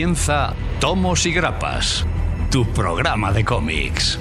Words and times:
Comienza 0.00 0.54
Tomos 0.80 1.26
y 1.26 1.32
Grapas, 1.34 2.06
tu 2.50 2.64
programa 2.72 3.32
de 3.32 3.44
cómics. 3.44 4.18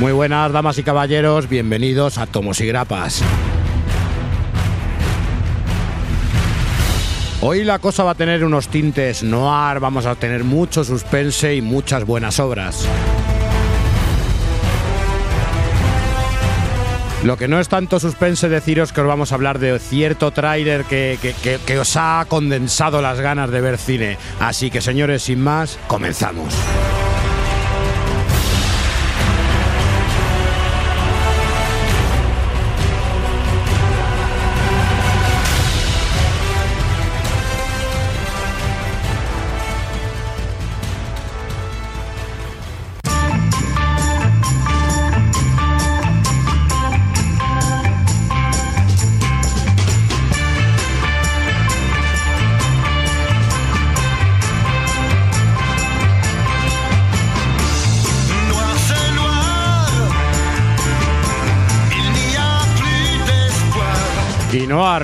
Muy 0.00 0.12
buenas, 0.12 0.50
damas 0.50 0.78
y 0.78 0.82
caballeros, 0.82 1.50
bienvenidos 1.50 2.16
a 2.16 2.24
Tomos 2.24 2.58
y 2.62 2.66
Grapas. 2.66 3.22
Hoy 7.44 7.64
la 7.64 7.80
cosa 7.80 8.04
va 8.04 8.12
a 8.12 8.14
tener 8.14 8.44
unos 8.44 8.68
tintes 8.68 9.24
noir, 9.24 9.80
vamos 9.80 10.06
a 10.06 10.14
tener 10.14 10.44
mucho 10.44 10.84
suspense 10.84 11.56
y 11.56 11.60
muchas 11.60 12.04
buenas 12.04 12.38
obras. 12.38 12.86
Lo 17.24 17.36
que 17.36 17.48
no 17.48 17.58
es 17.58 17.68
tanto 17.68 17.98
suspense 17.98 18.48
deciros 18.48 18.92
que 18.92 19.00
os 19.00 19.08
vamos 19.08 19.32
a 19.32 19.34
hablar 19.34 19.58
de 19.58 19.76
cierto 19.80 20.30
tráiler 20.30 20.84
que, 20.84 21.78
os 21.80 21.96
ha 21.96 22.24
condensado 22.28 23.02
las 23.02 23.18
ganas 23.18 23.50
de 23.50 23.60
ver 23.60 23.76
cine. 23.76 24.18
Así 24.38 24.70
que 24.70 24.80
señores, 24.80 25.24
sin 25.24 25.40
más, 25.40 25.80
comenzamos. 25.88 26.54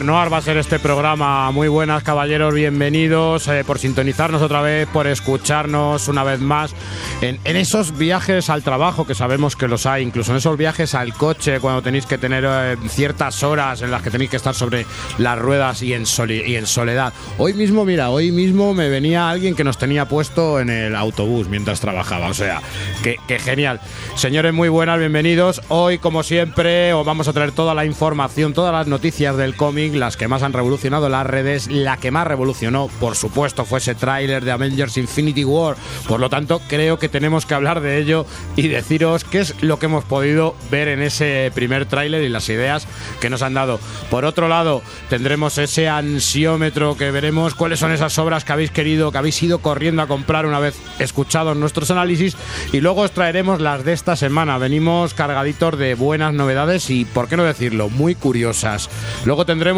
Noir 0.04 0.32
va 0.32 0.38
a 0.38 0.42
ser 0.42 0.56
este 0.56 0.78
programa. 0.78 1.50
Muy 1.50 1.68
buenas, 1.68 2.02
caballeros, 2.02 2.54
bienvenidos 2.54 3.48
eh, 3.48 3.64
por 3.66 3.78
sintonizarnos 3.78 4.42
otra 4.42 4.60
vez, 4.60 4.88
por 4.88 5.06
escucharnos 5.06 6.08
una 6.08 6.24
vez 6.24 6.40
más 6.40 6.74
en, 7.20 7.38
en 7.44 7.56
esos 7.56 7.96
viajes 7.96 8.50
al 8.50 8.62
trabajo, 8.62 9.06
que 9.06 9.14
sabemos 9.14 9.56
que 9.56 9.68
los 9.68 9.86
hay, 9.86 10.02
incluso 10.02 10.32
en 10.32 10.38
esos 10.38 10.56
viajes 10.56 10.94
al 10.94 11.14
coche, 11.14 11.60
cuando 11.60 11.82
tenéis 11.82 12.06
que 12.06 12.18
tener 12.18 12.44
eh, 12.46 12.76
ciertas 12.88 13.42
horas 13.42 13.82
en 13.82 13.90
las 13.90 14.02
que 14.02 14.10
tenéis 14.10 14.30
que 14.30 14.36
estar 14.36 14.54
sobre 14.54 14.86
las 15.18 15.38
ruedas 15.38 15.82
y 15.82 15.94
en, 15.94 16.04
y 16.28 16.54
en 16.56 16.66
soledad. 16.66 17.12
Hoy 17.38 17.54
mismo, 17.54 17.84
mira, 17.84 18.10
hoy 18.10 18.30
mismo 18.32 18.74
me 18.74 18.88
venía 18.88 19.28
alguien 19.28 19.54
que 19.54 19.64
nos 19.64 19.78
tenía 19.78 20.06
puesto 20.06 20.60
en 20.60 20.70
el 20.70 20.96
autobús 20.96 21.48
mientras 21.48 21.80
trabajaba. 21.80 22.28
O 22.28 22.34
sea, 22.34 22.62
que, 23.02 23.16
que 23.26 23.38
genial. 23.38 23.80
Señores, 24.14 24.52
muy 24.52 24.68
buenas, 24.68 24.98
bienvenidos. 24.98 25.62
Hoy, 25.68 25.98
como 25.98 26.22
siempre, 26.22 26.92
os 26.92 27.06
vamos 27.06 27.28
a 27.28 27.32
traer 27.32 27.52
toda 27.52 27.74
la 27.74 27.84
información, 27.84 28.52
todas 28.52 28.72
las 28.72 28.86
noticias 28.86 29.36
del 29.36 29.56
cómic, 29.56 29.87
las 29.94 30.16
que 30.16 30.28
más 30.28 30.42
han 30.42 30.52
revolucionado 30.52 31.08
las 31.08 31.26
redes. 31.26 31.68
La 31.68 31.96
que 31.96 32.10
más 32.10 32.26
revolucionó, 32.26 32.88
por 33.00 33.16
supuesto, 33.16 33.64
fue 33.64 33.78
ese 33.78 33.94
tráiler 33.94 34.44
de 34.44 34.52
Avengers 34.52 34.96
Infinity 34.96 35.44
War. 35.44 35.76
Por 36.06 36.20
lo 36.20 36.28
tanto, 36.28 36.60
creo 36.68 36.98
que 36.98 37.08
tenemos 37.08 37.46
que 37.46 37.54
hablar 37.54 37.80
de 37.80 37.98
ello 37.98 38.26
y 38.56 38.68
deciros 38.68 39.24
qué 39.24 39.40
es 39.40 39.54
lo 39.62 39.78
que 39.78 39.86
hemos 39.86 40.04
podido 40.04 40.54
ver 40.70 40.88
en 40.88 41.02
ese 41.02 41.50
primer 41.54 41.86
tráiler 41.86 42.22
y 42.22 42.28
las 42.28 42.48
ideas 42.48 42.86
que 43.20 43.30
nos 43.30 43.42
han 43.42 43.54
dado. 43.54 43.80
Por 44.10 44.24
otro 44.24 44.48
lado, 44.48 44.82
tendremos 45.08 45.58
ese 45.58 45.88
ansiómetro 45.88 46.96
que 46.96 47.10
veremos 47.10 47.54
cuáles 47.54 47.78
son 47.78 47.92
esas 47.92 48.18
obras 48.18 48.44
que 48.44 48.52
habéis 48.52 48.70
querido, 48.70 49.12
que 49.12 49.18
habéis 49.18 49.42
ido 49.42 49.58
corriendo 49.58 50.02
a 50.02 50.06
comprar 50.06 50.46
una 50.46 50.58
vez 50.58 50.76
escuchados 50.98 51.56
nuestros 51.56 51.90
análisis 51.90 52.36
y 52.72 52.80
luego 52.80 53.02
os 53.02 53.12
traeremos 53.12 53.60
las 53.60 53.84
de 53.84 53.92
esta 53.92 54.16
semana. 54.16 54.58
Venimos 54.58 55.14
cargaditos 55.14 55.78
de 55.78 55.94
buenas 55.94 56.34
novedades 56.34 56.90
y, 56.90 57.04
por 57.04 57.28
qué 57.28 57.36
no 57.36 57.44
decirlo, 57.44 57.88
muy 57.88 58.14
curiosas. 58.14 58.88
Luego 59.24 59.46
tendremos 59.46 59.77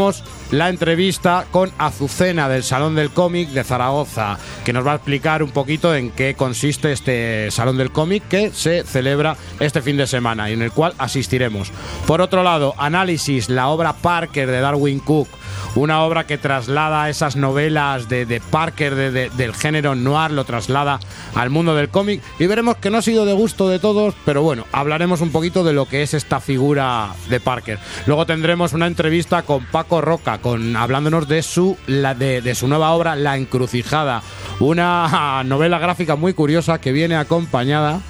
la 0.50 0.70
entrevista 0.70 1.46
con 1.50 1.70
Azucena 1.76 2.48
del 2.48 2.62
Salón 2.62 2.94
del 2.94 3.10
Cómic 3.10 3.50
de 3.50 3.64
Zaragoza, 3.64 4.38
que 4.64 4.72
nos 4.72 4.86
va 4.86 4.92
a 4.92 4.94
explicar 4.94 5.42
un 5.42 5.50
poquito 5.50 5.94
en 5.94 6.10
qué 6.10 6.34
consiste 6.34 6.90
este 6.90 7.50
Salón 7.50 7.76
del 7.76 7.92
Cómic 7.92 8.26
que 8.26 8.50
se 8.50 8.82
celebra 8.84 9.36
este 9.58 9.82
fin 9.82 9.98
de 9.98 10.06
semana 10.06 10.48
y 10.48 10.54
en 10.54 10.62
el 10.62 10.72
cual 10.72 10.94
asistiremos. 10.96 11.70
Por 12.06 12.22
otro 12.22 12.42
lado, 12.42 12.74
análisis, 12.78 13.50
la 13.50 13.68
obra 13.68 13.92
Parker 13.92 14.50
de 14.50 14.60
Darwin 14.60 15.00
Cook, 15.00 15.28
una 15.74 16.02
obra 16.02 16.26
que 16.26 16.38
traslada 16.38 17.08
esas 17.08 17.36
novelas 17.36 18.08
de, 18.08 18.26
de 18.26 18.40
Parker 18.40 18.94
de- 18.94 19.10
de- 19.10 19.30
del 19.30 19.54
género 19.54 19.94
noir, 19.94 20.30
lo 20.30 20.44
traslada 20.44 21.00
al 21.34 21.50
mundo 21.50 21.74
del 21.74 21.88
cómic 21.88 22.22
y 22.38 22.46
veremos 22.46 22.76
que 22.76 22.90
no 22.90 22.98
ha 22.98 23.02
sido 23.02 23.24
de 23.24 23.32
gusto 23.32 23.68
de 23.68 23.78
todos, 23.78 24.14
pero 24.24 24.42
bueno, 24.42 24.66
hablaremos 24.72 25.20
un 25.20 25.30
poquito 25.30 25.64
de 25.64 25.72
lo 25.72 25.86
que 25.86 26.02
es 26.02 26.14
esta 26.14 26.40
figura 26.40 27.08
de 27.28 27.40
Parker. 27.40 27.78
Luego 28.06 28.26
tendremos 28.26 28.72
una 28.72 28.86
entrevista 28.86 29.42
con 29.42 29.64
Paco 29.66 30.00
Roca, 30.00 30.38
con, 30.38 30.76
hablándonos 30.76 31.28
de 31.28 31.42
su, 31.42 31.76
la, 31.86 32.14
de 32.14 32.54
su 32.54 32.68
nueva 32.68 32.90
obra 32.92 33.16
La 33.16 33.36
Encrucijada, 33.36 34.22
una 34.58 35.42
novela 35.44 35.78
gráfica 35.78 36.16
muy 36.16 36.34
curiosa 36.34 36.80
que 36.80 36.92
viene 36.92 37.16
acompañada 37.16 38.00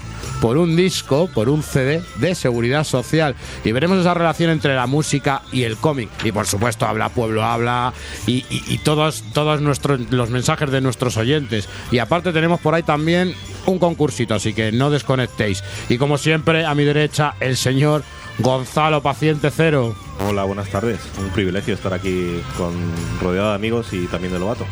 por 0.41 0.56
un 0.56 0.77
disco, 0.77 1.28
por 1.33 1.49
un 1.49 1.62
CD 1.62 2.03
de 2.17 2.34
seguridad 2.34 2.84
social. 2.84 3.34
Y 3.65 3.73
veremos 3.73 3.99
esa 3.99 4.15
relación 4.15 4.51
entre 4.51 4.75
la 4.75 4.87
música 4.87 5.43
y 5.53 5.65
el 5.65 5.77
cómic. 5.77 6.09
Y 6.25 6.33
por 6.33 6.47
supuesto, 6.47 6.87
habla 6.87 7.11
Pueblo 7.11 7.45
Habla 7.45 7.93
y, 8.27 8.79
todos, 8.79 9.23
todos 9.33 9.61
nuestros, 9.61 10.00
los 10.11 10.31
mensajes 10.31 10.71
de 10.71 10.81
nuestros 10.81 11.17
oyentes. 11.17 11.69
Y 11.91 11.99
aparte 11.99 12.33
tenemos 12.33 12.61
por 12.61 12.75
ahí 12.75 12.83
también 12.83 13.34
un 13.67 13.79
concursito, 13.79 14.34
así 14.34 14.55
que 14.55 14.73
no 14.73 14.91
desconectéis. 14.91 15.62
Y 15.89 15.99
como 15.99 16.19
siempre, 16.19 16.65
a 16.65 16.75
mi 16.75 16.84
derecha, 16.84 17.34
el 17.41 17.56
señor 17.56 18.03
Gonzalo 18.39 19.03
Paciente 19.03 19.50
Cero. 19.50 19.95
Hola, 20.26 20.44
buenas 20.44 20.69
tardes. 20.69 21.00
Un 21.19 21.31
privilegio 21.31 21.75
estar 21.75 21.92
aquí 21.94 22.41
con 22.56 22.75
rodeado 23.20 23.50
de 23.50 23.54
amigos 23.54 23.92
y 23.92 24.06
también 24.06 24.32
de 24.32 24.38
Lobato. 24.38 24.66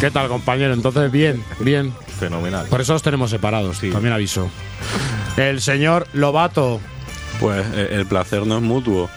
¿Qué 0.00 0.10
tal, 0.10 0.28
compañero? 0.28 0.72
Entonces, 0.72 1.10
bien, 1.10 1.42
bien. 1.60 1.92
Fenomenal. 2.18 2.66
Por 2.68 2.80
eso 2.80 2.92
los 2.92 3.02
tenemos 3.02 3.30
separados, 3.30 3.78
Sí. 3.78 3.90
también 3.90 4.12
aviso. 4.14 4.48
El 5.36 5.60
señor 5.60 6.06
Lobato. 6.12 6.80
Pues 7.40 7.66
eh, 7.74 7.88
el 7.92 8.06
placer 8.06 8.46
no 8.46 8.56
es 8.56 8.62
mutuo. 8.62 9.10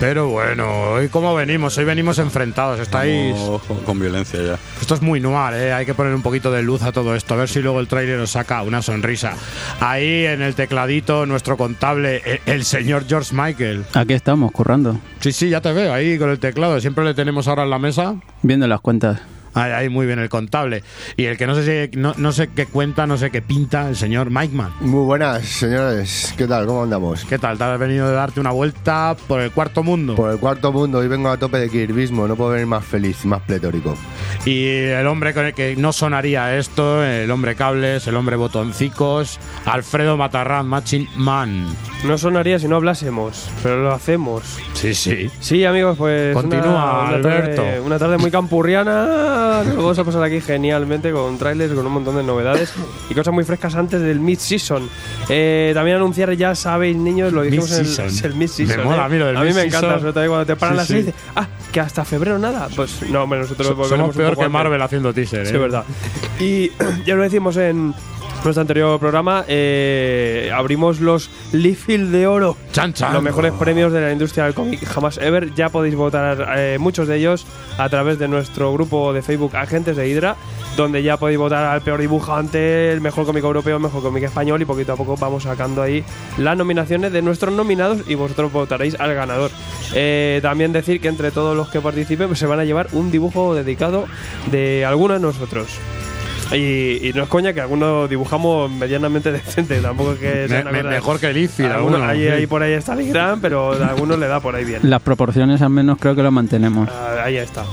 Pero 0.00 0.28
bueno, 0.28 0.92
hoy 0.92 1.08
cómo 1.08 1.34
venimos, 1.34 1.76
hoy 1.76 1.84
venimos 1.84 2.18
enfrentados, 2.18 2.78
estáis... 2.78 3.34
Vamos 3.34 3.62
con, 3.62 3.78
con 3.80 3.98
violencia 3.98 4.40
ya. 4.40 4.58
Esto 4.80 4.94
es 4.94 5.02
muy 5.02 5.18
noir, 5.20 5.54
¿eh? 5.54 5.72
hay 5.72 5.86
que 5.86 5.94
poner 5.94 6.14
un 6.14 6.22
poquito 6.22 6.52
de 6.52 6.62
luz 6.62 6.82
a 6.82 6.92
todo 6.92 7.16
esto, 7.16 7.34
a 7.34 7.36
ver 7.38 7.48
si 7.48 7.60
luego 7.60 7.80
el 7.80 7.88
tráiler 7.88 8.20
os 8.20 8.30
saca 8.30 8.62
una 8.62 8.80
sonrisa. 8.80 9.32
Ahí 9.80 10.24
en 10.26 10.40
el 10.42 10.54
tecladito, 10.54 11.26
nuestro 11.26 11.56
contable, 11.56 12.22
e- 12.24 12.40
el 12.46 12.64
señor 12.64 13.06
George 13.08 13.34
Michael. 13.34 13.84
Aquí 13.94 14.12
estamos, 14.12 14.52
currando, 14.52 15.00
Sí, 15.20 15.32
sí, 15.32 15.48
ya 15.48 15.60
te 15.60 15.72
veo 15.72 15.92
ahí 15.92 16.16
con 16.16 16.30
el 16.30 16.38
teclado, 16.38 16.80
siempre 16.80 17.04
le 17.04 17.14
tenemos 17.14 17.48
ahora 17.48 17.64
en 17.64 17.70
la 17.70 17.78
mesa. 17.80 18.14
viendo 18.42 18.68
las 18.68 18.80
cuentas. 18.80 19.20
Ahí, 19.54 19.72
ahí 19.72 19.88
muy 19.88 20.06
bien 20.06 20.18
el 20.18 20.28
contable. 20.28 20.82
Y 21.16 21.24
el 21.24 21.36
que 21.36 21.46
no 21.46 21.54
sé, 21.54 21.90
si- 21.92 21.98
no, 21.98 22.14
no 22.16 22.32
sé 22.32 22.48
qué 22.54 22.66
cuenta, 22.66 23.06
no 23.06 23.16
sé 23.16 23.30
qué 23.30 23.42
pinta, 23.42 23.88
el 23.88 23.96
señor 23.96 24.30
Mike 24.30 24.54
Man. 24.54 24.72
Muy 24.80 25.04
buenas, 25.04 25.44
señores. 25.44 26.34
¿Qué 26.36 26.46
tal? 26.46 26.66
¿Cómo 26.66 26.82
andamos? 26.82 27.24
¿Qué 27.24 27.38
tal? 27.38 27.58
¿Te 27.58 27.64
has 27.64 27.78
venido 27.78 28.08
de 28.08 28.14
darte 28.14 28.40
una 28.40 28.50
vuelta 28.50 29.16
por 29.26 29.40
el 29.40 29.50
cuarto 29.50 29.82
mundo? 29.82 30.14
Por 30.14 30.30
el 30.30 30.38
cuarto 30.38 30.72
mundo, 30.72 30.98
hoy 30.98 31.08
vengo 31.08 31.28
a 31.28 31.36
tope 31.36 31.58
de 31.58 31.68
kiribismo. 31.68 32.26
No 32.28 32.36
puedo 32.36 32.50
venir 32.50 32.66
más 32.66 32.84
feliz, 32.84 33.24
más 33.24 33.42
pletórico. 33.42 33.96
Y 34.44 34.66
el 34.66 35.06
hombre 35.06 35.34
con 35.34 35.46
el 35.46 35.54
que 35.54 35.76
no 35.76 35.92
sonaría 35.92 36.56
esto, 36.56 37.02
el 37.04 37.30
hombre 37.30 37.54
cables, 37.54 38.06
el 38.06 38.16
hombre 38.16 38.36
botoncicos, 38.36 39.38
Alfredo 39.64 40.16
Matarrán, 40.16 40.66
Machin 40.66 41.08
Man. 41.16 41.66
No 42.04 42.16
sonaría 42.18 42.58
si 42.58 42.68
no 42.68 42.76
hablásemos, 42.76 43.48
pero 43.62 43.82
lo 43.82 43.92
hacemos. 43.92 44.42
Sí, 44.74 44.94
sí. 44.94 45.30
Sí, 45.40 45.64
amigos, 45.64 45.96
pues. 45.98 46.32
Continúa, 46.34 46.62
una, 46.68 46.92
una 47.00 47.08
Alberto. 47.16 47.62
Tarde, 47.62 47.80
una 47.80 47.98
tarde 47.98 48.18
muy 48.18 48.30
campurriana. 48.30 49.37
Nos 49.64 49.76
vamos 49.76 49.98
a 49.98 50.04
pasar 50.04 50.22
aquí 50.22 50.40
genialmente 50.40 51.10
con 51.12 51.38
trailers, 51.38 51.72
con 51.74 51.86
un 51.86 51.92
montón 51.92 52.16
de 52.16 52.22
novedades 52.22 52.72
y 53.08 53.14
cosas 53.14 53.32
muy 53.34 53.44
frescas 53.44 53.74
antes 53.74 54.00
del 54.00 54.20
mid-season. 54.20 54.88
Eh, 55.28 55.72
también 55.74 55.96
anunciar, 55.96 56.32
ya 56.34 56.54
sabéis, 56.54 56.96
niños, 56.96 57.32
lo 57.32 57.42
dijimos 57.42 57.70
en 57.72 57.78
el, 57.78 57.82
Mid-season. 57.86 58.06
es 58.06 58.22
el 58.24 58.34
mid-season. 58.34 58.76
Me 58.78 58.84
mola 58.84 58.96
eh. 58.98 59.04
a 59.04 59.08
mí 59.08 59.18
lo 59.18 59.26
del 59.26 59.36
A 59.36 59.42
mí 59.42 59.52
me 59.52 59.62
encanta, 59.62 59.98
sobre 59.98 60.12
todo 60.12 60.26
cuando 60.28 60.46
te 60.46 60.56
paran 60.56 60.74
Sí, 60.74 60.76
las 60.78 60.86
sí. 60.86 60.92
seis 60.94 61.02
y 61.04 61.06
dices, 61.06 61.20
ah, 61.36 61.48
que 61.72 61.80
hasta 61.80 62.04
febrero 62.04 62.38
nada. 62.38 62.68
Pues 62.74 63.02
no, 63.10 63.22
hombre, 63.22 63.40
nosotros 63.40 63.66
So- 63.68 63.74
volveremos 63.74 63.98
Somos 64.06 64.16
un 64.16 64.18
peor 64.22 64.30
poco 64.30 64.40
que 64.40 64.44
antes. 64.46 64.52
Marvel 64.52 64.82
haciendo 64.82 65.12
teaser, 65.14 65.40
¿eh? 65.42 65.46
Sí, 65.46 65.54
es 65.54 65.60
verdad. 65.60 65.84
Y 66.40 66.70
ya 67.06 67.14
lo 67.14 67.22
decimos 67.22 67.56
en, 67.56 67.94
nuestro 68.44 68.60
anterior 68.62 68.98
programa, 68.98 69.44
eh, 69.48 70.50
abrimos 70.54 71.00
los 71.00 71.30
Leafield 71.52 72.10
de 72.10 72.26
Oro. 72.26 72.56
Chan, 72.72 72.92
chan. 72.92 73.12
Los 73.12 73.22
mejores 73.22 73.52
premios 73.52 73.92
de 73.92 74.00
la 74.00 74.12
industria 74.12 74.44
del 74.44 74.54
cómic 74.54 74.84
jamás 74.84 75.18
ever. 75.18 75.54
Ya 75.54 75.68
podéis 75.68 75.94
votar 75.96 76.54
eh, 76.56 76.78
muchos 76.78 77.08
de 77.08 77.16
ellos 77.16 77.46
a 77.78 77.88
través 77.88 78.18
de 78.18 78.28
nuestro 78.28 78.72
grupo 78.72 79.12
de 79.12 79.22
Facebook 79.22 79.56
Agentes 79.56 79.96
de 79.96 80.08
Hydra, 80.08 80.36
donde 80.76 81.02
ya 81.02 81.16
podéis 81.16 81.38
votar 81.38 81.64
al 81.64 81.82
peor 81.82 82.00
dibujante, 82.00 82.92
el 82.92 83.00
mejor 83.00 83.26
cómic 83.26 83.44
europeo, 83.44 83.76
el 83.76 83.82
mejor 83.82 84.02
cómic 84.02 84.24
español 84.24 84.62
y 84.62 84.64
poquito 84.64 84.92
a 84.92 84.96
poco 84.96 85.16
vamos 85.16 85.42
sacando 85.42 85.82
ahí 85.82 86.04
las 86.38 86.56
nominaciones 86.56 87.12
de 87.12 87.22
nuestros 87.22 87.52
nominados 87.52 88.08
y 88.08 88.14
vosotros 88.14 88.52
votaréis 88.52 88.98
al 89.00 89.14
ganador. 89.14 89.50
Eh, 89.94 90.38
también 90.42 90.72
decir 90.72 91.00
que 91.00 91.08
entre 91.08 91.30
todos 91.30 91.56
los 91.56 91.68
que 91.68 91.80
participen 91.80 92.28
pues, 92.28 92.38
se 92.38 92.46
van 92.46 92.60
a 92.60 92.64
llevar 92.64 92.88
un 92.92 93.10
dibujo 93.10 93.54
dedicado 93.54 94.06
de 94.50 94.84
alguno 94.84 95.14
de 95.14 95.20
nosotros. 95.20 95.78
Y, 96.52 97.08
y 97.08 97.12
no 97.14 97.24
es 97.24 97.28
coña 97.28 97.52
que 97.52 97.60
algunos 97.60 98.08
dibujamos 98.08 98.70
medianamente 98.70 99.30
decente, 99.32 99.80
tampoco 99.80 100.12
es 100.14 100.18
que 100.18 100.48
sea 100.48 100.56
Me- 100.56 100.62
una 100.62 100.70
me- 100.70 100.72
mierda. 100.78 100.90
mejor 100.90 101.20
que 101.20 101.26
Algunos- 101.28 101.96
alguno, 102.00 102.04
ahí, 102.04 102.22
sí. 102.22 102.28
ahí 102.28 102.46
por 102.46 102.62
ahí 102.62 102.72
está 102.72 102.94
el 102.94 103.08
gran, 103.08 103.40
pero 103.40 103.72
a 103.72 103.86
algunos 103.88 104.18
le 104.18 104.26
da 104.28 104.40
por 104.40 104.54
ahí 104.54 104.64
bien. 104.64 104.80
Las 104.84 105.02
proporciones 105.02 105.60
al 105.62 105.70
menos 105.70 105.98
creo 106.00 106.14
que 106.14 106.22
lo 106.22 106.30
mantenemos. 106.30 106.88
Ah, 106.90 107.22
ahí 107.24 107.36
está. 107.36 107.64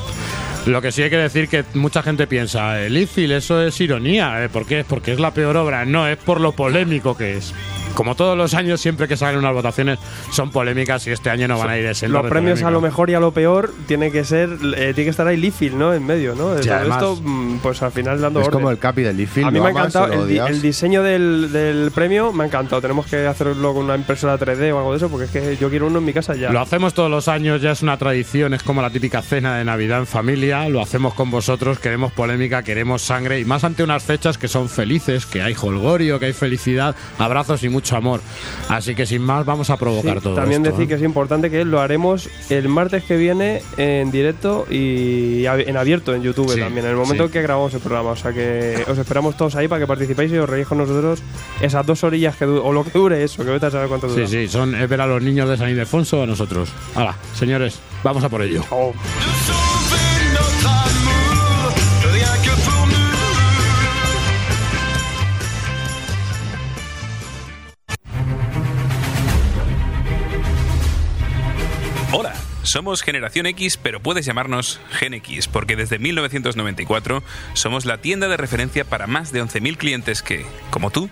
Lo 0.66 0.82
que 0.82 0.92
sí 0.92 1.04
hay 1.04 1.10
que 1.12 1.18
decir 1.18 1.48
que 1.48 1.64
mucha 1.76 2.02
gente 2.02 2.26
piensa, 2.28 2.82
el 2.82 2.98
Ifil, 2.98 3.32
eso 3.34 3.62
es 3.62 3.80
ironía. 3.80 4.44
¿eh? 4.44 4.50
¿Por 4.50 4.66
qué? 4.66 4.80
Es 4.80 4.86
porque 4.86 5.14
es 5.14 5.20
la 5.20 5.32
peor 5.32 5.56
obra. 5.58 5.86
No, 5.86 6.08
es 6.08 6.18
por 6.18 6.42
lo 6.42 6.54
polémico 6.54 7.16
que 7.16 7.38
es. 7.38 7.54
Como 7.96 8.16
todos 8.16 8.38
los 8.38 8.54
años, 8.54 8.82
siempre 8.82 9.08
que 9.08 9.18
salen 9.18 9.40
unas 9.40 9.54
votaciones 9.54 10.00
son 10.32 10.52
polémicas 10.52 11.08
y 11.08 11.12
este 11.12 11.30
año 11.30 11.48
no 11.48 11.58
van 11.58 11.70
a 11.70 11.78
ir 11.78 11.86
ese 11.86 12.08
Los 12.08 12.26
premios 12.28 12.62
a 12.64 12.70
lo 12.72 12.82
mejor 12.82 13.10
y 13.10 13.14
a 13.14 13.20
lo 13.20 13.32
peor 13.32 13.74
tiene 13.88 14.12
que 14.12 14.24
ser, 14.24 14.50
eh, 14.76 14.94
tiene 14.94 15.06
que 15.06 15.10
estar 15.10 15.26
ahí 15.28 15.38
Liefeld, 15.38 15.76
¿no? 15.76 15.94
En 15.94 16.06
medio, 16.06 16.36
¿no? 16.36 16.54
De 16.56 16.64
Sí, 16.64 16.70
además- 16.70 17.02
esto, 17.02 17.20
mm, 17.24 17.60
pues 17.60 17.82
al 17.82 17.92
final 17.92 18.20
dando 18.22 18.42
Es 18.42 18.48
orden. 18.48 18.60
como 18.60 18.72
el 18.72 18.78
capi 18.80 19.02
del 19.04 19.18
Leafield. 19.18 19.48
a 19.48 19.52
mí 19.52 19.58
¿lo 19.58 19.64
me 19.64 19.70
ha 19.70 19.72
encantado 19.72 20.06
el, 20.08 20.12
di- 20.28 20.40
odias? 20.40 20.50
el 20.50 20.62
diseño 20.62 21.04
del, 21.04 21.52
del 21.52 21.92
premio, 21.92 22.32
me 22.34 22.44
ha 22.44 22.48
encantado. 22.48 22.82
Tenemos 22.82 23.06
que 23.08 23.26
hacerlo 23.26 23.74
con 23.74 23.86
una 23.86 23.96
impresora 23.96 24.38
3D 24.38 24.72
o 24.74 24.78
algo 24.78 24.92
de 24.92 24.98
eso, 24.98 25.10
porque 25.10 25.26
es 25.26 25.32
que 25.32 25.58
yo 25.58 25.70
quiero 25.70 25.88
uno 25.88 26.00
en 26.00 26.06
mi 26.06 26.14
casa 26.14 26.36
ya. 26.36 26.52
Lo 26.52 26.60
hacemos 26.60 26.94
todos 26.94 27.10
los 27.10 27.28
años, 27.28 27.62
ya 27.62 27.72
es 27.72 27.82
una 27.82 27.98
tradición, 27.98 28.54
es 28.54 28.64
como 28.64 28.82
la 28.82 28.90
típica 28.90 29.22
cena 29.22 29.58
de 29.58 29.64
Navidad 29.64 30.00
en 30.00 30.08
familia. 30.08 30.68
Lo 30.70 30.82
hacemos 30.82 31.14
con 31.14 31.32
vosotros, 31.32 31.80
queremos 31.80 32.12
polémica, 32.12 32.64
queremos 32.64 33.02
sangre 33.04 33.40
y 33.40 33.46
más 33.46 33.64
ante 33.64 33.84
unas 33.84 34.04
fechas 34.04 34.38
que 34.38 34.48
son 34.48 34.68
felices, 34.70 35.26
que 35.26 35.42
hay 35.42 35.56
holgorio, 35.60 36.20
que 36.20 36.26
hay 36.26 36.34
felicidad, 36.34 36.96
abrazos 37.20 37.64
y 37.64 37.70
mucho 37.70 37.85
amor. 37.94 38.22
Así 38.70 38.96
que 38.96 39.06
sin 39.06 39.22
más, 39.22 39.46
vamos 39.46 39.70
a 39.70 39.78
provocar 39.78 40.18
Sí, 40.18 40.24
todo 40.24 40.36
también 40.36 40.62
esto, 40.66 40.72
decir 40.78 40.86
¿eh? 40.86 40.88
que 40.88 40.94
es 40.96 41.02
importante 41.04 41.50
que 41.52 41.66
lo 41.66 41.82
haremos 41.82 42.30
el 42.50 42.70
martes 42.70 43.04
que 43.04 43.18
viene 43.18 43.62
en 43.78 44.12
directo 44.12 44.66
y 44.70 45.46
en 45.46 45.78
abierto 45.78 46.14
en 46.16 46.24
YouTube 46.24 46.52
Sí, 46.54 46.60
también, 46.60 46.86
en 46.86 46.92
el 46.92 46.98
momento 46.98 47.28
sí. 47.28 47.34
que 47.34 47.42
grabamos 47.42 47.74
el 47.74 47.82
programa. 47.82 48.12
O 48.12 48.16
sea 48.16 48.32
que 48.34 48.84
os 48.88 48.98
esperamos 48.98 49.36
todos 49.38 49.56
ahí 49.56 49.68
para 49.68 49.82
que 49.82 49.88
participéis 49.88 50.32
y 50.32 50.38
os 50.38 50.50
reíis 50.50 50.68
con 50.68 50.78
nosotros 50.78 51.22
esas 51.62 51.86
dos 51.86 52.04
orillas 52.04 52.36
que 52.36 52.46
o 52.46 52.72
lo 52.72 52.84
que 52.84 52.92
dure 52.92 53.24
eso, 53.24 53.44
que 53.44 53.52
vete 53.52 53.66
a 53.68 53.72
saber 53.72 53.88
cuánto 53.90 54.08
dura. 54.08 54.26
Sí, 54.28 54.46
sí, 54.46 54.48
son 54.48 54.74
es 54.76 54.88
ver 54.90 55.02
a 55.02 55.08
los 55.08 55.22
niños 55.22 55.50
de 55.50 55.58
San 55.58 55.70
Ildefonso 55.70 56.24
a 56.24 56.26
nosotros. 56.26 56.70
Hala, 56.96 57.16
señores, 57.34 57.80
vamos 58.04 58.24
a 58.24 58.30
por 58.30 58.42
ello. 58.42 58.64
Oh. 58.70 58.94
Somos 72.66 73.02
Generación 73.02 73.46
X, 73.46 73.78
pero 73.78 74.00
puedes 74.00 74.26
llamarnos 74.26 74.80
Gen 74.92 75.14
X, 75.14 75.48
porque 75.48 75.76
desde 75.76 76.00
1994 76.00 77.24
somos 77.54 77.86
la 77.86 78.00
tienda 78.00 78.28
de 78.28 78.38
referencia 78.38 78.86
para 78.86 79.08
más 79.08 79.32
de 79.32 79.44
11.000 79.44 79.78
clientes 79.78 80.22
que, 80.22 80.46
como 80.70 80.92
tú, 80.92 81.10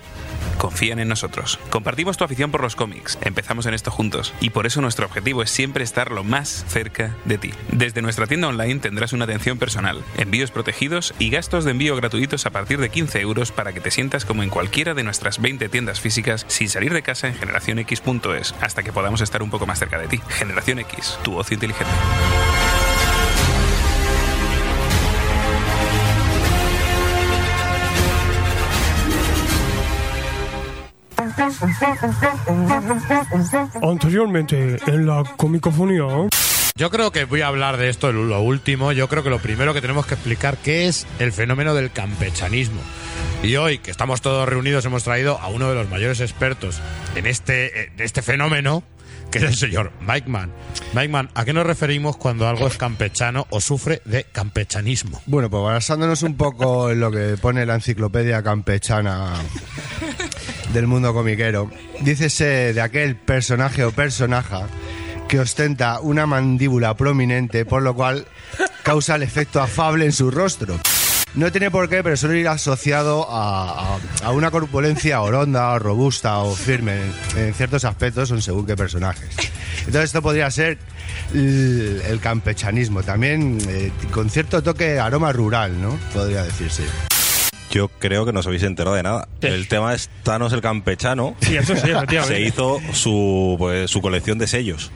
confían 0.57 1.00
en 1.00 1.07
nosotros. 1.07 1.60
Compartimos 1.69 2.18
tu 2.18 2.24
afición 2.24 2.51
por 2.51 2.62
los 2.62 2.75
cómics, 2.75 3.18
empezamos 3.22 3.66
en 3.66 3.74
esto 3.74 3.92
juntos, 3.92 4.34
y 4.40 4.50
por 4.50 4.66
eso 4.66 4.81
nuestro 4.81 5.06
objetivo 5.06 5.44
es 5.44 5.50
siempre 5.50 5.84
estar 5.84 6.12
lo 6.12 6.24
más 6.24 6.66
cerca 6.68 7.16
de 7.25 7.38
ti. 7.38 7.51
Desde 7.72 8.01
nuestra 8.01 8.28
tienda 8.28 8.48
online 8.48 8.80
tendrás 8.80 9.13
una 9.13 9.25
atención 9.25 9.57
personal, 9.57 10.04
envíos 10.18 10.51
protegidos 10.51 11.13
y 11.19 11.30
gastos 11.30 11.66
de 11.66 11.72
envío 11.72 11.95
gratuitos 11.95 12.45
a 12.45 12.51
partir 12.51 12.80
de 12.80 12.90
15 12.90 13.19
euros 13.22 13.51
para 13.51 13.74
que 13.74 13.81
te 13.81 13.92
sientas 13.92 14.25
como 14.25 14.44
en 14.44 14.50
cualquiera 14.50 14.94
de 14.94 15.04
nuestras 15.04 15.42
20 15.42 15.69
tiendas 15.69 16.00
físicas 16.00 16.46
sin 16.48 16.69
salir 16.69 16.94
de 16.94 17.01
casa 17.01 17.28
en 17.28 17.36
generacionx.es 17.36 18.56
hasta 18.62 18.84
que 18.84 18.94
podamos 18.94 19.22
estar 19.22 19.44
un 19.44 19.50
poco 19.50 19.66
más 19.66 19.80
cerca 19.80 19.98
de 19.98 20.07
ti. 20.07 20.19
Generación 20.30 20.80
X, 20.80 21.18
tu 21.24 21.38
ocio 21.38 21.56
inteligente. 21.56 21.94
Anteriormente 33.81 34.78
en 34.88 35.06
la 35.06 35.24
comicofonía. 35.38 36.28
Yo 36.75 36.90
creo 36.90 37.12
que 37.12 37.25
voy 37.25 37.42
a 37.42 37.48
hablar 37.48 37.78
de 37.78 37.90
esto, 37.90 38.12
lo 38.12 38.42
último. 38.42 38.92
Yo 38.92 39.07
creo 39.07 39.24
que 39.24 39.30
lo 39.30 39.40
primero 39.40 39.74
que 39.74 39.81
tenemos 39.81 40.07
que 40.07 40.16
explicar 40.16 40.57
qué 40.57 40.88
es 40.88 41.06
el 41.19 41.31
fenómeno 41.31 41.75
del 41.75 41.92
campechanismo. 41.92 42.81
Y 43.44 43.57
hoy, 43.57 43.78
que 43.78 43.92
estamos 43.92 44.22
todos 44.22 44.48
reunidos, 44.48 44.86
hemos 44.86 45.04
traído 45.04 45.38
a 45.40 45.50
uno 45.50 45.69
de 45.69 45.75
los 45.75 45.90
mayores 45.90 46.19
expertos 46.22 46.81
en 47.16 47.28
este, 47.28 47.88
en 47.88 47.94
este 48.00 48.22
fenómeno, 48.22 48.84
que 49.34 49.40
es 49.40 49.46
el 49.46 49.56
señor 49.56 49.92
Mike 50.02 50.30
Mann. 50.30 50.52
Mike 50.94 51.08
Mann, 51.08 51.30
¿a 51.34 51.44
qué 51.44 51.54
nos 51.54 51.66
referimos 51.66 52.18
cuando 52.18 52.48
algo 52.48 52.68
es 52.68 52.78
campechano 52.78 53.48
o 53.50 53.60
sufre 53.60 54.02
de 54.06 54.26
campechanismo? 54.26 55.24
Bueno, 55.26 55.50
pues 55.50 55.64
basándonos 55.64 56.22
un 56.22 56.38
poco 56.38 56.92
en 56.92 57.00
lo 57.00 57.12
que 57.12 57.36
pone 57.42 57.66
la 57.66 57.74
enciclopedia 57.74 58.44
campechana 58.44 59.34
del 60.72 60.86
mundo 60.86 61.16
comiquero, 61.16 61.72
dícese 62.02 62.74
de 62.74 62.82
aquel 62.82 63.16
personaje 63.16 63.84
o 63.84 63.92
personaja 63.92 64.68
que 65.28 65.40
ostenta 65.40 66.00
una 66.00 66.28
mandíbula 66.28 66.96
prominente, 66.96 67.66
por 67.66 67.82
lo 67.82 67.96
cual 67.96 68.28
causa 68.84 69.16
el 69.16 69.24
efecto 69.24 69.62
afable 69.62 70.06
en 70.06 70.12
su 70.12 70.30
rostro. 70.30 70.80
No 71.36 71.52
tiene 71.52 71.72
por 71.72 71.90
qué, 71.90 72.04
pero 72.04 72.16
suele 72.16 72.40
ir 72.40 72.48
asociado 72.48 73.28
a, 73.30 73.96
a- 73.96 74.00
a 74.24 74.32
una 74.32 74.52
corpulencia 74.52 75.20
oronda, 75.22 75.72
o 75.72 75.80
robusta 75.80 76.38
o 76.40 76.56
firme 76.56 76.94
en, 77.36 77.40
en 77.48 77.54
ciertos 77.56 77.86
aspectos, 77.86 78.30
son 78.30 78.42
según 78.42 78.68
qué 78.68 78.76
personajes. 78.76 79.30
Entonces 79.80 80.04
esto 80.06 80.22
podría 80.22 80.50
ser 80.52 80.78
el, 81.34 82.02
el 82.08 82.20
campechanismo, 82.20 83.02
también 83.02 83.58
eh, 83.68 83.92
con 84.12 84.30
cierto 84.30 84.62
toque 84.62 85.00
aroma 85.00 85.32
rural, 85.34 85.82
¿no? 85.82 85.98
Podría 86.13 86.44
decirse. 86.44 86.84
Yo 87.72 87.88
creo 87.88 88.24
que 88.24 88.32
no 88.32 88.42
os 88.42 88.46
habéis 88.46 88.62
enterado 88.62 88.96
de 88.96 89.02
nada. 89.02 89.28
El 89.42 89.68
tema 89.68 89.96
es 89.96 90.12
Thanos 90.22 90.54
el 90.54 90.62
campechano. 90.62 91.36
Sí, 91.42 91.58
eso 91.58 91.75
sí, 91.75 91.82
efectivamente. 91.90 92.36
Se 92.36 92.42
hizo 92.42 92.80
su, 92.92 93.56
pues, 93.58 93.90
su 93.90 94.00
colección 94.02 94.38
de 94.38 94.46
sellos. 94.46 94.92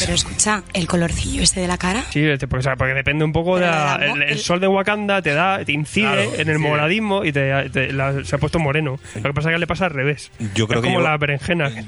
Pero 0.00 0.14
escucha, 0.14 0.62
el 0.72 0.86
colorcillo 0.86 1.42
este 1.42 1.60
de 1.60 1.68
la 1.68 1.76
cara. 1.78 2.04
Sí, 2.10 2.24
este, 2.24 2.46
porque, 2.48 2.60
o 2.60 2.62
sea, 2.62 2.76
porque 2.76 2.94
depende 2.94 3.24
un 3.24 3.32
poco 3.32 3.56
de 3.56 3.66
la- 3.66 3.96
el, 4.00 4.22
el 4.22 4.28
el- 4.30 4.38
sol 4.38 4.60
de 4.60 4.68
Wakanda 4.68 5.20
te 5.22 5.34
da, 5.34 5.64
te 5.64 5.72
incide 5.72 6.04
Claro, 6.06 6.22
en 6.22 6.32
el 6.48 6.56
incide. 6.56 6.58
moradismo 6.58 7.24
y 7.24 7.32
te, 7.32 7.68
te- 7.70 7.92
la- 7.92 8.24
se 8.24 8.36
ha 8.36 8.38
puesto 8.38 8.58
moreno. 8.58 8.98
Lo 9.16 9.22
que 9.22 9.32
pasa 9.34 9.50
es 9.50 9.54
que 9.54 9.58
le 9.58 9.66
pasa 9.66 9.86
al 9.86 9.90
revés. 9.92 10.30
Yo 10.54 10.66
creo 10.68 10.80
es 10.80 10.84
que 10.84 10.88
como 10.92 11.00
lleva- 11.00 11.10
la 11.12 11.16
berenjena. 11.18 11.70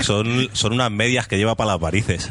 Son, 0.00 0.48
son 0.52 0.72
unas 0.72 0.90
medias 0.90 1.28
que 1.28 1.36
lleva 1.36 1.54
para 1.54 1.72
las 1.72 1.80
varices. 1.80 2.30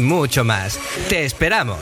mucho 0.01 0.43
más. 0.43 0.79
¡Te 1.09 1.25
esperamos! 1.25 1.79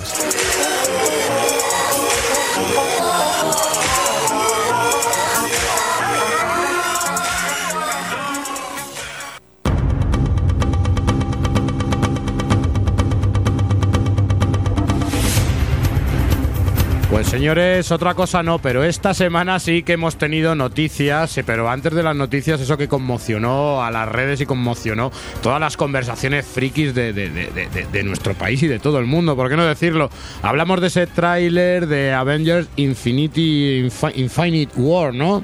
Pues 17.19 17.27
señores, 17.27 17.91
otra 17.91 18.13
cosa 18.13 18.43
no, 18.43 18.59
pero 18.59 18.81
esta 18.85 19.13
semana 19.13 19.59
sí 19.59 19.83
que 19.83 19.91
hemos 19.91 20.15
tenido 20.15 20.55
noticias, 20.55 21.37
eh, 21.37 21.43
pero 21.45 21.69
antes 21.69 21.93
de 21.93 22.01
las 22.01 22.15
noticias, 22.15 22.61
eso 22.61 22.77
que 22.77 22.87
conmocionó 22.87 23.83
a 23.83 23.91
las 23.91 24.07
redes 24.07 24.39
y 24.39 24.45
conmocionó 24.45 25.11
todas 25.43 25.59
las 25.59 25.75
conversaciones 25.75 26.45
frikis 26.45 26.95
de, 26.95 27.11
de- 27.11 27.29
de- 27.29 27.47
de- 27.47 27.67
de- 27.67 27.87
de 27.91 28.03
nuestro 28.03 28.35
país 28.35 28.63
y 28.63 28.67
de 28.69 28.79
todo 28.79 28.99
el 28.99 29.05
mundo, 29.05 29.35
¿por 29.35 29.49
qué 29.49 29.57
no 29.57 29.65
decirlo? 29.65 30.09
Hablamos 30.43 30.79
de 30.79 30.87
ese 30.87 31.07
tráiler 31.07 31.87
de 31.87 32.13
Avengers 32.13 32.69
Infinity 32.77 33.83
Infi- 33.83 34.13
Infinite 34.15 34.71
War, 34.77 35.13
¿no? 35.13 35.43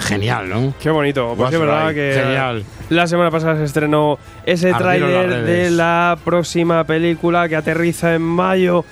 Genial, 0.00 0.48
¿no? 0.48 0.72
Qué 0.80 0.88
bonito. 0.88 1.34
Pues 1.36 1.52
es 1.52 1.60
verdad 1.60 1.92
que 1.92 2.12
Genial. 2.14 2.64
la 2.88 3.06
semana 3.06 3.30
pasada 3.30 3.56
se 3.56 3.64
estrenó 3.64 4.18
ese 4.46 4.72
tráiler 4.72 5.44
de 5.44 5.70
la 5.70 6.16
próxima 6.24 6.84
película 6.84 7.46
que 7.48 7.56
aterriza 7.56 8.14
en 8.14 8.22
mayo, 8.22 8.84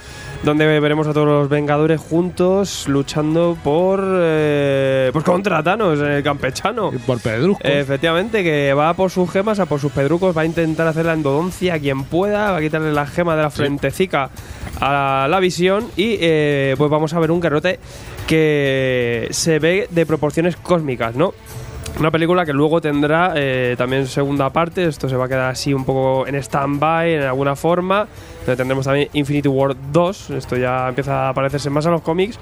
donde 0.46 0.78
veremos 0.78 1.08
a 1.08 1.12
todos 1.12 1.26
los 1.26 1.48
Vengadores 1.48 2.00
juntos 2.00 2.86
luchando 2.86 3.58
por 3.64 4.00
eh, 4.04 5.10
pues 5.12 5.24
contra 5.24 5.60
Thanos, 5.60 5.98
el 5.98 6.22
campechano. 6.22 6.92
Por 7.04 7.20
pedruscos. 7.20 7.68
Efectivamente, 7.68 8.44
que 8.44 8.72
va 8.72 8.94
por 8.94 9.10
sus 9.10 9.28
gemas, 9.28 9.58
a 9.58 9.66
por 9.66 9.80
sus 9.80 9.90
pedrucos, 9.90 10.36
va 10.36 10.42
a 10.42 10.44
intentar 10.44 10.86
hacer 10.86 11.04
la 11.04 11.14
endodoncia 11.14 11.74
a 11.74 11.78
quien 11.80 12.04
pueda, 12.04 12.52
va 12.52 12.58
a 12.58 12.60
quitarle 12.60 12.92
la 12.92 13.08
gema 13.08 13.34
de 13.34 13.42
la 13.42 13.50
frentecica 13.50 14.30
a 14.80 15.26
la 15.28 15.40
visión 15.40 15.88
y 15.96 16.16
eh, 16.20 16.76
pues 16.78 16.90
vamos 16.92 17.12
a 17.12 17.18
ver 17.18 17.32
un 17.32 17.40
garrote 17.40 17.80
que 18.28 19.26
se 19.30 19.58
ve 19.58 19.88
de 19.90 20.06
proporciones 20.06 20.56
cósmicas, 20.56 21.16
¿no? 21.16 21.34
Una 21.98 22.12
película 22.12 22.44
que 22.44 22.52
luego 22.52 22.80
tendrá 22.80 23.32
eh, 23.34 23.74
también 23.76 24.06
segunda 24.06 24.50
parte, 24.50 24.84
esto 24.84 25.08
se 25.08 25.16
va 25.16 25.24
a 25.24 25.28
quedar 25.28 25.50
así 25.50 25.74
un 25.74 25.84
poco 25.84 26.26
en 26.28 26.36
stand-by 26.36 27.14
en 27.14 27.22
alguna 27.22 27.56
forma, 27.56 28.06
donde 28.46 28.56
tendremos 28.56 28.84
también 28.86 29.08
Infinity 29.12 29.48
War 29.48 29.74
2, 29.92 30.30
esto 30.30 30.56
ya 30.56 30.88
empieza 30.88 31.28
a 31.28 31.34
parecerse 31.34 31.68
más 31.68 31.84
a 31.86 31.90
los 31.90 32.00
cómics, 32.00 32.38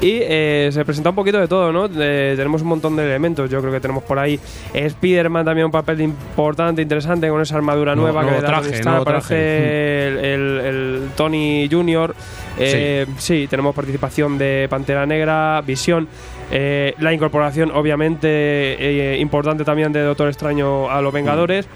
y 0.00 0.18
eh, 0.22 0.68
se 0.72 0.84
presenta 0.84 1.10
un 1.10 1.16
poquito 1.16 1.38
de 1.38 1.48
todo, 1.48 1.72
¿no? 1.72 1.86
Eh, 1.98 2.34
tenemos 2.36 2.62
un 2.62 2.68
montón 2.68 2.94
de 2.96 3.04
elementos, 3.04 3.48
yo 3.50 3.60
creo 3.60 3.72
que 3.72 3.80
tenemos 3.80 4.02
por 4.04 4.18
ahí 4.18 4.38
Spider-Man 4.74 5.44
también 5.44 5.64
un 5.66 5.72
papel 5.72 6.00
importante, 6.02 6.82
interesante, 6.82 7.28
con 7.28 7.40
esa 7.40 7.56
armadura 7.56 7.94
nueva 7.96 8.20
que 8.20 8.26
nuevo 8.30 8.40
le 8.40 8.42
da 8.42 8.48
traje, 8.48 8.68
aparece 9.00 10.08
el, 10.08 10.18
el- 10.18 10.60
el 10.66 11.00
Tony 11.16 11.68
Jr., 11.70 12.14
eh, 12.58 13.06
sí. 13.18 13.46
tenemos 13.48 13.74
participación 13.74 14.38
de 14.38 14.66
Pantera 14.68 15.06
Negra, 15.06 15.62
Visión, 15.66 16.08
eh, 16.50 16.94
la 17.00 17.12
incorporación 17.12 17.70
obviamente 17.74 18.28
eh, 18.28 19.18
importante 19.18 19.64
también 19.64 19.92
de 19.92 20.00
Doctor 20.02 20.28
Extraño 20.28 20.90
a 20.90 21.00
los 21.02 21.12
Vengadores. 21.12 21.66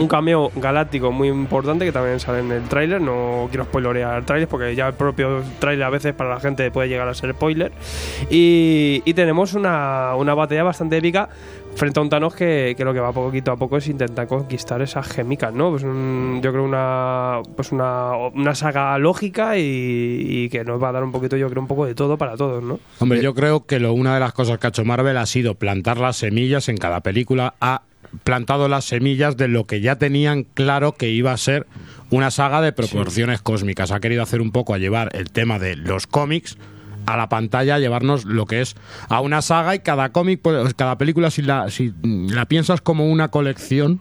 Un 0.00 0.08
cameo 0.08 0.50
galáctico 0.56 1.12
muy 1.12 1.28
importante 1.28 1.84
que 1.84 1.92
también 1.92 2.18
sale 2.18 2.40
en 2.40 2.50
el 2.52 2.62
tráiler. 2.62 3.00
No 3.00 3.46
quiero 3.50 3.64
spoilerear 3.64 4.24
trailers 4.24 4.50
porque 4.50 4.74
ya 4.74 4.88
el 4.88 4.94
propio 4.94 5.42
tráiler 5.58 5.84
a 5.84 5.90
veces 5.90 6.14
para 6.14 6.30
la 6.30 6.40
gente 6.40 6.70
puede 6.70 6.88
llegar 6.88 7.08
a 7.08 7.14
ser 7.14 7.32
spoiler. 7.32 7.72
Y, 8.30 9.02
y 9.04 9.14
tenemos 9.14 9.54
una, 9.54 10.14
una 10.16 10.34
batalla 10.34 10.62
bastante 10.62 10.96
épica 10.96 11.28
frente 11.74 12.00
a 12.00 12.02
un 12.02 12.08
Thanos 12.08 12.34
que, 12.34 12.74
que 12.74 12.84
lo 12.86 12.94
que 12.94 13.00
va 13.00 13.12
poquito 13.12 13.52
a 13.52 13.56
poco 13.56 13.76
es 13.76 13.86
intentar 13.88 14.26
conquistar 14.26 14.80
esas 14.80 15.06
gemicas, 15.08 15.52
¿no? 15.52 15.70
Pues 15.70 15.82
un- 15.82 16.40
yo 16.42 16.50
creo 16.50 16.64
una 16.64 17.40
pues 17.54 17.70
una, 17.70 18.16
una 18.16 18.54
saga 18.54 18.96
lógica 18.98 19.58
y, 19.58 19.62
y 20.26 20.48
que 20.48 20.64
nos 20.64 20.82
va 20.82 20.88
a 20.88 20.92
dar 20.92 21.04
un 21.04 21.12
poquito, 21.12 21.36
yo 21.36 21.50
creo, 21.50 21.60
un 21.60 21.68
poco 21.68 21.84
de 21.84 21.94
todo 21.94 22.16
para 22.16 22.34
todos, 22.36 22.62
¿no? 22.64 22.80
Hombre, 22.98 23.20
yo 23.20 23.34
creo 23.34 23.66
que 23.66 23.78
lo, 23.78 23.92
una 23.92 24.14
de 24.14 24.20
las 24.20 24.32
cosas 24.32 24.58
que 24.58 24.66
ha 24.68 24.70
hecho 24.70 24.86
Marvel 24.86 25.18
ha 25.18 25.26
sido 25.26 25.54
plantar 25.54 25.98
las 25.98 26.16
semillas 26.16 26.70
en 26.70 26.78
cada 26.78 27.00
película. 27.00 27.52
Ha 27.60 27.82
plantado 28.24 28.68
las 28.68 28.84
semillas 28.84 29.36
de 29.36 29.48
lo 29.48 29.66
que 29.66 29.80
ya 29.80 29.96
tenían 29.96 30.44
claro 30.44 30.92
que 30.92 31.10
iba 31.10 31.32
a 31.32 31.36
ser 31.36 31.66
una 32.10 32.30
saga 32.30 32.60
de 32.60 32.72
proporciones 32.72 33.42
cósmicas. 33.42 33.90
Ha 33.90 34.00
querido 34.00 34.22
hacer 34.22 34.40
un 34.40 34.52
poco 34.52 34.74
a 34.74 34.78
llevar 34.78 35.10
el 35.14 35.30
tema 35.30 35.58
de 35.58 35.76
los 35.76 36.06
cómics 36.06 36.56
a 37.06 37.16
la 37.16 37.28
pantalla, 37.28 37.78
llevarnos 37.78 38.24
lo 38.24 38.46
que 38.46 38.60
es 38.60 38.74
a 39.08 39.20
una 39.20 39.40
saga 39.40 39.74
y 39.74 39.78
cada 39.80 40.10
cómic, 40.10 40.40
pues, 40.42 40.74
cada 40.74 40.98
película, 40.98 41.30
si 41.30 41.42
la, 41.42 41.70
si 41.70 41.94
la 42.02 42.46
piensas 42.46 42.80
como 42.80 43.10
una 43.10 43.28
colección, 43.28 44.00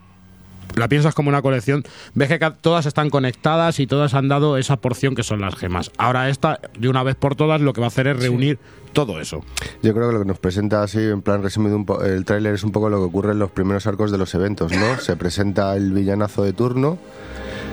la 0.76 0.88
piensas 0.88 1.14
como 1.14 1.30
una 1.30 1.42
colección, 1.42 1.84
ves 2.14 2.28
que 2.30 2.40
todas 2.62 2.86
están 2.86 3.10
conectadas 3.10 3.80
y 3.80 3.88
todas 3.88 4.14
han 4.14 4.28
dado 4.28 4.58
esa 4.58 4.78
porción 4.78 5.16
que 5.16 5.24
son 5.24 5.42
las 5.42 5.56
gemas. 5.56 5.92
Ahora 5.98 6.30
esta, 6.30 6.60
de 6.78 6.90
una 6.90 7.04
vez 7.04 7.16
por 7.16 7.36
todas, 7.36 7.62
lo 7.62 7.74
que 7.74 7.82
va 7.82 7.88
a 7.88 7.90
hacer 7.90 8.08
es 8.08 8.20
reunir 8.20 8.60
todo 8.94 9.20
eso. 9.20 9.44
Yo 9.84 9.94
creo 9.94 10.08
que 10.08 10.14
lo 10.14 10.20
que 10.22 10.28
nos 10.28 10.40
presenta 10.40 10.82
así, 10.82 11.00
en 11.00 11.22
plan 11.22 11.44
resumido, 11.44 11.76
un 11.76 11.86
po- 11.86 12.02
el 12.04 12.24
tráiler 12.26 12.54
es 12.56 12.64
un 12.64 12.72
poco 12.72 12.90
lo 12.90 12.98
que 12.98 13.04
ocurre 13.04 13.32
en 13.34 13.40
los 13.40 13.52
primeros 13.52 13.86
arcos 13.88 14.12
de 14.12 14.18
los 14.18 14.34
eventos, 14.36 14.72
¿no? 14.72 14.98
Se 15.00 15.16
presenta 15.18 15.76
el 15.76 15.92
villanazo 15.92 16.44
de 16.44 16.54
turno, 16.54 16.98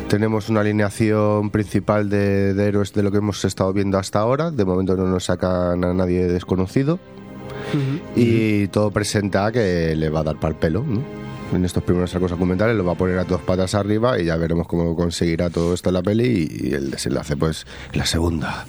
tenemos 0.09 0.49
una 0.49 0.61
alineación 0.61 1.51
principal 1.51 2.11
de, 2.11 2.55
de 2.55 2.67
héroes 2.67 2.93
de 2.93 3.03
lo 3.05 3.13
que 3.13 3.19
hemos 3.19 3.45
estado 3.45 3.73
viendo 3.73 3.99
hasta 3.99 4.19
ahora, 4.19 4.51
de 4.51 4.65
momento 4.65 4.97
no 4.97 5.07
nos 5.07 5.25
sacan 5.27 5.85
a 5.85 5.95
nadie 5.95 6.27
desconocido, 6.27 6.99
y 8.17 8.67
todo 8.69 8.91
presenta 8.91 9.51
que 9.53 9.95
le 9.97 10.11
va 10.11 10.21
a 10.21 10.25
dar 10.25 10.41
pal 10.41 10.57
pelo, 10.57 10.83
¿no? 10.87 11.22
En 11.53 11.67
estos 11.67 11.83
primeros 11.83 12.15
arcos 12.15 12.31
documentales 12.31 12.75
lo 12.77 12.85
va 12.85 12.93
a 12.93 12.97
poner 12.97 13.19
a 13.19 13.25
dos 13.25 13.43
patas 13.43 13.75
arriba 13.75 14.19
y 14.19 14.25
ya 14.25 14.37
veremos 14.37 14.67
cómo 14.67 14.97
conseguirá 14.97 15.51
todo 15.51 15.75
esto 15.75 15.91
en 15.91 15.95
la 15.95 16.03
peli 16.03 16.49
y, 16.51 16.73
el 16.73 16.91
desenlace 16.91 17.37
pues 17.37 17.67
la 17.93 18.07
segunda. 18.07 18.65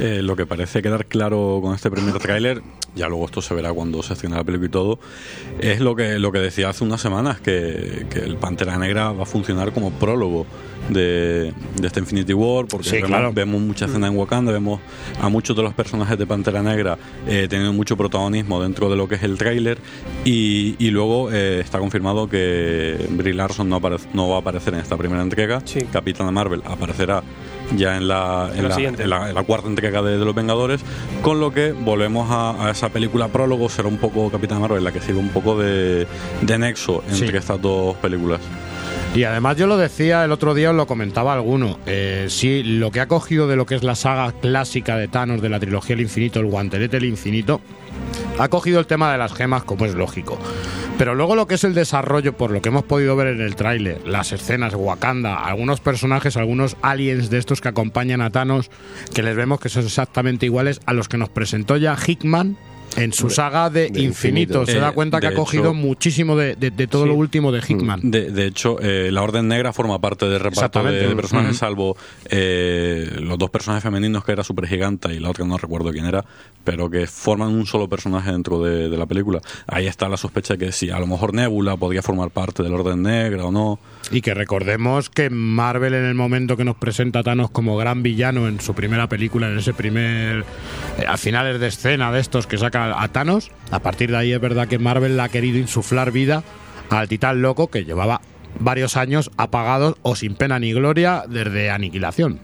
Eh, 0.00 0.22
lo 0.22 0.34
que 0.34 0.46
parece 0.46 0.80
quedar 0.80 1.04
claro 1.04 1.60
con 1.62 1.74
este 1.74 1.90
primer 1.90 2.18
tráiler, 2.18 2.62
ya 2.96 3.06
luego 3.06 3.26
esto 3.26 3.42
se 3.42 3.52
verá 3.52 3.70
cuando 3.70 4.02
se 4.02 4.14
estrene 4.14 4.34
la 4.34 4.44
película 4.44 4.66
y 4.68 4.70
todo, 4.70 4.98
es 5.60 5.80
lo 5.80 5.94
que, 5.94 6.18
lo 6.18 6.32
que 6.32 6.38
decía 6.38 6.70
hace 6.70 6.84
unas 6.84 7.02
semanas, 7.02 7.38
que, 7.40 8.06
que 8.08 8.20
el 8.20 8.36
Pantera 8.36 8.78
Negra 8.78 9.12
va 9.12 9.24
a 9.24 9.26
funcionar 9.26 9.72
como 9.72 9.90
prólogo 9.90 10.46
de, 10.88 11.52
de 11.78 11.86
este 11.86 12.00
Infinity 12.00 12.32
War, 12.32 12.64
porque 12.66 12.88
Sí, 12.88 12.96
vemos, 12.96 13.08
claro. 13.08 13.32
vemos 13.34 13.60
mucha 13.60 13.84
escena 13.84 14.06
en 14.06 14.16
Wakanda, 14.16 14.52
vemos 14.52 14.80
a 15.20 15.28
muchos 15.28 15.54
de 15.54 15.62
los 15.62 15.74
personajes 15.74 16.18
de 16.18 16.26
Pantera 16.26 16.62
Negra 16.62 16.96
eh, 17.28 17.46
teniendo 17.50 17.74
mucho 17.74 17.94
protagonismo 17.94 18.62
dentro 18.62 18.88
de 18.88 18.96
lo 18.96 19.06
que 19.06 19.16
es 19.16 19.22
el 19.22 19.36
tráiler, 19.36 19.76
y, 20.24 20.76
y 20.78 20.90
luego 20.90 21.30
eh, 21.30 21.60
está 21.60 21.78
confirmado 21.78 22.26
que 22.26 23.06
Brie 23.10 23.34
Larson 23.34 23.68
no, 23.68 23.78
no 24.14 24.28
va 24.30 24.36
a 24.36 24.38
aparecer 24.38 24.72
en 24.72 24.80
esta 24.80 24.96
primera 24.96 25.22
entrega, 25.22 25.62
Capitana 25.92 26.30
Marvel 26.30 26.62
aparecerá 26.64 27.22
ya 27.76 27.96
en 27.96 28.08
la, 28.08 28.50
En 28.54 28.62
la 28.64 28.68
la- 28.70 28.74
siguiente. 28.74 29.02
en 29.04 29.10
la- 29.10 29.28
en 29.28 29.34
la 29.34 29.42
cuarta 29.44 29.68
entrega 29.68 30.02
de, 30.02 30.18
de 30.18 30.24
Los 30.24 30.34
Vengadores, 30.34 30.80
con 31.22 31.40
lo 31.40 31.52
que 31.52 31.72
volvemos 31.72 32.30
a, 32.30 32.66
a 32.66 32.70
esa 32.70 32.88
película 32.88 33.28
prólogo, 33.28 33.68
será 33.68 33.88
un 33.88 33.98
poco 33.98 34.30
Capitán 34.30 34.60
Marvel, 34.60 34.82
la 34.84 34.92
que 34.92 35.00
sirve 35.00 35.18
un 35.20 35.28
poco 35.30 35.58
de, 35.58 36.06
de 36.42 36.58
nexo 36.58 37.02
entre 37.10 37.28
Sí. 37.30 37.36
estas 37.36 37.60
dos 37.60 37.96
películas. 37.96 38.40
Y 39.14 39.24
además 39.24 39.56
yo 39.56 39.66
lo 39.66 39.76
decía 39.76 40.24
el 40.24 40.30
otro 40.30 40.54
día, 40.54 40.70
os 40.70 40.76
lo 40.76 40.86
comentaba 40.86 41.32
alguno, 41.34 41.78
eh, 41.86 42.26
sí, 42.28 42.62
lo 42.62 42.92
que 42.92 43.00
ha 43.00 43.08
cogido 43.08 43.48
de 43.48 43.56
lo 43.56 43.66
que 43.66 43.74
es 43.74 43.82
la 43.82 43.96
saga 43.96 44.30
clásica 44.32 44.96
de 44.96 45.08
Thanos 45.08 45.42
de 45.42 45.48
la 45.48 45.58
trilogía 45.58 45.94
El 45.94 46.02
Infinito, 46.02 46.38
el 46.38 46.46
guantelete 46.46 46.98
del 47.00 47.08
infinito, 47.08 47.60
ha 48.38 48.46
cogido 48.48 48.78
el 48.78 48.86
tema 48.86 49.10
de 49.10 49.18
las 49.18 49.32
gemas 49.32 49.64
como 49.64 49.84
es 49.84 49.94
lógico. 49.94 50.38
Pero 51.00 51.14
luego 51.14 51.34
lo 51.34 51.46
que 51.46 51.54
es 51.54 51.64
el 51.64 51.72
desarrollo, 51.72 52.36
por 52.36 52.50
lo 52.50 52.60
que 52.60 52.68
hemos 52.68 52.84
podido 52.84 53.16
ver 53.16 53.28
en 53.28 53.40
el 53.40 53.56
tráiler, 53.56 54.06
las 54.06 54.32
escenas, 54.32 54.74
Wakanda, 54.74 55.46
algunos 55.46 55.80
personajes, 55.80 56.36
algunos 56.36 56.76
aliens 56.82 57.30
de 57.30 57.38
estos 57.38 57.62
que 57.62 57.70
acompañan 57.70 58.20
a 58.20 58.28
Thanos, 58.28 58.70
que 59.14 59.22
les 59.22 59.34
vemos 59.34 59.60
que 59.60 59.70
son 59.70 59.86
exactamente 59.86 60.44
iguales 60.44 60.82
a 60.84 60.92
los 60.92 61.08
que 61.08 61.16
nos 61.16 61.30
presentó 61.30 61.78
ya 61.78 61.96
Hickman 61.96 62.58
en 62.96 63.12
su 63.12 63.30
saga 63.30 63.70
de, 63.70 63.90
de 63.90 64.00
Infinito. 64.02 64.60
Infinito. 64.60 64.66
Se 64.66 64.78
da 64.78 64.90
Eh, 64.90 64.92
cuenta 64.92 65.20
que 65.20 65.28
ha 65.28 65.34
cogido 65.34 65.64
hecho- 65.64 65.74
muchísimo 65.74 66.36
de, 66.36 66.56
de- 66.56 66.70
de 66.70 66.86
todo 66.86 67.06
lo 67.06 67.14
último 67.14 67.52
de 67.52 67.60
Hickman. 67.60 68.00
De, 68.10 68.30
de 68.30 68.46
hecho, 68.46 68.78
eh, 68.80 69.10
la 69.12 69.22
Orden 69.22 69.48
Negra 69.48 69.72
forma 69.72 70.00
parte 70.00 70.26
del 70.28 70.40
reparto 70.40 70.82
de, 70.82 71.08
de 71.08 71.16
personajes, 71.16 71.56
salvo 71.58 71.96
eh, 72.28 73.08
los 73.20 73.38
dos 73.38 73.50
personajes 73.50 73.82
femeninos, 73.82 74.24
que 74.24 74.32
era 74.32 74.44
Super 74.44 74.66
Giganta 74.66 75.12
y 75.12 75.18
la 75.18 75.30
otra 75.30 75.44
no 75.44 75.56
recuerdo 75.58 75.90
quién 75.92 76.06
era, 76.06 76.24
pero 76.64 76.90
que 76.90 77.06
forman 77.06 77.48
un 77.48 77.66
solo 77.66 77.88
personaje 77.88 78.32
dentro 78.32 78.62
de, 78.62 78.88
de 78.88 78.96
la 78.96 79.06
película. 79.06 79.40
Ahí 79.66 79.86
está 79.86 80.08
la 80.08 80.16
sospecha 80.16 80.54
de 80.54 80.66
que 80.66 80.72
si 80.72 80.90
a 80.90 80.98
lo 80.98 81.06
mejor 81.06 81.34
Nebula 81.34 81.76
podría 81.76 82.02
formar 82.02 82.30
parte 82.30 82.62
del 82.62 82.74
Orden 82.74 83.02
Negra 83.02 83.44
o 83.46 83.52
no. 83.52 83.78
Y 84.10 84.22
que 84.22 84.34
recordemos 84.34 85.08
que 85.08 85.30
Marvel 85.30 85.94
en 85.94 86.04
el 86.04 86.14
momento 86.14 86.56
que 86.56 86.64
nos 86.64 86.76
presenta 86.76 87.22
Thanos 87.22 87.50
como 87.50 87.76
gran 87.76 88.02
villano 88.02 88.48
en 88.48 88.60
su 88.60 88.74
primera 88.74 89.08
película, 89.08 89.48
en 89.48 89.58
ese 89.58 89.72
primer... 89.72 90.44
eh, 90.98 91.04
a 91.06 91.16
finales 91.16 91.60
de 91.60 91.68
escena 91.68 92.10
de 92.10 92.20
estos 92.20 92.46
que 92.46 92.58
saca 92.58 93.00
a 93.00 93.08
Thanos, 93.08 93.52
a 93.70 93.78
partir 93.78 94.10
de 94.10 94.16
ahí 94.16 94.32
es 94.32 94.40
verdad 94.40 94.66
que 94.66 94.78
Marvel 94.78 95.16
le 95.16 95.22
ha 95.22 95.28
querido 95.28 95.58
insuflar 95.58 96.10
vida 96.10 96.42
al 96.90 97.08
titán 97.08 97.40
loco 97.40 97.68
que 97.68 97.84
llevaba 97.84 98.20
varios 98.58 98.96
años 98.96 99.30
apagados 99.36 99.94
o 100.02 100.16
sin 100.16 100.34
pena 100.34 100.58
ni 100.58 100.72
gloria 100.72 101.22
desde 101.28 101.70
Aniquilación. 101.70 102.40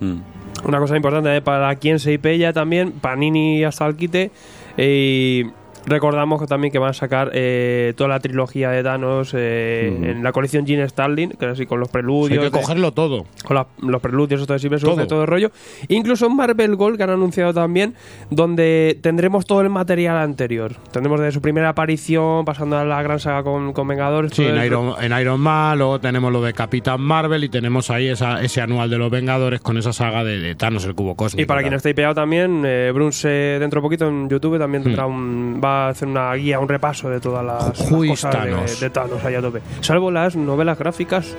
Una 0.65 0.79
cosa 0.79 0.97
importante 0.97 1.37
eh, 1.37 1.43
para 1.43 1.75
quien 1.77 1.99
se 1.99 2.19
ya 2.39 2.53
también, 2.53 2.93
Panini 2.93 3.65
hasta 3.65 3.87
el 3.87 3.97
quite. 3.97 4.31
eh, 4.77 5.51
Recordamos 5.87 6.41
que 6.41 6.47
también 6.47 6.73
que 6.73 6.79
van 6.79 6.91
a 6.91 6.95
sacar 6.95 7.31
eh, 7.33 7.95
toda 7.97 8.09
la 8.09 8.21
trilogía 8.21 8.71
de 8.71 8.83
Thanos 8.83 9.33
eh, 9.35 9.97
en 10.03 10.23
la 10.23 10.33
colección 10.33 10.67
Gene 10.67 10.89
Starling, 10.89 11.31
que 11.31 11.47
así 11.47 11.65
con 11.67 11.79
los 11.81 11.89
preludios. 11.89 12.33
Hay 12.45 12.51
que 12.51 12.57
de- 12.57 12.63
cogerlo 12.63 12.93
todo. 12.93 13.25
con 13.45 13.55
la- 13.55 13.67
los 13.81 14.01
preludios, 14.03 14.41
esto 14.41 14.53
de 14.53 14.59
Silver 14.59 14.81
Surfer, 14.81 14.97
Todo. 14.97 15.07
todo 15.07 15.21
el 15.23 15.27
rollo. 15.29 15.51
Incluso 15.89 16.27
en 16.27 16.37
Marvel 16.37 16.75
Gold, 16.77 16.97
que 16.97 17.05
han 17.05 17.11
anunciado 17.11 17.55
también, 17.55 17.95
donde 18.31 18.99
tendremos 19.03 19.47
todo 19.47 19.61
el 19.61 19.71
material 19.71 20.17
anterior. 20.17 20.73
Tendremos 20.93 21.21
desde 21.21 21.33
su 21.33 21.41
primera 21.41 21.69
aparición, 21.69 22.45
pasando 22.45 22.77
a 22.79 22.85
la 22.85 23.03
gran 23.03 23.21
saga 23.21 23.43
con, 23.43 23.73
con 23.73 23.87
Vengadores. 23.89 24.33
Sí, 24.35 24.45
en. 24.45 24.57
Iron, 24.65 24.95
en 25.01 25.19
Iron 25.19 25.41
Man, 25.41 25.79
luego 25.79 26.01
tenemos 26.01 26.33
lo 26.33 26.43
de 26.43 26.53
Capitán 26.53 27.01
Marvel 27.01 27.45
y 27.45 27.49
tenemos 27.49 27.91
ahí 27.91 28.09
esa, 28.09 28.43
ese 28.43 28.61
anual 28.61 28.91
de 28.91 28.99
los 28.99 29.11
Vengadores 29.11 29.61
con 29.61 29.77
esa 29.79 29.93
saga 29.93 30.25
de, 30.25 30.39
de 30.41 30.55
Thanos, 30.57 30.85
el 30.85 30.95
cubo 30.95 31.15
cósmico. 31.15 31.43
Y 31.43 31.47
para 31.47 31.61
quien 31.61 31.71
tal. 31.71 31.77
esté 31.77 31.95
pillado 31.95 32.15
también, 32.15 32.63
eh, 32.67 32.91
Bruce 32.93 33.29
eh, 33.29 33.59
dentro 33.61 33.81
de 33.81 33.83
poquito 33.83 34.09
en 34.09 34.29
YouTube 34.29 34.59
también 34.59 34.83
Hmm. 34.83 34.85
tendrá 34.85 35.07
un, 35.07 35.61
va 35.65 35.76
a 35.85 35.89
hacer 35.91 36.09
una 36.09 36.33
guía, 36.35 36.59
un 36.59 36.69
repaso 36.69 37.09
de 37.11 37.21
todas 37.21 37.45
las, 37.45 37.79
las 37.79 37.89
cosas 37.89 38.33
de- 38.33 38.39
Thanos? 38.39 38.81
De, 38.81 38.91
Thanos 38.91 39.25
ahí 39.25 39.35
a 39.35 39.41
tope. 39.41 39.61
Salvo 39.81 40.11
las 40.11 40.37
novelas 40.37 40.79
gráficas 40.79 41.37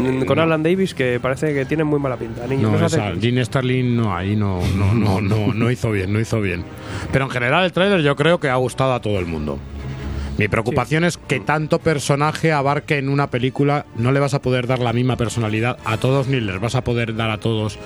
mm, 0.00 0.24
con 0.24 0.38
Alan 0.38 0.62
Davis 0.62 0.94
que 0.94 1.20
parece 1.20 1.54
que 1.54 1.64
tienen 1.64 1.86
muy 1.86 1.98
mala 1.98 2.16
pinta. 2.16 2.46
No, 2.46 2.72
no 2.78 2.86
esa, 2.86 3.12
Gene 3.20 3.44
Starlin 3.44 3.96
no, 3.96 4.14
ahí 4.14 4.36
no, 4.36 4.60
no, 4.76 4.94
no, 4.94 5.20
no, 5.20 5.52
no 5.52 5.70
hizo 5.70 5.90
bien, 5.90 6.12
no 6.12 6.20
hizo 6.20 6.40
bien. 6.40 6.64
Pero 7.12 7.24
en 7.26 7.30
general 7.30 7.64
el 7.64 7.72
tráiler 7.72 8.00
yo 8.02 8.16
creo 8.16 8.40
que 8.40 8.48
ha 8.48 8.56
gustado 8.56 8.94
a 8.94 9.00
todo 9.00 9.18
el 9.18 9.26
mundo. 9.26 9.58
Mi 10.38 10.48
preocupación 10.48 11.04
es 11.04 11.16
que 11.16 11.40
tanto 11.40 11.78
personaje 11.78 12.52
abarque 12.52 12.98
en 12.98 13.08
una 13.08 13.30
película, 13.30 13.86
no 13.96 14.12
le 14.12 14.20
vas 14.20 14.34
a 14.34 14.42
poder 14.42 14.66
dar 14.66 14.80
la 14.80 14.92
misma 14.92 15.16
personalidad 15.16 15.78
a 15.86 15.96
todos, 15.96 16.28
ni 16.28 16.40
les 16.40 16.60
vas 16.60 16.74
a 16.74 16.84
poder 16.84 17.16
dar 17.16 17.30
a 17.30 17.38
todos 17.38 17.78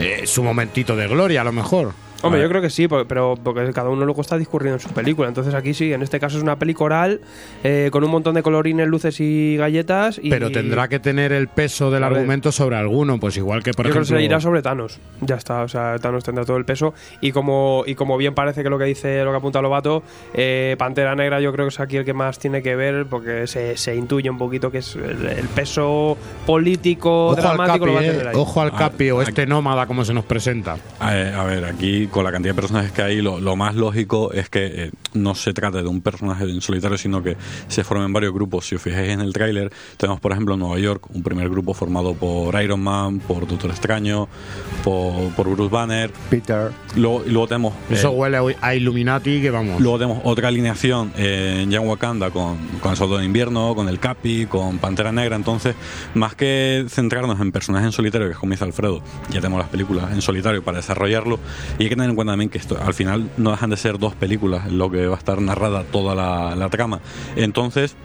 eh, 0.00 0.22
su 0.24 0.42
momentito 0.42 0.96
de 0.96 1.06
gloria, 1.06 1.42
a 1.42 1.44
lo 1.44 1.52
mejor. 1.52 1.92
Hombre, 2.22 2.40
yo 2.40 2.48
creo 2.48 2.62
que 2.62 2.70
sí, 2.70 2.86
pero 2.88 3.34
porque 3.42 3.70
cada 3.72 3.88
uno 3.90 4.04
luego 4.04 4.20
está 4.20 4.38
discurriendo 4.38 4.76
en 4.76 4.80
su 4.80 4.88
película. 4.90 5.28
Entonces 5.28 5.54
aquí 5.54 5.74
sí, 5.74 5.92
en 5.92 6.02
este 6.02 6.20
caso 6.20 6.36
es 6.36 6.42
una 6.42 6.56
peli 6.56 6.74
coral 6.74 7.20
eh, 7.64 7.88
con 7.92 8.04
un 8.04 8.10
montón 8.10 8.34
de 8.34 8.42
colorines, 8.42 8.86
luces 8.88 9.20
y 9.20 9.56
galletas. 9.56 10.20
Y 10.22 10.30
Pero 10.30 10.50
tendrá 10.50 10.88
que 10.88 10.98
tener 11.00 11.32
el 11.32 11.48
peso 11.48 11.90
del 11.90 12.04
argumento 12.04 12.52
sobre 12.52 12.76
alguno, 12.76 13.18
pues 13.18 13.36
igual 13.36 13.62
que 13.62 13.72
por 13.72 13.86
yo 13.86 13.92
creo 13.92 14.02
que 14.02 14.08
se 14.08 14.22
irá 14.22 14.40
sobre 14.40 14.62
Thanos. 14.62 14.98
Ya 15.20 15.36
está, 15.36 15.62
o 15.62 15.68
sea, 15.68 15.98
Thanos 15.98 16.24
tendrá 16.24 16.44
todo 16.44 16.56
el 16.56 16.64
peso. 16.64 16.94
Y 17.20 17.32
como, 17.32 17.84
y 17.86 17.94
como 17.94 18.16
bien 18.16 18.34
parece 18.34 18.62
que 18.62 18.70
lo 18.70 18.78
que 18.78 18.84
dice, 18.84 19.24
lo 19.24 19.30
que 19.32 19.36
apunta 19.38 19.60
Lobato, 19.60 20.02
eh, 20.34 20.76
Pantera 20.78 21.14
Negra 21.14 21.40
yo 21.40 21.52
creo 21.52 21.66
que 21.66 21.70
es 21.70 21.80
aquí 21.80 21.96
el 21.96 22.04
que 22.04 22.14
más 22.14 22.38
tiene 22.38 22.62
que 22.62 22.76
ver, 22.76 23.06
porque 23.06 23.46
se, 23.46 23.76
se 23.76 23.96
intuye 23.96 24.30
un 24.30 24.38
poquito 24.38 24.70
que 24.70 24.78
es 24.78 24.94
el, 24.96 25.26
el 25.26 25.48
peso 25.48 26.16
político, 26.46 27.26
Ojo 27.28 27.36
al 27.36 27.42
dramático, 27.42 27.84
Capi, 27.84 27.86
lo 27.86 27.94
va 27.94 28.00
a 28.00 28.04
eh, 28.04 28.10
tener 28.10 28.28
ahí. 28.28 28.34
ojo 28.36 28.60
al 28.60 28.68
Ah, 28.74 28.78
Capi 28.78 29.10
o 29.10 29.22
este 29.22 29.46
nómada 29.46 29.86
como 29.86 30.04
se 30.04 30.14
nos 30.14 30.24
presenta. 30.24 30.76
Eh, 31.10 31.34
a 31.36 31.44
ver, 31.44 31.64
aquí 31.64 32.06
con 32.12 32.24
la 32.24 32.30
cantidad 32.30 32.54
de 32.54 32.60
personajes 32.60 32.92
que 32.92 33.02
hay, 33.02 33.22
lo, 33.22 33.40
lo 33.40 33.56
más 33.56 33.74
lógico 33.74 34.32
es 34.32 34.48
que 34.48 34.66
eh, 34.66 34.90
no 35.14 35.34
se 35.34 35.52
trate 35.52 35.82
de 35.82 35.88
un 35.88 36.02
personaje 36.02 36.44
en 36.44 36.60
solitario, 36.60 36.98
sino 36.98 37.22
que 37.22 37.36
se 37.68 37.82
formen 37.82 38.12
varios 38.12 38.32
grupos. 38.32 38.66
Si 38.66 38.74
os 38.76 38.82
fijáis 38.82 39.08
en 39.08 39.20
el 39.20 39.32
tráiler, 39.32 39.72
tenemos 39.96 40.20
por 40.20 40.32
ejemplo 40.32 40.54
en 40.54 40.60
Nueva 40.60 40.78
York 40.78 41.06
un 41.12 41.22
primer 41.22 41.48
grupo 41.48 41.74
formado 41.74 42.14
por 42.14 42.62
Iron 42.62 42.80
Man, 42.80 43.18
por 43.20 43.46
Doctor 43.48 43.70
Extraño, 43.70 44.28
por, 44.84 45.32
por 45.34 45.48
Bruce 45.48 45.72
Banner. 45.72 46.12
Peter. 46.30 46.70
Luego, 46.96 47.24
y 47.26 47.30
luego 47.30 47.48
tenemos 47.48 47.74
Eso 47.90 48.08
eh, 48.08 48.14
huele 48.14 48.56
a 48.60 48.74
Illuminati 48.74 49.40
que 49.40 49.50
vamos. 49.50 49.80
Luego 49.80 49.98
tenemos 49.98 50.20
otra 50.24 50.48
alineación 50.48 51.12
en 51.16 51.70
Young 51.70 51.88
Wakanda 51.88 52.30
con, 52.30 52.58
con 52.80 52.90
el 52.90 52.96
Soldado 52.96 53.20
de 53.20 53.24
Invierno, 53.24 53.74
con 53.74 53.88
el 53.88 53.98
Capi, 53.98 54.46
con 54.46 54.78
Pantera 54.78 55.12
Negra. 55.12 55.36
Entonces, 55.36 55.74
más 56.14 56.34
que 56.34 56.84
centrarnos 56.88 57.40
en 57.40 57.52
personajes 57.52 57.86
en 57.86 57.92
solitario, 57.92 58.26
que 58.26 58.34
es 58.34 58.38
como 58.38 58.52
dice 58.52 58.64
Alfredo, 58.64 59.02
ya 59.30 59.40
tenemos 59.40 59.58
las 59.58 59.68
películas 59.68 60.12
en 60.12 60.20
solitario 60.20 60.62
para 60.62 60.76
desarrollarlo. 60.76 61.38
Y 61.78 61.84
hay 61.84 61.88
que 61.88 61.96
en 62.10 62.16
cuenta 62.16 62.32
también 62.32 62.50
que 62.50 62.58
esto 62.58 62.78
al 62.82 62.94
final 62.94 63.30
no 63.36 63.50
dejan 63.50 63.70
de 63.70 63.76
ser 63.76 63.98
dos 63.98 64.14
películas 64.14 64.66
en 64.66 64.78
lo 64.78 64.90
que 64.90 65.06
va 65.06 65.14
a 65.14 65.18
estar 65.18 65.40
narrada 65.40 65.84
toda 65.84 66.14
la, 66.14 66.54
la 66.56 66.68
trama. 66.68 67.00
Entonces, 67.36 67.96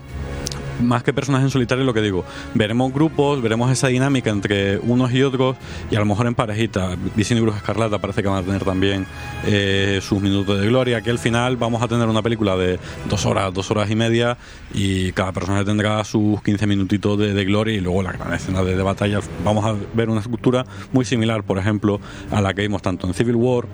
más 0.82 1.04
que 1.04 1.14
personajes 1.14 1.46
en 1.46 1.52
solitario, 1.52 1.84
lo 1.84 1.94
que 1.94 2.02
digo, 2.02 2.24
veremos 2.54 2.94
grupos, 2.94 3.42
veremos 3.42 3.72
esa 3.72 3.88
dinámica 3.88 4.30
entre 4.30 4.78
unos 4.80 5.12
y 5.12 5.24
otros, 5.24 5.56
y 5.92 5.96
a 5.96 6.00
lo 6.00 6.06
mejor 6.06 6.28
en 6.28 6.36
parejita. 6.36 6.96
Visión 7.16 7.40
y 7.40 7.42
Bruja 7.42 7.58
Escarlata 7.58 8.00
parece 8.00 8.22
que 8.22 8.30
van 8.30 8.44
a 8.44 8.46
tener 8.46 8.64
también 8.64 9.06
eh, 9.46 10.00
sus 10.02 10.22
minutos 10.22 10.60
de 10.60 10.68
gloria, 10.68 11.02
que 11.02 11.10
al 11.10 11.20
final 11.20 11.58
vamos 11.58 11.82
a 11.82 11.88
tener 11.88 12.08
una 12.08 12.22
película 12.22 12.56
de 12.56 12.80
dos 13.10 13.26
horas, 13.26 13.54
dos 13.54 13.70
horas 13.72 13.90
y 13.90 13.96
media, 13.96 14.38
y 14.74 15.12
cada 15.14 15.32
personaje 15.32 15.66
tendrá 15.66 16.04
sus 16.04 16.42
15 16.44 16.68
minutitos 16.68 17.18
de, 17.18 17.34
de 17.34 17.46
gloria, 17.46 17.76
y 17.76 17.80
luego 17.80 18.04
la 18.04 18.12
gran 18.12 18.34
escena 18.34 18.64
de, 18.64 18.76
de 18.76 18.84
batalla. 18.84 19.20
Vamos 19.44 19.66
a 19.66 19.76
ver 19.94 20.10
una 20.10 20.22
estructura 20.22 20.66
muy 20.92 21.06
similar, 21.06 21.44
por 21.44 21.58
ejemplo, 21.58 22.00
a 22.32 22.42
la 22.42 22.54
que 22.54 22.62
vimos 22.62 22.82
tanto 22.82 23.08
en 23.08 23.14
Civil 23.14 23.36
War 23.36 23.66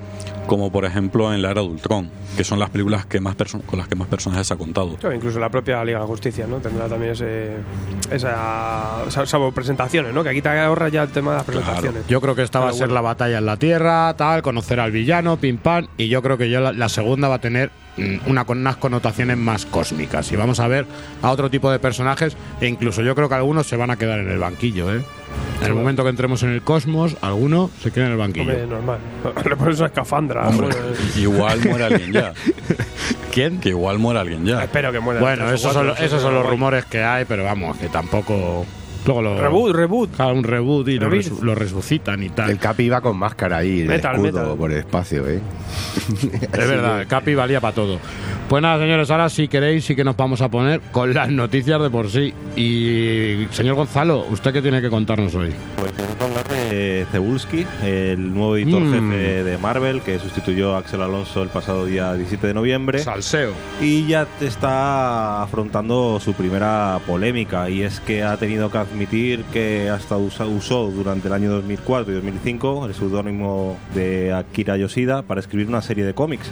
como, 0.48 0.72
por 0.72 0.86
ejemplo, 0.86 1.33
en 1.33 1.41
la 1.41 1.51
Era 1.51 1.62
de 1.62 1.67
Ultron, 1.67 2.10
que 2.36 2.43
son 2.43 2.60
las 2.60 2.69
películas 2.69 3.05
que 3.05 3.19
más 3.19 3.36
con 3.65 3.79
las 3.79 3.88
que 3.88 3.95
más 3.95 4.07
personajes 4.07 4.51
ha 4.51 4.55
contado. 4.55 4.98
Incluso 5.13 5.39
la 5.39 5.50
propia 5.50 5.83
Liga 5.83 6.00
de 6.00 6.05
Justicia, 6.05 6.45
¿no? 6.48 6.57
Tendrá 6.57 6.88
también 6.93 7.12
ese, 7.13 7.51
esa, 8.12 9.03
sa- 9.09 9.25
salvo 9.25 9.51
presentaciones, 9.51 10.13
¿no? 10.13 10.23
Que 10.23 10.29
aquí 10.29 10.41
te 10.41 10.50
ahorra 10.50 10.89
ya 10.89 11.03
el 11.03 11.09
tema 11.09 11.31
de 11.31 11.38
las 11.38 11.45
presentaciones. 11.45 12.07
Yo 12.07 12.21
creo 12.21 12.35
que 12.35 12.43
esta 12.43 12.59
va 12.59 12.69
a 12.69 12.73
ser 12.73 12.81
bueno. 12.88 12.93
la 12.95 13.01
batalla 13.01 13.38
en 13.39 13.45
la 13.45 13.57
Tierra, 13.57 14.13
tal, 14.15 14.41
conocer 14.41 14.79
al 14.79 14.91
villano, 14.91 15.38
pim 15.38 15.58
pam, 15.58 15.88
y 15.97 16.08
yo 16.08 16.21
creo 16.21 16.38
que 16.38 16.49
ya 16.49 16.60
la, 16.60 16.71
la 16.71 16.89
segunda 16.89 17.27
va 17.27 17.36
a 17.36 17.41
tener 17.41 17.71
una 18.25 18.45
con 18.45 18.60
unas 18.60 18.77
connotaciones 18.77 19.38
más 19.38 19.65
cósmicas 19.65 20.32
y 20.32 20.36
vamos 20.36 20.60
a 20.60 20.67
ver 20.67 20.86
a 21.21 21.32
otro 21.32 21.49
tipo 21.49 21.71
de 21.71 21.79
personajes 21.79 22.36
e 22.60 22.67
incluso 22.67 23.01
yo 23.01 23.15
creo 23.15 23.29
que 23.29 23.36
algunos 23.36 23.67
se 23.67 23.75
van 23.75 23.91
a 23.91 23.97
quedar 23.97 24.19
en 24.19 24.29
el 24.29 24.39
banquillo, 24.39 24.93
¿eh? 24.93 25.03
En 25.62 25.67
el 25.67 25.75
momento 25.75 26.03
que 26.03 26.10
entremos 26.10 26.43
en 26.43 26.49
el 26.49 26.62
cosmos, 26.62 27.15
alguno 27.21 27.69
se 27.82 27.91
queda 27.91 28.08
en 28.08 28.12
el 28.12 28.17
banquillo. 28.17 28.51
Hombre, 28.51 28.67
normal. 28.67 28.99
Le 29.49 29.56
pones 29.56 29.77
una 29.79 29.88
escafandra. 29.88 30.47
Hombre, 30.47 30.67
pues, 30.69 31.17
igual 31.17 31.60
muere 31.63 31.86
alguien 31.86 32.12
ya. 32.12 32.34
¿Quién? 33.32 33.60
Que 33.60 33.69
igual 33.69 33.97
muere 33.97 34.19
alguien 34.19 34.45
ya. 34.45 34.63
espero 34.63 34.91
que 34.91 34.99
muera. 34.99 35.21
Bueno, 35.21 35.49
esos 35.51 35.73
son, 35.73 35.93
esos 35.99 36.21
son 36.21 36.34
los 36.34 36.45
rumores 36.45 36.86
que 36.86 37.01
hay, 37.03 37.25
pero 37.25 37.43
vamos, 37.45 37.77
que 37.77 37.88
tampoco... 37.88 38.65
Luego 39.06 39.22
lo, 39.22 39.38
Reboot, 39.42 39.76
reboot. 39.76 40.16
Claro, 40.16 40.34
un 40.36 40.44
reboot 40.44 40.88
y 40.88 40.98
lo, 41.00 41.10
resu- 41.10 41.42
lo 41.42 41.56
resucitan 41.56 42.24
y 42.24 42.30
tal. 42.30 42.50
El 42.50 42.58
Capi 42.58 42.84
iba 42.84 43.02
con 43.02 43.18
máscara 43.18 43.58
ahí, 43.58 43.82
el 43.82 43.88
Metal, 43.88 44.16
escudo 44.16 44.39
metal. 44.42 44.58
por 44.58 44.72
el 44.72 44.78
espacio, 44.80 45.28
¿eh? 45.28 45.39
Es 46.42 46.68
verdad, 46.68 47.02
el 47.02 47.08
Capi 47.08 47.36
valía 47.36 47.60
para 47.60 47.74
todo. 47.76 48.00
Pues 48.48 48.62
nada, 48.62 48.80
señores, 48.80 49.10
ahora 49.12 49.30
si 49.30 49.48
queréis 49.48 49.84
sí 49.86 49.96
que 49.96 50.04
nos 50.04 50.16
vamos 50.16 50.42
a 50.42 50.50
poner 50.50 50.80
con 50.92 51.13
las 51.13 51.30
noticias 51.30 51.82
de 51.82 51.89
por 51.89 52.10
sí. 52.10 52.34
Y 52.56 53.48
señor 53.52 53.76
Gonzalo, 53.76 54.26
¿usted 54.30 54.54
qué 54.54 54.62
tiene 54.62 54.82
que 54.82 54.89
contarnos 54.89 55.34
hoy? 55.36 55.52
Pues 55.78 55.92
de 56.73 57.05
Cebulski, 57.12 57.65
el 57.83 58.33
nuevo 58.33 58.57
editor 58.57 58.81
Mm. 58.81 58.93
jefe 58.93 59.43
de 59.43 59.57
Marvel, 59.57 60.01
que 60.01 60.19
sustituyó 60.19 60.75
a 60.75 60.79
Axel 60.79 61.01
Alonso 61.01 61.43
el 61.43 61.49
pasado 61.49 61.86
día 61.86 62.13
17 62.13 62.47
de 62.47 62.53
noviembre. 62.53 62.99
Salseo. 62.99 63.53
Y 63.81 64.07
ya 64.07 64.27
está 64.41 65.41
afrontando 65.43 66.19
su 66.19 66.33
primera 66.33 66.99
polémica, 67.05 67.69
y 67.69 67.83
es 67.83 67.99
que 67.99 68.23
ha 68.23 68.38
tenido 68.38 68.71
que 68.71 68.77
admitir 68.77 69.43
que 69.53 69.89
hasta 69.89 70.17
usó 70.17 70.91
durante 70.91 71.27
el 71.27 71.33
año 71.33 71.51
2004 71.51 72.12
y 72.12 72.15
2005 72.15 72.86
el 72.88 72.93
seudónimo 72.93 73.77
de 73.93 74.33
Akira 74.33 74.77
Yoshida 74.77 75.21
para 75.21 75.39
escribir 75.39 75.67
una 75.67 75.81
serie 75.81 76.05
de 76.05 76.13
cómics. 76.13 76.49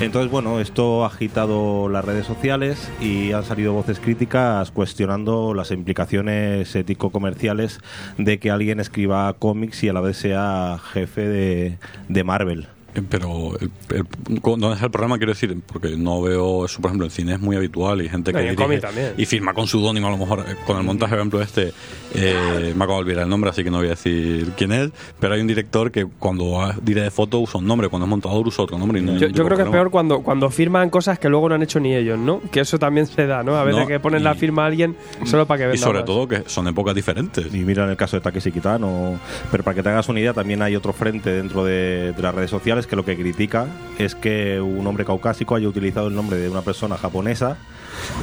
Entonces, 0.00 0.30
bueno, 0.30 0.60
esto 0.60 1.04
ha 1.04 1.06
agitado 1.08 1.88
las 1.88 2.04
redes 2.04 2.26
sociales 2.26 2.90
y 3.00 3.32
han 3.32 3.44
salido 3.44 3.72
voces 3.72 3.98
críticas 3.98 4.70
cuestionando 4.70 5.54
las 5.54 5.70
implicaciones 5.70 6.74
ético-comerciales 6.76 7.80
de 8.18 8.38
que 8.38 8.50
alguien 8.50 8.78
escriba 8.78 9.32
cómics 9.38 9.55
y 9.86 9.88
a 9.88 9.92
la 9.92 10.00
vez 10.00 10.16
sea 10.16 10.78
jefe 10.92 11.22
de, 11.22 11.78
de 12.08 12.24
Marvel. 12.24 12.66
Eh, 12.96 13.02
Pero 13.08 13.52
el, 13.60 13.70
el- 13.94 14.40
con- 14.40 14.58
¿dónde 14.60 14.74
está 14.74 14.86
el 14.86 14.90
problema? 14.92 15.16
Quiero 15.18 15.32
decir, 15.32 15.56
porque 15.66 15.96
no 15.96 16.22
veo 16.22 16.64
eso, 16.64 16.80
por 16.80 16.90
ejemplo, 16.90 17.06
en 17.06 17.10
cine 17.10 17.34
es 17.34 17.40
muy 17.40 17.56
habitual 17.56 18.00
y 18.02 18.08
gente 18.08 18.32
No, 18.32 18.38
que 18.38 18.44
y 18.44 18.48
en 18.48 18.56
dirige 18.56 18.78
también. 18.80 19.12
y 19.16 19.26
firma 19.26 19.52
con 19.54 19.66
pseudónimo 19.66 20.06
a 20.08 20.10
lo 20.10 20.18
mejor. 20.18 20.40
eh, 20.48 20.54
Con 20.66 20.76
el 20.78 20.82
montaje, 20.84 21.10
por 21.10 21.18
ejemplo, 21.18 21.42
este, 21.42 21.72
eh, 22.14 22.72
me 22.76 22.84
acabo 22.84 22.98
de 22.98 23.04
olvidar 23.04 23.24
el 23.24 23.28
nombre, 23.28 23.50
así 23.50 23.62
que 23.62 23.70
no 23.70 23.78
voy 23.78 23.86
a 23.88 23.90
decir 23.90 24.50
quién 24.56 24.72
es, 24.72 24.90
pero 25.20 25.34
hay 25.34 25.40
un 25.40 25.46
director 25.46 25.90
que 25.90 26.06
cuando 26.18 26.70
dirige 26.82 27.04
de 27.04 27.10
foto 27.10 27.40
usa 27.40 27.60
un 27.60 27.66
nombre, 27.66 27.88
cuando 27.88 28.06
es 28.06 28.10
montador 28.10 28.46
usa 28.46 28.64
otro 28.64 28.78
nombre. 28.78 29.00
y 29.00 29.02
no 29.02 29.16
Yo, 29.18 29.28
yo 29.28 29.44
creo 29.44 29.56
que 29.56 29.64
es 29.64 29.68
peor 29.68 29.90
cuando, 29.90 30.20
cuando 30.20 30.50
firman 30.50 30.90
cosas 30.90 31.18
que 31.18 31.28
luego 31.28 31.48
no 31.48 31.54
han 31.56 31.62
hecho 31.62 31.80
ni 31.80 31.94
ellos, 31.94 32.18
¿no? 32.18 32.40
Que 32.50 32.60
eso 32.60 32.78
también 32.78 33.06
se 33.06 33.26
da, 33.26 33.42
¿no? 33.42 33.56
A 33.56 33.64
veces 33.64 33.80
No, 33.82 33.86
que 33.86 34.00
ponen 34.00 34.20
y- 34.20 34.24
la 34.24 34.34
firma 34.34 34.62
a 34.64 34.66
alguien 34.66 34.96
solo 35.24 35.46
para 35.46 35.58
que 35.58 35.64
venda 35.66 35.76
Y 35.76 35.78
sobre 35.78 35.98
más. 35.98 36.06
todo 36.06 36.26
que 36.28 36.42
son 36.46 36.66
épocas 36.68 36.94
diferentes. 36.94 37.46
Y 37.54 37.58
mira 37.58 37.84
en 37.84 37.90
el 37.90 37.96
caso 37.96 38.16
de 38.16 38.22
Takeshi 38.22 38.52
Kitano. 38.52 39.18
Pero 39.50 39.62
para 39.64 39.74
que 39.74 39.82
te 39.82 39.88
hagas 39.90 40.08
una 40.08 40.20
idea, 40.20 40.32
también 40.32 40.62
hay 40.62 40.76
otro 40.76 40.92
frente 40.92 41.30
dentro 41.30 41.64
de, 41.64 42.12
de 42.12 42.22
las 42.22 42.34
redes 42.34 42.50
sociales 42.50 42.85
que 42.86 42.96
lo 42.96 43.04
que 43.04 43.16
critica 43.16 43.66
es 43.98 44.14
que 44.14 44.60
un 44.60 44.86
hombre 44.86 45.04
caucásico 45.04 45.54
haya 45.54 45.68
utilizado 45.68 46.08
el 46.08 46.14
nombre 46.14 46.36
de 46.38 46.48
una 46.48 46.62
persona 46.62 46.96
japonesa, 46.96 47.56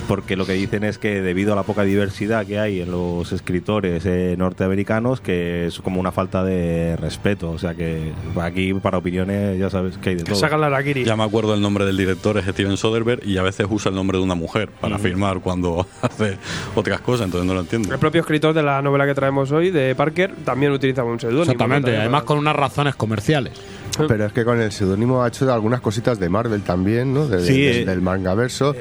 porque 0.08 0.36
lo 0.36 0.46
que 0.46 0.54
dicen 0.54 0.84
es 0.84 0.98
que 0.98 1.22
debido 1.22 1.54
a 1.54 1.56
la 1.56 1.64
poca 1.64 1.84
diversidad 1.84 2.46
que 2.46 2.60
hay 2.60 2.82
en 2.82 2.92
los 2.92 3.32
escritores 3.32 4.06
eh, 4.06 4.36
norteamericanos, 4.38 5.22
que 5.22 5.68
es 5.68 5.80
como 5.80 6.00
una 6.00 6.12
falta 6.12 6.44
de 6.44 6.96
respeto. 6.98 7.52
O 7.52 7.58
sea 7.58 7.74
que 7.76 8.14
aquí, 8.42 8.74
para 8.76 8.98
opiniones, 8.98 9.60
ya 9.60 9.70
sabes 9.70 9.98
que 9.98 10.10
hay 10.12 10.16
de 10.16 10.24
todo. 10.24 10.36
Sacan 10.36 10.62
la. 10.62 10.74
Ya 10.84 11.16
me 11.16 11.24
acuerdo 11.24 11.54
el 11.54 11.62
nombre 11.62 11.86
del 11.86 11.96
director, 11.96 12.38
es 12.38 12.46
Steven 12.46 12.78
Soderbergh, 12.78 13.26
y 13.26 13.38
a 13.38 13.44
veces 13.44 13.68
usa 13.70 13.90
el 13.90 13.96
nombre 13.96 14.18
de 14.18 14.24
una 14.24 14.36
mujer 14.36 14.70
para 14.82 14.98
firmar 14.98 15.40
cuando 15.40 15.86
hace 16.02 16.38
otras 16.76 17.00
cosas, 17.02 17.26
entonces 17.26 17.48
no 17.48 17.54
lo 17.54 17.62
entiendo. 17.62 17.94
El 17.94 18.00
propio 18.00 18.22
escritor 18.22 18.54
de 18.54 18.64
la 18.64 18.82
novela 18.82 19.06
que 19.06 19.14
traemos 19.14 19.52
hoy, 19.52 19.70
de 19.72 19.96
Parker, 19.96 20.34
también 20.44 20.72
utiliza 20.72 21.04
un 21.04 21.20
seudónimo. 21.20 21.44
Exactamente, 21.44 21.96
además 21.96 22.24
con 22.24 22.38
unas 22.38 22.56
razones 22.56 22.96
comerciales. 22.96 23.54
Pero 24.08 24.26
es 24.26 24.34
que 24.34 24.44
con 24.44 24.60
el 24.60 24.72
seudónimo 24.72 25.24
ha 25.24 25.28
hecho 25.28 25.52
algunas 25.54 25.82
cositas 25.82 26.20
de 26.20 26.30
Marvel 26.30 26.62
también, 26.62 27.14
¿no? 27.14 27.28
De- 27.28 27.44
Sí, 27.46 27.62
de- 27.62 27.82
eh. 27.82 27.86
del 27.86 28.02
mangaverso. 28.02 28.76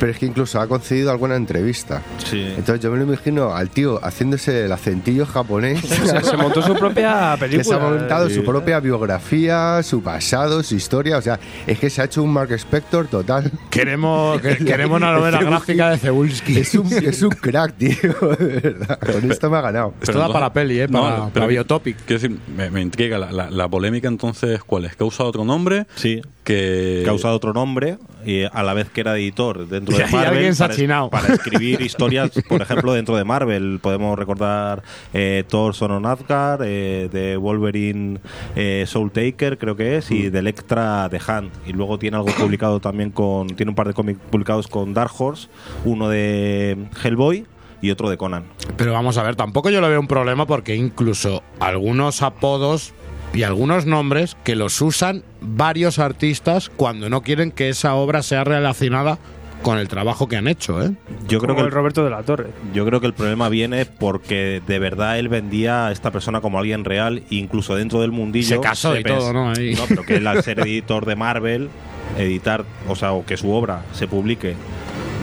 Pero 0.00 0.12
es 0.12 0.18
que 0.18 0.26
incluso 0.26 0.60
ha 0.60 0.66
concedido 0.66 1.10
alguna 1.10 1.36
entrevista. 1.36 2.02
Sí. 2.24 2.40
Entonces 2.56 2.80
yo 2.80 2.90
me 2.90 2.98
lo 2.98 3.04
imagino 3.04 3.54
al 3.54 3.70
tío 3.70 4.00
haciéndose 4.02 4.64
el 4.64 4.72
acentillo 4.72 5.26
japonés. 5.26 5.80
Se, 5.84 6.22
se 6.22 6.36
montó 6.36 6.62
su 6.62 6.74
propia 6.74 7.36
que 7.40 7.46
se 7.46 7.50
película. 7.50 7.76
ha 7.76 7.90
montado 7.90 8.28
Sí. 8.28 8.34
su 8.36 8.44
propia 8.44 8.80
biografía, 8.80 9.82
su 9.82 10.02
pasado, 10.02 10.62
su 10.62 10.74
historia. 10.74 11.18
O 11.18 11.22
sea, 11.22 11.38
es 11.66 11.78
que 11.78 11.90
se 11.90 12.00
ha 12.02 12.04
hecho 12.04 12.22
un 12.22 12.32
Mark 12.32 12.50
Spector 12.52 13.06
total. 13.06 13.50
Queremos, 13.70 14.40
que- 14.40 14.56
queremos 14.64 14.96
una 14.96 15.12
novela 15.12 15.42
gráfica 15.42 15.90
de 15.90 15.98
Cebulski. 15.98 16.58
Es 16.58 16.74
un, 16.74 16.92
es 16.92 17.22
un 17.22 17.30
crack, 17.30 17.74
tío. 17.76 17.96
De 18.38 18.60
verdad. 18.60 18.98
Con 19.00 19.30
esto 19.30 19.50
me 19.50 19.58
ha 19.58 19.60
ganado. 19.60 19.94
Esto 20.00 20.18
da 20.18 20.32
para 20.32 20.52
peli, 20.52 20.80
¿eh? 20.80 20.88
Para- 20.88 21.28
para 21.28 21.46
Biotopic. 21.46 21.96
Quiero 22.06 22.22
decir, 22.22 22.38
me, 22.56 22.70
me 22.70 22.80
intriga 22.80 23.18
la, 23.18 23.30
la- 23.32 23.50
la 23.50 23.68
polémica 23.68 24.08
entonces, 24.08 24.53
¿cuál 24.62 24.84
es? 24.84 24.96
¿Que 24.96 25.04
ha 25.04 25.06
usado 25.06 25.28
otro 25.28 25.44
nombre? 25.44 25.86
Sí. 25.96 26.22
Que... 26.44 27.06
usado 27.10 27.34
otro 27.34 27.54
nombre 27.54 27.96
y 28.26 28.42
a 28.44 28.62
la 28.62 28.74
vez 28.74 28.90
que 28.90 29.00
era 29.00 29.16
editor 29.16 29.66
dentro 29.66 29.94
Y 29.96 29.98
de 29.98 30.04
Marvel 30.06 30.28
alguien 30.28 30.54
se 30.54 30.64
ha 30.64 30.68
para, 30.68 30.78
chinado. 30.78 31.10
para 31.10 31.34
escribir 31.34 31.80
historias, 31.80 32.30
por 32.48 32.60
ejemplo, 32.62 32.92
dentro 32.92 33.16
de 33.16 33.24
Marvel. 33.24 33.78
Podemos 33.82 34.18
recordar 34.18 34.82
eh, 35.12 35.44
Thor 35.48 35.74
Son 35.74 35.90
of 35.90 36.04
Asgard, 36.04 36.62
eh, 36.64 37.08
de 37.10 37.36
Wolverine 37.36 38.20
eh, 38.56 38.84
Soul 38.86 39.10
Taker, 39.10 39.58
creo 39.58 39.76
que 39.76 39.96
es, 39.96 40.10
y 40.10 40.30
de 40.30 40.38
Electra 40.38 41.08
The 41.10 41.20
Hand. 41.26 41.50
Y 41.66 41.72
luego 41.72 41.98
tiene 41.98 42.16
algo 42.16 42.30
publicado 42.38 42.80
también 42.80 43.10
con. 43.10 43.48
Tiene 43.48 43.70
un 43.70 43.76
par 43.76 43.88
de 43.88 43.94
cómics 43.94 44.20
publicados 44.30 44.68
con 44.68 44.92
Dark 44.92 45.12
Horse, 45.16 45.48
uno 45.84 46.08
de 46.08 46.76
Hellboy 47.02 47.46
y 47.84 47.90
otro 47.90 48.08
de 48.08 48.16
Conan. 48.16 48.44
Pero 48.76 48.92
vamos 48.92 49.18
a 49.18 49.22
ver, 49.22 49.36
tampoco 49.36 49.68
yo 49.68 49.80
le 49.80 49.88
veo 49.88 50.00
un 50.00 50.08
problema 50.08 50.46
porque 50.46 50.74
incluso 50.74 51.42
algunos 51.60 52.22
apodos 52.22 52.94
y 53.34 53.42
algunos 53.42 53.86
nombres 53.86 54.36
que 54.44 54.54
los 54.56 54.80
usan 54.80 55.22
varios 55.40 55.98
artistas 55.98 56.70
cuando 56.74 57.10
no 57.10 57.22
quieren 57.22 57.50
que 57.50 57.68
esa 57.68 57.94
obra 57.94 58.22
sea 58.22 58.44
relacionada 58.44 59.18
con 59.62 59.78
el 59.78 59.88
trabajo 59.88 60.28
que 60.28 60.36
han 60.36 60.46
hecho, 60.46 60.82
¿eh? 60.82 60.92
Yo 61.26 61.38
creo 61.38 61.48
Como 61.48 61.54
que 61.54 61.60
el 61.62 61.66
el 61.68 61.72
Roberto 61.72 62.04
de 62.04 62.10
la 62.10 62.22
Torre. 62.22 62.48
Yo 62.74 62.84
creo 62.84 63.00
que 63.00 63.06
el 63.06 63.14
problema 63.14 63.48
viene 63.48 63.86
porque 63.86 64.60
de 64.66 64.78
verdad 64.78 65.18
él 65.18 65.30
vendía 65.30 65.86
a 65.86 65.92
esta 65.92 66.10
persona 66.10 66.42
como 66.42 66.58
alguien 66.58 66.84
real, 66.84 67.22
incluso 67.30 67.74
dentro 67.74 68.00
del 68.02 68.12
mundillo. 68.12 68.56
Se 68.56 68.60
casó 68.60 68.94
y 68.94 69.02
pens- 69.02 69.16
todo, 69.18 69.32
¿no? 69.32 69.50
Ahí. 69.50 69.74
No, 69.74 69.84
pero 69.88 70.02
que 70.04 70.16
él 70.16 70.26
al 70.26 70.42
ser 70.42 70.60
editor 70.60 71.06
de 71.06 71.16
Marvel, 71.16 71.70
editar, 72.18 72.64
o 72.88 72.94
sea, 72.94 73.12
o 73.12 73.24
que 73.24 73.38
su 73.38 73.50
obra 73.52 73.82
se 73.92 74.06
publique 74.06 74.54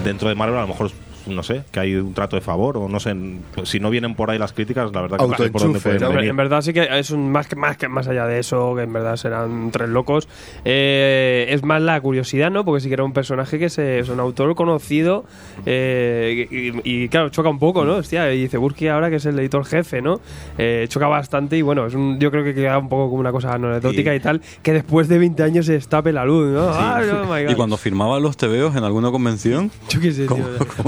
dentro 0.04 0.28
de 0.28 0.34
Marvel, 0.34 0.58
a 0.58 0.62
lo 0.62 0.68
mejor 0.68 0.90
no 1.26 1.42
sé, 1.42 1.62
que 1.70 1.80
hay 1.80 1.94
un 1.94 2.14
trato 2.14 2.36
de 2.36 2.42
favor 2.42 2.76
o 2.76 2.88
no 2.88 2.98
sé, 3.00 3.14
pues, 3.54 3.68
si 3.68 3.78
no 3.80 3.90
vienen 3.90 4.14
por 4.14 4.30
ahí 4.30 4.38
las 4.38 4.52
críticas, 4.52 4.92
la 4.92 5.02
verdad 5.02 5.18
que 5.18 5.26
no 5.26 5.36
sé 5.36 5.50
por 5.50 5.62
dónde 5.62 5.80
pueden 5.80 6.00
¿no? 6.00 6.06
Hombre, 6.08 6.16
venir. 6.22 6.30
en 6.30 6.36
verdad 6.36 6.60
sí 6.62 6.72
que 6.72 6.88
es 6.98 7.10
un 7.10 7.30
más 7.30 7.46
que 7.46 7.56
más 7.56 7.76
que 7.76 7.88
más 7.88 8.08
allá 8.08 8.26
de 8.26 8.38
eso, 8.40 8.74
que 8.76 8.82
en 8.82 8.92
verdad 8.92 9.16
serán 9.16 9.70
tres 9.70 9.88
locos. 9.88 10.28
eh, 10.64 11.46
es 11.50 11.62
más 11.62 11.80
la 11.82 12.00
curiosidad, 12.00 12.50
¿no? 12.50 12.64
Porque 12.64 12.80
sí 12.80 12.88
que 12.88 12.94
era 12.94 13.04
un 13.04 13.12
personaje 13.12 13.58
que 13.58 13.68
se, 13.68 13.98
es 14.00 14.08
un 14.08 14.20
autor 14.20 14.54
conocido 14.54 15.24
eh, 15.66 16.48
y, 16.84 17.04
y, 17.04 17.08
claro, 17.08 17.28
choca 17.30 17.48
un 17.48 17.58
poco, 17.58 17.84
¿no? 17.84 17.96
Hostia, 17.96 18.32
y 18.32 18.40
dice 18.42 18.56
Burki 18.58 18.88
ahora 18.88 19.10
que 19.10 19.16
es 19.16 19.26
el 19.26 19.38
editor 19.38 19.64
jefe, 19.64 20.02
¿no? 20.02 20.20
Eh, 20.58 20.86
choca 20.88 21.06
bastante 21.06 21.56
y 21.56 21.62
bueno, 21.62 21.86
es 21.86 21.94
un, 21.94 22.18
yo 22.18 22.30
creo 22.30 22.44
que 22.44 22.54
queda 22.54 22.78
un 22.78 22.88
poco 22.88 23.08
como 23.10 23.20
una 23.20 23.32
cosa 23.32 23.52
anecdótica 23.54 24.12
Y- 24.14 24.16
y 24.16 24.20
tal, 24.20 24.40
que 24.62 24.72
después 24.72 25.08
de 25.08 25.18
20 25.18 25.42
años 25.42 25.66
se 25.66 25.72
destape 25.74 26.12
la 26.12 26.24
luz, 26.24 26.52
¿no? 26.52 26.70
Ay, 26.72 27.08
oh 27.10 27.24
my 27.32 27.44
God. 27.44 27.50
Y 27.50 27.54
cuando 27.54 27.76
firmaba 27.76 28.18
los 28.20 28.36
tebeos 28.36 28.74
en 28.76 28.84
alguna 28.84 29.10
convención, 29.10 29.70
Yo 29.88 30.00
qué 30.00 30.12
sé, 30.12 30.26
tío. 30.26 30.36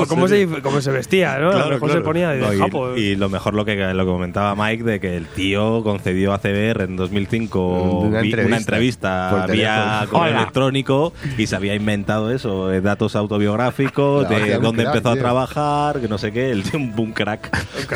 Cómo, 0.08 0.23
se, 0.28 0.48
cómo 0.62 0.80
se 0.80 0.90
vestía, 0.90 1.38
¿no? 1.38 1.50
a 1.50 1.58
lo 1.58 1.68
mejor 1.70 1.92
se 1.92 2.00
ponía 2.00 2.30
de 2.30 2.40
No, 2.40 2.52
y- 2.52 2.58
japo. 2.58 2.96
y, 2.96 3.16
lo 3.16 3.28
mejor 3.28 3.54
lo 3.54 3.64
que, 3.64 3.76
lo 3.76 4.04
que 4.04 4.10
comentaba 4.10 4.54
Mike 4.54 4.82
de 4.84 5.00
que 5.00 5.16
el 5.16 5.26
tío 5.26 5.82
concedió 5.82 6.32
a 6.32 6.38
CBR 6.38 6.84
en 6.84 6.96
2005 6.96 8.00
Una 8.00 8.20
vi- 8.20 8.26
entrevista 8.32 8.46
una 8.46 8.56
entrevista 8.56 9.46
vía 9.50 10.06
correo 10.10 10.36
electrónico 10.36 11.12
y 11.38 11.46
se 11.46 11.56
había 11.56 11.74
inventado 11.74 12.30
eso, 12.30 12.72
eh, 12.72 12.80
datos 12.80 13.16
autobiográficos, 13.16 14.28
de 14.28 14.58
dónde 14.58 14.82
crack, 14.84 14.94
empezó 14.96 15.10
a 15.10 15.14
tío. 15.14 15.22
trabajar, 15.22 16.00
que 16.00 16.08
no 16.08 16.18
sé 16.18 16.32
qué, 16.32 16.50
el 16.50 16.62
tío 16.62 16.78
un, 16.80 16.92
un 16.96 17.12
crack. 17.12 17.50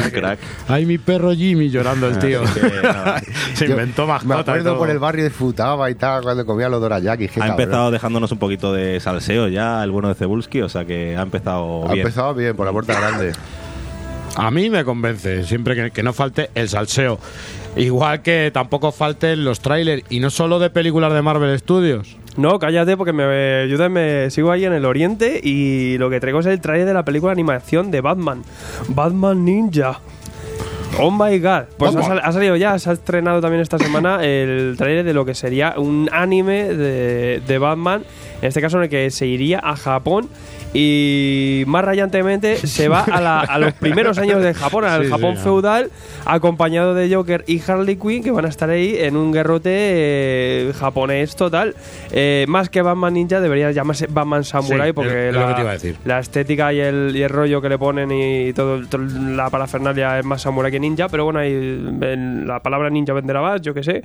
Un 0.05 0.11
crack. 0.11 0.39
Ay, 0.69 0.87
mi 0.87 0.99
perro 0.99 1.33
Jimmy 1.35 1.69
llorando 1.71 2.09
el 2.09 2.19
tío. 2.19 2.43
Que, 2.55 2.83
nada. 2.83 3.21
Se 3.55 3.67
inventó 3.67 4.03
Me 4.07 4.13
mascota. 4.15 4.35
y 4.39 4.41
acuerdo 4.41 4.79
por 4.79 4.91
el 4.91 4.99
barrio 4.99 5.25
de 5.25 5.31
Futaba 5.31 5.91
y 5.91 5.95
tal, 5.95 6.23
cuando 6.23 6.45
comía 6.47 6.69
los 6.69 6.81
dorayaki. 6.81 7.25
Ha 7.27 7.29
cabrón. 7.29 7.51
empezado 7.51 7.91
dejándonos 7.91 8.33
un 8.33 8.39
poquito 8.39 8.73
de 8.73 8.99
salseo 9.01 9.49
ya 9.49 9.83
el 9.85 9.91
bueno 9.91 10.09
de 10.09 10.15
Cebulski, 10.15 10.63
o 10.63 10.69
sea 10.69 10.85
que 10.85 11.17
ha 11.17 11.23
empezado 11.23 11.85
Ha 11.89 11.93
bien. 11.95 12.07
empezado 12.07 12.18
bien, 12.37 12.55
por 12.57 12.67
la 12.67 12.73
puerta 12.73 12.99
grande. 12.99 13.33
A 14.37 14.51
mí 14.51 14.71
me 14.71 14.85
convence, 14.85 15.45
siempre 15.45 15.75
que, 15.75 15.91
que 15.91 16.03
no 16.03 16.13
falte 16.13 16.51
el 16.55 16.69
salseo. 16.69 17.19
Igual 17.77 18.23
que 18.23 18.51
tampoco 18.53 18.93
falten 18.93 19.45
los 19.45 19.61
trailers, 19.61 20.03
y 20.11 20.21
no 20.21 20.31
solo 20.31 20.59
de 20.59 20.71
películas 20.71 21.13
de 21.13 21.23
Marvel 21.23 21.59
Studios. 21.59 22.17
No, 22.37 22.59
cállate 22.61 22.97
porque 22.97 23.13
me 23.13 23.25
ayuda, 23.63 23.89
me 23.89 24.31
sigo 24.31 24.53
ahí 24.53 24.65
en 24.65 24.73
el 24.73 24.85
oriente 24.85 25.41
y 25.43 25.99
lo 25.99 26.09
que 26.09 26.21
traigo 26.21 26.39
es 26.39 26.47
el 26.47 26.61
trailer 26.61 26.87
de 26.87 26.95
la 26.95 27.05
película 27.05 27.31
de 27.31 27.35
animación 27.35 27.91
de 27.91 28.01
Batman. 28.01 28.43
Batman 28.89 29.45
Ninja. 29.45 29.99
Oh 31.01 31.11
my 31.11 31.39
god. 31.41 31.65
Pues 31.77 31.95
ha, 31.95 31.99
Batman. 31.99 32.05
sal- 32.05 32.21
ha 32.25 32.33
salido 32.33 32.55
ya, 32.57 32.79
se 32.79 32.91
ha 32.91 32.93
estrenado 32.93 33.41
también 33.41 33.61
esta 33.61 33.79
semana 33.79 34.25
el 34.25 34.75
trailer 34.79 35.05
de 35.05 35.15
lo 35.15 35.25
que 35.25 35.35
sería 35.35 35.75
un 35.79 36.09
anime 36.13 36.75
de, 36.75 37.43
de 37.45 37.59
Batman. 37.59 38.05
En 38.41 38.49
este 38.49 38.61
caso 38.61 38.77
en 38.79 38.85
el 38.85 38.89
que 38.89 39.11
se 39.11 39.27
iría 39.27 39.59
a 39.63 39.77
Japón 39.77 40.29
y 40.75 41.65
más 41.67 41.85
rayantemente 41.85 42.57
se 42.67 42.89
va 42.89 43.01
a, 43.01 43.21
la- 43.21 43.41
a 43.41 43.59
los 43.59 43.73
primeros 43.75 44.19
años 44.19 44.43
de 44.43 44.55
Japón, 44.55 44.85
al 44.85 45.05
Sí, 45.05 45.11
Japón 45.11 45.37
sí, 45.37 45.43
feudal, 45.43 45.91
acompañado 46.27 46.95
de 46.95 47.13
Joker 47.15 47.45
y 47.47 47.61
Harley 47.67 47.97
Quinn, 47.97 48.23
que 48.23 48.31
van 48.31 48.45
a 48.45 48.49
estar 48.49 48.69
ahí 48.71 48.97
en 48.99 49.17
un 49.17 49.33
guerrote 49.33 49.71
eh, 49.73 50.73
japonés 50.79 51.37
total. 51.37 51.75
Eh, 52.11 52.45
más 52.49 52.69
que 52.69 52.83
Batman 52.83 53.15
Ninja, 53.15 53.41
debería 53.41 53.71
llamarse 53.71 54.07
Batman 54.09 54.45
Samurai, 54.45 54.89
Sí, 54.89 54.93
porque 54.93 55.29
es- 55.31 55.35
es 55.35 55.41
la, 55.41 55.73
decir. 55.73 55.97
la 56.05 56.19
estética 56.19 56.73
y 56.73 56.81
el, 56.81 57.13
y 57.15 57.23
el 57.23 57.31
rollo 57.31 57.61
que 57.61 57.69
le 57.69 57.79
ponen 57.79 58.11
y 58.13 58.53
todo, 58.53 58.85
todo 58.87 59.03
la 59.03 59.49
parafernalia 59.51 60.19
es 60.19 60.25
más 60.25 60.43
samurai 60.43 60.71
que 60.71 60.81
ninja, 60.81 61.09
pero 61.09 61.25
bueno, 61.25 61.39
ahí 61.41 61.81
la 62.45 62.61
palabra 62.61 62.91
ninja 62.91 63.13
venderá 63.13 63.41
más, 63.41 63.61
yo 63.63 63.73
que 63.75 63.83
sé. 63.83 64.03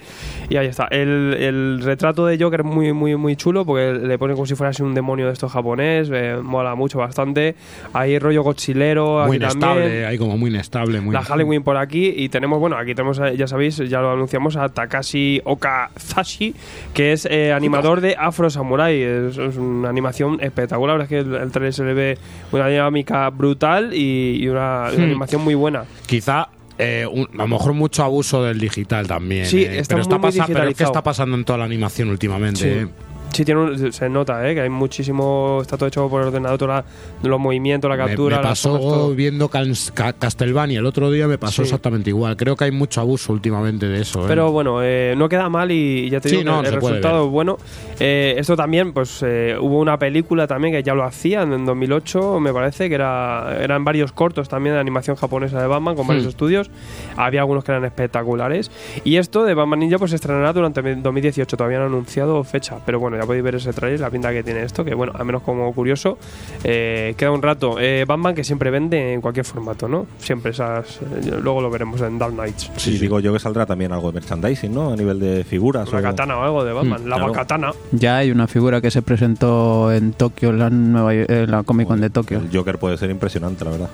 Y 0.49 0.56
ahí 0.58 0.67
está. 0.67 0.88
El, 0.89 1.36
el 1.39 1.82
retrato 1.84 2.26
de 2.26 2.38
Joker 2.41 2.62
es 2.62 2.65
muy, 2.65 2.93
muy, 2.93 3.15
muy 3.15 3.36
chulo, 3.36 3.65
porque 3.65 3.93
le 3.93 4.17
ponen 4.17 4.36
como 4.36 4.45
si 4.45 4.56
fuera 4.56 4.69
así 4.69 4.82
un 4.84 4.93
demonio 4.93 5.28
de 5.28 5.34
estos 5.34 5.52
japonés, 5.52 6.10
eh, 6.13 6.38
mola 6.41 6.62
mucho, 6.76 6.97
bastante. 6.97 7.56
Ahí 7.93 8.17
rollo 8.19 8.43
gochilero, 8.43 9.23
Muy 9.28 9.38
aquí 9.38 9.43
inestable, 9.45 9.82
también. 9.84 10.06
ahí 10.06 10.17
como 10.17 10.38
muy 10.38 10.49
inestable. 10.49 11.02
Muy 11.02 11.13
La 11.13 11.23
Halloween 11.23 11.63
por 11.63 11.78
aquí 11.78 12.13
y 12.15 12.30
tenemos, 12.30 12.60
bueno, 12.60 12.78
aquí 12.78 12.95
tenemos, 12.95 13.19
eh, 13.19 13.36
ya 13.38 13.47
sabéis, 13.47 13.78
ya 13.78 14.02
lo 14.02 14.12
anunciamos 14.12 14.56
a 14.56 14.69
Takashi 14.69 15.41
Okazashi, 15.45 16.56
que 16.93 17.13
es 17.13 17.26
eh, 17.30 17.52
animador 17.54 18.02
de 18.02 18.15
Afro 18.17 18.49
Samurai. 18.49 19.02
Es, 19.02 19.38
es 19.38 19.58
una 19.58 19.89
animación 19.89 20.39
espectacular, 20.41 20.97
la 20.97 21.04
verdad 21.06 21.13
es 21.19 21.26
que 21.26 21.60
el, 21.60 21.65
el 21.65 21.73
se 21.73 21.84
le 21.84 21.93
ve 21.93 22.17
una 22.52 22.67
dinámica 22.67 23.30
brutal 23.30 23.93
y, 23.93 24.38
y 24.41 24.47
una, 24.47 24.89
una 24.89 24.97
Hmm. 24.97 25.04
animación 25.04 25.43
muy 25.43 25.56
buena. 25.56 25.84
Quizá 26.06 26.47
eh, 26.78 27.06
un- 27.10 27.28
a 27.34 27.43
lo 27.43 27.47
mejor 27.47 27.73
mucho 27.73 28.04
abuso 28.04 28.43
del 28.43 28.60
digital 28.60 29.08
también. 29.08 29.45
Sí, 29.45 29.63
eh, 29.63 29.80
está 29.80 29.95
pero, 29.95 30.19
pasa- 30.19 30.45
pero 30.47 30.63
es 30.63 30.76
que 30.76 30.84
está 30.84 31.04
pasando 31.04 31.38
en 31.38 31.45
toda 31.45 31.60
la 31.60 31.65
animación 31.65 32.10
últimamente. 32.10 32.60
Sí. 32.62 32.67
eh. 32.67 32.88
Sí, 33.34 33.43
tiene 33.43 33.62
un- 33.62 33.91
se 33.91 34.10
nota, 34.10 34.48
¿eh? 34.50 34.54
que 34.54 34.62
hay 34.62 34.69
muchísimo, 34.69 35.60
está 35.62 35.76
todo 35.76 35.88
hecho 35.88 36.08
por 36.08 36.22
ordenador, 36.22 36.58
toda 36.58 36.76
la- 37.22 37.30
los 37.30 37.39
movimientos, 37.39 37.89
la 37.89 37.98
captura. 37.98 38.38
me, 38.38 38.43
pasó 38.43 39.10
viendo 39.15 39.50
Ca- 39.50 40.13
Castlevania 40.13 40.80
el 40.80 40.86
otro 40.86 41.10
día, 41.12 41.28
me 41.28 41.38
pasó 41.38 41.58
Sí. 41.58 41.62
exactamente 41.63 42.10
igual. 42.12 42.38
Creo 42.38 42.56
que 42.56 42.65
hay 42.65 42.72
mucho 42.72 43.02
abuso 43.02 43.34
últimamente 43.34 43.88
de 43.88 44.02
eso. 44.02 44.22
eh. 44.22 44.26
Pero 44.28 44.52
bueno, 44.52 44.80
eh, 44.84 45.15
no 45.17 45.28
queda 45.28 45.50
mal 45.50 45.72
y 45.72 46.10
ya 46.10 46.19
te 46.22 46.30
Sí, 46.30 46.38
digo 46.38 46.52
no, 46.52 46.62
que 46.62 46.67
el 46.69 46.74
resultado 46.76 47.26
es 47.26 47.32
bueno. 47.32 47.58
Esto 48.00 48.56
también, 48.56 48.93
pues 48.93 49.22
hubo 49.24 49.80
una 49.80 49.98
película 49.98 50.46
también 50.48 50.74
que 50.74 50.84
ya 50.84 50.93
lo 50.93 51.04
hacían 51.04 51.54
en 51.54 51.65
2008, 51.65 52.39
me 52.39 52.54
parece, 52.54 52.88
que 52.89 52.96
era 52.96 53.58
eran 53.60 53.84
varios 53.84 54.12
cortos 54.12 54.48
también 54.50 54.76
de 54.76 54.80
animación 54.82 55.15
japonesa 55.15 55.60
de 55.62 55.67
Batman 55.67 55.96
con 55.96 56.06
varios 56.06 56.26
Hmm. 56.26 56.30
estudios. 56.30 56.69
Había 57.17 57.41
algunos 57.41 57.63
que 57.63 57.72
eran 57.72 57.86
espectaculares. 57.86 58.69
Y 59.04 59.15
esto 59.17 59.43
de 59.43 59.54
Batman 59.54 59.80
Ninja 59.80 59.98
pues 59.98 60.12
se 60.12 60.15
estrenará 60.15 60.54
durante 60.54 60.82
2018, 60.96 61.58
todavía 61.58 61.80
no 61.80 61.86
han 61.86 61.91
anunciado 61.91 62.43
fecha. 62.43 62.78
Pero 62.86 63.00
bueno, 63.00 63.17
ya 63.17 63.22
podéis 63.25 63.43
ver 63.43 63.55
ese 63.55 63.73
trailer, 63.73 63.99
la 63.99 64.09
pinta 64.09 64.31
que 64.31 64.43
tiene 64.43 64.63
esto, 64.63 64.83
que 64.86 64.93
bueno, 64.93 65.13
al 65.15 65.25
menos 65.25 65.41
como 65.43 65.71
curioso, 65.73 66.17
eh, 66.63 67.13
queda 67.17 67.31
un 67.31 67.41
rato. 67.41 67.77
Eh, 67.79 68.05
Batman 68.07 68.36
que 68.36 68.43
siempre 68.43 68.69
vende 68.71 69.13
en 69.13 69.21
cualquier 69.21 69.45
formato, 69.45 69.88
¿no? 69.88 70.07
Siempre 70.19 70.51
esas... 70.51 70.99
eh, 71.01 71.31
luego 71.41 71.62
lo 71.62 71.69
veremos 71.69 72.01
en 72.01 72.17
Dark 72.19 72.33
Knights. 72.33 72.71
Sí, 72.77 72.97
digo 72.97 73.19
yo 73.19 73.33
que 73.33 73.39
saldrá 73.39 73.65
también 73.65 73.91
algo 73.91 74.12
de 74.12 74.15
merchandising, 74.19 74.73
¿no? 74.73 74.93
A 74.93 74.95
nivel 74.95 75.19
de 75.19 75.43
figuras. 75.43 75.89
Una 75.89 75.99
o- 75.99 76.03
katana 76.03 76.38
o 76.38 76.43
algo 76.43 76.63
de 76.63 76.73
Batman, 76.73 77.09
la 77.09 77.15
claro. 77.17 77.31
katana. 77.33 77.71
Ya 77.91 78.17
hay 78.17 78.31
una 78.31 78.47
figura 78.47 78.81
que 78.81 78.91
se 78.91 79.01
presentó 79.01 79.91
en 79.91 80.13
Tokio, 80.13 80.49
en 80.49 80.59
la, 80.59 80.69
nueva, 80.69 81.13
en 81.13 81.51
la 81.51 81.63
Comic 81.63 81.88
Con 81.88 82.01
de 82.01 82.09
Tokio. 82.09 82.39
El 82.39 82.49
Joker 82.55 82.77
puede 82.77 82.97
ser 82.97 83.09
impresionante, 83.09 83.63
la 83.65 83.71
verdad. 83.71 83.89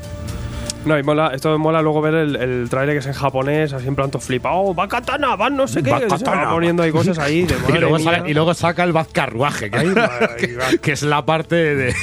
No, 0.85 0.97
y 0.97 1.03
mola, 1.03 1.31
esto 1.35 1.59
mola 1.59 1.81
luego 1.81 2.01
ver 2.01 2.15
el, 2.15 2.35
el 2.37 2.69
trailer 2.69 2.95
que 2.95 2.99
es 2.99 3.05
en 3.05 3.13
japonés, 3.13 3.73
así 3.73 3.85
en 3.87 3.95
plan 3.95 4.09
todo 4.09 4.21
flipado. 4.21 4.55
¡Oh, 4.55 4.73
va 4.75 4.87
katana! 4.87 5.35
¡Va 5.35 5.49
no 5.49 5.67
sé 5.67 5.83
qué! 5.83 5.89
se 6.17 6.23
va 6.25 6.49
poniendo 6.51 6.83
ahí 6.83 6.91
cosas 6.91 7.19
ahí 7.19 7.43
de 7.43 7.53
y, 7.75 7.79
luego 7.79 7.99
sale- 7.99 8.29
y 8.29 8.33
luego 8.33 8.53
saca 8.53 8.85
el 8.85 8.93
Baz 8.93 9.09
Carruaje, 9.11 9.69
que, 9.69 9.77
que- 10.71 10.77
que 10.79 10.91
es 10.93 11.03
la 11.03 11.25
parte 11.25 11.55
de, 11.75 11.93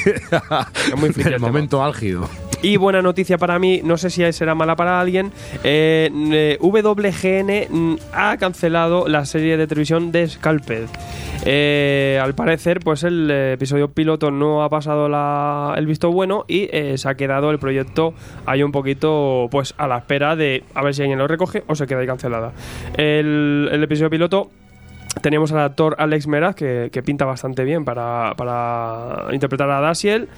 muy 0.97 1.11
friki 1.13 1.31
el 1.33 1.41
momento 1.41 1.83
álgido. 1.83 2.29
Y 2.63 2.79
buena 2.79 3.03
noticia 3.03 3.39
para 3.39 3.59
mí, 3.59 3.81
no 3.85 3.97
sé 3.97 4.11
si 4.11 4.33
será 4.33 4.55
mala 4.55 4.75
para 4.77 4.99
alguien, 5.01 5.31
eh, 5.63 6.11
eh, 6.33 6.59
WGN 6.61 7.69
mm, 7.71 7.97
ha 8.13 8.37
cancelado 8.39 9.07
la 9.09 9.25
serie 9.25 9.57
de 9.57 9.67
televisión 9.67 10.11
de 10.11 10.27
Scalped. 10.27 10.87
Eh, 11.45 12.19
al 12.21 12.35
parecer, 12.35 12.81
pues 12.81 13.05
el 13.05 13.31
episodio 13.31 13.89
piloto 13.93 14.31
no 14.31 14.65
ha 14.65 14.69
pasado 14.71 15.09
la- 15.09 15.75
el 15.77 15.87
visto 15.87 16.11
bueno 16.11 16.45
y 16.49 16.69
se 16.97 17.09
ha 17.09 17.15
quedado 17.15 17.51
el 17.51 17.59
proyecto 17.59 18.15
ahí 18.47 18.63
un 18.63 18.73
poquito 18.73 19.47
pues 19.51 19.75
a 19.77 19.87
la 19.87 19.99
espera 19.99 20.35
de 20.35 20.65
a 20.75 20.83
ver 20.83 20.95
si 20.95 21.03
alguien 21.03 21.19
lo 21.19 21.29
recoge 21.29 21.63
o 21.69 21.75
se 21.77 21.87
queda 21.87 22.01
ahí 22.01 22.07
cancelada. 22.07 22.53
El, 22.97 23.69
el 23.71 23.83
episodio 23.85 24.11
piloto 24.11 24.51
Teníamos 25.23 25.51
al 25.53 25.61
actor 25.61 25.97
Alex 25.99 26.27
Meraz, 26.27 26.55
que, 26.55 26.91
que 26.93 27.03
pinta 27.03 27.25
bastante 27.25 27.65
bien 27.65 27.85
para, 27.85 28.35
para 28.37 29.27
interpretar 29.33 29.71
a 29.71 29.81
Dasiel. 29.81 30.29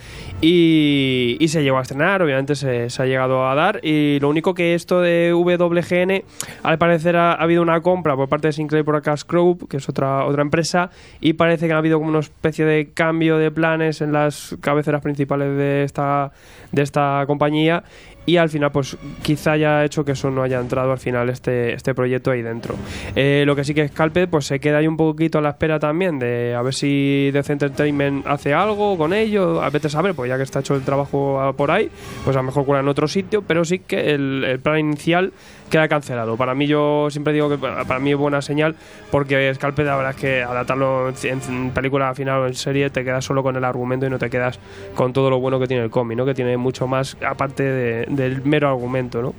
Y, 0.41 1.37
y 1.41 1.49
se 1.49 1.63
llegó 1.63 1.79
a 1.79 1.83
estrenar, 1.83 2.23
obviamente 2.23 2.55
se, 2.55 2.89
se 2.89 3.03
ha 3.03 3.07
llegado 3.07 3.49
a 3.49 3.55
dar. 3.55 3.81
Y 3.83 4.19
lo 4.21 4.29
único 4.29 4.55
que 4.55 4.75
esto 4.75 5.01
de 5.01 5.35
WGN, 5.35 6.23
al 6.63 6.79
parecer 6.79 7.17
ha, 7.17 7.33
ha 7.33 7.43
habido 7.43 7.61
una 7.61 7.81
compra 7.81 8.15
por 8.15 8.29
parte 8.29 8.49
de 8.49 8.53
Sinclair 8.53 8.85
Broadcast 8.85 9.29
Group, 9.29 9.69
que 9.69 9.79
es 9.79 9.89
otra, 9.89 10.25
otra 10.25 10.43
empresa. 10.43 10.91
Y 11.21 11.33
parece 11.33 11.67
que 11.67 11.73
ha 11.73 11.79
habido 11.79 11.99
como 11.99 12.11
una 12.11 12.21
especie 12.21 12.65
de 12.65 12.91
cambio 12.95 13.37
de 13.37 13.51
planes 13.51 14.01
en 14.01 14.13
las 14.13 14.57
cabeceras 14.61 15.03
principales 15.03 15.57
de 15.57 15.83
esta, 15.85 16.31
de 16.73 16.83
esta 16.83 17.25
compañía. 17.27 17.83
Y 18.29 18.37
al 18.37 18.51
final, 18.51 18.71
pues 18.71 18.95
quizá 19.23 19.53
haya 19.53 19.83
hecho 19.87 20.05
que 20.05 20.13
eso 20.13 20.31
no 20.31 20.43
haya 20.43 20.61
entrado 20.61 20.93
al 20.93 20.99
final 20.99 21.31
este, 21.31 21.73
este 21.73 21.95
proyecto 21.95 22.31
ahí 22.31 22.43
dentro. 22.43 22.75
Eh, 23.17 23.45
lo 23.47 23.57
que 23.57 23.65
sí 23.65 23.73
que 23.73 23.89
Scalped, 23.89 24.29
pues 24.29 24.45
se 24.45 24.61
queda 24.61 24.77
ahí 24.77 24.87
un 24.87 24.99
poquito 24.99 25.39
a 25.39 25.41
la 25.41 25.49
espera 25.49 25.79
también 25.79 26.19
de 26.19 26.55
a 26.55 26.61
ver 26.61 26.75
si 26.75 27.31
Death 27.33 27.49
Entertainment 27.49 28.27
hace 28.27 28.53
algo 28.53 28.99
con 28.99 29.15
ello. 29.15 29.63
A 29.63 29.71
veces 29.71 29.93
saber, 29.93 30.15
pues 30.15 30.29
ya 30.29 30.37
que 30.37 30.43
está 30.43 30.61
hecho 30.61 30.75
el 30.75 30.83
trabajo 30.83 31.55
por 31.57 31.71
ahí, 31.71 31.89
pues 32.23 32.37
a 32.37 32.41
lo 32.41 32.43
mejor 32.43 32.67
cuela 32.67 32.81
en 32.81 32.89
otro 32.89 33.09
sitio, 33.09 33.41
pero 33.41 33.65
sí 33.65 33.79
que 33.79 34.13
el 34.13 34.61
plan 34.63 34.79
inicial 34.79 35.33
queda 35.71 35.89
cancelado. 35.89 36.37
Para 36.37 36.55
mí, 36.55 36.67
yo 36.67 37.09
siempre 37.11 37.33
digo 37.33 37.49
que 37.49 37.59
para 37.59 37.99
mí 37.99 38.11
es 38.13 38.17
buena 38.17 38.43
señal 38.43 38.75
porque 39.11 39.53
Scalped, 39.55 39.85
la 39.87 39.97
verdad 39.97 40.11
es 40.13 40.17
que 40.17 40.43
adaptarlo 40.43 41.13
en 41.23 41.71
película 41.71 42.15
final 42.15 42.41
o 42.41 42.47
en 42.47 42.55
serie 42.55 42.91
te 42.91 43.05
quedas 43.05 43.25
solo 43.25 43.43
con 43.43 43.57
el 43.57 43.65
argumento 43.65 44.07
y 44.07 44.11
no 44.11 44.19
te 44.19 44.31
quedas 44.31 44.59
con 44.95 45.13
todo 45.13 45.31
lo 45.31 45.39
bueno 45.41 45.59
que 45.61 45.67
tiene 45.67 45.85
el 45.85 45.91
cómic, 45.91 46.17
¿no? 46.19 46.25
Que 46.25 46.35
tiene 46.35 46.57
mucho 46.57 46.87
más 46.87 47.17
aparte 47.27 47.63
de- 47.63 48.07
del 48.09 48.43
mero 48.45 48.69
argumento, 48.69 49.23
¿no? 49.23 49.35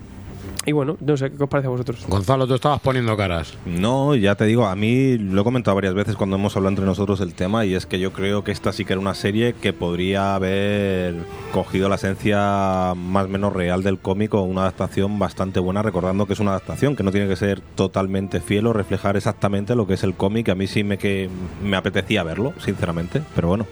Y 0.70 0.72
bueno, 0.72 0.98
no 1.00 1.18
sé, 1.18 1.32
¿qué 1.32 1.44
os 1.44 1.50
parece 1.50 1.66
a 1.66 1.72
vosotros? 1.72 2.06
Gonzalo, 2.08 2.46
tú 2.46 2.54
estabas 2.54 2.80
poniendo 2.80 3.18
caras. 3.18 3.56
No, 3.66 4.14
ya 4.14 4.36
te 4.36 4.46
digo, 4.46 4.68
a 4.68 4.76
mí 4.76 5.18
lo 5.18 5.42
he 5.42 5.44
comentado 5.44 5.74
varias 5.74 5.96
veces 5.96 6.16
cuando 6.16 6.36
hemos 6.36 6.56
hablado 6.56 6.70
entre 6.70 6.86
nosotros 6.86 7.22
el 7.22 7.34
tema 7.34 7.66
y 7.66 7.74
es 7.74 7.88
que 7.88 8.00
yo 8.00 8.14
creo 8.14 8.44
que 8.44 8.52
esta 8.52 8.72
sí 8.72 8.86
que 8.86 8.94
era 8.94 9.00
una 9.00 9.16
serie 9.16 9.54
que 9.54 9.74
podría 9.74 10.36
haber 10.36 11.16
cogido 11.52 11.90
la 11.90 11.96
esencia 11.96 12.94
más 12.96 13.26
o 13.26 13.30
menos 13.30 13.52
real 13.52 13.82
del 13.82 13.98
cómic 13.98 14.36
o 14.36 14.44
una 14.44 14.62
adaptación 14.62 15.18
bastante 15.18 15.60
buena, 15.60 15.82
recordando 15.82 16.28
que 16.28 16.34
es 16.34 16.40
una 16.40 16.52
adaptación, 16.52 16.96
que 16.96 17.02
no 17.02 17.12
tiene 17.12 17.28
que 17.28 17.36
ser 17.36 17.62
totalmente 17.74 18.40
fiel 18.40 18.68
o 18.68 18.74
reflejar 18.74 19.18
exactamente 19.18 19.74
lo 19.74 19.88
que 19.88 19.96
es 19.96 20.04
el 20.04 20.14
cómic. 20.14 20.50
A 20.50 20.56
mí 20.56 20.68
sí 20.68 20.84
me, 20.84 21.00
que, 21.00 21.32
me 21.64 21.78
apetecía 21.78 22.22
verlo, 22.22 22.54
sinceramente, 22.60 23.24
pero 23.34 23.48
bueno. 23.48 23.66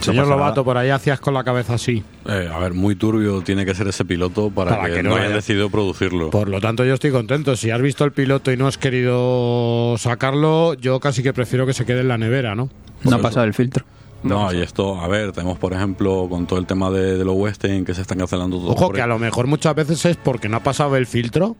Señor 0.00 0.28
Lobato, 0.28 0.64
por 0.64 0.76
ahí 0.78 0.90
hacías 0.90 1.18
con 1.20 1.34
la 1.34 1.42
cabeza 1.42 1.74
así. 1.74 2.04
Eh, 2.28 2.48
a 2.52 2.58
ver, 2.58 2.74
muy 2.74 2.94
turbio 2.94 3.42
tiene 3.42 3.64
que 3.66 3.74
ser 3.74 3.88
ese 3.88 4.04
piloto 4.04 4.50
para, 4.50 4.70
Para 4.76 4.88
que, 4.88 4.94
que 4.94 5.02
no 5.02 5.14
hayan 5.14 5.26
haya- 5.26 5.36
decidido 5.36 5.68
producirlo. 5.70 6.30
Por 6.30 6.48
lo 6.48 6.60
tanto, 6.60 6.84
yo 6.84 6.94
estoy 6.94 7.10
contento. 7.10 7.56
Si 7.56 7.70
has 7.70 7.80
visto 7.82 8.04
el 8.04 8.12
piloto 8.12 8.52
y 8.52 8.56
no 8.56 8.66
has 8.68 8.78
querido 8.78 9.96
sacarlo, 9.98 10.74
yo 10.74 11.00
casi 11.00 11.22
que 11.22 11.32
prefiero 11.32 11.66
que 11.66 11.72
se 11.72 11.84
quede 11.84 12.00
en 12.00 12.08
la 12.08 12.18
nevera, 12.18 12.54
¿no? 12.54 12.68
No 13.02 13.16
ha 13.16 13.18
pasado 13.20 13.44
el 13.46 13.54
filtro. 13.54 13.84
No, 14.22 14.52
y 14.52 14.60
esto, 14.60 15.00
a 15.00 15.06
ver, 15.08 15.30
tenemos 15.32 15.58
por 15.58 15.72
ejemplo 15.72 16.26
con 16.28 16.46
todo 16.46 16.58
el 16.58 16.66
tema 16.66 16.90
de, 16.90 17.16
de 17.18 17.24
los 17.24 17.34
western 17.36 17.84
que 17.84 17.94
se 17.94 18.02
están 18.02 18.18
cancelando 18.18 18.58
todo. 18.58 18.70
Ojo, 18.70 18.90
que 18.90 19.02
a 19.02 19.06
lo 19.06 19.18
mejor 19.18 19.46
muchas 19.46 19.74
veces 19.74 20.04
es 20.04 20.16
porque 20.16 20.48
no 20.48 20.56
ha 20.56 20.60
pasado 20.60 20.96
el 20.96 21.06
filtro, 21.06 21.54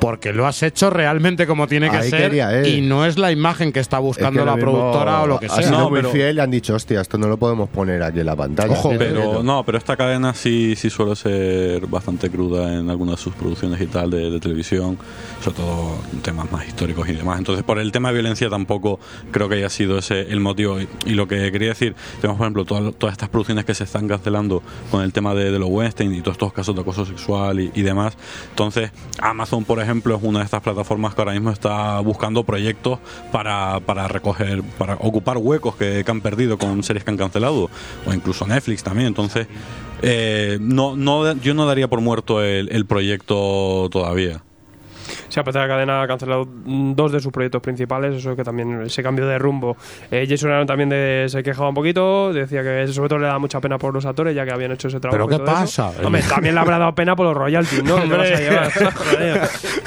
porque 0.00 0.32
lo 0.32 0.46
has 0.46 0.62
hecho 0.62 0.88
realmente 0.90 1.46
como 1.46 1.66
tiene 1.66 1.90
que 1.90 1.96
Ahí 1.98 2.10
ser 2.10 2.22
quería 2.22 2.58
él. 2.58 2.66
y 2.66 2.80
no 2.80 3.04
es 3.04 3.18
la 3.18 3.30
imagen 3.30 3.70
que 3.72 3.80
está 3.80 3.98
buscando 3.98 4.40
Es 4.40 4.46
que 4.46 4.50
la 4.50 4.56
productora 4.56 5.22
o 5.22 5.26
lo 5.26 5.38
que 5.38 5.46
Ha 5.46 5.50
sea. 5.50 5.64
sido 5.68 5.78
No, 5.78 5.90
muy 5.90 5.98
pero- 6.00 6.10
fiel 6.10 6.36
y 6.36 6.40
han 6.40 6.50
dicho, 6.50 6.74
hostia, 6.74 7.00
esto 7.02 7.18
no 7.18 7.28
lo 7.28 7.36
podemos 7.36 7.68
poner 7.68 8.02
aquí 8.02 8.20
en 8.20 8.26
la 8.26 8.34
pantalla. 8.36 8.72
Ojo, 8.72 8.92
Pero 8.98 9.42
no, 9.42 9.62
pero 9.64 9.78
esta 9.78 9.96
cadena 9.96 10.32
sí, 10.34 10.74
sí 10.76 10.88
suele 10.90 11.14
ser 11.16 11.86
bastante 11.86 12.30
cruda 12.30 12.74
en 12.78 12.88
algunas 12.90 13.16
de 13.16 13.22
sus 13.22 13.34
producciones 13.34 13.80
y 13.80 13.86
tal 13.86 14.10
de, 14.10 14.30
de 14.30 14.40
televisión, 14.40 14.96
sobre 15.42 15.56
todo 15.58 15.98
temas 16.22 16.50
más 16.50 16.66
históricos 16.66 17.08
y 17.08 17.12
demás. 17.12 17.38
Entonces, 17.38 17.62
por 17.62 17.78
el 17.78 17.92
tema 17.92 18.08
de 18.08 18.14
violencia 18.14 18.48
tampoco 18.48 18.98
creo 19.30 19.48
que 19.50 19.56
haya 19.56 19.68
sido 19.68 19.98
ese 19.98 20.22
el 20.22 20.40
motivo. 20.40 20.80
Y, 20.80 20.88
y 21.04 21.10
lo 21.10 21.28
que 21.28 21.52
quería 21.52 21.68
decir, 21.68 21.94
tenemos 22.20 22.38
por 22.38 22.46
ejemplo 22.46 22.64
todas, 22.64 22.94
todas 22.96 23.12
estas 23.12 23.28
producciones 23.28 23.64
que 23.66 23.74
se 23.74 23.84
están 23.84 24.08
cancelando 24.08 24.62
con 24.90 25.02
el 25.02 25.12
tema 25.12 25.34
de, 25.34 25.50
de 25.50 25.58
los 25.58 25.68
western 25.68 26.14
y 26.14 26.20
todos 26.22 26.36
estos 26.36 26.52
casos 26.54 26.74
de 26.74 26.80
acoso 26.80 27.04
sexual 27.04 27.60
y, 27.60 27.70
y 27.74 27.82
demás. 27.82 28.16
Entonces, 28.48 28.90
Amazon, 29.20 29.64
por 29.64 29.78
ejemplo, 29.78 29.89
es 29.90 30.22
una 30.22 30.40
de 30.40 30.44
estas 30.44 30.62
plataformas 30.62 31.14
que 31.14 31.20
ahora 31.20 31.32
mismo 31.32 31.50
está 31.50 32.00
buscando 32.00 32.44
proyectos 32.44 32.98
para, 33.32 33.80
para 33.80 34.08
recoger, 34.08 34.62
para 34.78 34.94
ocupar 34.94 35.38
huecos 35.38 35.76
que, 35.76 36.02
que 36.04 36.10
han 36.10 36.20
perdido 36.20 36.58
con 36.58 36.82
series 36.82 37.04
que 37.04 37.10
han 37.10 37.16
cancelado, 37.16 37.70
o 38.06 38.12
incluso 38.12 38.46
Netflix 38.46 38.82
también. 38.82 39.08
Entonces, 39.08 39.46
eh, 40.02 40.58
no, 40.60 40.96
no, 40.96 41.34
yo 41.36 41.54
no 41.54 41.66
daría 41.66 41.88
por 41.88 42.00
muerto 42.00 42.42
el, 42.42 42.70
el 42.72 42.86
proyecto 42.86 43.88
todavía. 43.90 44.42
Se 45.30 45.40
ha 45.40 45.42
la 45.44 45.68
cadena 45.68 46.02
ha 46.02 46.06
cancelado 46.06 46.46
dos 46.66 47.12
de 47.12 47.20
sus 47.20 47.32
proyectos 47.32 47.62
principales, 47.62 48.14
eso 48.16 48.36
que 48.36 48.44
también 48.44 48.82
ese 48.82 49.02
cambio 49.02 49.26
de 49.26 49.38
rumbo. 49.38 49.76
Eh, 50.10 50.26
Jason 50.28 50.50
Aaron 50.50 50.66
también 50.66 50.88
de- 50.90 51.26
se 51.28 51.42
quejaba 51.42 51.68
un 51.70 51.74
poquito, 51.74 52.32
decía 52.32 52.62
que 52.62 52.86
sobre 52.88 53.08
todo 53.08 53.18
le 53.20 53.26
da 53.28 53.38
mucha 53.38 53.60
pena 53.60 53.78
por 53.78 53.94
los 53.94 54.04
actores, 54.04 54.34
ya 54.34 54.44
que 54.44 54.52
habían 54.52 54.72
hecho 54.72 54.88
ese 54.88 55.00
trabajo. 55.00 55.26
¿Pero 55.26 55.36
y 55.36 55.38
qué 55.38 55.44
pasa? 55.50 55.90
Hombre, 56.04 56.22
también 56.22 56.54
le 56.54 56.60
habrá 56.60 56.78
dado 56.78 56.94
pena 56.94 57.16
por 57.16 57.26
los 57.26 57.36
royalties, 57.36 57.82
¿no? 57.84 57.96
A 58.00 58.68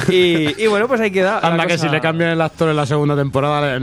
y, 0.09 0.63
y 0.63 0.67
bueno, 0.67 0.87
pues 0.87 0.99
ahí 1.01 1.11
queda. 1.11 1.39
Anda 1.39 1.65
que 1.67 1.77
si 1.77 1.89
le 1.89 1.99
cambian 2.01 2.31
el 2.31 2.41
actor 2.41 2.69
en 2.69 2.75
la 2.75 2.85
segunda 2.85 3.15
temporada, 3.15 3.79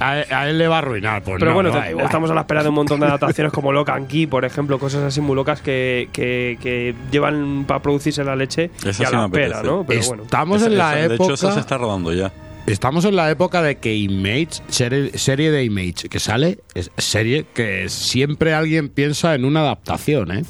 a, 0.00 0.10
a 0.10 0.48
él 0.48 0.58
le 0.58 0.68
va 0.68 0.76
a 0.76 0.78
arruinar. 0.78 1.22
Pues 1.22 1.36
Pero 1.38 1.50
no, 1.50 1.54
bueno, 1.54 1.72
me 1.72 1.80
te- 1.80 2.02
estamos 2.02 2.30
a 2.30 2.34
la 2.34 2.40
espera 2.42 2.62
de 2.62 2.68
un 2.68 2.74
montón 2.74 3.00
de 3.00 3.06
adaptaciones 3.06 3.52
como 3.52 3.72
Locan 3.72 4.06
Key, 4.06 4.26
por 4.26 4.44
ejemplo, 4.44 4.78
cosas 4.78 5.02
así 5.02 5.20
muy 5.20 5.34
locas 5.36 5.60
que, 5.60 6.08
que, 6.12 6.58
que 6.60 6.94
llevan 7.10 7.64
para 7.66 7.80
producirse 7.80 8.24
la 8.24 8.36
leche 8.36 8.70
Esa 8.84 9.02
y 9.02 9.06
a 9.06 9.08
sí 9.08 9.14
la 9.14 9.24
apetece. 9.24 9.62
¿no? 9.64 9.84
Pero 9.86 10.06
bueno. 10.06 10.22
Estamos 10.24 10.62
en 10.62 10.78
la 10.78 11.01
época. 11.04 11.18
De 11.18 11.24
hecho, 11.24 11.34
esa 11.34 11.52
se 11.52 11.60
está 11.60 11.78
rodando 11.78 12.12
ya. 12.12 12.32
Estamos 12.66 13.04
en 13.04 13.16
la 13.16 13.28
época 13.28 13.60
de 13.60 13.78
que 13.78 13.96
Image, 13.96 14.62
serie, 14.68 15.18
serie 15.18 15.50
de 15.50 15.64
Image 15.64 16.08
que 16.08 16.20
sale, 16.20 16.60
es 16.74 16.92
serie 16.96 17.44
que 17.52 17.88
siempre 17.88 18.54
alguien 18.54 18.88
piensa 18.88 19.34
en 19.34 19.44
una 19.44 19.60
adaptación, 19.60 20.30
¿eh? 20.30 20.44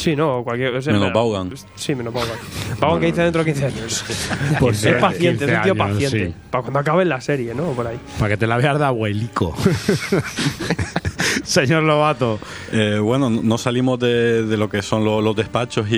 Sí, 0.00 0.16
no, 0.16 0.42
cualquier. 0.44 0.74
o 0.74 0.82
sea, 0.82 0.92
Menos 0.92 1.12
Vaughan. 1.12 1.52
Sí, 1.74 1.94
menos 1.94 2.12
Vaughan. 2.14 2.36
Vaughan 2.80 3.00
que 3.00 3.06
dice 3.06 3.22
dentro 3.22 3.44
de 3.44 3.52
15 3.52 3.66
años. 3.66 4.04
Por 4.60 4.72
es 4.72 4.86
paciente, 5.00 5.44
es 5.44 5.50
un 5.50 5.56
15 5.56 5.62
tío 5.62 5.72
años, 5.72 5.76
paciente. 5.94 6.26
sí. 6.28 6.34
Para 6.50 6.62
cuando 6.62 6.78
acabe 6.80 7.04
la 7.04 7.20
serie, 7.20 7.54
¿no? 7.54 7.64
Por 7.72 7.86
ahí. 7.86 7.98
Para 8.18 8.30
que 8.30 8.36
te 8.36 8.46
la 8.46 8.56
veas 8.56 8.78
de 8.78 8.84
abuelico. 8.84 9.54
Señor 11.44 11.82
Lobato. 11.84 12.38
Eh, 12.72 12.98
bueno, 13.00 13.30
no 13.30 13.58
salimos 13.58 13.98
de, 13.98 14.44
de 14.44 14.56
lo 14.56 14.68
que 14.68 14.82
son 14.82 15.04
lo- 15.04 15.20
los 15.20 15.34
despachos 15.36 15.88
y, 15.90 15.96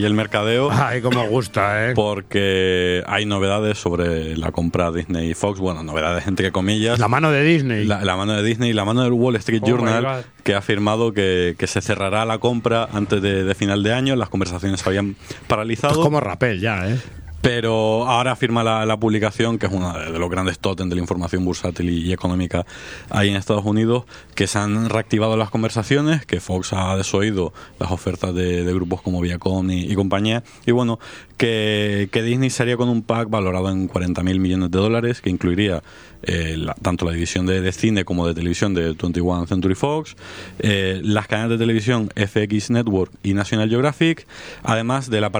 y 0.00 0.04
el 0.04 0.14
mercadeo. 0.14 0.70
Ay, 0.70 1.00
como 1.00 1.24
gusta, 1.26 1.90
¿eh? 1.90 1.94
Porque 1.94 3.02
hay 3.06 3.26
novedades 3.26 3.78
sobre 3.78 4.36
la 4.36 4.50
compra 4.52 4.90
Disney 4.92 5.30
y 5.30 5.34
Fox. 5.34 5.58
Bueno, 5.60 5.82
novedades 5.82 6.26
entre 6.26 6.52
comillas. 6.52 6.98
La 6.98 7.08
mano 7.08 7.30
de 7.30 7.42
Disney. 7.42 7.84
La, 7.86 8.04
la 8.04 8.16
mano 8.16 8.34
de 8.34 8.42
Disney 8.42 8.70
y 8.70 8.72
la 8.72 8.84
mano 8.84 9.02
del 9.02 9.12
Wall 9.12 9.36
Street 9.36 9.62
Oh 9.64 9.68
Journal, 9.68 10.24
que 10.42 10.54
ha 10.54 10.58
afirmado 10.58 11.12
que, 11.12 11.54
que 11.58 11.66
se 11.66 11.80
cerrará 11.80 12.24
la 12.24 12.38
compra 12.38 12.88
antes 12.92 13.20
de, 13.22 13.37
de 13.44 13.54
final 13.54 13.82
de 13.82 13.92
año. 13.92 14.16
Las 14.16 14.28
conversaciones 14.28 14.80
se 14.80 14.88
habían 14.88 15.16
paralizado. 15.46 15.94
Es 15.94 15.98
como 15.98 16.20
Rapel 16.20 16.60
ya, 16.60 16.88
¿eh? 16.88 16.98
Pero 17.40 18.04
ahora 18.08 18.34
firma 18.34 18.64
la, 18.64 18.84
la 18.84 18.96
publicación, 18.96 19.58
que 19.58 19.66
es 19.66 19.72
uno 19.72 19.96
de 19.96 20.18
los 20.18 20.28
grandes 20.28 20.58
tótems 20.58 20.90
de 20.90 20.96
la 20.96 21.02
información 21.02 21.44
bursátil 21.44 21.88
y, 21.88 22.08
y 22.08 22.12
económica 22.12 22.66
ahí 23.10 23.28
en 23.28 23.36
Estados 23.36 23.64
Unidos, 23.64 24.06
que 24.34 24.48
se 24.48 24.58
han 24.58 24.90
reactivado 24.90 25.36
las 25.36 25.48
conversaciones, 25.48 26.26
que 26.26 26.40
Fox 26.40 26.72
ha 26.72 26.96
desoído 26.96 27.52
las 27.78 27.92
ofertas 27.92 28.34
de, 28.34 28.64
de 28.64 28.74
grupos 28.74 29.02
como 29.02 29.20
Viacom 29.20 29.70
y, 29.70 29.82
y 29.82 29.94
compañía, 29.94 30.42
y 30.66 30.72
bueno, 30.72 30.98
que, 31.38 32.08
Disney 32.12 32.50
sería 32.50 32.76
con 32.76 32.88
un 32.88 33.02
pack 33.02 33.30
valorado 33.30 33.70
en 33.70 33.86
40 33.86 34.22
mil 34.22 34.40
millones 34.40 34.70
de 34.70 34.78
dólares, 34.78 35.20
que 35.22 35.30
incluiría 35.30 35.82
eh, 36.24 36.58
tanto 36.82 37.06
la 37.06 37.12
división 37.12 37.46
de, 37.46 37.70
cine 37.72 38.04
como 38.04 38.26
de 38.26 38.34
televisión 38.34 38.74
de 38.74 38.92
21 38.92 39.46
Century 39.46 39.76
Fox, 39.76 40.16
eh, 40.58 41.00
las 41.02 41.28
cadenas 41.28 41.50
de 41.50 41.58
televisión 41.58 42.10
FX 42.16 42.70
Network 42.70 43.12
y 43.22 43.34
National 43.34 43.70
Geographic, 43.70 44.26
además 44.64 45.08
de 45.08 45.20
la, 45.20 45.30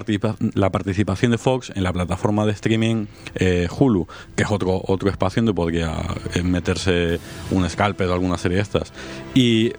la 0.55 0.71
participación 0.71 1.33
de 1.33 1.39
Fox 1.39 1.73
en 1.75 1.83
la 1.83 1.93
plataforma 1.93 2.47
de 2.47 2.53
streaming 2.53 3.07
eh, 3.35 3.69
Hulu, 3.77 4.07
que 4.37 4.45
es 4.45 4.51
otro, 4.51 4.81
otro 4.85 5.11
espacio 5.11 5.43
donde 5.43 5.55
podría 5.55 5.97
meterse 6.45 7.19
un 7.51 7.69
scalpel 7.69 8.09
o 8.09 8.15
alguna 8.15 8.39
serie 8.39 8.57
de 8.57 8.63
estas. 8.63 8.93
Y 9.35 9.73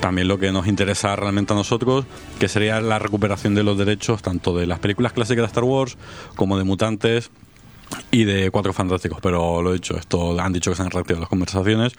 también 0.00 0.28
lo 0.28 0.38
que 0.38 0.52
nos 0.52 0.66
interesa 0.66 1.16
realmente 1.16 1.52
a 1.52 1.56
nosotros, 1.56 2.04
que 2.38 2.48
sería 2.48 2.80
la 2.80 2.98
recuperación 2.98 3.54
de 3.54 3.62
los 3.62 3.78
derechos 3.78 4.22
tanto 4.22 4.56
de 4.56 4.66
las 4.66 4.78
películas 4.78 5.12
clásicas 5.12 5.42
de 5.42 5.46
Star 5.46 5.64
Wars 5.64 5.96
como 6.34 6.58
de 6.58 6.64
Mutantes 6.64 7.30
y 8.10 8.24
de 8.24 8.50
Cuatro 8.50 8.72
Fantásticos. 8.72 9.18
Pero 9.22 9.62
lo 9.62 9.70
he 9.70 9.74
dicho, 9.74 9.96
esto 9.96 10.38
han 10.40 10.52
dicho 10.52 10.70
que 10.70 10.76
se 10.76 10.82
han 10.82 10.90
reactivado 10.90 11.20
las 11.20 11.28
conversaciones. 11.28 11.92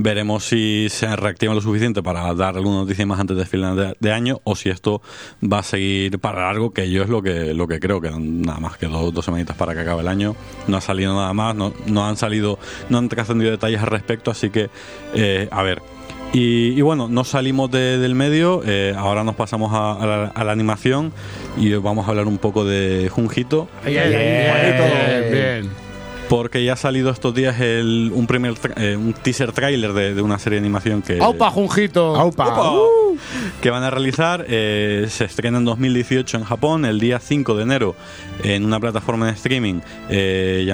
Veremos 0.00 0.44
si 0.44 0.86
se 0.90 1.16
reactiva 1.16 1.54
lo 1.54 1.60
suficiente 1.60 2.04
para 2.04 2.32
dar 2.32 2.56
alguna 2.56 2.76
noticia 2.76 3.04
más 3.04 3.18
antes 3.18 3.36
de 3.36 3.44
final 3.44 3.76
de, 3.76 3.96
de 3.98 4.12
año 4.12 4.40
o 4.44 4.54
si 4.54 4.68
esto 4.68 5.02
va 5.42 5.58
a 5.58 5.62
seguir 5.64 6.20
para 6.20 6.42
largo, 6.42 6.72
que 6.72 6.88
yo 6.88 7.02
es 7.02 7.08
lo 7.08 7.20
que 7.20 7.52
lo 7.52 7.66
que 7.66 7.80
creo, 7.80 8.00
que 8.00 8.10
nada 8.10 8.60
más 8.60 8.76
que 8.76 8.86
dos, 8.86 9.12
dos 9.12 9.24
semanitas 9.24 9.56
para 9.56 9.74
que 9.74 9.80
acabe 9.80 10.02
el 10.02 10.08
año. 10.08 10.36
No 10.68 10.76
ha 10.76 10.80
salido 10.80 11.14
nada 11.14 11.32
más, 11.32 11.56
no, 11.56 11.74
no 11.86 12.06
han 12.06 12.16
salido, 12.16 12.60
no 12.90 12.98
han 12.98 13.08
trascendido 13.08 13.50
detalles 13.50 13.80
al 13.80 13.88
respecto, 13.88 14.30
así 14.30 14.50
que 14.50 14.70
eh, 15.14 15.48
a 15.50 15.62
ver. 15.62 15.97
Y, 16.32 16.78
y 16.78 16.80
bueno, 16.82 17.08
no 17.08 17.24
salimos 17.24 17.70
de- 17.70 17.98
del 17.98 18.14
medio, 18.14 18.62
eh, 18.66 18.94
ahora 18.96 19.24
nos 19.24 19.34
pasamos 19.34 19.72
a, 19.72 19.92
a 19.94 20.06
la, 20.06 20.24
a 20.26 20.44
la 20.44 20.52
animación 20.52 21.12
y 21.56 21.72
vamos 21.74 22.06
a 22.06 22.10
hablar 22.10 22.26
un 22.26 22.38
poco 22.38 22.64
de 22.66 23.08
Junjito. 23.10 23.66
Bien, 23.84 24.10
bien, 24.10 25.32
bien. 25.32 25.88
Porque 26.28 26.62
ya 26.62 26.74
ha 26.74 26.76
salido 26.76 27.10
estos 27.10 27.34
días 27.34 27.58
el, 27.62 28.12
un 28.14 28.26
primer 28.26 28.52
tra- 28.52 28.74
eh, 28.76 28.94
un 28.96 29.14
teaser 29.14 29.52
trailer 29.52 29.94
de, 29.94 30.14
de 30.14 30.20
una 30.20 30.38
serie 30.38 30.60
de 30.60 30.66
animación 30.66 31.00
que, 31.00 31.18
¡Aupa, 31.18 31.50
Junjito! 31.50 32.14
¡Aupa! 32.14 32.44
que 33.62 33.70
van 33.70 33.82
a 33.82 33.88
realizar. 33.90 34.44
eh, 34.46 35.06
se 35.08 35.24
estrena 35.24 35.56
en 35.56 35.64
2018 35.64 36.36
en 36.36 36.44
Japón, 36.44 36.84
el 36.84 37.00
día 37.00 37.18
5 37.18 37.54
de 37.56 37.62
enero, 37.62 37.96
en 38.44 38.66
una 38.66 38.78
plataforma 38.78 39.24
de 39.26 39.32
streaming 39.32 39.80
eh, 40.10 40.64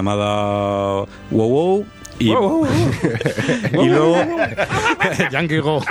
llamada 2.19 2.41
WoW 2.41 2.61
WoW. 2.61 2.67
Y, 3.73 3.79
y 3.79 3.89
luego 3.89 4.17
Yankee 5.31 5.59
Go. 5.59 5.83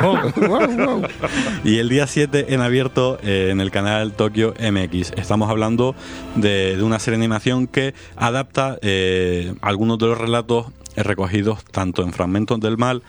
y 1.63 1.77
el 1.79 1.89
día 1.89 2.07
7 2.07 2.53
en 2.53 2.61
abierto 2.61 3.19
eh, 3.23 3.49
en 3.51 3.61
el 3.61 3.71
canal 3.71 4.13
Tokyo 4.13 4.53
MX. 4.59 5.11
Estamos 5.17 5.49
hablando 5.49 5.95
de, 6.35 6.77
de 6.77 6.83
una 6.83 6.99
serie 6.99 7.17
de 7.17 7.25
animación 7.25 7.67
que 7.67 7.93
adapta 8.15 8.77
eh, 8.81 9.53
algunos 9.61 9.97
de 9.99 10.07
los 10.07 10.17
relatos 10.17 10.67
recogidos 10.95 11.63
tanto 11.65 12.03
en 12.03 12.13
Fragmentos 12.13 12.59
del 12.59 12.77
Mal 12.77 13.01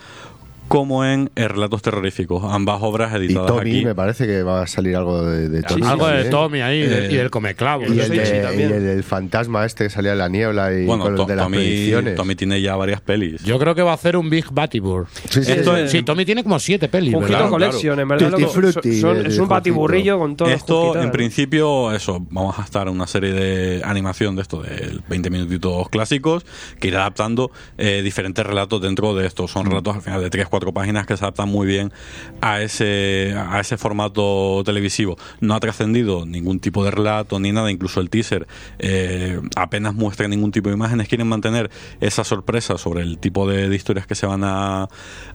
como 0.69 1.05
en 1.05 1.31
eh, 1.37 1.47
Relatos 1.49 1.83
Terroríficos, 1.83 2.43
ambas 2.45 2.79
obras 2.83 3.13
Y 3.13 3.17
editadas 3.17 3.49
Tommy, 3.49 3.71
aquí. 3.71 3.85
me 3.85 3.95
parece 3.95 4.27
que 4.27 4.43
va 4.43 4.63
a 4.63 4.67
salir 4.67 4.97
algo 4.97 5.25
de, 5.25 5.49
de 5.49 5.63
Tommy. 5.63 5.83
Algo 5.87 6.07
de 6.07 6.13
también. 6.13 6.31
Tommy 6.31 6.61
ahí 6.63 6.79
y 6.83 6.87
de- 6.87 7.07
Eh, 7.07 7.13
y 7.13 7.17
del 7.17 7.31
Comeclavo. 7.31 7.83
Y 7.85 7.99
el, 8.01 8.09
de- 8.09 8.17
y 8.39 8.43
también. 8.43 8.73
el 8.73 8.85
del 8.85 9.03
fantasma 9.05 9.65
este 9.67 9.85
que 9.85 9.91
salía 9.91 10.13
en 10.13 10.19
la 10.19 10.29
niebla 10.29 10.73
y 10.73 10.85
Bueno, 10.87 11.05
con 11.05 11.17
To- 11.17 11.23
el 11.23 11.29
de 11.29 11.37
las 11.37 11.45
Tommy, 11.47 11.57
predicciones. 11.59 12.15
Tommy 12.17 12.35
tiene 12.35 12.61
ya 12.61 12.77
varias 12.77 13.01
pelis. 13.01 13.43
Yo 13.45 13.59
creo 13.59 13.75
que 13.75 13.83
va 13.83 13.93
a 13.93 13.95
hacer 13.95 14.17
un 14.17 14.31
Big 14.31 14.47
Batibur. 14.51 15.07
Sí, 15.29 15.45
sí, 15.45 15.53
Esto 15.53 15.75
sí. 15.77 15.83
es- 15.83 15.91
sí, 15.91 16.03
Tommy 16.03 16.25
tiene 16.25 16.43
como 16.43 16.59
siete 16.59 16.89
pelis, 16.89 17.15
Junjito 17.15 17.33
¿verdad? 17.35 17.51
Collection, 17.51 18.01
en 18.01 18.09
verdad. 18.09 18.31
Tutti 18.31 18.45
frutti 18.47 19.01
son- 19.01 19.23
de- 19.23 19.29
es 19.29 19.37
de 19.37 19.43
un 19.43 19.49
batiburrillo 19.49 20.19
con 20.19 20.37
todo. 20.37 20.49
Esto, 20.49 21.01
en 21.01 21.11
principio, 21.11 21.93
eso, 21.93 22.25
vamos 22.31 22.59
a 22.59 22.63
estar 22.63 22.89
en 22.89 22.95
una 22.95 23.07
serie 23.07 23.33
de 23.33 23.83
animación 23.85 24.37
de 24.37 24.43
esto, 24.43 24.63
de 24.63 24.99
20 25.09 25.31
minutitos 25.31 25.89
clásicos, 25.91 26.45
que 26.81 26.89
irá 26.89 27.01
adaptando 27.01 27.51
eh, 27.79 28.03
diferentes 28.03 28.45
relatos 28.45 28.81
dentro 28.81 29.15
de 29.15 29.27
esto. 29.27 29.45
Mm. 29.45 29.49
Son 29.49 29.67
relatos 29.67 29.97
al 29.97 30.03
final 30.03 30.23
de 30.23 30.31
3-4 30.61 30.73
páginas 30.73 31.07
que 31.07 31.17
se 31.17 31.25
adaptan 31.25 31.49
muy 31.49 31.67
bien 31.67 31.93
a 32.41 32.61
ese, 32.61 33.35
a 33.37 33.61
ese 33.61 33.77
formato 33.77 34.63
televisivo. 34.65 35.17
No 35.41 35.55
ha 35.55 35.61
trascendido 35.61 36.27
ningún 36.27 36.61
tipo 36.61 36.85
de 36.85 36.91
relato 36.91 37.39
ni 37.41 37.53
nada, 37.53 37.71
incluso 37.71 38.01
el 38.01 38.11
teaser 38.11 38.47
eh, 38.79 39.41
apenas 39.57 39.95
muestra 39.95 40.29
ningún 40.29 40.53
tipo 40.53 40.69
de 40.69 40.75
imágenes. 40.75 41.09
Quieren 41.09 41.29
mantener 41.29 41.71
esa 42.01 42.25
sorpresa 42.25 42.79
sobre 42.79 43.03
el 43.03 43.19
tipo 43.19 43.49
de, 43.49 43.69
de 43.69 43.77
historias 43.77 44.07
que 44.07 44.15
se 44.15 44.27
van 44.27 44.45
a, 44.45 44.89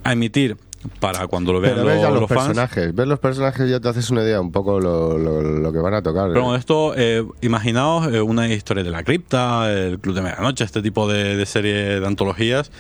a 0.04 0.14
emitir 0.14 0.58
para 1.00 1.28
cuando 1.28 1.52
lo 1.54 1.60
vean 1.60 1.76
Pero 1.76 1.88
ves 1.88 2.02
ya 2.02 2.10
los, 2.10 2.22
los, 2.22 2.30
fans. 2.30 2.40
personajes. 2.48 2.96
Ves 2.96 3.08
los 3.08 3.20
personajes 3.20 3.70
ya 3.70 3.80
te 3.80 3.90
haces 3.90 4.10
una 4.10 4.22
idea 4.24 4.40
un 4.40 4.52
poco 4.52 4.80
lo, 4.80 5.18
lo, 5.18 5.42
lo 5.42 5.74
que 5.74 5.80
van 5.80 5.94
a 5.94 6.02
tocar. 6.02 6.30
Pero 6.30 6.42
bueno, 6.44 6.56
esto, 6.56 6.94
eh, 6.96 7.26
imaginaos 7.42 8.14
eh, 8.14 8.22
una 8.22 8.48
historia 8.48 8.84
de 8.84 8.90
la 8.90 9.04
cripta, 9.04 9.72
el 9.72 10.00
Club 10.00 10.16
de 10.16 10.22
Medianoche, 10.22 10.64
este 10.64 10.82
tipo 10.82 11.08
de, 11.12 11.36
de 11.36 11.46
serie 11.46 12.00
de 12.00 12.08
antologías, 12.08 12.72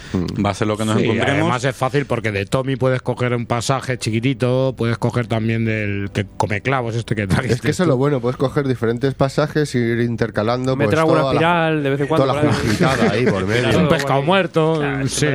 va 0.44 0.52
a 0.52 0.54
ser 0.54 0.68
lo 0.68 0.78
que 0.78 0.86
nos 0.86 0.98
Sí, 0.98 1.04
encontremos. 1.04 1.32
además 1.42 1.64
es 1.66 1.76
fácil 1.76 2.06
porque 2.06 2.32
de 2.32 2.46
Tommy 2.46 2.76
puedes 2.78 3.02
coger 3.02 3.34
un 3.34 3.46
pasaje 3.46 3.98
chiquitito, 3.98 4.74
puedes 4.78 4.98
coger 4.98 5.28
también 5.28 5.66
del 5.66 6.10
que 6.14 6.26
come 6.38 6.62
clavos 6.62 6.96
este 6.96 7.16
que 7.16 7.28
trajiste 7.28 7.56
Es 7.56 7.62
que 7.62 7.72
eso 7.72 7.84
es 7.84 7.90
lo 7.90 7.98
bueno, 7.98 8.20
puedes 8.22 8.38
coger 8.38 8.68
diferentes 8.68 9.14
pasajes 9.14 9.76
e 9.76 9.80
ir 9.80 10.00
intercalando. 10.02 10.76
Meter 10.76 10.90
pues, 10.92 11.00
alguna 11.00 11.20
toda 11.22 11.34
la- 11.34 11.40
espiral 11.40 11.84
de 11.84 11.90
vez 11.90 12.00
en 12.02 12.08
cuando. 12.08 12.28
Toda 12.28 12.44
la 12.44 12.54
jungitada 12.54 13.12
ahí 13.12 13.26
por 13.26 13.46
medio. 13.48 13.78
un 13.80 13.88
pescado 13.90 14.22
muerto, 14.22 14.76
Claro, 14.80 15.08
sí. 15.08 15.28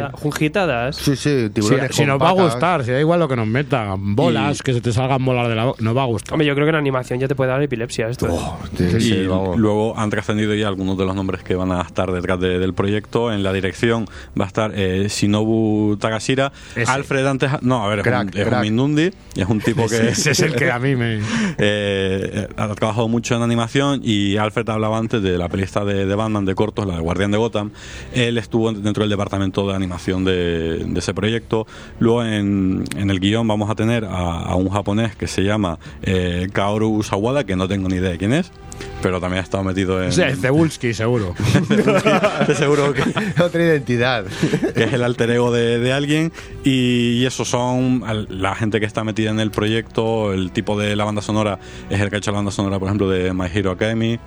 Sí, 0.92 1.16
sí, 1.16 1.16
Si, 1.16 1.50
tiburones 1.50 1.90
si 1.94 2.02
con 2.02 2.06
nos 2.08 2.20
va 2.22 2.30
a 2.30 2.34
patas. 2.34 2.53
Gustar, 2.54 2.84
si 2.84 2.90
da 2.92 3.00
igual 3.00 3.20
lo 3.20 3.28
que 3.28 3.36
nos 3.36 3.46
metan, 3.46 4.16
bolas, 4.16 4.58
Y- 4.58 4.62
que 4.62 4.72
se 4.74 4.80
te 4.80 4.92
salgan 4.92 5.24
bolas 5.24 5.48
de 5.48 5.54
la 5.54 5.64
boca, 5.66 5.82
nos 5.82 5.96
va 5.96 6.02
a 6.02 6.06
gustar. 6.06 6.34
Hombre, 6.34 6.46
yo 6.46 6.54
creo 6.54 6.66
que 6.66 6.70
en 6.70 6.76
animación 6.76 7.20
ya 7.20 7.28
te 7.28 7.34
puede 7.34 7.50
dar 7.50 7.62
epilepsia 7.62 8.08
esto. 8.08 8.28
Sí, 8.76 8.88
sí, 8.90 8.96
y 8.96 9.00
sí, 9.00 9.26
vamos. 9.26 9.56
luego 9.58 9.98
han 9.98 10.10
trascendido 10.10 10.54
ya 10.54 10.68
algunos 10.68 10.96
de 10.98 11.04
los 11.04 11.14
nombres 11.14 11.42
que 11.42 11.54
van 11.54 11.72
a 11.72 11.82
estar 11.82 12.10
detrás 12.12 12.40
de- 12.40 12.58
del 12.58 12.74
proyecto. 12.74 13.32
En 13.32 13.42
la 13.42 13.52
dirección 13.52 14.06
va 14.38 14.44
a 14.44 14.48
estar 14.48 14.72
eh, 14.74 15.06
Shinobu 15.08 15.96
Takashira, 15.98 16.52
Ese. 16.76 16.90
Alfred 16.90 17.26
antes. 17.26 17.50
No, 17.62 17.84
a 17.84 17.88
ver, 17.88 17.98
es, 18.00 18.04
Crack, 18.04 18.28
un, 18.34 18.38
es 18.38 18.44
un 18.44 18.50
crack. 18.50 18.62
Mindundi, 18.62 19.10
es 19.36 19.46
un 19.48 19.60
tipo 19.60 19.86
que. 19.88 20.08
Ese 20.08 20.30
es 20.32 20.40
el 20.40 20.54
que 20.54 20.70
a 20.70 20.78
mí 20.78 20.94
me... 20.96 21.20
Eh, 21.58 22.48
ha 22.56 22.68
trabajado 22.74 23.08
mucho 23.08 23.34
en 23.36 23.42
animación 23.42 24.00
y 24.02 24.36
Alfred 24.36 24.68
hablaba 24.68 24.98
antes 24.98 25.22
de 25.22 25.38
la 25.38 25.48
pelista 25.48 25.84
de, 25.84 26.04
de 26.06 26.14
Batman 26.14 26.44
de 26.44 26.54
cortos, 26.54 26.86
la 26.86 26.94
de 26.96 27.00
Guardián 27.00 27.30
de 27.30 27.38
Gotham. 27.38 27.70
Él 28.12 28.38
estuvo 28.38 28.72
dentro 28.72 29.02
del 29.02 29.10
departamento 29.10 29.66
de 29.68 29.74
animación 29.74 30.24
de, 30.24 30.84
de 30.84 30.98
ese 30.98 31.14
proyecto. 31.14 31.66
Luego 32.00 32.24
en, 32.24 32.43
en 32.44 33.10
el 33.10 33.20
guion 33.20 33.46
vamos 33.46 33.70
a 33.70 33.74
tener 33.74 34.04
a, 34.04 34.40
a 34.40 34.54
un 34.56 34.68
japonés 34.68 35.16
que 35.16 35.26
se 35.26 35.42
llama 35.42 35.78
eh, 36.02 36.48
Kaoru 36.52 37.02
Sawada, 37.02 37.44
que 37.44 37.56
no 37.56 37.68
tengo 37.68 37.88
ni 37.88 37.96
idea 37.96 38.10
de 38.10 38.18
quién 38.18 38.32
es, 38.32 38.50
pero 39.02 39.20
también 39.20 39.40
ha 39.40 39.44
estado 39.44 39.64
metido 39.64 40.02
en... 40.02 40.12
Sí, 40.12 40.22
Cebulski, 40.40 40.94
seguro. 40.94 41.34
Seguro 42.56 42.92
que, 42.92 43.02
Otra 43.42 43.62
identidad. 43.62 44.24
que 44.74 44.84
es 44.84 44.92
el 44.92 45.02
alter 45.02 45.30
ego 45.30 45.52
de, 45.52 45.78
de 45.78 45.92
alguien 45.92 46.32
y, 46.64 47.12
y 47.20 47.26
eso 47.26 47.44
son 47.44 48.02
la 48.28 48.54
gente 48.54 48.80
que 48.80 48.86
está 48.86 49.04
metida 49.04 49.30
en 49.30 49.40
el 49.40 49.50
proyecto, 49.50 50.32
el 50.32 50.50
tipo 50.52 50.78
de 50.78 50.96
la 50.96 51.04
banda 51.04 51.22
sonora 51.22 51.58
es 51.90 52.00
el 52.00 52.10
que 52.10 52.16
ha 52.16 52.18
hecho 52.18 52.30
la 52.30 52.36
banda 52.38 52.50
sonora, 52.52 52.78
por 52.78 52.88
ejemplo, 52.88 53.08
de 53.08 53.32
My 53.32 53.46
Hero 53.52 53.70
Academy. 53.70 54.18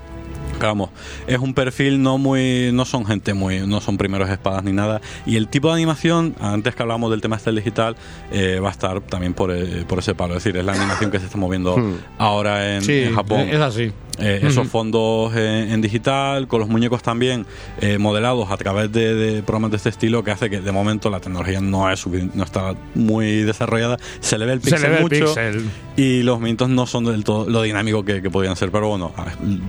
Pero 0.57 0.67
Vamos, 0.69 0.89
es 1.27 1.37
un 1.39 1.53
perfil 1.53 2.01
no 2.01 2.17
muy, 2.17 2.71
no 2.73 2.83
son 2.85 3.05
gente 3.05 3.33
muy, 3.33 3.65
no 3.67 3.79
son 3.81 3.97
primeros 3.97 4.29
espadas 4.29 4.63
ni 4.63 4.73
nada. 4.73 5.01
Y 5.25 5.35
el 5.37 5.47
tipo 5.47 5.67
de 5.69 5.75
animación, 5.75 6.35
antes 6.39 6.75
que 6.75 6.81
hablábamos 6.81 7.11
del 7.11 7.21
tema 7.21 7.35
este 7.37 7.51
digital, 7.51 7.95
eh, 8.31 8.59
va 8.61 8.69
a 8.69 8.71
estar 8.71 8.99
también 9.01 9.33
por, 9.33 9.51
eh, 9.51 9.85
por 9.87 9.99
ese 9.99 10.15
palo. 10.15 10.35
Es 10.35 10.43
decir, 10.43 10.57
es 10.59 10.65
la 10.65 10.73
animación 10.73 11.11
que 11.11 11.19
se 11.19 11.25
está 11.25 11.37
moviendo 11.37 11.77
Hmm. 11.77 11.93
ahora 12.17 12.75
en, 12.75 12.81
Sí, 12.81 12.99
en 13.03 13.15
Japón. 13.15 13.39
es 13.41 13.59
así. 13.59 13.91
Eh, 14.19 14.39
esos 14.43 14.67
fondos 14.67 15.35
en, 15.35 15.71
en 15.71 15.81
digital, 15.81 16.47
con 16.47 16.59
los 16.59 16.69
muñecos 16.69 17.03
también 17.03 17.45
eh, 17.81 17.97
modelados 17.97 18.49
a 18.49 18.57
través 18.57 18.91
de, 18.91 19.13
de 19.13 19.43
programas 19.43 19.71
de 19.71 19.77
este 19.77 19.89
estilo, 19.89 20.23
que 20.23 20.31
hace 20.31 20.49
que 20.49 20.59
de 20.59 20.71
momento 20.71 21.09
la 21.09 21.19
tecnología 21.19 21.61
no, 21.61 21.89
es 21.91 22.05
no 22.07 22.43
está 22.43 22.75
muy 22.95 23.43
desarrollada. 23.43 23.97
Se 24.19 24.37
le 24.37 24.45
ve 24.45 24.53
el 24.53 24.61
Se 24.61 24.71
pixel 24.71 24.81
le 24.81 24.89
ve 24.89 24.95
el 24.97 25.03
mucho 25.03 25.25
pixel. 25.25 25.69
y 25.95 26.23
los 26.23 26.37
movimientos 26.39 26.69
no 26.69 26.87
son 26.87 27.05
del 27.05 27.23
todo 27.23 27.49
lo 27.49 27.61
dinámico 27.61 28.03
que, 28.03 28.21
que 28.21 28.29
podrían 28.29 28.55
ser. 28.55 28.71
Pero 28.71 28.89
bueno, 28.89 29.13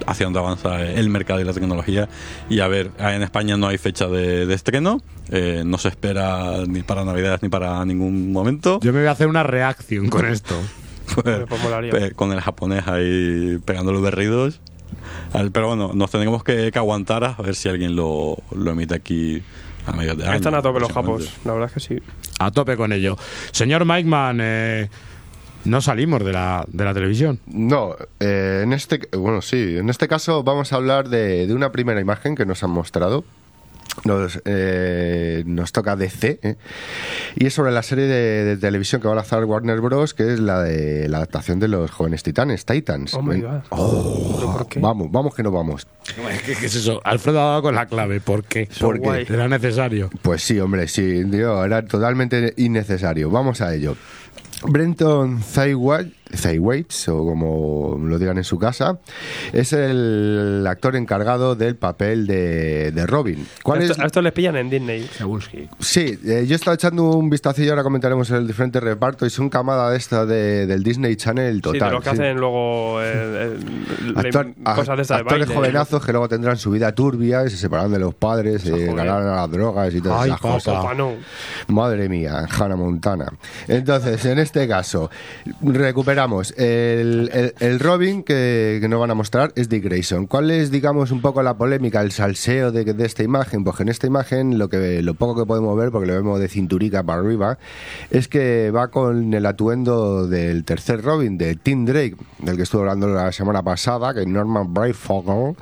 hacia 0.07 0.25
dónde 0.27 0.39
avanza 0.39 0.83
el 0.83 1.11
mercado 1.11 1.41
y 1.41 1.45
la 1.45 1.53
tecnología. 1.53 2.09
Y 2.49 2.61
a 2.61 2.69
ver, 2.69 2.91
en 2.99 3.23
España 3.23 3.57
no 3.57 3.69
hay 3.69 3.79
fecha 3.79 4.07
de, 4.07 4.47
de 4.47 4.55
estreno, 4.55 5.03
eh, 5.31 5.63
no 5.65 5.77
se 5.79 5.89
espera 5.89 6.65
ni 6.67 6.83
para 6.83 7.05
Navidades 7.05 7.43
ni 7.43 7.49
para 7.49 7.85
ningún 7.85 8.33
momento. 8.33 8.81
Yo 8.83 8.93
me 8.93 9.01
voy 9.01 9.09
a 9.09 9.13
hacer 9.13 9.27
una 9.29 9.43
reacción 9.43 10.09
con 10.09 10.27
esto. 10.27 10.55
Pues, 11.15 11.41
pues 11.49 11.91
pe- 11.91 12.11
con 12.13 12.33
el 12.33 12.41
japonés 12.41 12.87
ahí 12.89 13.59
pegando 13.65 13.93
los 13.93 14.03
berridos. 14.03 14.61
Pero 15.53 15.69
bueno, 15.69 15.91
nos 15.95 16.11
tendremos 16.11 16.43
que, 16.45 16.71
que 16.73 16.79
aguantar 16.79 17.25
a 17.25 17.35
ver 17.43 17.55
si 17.55 17.69
alguien 17.69 17.95
lo, 17.97 18.37
lo 18.55 18.71
emite 18.71 18.95
aquí 18.95 19.43
a 19.87 19.93
mediados 19.93 20.19
de 20.19 20.27
año. 20.27 20.37
Están 20.37 20.55
a 20.55 20.63
tope 20.63 20.81
los 20.81 20.93
japos, 20.93 21.33
la 21.45 21.53
verdad 21.53 21.69
es 21.69 21.75
que 21.75 21.81
sí. 21.81 22.03
A 22.39 22.51
tope 22.51 22.77
con 22.77 22.93
ello. 22.93 23.17
Señor 23.53 23.85
Mike 23.85 24.09
eh, 24.41 24.89
no 25.65 25.81
salimos 25.81 26.25
de 26.25 26.33
la, 26.33 26.65
de 26.69 26.85
la 26.85 26.95
televisión. 26.95 27.41
No, 27.47 27.97
eh, 28.21 28.61
en 28.65 28.73
este, 28.73 29.01
bueno, 29.17 29.43
sí, 29.43 29.77
en 29.77 29.89
este 29.91 30.09
caso 30.09 30.43
vamos 30.43 30.73
a 30.73 30.77
hablar 30.77 31.09
de, 31.09 31.47
de 31.47 31.55
una 31.55 31.71
primera 31.73 32.01
imagen 32.01 32.35
que 32.35 32.47
nos 32.47 32.63
han 32.63 32.71
mostrado. 32.71 33.25
Nos, 34.05 34.41
eh, 34.45 35.43
nos 35.47 35.73
toca 35.73 35.97
DC 35.97 36.39
¿eh? 36.43 36.57
y 37.37 37.47
es 37.47 37.55
sobre 37.55 37.73
la 37.73 37.83
serie 37.83 38.07
de, 38.07 38.45
de 38.45 38.57
televisión 38.57 39.01
que 39.01 39.09
va 39.09 39.15
a 39.15 39.17
lanzar 39.17 39.45
Warner 39.45 39.81
Bros. 39.81 40.15
que 40.15 40.33
es 40.33 40.41
la 40.41 40.63
de 40.63 41.09
la 41.09 41.19
adaptación 41.19 41.59
de 41.59 41.69
los 41.69 41.91
jóvenes 41.91 42.23
titanes, 42.23 42.65
Titans. 42.65 43.15
Oh 43.15 43.23
my 43.23 43.37
¿eh? 43.37 43.43
God. 43.43 43.61
Oh, 43.71 44.35
¿Pero 44.37 44.53
por 44.53 44.69
qué? 44.69 44.81
vamos, 44.81 45.11
vamos 45.11 45.35
que 45.35 45.43
no 45.43 45.51
vamos. 45.51 45.87
¿Qué, 46.47 46.55
qué 46.55 46.67
es 46.67 46.75
eso? 46.75 47.01
Alfredo 47.05 47.41
ha 47.41 47.47
dado 47.49 47.63
con 47.63 47.75
la 47.75 47.87
clave. 47.87 48.21
¿Por 48.21 48.45
qué? 48.45 48.69
¿Por 48.81 48.97
qué? 48.97 49.01
guay. 49.01 49.27
Era 49.29 49.49
necesario. 49.49 50.11
Pues 50.23 50.43
sí, 50.43 50.59
hombre, 50.61 50.89
sí, 50.89 51.25
tío, 51.31 51.65
era 51.65 51.85
totalmente 51.85 52.55
innecesario. 52.57 53.31
Vamos 53.31 53.61
a 53.61 53.75
ello. 53.75 53.97
Brenton 54.63 55.41
Zay 55.43 55.73
Waits, 56.59 57.09
o 57.09 57.25
como 57.25 57.99
lo 58.03 58.19
digan 58.19 58.39
en 58.39 58.45
su 58.45 58.59
casa, 58.59 58.99
es 59.53 59.73
el 59.73 60.65
actor 60.69 60.97
encargado 60.97 61.55
del 61.55 61.77
papel 61.77 62.27
de, 62.27 62.93
de 62.93 63.07
Robin. 63.07 63.47
¿Cuál 63.63 63.83
es? 63.83 63.91
esto, 63.91 64.03
a 64.03 64.07
esto 64.07 64.23
les 64.23 64.33
pillan 64.33 64.57
en 64.57 64.71
Disney. 64.71 65.09
Sí, 65.81 66.19
eh, 66.25 66.45
yo 66.47 66.55
estaba 66.57 66.75
echando 66.75 67.11
un 67.11 67.31
vistazo 67.31 67.63
y 67.63 67.69
ahora 67.69 67.83
comentaremos 67.83 68.31
el 68.31 68.47
diferente 68.47 68.81
reparto 68.81 69.27
y 69.27 69.31
son 69.31 69.49
camada 69.49 69.91
de 69.91 69.97
esta 69.97 70.27
de- 70.27 70.67
del 70.67 70.83
Disney 70.83 71.17
Channel 71.17 71.57
Sí, 71.57 71.61
total. 71.63 71.89
de 71.89 71.91
los 71.95 72.05
que 72.05 72.11
sí. 72.11 72.17
hacen 72.17 72.37
luego 72.39 73.01
eh, 73.03 73.57
eh, 73.57 74.13
Actor- 74.17 74.55
cosas 74.75 74.97
de 74.97 75.03
esta 75.03 75.15
de 75.15 75.21
actores 75.23 75.47
baile. 75.49 75.55
jovenazos 75.55 76.05
que 76.05 76.13
luego 76.13 76.29
tendrán 76.29 76.57
su 76.57 76.71
vida 76.71 76.93
turbia 76.95 77.45
y 77.47 77.51
se 77.51 77.57
separarán 77.57 77.93
de 77.93 77.99
los 77.99 78.15
padres, 78.15 78.63
joder. 78.69 78.95
ganarán 78.95 79.29
a 79.29 79.37
las 79.37 79.51
drogas 79.51 79.95
y 79.95 80.01
todas 80.01 80.23
Ay, 80.23 80.29
esas 80.31 80.41
cosas. 80.41 80.75
Papá, 80.75 80.95
no. 80.95 81.13
Madre 81.69 82.09
mía, 82.09 82.47
Hannah 82.49 82.77
Montana. 82.77 83.33
Entonces, 83.67 84.25
en 84.25 84.39
este 84.39 84.67
caso, 84.69 85.11
recuperamos. 86.19 86.53
El, 86.57 87.31
el- 87.33 87.55
el 87.61 87.81
Robin 87.81 88.23
que, 88.23 88.79
que 88.81 88.89
nos 88.89 88.99
van 89.01 89.11
a 89.11 89.15
mostrar 89.15 89.53
es 89.55 89.69
Dick 89.69 89.85
Grayson. 89.85 90.27
¿Cuál 90.27 90.51
es, 90.51 90.71
digamos, 90.71 91.11
un 91.11 91.21
poco 91.21 91.43
la 91.43 91.57
polémica, 91.57 92.01
el 92.01 92.11
salseo 92.13 92.73
de, 92.73 92.85
de 92.85 93.07
esta 93.07 93.23
imagen? 93.23 93.65
Pues 93.65 93.79
en 93.81 93.89
esta 93.89 94.07
imagen 94.07 94.59
lo, 94.59 94.69
que, 94.69 95.03
lo 95.03 95.15
poco 95.15 95.41
que 95.41 95.47
podemos 95.47 95.77
ver, 95.77 95.91
porque 95.91 96.07
lo 96.09 96.15
vemos 96.15 96.41
de 96.41 96.49
cinturica 96.49 97.03
para 97.03 97.21
arriba, 97.21 97.59
es 98.11 98.27
que 98.29 98.71
va 98.71 98.89
con 98.89 99.33
el 99.35 99.47
atuendo 99.47 100.27
del 100.27 100.65
tercer 100.65 101.03
Robin, 101.03 101.39
de 101.39 101.55
Tim 101.57 101.85
Drake, 101.85 102.17
del 102.41 102.57
que 102.57 102.63
estuve 102.63 102.81
hablando 102.83 103.09
la 103.09 103.31
semana 103.33 103.63
pasada, 103.63 104.13
que 104.15 104.27
Norman 104.27 104.75
Brayfogle 104.75 105.55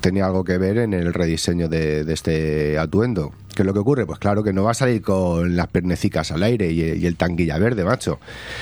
tenía 0.00 0.26
algo 0.26 0.44
que 0.44 0.58
ver 0.58 0.78
en 0.78 0.92
el 0.94 1.14
rediseño 1.14 1.68
de, 1.68 2.04
de 2.04 2.12
este 2.14 2.78
atuendo. 2.78 3.32
¿Qué 3.58 3.62
es 3.62 3.66
lo 3.66 3.72
que 3.72 3.80
ocurre? 3.80 4.06
Pues 4.06 4.20
claro 4.20 4.44
que 4.44 4.52
no 4.52 4.62
va 4.62 4.70
a 4.70 4.74
salir 4.74 5.02
con 5.02 5.56
las 5.56 5.66
pernecicas 5.66 6.30
al 6.30 6.44
aire 6.44 6.70
y, 6.70 6.80
y 6.80 7.06
el 7.06 7.16
tanguilla 7.16 7.58
verde, 7.58 7.82
macho. 7.84 8.20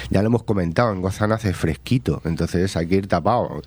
Ya 0.08 0.22
lo 0.22 0.28
hemos 0.28 0.42
comentado, 0.44 0.90
en 0.90 1.02
Gozan 1.02 1.32
hace 1.32 1.52
fresquito, 1.52 2.22
entonces 2.24 2.74
hay 2.78 2.86
que 2.86 2.94
ir 2.94 3.06
tapado. 3.06 3.60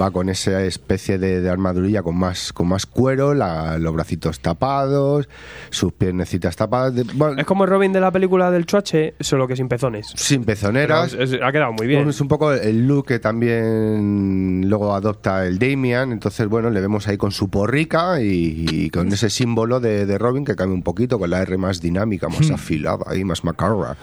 Va 0.00 0.10
con 0.10 0.30
esa 0.30 0.62
especie 0.62 1.18
de, 1.18 1.42
de 1.42 1.50
armadurilla 1.50 2.02
con 2.02 2.16
más, 2.16 2.54
con 2.54 2.68
más 2.68 2.86
cuero, 2.86 3.34
la- 3.34 3.76
los 3.76 3.92
bracitos 3.92 4.40
tapados, 4.40 5.28
sus 5.68 5.92
piernecitas 5.92 6.56
tapadas. 6.56 6.94
de- 6.94 7.04
bueno, 7.12 7.38
Es 7.38 7.44
como 7.46 7.64
el 7.64 7.70
Robin 7.70 7.92
de 7.92 8.00
la 8.00 8.10
película 8.10 8.50
del 8.50 8.64
Choche, 8.64 9.12
solo 9.20 9.46
que 9.46 9.56
sin 9.56 9.68
pezones. 9.68 10.06
sin 10.16 10.44
pezoneras. 10.44 11.10
Pero 11.10 11.24
es- 11.24 11.32
es- 11.34 11.40
ha 11.42 11.52
quedado 11.52 11.74
muy 11.74 11.86
bien. 11.88 11.98
Bueno, 12.00 12.10
es 12.10 12.20
un 12.22 12.28
poco 12.28 12.52
el 12.54 12.86
look 12.86 13.06
que 13.08 13.18
también 13.18 14.64
luego 14.68 14.94
adopta 14.94 15.46
el 15.46 15.58
Damian. 15.58 16.12
Entonces, 16.12 16.46
bueno, 16.48 16.70
le 16.70 16.80
vemos 16.80 17.06
ahí 17.08 17.16
con 17.16 17.32
su 17.32 17.48
porrica 17.50 18.20
y, 18.22 18.64
y 18.70 18.90
con 18.90 19.08
ese 19.12 19.30
símbolo 19.30 19.80
de, 19.80 20.06
de 20.06 20.18
Robin 20.18 20.44
que 20.44 20.56
cambia 20.56 20.69
un 20.72 20.82
poquito, 20.82 21.18
con 21.18 21.30
la 21.30 21.42
R 21.42 21.56
más 21.58 21.80
dinámica, 21.80 22.28
más 22.28 22.50
afilada 22.50 23.04
ahí, 23.06 23.24
más 23.24 23.44
macarra. 23.44 23.96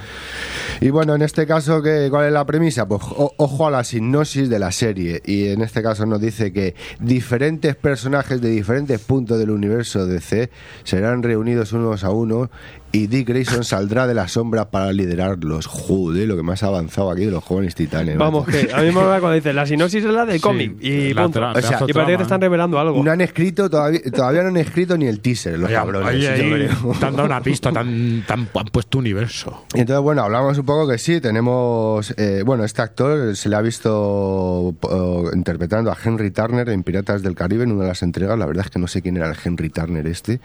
Y 0.82 0.89
bueno, 0.89 1.15
en 1.15 1.22
este 1.22 1.47
caso, 1.47 1.82
¿qué, 1.82 2.07
¿cuál 2.09 2.28
es 2.28 2.32
la 2.34 2.45
premisa? 2.45 2.88
Pues 2.88 3.01
o- 3.03 3.34
ojo 3.38 3.68
a 3.68 3.72
la 3.72 3.84
sinopsis 3.84 4.49
de 4.49 4.59
la 4.59 4.72
serie. 4.72 5.22
Y 5.26 5.47
en 5.47 5.61
este 5.61 5.82
caso 5.82 6.05
nos 6.05 6.22
dice 6.22 6.51
que 6.53 6.76
diferentes 6.99 7.76
personajes 7.76 8.41
de 8.41 8.49
diferentes 8.49 8.99
puntos 9.01 9.39
del 9.39 9.49
universo 9.51 10.05
DC 10.05 10.49
serán 10.84 11.24
reunidos 11.24 11.74
unos 11.74 12.03
a 12.03 12.11
unos 12.11 12.49
y 12.91 13.07
Dick 13.07 13.27
Grayson 13.27 13.63
saldrá 13.63 14.07
de 14.07 14.13
las 14.13 14.31
sombras 14.31 14.67
para 14.67 14.91
liderarlos. 14.93 15.65
Joder, 15.65 16.27
lo 16.27 16.35
que 16.35 16.43
más 16.43 16.63
ha 16.63 16.67
avanzado 16.67 17.11
aquí 17.11 17.25
de 17.25 17.31
los 17.31 17.43
jóvenes 17.43 17.75
titanes. 17.75 18.17
Vamos, 18.17 18.47
que 18.47 18.69
a 18.73 18.77
mí 18.79 18.85
me 18.85 18.91
mola 18.91 19.19
cuando 19.19 19.33
dice 19.33 19.53
la 19.53 19.65
sinopsis 19.65 20.05
es 20.05 20.11
la 20.11 20.25
del 20.25 20.39
cómic 20.41 20.77
y 20.81 21.13
la 21.13 21.23
punto. 21.23 21.41
O 21.41 21.61
sea, 21.61 21.79
y 21.88 21.93
parece 21.93 22.11
que 22.13 22.17
te 22.17 22.23
están 22.23 22.41
revelando 22.41 22.79
algo. 22.79 23.03
No 23.03 23.11
han 23.11 23.21
escrito 23.21 23.69
todavía, 23.69 23.99
todavía 24.13 24.41
no 24.43 24.49
han 24.49 24.57
escrito 24.57 24.97
ni 24.97 25.05
el 25.05 25.19
teaser, 25.19 25.59
los 25.59 25.67
Oye, 25.67 25.75
cabrones. 25.75 26.15
oye, 26.15 26.69
te 26.99 27.05
han 27.05 27.15
dado 27.15 27.25
una 27.25 27.41
pista, 27.41 27.71
tan, 27.71 28.23
tan, 28.25 28.47
han 28.53 28.65
puesto 28.67 28.97
universo. 28.99 29.65
Y 29.75 29.81
entonces, 29.81 30.01
bueno, 30.01 30.23
hablamos 30.23 30.57
un 30.57 30.65
poco 30.65 30.88
que 30.88 30.97
sí, 30.97 31.19
tenemos. 31.21 32.13
eh, 32.17 32.43
bueno, 32.45 32.63
este 32.63 32.81
actor 32.81 33.35
se 33.35 33.49
le 33.49 33.55
ha 33.57 33.61
visto 33.61 34.73
eh, 34.89 35.23
interpretando 35.35 35.91
a 35.91 35.97
Henry 36.03 36.31
Turner 36.31 36.69
en 36.69 36.83
Piratas 36.83 37.21
del 37.21 37.35
Caribe 37.35 37.63
en 37.63 37.73
una 37.73 37.83
de 37.83 37.89
las 37.89 38.01
entregas. 38.01 38.39
La 38.39 38.45
verdad 38.45 38.65
es 38.65 38.71
que 38.71 38.79
no 38.79 38.88
sé 38.88 39.01
quién 39.01 39.17
era 39.17 39.29
el 39.29 39.35
Henry 39.43 39.69
Turner 39.69 40.07
este. 40.07 40.39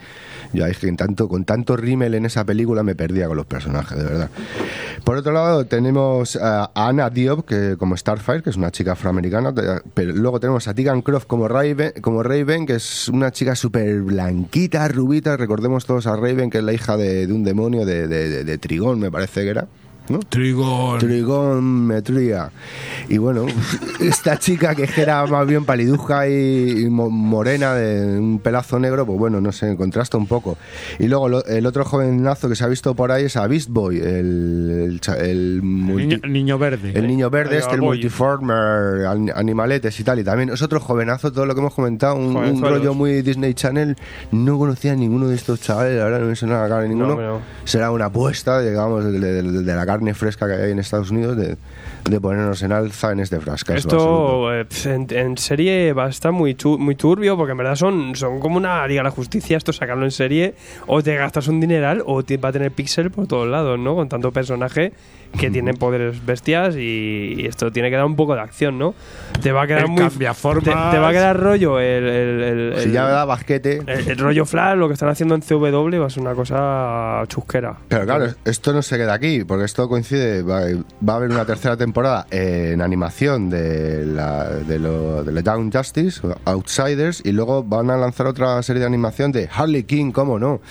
Yo 0.51 0.65
es 0.65 0.77
que 0.77 0.87
en 0.87 0.97
tanto, 0.97 1.27
con 1.27 1.45
tanto 1.45 1.77
rímel 1.77 2.15
en 2.15 2.25
esa 2.33 2.45
película 2.45 2.83
me 2.83 2.95
perdía 2.95 3.27
con 3.27 3.37
los 3.37 3.45
personajes, 3.45 3.97
de 3.97 4.03
verdad. 4.03 4.29
Por 5.03 5.17
otro 5.17 5.31
lado, 5.33 5.65
tenemos 5.65 6.35
a 6.35 6.71
Anna 6.75 7.09
Diop 7.09 7.45
que, 7.45 7.75
como 7.77 7.95
Starfire, 7.95 8.41
que 8.41 8.49
es 8.49 8.55
una 8.55 8.71
chica 8.71 8.93
afroamericana. 8.93 9.53
Pero 9.93 10.13
luego 10.13 10.39
tenemos 10.39 10.67
a 10.67 10.73
Tegan 10.73 11.01
Croft 11.01 11.27
como 11.27 11.47
Raven, 11.47 11.93
como 12.01 12.23
Raven 12.23 12.65
que 12.65 12.75
es 12.75 13.07
una 13.09 13.31
chica 13.31 13.55
súper 13.55 14.01
blanquita, 14.01 14.87
rubita. 14.87 15.37
Recordemos 15.37 15.85
todos 15.85 16.07
a 16.07 16.15
Raven, 16.15 16.49
que 16.49 16.57
es 16.59 16.63
la 16.63 16.73
hija 16.73 16.97
de, 16.97 17.27
de 17.27 17.33
un 17.33 17.43
demonio 17.43 17.85
de, 17.85 18.07
de- 18.07 18.29
de- 18.29 18.43
de 18.43 18.57
Trigón, 18.57 18.99
me 18.99 19.11
parece 19.11 19.41
que 19.43 19.49
era. 19.49 19.67
¿No? 20.09 20.19
Trigón. 20.19 20.99
Trigonometría. 20.99 22.51
Y 23.09 23.17
bueno, 23.17 23.45
esta 23.99 24.37
chica 24.37 24.75
que 24.75 24.87
era 24.97 25.25
más 25.25 25.45
bien 25.47 25.65
paliduja 25.65 26.27
y, 26.27 26.83
y 26.85 26.89
mo- 26.89 27.09
morena 27.09 27.73
de 27.73 28.17
un 28.19 28.39
pelazo 28.39 28.79
negro, 28.79 29.05
pues 29.05 29.17
bueno, 29.19 29.41
no 29.41 29.51
sé, 29.51 29.75
contrasta 29.75 30.17
un 30.17 30.27
poco. 30.27 30.57
Y 30.99 31.07
luego 31.07 31.29
lo- 31.29 31.45
el 31.45 31.65
otro 31.65 31.85
jovenazo 31.85 32.49
que 32.49 32.55
se 32.55 32.63
ha 32.63 32.67
visto 32.67 32.93
por 32.95 33.11
ahí 33.11 33.25
es 33.25 33.35
a 33.37 33.47
Beast 33.47 33.69
Boy, 33.69 33.97
el, 33.97 34.87
el, 34.91 35.01
cha- 35.01 35.17
el 35.17 35.61
multi- 35.63 36.03
Niño, 36.07 36.19
niño 36.27 36.57
verde. 36.57 36.91
el 36.95 37.07
niño 37.07 37.29
verde, 37.29 37.57
este, 37.57 37.75
el 37.75 37.81
Boy. 37.81 37.97
multiformer, 37.97 39.05
an- 39.05 39.31
animaletes 39.35 39.99
y 39.99 40.03
tal. 40.03 40.19
Y 40.19 40.23
también 40.23 40.49
es 40.49 40.61
otro 40.61 40.79
jovenazo, 40.79 41.31
todo 41.31 41.45
lo 41.45 41.53
que 41.53 41.59
hemos 41.61 41.73
comentado, 41.73 42.15
un, 42.15 42.61
rollo 42.61 42.93
muy 42.93 43.21
Disney 43.21 43.53
Channel. 43.53 43.95
No 44.31 44.57
conocía 44.57 44.93
a 44.93 44.95
ninguno 44.95 45.27
de 45.27 45.35
estos 45.35 45.61
chavales, 45.61 45.97
la 45.97 46.05
verdad, 46.05 46.19
no 46.21 46.25
me 46.27 46.35
suena 46.35 46.61
la 46.61 46.69
cara 46.69 46.81
de 46.83 46.89
ninguno. 46.89 47.15
No, 47.15 47.21
no. 47.21 47.39
Será 47.65 47.91
una 47.91 48.05
apuesta, 48.05 48.61
digamos, 48.61 49.03
de, 49.05 49.19
de- 49.19 49.43
de 49.63 49.75
la 49.75 49.85
carne 49.93 50.13
fresca 50.15 50.47
que 50.47 50.53
hay 50.53 50.71
en 50.71 50.79
Estados 50.79 51.11
Unidos, 51.11 51.37
de, 51.37 51.55
de 52.09 52.19
ponernos 52.19 52.61
en 52.63 52.71
alza 52.73 53.11
en 53.11 53.19
este 53.21 53.39
frasco. 53.39 53.73
Esto 53.73 54.53
eh, 54.53 54.65
en, 54.85 55.07
en 55.09 55.37
serie 55.37 55.93
va 55.93 56.05
a 56.05 56.09
estar 56.09 56.31
muy, 56.33 56.53
tu- 56.53 56.77
muy 56.77 56.95
turbio 56.95 57.37
porque 57.37 57.51
en 57.51 57.57
verdad 57.57 57.75
son, 57.75 58.15
son 58.15 58.39
como 58.39 58.57
una 58.57 58.85
Liga 58.87 58.99
de 58.99 59.05
la 59.05 59.11
Justicia. 59.11 59.55
Esto 59.57 59.71
sacarlo 59.71 60.03
en 60.03 60.11
serie 60.11 60.53
o 60.87 61.01
te 61.01 61.15
gastas 61.15 61.47
un 61.47 61.59
dineral 61.61 62.03
o 62.05 62.23
te 62.23 62.37
va 62.37 62.49
a 62.49 62.51
tener 62.51 62.71
pixel 62.71 63.09
por 63.09 63.27
todos 63.27 63.47
lados, 63.47 63.79
¿no? 63.79 63.95
Con 63.95 64.09
tanto 64.09 64.31
personaje 64.33 64.91
que 65.39 65.49
tienen 65.49 65.77
poderes 65.77 66.23
bestias 66.23 66.75
y, 66.75 67.35
y 67.37 67.45
esto 67.47 67.71
tiene 67.71 67.89
que 67.89 67.95
dar 67.95 68.05
un 68.05 68.15
poco 68.15 68.35
de 68.35 68.41
acción, 68.41 68.77
¿no? 68.77 68.93
Te 69.41 69.51
va 69.51 69.63
a 69.63 69.67
quedar 69.67 69.83
El 69.85 69.87
muy. 69.87 70.03
cambiaformas. 70.03 70.63
Te, 70.65 70.69
te 70.91 70.99
va 70.99 71.07
a 71.09 71.11
quedar 71.11 71.39
rollo 71.39 71.79
el. 71.79 72.03
el, 72.07 72.41
el- 72.43 72.73
Si 72.79 72.83
el- 72.89 72.91
ya 72.91 73.07
da 73.07 73.25
basquete. 73.25 73.81
el- 73.87 74.09
el 74.11 74.17
rollo 74.17 74.45
Flash, 74.45 74.77
lo 74.77 74.87
que 74.89 74.93
están 74.93 75.09
haciendo 75.09 75.33
en 75.35 75.41
CW 75.41 75.99
va 76.01 76.05
a 76.07 76.09
ser 76.09 76.21
una 76.21 76.35
cosa 76.35 77.23
chusquera. 77.29 77.77
Pero 77.87 78.03
claro, 78.05 78.25
esto 78.45 78.73
no 78.73 78.81
se 78.81 78.97
queda 78.97 79.13
aquí, 79.13 79.43
porque 79.43 79.65
esto 79.65 79.87
coincide, 79.89 80.43
va, 80.43 80.61
va 81.07 81.13
a 81.13 81.15
haber 81.15 81.31
una 81.31 81.45
tercera 81.45 81.77
temporada 81.77 81.92
en 82.31 82.81
animación 82.81 83.49
de 83.49 84.05
la, 84.05 84.49
de, 84.49 84.79
lo, 84.79 85.23
de 85.23 85.31
la 85.31 85.41
Down 85.41 85.71
Justice, 85.71 86.21
Outsiders, 86.45 87.21
y 87.23 87.31
luego 87.31 87.63
van 87.63 87.89
a 87.89 87.97
lanzar 87.97 88.27
otra 88.27 88.61
serie 88.63 88.81
de 88.81 88.85
animación 88.87 89.31
de 89.31 89.49
Harley 89.51 89.83
King, 89.83 90.11
¿cómo 90.11 90.39
no? 90.39 90.61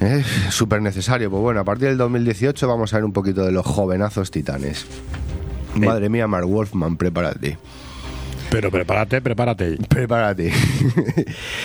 Eh, 0.00 0.24
Súper 0.50 0.82
necesario. 0.82 1.30
Pues 1.30 1.42
bueno, 1.42 1.60
a 1.60 1.64
partir 1.64 1.88
del 1.88 1.98
2018 1.98 2.68
vamos 2.68 2.92
a 2.92 2.96
ver 2.96 3.04
un 3.04 3.12
poquito 3.12 3.44
de 3.44 3.52
los 3.52 3.66
jovenazos 3.66 4.30
titanes. 4.30 4.86
Madre 5.74 6.08
mía, 6.08 6.26
Mark 6.26 6.46
Wolfman, 6.46 6.96
prepárate. 6.96 7.58
Pero 8.56 8.70
prepárate, 8.70 9.20
prepárate. 9.20 9.76
Prepárate. 9.86 10.50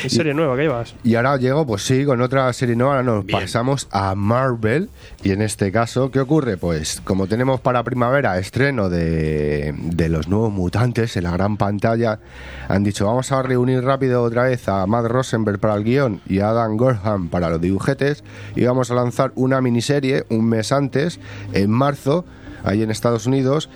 ¿En 0.03 0.09
serie 0.09 0.33
nueva 0.33 0.57
qué 0.57 0.63
llevas? 0.63 0.93
Y 1.05 1.15
ahora 1.15 1.37
llego, 1.37 1.65
pues 1.65 1.83
sí, 1.83 2.03
con 2.03 2.19
otra 2.19 2.51
serie 2.51 2.75
nueva, 2.75 2.97
ahora 2.97 3.03
nos 3.03 3.23
pasamos 3.23 3.87
a 3.91 4.13
Marvel. 4.13 4.89
Y 5.23 5.31
en 5.31 5.41
este 5.41 5.71
caso, 5.71 6.11
¿qué 6.11 6.19
ocurre? 6.19 6.57
Pues 6.57 6.99
como 7.05 7.27
tenemos 7.27 7.61
para 7.61 7.83
primavera 7.83 8.37
estreno 8.39 8.89
de, 8.89 9.73
de 9.73 10.09
los 10.09 10.27
nuevos 10.27 10.51
mutantes 10.51 11.15
en 11.15 11.23
la 11.23 11.31
gran 11.31 11.55
pantalla, 11.55 12.19
han 12.67 12.83
dicho, 12.83 13.05
vamos 13.05 13.31
a 13.31 13.41
reunir 13.41 13.81
rápido 13.85 14.21
otra 14.21 14.43
vez 14.43 14.67
a 14.67 14.85
Matt 14.85 15.05
Rosenberg 15.05 15.59
para 15.59 15.75
el 15.75 15.85
guion 15.85 16.19
y 16.27 16.39
a 16.39 16.49
Adam 16.49 16.75
Gorham 16.75 17.29
para 17.29 17.49
los 17.49 17.61
dibujetes. 17.61 18.21
Y 18.53 18.65
vamos 18.65 18.91
a 18.91 18.95
lanzar 18.95 19.31
una 19.35 19.61
miniserie 19.61 20.25
un 20.27 20.49
mes 20.49 20.73
antes, 20.73 21.21
en 21.53 21.71
marzo, 21.71 22.25
ahí 22.63 22.81
en 22.83 22.91
Estados 22.91 23.25
Unidos, 23.25 23.69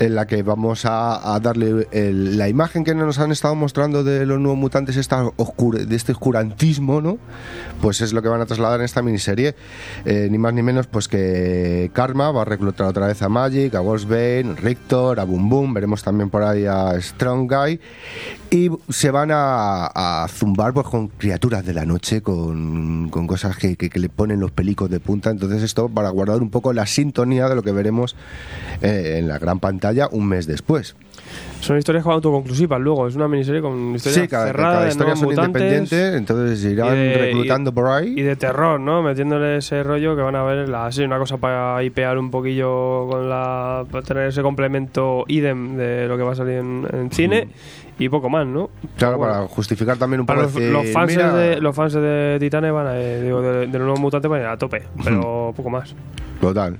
en 0.00 0.14
la 0.14 0.26
que 0.26 0.42
vamos 0.42 0.84
a, 0.84 1.38
darle 1.40 1.86
el- 1.92 2.38
la 2.38 2.48
imagen 2.48 2.84
que 2.84 2.94
nos 2.94 3.18
han 3.18 3.32
estado 3.32 3.54
mostrando 3.54 4.04
de 4.04 4.26
los 4.26 4.38
nuevos 4.40 4.58
mutantes, 4.58 4.96
esta 4.96 5.24
oscure- 5.36 5.84
de 5.86 5.96
este 5.96 6.12
oscurantismo, 6.12 7.00
¿no? 7.00 7.18
Pues 7.80 8.00
es 8.00 8.12
lo 8.12 8.22
que 8.22 8.28
van 8.28 8.40
a 8.40 8.46
trasladar 8.46 8.80
en 8.80 8.84
esta 8.86 9.02
miniserie. 9.02 9.54
Eh, 10.04 10.28
ni 10.30 10.38
más 10.38 10.54
ni 10.54 10.62
menos, 10.62 10.86
pues 10.86 11.08
que 11.08 11.90
Karma 11.92 12.30
va 12.30 12.42
a 12.42 12.44
reclutar 12.44 12.86
otra 12.86 13.06
vez 13.06 13.20
a 13.22 13.28
Magic, 13.28 13.74
a 13.74 13.80
Wolfsbane, 13.80 14.54
Rictor, 14.56 15.20
a 15.20 15.24
Boom 15.24 15.48
Boom, 15.48 15.74
veremos 15.74 16.02
también 16.02 16.30
por 16.30 16.42
ahí 16.42 16.66
a 16.66 17.00
Strong 17.00 17.50
Guy. 17.52 17.80
Y 18.50 18.70
se 18.88 19.10
van 19.10 19.30
a, 19.32 19.86
a 19.86 20.28
zumbar 20.28 20.72
pues, 20.72 20.86
con 20.86 21.08
criaturas 21.08 21.64
de 21.66 21.74
la 21.74 21.84
noche, 21.84 22.22
con, 22.22 23.08
con 23.10 23.26
cosas 23.26 23.56
que, 23.56 23.76
que- 23.76 23.90
que 23.90 23.98
le 23.98 24.08
ponen 24.08 24.38
los 24.40 24.50
pelicos 24.52 24.88
de 24.90 25.00
punta. 25.00 25.30
Entonces, 25.30 25.62
esto 25.62 25.88
para 25.88 26.10
guardar 26.10 26.40
un 26.40 26.50
poco 26.50 26.72
la 26.72 26.86
sintonía 26.86 27.48
de 27.48 27.54
lo 27.56 27.62
que 27.62 27.72
veremos 27.72 28.14
eh, 28.82 29.16
en 29.18 29.28
la 29.28 29.38
gran 29.38 29.60
pantalla 29.60 30.08
un 30.10 30.26
mes 30.26 30.46
después. 30.46 30.96
Son 31.60 31.78
historias 31.78 32.04
autoconclusivas 32.04 32.78
luego, 32.78 33.08
es 33.08 33.16
una 33.16 33.26
miniserie 33.26 33.62
con 33.62 33.94
historia 33.94 34.22
Sí, 34.22 34.28
cada, 34.28 34.86
historia 34.86 35.16
son 35.16 35.30
independientes, 35.30 36.14
entonces 36.14 36.62
irán 36.64 36.88
y 36.94 36.98
de- 36.98 37.14
reclutando 37.18 37.72
por 37.72 37.86
ahí. 37.88 38.12
y 38.18 38.20
de 38.22 38.36
terror, 38.36 38.78
¿no? 38.78 39.02
Metiéndole 39.02 39.56
ese 39.56 39.82
rollo 39.82 40.14
que 40.14 40.20
van 40.20 40.36
a 40.36 40.42
ver 40.42 40.68
la 40.68 40.92
sí, 40.92 41.02
una 41.04 41.18
cosa 41.18 41.38
para 41.38 41.82
hipear 41.82 42.18
un 42.18 42.30
poquillo 42.30 43.06
con 43.08 43.30
la 43.30 43.86
para 43.90 44.04
tener 44.04 44.26
ese 44.28 44.42
complemento 44.42 45.24
idem 45.28 45.76
de 45.76 46.06
lo 46.06 46.18
que 46.18 46.22
va 46.22 46.32
a 46.32 46.36
salir 46.36 46.58
en, 46.58 46.86
en 46.92 47.10
cine 47.10 47.48
y 47.98 48.08
poco 48.10 48.28
más, 48.28 48.46
¿no? 48.46 48.68
Claro, 48.98 49.16
Bueno, 49.16 49.32
para 49.32 49.46
justificar 49.48 49.96
también 49.96 50.20
un 50.20 50.26
poco 50.26 50.42
los, 50.42 50.54
decir, 50.54 50.70
los 50.70 50.90
fans 50.90 51.12
mira, 51.12 51.34
de 51.34 51.60
los 51.62 51.74
fans 51.74 51.94
de 51.94 52.36
Titanes 52.40 52.72
van 52.72 52.88
a, 52.88 52.98
eh, 53.00 53.22
digo, 53.22 53.40
de, 53.40 53.60
de 53.60 53.78
los 53.78 53.80
nuevos 53.86 54.00
mutantes 54.00 54.30
van 54.30 54.40
a 54.40 54.42
ir 54.44 54.48
a 54.50 54.58
tope, 54.58 54.82
pero 55.02 55.54
poco 55.56 55.70
más. 55.70 55.94
Total. 56.42 56.76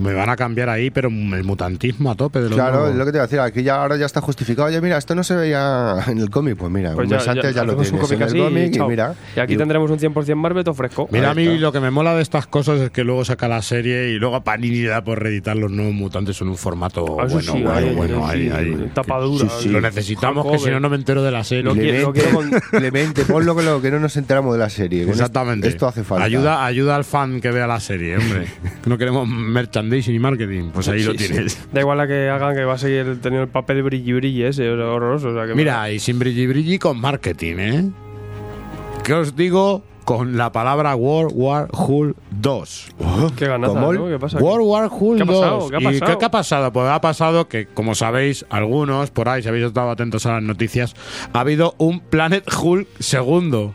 Me 0.00 0.12
van 0.12 0.28
a 0.30 0.36
cambiar 0.36 0.68
ahí, 0.68 0.90
pero 0.90 1.08
el 1.08 1.44
mutantismo 1.44 2.10
a 2.10 2.14
tope 2.14 2.40
de 2.40 2.46
los 2.50 2.54
Claro, 2.54 2.72
nuevos. 2.76 2.90
es 2.90 2.96
lo 2.96 3.04
que 3.06 3.12
te 3.12 3.16
iba 3.18 3.24
a 3.24 3.26
decir, 3.26 3.40
aquí 3.40 3.62
ya 3.62 3.80
ahora 3.82 3.96
ya 3.96 4.06
está 4.06 4.20
justificado. 4.20 4.68
Oye, 4.68 4.80
mira, 4.80 4.98
esto 4.98 5.14
no 5.14 5.22
se 5.24 5.34
veía 5.36 5.96
en 6.08 6.18
el 6.18 6.30
cómic, 6.30 6.56
pues 6.56 6.70
mira, 6.70 6.92
Pues 6.92 7.08
un 7.08 7.16
mes 7.16 7.26
antes 7.28 7.54
ya, 7.54 7.64
lo 7.64 7.72
hacemos 7.80 7.90
un 7.92 8.08
tienes 8.08 8.10
en 8.12 8.18
cómic 8.18 8.20
el 8.20 8.26
así 8.26 8.38
cómic 8.38 8.66
y 8.74 8.76
chao. 8.78 8.88
mira. 8.88 9.14
Y 9.36 9.40
aquí 9.40 9.54
y- 9.54 9.56
tendremos 9.56 9.90
un 9.90 9.98
100% 9.98 10.36
Marvel 10.36 10.64
todo 10.64 10.74
fresco. 10.74 11.08
Mira, 11.10 11.30
a 11.30 11.34
mí 11.34 11.58
lo 11.58 11.72
que 11.72 11.80
me 11.80 11.90
mola 11.90 12.14
de 12.14 12.22
estas 12.22 12.46
cosas 12.46 12.80
es 12.80 12.90
que 12.90 13.04
luego 13.04 13.24
saca 13.24 13.48
la 13.48 13.62
serie 13.62 14.10
y 14.10 14.18
luego 14.18 14.42
Panini 14.42 14.82
da 14.82 15.02
por 15.02 15.22
reeditar 15.22 15.56
los 15.56 15.70
nuevos 15.70 15.94
mutantes 15.94 16.40
en 16.40 16.48
un 16.48 16.56
formato 16.56 17.04
Ah, 17.20 17.24
bueno, 17.24 17.40
sí, 17.40 17.50
bueno, 17.62 17.70
ahí, 17.72 17.94
bueno, 17.94 18.28
sí, 18.32 18.36
ahí, 18.36 18.50
ahí. 18.50 18.90
tapa 18.94 19.18
dura. 19.20 19.48
Sí, 19.48 19.64
sí. 19.64 19.68
Lo 19.70 19.80
necesitamos, 19.80 20.46
que 20.50 20.58
si 20.58 20.70
no, 20.70 20.80
no 20.80 20.88
me 20.90 20.96
entero 20.96 21.22
de 21.22 21.30
la 21.30 21.44
serie. 21.44 21.64
Lo 21.64 21.74
quiero- 21.74 22.12
lo 22.12 22.60
Clemente, 22.70 23.24
ponlo 23.24 23.56
que, 23.56 23.62
lo, 23.62 23.80
que 23.80 23.90
no 23.90 23.98
nos 24.00 24.16
enteramos 24.16 24.52
de 24.54 24.58
la 24.58 24.68
serie. 24.70 25.08
Exactamente. 25.08 25.68
Esto, 25.68 25.86
hace 25.86 26.04
falta. 26.04 26.24
Ayuda, 26.24 26.64
ayuda 26.66 26.96
al 26.96 27.04
fan 27.04 27.40
que 27.40 27.50
vea 27.50 27.66
la 27.66 27.80
serie, 27.80 28.16
hombre. 28.18 28.46
No 28.86 28.96
queremos 28.98 29.26
merchandising 29.28 29.85
y 29.92 30.18
marketing. 30.18 30.70
Pues 30.72 30.88
ahí 30.88 31.02
lo 31.02 31.12
sí. 31.12 31.18
tienes. 31.18 31.68
Da 31.72 31.80
igual 31.80 31.98
la 31.98 32.06
que 32.06 32.28
hagan 32.28 32.54
que 32.54 32.64
va 32.64 32.74
a 32.74 32.78
seguir 32.78 33.20
teniendo 33.20 33.42
el 33.42 33.48
papel 33.48 33.82
brilli 33.82 34.12
brilli 34.12 34.42
ese, 34.44 34.68
horroroso. 34.70 35.28
O 35.28 35.34
sea, 35.34 35.46
que 35.46 35.54
Mira, 35.54 35.90
y 35.90 35.98
sin 35.98 36.18
brilli 36.18 36.46
brilli 36.46 36.78
con 36.78 37.00
marketing, 37.00 37.56
¿eh? 37.58 37.90
¿Qué 39.04 39.14
os 39.14 39.36
digo 39.36 39.82
con 40.04 40.36
la 40.36 40.52
palabra 40.52 40.94
World 40.94 41.32
War 41.34 41.68
Hulk 41.72 42.16
2? 42.30 42.88
qué 43.36 43.46
ganaza. 43.46 43.80
¿no? 43.80 44.08
¿Qué 44.08 44.18
pasa? 44.18 44.38
aquí? 44.38 44.44
World 44.44 44.66
War 44.66 44.88
Hulk 44.90 45.16
¿Qué 45.16 45.22
ha 45.22 45.26
2. 45.26 45.40
pasado? 45.40 45.68
¿Qué 45.68 45.76
ha 45.76 45.92
¿Y 45.92 46.00
qué 46.18 46.24
ha 46.24 46.30
pasado? 46.30 46.72
Pues 46.72 46.88
ha 46.88 47.00
pasado 47.00 47.48
que, 47.48 47.66
como 47.66 47.94
sabéis, 47.94 48.46
algunos 48.50 49.10
por 49.10 49.28
ahí, 49.28 49.42
si 49.42 49.48
habéis 49.48 49.66
estado 49.66 49.90
atentos 49.90 50.26
a 50.26 50.32
las 50.34 50.42
noticias, 50.42 50.94
ha 51.32 51.40
habido 51.40 51.74
un 51.78 52.00
Planet 52.00 52.44
Hulk 52.52 52.88
segundo. 52.98 53.74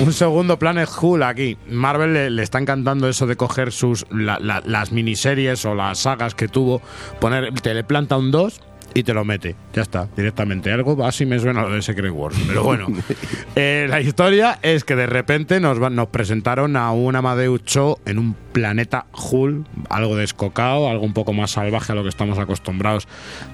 Un 0.00 0.12
segundo 0.12 0.58
Planet 0.58 0.88
Hulk 1.00 1.22
aquí. 1.22 1.56
Marvel 1.70 2.12
le, 2.14 2.30
le 2.30 2.42
está 2.42 2.58
encantando 2.58 3.08
eso 3.08 3.26
de 3.26 3.36
coger 3.36 3.72
sus 3.72 4.06
la- 4.10 4.38
la- 4.40 4.62
las 4.64 4.92
miniseries 4.92 5.64
o 5.64 5.74
las 5.74 5.98
sagas 6.00 6.34
que 6.34 6.48
tuvo, 6.48 6.80
poner, 7.20 7.52
te 7.54 7.74
le 7.74 7.82
planta 7.84 8.16
un 8.16 8.30
2 8.30 8.60
y 8.94 9.02
te 9.02 9.12
lo 9.12 9.24
mete. 9.24 9.54
Ya 9.74 9.82
está, 9.82 10.08
directamente. 10.16 10.72
Algo 10.72 11.04
así 11.04 11.26
me 11.26 11.38
suena 11.38 11.62
lo 11.62 11.70
de 11.70 11.82
Secret 11.82 12.10
Wars. 12.12 12.36
Pero 12.46 12.62
bueno, 12.62 12.86
Eh, 13.56 13.86
la 13.90 14.00
historia 14.00 14.58
es 14.62 14.84
que 14.84 14.94
de 14.94 15.06
repente 15.06 15.58
nos, 15.58 15.82
va- 15.82 15.90
nos 15.90 16.08
presentaron 16.08 16.76
a 16.76 16.92
un 16.92 17.16
Amadeus 17.16 17.64
Cho 17.64 17.98
en 18.06 18.18
un 18.18 18.34
planeta 18.52 19.06
Hulk, 19.12 19.66
algo 19.90 20.14
descocado, 20.16 20.88
algo 20.88 21.04
un 21.04 21.12
poco 21.12 21.32
más 21.32 21.50
salvaje 21.50 21.90
a 21.92 21.94
lo 21.96 22.04
que 22.04 22.08
estamos 22.08 22.38
acostumbrados 22.38 23.08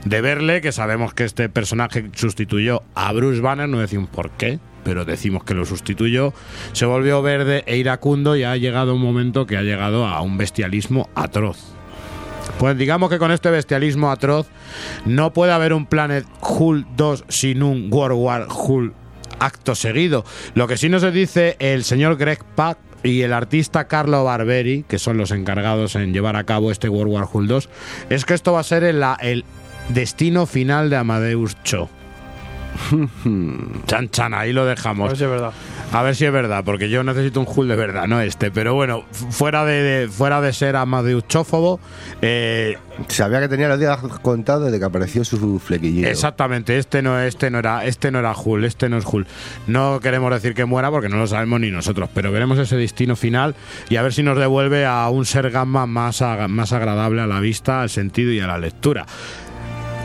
de 0.05 0.21
verle, 0.21 0.61
que 0.61 0.73
sabemos 0.73 1.15
que 1.15 1.25
este 1.25 1.49
personaje 1.49 2.11
sustituyó 2.15 2.83
a 2.95 3.13
Bruce 3.13 3.41
Banner, 3.41 3.67
no 3.69 3.79
decimos 3.79 4.11
por 4.11 4.31
qué, 4.33 4.59
pero 4.85 5.05
decimos 5.05 5.45
que 5.45 5.55
lo 5.55 5.65
sustituyó, 5.65 6.33
se 6.73 6.87
volvió 6.87 7.23
verde 7.23 7.65
e 7.67 7.77
iracundo 7.77 8.37
y 8.37 8.45
ha 8.45 8.57
llegado 8.57 8.95
un 8.95 9.01
momento 9.01 9.47
que 9.47 9.57
ha 9.57 9.63
llegado 9.63 10.07
a 10.07 10.21
un 10.21 10.37
bestialismo 10.37 11.09
atroz. 11.15 11.75
Pues 12.59 12.77
digamos 12.79 13.11
que 13.11 13.19
con 13.19 13.33
este 13.33 13.51
bestialismo 13.51 14.11
atroz 14.11 14.47
no 15.07 15.33
puede 15.33 15.53
haber 15.53 15.73
un 15.73 15.87
Planet 15.87 16.27
Hulk 16.41 16.87
2 16.97 17.25
sin 17.29 17.63
un 17.63 17.89
World 17.93 18.19
War 18.19 18.47
Hulk 18.49 18.95
acto 19.41 19.75
seguido. 19.75 20.25
Lo 20.55 20.67
que 20.67 20.77
sí 20.77 20.89
nos 20.89 21.11
dice 21.13 21.57
el 21.59 21.85
señor 21.85 22.17
Greg 22.17 22.45
Pak 22.55 22.79
y 23.03 23.23
el 23.23 23.33
artista 23.33 23.87
Carlo 23.87 24.25
Barberi, 24.25 24.85
que 24.89 24.99
son 24.99 25.17
los 25.17 25.31
encargados 25.31 25.97
en 25.97 26.13
llevar 26.13 26.37
a 26.37 26.45
cabo 26.45 26.71
este 26.71 26.89
World 26.89 27.13
War 27.13 27.29
Hulk 27.31 27.49
2, 27.49 27.69
es 28.11 28.25
que 28.25 28.35
esto 28.35 28.53
va 28.53 28.61
a 28.61 28.65
ser 28.65 28.85
el, 28.85 29.05
el 29.21 29.45
destino 29.89 30.47
final 30.47 30.91
de 30.91 30.97
Amadeus 30.97 31.57
Cho. 31.65 31.89
Chan 33.87 34.09
chan, 34.11 34.35
ahí 34.35 34.53
lo 34.53 34.63
A 34.63 34.67
dejamos. 34.67 35.09
ver 35.09 35.17
si 35.19 35.25
es 35.25 35.31
verdad. 35.31 35.53
A 35.93 36.03
ver 36.03 36.17
si 36.17 36.25
es 36.25 36.33
verdad, 36.33 36.65
porque 36.65 36.89
yo 36.91 37.05
necesito 37.05 37.39
un 37.41 37.47
Hulk 37.49 37.69
de 37.69 37.77
verdad, 37.77 38.07
no 38.09 38.21
este. 38.21 38.51
Pero 38.51 38.75
bueno, 38.75 39.05
fuera 39.13 39.65
de, 39.65 39.83
de- 39.83 40.09
fuera 40.09 40.41
de 40.41 40.53
ser 40.53 40.75
Amadeus 40.77 41.27
Chófobo, 41.29 41.79
eh, 42.23 42.77
Sabía 43.09 43.41
que 43.41 43.49
tenía 43.49 43.67
los 43.69 43.81
días 43.81 43.99
contados 44.23 44.67
desde 44.67 44.79
que 44.79 44.85
apareció 44.85 45.25
su 45.25 45.59
flequillito. 45.59 46.07
Exactamente, 46.09 46.79
este 46.79 47.03
no, 47.03 47.19
este 47.21 47.51
no 47.51 47.59
era, 47.59 47.85
este 47.85 48.13
no 48.13 48.21
era 48.21 48.33
Hulk, 48.37 48.65
este 48.65 48.89
no 48.89 48.97
es 48.99 49.05
Hulk. 49.05 49.27
No 49.67 49.99
queremos 50.01 50.31
decir 50.33 50.55
que 50.55 50.65
muera 50.65 50.93
porque 50.93 51.09
no 51.09 51.17
lo 51.17 51.27
sabemos 51.27 51.59
ni 51.61 51.73
nosotros, 51.73 52.09
pero 52.15 52.31
veremos 52.31 52.57
ese 52.57 52.77
destino 52.77 53.17
final 53.17 53.57
y 53.89 53.97
a 53.97 54.03
ver 54.03 54.13
si 54.13 54.23
nos 54.23 54.39
devuelve 54.39 54.87
a 54.87 55.09
un 55.09 55.27
ser 55.27 55.51
gamma 55.51 55.87
más, 55.87 56.23
más 56.49 56.73
agradable 56.73 57.21
a 57.21 57.27
la 57.27 57.41
vista, 57.41 57.83
al 57.83 57.91
sentido 57.91 58.31
y 58.31 58.39
a 58.39 58.47
la 58.47 58.59
lectura. 58.59 59.07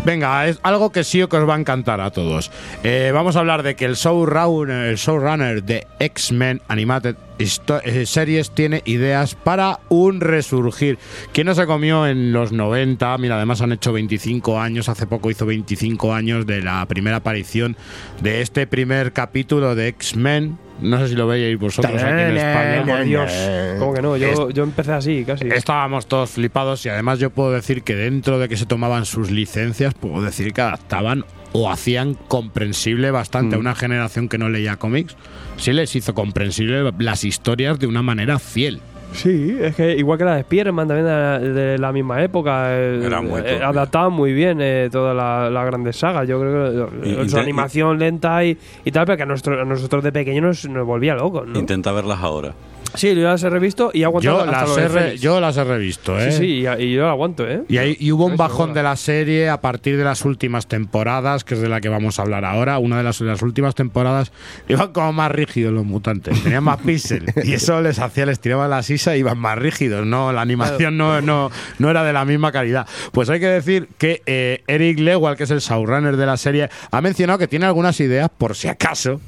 Venga, 0.05 0.47
es 0.47 0.59
algo 0.63 0.91
que 0.91 1.03
sí 1.03 1.19
que 1.29 1.37
os 1.37 1.47
va 1.47 1.55
a 1.55 1.59
encantar 1.59 1.99
a 2.01 2.11
todos. 2.11 2.51
Eh, 2.83 3.11
vamos 3.13 3.35
a 3.35 3.39
hablar 3.39 3.63
de 3.63 3.75
que 3.75 3.85
el 3.85 3.95
showrunner, 3.95 4.87
el 4.87 4.95
showrunner 4.95 5.63
de 5.63 5.85
X-Men 5.99 6.61
Animated 6.67 7.15
eh, 7.37 8.05
Series 8.05 8.51
tiene 8.51 8.81
ideas 8.85 9.35
para 9.35 9.79
un 9.89 10.21
resurgir. 10.21 10.97
¿Quién 11.33 11.47
no 11.47 11.55
se 11.55 11.65
comió 11.65 12.07
en 12.07 12.31
los 12.31 12.51
90? 12.51 13.17
Mira, 13.17 13.35
además 13.35 13.61
han 13.61 13.73
hecho 13.73 13.93
25 13.93 14.59
años, 14.59 14.89
hace 14.89 15.05
poco 15.05 15.29
hizo 15.31 15.45
25 15.45 16.13
años 16.13 16.45
de 16.45 16.61
la 16.61 16.85
primera 16.85 17.17
aparición 17.17 17.75
de 18.21 18.41
este 18.41 18.67
primer 18.67 19.13
capítulo 19.13 19.75
de 19.75 19.89
X-Men. 19.89 20.68
No 20.81 20.97
sé 20.99 21.09
si 21.09 21.15
lo 21.15 21.27
veis 21.27 21.57
vosotros 21.59 22.01
aquí 22.01 22.21
en 22.21 22.37
España. 22.37 22.83
Por 22.85 23.03
Dios. 23.03 23.31
¿Cómo 23.79 23.93
que 23.93 24.01
no? 24.01 24.17
Yo, 24.17 24.49
yo 24.49 24.63
empecé 24.63 24.93
así, 24.93 25.23
casi. 25.25 25.47
Estábamos 25.47 26.07
todos 26.07 26.31
flipados 26.31 26.85
y 26.85 26.89
además 26.89 27.19
yo 27.19 27.29
puedo 27.29 27.51
decir 27.51 27.83
que 27.83 27.95
dentro 27.95 28.39
de 28.39 28.49
que 28.49 28.57
se 28.57 28.65
tomaban 28.65 29.05
sus 29.05 29.31
licencias, 29.31 29.93
puedo 29.93 30.21
decir 30.21 30.53
que 30.53 30.61
adaptaban 30.61 31.25
o 31.51 31.69
hacían 31.69 32.13
comprensible 32.13 33.11
bastante 33.11 33.55
a 33.55 33.59
una 33.59 33.75
generación 33.75 34.29
que 34.29 34.37
no 34.37 34.49
leía 34.49 34.77
cómics. 34.77 35.15
Sí 35.57 35.73
les 35.73 35.95
hizo 35.95 36.13
comprensible 36.13 36.91
las 36.99 37.23
historias 37.23 37.79
de 37.79 37.87
una 37.87 38.01
manera 38.01 38.39
fiel. 38.39 38.81
Sí, 39.13 39.57
es 39.59 39.75
que 39.75 39.95
igual 39.97 40.17
que 40.17 40.23
la 40.25 40.35
de 40.35 40.39
Spider-Man 40.41 40.87
también 40.87 41.07
de, 41.07 41.53
de 41.53 41.77
la 41.77 41.91
misma 41.91 42.21
época. 42.23 42.67
eh, 42.77 43.01
Era 43.05 43.21
muy 43.21 43.41
eh, 43.43 43.59
adaptaban 43.63 44.13
muy 44.13 44.33
bien 44.33 44.59
eh, 44.61 44.89
todas 44.91 45.15
las 45.15 45.51
la 45.51 45.63
grandes 45.65 45.95
sagas. 45.97 46.27
Yo 46.27 46.39
creo 46.39 46.89
que 47.01 47.09
eh, 47.09 47.21
Y- 47.25 47.29
su 47.29 47.37
y- 47.37 47.39
animación 47.39 47.97
lenta 47.99 48.43
y, 48.45 48.57
y 48.85 48.91
tal, 48.91 49.05
pero 49.05 49.17
que 49.17 49.23
a, 49.23 49.25
nuestro- 49.25 49.59
a 49.61 49.65
nosotros 49.65 50.03
de 50.03 50.11
pequeños 50.11 50.43
nos, 50.43 50.65
nos 50.69 50.85
volvía 50.85 51.15
locos, 51.15 51.47
¿no? 51.47 51.59
Intenta 51.59 51.91
verlas 51.91 52.19
ahora. 52.21 52.53
Sí, 52.95 53.15
yo 53.15 53.21
las 53.23 53.43
he 53.43 53.49
revisto 53.49 53.91
y 53.93 54.01
he 54.01 54.05
aguantado 54.05 54.45
Yo 54.45 54.51
hasta 54.51 54.65
las, 54.67 54.77
he 54.77 54.87
re- 54.87 55.17
yo 55.17 55.39
las 55.39 55.57
he 55.57 55.63
revisto, 55.63 56.19
¿eh? 56.19 56.31
Sí, 56.31 56.37
sí, 56.37 56.45
y, 56.45 56.83
y 56.83 56.93
yo 56.93 57.03
la 57.03 57.11
aguanto, 57.11 57.47
¿eh? 57.47 57.63
Y, 57.69 57.77
ahí- 57.77 57.97
y 57.99 58.11
hubo 58.11 58.25
un 58.25 58.37
bajón 58.37 58.73
de 58.73 58.83
la 58.83 58.95
serie 58.95 59.49
a 59.49 59.61
partir 59.61 59.97
de 59.97 60.03
las 60.03 60.25
últimas 60.25 60.67
temporadas, 60.67 61.43
que 61.43 61.53
es 61.55 61.61
de 61.61 61.69
la 61.69 61.81
que 61.81 61.89
vamos 61.89 62.19
a 62.19 62.23
hablar 62.23 62.45
ahora. 62.45 62.79
Una 62.79 62.97
de 62.97 63.03
las, 63.03 63.19
de 63.19 63.25
las 63.25 63.41
últimas 63.41 63.75
temporadas 63.75 64.31
iban 64.67 64.91
como 64.91 65.13
más 65.13 65.31
rígidos 65.31 65.73
los 65.73 65.85
mutantes, 65.85 66.41
tenían 66.43 66.63
más 66.63 66.77
píxel. 66.77 67.25
y 67.43 67.53
eso 67.53 67.81
les 67.81 67.99
hacía, 67.99 68.25
les 68.25 68.39
tiraba 68.39 68.67
la 68.67 68.83
sisa 68.83 69.15
y 69.15 69.19
iban 69.19 69.37
más 69.37 69.57
rígidos. 69.57 70.05
No, 70.05 70.33
la 70.33 70.41
animación 70.41 70.97
no, 70.97 71.21
no, 71.21 71.51
no 71.77 71.89
era 71.89 72.03
de 72.03 72.13
la 72.13 72.25
misma 72.25 72.51
calidad. 72.51 72.87
Pues 73.11 73.29
hay 73.29 73.39
que 73.39 73.47
decir 73.47 73.87
que 73.97 74.21
eh, 74.25 74.63
Eric 74.67 74.99
Lewald, 74.99 75.37
que 75.37 75.43
es 75.43 75.51
el 75.51 75.59
showrunner 75.59 76.17
de 76.17 76.25
la 76.25 76.37
serie, 76.37 76.69
ha 76.91 77.01
mencionado 77.01 77.39
que 77.39 77.47
tiene 77.47 77.65
algunas 77.65 77.99
ideas 77.99 78.29
por 78.35 78.55
si 78.55 78.67
acaso 78.67 79.21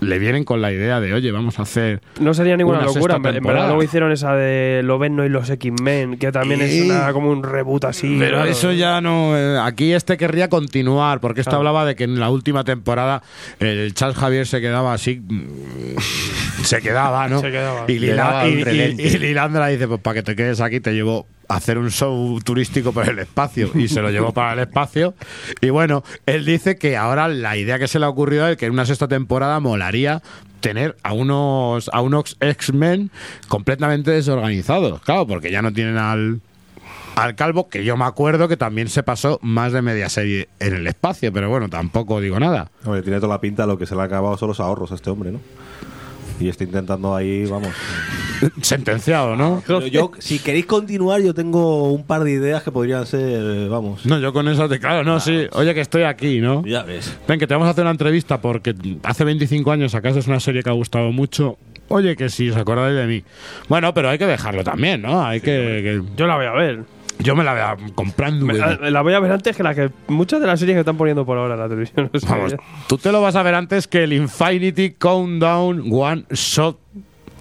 le 0.00 0.18
vienen 0.18 0.44
con 0.44 0.60
la 0.62 0.72
idea 0.72 1.00
de, 1.00 1.12
oye, 1.12 1.32
vamos 1.32 1.58
a 1.58 1.62
hacer. 1.62 2.00
No 2.20 2.32
sería 2.34 2.56
ninguna 2.56 2.78
una 2.78 2.86
locura. 2.86 3.16
En, 3.16 3.22
verdad 3.22 3.66
luego 3.66 3.82
hicieron 3.82 4.12
esa 4.12 4.34
de 4.34 4.82
Loveno 4.84 5.24
y 5.24 5.28
los 5.28 5.50
X-Men, 5.50 6.18
que 6.18 6.30
también 6.32 6.60
es 6.60 6.84
una, 6.84 7.12
como 7.12 7.30
un 7.30 7.42
reboot 7.42 7.84
así. 7.84 8.16
Pero 8.18 8.44
eso 8.44 8.72
ya 8.72 9.00
no. 9.00 9.36
eh, 9.36 9.58
aquí 9.60 9.92
este 9.92 10.16
querría 10.16 10.48
continuar, 10.48 11.20
porque 11.20 11.40
esto 11.40 11.50
Claro. 11.50 11.58
hablaba 11.60 11.84
de 11.84 11.96
que 11.96 12.04
en 12.04 12.20
la 12.20 12.30
última 12.30 12.62
temporada 12.64 13.22
el 13.58 13.92
Charles 13.94 14.16
Javier 14.18 14.46
se 14.46 14.60
quedaba 14.60 14.92
así. 14.92 15.20
Se 16.62 16.80
quedaba, 16.80 17.28
¿no? 17.28 17.40
Se 17.40 17.50
quedaba. 17.50 17.88
Y, 17.90 17.98
Lila- 17.98 18.44
Lilandra 19.18 19.66
dice: 19.68 19.88
Pues 19.88 20.00
para 20.00 20.14
que 20.14 20.22
te 20.22 20.36
quedes 20.36 20.60
aquí, 20.60 20.80
te 20.80 20.92
llevo 20.92 21.26
a 21.48 21.56
hacer 21.56 21.78
un 21.78 21.90
show 21.90 22.38
turístico 22.40 22.92
por 22.92 23.08
el 23.08 23.18
espacio. 23.18 23.70
Y 23.74 23.88
se 23.88 24.02
lo 24.02 24.10
llevó 24.10 24.32
para 24.32 24.52
el 24.52 24.58
espacio. 24.60 25.14
Y 25.60 25.70
bueno, 25.70 26.02
él 26.26 26.44
dice 26.44 26.76
que 26.76 26.96
ahora 26.96 27.28
la 27.28 27.56
idea 27.56 27.78
que 27.78 27.88
se 27.88 27.98
le 27.98 28.04
ha 28.04 28.08
ocurrido 28.08 28.46
es 28.48 28.56
que 28.56 28.66
en 28.66 28.72
una 28.72 28.84
sexta 28.86 29.08
temporada 29.08 29.58
molaría 29.60 30.22
tener 30.60 30.96
a 31.02 31.12
unos 31.12 31.88
a 31.92 32.00
unos 32.02 32.36
X-Men 32.40 33.10
completamente 33.48 34.10
desorganizados. 34.10 35.00
Claro, 35.02 35.26
porque 35.26 35.50
ya 35.50 35.62
no 35.62 35.72
tienen 35.72 35.96
al 35.96 36.40
al 37.16 37.34
calvo, 37.34 37.68
que 37.68 37.82
yo 37.84 37.96
me 37.96 38.04
acuerdo 38.04 38.46
que 38.46 38.56
también 38.56 38.88
se 38.88 39.02
pasó 39.02 39.40
más 39.42 39.72
de 39.72 39.82
media 39.82 40.08
serie 40.08 40.48
en 40.60 40.74
el 40.74 40.86
espacio, 40.86 41.32
pero 41.32 41.48
bueno, 41.48 41.68
tampoco 41.68 42.20
digo 42.20 42.38
nada. 42.38 42.70
Hombre, 42.84 43.02
tiene 43.02 43.18
toda 43.18 43.34
la 43.34 43.40
pinta, 43.40 43.66
lo 43.66 43.76
que 43.76 43.86
se 43.86 43.96
le 43.96 44.02
ha 44.02 44.04
acabado 44.04 44.36
son 44.36 44.48
los 44.48 44.60
ahorros 44.60 44.92
a 44.92 44.94
este 44.94 45.10
hombre, 45.10 45.32
¿no? 45.32 45.40
Y 46.40 46.48
está 46.48 46.64
intentando 46.64 47.14
ahí, 47.16 47.44
vamos, 47.46 47.70
sentenciado, 48.62 49.36
¿no? 49.36 49.62
Pero 49.66 49.86
yo, 49.86 50.12
si 50.18 50.38
queréis 50.38 50.66
continuar, 50.66 51.20
yo 51.20 51.34
tengo 51.34 51.92
un 51.92 52.04
par 52.04 52.24
de 52.24 52.32
ideas 52.32 52.62
que 52.62 52.70
podrían 52.70 53.06
ser, 53.06 53.68
vamos. 53.68 54.04
No, 54.06 54.18
yo 54.18 54.32
con 54.32 54.48
eso 54.48 54.68
te. 54.68 54.78
Claro, 54.78 55.04
no, 55.04 55.20
sí. 55.20 55.46
Oye, 55.52 55.74
que 55.74 55.80
estoy 55.80 56.02
aquí, 56.02 56.40
¿no? 56.40 56.64
Ya 56.64 56.82
ves. 56.82 57.16
Ven, 57.26 57.38
que 57.38 57.46
te 57.46 57.54
vamos 57.54 57.66
a 57.66 57.70
hacer 57.70 57.82
una 57.82 57.90
entrevista 57.90 58.40
porque 58.40 58.74
hace 59.02 59.24
25 59.24 59.70
años 59.72 59.92
sacaste 59.92 60.28
una 60.30 60.40
serie 60.40 60.62
que 60.62 60.70
ha 60.70 60.74
gustado 60.74 61.10
mucho. 61.12 61.58
Oye, 61.88 62.16
que 62.16 62.28
sí, 62.28 62.50
os 62.50 62.56
acordáis 62.56 62.94
de 62.96 63.06
mí. 63.06 63.24
Bueno, 63.68 63.94
pero 63.94 64.10
hay 64.10 64.18
que 64.18 64.26
dejarlo 64.26 64.62
también, 64.62 65.00
¿no? 65.02 65.24
Hay 65.24 65.40
que, 65.40 65.46
que- 65.46 66.02
Yo 66.16 66.26
la 66.26 66.36
voy 66.36 66.46
a 66.46 66.52
ver. 66.52 66.84
Yo 67.20 67.34
me 67.34 67.42
la 67.44 67.52
voy 67.52 67.60
a 67.60 67.92
comprando. 67.94 68.46
Me- 68.46 68.54
güey. 68.58 68.90
la 68.90 69.02
voy 69.02 69.14
a 69.14 69.20
ver 69.20 69.32
antes 69.32 69.56
que 69.56 69.62
la 69.62 69.74
que 69.74 69.90
muchas 70.06 70.40
de 70.40 70.46
las 70.46 70.60
series 70.60 70.76
que 70.76 70.80
están 70.80 70.96
poniendo 70.96 71.26
por 71.26 71.36
ahora 71.38 71.54
en 71.54 71.60
la 71.60 71.68
televisión. 71.68 72.10
O 72.12 72.18
sea, 72.18 72.30
Vamos, 72.36 72.54
tú 72.86 72.98
te 72.98 73.10
lo 73.12 73.20
vas 73.20 73.34
a 73.36 73.42
ver 73.42 73.54
antes 73.54 73.88
que 73.88 74.04
el 74.04 74.12
Infinity 74.12 74.92
Countdown 74.92 75.88
One 75.90 76.24
Shot 76.30 76.78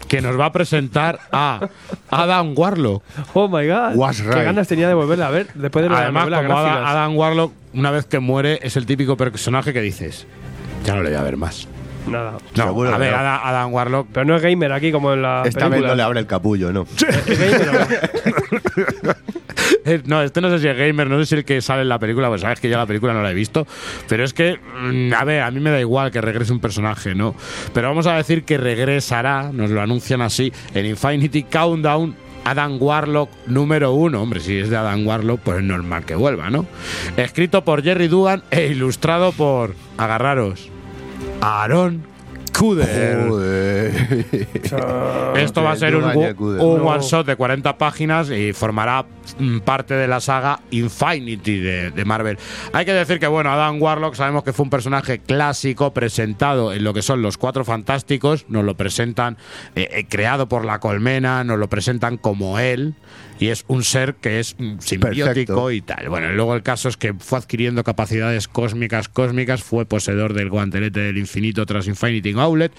que 0.07 0.21
nos 0.21 0.39
va 0.39 0.45
a 0.45 0.51
presentar 0.51 1.19
a 1.31 1.67
Adam 2.09 2.53
Warlock. 2.55 3.03
Oh 3.33 3.47
my 3.47 3.67
god. 3.67 3.93
Qué 4.15 4.23
right. 4.23 4.45
ganas 4.45 4.67
tenía 4.67 4.87
de 4.87 4.93
volverla 4.93 5.27
a 5.27 5.31
ver 5.31 5.47
después 5.53 5.83
de 5.83 5.89
lo 5.89 5.95
de 5.95 6.01
las 6.01 6.03
Además, 6.05 6.23
novelas 6.29 6.45
como 6.45 6.57
Adam. 6.57 6.85
Adam 6.85 7.17
Warlock, 7.17 7.53
una 7.73 7.91
vez 7.91 8.05
que 8.05 8.19
muere, 8.19 8.59
es 8.63 8.77
el 8.77 8.85
típico 8.85 9.17
personaje 9.17 9.73
que 9.73 9.81
dices, 9.81 10.25
ya 10.85 10.95
no 10.95 11.03
le 11.03 11.09
voy 11.09 11.19
a 11.19 11.23
ver 11.23 11.37
más. 11.37 11.67
Nada. 12.07 12.37
No, 12.55 12.63
Seguro 12.63 12.89
a 12.89 12.93
que 12.93 12.99
ver, 12.99 13.11
no. 13.11 13.17
Adam, 13.17 13.39
Adam 13.43 13.73
Warlock. 13.73 14.07
Pero 14.11 14.25
no 14.25 14.35
es 14.35 14.41
gamer 14.41 14.71
aquí 14.71 14.91
como 14.91 15.13
en 15.13 15.21
la. 15.21 15.43
Esta 15.45 15.67
vez 15.69 15.81
no 15.81 15.95
le 15.95 16.03
abre 16.03 16.19
el 16.19 16.27
capullo, 16.27 16.71
¿no? 16.71 16.85
Eh, 19.85 20.01
No, 20.05 20.21
este 20.21 20.41
no 20.41 20.49
sé 20.49 20.59
si 20.59 20.67
es 20.67 20.77
gamer, 20.77 21.09
no 21.09 21.17
sé 21.19 21.25
si 21.25 21.35
el 21.35 21.45
que 21.45 21.61
sale 21.61 21.81
en 21.83 21.89
la 21.89 21.99
película, 21.99 22.27
pues 22.27 22.41
sabes 22.41 22.59
que 22.59 22.69
yo 22.69 22.77
la 22.77 22.85
película 22.85 23.13
no 23.13 23.21
la 23.21 23.31
he 23.31 23.33
visto. 23.33 23.65
Pero 24.07 24.23
es 24.23 24.33
que, 24.33 24.57
mm, 24.57 25.13
a 25.13 25.23
ver, 25.23 25.41
a 25.41 25.51
mí 25.51 25.59
me 25.59 25.69
da 25.69 25.79
igual 25.79 26.11
que 26.11 26.19
regrese 26.21 26.51
un 26.51 26.59
personaje, 26.59 27.15
¿no? 27.15 27.35
Pero 27.73 27.87
vamos 27.87 28.05
a 28.07 28.15
decir 28.15 28.43
que 28.43 28.57
regresará, 28.57 29.49
nos 29.53 29.69
lo 29.69 29.81
anuncian 29.81 30.21
así, 30.21 30.51
en 30.73 30.85
Infinity 30.85 31.43
Countdown. 31.43 32.15
Adam 32.43 32.77
Warlock 32.81 33.29
número 33.47 33.91
uno. 33.91 34.21
Hombre, 34.21 34.39
si 34.39 34.57
es 34.57 34.69
de 34.69 34.77
Adam 34.77 35.05
Warlock, 35.05 35.41
pues 35.41 35.57
es 35.57 35.63
normal 35.63 36.05
que 36.05 36.15
vuelva, 36.15 36.49
¿no? 36.49 36.65
Escrito 37.17 37.65
por 37.65 37.83
Jerry 37.83 38.07
Dugan 38.07 38.41
e 38.51 38.67
ilustrado 38.67 39.33
por, 39.33 39.75
agarraros, 39.97 40.69
Aarón 41.41 42.03
Kuder. 42.57 43.91
Esto 45.37 45.63
va 45.63 45.71
a 45.71 45.75
ser 45.75 45.95
un, 45.95 46.01
No. 46.01 46.09
one 46.63 47.03
shot 47.03 47.25
de 47.25 47.35
40 47.35 47.77
páginas 47.77 48.29
y 48.29 48.53
formará 48.53 49.05
mm, 49.37 49.59
parte 49.59 49.93
de 49.93 50.07
la 50.07 50.19
saga 50.19 50.59
Infinity 50.71 51.59
de, 51.59 51.91
de 51.91 52.05
Marvel. 52.05 52.37
Hay 52.73 52.85
que 52.85 52.93
decir 52.93 53.19
que, 53.19 53.27
bueno, 53.27 53.51
Adam 53.51 53.81
Warlock 53.81 54.15
sabemos 54.15 54.43
que 54.43 54.53
fue 54.53 54.63
un 54.63 54.69
personaje 54.69 55.19
clásico 55.19 55.93
presentado 55.93 56.73
en 56.73 56.83
lo 56.83 56.93
que 56.93 57.01
son 57.01 57.21
los 57.21 57.37
Cuatro 57.37 57.63
Fantásticos. 57.65 58.45
Nos 58.49 58.63
lo 58.63 58.75
presentan 58.75 59.37
eh, 59.75 59.89
eh, 59.91 60.05
creado 60.07 60.47
por 60.47 60.65
la 60.65 60.79
colmena, 60.79 61.43
nos 61.43 61.59
lo 61.59 61.67
presentan 61.69 62.17
como 62.17 62.59
él. 62.59 62.95
Y 63.39 63.49
es 63.49 63.65
un 63.67 63.83
ser 63.83 64.15
que 64.15 64.39
es 64.39 64.55
mm, 64.57 64.79
simbiótico 64.79 65.25
Perfecto. 65.25 65.71
y 65.71 65.81
tal. 65.81 66.09
Bueno, 66.09 66.31
y 66.31 66.35
luego 66.35 66.55
el 66.55 66.63
caso 66.63 66.89
es 66.89 66.97
que 66.97 67.13
fue 67.13 67.37
adquiriendo 67.37 67.83
capacidades 67.83 68.47
cósmicas, 68.47 69.09
cósmicas, 69.09 69.61
fue 69.61 69.85
poseedor 69.85 70.33
del 70.33 70.49
guantelete 70.49 71.01
del 71.01 71.19
infinito 71.19 71.65
tras 71.67 71.87
Infinity 71.87 72.33
Gauntlet. 72.47 72.71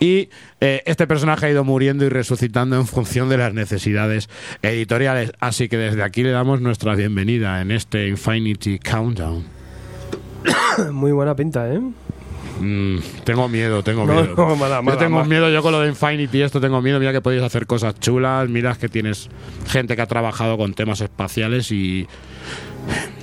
Y 0.00 0.28
eh, 0.60 0.82
este 0.86 1.06
personaje 1.06 1.46
ha 1.46 1.50
ido 1.50 1.64
muriendo 1.64 2.04
y 2.04 2.08
resucitando 2.08 2.76
en 2.76 2.86
función 2.86 3.28
de 3.28 3.38
las 3.38 3.54
necesidades 3.54 4.28
editoriales. 4.62 5.32
Así 5.40 5.68
que 5.68 5.76
desde 5.76 6.02
aquí 6.02 6.22
le 6.22 6.30
damos 6.30 6.60
nuestra 6.60 6.94
bienvenida 6.94 7.60
en 7.60 7.70
este 7.70 8.08
Infinity 8.08 8.78
Countdown. 8.78 9.44
Muy 10.92 11.12
buena 11.12 11.34
pinta, 11.34 11.72
¿eh? 11.72 11.80
Mm, 12.60 12.98
tengo 13.24 13.48
miedo, 13.48 13.82
tengo 13.82 14.06
No, 14.06 14.14
miedo. 14.14 14.34
no, 14.36 14.54
mala, 14.54 14.80
yo 14.84 14.96
tengo 14.96 15.16
mala. 15.18 15.28
miedo, 15.28 15.50
yo 15.50 15.60
con 15.60 15.72
lo 15.72 15.80
de 15.80 15.88
Infinity 15.88 16.42
esto 16.42 16.60
tengo 16.60 16.80
miedo. 16.82 17.00
Mira 17.00 17.12
que 17.12 17.20
podéis 17.20 17.42
hacer 17.42 17.66
cosas 17.66 17.98
chulas, 17.98 18.48
mira 18.48 18.74
que 18.76 18.88
tienes 18.88 19.28
gente 19.66 19.96
que 19.96 20.02
ha 20.02 20.06
trabajado 20.06 20.56
con 20.56 20.72
temas 20.74 21.00
espaciales 21.00 21.72
y 21.72 22.06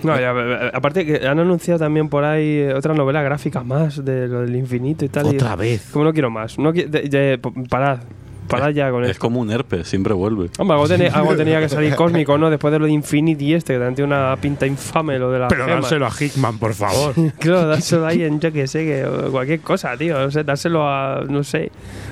No, 0.03 0.20
ya, 0.20 0.32
eh, 0.36 0.72
aparte 0.74 1.05
que 1.05 1.28
han 1.28 1.38
anunciado 1.39 1.80
también 1.80 2.09
por 2.09 2.24
ahí 2.24 2.57
eh, 2.59 2.74
otra 2.74 2.93
novela 2.95 3.22
gráfica 3.22 3.64
más 3.64 4.03
de 4.03 4.28
lo 4.28 4.41
del 4.41 4.55
infinito 4.55 5.05
y 5.05 5.09
tal. 5.09 5.28
y- 5.28 5.36
Otra 5.36 5.55
vez. 5.55 5.89
Como 5.91 6.05
no 6.05 6.14
quiero 6.14 6.30
más. 6.32 6.57
No, 6.57 6.74
qui- 6.74 6.88
de- 6.88 7.03
de- 7.07 7.39
parad. 7.70 7.99
Parad 8.52 8.70
ya 8.72 8.91
con 8.91 9.04
Es 9.04 9.12
esto. 9.12 9.22
como 9.22 9.39
un 9.39 9.52
herpes, 9.52 9.88
siempre 9.88 10.14
vuelve. 10.14 10.49
Hombre, 10.60 10.76
algo, 10.76 10.88
tenía- 10.88 11.14
algo 11.14 11.36
tenía 11.36 11.60
que 11.60 11.70
salir 11.70 11.95
cósmico, 11.95 12.38
¿no? 12.38 12.49
Después 12.49 12.72
de 12.72 12.80
lo 12.80 12.86
de 12.86 12.91
Infinity 12.91 13.54
este, 13.54 13.74
que 13.74 13.80
también 13.80 13.95
tiene 13.95 14.14
una 14.16 14.36
pinta 14.38 14.66
infame 14.68 15.18
lo 15.20 15.32
de 15.32 15.39
la 15.39 15.47
Pero 15.47 15.66
dárselo 15.68 16.06
a 16.06 16.10
Hickman, 16.18 16.58
por 16.60 16.74
favor. 16.74 17.14
Claro, 17.39 17.68
dárselo 17.68 18.06
ahí 18.06 18.24
en, 18.24 18.39
yo 18.39 18.52
que 18.52 18.68
sé, 18.68 18.86
que 18.86 19.30
cualquier 19.32 19.62
cosa, 19.62 19.95
tío. 19.97 20.20
No 20.20 20.30
sé, 20.32 20.43
dárselo 20.43 20.88
a, 20.88 21.24
no 21.28 21.43
sé, 21.43 21.72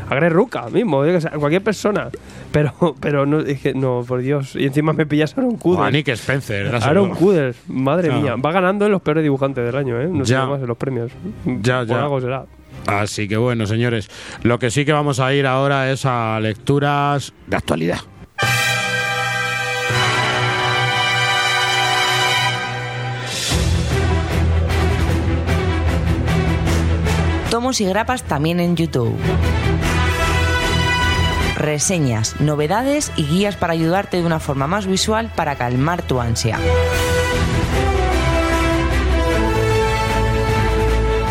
a 0.10 0.16
Greg 0.16 0.32
Ruca 0.32 0.70
mismo, 0.70 1.06
yo 1.06 1.12
que 1.14 1.22
sé, 1.22 1.28
a 1.28 1.32
cualquier 1.32 1.62
persona. 1.64 2.10
Pero, 2.52 2.74
pero 3.00 3.26
no, 3.26 3.40
es 3.42 3.62
que, 3.62 3.74
no, 3.74 4.04
por 4.08 4.22
Dios. 4.22 4.56
Y 4.56 4.66
encima 4.66 4.92
me 4.94 5.06
pillas 5.06 5.38
a 5.38 5.42
Aaron 5.42 5.58
O 5.62 5.84
a. 5.84 5.92
Nick 5.92 6.08
Spencer. 6.10 6.76
Aaron 6.82 7.12
Kuder, 7.12 7.54
madre 7.68 8.10
Ah. 8.12 8.18
mía. 8.20 8.36
Va 8.38 8.52
ganando 8.52 8.86
en 8.88 8.92
los 8.92 9.02
peores 9.02 9.22
dibujantes 9.24 9.64
del 9.64 9.76
año, 9.76 10.02
¿eh? 10.02 10.08
No 10.12 10.26
sé 10.26 10.34
Ya. 10.34 10.46
más 10.48 10.60
en 10.62 10.68
los 10.68 10.78
premios. 10.78 11.12
Ya, 11.46 11.80
Por 11.80 11.88
ya. 11.88 12.02
algo 12.02 12.20
será. 12.22 12.46
Así 12.88 13.28
que 13.28 13.38
bueno, 13.38 13.66
señores, 13.66 14.10
lo 14.44 14.60
que 14.60 14.72
sí 14.72 14.86
que 14.86 14.94
vamos 14.94 15.20
a 15.20 15.34
ir 15.34 15.46
ahora 15.46 15.92
es 15.92 16.06
a 16.06 16.40
lecturas 16.40 17.34
de 17.48 17.58
actualidad. 17.58 18.00
Tomos 27.50 27.82
y 27.82 27.86
grapas 27.86 28.24
también 28.24 28.60
en 28.60 28.76
YouTube. 28.76 29.18
Reseñas, 31.58 32.40
novedades 32.40 33.12
y 33.18 33.24
guías 33.26 33.56
para 33.56 33.74
ayudarte 33.74 34.18
de 34.18 34.26
una 34.26 34.40
forma 34.40 34.68
más 34.68 34.86
visual 34.86 35.32
para 35.36 35.56
calmar 35.56 36.04
tu 36.04 36.22
ansia. 36.22 36.60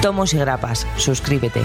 Tomos 0.01 0.32
y 0.32 0.38
grapas, 0.38 0.86
suscríbete. 0.96 1.61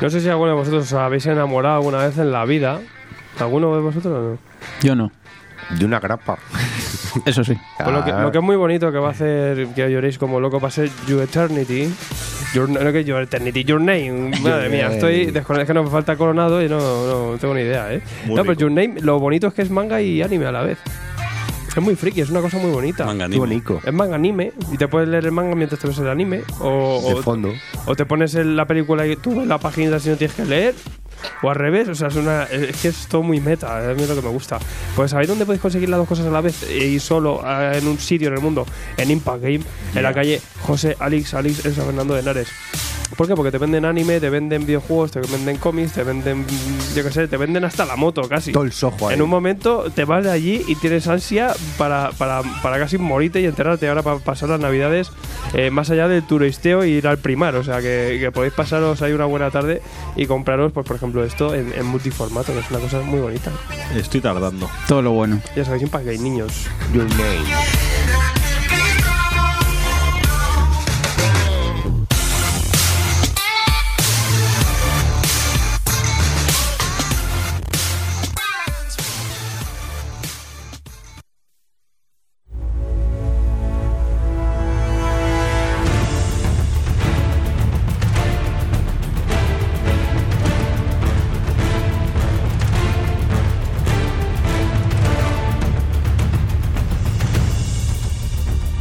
No 0.00 0.10
sé 0.10 0.20
si 0.20 0.28
alguno 0.28 0.50
de 0.50 0.56
vosotros 0.56 0.84
os 0.84 0.92
habéis 0.92 1.26
enamorado 1.26 1.76
alguna 1.76 1.98
vez 1.98 2.18
en 2.18 2.30
la 2.30 2.44
vida. 2.44 2.80
¿Alguno 3.40 3.74
de 3.74 3.82
vosotros 3.82 4.14
o 4.14 4.30
no? 4.32 4.38
Yo 4.80 4.94
no. 4.94 5.10
De 5.70 5.84
una 5.84 6.00
grapa. 6.00 6.38
Eso 7.24 7.42
sí. 7.44 7.54
Pues 7.76 7.90
lo, 7.90 8.04
que, 8.04 8.12
lo 8.12 8.30
que 8.32 8.38
es 8.38 8.44
muy 8.44 8.56
bonito 8.56 8.90
que 8.92 8.98
va 8.98 9.08
a 9.08 9.10
hacer 9.12 9.68
que 9.74 9.90
lloréis 9.90 10.18
como 10.18 10.40
loco 10.40 10.60
va 10.60 10.68
a 10.68 10.70
ser 10.70 10.90
Your 11.06 11.22
Eternity. 11.22 11.88
Your, 12.54 12.68
no 12.68 12.92
que 12.92 13.04
Your 13.04 13.22
Eternity, 13.22 13.64
Your 13.64 13.80
Name. 13.80 14.30
Madre 14.42 14.68
mía, 14.70 14.88
estoy 14.92 15.26
desconectado. 15.26 15.60
Es 15.62 15.66
que 15.66 15.74
no 15.74 15.84
me 15.84 15.90
falta 15.90 16.16
coronado 16.16 16.62
y 16.62 16.68
no, 16.68 16.78
no 17.32 17.38
tengo 17.38 17.54
ni 17.54 17.60
idea, 17.62 17.92
¿eh? 17.92 18.00
Muy 18.26 18.36
no, 18.36 18.42
pero. 18.42 18.54
Your 18.54 18.70
Name, 18.70 19.00
lo 19.00 19.18
bonito 19.18 19.46
es 19.48 19.54
que 19.54 19.62
es 19.62 19.70
manga 19.70 20.00
y 20.00 20.22
anime 20.22 20.46
a 20.46 20.52
la 20.52 20.62
vez. 20.62 20.78
Es 21.76 21.82
muy 21.82 21.94
friki, 21.94 22.22
es 22.22 22.30
una 22.30 22.40
cosa 22.40 22.58
muy 22.58 22.70
bonita. 22.70 23.04
Manga 23.04 23.26
anime. 23.26 23.38
bonito. 23.38 23.80
Es 23.84 23.92
manga 23.92 24.14
anime 24.16 24.52
y 24.72 24.76
te 24.78 24.88
puedes 24.88 25.08
leer 25.08 25.26
el 25.26 25.32
manga 25.32 25.54
mientras 25.54 25.80
te 25.80 25.86
ves 25.86 25.98
el 25.98 26.08
anime. 26.08 26.42
O, 26.60 27.02
De 27.06 27.14
o- 27.14 27.22
fondo. 27.22 27.52
o 27.86 27.94
te 27.94 28.04
pones 28.06 28.34
en 28.34 28.56
la 28.56 28.64
película 28.66 29.06
y 29.06 29.14
tú 29.16 29.38
ves 29.38 29.46
la 29.46 29.58
página 29.58 29.98
si 30.00 30.08
no 30.08 30.16
tienes 30.16 30.34
que 30.34 30.44
leer. 30.44 30.74
O 31.42 31.50
al 31.50 31.56
revés, 31.56 31.88
o 31.88 31.94
sea, 31.94 32.08
es, 32.08 32.16
una, 32.16 32.44
es 32.44 32.76
que 32.76 32.88
es 32.88 33.06
todo 33.06 33.22
muy 33.22 33.40
meta, 33.40 33.90
a 33.90 33.94
mí 33.94 34.02
es 34.02 34.08
lo 34.08 34.14
que 34.14 34.22
me 34.22 34.28
gusta. 34.28 34.58
Pues 34.96 35.10
¿sabéis 35.10 35.28
dónde 35.28 35.44
podéis 35.46 35.62
conseguir 35.62 35.88
las 35.88 35.98
dos 35.98 36.08
cosas 36.08 36.26
a 36.26 36.30
la 36.30 36.40
vez? 36.40 36.68
Y 36.70 36.98
solo 37.00 37.42
eh, 37.46 37.78
en 37.78 37.86
un 37.86 37.98
sitio 37.98 38.28
en 38.28 38.34
el 38.34 38.40
mundo, 38.40 38.66
en 38.96 39.10
Impact 39.10 39.42
Game, 39.42 39.60
en 39.94 40.02
la 40.02 40.12
calle 40.12 40.40
José 40.62 40.96
Alix, 40.98 41.34
Alix 41.34 41.64
en 41.64 41.74
San 41.74 41.86
Fernando 41.86 42.14
de 42.14 42.20
Henares. 42.20 42.48
¿Por 43.16 43.26
qué? 43.26 43.34
Porque 43.34 43.50
te 43.50 43.58
venden 43.58 43.84
anime, 43.84 44.20
te 44.20 44.30
venden 44.30 44.66
videojuegos, 44.66 45.10
te 45.12 45.20
venden 45.20 45.56
cómics, 45.56 45.92
te 45.92 46.02
venden, 46.04 46.44
yo 46.94 47.02
qué 47.02 47.10
sé, 47.10 47.26
te 47.26 47.36
venden 47.36 47.64
hasta 47.64 47.84
la 47.84 47.96
moto 47.96 48.22
casi. 48.28 48.52
Todo 48.52 48.64
el 48.64 48.72
sojo 48.72 49.08
ahí. 49.08 49.14
En 49.14 49.22
un 49.22 49.30
momento 49.30 49.86
te 49.94 50.04
vas 50.04 50.24
de 50.24 50.30
allí 50.30 50.62
y 50.68 50.74
tienes 50.76 51.08
ansia 51.08 51.52
para, 51.76 52.10
para, 52.12 52.42
para 52.62 52.78
casi 52.78 52.98
morirte 52.98 53.40
y 53.40 53.46
enterrarte 53.46 53.88
ahora 53.88 54.02
para 54.02 54.18
pasar 54.18 54.50
las 54.50 54.60
navidades 54.60 55.10
eh, 55.54 55.70
más 55.70 55.90
allá 55.90 56.06
del 56.08 56.22
turisteo 56.22 56.84
y 56.84 56.90
ir 56.90 57.06
al 57.08 57.18
primar. 57.18 57.56
O 57.56 57.64
sea 57.64 57.80
que, 57.80 58.18
que 58.20 58.30
podéis 58.30 58.52
pasaros 58.52 59.00
ahí 59.02 59.12
una 59.12 59.24
buena 59.24 59.50
tarde 59.50 59.82
y 60.16 60.26
compraros, 60.26 60.72
pues 60.72 60.86
por 60.86 60.96
ejemplo, 60.96 61.24
esto 61.24 61.54
en, 61.54 61.72
en 61.72 61.86
multiformato, 61.86 62.52
que 62.52 62.60
es 62.60 62.70
una 62.70 62.78
cosa 62.80 63.00
muy 63.00 63.20
bonita. 63.20 63.50
Estoy 63.96 64.20
tardando. 64.20 64.68
Todo 64.86 65.02
lo 65.02 65.12
bueno. 65.12 65.40
Ya 65.56 65.64
sabéis, 65.64 65.82
Impact 65.84 66.04
Game, 66.04 66.18
niños. 66.18 66.66
Your 66.92 67.04
name. 67.04 68.07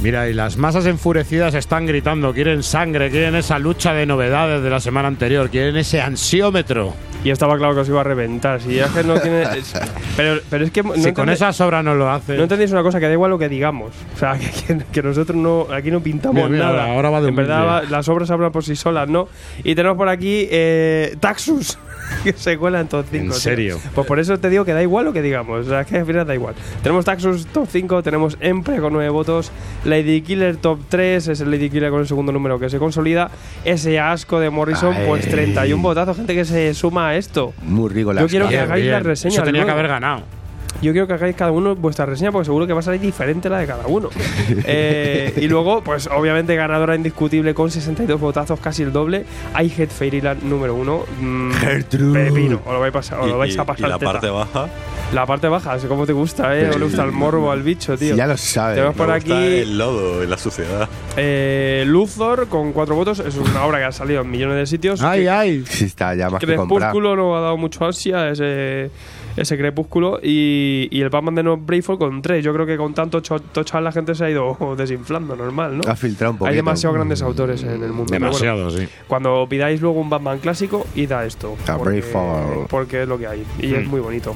Mira, 0.07 0.29
y 0.29 0.33
las 0.33 0.55
masas 0.55 0.85
enfurecidas 0.85 1.53
están 1.53 1.85
gritando, 1.85 2.33
quieren 2.33 2.63
sangre, 2.63 3.11
quieren 3.11 3.35
esa 3.35 3.59
lucha 3.59 3.91
de 3.93 4.05
novedades 4.05 4.63
de 4.63 4.69
la 4.69 4.79
semana 4.79 5.09
anterior, 5.09 5.49
quieren 5.49 5.75
ese 5.75 5.99
ansiómetro. 5.99 6.93
Y 7.23 7.29
estaba 7.31 7.57
claro 7.57 7.73
que 7.73 7.81
os 7.81 7.89
iba 7.89 8.01
a 8.01 8.03
reventar. 8.03 8.61
Si 8.61 8.77
es 8.79 8.87
que 8.91 9.03
no 9.03 9.19
tiene. 9.19 9.41
es- 9.57 9.73
pero, 10.15 10.39
pero 10.49 10.63
es 10.65 10.71
que. 10.71 10.83
No 10.83 10.93
si 10.95 11.01
con 11.13 11.27
entendéis- 11.29 11.33
esa 11.33 11.53
sobra 11.53 11.83
no 11.83 11.95
lo 11.95 12.09
hace. 12.09 12.37
No 12.37 12.43
entendéis 12.43 12.71
una 12.71 12.83
cosa, 12.83 12.99
que 12.99 13.07
da 13.07 13.13
igual 13.13 13.31
lo 13.31 13.39
que 13.39 13.49
digamos. 13.49 13.91
O 14.15 14.17
sea, 14.19 14.37
que, 14.37 14.49
que- 14.77 14.85
que 14.91 15.03
nosotros 15.03 15.35
no, 15.37 15.67
aquí 15.73 15.91
no 15.91 15.99
pintamos 16.01 16.35
Mira, 16.35 16.47
mira, 16.49 16.65
nada. 16.67 16.93
ahora 16.93 17.09
va 17.09 17.21
de 17.21 17.29
en 17.29 17.35
verdad, 17.35 17.65
va- 17.65 17.81
las 17.83 18.07
obras 18.09 18.29
hablan 18.31 18.51
por 18.51 18.63
sí 18.63 18.75
solas, 18.75 19.09
¿no? 19.09 19.27
Y 19.63 19.75
tenemos 19.75 19.97
por 19.97 20.09
aquí 20.09 20.47
eh, 20.51 21.15
Taxus, 21.19 21.77
que 22.23 22.33
se 22.33 22.57
cuela 22.57 22.79
en 22.79 22.87
top 22.87 23.05
5. 23.09 23.23
¿En 23.23 23.29
tío. 23.31 23.39
serio? 23.39 23.79
Pues 23.95 24.07
por 24.07 24.19
eso 24.19 24.39
te 24.39 24.49
digo 24.49 24.63
que 24.63 24.73
da 24.73 24.81
igual 24.81 25.05
lo 25.05 25.13
que 25.13 25.21
digamos. 25.21 25.65
O 25.65 25.69
sea, 25.69 25.81
es 25.81 25.87
que 25.87 25.97
al 25.97 26.05
final 26.05 26.25
da 26.27 26.33
igual. 26.35 26.53
Tenemos 26.83 27.03
Taxus 27.03 27.47
top 27.47 27.67
5, 27.69 28.03
tenemos 28.03 28.37
Empre 28.39 28.77
con 28.79 28.93
9 28.93 29.09
votos, 29.09 29.51
Lady 29.85 30.21
Killer 30.21 30.57
top 30.57 30.79
3, 30.89 31.27
es 31.29 31.41
el 31.41 31.51
Lady 31.51 31.69
Killer 31.69 31.89
con 31.89 31.99
el 32.01 32.07
segundo 32.07 32.31
número 32.31 32.59
que 32.59 32.69
se 32.69 32.77
consolida. 32.77 33.29
Ese 33.65 33.99
asco 33.99 34.39
de 34.39 34.49
Morrison, 34.49 34.95
pues 35.07 35.25
Ay. 35.25 35.31
31 35.31 35.81
votazos, 35.81 36.15
gente 36.17 36.33
que 36.35 36.45
se 36.45 36.73
suma 36.73 37.06
esto. 37.15 37.53
Muy 37.61 37.89
rico 37.89 38.13
Yo 38.13 38.27
quiero 38.27 38.49
que 38.49 38.59
hagáis 38.59 38.85
la 38.85 38.99
reseña. 38.99 39.35
Eso 39.35 39.43
tenía 39.43 39.65
que 39.65 39.71
haber 39.71 39.87
ganado. 39.87 40.36
Yo 40.81 40.91
quiero 40.91 41.07
que 41.07 41.13
hagáis 41.13 41.35
cada 41.35 41.51
uno 41.51 41.75
vuestra 41.75 42.05
reseña 42.05 42.31
porque 42.31 42.45
seguro 42.45 42.67
que 42.67 42.73
va 42.73 42.81
a 42.81 42.83
salir 42.83 43.01
diferente 43.01 43.49
la 43.49 43.57
de 43.59 43.65
cada 43.67 43.87
uno. 43.87 44.09
Eh, 44.65 45.33
y 45.37 45.47
luego, 45.47 45.81
pues 45.83 46.07
obviamente 46.07 46.55
ganadora 46.55 46.95
indiscutible 46.95 47.53
con 47.53 47.69
62 47.71 48.19
votazos, 48.19 48.59
casi 48.59 48.83
el 48.83 48.91
doble. 48.93 49.25
I 49.59 49.65
Hate 49.71 49.87
Fairyland 49.87 50.43
número 50.43 50.75
uno. 50.75 51.03
Mm, 51.19 51.51
Gertrude. 51.53 52.25
Pepino, 52.25 52.61
os 52.65 52.73
lo 52.73 52.79
vais 52.79 52.89
a 52.91 52.93
pasar, 52.93 53.19
os 53.19 53.27
Y, 53.27 53.29
lo 53.31 53.37
vais 53.37 53.55
y- 53.55 53.59
a 53.59 53.63
y 53.63 53.65
pasar 53.65 53.89
la 53.89 53.97
teta. 53.99 54.11
parte 54.13 54.29
baja. 54.29 54.67
La 55.13 55.25
parte 55.25 55.47
baja, 55.47 55.73
así 55.73 55.87
como 55.87 56.05
te 56.05 56.13
gusta, 56.13 56.57
¿eh? 56.57 56.69
O 56.73 56.77
le 56.77 56.85
gusta 56.85 57.03
el 57.03 57.11
morbo 57.11 57.51
al 57.51 57.63
bicho, 57.63 57.97
tío. 57.97 58.15
Ya 58.15 58.27
lo 58.27 58.37
sabes. 58.37 58.75
Tenemos 58.75 58.95
por 58.95 59.07
Me 59.07 59.13
aquí 59.13 59.29
gusta 59.29 59.45
el 59.45 59.77
lodo 59.77 60.23
y 60.23 60.27
la 60.27 60.37
suciedad. 60.37 60.89
eh, 61.15 61.83
Luthor 61.87 62.47
con 62.47 62.71
cuatro 62.73 62.95
votos. 62.95 63.19
Es 63.19 63.35
una 63.35 63.65
obra 63.65 63.79
que 63.79 63.85
ha 63.85 63.91
salido 63.91 64.21
en 64.21 64.29
millones 64.29 64.57
de 64.57 64.65
sitios. 64.65 65.01
Ay, 65.01 65.21
Que- 65.23 65.29
ay. 65.29 65.63
Sí, 65.67 65.85
está 65.85 66.13
ya 66.13 66.29
más 66.29 66.39
que 66.39 66.55
comprar. 66.55 66.91
Crepúsculo 66.91 67.15
no 67.15 67.35
ha 67.37 67.41
dado 67.41 67.57
mucho 67.57 67.85
ansia 67.85 68.29
ese, 68.29 68.91
ese 69.37 69.57
Crepúsculo 69.57 70.19
y, 70.21 70.87
y 70.91 71.01
el 71.01 71.09
Batman 71.09 71.35
de 71.35 71.43
No 71.43 71.55
Brayford 71.57 71.97
con 71.99 72.21
3. 72.21 72.43
Yo 72.43 72.53
creo 72.53 72.65
que 72.65 72.75
con 72.75 72.93
tanto 72.93 73.21
tochal 73.21 73.83
la 73.83 73.91
gente 73.91 74.13
se 74.15 74.25
ha 74.25 74.29
ido 74.29 74.57
desinflando, 74.77 75.35
normal, 75.35 75.77
¿no? 75.77 75.83
Ha 75.89 75.95
filtrado 75.95 76.31
un 76.33 76.37
poquito. 76.39 76.49
Hay 76.49 76.55
demasiados 76.57 76.95
grandes 76.95 77.21
autores 77.21 77.63
en 77.63 77.83
el 77.83 77.91
mundo. 77.91 78.05
pero 78.09 78.29
bueno, 78.29 78.37
Demasiado, 78.37 78.69
sí. 78.71 78.87
cuando 79.07 79.45
pidáis 79.49 79.79
luego 79.81 80.01
un 80.01 80.09
Batman 80.09 80.39
clásico, 80.39 80.85
id 80.95 81.11
a 81.11 81.25
esto. 81.25 81.55
A 81.67 81.77
porque, 81.77 82.03
porque 82.69 83.03
es 83.03 83.07
lo 83.07 83.17
que 83.17 83.27
hay. 83.27 83.43
Y 83.59 83.73
es 83.73 83.87
Mm. 83.87 83.89
muy 83.89 83.99
bonito. 84.01 84.35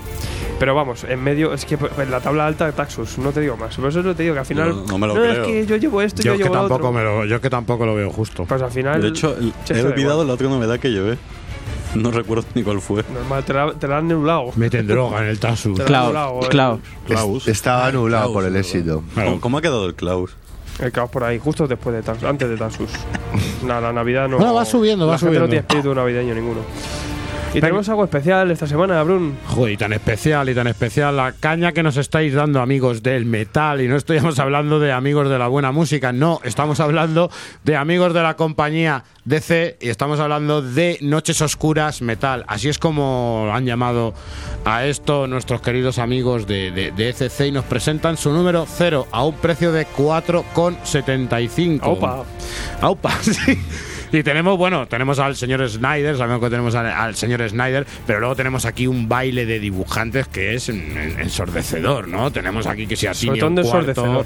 Pero 0.60 0.76
vamos, 0.76 1.04
en 1.06 1.24
medio, 1.24 1.54
es 1.54 1.66
que 1.66 1.76
en 1.98 2.12
la 2.12 2.20
tabla 2.22 2.46
alta 2.46 2.68
de 2.68 2.74
Taxus, 2.74 3.18
no 3.18 3.32
te 3.32 3.42
digo 3.42 3.58
más. 3.58 3.76
Por 3.78 3.90
eso 3.90 4.04
te 4.14 4.22
digo 4.22 4.36
que 4.36 4.40
al 4.42 4.46
final. 4.46 4.70
No, 4.70 4.86
no 4.86 4.98
me 5.00 5.08
lo 5.08 5.24
es 5.26 5.32
creo. 5.40 5.46
que 5.48 5.66
yo 5.66 5.76
llevo 5.78 6.02
esto, 6.04 6.22
Yo 6.22 6.26
yo, 6.28 6.32
es 6.34 6.38
que 6.38 6.44
llevo 6.44 6.56
lo 6.56 6.62
tampoco 6.62 6.90
otro. 6.90 6.92
me 7.00 7.04
lo, 7.04 7.26
yo 7.26 7.36
es 7.38 7.42
que 7.42 7.50
tampoco 7.50 7.86
lo 7.88 7.96
veo 7.96 8.12
justo. 8.12 8.46
Pues 8.46 8.62
al 8.62 8.70
final. 8.70 9.02
De 9.02 9.08
hecho, 9.08 9.36
he 9.40 9.82
olvidado 9.82 10.22
igual. 10.22 10.28
la 10.28 10.34
otra 10.34 10.48
novedad 10.50 10.80
que 10.80 10.92
llevé. 10.92 11.18
No 11.96 12.12
recuerdo 12.12 12.46
ni 12.56 12.64
cuál 12.64 12.80
fue. 12.82 13.04
Normal, 13.14 13.44
te 13.44 13.54
la, 13.54 13.74
te 13.74 13.88
la 13.88 13.98
han 13.98 14.06
anulado. 14.12 14.52
Meten 14.56 14.88
droga 14.88 15.20
en 15.22 15.28
el 15.28 15.40
Tasu. 15.40 15.76
La 15.78 15.86
Klaus, 15.86 16.06
anulado, 16.08 16.40
eh. 16.44 16.48
Klaus. 16.50 16.80
Klaus. 17.08 17.44
Es- 17.48 17.58
Estaba 17.58 17.88
Ah, 17.88 17.92
Klaus, 17.92 18.32
por 18.32 18.44
el 18.46 18.54
¿verdad? 18.54 18.60
éxito. 18.60 19.04
¿Cómo, 19.14 19.42
cómo 19.42 19.58
ha 19.58 19.62
quedado 19.62 19.86
el 19.88 19.96
Klaus? 19.96 20.32
El 20.80 20.92
caos 20.92 21.10
por 21.12 21.24
ahí, 21.24 21.38
justo 21.38 21.68
después 21.68 21.94
de 21.96 22.02
Taxus, 22.02 22.24
antes 22.28 22.50
de 22.50 22.58
Taxus. 22.58 22.90
Nada, 23.66 23.82
la 23.82 23.94
Navidad 23.94 24.28
no. 24.30 24.38
Bueno, 24.38 24.54
va 24.54 24.66
subiendo, 24.66 25.06
la 25.06 25.12
va 25.12 25.18
gente 25.18 25.28
subiendo. 25.38 25.46
no 25.48 25.50
tiene 25.50 25.60
espíritu 25.62 25.94
navideño 25.94 26.34
ninguno. 26.34 26.62
Y 27.54 27.60
tenemos 27.60 27.90
algo 27.90 28.06
especial 28.06 28.50
esta 28.50 28.66
semana, 28.66 29.04
Brun. 29.04 29.38
Joder, 29.48 29.74
y 29.74 29.78
tan 29.78 29.92
especial 29.92 30.48
y 30.48 30.56
tan 30.56 30.68
especial 30.68 31.18
la 31.18 31.34
caña 31.34 31.74
que 31.74 31.84
nos 31.84 31.98
estáis 31.98 32.34
dando 32.34 32.62
amigos 32.62 33.04
del 33.04 33.26
metal 33.26 33.82
y 33.82 33.90
no 33.90 33.98
estamos 33.98 34.40
hablando 34.40 34.80
de 34.80 34.94
amigos 34.94 35.30
de 35.30 35.38
la 35.38 35.50
buena 35.50 35.74
música, 35.74 36.14
no, 36.14 36.40
estamos 36.46 36.80
hablando 36.80 37.30
de 37.66 37.76
amigos 37.76 38.14
de 38.14 38.22
la 38.24 38.38
compañía 38.38 39.04
DC 39.26 39.80
y 39.82 39.90
estamos 39.90 40.22
hablando 40.22 40.62
de 40.62 40.98
Noches 41.02 41.42
Oscuras 41.42 42.02
Metal. 42.02 42.46
Así 42.48 42.70
es 42.70 42.80
como 42.80 43.50
han 43.54 43.66
llamado 43.66 44.14
a 44.64 44.86
esto 44.86 45.28
nuestros 45.28 45.60
queridos 45.60 46.00
amigos 46.00 46.48
de, 46.48 46.72
de, 46.72 46.92
de 46.92 47.10
ECC 47.10 47.48
y 47.48 47.52
nos 47.52 47.66
presentan 47.66 48.16
su 48.16 48.32
número 48.32 48.66
cero 48.66 49.08
a 49.12 49.26
un 49.26 49.36
precio 49.36 49.74
de 49.74 49.86
4,75. 49.88 51.80
Aupa. 51.84 52.24
Aupa, 52.80 53.12
sí. 53.22 53.60
Y 54.12 54.24
tenemos, 54.24 54.58
bueno, 54.58 54.88
tenemos 54.88 55.20
al 55.20 55.36
señor 55.36 55.68
Snyder, 55.70 56.18
sabemos 56.18 56.42
que 56.42 56.50
tenemos 56.50 56.76
al, 56.76 56.88
al 56.88 57.16
señor 57.16 57.48
Snyder, 57.48 57.86
pero 58.06 58.20
luego 58.20 58.36
tenemos 58.36 58.66
aquí 58.66 58.88
un 58.88 59.08
baile 59.08 59.46
de 59.46 59.60
dibujantes 59.60 60.28
que 60.28 60.56
es 60.56 60.70
en- 60.70 60.98
en- 60.98 61.20
ensordecedor, 61.20 62.08
¿no? 62.08 62.32
Tenemos 62.32 62.68
aquí 62.68 62.88
que 62.88 62.96
si 62.96 63.08
a 63.08 63.14
Sobre 63.14 63.28
Tini 63.28 63.40
todo 63.40 63.50
un 63.50 63.56
de 63.56 63.64
cuarto. 63.64 64.26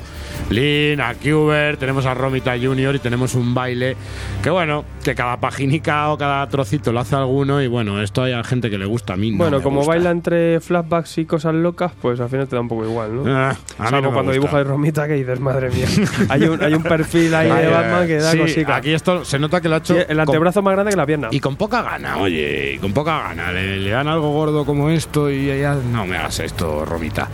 Lin, 0.49 1.01
a 1.01 1.13
Cuber, 1.15 1.77
tenemos 1.77 2.05
a 2.05 2.13
Romita 2.13 2.55
Junior 2.57 2.95
y 2.95 2.99
tenemos 2.99 3.35
un 3.35 3.53
baile 3.53 3.95
que, 4.43 4.49
bueno, 4.49 4.85
que 5.03 5.15
cada 5.15 5.37
paginica 5.39 6.09
o 6.09 6.17
cada 6.17 6.47
trocito 6.49 6.91
lo 6.91 6.99
hace 6.99 7.15
alguno 7.15 7.61
y, 7.61 7.67
bueno, 7.67 8.01
esto 8.01 8.23
hay 8.23 8.33
a 8.33 8.43
gente 8.43 8.69
que 8.69 8.77
le 8.77 8.85
gusta 8.85 9.13
a 9.13 9.17
mí. 9.17 9.31
no 9.31 9.37
bueno, 9.37 9.61
como 9.61 9.77
gusta. 9.77 9.93
baila 9.93 10.11
entre 10.11 10.59
flashbacks 10.59 11.17
y 11.19 11.25
cosas 11.25 11.53
locas, 11.55 11.91
pues 12.01 12.19
al 12.19 12.29
final 12.29 12.47
te 12.47 12.55
da 12.55 12.61
un 12.61 12.67
poco 12.67 12.85
igual, 12.85 13.15
¿no? 13.15 13.23
Ah, 13.27 13.49
a 13.49 13.51
mí 13.51 13.57
Salvo 13.89 13.91
no 13.91 14.01
me 14.09 14.13
cuando 14.13 14.21
gusta. 14.31 14.33
dibuja 14.33 14.59
el 14.59 14.65
Romita 14.65 15.07
que 15.07 15.13
dices, 15.13 15.39
madre 15.39 15.69
mía. 15.69 15.87
hay, 16.29 16.43
un, 16.43 16.63
hay 16.63 16.73
un 16.73 16.83
perfil 16.83 17.33
ahí 17.35 17.49
de 17.49 17.67
Batman 17.69 18.07
que 18.07 18.15
da 18.17 18.31
sí, 18.31 18.37
cosica. 18.39 18.75
Aquí 18.77 18.91
esto 18.93 19.25
se 19.25 19.39
nota 19.39 19.61
que 19.61 19.69
lo 19.69 19.74
Sí, 19.83 19.93
el 19.95 20.05
con- 20.07 20.19
antebrazo 20.21 20.61
más 20.61 20.73
grande 20.73 20.91
que 20.91 20.97
la 20.97 21.05
pierna. 21.05 21.27
Y 21.31 21.39
con 21.39 21.55
poca 21.55 21.81
gana, 21.81 22.17
oye, 22.17 22.73
y 22.75 22.77
con 22.79 22.93
poca 22.93 23.19
gana. 23.29 23.51
Le, 23.51 23.79
le 23.79 23.89
dan 23.89 24.07
algo 24.07 24.31
gordo 24.31 24.65
como 24.65 24.89
esto 24.89 25.29
y 25.29 25.49
ella. 25.49 25.75
No 25.91 26.05
me 26.05 26.17
hagas 26.17 26.39
esto, 26.39 26.85
Romita. 26.85 27.27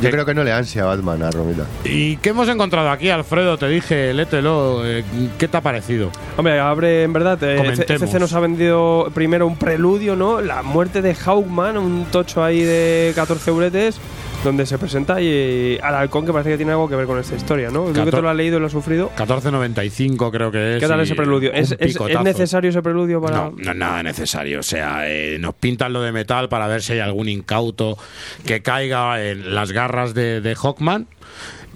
Yo 0.00 0.10
creo 0.10 0.24
que 0.24 0.34
no 0.34 0.44
le 0.44 0.52
ansia 0.52 0.82
a 0.82 0.86
Batman 0.86 1.22
a 1.22 1.30
Romita. 1.30 1.64
¿Y 1.84 2.16
qué 2.18 2.30
hemos 2.30 2.48
encontrado 2.48 2.90
aquí, 2.90 3.10
Alfredo? 3.10 3.56
Te 3.58 3.68
dije, 3.68 4.12
lételo. 4.14 4.86
eh, 4.86 5.04
¿Qué 5.38 5.48
te 5.48 5.56
ha 5.56 5.60
parecido? 5.60 6.10
Hombre, 6.36 6.58
abre 6.60 7.02
en 7.04 7.12
verdad. 7.12 7.38
Eh. 7.42 7.58
FC 7.78 8.18
nos 8.18 8.32
ha 8.34 8.40
vendido 8.40 9.10
primero 9.14 9.46
un 9.46 9.56
preludio, 9.56 10.16
¿no? 10.16 10.40
La 10.40 10.62
muerte 10.62 11.02
de 11.02 11.14
Hawkman, 11.14 11.78
un 11.78 12.06
tocho 12.10 12.42
ahí 12.44 12.62
de 12.62 13.12
14 13.14 13.50
euretes, 13.50 13.98
donde 14.44 14.66
se 14.66 14.78
presenta 14.78 15.20
y 15.20 15.78
al 15.82 15.94
halcón 15.94 16.24
que 16.24 16.32
parece 16.32 16.50
que 16.50 16.56
tiene 16.56 16.72
algo 16.72 16.88
que 16.88 16.96
ver 16.96 17.06
con 17.06 17.18
esta 17.18 17.34
historia, 17.34 17.70
¿no? 17.70 17.84
Tú 17.86 18.04
que 18.04 18.10
tú 18.10 18.22
lo 18.22 18.28
has 18.30 18.36
leído 18.36 18.56
y 18.58 18.60
lo 18.60 18.66
has 18.66 18.72
sufrido. 18.72 19.10
14.95 19.16 20.30
creo 20.30 20.50
que 20.50 20.76
es. 20.76 20.80
¿Qué 20.82 20.88
tal 20.88 21.00
ese 21.00 21.14
preludio? 21.14 21.52
¿Es, 21.52 21.72
es- 21.78 21.96
es 21.96 22.20
necesario 22.22 22.70
ese 22.70 22.82
preludio 22.82 23.20
para.? 23.20 23.36
No, 23.36 23.52
no 23.56 23.74
nada 23.74 24.02
necesario. 24.02 24.60
O 24.60 24.62
sea, 24.62 25.08
eh, 25.10 25.38
nos 25.40 25.54
pintan 25.54 25.92
lo 25.92 26.02
de 26.02 26.12
metal 26.12 26.48
para 26.48 26.66
ver 26.68 26.82
si 26.82 26.92
hay 26.94 27.00
algún 27.00 27.28
incauto 27.28 27.98
que 28.46 28.62
caiga 28.62 29.22
en 29.22 29.54
las 29.54 29.72
garras 29.72 30.14
de, 30.14 30.40
de 30.40 30.54
Hawkman. 30.54 31.06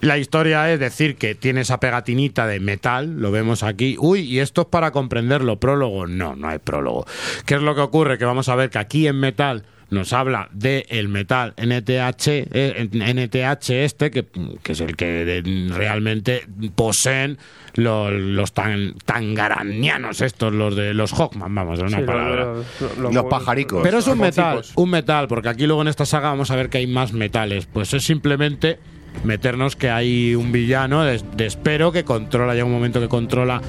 La 0.00 0.18
historia 0.18 0.72
es 0.72 0.80
decir 0.80 1.14
que 1.14 1.36
tiene 1.36 1.60
esa 1.60 1.78
pegatinita 1.78 2.46
de 2.48 2.58
metal, 2.58 3.20
lo 3.20 3.30
vemos 3.30 3.62
aquí. 3.62 3.96
Uy, 4.00 4.20
y 4.22 4.40
esto 4.40 4.62
es 4.62 4.66
para 4.66 4.90
comprenderlo. 4.90 5.60
Prólogo. 5.60 6.06
No, 6.08 6.34
no 6.34 6.48
hay 6.48 6.58
prólogo. 6.58 7.06
¿Qué 7.46 7.54
es 7.54 7.62
lo 7.62 7.74
que 7.76 7.82
ocurre? 7.82 8.18
Que 8.18 8.24
vamos 8.24 8.48
a 8.48 8.56
ver 8.56 8.68
que 8.70 8.78
aquí 8.78 9.06
en 9.06 9.20
metal 9.20 9.64
nos 9.92 10.12
habla 10.12 10.48
de 10.52 10.84
el 10.88 11.08
metal 11.08 11.54
NTH, 11.56 12.26
eh, 12.28 12.88
NTH 12.92 13.70
este, 13.70 14.10
que, 14.10 14.26
que 14.62 14.72
es 14.72 14.80
el 14.80 14.96
que 14.96 15.38
eh, 15.38 15.68
realmente 15.70 16.46
poseen 16.74 17.38
los, 17.74 18.12
los 18.12 18.52
tan, 18.52 18.94
tangaranianos 19.04 20.20
estos, 20.20 20.52
los 20.52 20.74
de 20.76 20.94
los 20.94 21.12
Hawkman, 21.12 21.54
vamos, 21.54 21.78
es 21.78 21.84
una 21.84 21.98
Sí, 22.00 22.04
palabra. 22.04 22.44
lo- 22.44 22.64
lo- 23.00 23.12
Los 23.12 23.24
pajaricos. 23.26 23.80
Pero 23.82 23.98
es 23.98 24.06
un 24.06 24.18
metal, 24.18 24.62
un 24.74 24.90
metal, 24.90 25.28
porque 25.28 25.48
aquí 25.48 25.66
luego 25.66 25.82
en 25.82 25.88
esta 25.88 26.04
saga 26.06 26.30
vamos 26.30 26.50
a 26.50 26.56
ver 26.56 26.68
que 26.68 26.78
hay 26.78 26.86
más 26.86 27.12
metales. 27.12 27.66
Pues 27.66 27.94
es 27.94 28.04
simplemente 28.04 28.78
meternos 29.24 29.76
que 29.76 29.90
hay 29.90 30.34
un 30.34 30.52
villano 30.52 31.02
de, 31.04 31.22
espero 31.46 31.92
que 31.92 32.04
controla, 32.04 32.54
llega 32.54 32.64
un 32.64 32.72
momento 32.72 33.00
que 33.00 33.08
controla 33.08 33.60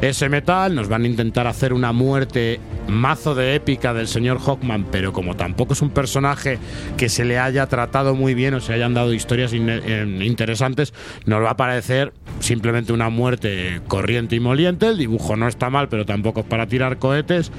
ese 0.00 0.28
metal, 0.28 0.74
nos 0.74 0.88
van 0.88 1.04
a 1.04 1.06
intentar 1.08 1.46
hacer 1.46 1.72
una 1.72 1.92
muerte 1.92 2.60
mazo 2.88 3.34
de 3.34 3.54
épica 3.54 3.92
del 3.94 4.08
señor 4.08 4.38
Hawkman, 4.40 4.86
pero 4.90 5.12
como 5.12 5.36
tampoco 5.36 5.74
es 5.74 5.82
un 5.82 5.90
personaje 5.90 6.58
que 6.96 7.08
se 7.08 7.24
le 7.24 7.38
haya 7.38 7.66
tratado 7.66 8.14
muy 8.14 8.34
bien 8.34 8.54
o 8.54 8.60
se 8.60 8.72
hayan 8.72 8.94
dado 8.94 9.12
historias 9.12 9.52
eh, 9.54 10.18
interesantes, 10.22 10.94
nos 11.26 11.42
va 11.42 11.50
a 11.50 11.56
parecer 11.56 12.12
simplemente 12.40 12.92
una 12.92 13.08
muerte 13.10 13.80
corriente 13.88 14.36
y 14.36 14.40
moliente, 14.40 14.88
el 14.88 14.98
dibujo 14.98 15.36
no 15.36 15.46
está 15.46 15.70
mal, 15.70 15.88
pero 15.88 16.04
tampoco 16.06 16.40
es 16.40 16.46
para 16.46 16.66
tirar 16.66 16.98
cohetes 16.98 17.52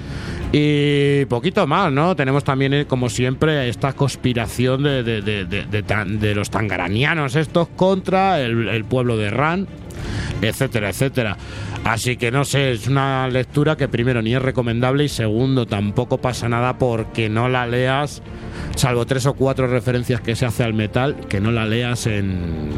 y 0.52 1.26
poquito 1.26 1.66
más, 1.68 1.92
¿no? 1.92 2.16
Tenemos 2.16 2.44
también, 2.44 2.74
eh, 2.74 2.86
como 2.86 3.10
siempre, 3.10 3.70
esta 3.70 3.94
conspiración 3.94 4.84
de, 4.84 5.04
de- 5.04 5.24
de 5.24 6.36
los 6.36 6.50
tangaranianos 6.50 7.33
estos 7.36 7.68
contra 7.70 8.40
el, 8.42 8.86
pueblo 8.86 9.18
de 9.18 9.30
Ran, 9.30 9.68
etcétera, 10.42 10.90
etcétera. 10.90 11.38
Así 11.86 12.16
que 12.16 12.32
no 12.32 12.46
sé, 12.46 12.72
es 12.72 12.88
una 12.88 13.28
lectura 13.28 13.76
que 13.76 13.88
primero 13.90 14.22
ni 14.22 14.34
es 14.34 14.42
recomendable 14.42 15.04
y 15.04 15.10
segundo 15.10 15.66
tampoco 15.66 16.18
pasa 16.18 16.48
nada 16.48 16.78
porque 16.78 17.28
no 17.28 17.50
la 17.50 17.68
leas, 17.68 18.22
salvo 18.76 19.06
tres 19.06 19.26
o 19.26 19.34
cuatro 19.34 19.68
referencias 19.68 20.22
que 20.22 20.36
se 20.36 20.46
hace 20.46 20.64
al 20.64 20.74
metal, 20.74 21.16
que 21.28 21.42
no 21.42 21.52
la 21.52 21.66
leas 21.66 22.08
en... 22.08 22.70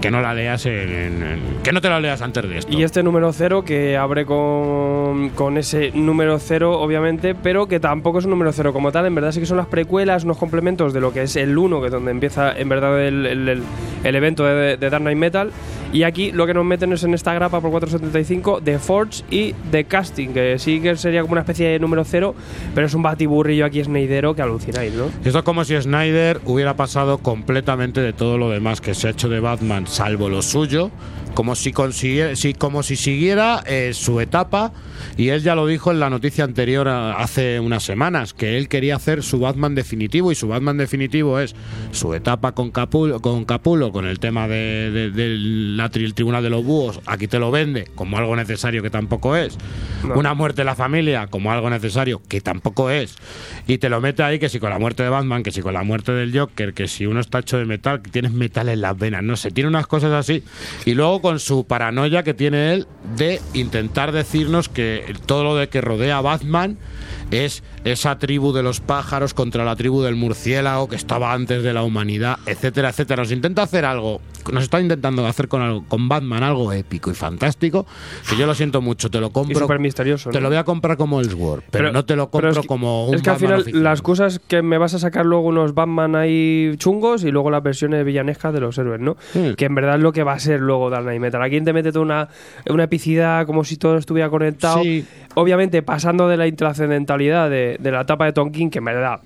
que 0.00 0.10
no 0.10 0.22
la 0.22 0.32
leas 0.32 0.64
en... 0.64 0.72
en- 0.72 1.22
en- 1.22 1.40
que 1.62 1.72
no 1.72 1.80
te 1.82 1.88
la 1.90 2.00
leas 2.00 2.22
antes 2.22 2.48
de 2.48 2.58
esto. 2.58 2.72
Y 2.76 2.82
este 2.82 3.02
número 3.02 3.32
cero 3.34 3.64
que 3.64 3.96
abre 3.98 4.24
con, 4.26 5.28
con 5.30 5.56
ese 5.58 5.90
número 5.94 6.38
cero, 6.38 6.78
obviamente, 6.80 7.34
pero 7.34 7.66
que 7.68 7.80
tampoco 7.80 8.18
es 8.18 8.24
un 8.24 8.30
número 8.32 8.52
cero 8.52 8.72
como 8.72 8.92
tal. 8.92 9.04
En 9.06 9.14
verdad 9.14 9.32
sí 9.32 9.40
que 9.40 9.46
son 9.46 9.56
las 9.58 9.66
precuelas, 9.66 10.24
unos 10.24 10.36
complementos 10.38 10.92
de 10.94 11.00
lo 11.00 11.12
que 11.12 11.22
es 11.22 11.36
el 11.36 11.56
1, 11.56 11.80
que 11.80 11.86
es 11.86 11.92
donde 11.92 12.10
empieza 12.10 12.52
en 12.58 12.68
verdad 12.70 12.98
el, 13.06 13.26
el- 13.26 13.48
el- 13.48 13.62
el 14.04 14.14
evento 14.16 14.44
de, 14.44 14.76
de 14.78 14.90
Dark 14.90 15.02
Knight 15.02 15.18
Metal. 15.18 15.50
Y 15.92 16.02
aquí 16.02 16.32
lo 16.32 16.46
que 16.46 16.54
nos 16.54 16.64
meten 16.64 16.92
es 16.92 17.02
en 17.04 17.14
esta 17.14 17.32
grapa 17.34 17.60
por 17.60 17.70
4.75 17.70 18.53
de 18.60 18.78
Forge 18.78 19.24
y 19.30 19.54
de 19.70 19.84
Casting, 19.84 20.28
que 20.28 20.58
sí 20.58 20.80
que 20.80 20.96
sería 20.96 21.22
como 21.22 21.32
una 21.32 21.42
especie 21.42 21.68
de 21.68 21.78
número 21.78 22.04
cero, 22.04 22.34
pero 22.74 22.86
es 22.86 22.94
un 22.94 23.02
batiburrillo 23.02 23.64
aquí 23.64 23.82
Snydero 23.82 24.34
que 24.34 24.42
alucináis, 24.42 24.92
¿no? 24.94 25.06
Esto 25.24 25.38
es 25.38 25.44
como 25.44 25.64
si 25.64 25.80
Snyder 25.80 26.40
hubiera 26.44 26.74
pasado 26.74 27.18
completamente 27.18 28.00
de 28.00 28.12
todo 28.12 28.38
lo 28.38 28.50
demás 28.50 28.80
que 28.80 28.94
se 28.94 29.08
ha 29.08 29.10
hecho 29.10 29.28
de 29.28 29.40
Batman, 29.40 29.86
salvo 29.86 30.28
lo 30.28 30.42
suyo, 30.42 30.90
como 31.34 31.54
si 31.56 31.72
consiguiera, 31.72 32.36
si, 32.36 32.54
como 32.54 32.82
si 32.82 32.96
siguiera 32.96 33.62
eh, 33.66 33.90
su 33.94 34.20
etapa. 34.20 34.72
Y 35.16 35.28
él 35.28 35.42
ya 35.42 35.54
lo 35.54 35.66
dijo 35.66 35.90
en 35.90 36.00
la 36.00 36.08
noticia 36.10 36.44
anterior 36.44 36.88
a- 36.88 37.14
hace 37.14 37.60
unas 37.60 37.82
semanas, 37.82 38.32
que 38.34 38.56
él 38.56 38.68
quería 38.68 38.96
hacer 38.96 39.22
su 39.22 39.38
Batman 39.40 39.74
definitivo 39.74 40.32
y 40.32 40.34
su 40.34 40.48
Batman 40.48 40.76
definitivo 40.76 41.38
es 41.40 41.54
su 41.92 42.14
etapa 42.14 42.52
con 42.52 42.70
Capulo, 42.70 43.20
con, 43.20 43.44
Capulo, 43.44 43.92
con 43.92 44.06
el 44.06 44.18
tema 44.20 44.48
de, 44.48 45.10
la 45.76 45.90
tri- 45.90 46.04
el 46.04 46.14
Tribunal 46.14 46.42
de 46.42 46.50
los 46.50 46.64
Búhos. 46.64 47.00
Aquí 47.06 47.26
te 47.28 47.38
lo 47.38 47.50
vende 47.50 47.88
como 47.94 48.16
algo 48.18 48.34
necesario 48.36 48.82
que 48.82 48.90
tampoco 48.90 49.36
es. 49.36 49.56
No. 50.04 50.14
Una 50.14 50.34
muerte 50.34 50.62
de 50.62 50.66
la 50.66 50.74
familia 50.74 51.26
como 51.28 51.50
algo 51.52 51.68
necesario 51.70 52.22
que 52.28 52.40
tampoco 52.40 52.90
es. 52.90 53.16
Y 53.66 53.78
te 53.78 53.88
lo 53.88 54.00
mete 54.00 54.22
ahí 54.22 54.38
que 54.38 54.48
si 54.48 54.58
con 54.60 54.70
la 54.70 54.78
muerte 54.78 55.02
de 55.02 55.08
Batman, 55.08 55.42
que 55.42 55.50
si 55.50 55.60
con 55.62 55.74
la 55.74 55.82
muerte 55.82 56.12
del 56.12 56.36
Joker, 56.38 56.74
que 56.74 56.88
si 56.88 57.06
uno 57.06 57.20
está 57.20 57.40
hecho 57.40 57.58
de 57.58 57.64
metal, 57.64 58.02
que 58.02 58.10
tienes 58.10 58.32
metal 58.32 58.68
en 58.68 58.80
las 58.80 58.96
venas, 58.98 59.22
no 59.22 59.36
sé, 59.36 59.50
tiene 59.50 59.68
unas 59.68 59.86
cosas 59.86 60.12
así. 60.12 60.42
Y 60.84 60.94
luego 60.94 61.20
con 61.24 61.38
su 61.40 61.64
paranoia 61.66 62.22
que 62.22 62.34
tiene 62.34 62.74
él 62.74 62.86
de 63.16 63.40
intentar 63.54 64.12
decirnos 64.12 64.68
que 64.68 65.14
todo 65.24 65.42
lo 65.42 65.56
de 65.56 65.70
que 65.70 65.80
rodea 65.80 66.18
a 66.18 66.20
Batman 66.20 66.76
es 67.30 67.62
esa 67.84 68.18
tribu 68.18 68.52
de 68.52 68.62
los 68.62 68.80
pájaros 68.80 69.32
contra 69.32 69.64
la 69.64 69.74
tribu 69.74 70.02
del 70.02 70.16
murciélago 70.16 70.86
que 70.86 70.96
estaba 70.96 71.32
antes 71.32 71.62
de 71.62 71.72
la 71.72 71.82
humanidad, 71.82 72.36
etcétera, 72.44 72.90
etcétera. 72.90 73.22
Nos 73.22 73.32
intenta 73.32 73.62
hacer 73.62 73.86
algo, 73.86 74.20
nos 74.52 74.64
está 74.64 74.80
intentando 74.82 75.26
hacer 75.26 75.48
con, 75.48 75.62
algo- 75.62 75.84
con 75.88 76.08
Batman 76.10 76.42
algo 76.42 76.70
épico 76.74 77.10
y 77.10 77.14
fantástico, 77.14 77.86
que 78.28 78.36
yo 78.36 78.46
lo 78.46 78.54
siento 78.54 78.82
mucho, 78.82 79.10
te 79.10 79.18
lo 79.20 79.30
compro. 79.30 79.58
súper 79.58 79.78
misterioso, 79.80 80.28
Te 80.30 80.36
¿no? 80.38 80.42
lo 80.44 80.48
voy 80.50 80.58
a 80.58 80.64
comprar 80.64 80.98
como 80.98 81.20
Ellsworth, 81.22 81.64
pero, 81.70 81.90
no 81.90 82.04
te 82.04 82.16
lo 82.16 82.30
pero 82.30 82.42
compro 82.48 82.50
es 82.50 82.58
que- 82.58 82.66
como 82.66 83.06
un 83.08 83.14
Es 83.14 83.22
que 83.22 83.30
al 83.30 83.34
Batman 83.36 83.48
final 83.48 83.60
oficial. 83.62 83.82
las 83.84 84.02
cosas 84.02 84.38
que 84.46 84.60
me 84.62 84.76
vas 84.76 84.92
a 84.92 84.98
sacar 84.98 85.24
luego 85.24 85.48
unos 85.48 85.72
Batman 85.74 86.14
ahí 86.16 86.74
chungos 86.76 87.24
y 87.24 87.30
luego 87.30 87.50
las 87.50 87.62
versiones 87.62 88.04
villanescas 88.04 88.52
de 88.52 88.60
los 88.60 88.76
héroes, 88.76 89.00
¿no? 89.00 89.16
Que 89.56 89.64
en 89.64 89.74
verdad 89.74 89.96
es 89.96 90.02
lo 90.02 90.12
que 90.12 90.22
va 90.24 90.34
a 90.34 90.38
ser 90.38 90.60
luego 90.60 90.90
Dark 90.90 91.04
Knight 91.18 91.32
Metal. 91.32 91.42
Aquí 91.42 91.60
te 91.60 91.72
mete 91.72 91.92
toda 91.92 92.04
una, 92.04 92.28
una 92.68 92.84
epicidad 92.84 93.46
como 93.46 93.64
si 93.64 93.76
todo 93.76 93.96
estuviera 93.96 94.28
conectado. 94.30 94.82
Sí. 94.82 95.04
Obviamente 95.34 95.82
pasando 95.82 96.28
de 96.28 96.36
la 96.36 96.46
intrascendentalidad 96.46 97.50
de, 97.50 97.76
de 97.78 97.90
la 97.90 98.02
etapa 98.02 98.26
de 98.26 98.32
Tonkin, 98.32 98.70
que 98.70 98.78
en 98.78 98.84
verdad 98.84 99.20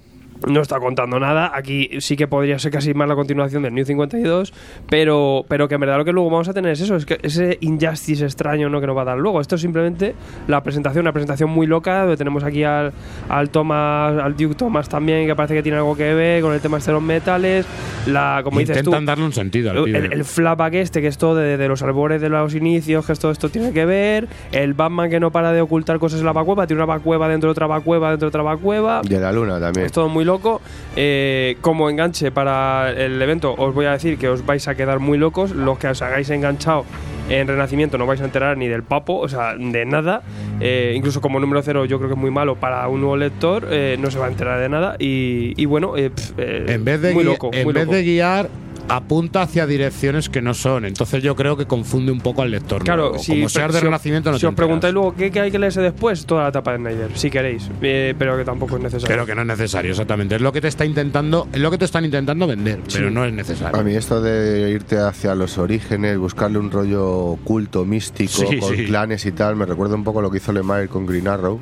no 0.46 0.60
está 0.60 0.78
contando 0.78 1.18
nada. 1.18 1.52
Aquí 1.54 1.90
sí 2.00 2.16
que 2.16 2.26
podría 2.26 2.58
ser 2.58 2.72
casi 2.72 2.94
más 2.94 3.08
la 3.08 3.14
continuación 3.14 3.62
del 3.62 3.74
New 3.74 3.84
52, 3.84 4.52
pero, 4.88 5.44
pero 5.48 5.68
que 5.68 5.74
en 5.74 5.80
verdad 5.80 5.98
lo 5.98 6.04
que 6.04 6.12
luego 6.12 6.30
vamos 6.30 6.48
a 6.48 6.54
tener 6.54 6.72
es 6.72 6.80
eso, 6.80 6.96
es 6.96 7.06
que 7.06 7.18
ese 7.22 7.58
Injustice 7.60 8.24
extraño 8.24 8.68
¿no? 8.68 8.80
que 8.80 8.86
nos 8.86 8.96
va 8.96 9.02
a 9.02 9.06
dar 9.06 9.18
luego. 9.18 9.40
Esto 9.40 9.56
es 9.56 9.60
simplemente 9.60 10.14
la 10.46 10.62
presentación, 10.62 11.02
una 11.02 11.12
presentación 11.12 11.50
muy 11.50 11.66
loca, 11.66 12.00
donde 12.00 12.16
tenemos 12.16 12.44
aquí 12.44 12.64
al, 12.64 12.92
al 13.28 13.50
Thomas, 13.50 14.18
al 14.18 14.36
Duke 14.36 14.54
Thomas 14.54 14.88
también, 14.88 15.26
que 15.26 15.34
parece 15.34 15.54
que 15.54 15.62
tiene 15.62 15.78
algo 15.78 15.96
que 15.96 16.14
ver 16.14 16.42
con 16.42 16.54
el 16.54 16.60
tema 16.60 16.78
este 16.78 16.90
de 16.90 16.94
los 16.94 17.02
metales, 17.02 17.66
la, 18.06 18.40
como 18.44 18.60
dices 18.60 18.76
tú, 18.82 18.90
Intentan 18.90 19.06
darle 19.06 19.24
un 19.24 19.32
sentido 19.32 19.70
al 19.70 19.88
el, 19.88 20.12
el 20.12 20.24
flashback 20.24 20.74
este, 20.74 21.00
que 21.00 21.08
es 21.08 21.18
todo 21.18 21.34
de, 21.34 21.56
de 21.56 21.68
los 21.68 21.82
albores 21.82 22.20
de 22.20 22.28
los 22.28 22.54
inicios, 22.54 23.06
que 23.06 23.14
todo 23.14 23.32
esto 23.32 23.48
tiene 23.48 23.72
que 23.72 23.84
ver. 23.84 24.28
El 24.52 24.74
Batman 24.74 25.10
que 25.10 25.20
no 25.20 25.30
para 25.30 25.52
de 25.52 25.60
ocultar 25.60 25.98
cosas 25.98 26.20
en 26.20 26.26
la 26.26 26.32
bacueva, 26.32 26.66
tiene 26.66 26.82
una 26.82 26.92
bacueva 26.92 27.28
dentro 27.28 27.48
de 27.48 27.52
otra 27.52 27.66
bacueva, 27.66 28.10
dentro 28.10 28.26
de 28.26 28.28
otra 28.28 28.42
bacueva. 28.42 29.00
Y 29.04 29.08
de 29.08 29.20
la 29.20 29.32
luna 29.32 29.60
también. 29.60 29.86
Es 29.86 29.92
todo 29.92 30.08
muy 30.08 30.24
loco. 30.28 30.60
Eh, 30.94 31.56
como 31.60 31.90
enganche 31.90 32.30
para 32.30 32.90
el 32.92 33.20
evento, 33.20 33.54
os 33.58 33.74
voy 33.74 33.86
a 33.86 33.92
decir 33.92 34.16
que 34.18 34.28
os 34.28 34.46
vais 34.46 34.68
a 34.68 34.76
quedar 34.76 35.00
muy 35.00 35.18
locos. 35.18 35.50
Los 35.50 35.78
que 35.78 35.88
os 35.88 36.00
hagáis 36.02 36.30
enganchado 36.30 36.84
en 37.28 37.46
Renacimiento 37.48 37.98
no 37.98 38.06
vais 38.06 38.20
a 38.20 38.24
enterar 38.24 38.56
ni 38.56 38.68
del 38.68 38.82
papo, 38.84 39.16
o 39.18 39.28
sea, 39.28 39.54
de 39.56 39.84
nada. 39.84 40.22
Eh, 40.60 40.92
incluso 40.96 41.20
como 41.20 41.40
número 41.40 41.60
cero, 41.62 41.84
yo 41.84 41.98
creo 41.98 42.08
que 42.08 42.14
es 42.14 42.20
muy 42.20 42.30
malo 42.30 42.54
para 42.56 42.86
un 42.88 43.00
nuevo 43.00 43.16
lector, 43.16 43.66
eh, 43.70 43.96
no 44.00 44.10
se 44.10 44.18
va 44.18 44.26
a 44.26 44.28
enterar 44.28 44.60
de 44.60 44.68
nada. 44.68 44.96
Y, 44.98 45.52
y 45.60 45.64
bueno, 45.66 45.94
en 45.96 46.84
vez 46.84 47.00
de, 47.02 47.12
muy 47.12 47.24
gui- 47.24 47.26
loco. 47.26 47.50
en 47.52 47.64
muy 47.64 47.72
vez 47.74 47.84
loco. 47.84 47.96
de 47.96 48.02
guiar, 48.04 48.48
apunta 48.88 49.42
hacia 49.42 49.66
direcciones 49.66 50.28
que 50.28 50.40
no 50.42 50.54
son. 50.54 50.84
Entonces 50.84 51.22
yo 51.22 51.36
creo 51.36 51.56
que 51.56 51.66
confunde 51.66 52.12
un 52.12 52.20
poco 52.20 52.42
al 52.42 52.50
lector. 52.50 52.82
Claro, 52.84 53.10
nuevo. 53.10 53.18
si, 53.18 53.32
como 53.32 53.48
seas 53.48 53.72
de 53.72 53.78
si- 53.80 53.84
Renacimiento, 53.84 54.30
no 54.30 54.36
si 54.36 54.42
te 54.42 54.46
os 54.48 54.54
preguntáis 54.54 54.94
luego 54.94 55.14
qué, 55.14 55.30
qué 55.30 55.40
hay 55.40 55.50
que 55.50 55.58
leerse 55.58 55.80
después, 55.80 56.24
toda 56.26 56.44
la 56.44 56.48
etapa 56.48 56.72
de 56.72 56.78
Snyder, 56.78 57.10
si 57.14 57.30
queréis, 57.30 57.70
Eh, 57.82 58.14
pero 58.18 58.36
que 58.36 58.44
tampoco 58.44 58.76
es 58.76 58.82
necesario. 58.82 59.08
Pero 59.08 59.26
que 59.26 59.34
no 59.34 59.42
es 59.42 59.46
necesario, 59.48 59.90
exactamente. 59.90 60.34
Es 60.36 60.40
lo 60.40 60.52
que 60.52 60.60
te 60.60 60.68
está 60.68 60.84
intentando, 60.84 61.48
es 61.52 61.60
lo 61.60 61.70
que 61.70 61.78
te 61.78 61.84
están 61.84 62.04
intentando 62.04 62.46
vender, 62.46 62.80
pero 62.92 63.10
no 63.10 63.24
es 63.24 63.32
necesario. 63.32 63.78
A 63.78 63.82
mí 63.82 63.94
esto 63.94 64.20
de 64.20 64.70
irte 64.70 64.98
hacia 64.98 65.34
los 65.34 65.58
orígenes, 65.58 66.16
buscarle 66.18 66.58
un 66.58 66.70
rollo 66.70 67.06
oculto, 67.08 67.84
místico, 67.84 68.32
Sí, 68.48 68.58
con 68.58 68.74
sí. 68.76 68.84
clanes 68.86 69.24
y 69.26 69.32
tal, 69.32 69.56
me 69.56 69.66
recuerda 69.66 69.94
un 69.94 70.04
poco 70.04 70.22
lo 70.22 70.30
que 70.30 70.38
hizo 70.38 70.52
Lemire 70.52 70.88
con 70.88 71.06
Green 71.06 71.28
Arrow. 71.28 71.60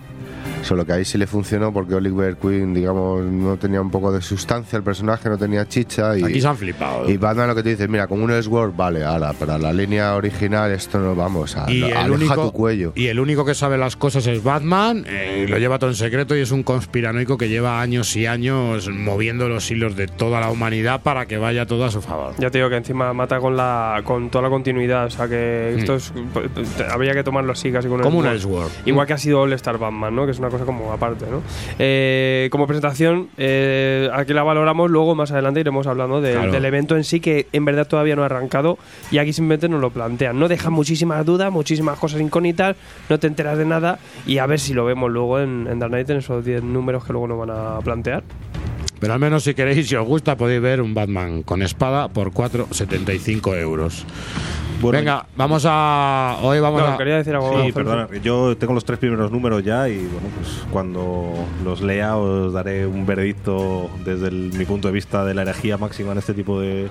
Solo 0.62 0.84
que 0.84 0.92
ahí 0.92 1.04
sí 1.04 1.18
le 1.18 1.26
funcionó 1.26 1.72
porque 1.72 1.94
Oliver 1.94 2.36
Queen, 2.36 2.74
digamos, 2.74 3.24
no 3.24 3.56
tenía 3.56 3.80
un 3.80 3.90
poco 3.90 4.12
de 4.12 4.20
sustancia 4.20 4.76
el 4.76 4.82
personaje, 4.82 5.28
no 5.28 5.38
tenía 5.38 5.66
chicha. 5.68 6.16
Y, 6.18 6.24
Aquí 6.24 6.40
se 6.40 6.48
han 6.48 6.56
flipado. 6.56 7.08
Y 7.08 7.16
Batman 7.16 7.48
lo 7.48 7.54
que 7.54 7.62
te 7.62 7.70
dice, 7.70 7.88
mira, 7.88 8.06
con 8.06 8.22
un 8.22 8.30
Elseworld, 8.30 8.76
vale, 8.76 9.04
ahora, 9.04 9.32
para 9.32 9.58
la 9.58 9.72
línea 9.72 10.14
original 10.14 10.70
esto 10.72 10.98
no 10.98 11.14
vamos 11.14 11.56
a 11.56 11.70
y 11.70 11.82
el, 11.84 11.96
aleja 11.96 12.14
único, 12.14 12.42
tu 12.46 12.52
cuello. 12.52 12.92
y 12.94 13.06
el 13.06 13.20
único 13.20 13.44
que 13.44 13.54
sabe 13.54 13.78
las 13.78 13.96
cosas 13.96 14.26
es 14.26 14.42
Batman, 14.42 15.04
eh, 15.08 15.46
lo 15.48 15.58
lleva 15.58 15.78
todo 15.78 15.90
en 15.90 15.96
secreto 15.96 16.36
y 16.36 16.40
es 16.40 16.50
un 16.50 16.62
conspiranoico 16.62 17.36
que 17.38 17.48
lleva 17.48 17.80
años 17.80 18.14
y 18.16 18.26
años 18.26 18.88
moviendo 18.88 19.48
los 19.48 19.70
hilos 19.70 19.96
de 19.96 20.06
toda 20.08 20.40
la 20.40 20.50
humanidad 20.50 21.02
para 21.02 21.26
que 21.26 21.38
vaya 21.38 21.66
todo 21.66 21.84
a 21.84 21.90
su 21.90 22.02
favor. 22.02 22.34
Ya 22.38 22.50
te 22.50 22.58
digo 22.58 22.70
que 22.70 22.76
encima 22.76 23.12
mata 23.12 23.38
con 23.38 23.56
la 23.56 24.02
con 24.04 24.30
toda 24.30 24.42
la 24.42 24.50
continuidad, 24.50 25.06
o 25.06 25.10
sea 25.10 25.28
que 25.28 25.74
Mm. 25.76 25.78
esto 25.78 25.94
es 25.96 26.12
habría 26.90 27.12
que 27.12 27.22
tomarlo 27.24 27.52
así 27.52 27.70
casi 27.70 27.88
con 27.88 28.00
Como 28.00 28.18
un 28.18 28.26
Elseworld. 28.26 28.70
Igual 28.84 29.06
que 29.06 29.12
ha 29.12 29.18
sido 29.18 29.40
All 29.40 29.52
Star 29.54 29.78
Batman, 29.78 30.14
¿no? 30.14 30.24
Que 30.26 30.32
es 30.32 30.38
una 30.38 30.45
cosa 30.50 30.64
como 30.64 30.92
aparte, 30.92 31.26
¿no? 31.30 31.42
Eh, 31.78 32.48
como 32.50 32.66
presentación, 32.66 33.28
eh, 33.36 34.08
aquí 34.12 34.32
la 34.32 34.42
valoramos, 34.42 34.90
luego 34.90 35.14
más 35.14 35.30
adelante 35.32 35.60
iremos 35.60 35.86
hablando 35.86 36.20
de- 36.20 36.32
Claro. 36.32 36.52
del 36.52 36.64
evento 36.64 36.96
en 36.96 37.04
sí 37.04 37.20
que 37.20 37.46
en 37.52 37.64
verdad 37.64 37.86
todavía 37.86 38.16
no 38.16 38.22
ha 38.22 38.26
arrancado 38.26 38.78
y 39.10 39.18
aquí 39.18 39.32
simplemente 39.32 39.68
nos 39.68 39.80
lo 39.80 39.90
plantean. 39.90 40.38
No 40.38 40.48
dejan 40.48 40.72
muchísimas 40.72 41.24
dudas, 41.24 41.52
muchísimas 41.52 41.98
cosas 41.98 42.20
incógnitas, 42.20 42.76
no 43.08 43.18
te 43.18 43.26
enteras 43.26 43.58
de 43.58 43.64
nada 43.66 43.98
y 44.26 44.38
a 44.38 44.46
ver 44.46 44.60
si 44.60 44.74
lo 44.74 44.84
vemos 44.84 45.10
luego 45.10 45.40
en, 45.40 45.66
en 45.70 45.78
Dark 45.78 45.90
Knight 45.92 46.10
en 46.10 46.18
esos 46.18 46.44
10 46.44 46.62
números 46.62 47.04
que 47.04 47.12
luego 47.12 47.28
nos 47.28 47.38
van 47.38 47.50
a 47.50 47.78
plantear. 47.80 48.22
Pero 48.98 49.12
al 49.12 49.18
menos 49.20 49.44
si 49.44 49.52
queréis, 49.52 49.86
si 49.88 49.94
os 49.94 50.06
gusta, 50.06 50.36
podéis 50.36 50.62
ver 50.62 50.80
un 50.80 50.94
Batman 50.94 51.42
con 51.42 51.60
espada 51.62 52.08
por 52.08 52.32
4,75 52.32 53.54
euros. 53.58 54.06
Venga, 54.82 55.26
vamos 55.36 55.64
a. 55.66 56.36
Hoy 56.42 56.60
vamos 56.60 56.80
No, 56.82 56.88
a. 56.88 56.98
quería 56.98 57.16
decir 57.16 57.34
algo. 57.34 57.64
Sí, 57.64 57.72
perdona, 57.72 58.08
yo 58.22 58.56
tengo 58.56 58.74
los 58.74 58.84
tres 58.84 58.98
primeros 58.98 59.30
números 59.32 59.64
ya 59.64 59.88
y 59.88 59.96
bueno, 59.98 60.28
pues 60.38 60.64
cuando 60.70 61.32
los 61.64 61.80
lea 61.80 62.16
os 62.16 62.52
daré 62.52 62.86
un 62.86 63.06
veredicto 63.06 63.88
desde 64.04 64.28
el- 64.28 64.52
mi 64.56 64.64
punto 64.64 64.88
de 64.88 64.94
vista 64.94 65.24
de 65.24 65.34
la 65.34 65.42
herejía 65.42 65.78
máxima 65.78 66.12
en 66.12 66.18
este 66.18 66.34
tipo 66.34 66.60
de... 66.60 66.88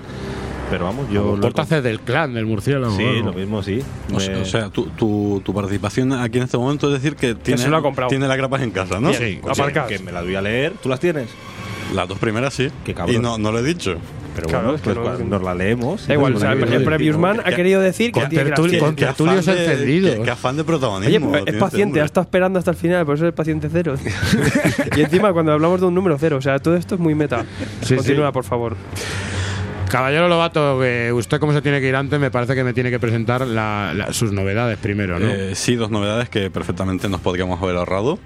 Pero 0.68 0.84
vamos, 0.84 1.08
yo... 1.10 1.36
lo 1.36 1.80
del 1.80 2.00
clan 2.00 2.34
del 2.34 2.44
murciélago. 2.44 2.96
Sí, 2.96 3.04
bueno. 3.04 3.26
lo 3.26 3.32
mismo, 3.34 3.62
sí. 3.62 3.80
O 4.12 4.18
sea, 4.18 4.38
o 4.38 4.44
sea, 4.44 4.68
tu, 4.70 4.86
tu, 4.86 5.40
tu 5.44 5.54
participación 5.54 6.12
aquí 6.12 6.38
en 6.38 6.44
este 6.44 6.58
momento 6.58 6.88
es 6.88 6.94
decir 7.00 7.14
que 7.14 7.36
tiene, 7.36 7.62
se 7.62 7.68
lo 7.68 7.76
ha 7.76 7.82
comprado. 7.82 8.08
tiene 8.08 8.26
las 8.26 8.36
grapas 8.36 8.62
en 8.62 8.72
casa, 8.72 8.98
¿no? 8.98 9.12
Sí, 9.14 9.40
aparcad. 9.48 9.86
Que 9.86 10.00
me 10.00 10.10
las 10.10 10.24
voy 10.24 10.34
a 10.34 10.42
leer. 10.42 10.72
¿Tú 10.82 10.88
las 10.88 10.98
tienes? 10.98 11.28
Las 11.94 12.08
dos 12.08 12.18
primeras 12.18 12.52
sí. 12.54 12.68
Qué 12.84 12.94
cabrón. 12.94 13.16
Y 13.16 13.18
no, 13.18 13.38
no 13.38 13.52
lo 13.52 13.58
he 13.58 13.62
dicho. 13.62 13.96
Pero 14.34 14.48
Claro, 14.48 14.64
bueno, 14.64 14.76
es 14.76 14.82
que 14.82 14.90
pues 14.92 15.18
no- 15.18 15.24
cua- 15.24 15.28
nos 15.28 15.42
la 15.42 15.54
leemos. 15.54 16.06
Da 16.06 16.12
igual, 16.12 16.34
o 16.34 16.38
sea, 16.38 16.52
el, 16.52 16.62
el 16.70 16.84
Previous 16.84 17.16
Man 17.16 17.40
ha 17.42 17.52
querido 17.52 17.80
decir 17.80 18.12
que 18.12 18.20
Con 18.20 18.28
tiene 18.28 18.44
que 18.44 18.50
tertul- 18.52 18.70
las- 18.70 18.80
con 18.82 18.94
que- 18.94 19.04
tertulios 19.06 19.48
afán 19.48 19.56
de- 19.56 19.72
encendidos. 19.72 20.14
qué- 20.16 20.22
qué 20.22 20.30
afán 20.30 20.56
de 20.58 20.64
protagonismo. 20.64 21.08
Oye, 21.08 21.20
pues, 21.30 21.44
tiene 21.44 21.56
es 21.58 21.62
paciente, 21.64 22.00
ha 22.02 22.04
estado 22.04 22.24
esperando 22.24 22.58
hasta 22.58 22.70
el 22.72 22.76
final, 22.76 23.06
por 23.06 23.14
eso 23.14 23.26
es 23.26 23.32
paciente 23.32 23.68
cero. 23.72 23.94
y 24.96 25.00
encima 25.00 25.32
cuando 25.32 25.52
hablamos 25.52 25.80
de 25.80 25.86
un 25.86 25.94
número 25.94 26.18
cero, 26.18 26.36
o 26.36 26.42
sea, 26.42 26.58
todo 26.58 26.76
esto 26.76 26.96
es 26.96 27.00
muy 27.00 27.14
meta. 27.14 27.46
Sí, 27.82 27.96
Continúa, 27.96 28.26
sí. 28.28 28.32
por 28.34 28.44
favor. 28.44 28.76
Caballero 29.88 30.28
Lobato, 30.28 30.80
que 30.80 31.12
usted 31.14 31.38
como 31.38 31.52
se 31.54 31.62
tiene 31.62 31.80
que 31.80 31.88
ir 31.88 31.96
antes, 31.96 32.18
me 32.20 32.30
parece 32.30 32.54
que 32.54 32.64
me 32.64 32.74
tiene 32.74 32.90
que 32.90 32.98
presentar 32.98 33.46
la- 33.46 33.92
la- 33.94 34.12
sus 34.12 34.32
novedades 34.32 34.76
primero, 34.78 35.18
¿no? 35.18 35.28
Eh, 35.30 35.54
sí, 35.54 35.76
dos 35.76 35.90
novedades 35.90 36.28
que 36.28 36.50
perfectamente 36.50 37.08
nos 37.08 37.20
podríamos 37.22 37.62
haber 37.62 37.76
ahorrado. 37.76 38.18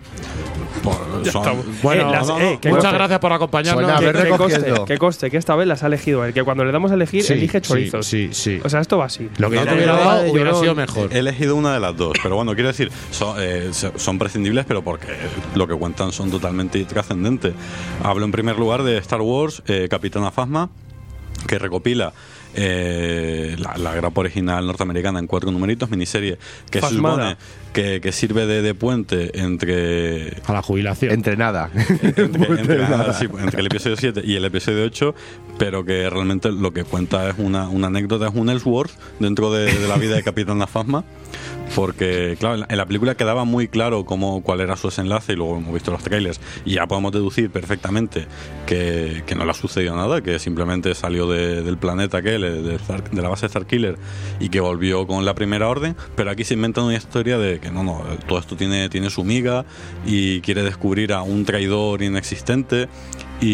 Por- 0.82 1.26
son- 1.30 1.62
Bueno, 1.82 2.08
Eh, 2.08 2.12
las- 2.12 2.26
no, 2.28 2.38
no, 2.38 2.44
eh, 2.44 2.58
que 2.60 2.70
muchas 2.70 2.92
gracias 2.92 3.18
por 3.18 3.32
acompañarnos. 3.32 3.98
Que, 4.00 4.04
ver 4.12 4.22
que 4.24 4.30
coste, 4.36 4.72
que 4.86 4.98
coste, 4.98 5.30
que 5.30 5.36
esta 5.36 5.54
vez 5.56 5.66
las 5.66 5.82
ha 5.82 5.86
elegido 5.88 6.24
él, 6.24 6.32
que 6.32 6.42
cuando 6.42 6.64
le 6.64 6.72
damos 6.72 6.90
a 6.90 6.94
elegir, 6.94 7.22
Sí, 7.22 7.34
elige 7.34 7.60
chorizos. 7.60 8.06
Sí, 8.06 8.30
sí. 8.32 8.60
O 8.64 8.68
sea, 8.68 8.80
esto 8.80 8.96
va 8.98 9.04
así. 9.06 9.28
Lo 9.38 9.50
que 9.50 9.56
yo 9.56 9.64
No, 9.64 9.70
te 9.70 9.76
hubiera 9.76 9.96
dado 9.96 10.30
hubiera 10.32 10.54
sido 10.54 10.74
mejor. 10.74 11.12
He 11.12 11.18
elegido 11.18 11.56
una 11.56 11.74
de 11.74 11.80
las 11.80 11.96
dos, 11.96 12.12
pero 12.22 12.36
bueno, 12.36 12.54
quiero 12.54 12.68
decir, 12.68 12.90
son, 13.10 13.36
eh, 13.40 13.70
son 13.96 14.18
prescindibles, 14.18 14.64
pero 14.66 14.82
porque 14.82 15.08
lo 15.54 15.66
que 15.66 15.74
cuentan 15.74 16.12
son 16.12 16.30
totalmente 16.30 16.84
trascendentes. 16.84 17.54
Hablo 18.02 18.24
en 18.24 18.32
primer 18.32 18.58
lugar 18.58 18.82
de 18.82 18.96
Star 18.98 19.20
Wars, 19.20 19.62
eh, 19.66 19.86
Capitana 19.90 20.30
Phasma, 20.30 20.70
que 21.46 21.58
recopila 21.58 22.12
eh, 22.54 23.56
la, 23.58 23.76
la 23.78 23.94
grapa 23.94 24.20
original 24.20 24.66
norteamericana 24.66 25.18
en 25.18 25.26
cuatro 25.26 25.50
numeritos, 25.50 25.90
miniserie, 25.90 26.38
que 26.70 26.80
se 26.80 26.88
supone 26.88 27.36
que, 27.72 28.00
que 28.00 28.12
sirve 28.12 28.46
de, 28.46 28.62
de 28.62 28.74
puente 28.74 29.40
entre 29.40 30.36
A 30.46 30.52
la 30.52 30.62
jubilación. 30.62 31.12
Entre 31.12 31.36
nada. 31.36 31.70
entre, 32.02 32.24
entre- 32.60 33.14
sí, 33.14 33.26
entre 33.38 33.60
el 33.60 33.66
episodio 33.66 33.96
7 33.96 34.22
y 34.24 34.34
el 34.34 34.44
episodio 34.44 34.84
8, 34.84 35.14
pero 35.58 35.84
que 35.84 36.08
realmente 36.10 36.50
lo 36.50 36.72
que 36.72 36.84
cuenta 36.84 37.28
es 37.30 37.36
una, 37.38 37.68
una 37.68 37.86
anécdota, 37.88 38.26
es 38.28 38.34
un 38.34 38.50
Ellsworth 38.50 38.90
dentro 39.20 39.52
de, 39.52 39.72
de 39.72 39.88
la 39.88 39.96
vida 39.96 40.16
de 40.16 40.22
Capitán 40.22 40.60
Fasma, 40.66 41.04
porque 41.74 42.36
claro, 42.38 42.64
en 42.68 42.76
la, 42.76 42.86
película 42.86 43.14
quedaba 43.14 43.44
muy 43.44 43.68
claro 43.68 44.04
cómo, 44.04 44.42
cuál 44.42 44.60
era 44.60 44.76
su 44.76 44.88
desenlace 44.88 45.32
y 45.32 45.36
luego 45.36 45.56
hemos 45.58 45.72
visto 45.72 45.90
los 45.90 46.02
trailers. 46.02 46.40
Y 46.64 46.74
ya 46.74 46.86
podemos 46.86 47.12
deducir 47.12 47.50
perfectamente 47.50 48.26
que, 48.66 49.22
que 49.26 49.34
no 49.34 49.44
le 49.44 49.50
ha 49.52 49.54
sucedido 49.54 49.94
nada, 49.96 50.20
que 50.20 50.38
simplemente 50.38 50.94
salió 50.94 51.28
de- 51.28 51.62
del 51.62 51.78
planeta 51.78 52.18
aquel, 52.18 52.44
eh, 52.44 52.50
de, 52.50 52.78
de 53.12 53.22
la 53.22 53.28
base 53.28 53.48
Starkiller 53.48 53.96
y 54.40 54.48
que 54.48 54.60
volvió 54.60 55.06
con 55.06 55.24
la 55.24 55.34
primera 55.34 55.68
orden, 55.68 55.96
pero 56.16 56.30
aquí 56.30 56.44
se 56.44 56.54
inventan 56.54 56.84
una 56.84 56.96
historia 56.96 57.38
de 57.38 57.60
que 57.60 57.70
no, 57.70 57.84
no, 57.84 58.02
todo 58.26 58.38
esto 58.38 58.56
tiene, 58.56 58.88
tiene 58.88 59.10
su 59.10 59.24
miga 59.24 59.64
y 60.06 60.40
quiere 60.40 60.62
descubrir 60.62 61.12
a 61.12 61.22
un 61.22 61.44
traidor 61.44 62.02
inexistente 62.02 62.88
y, 63.40 63.46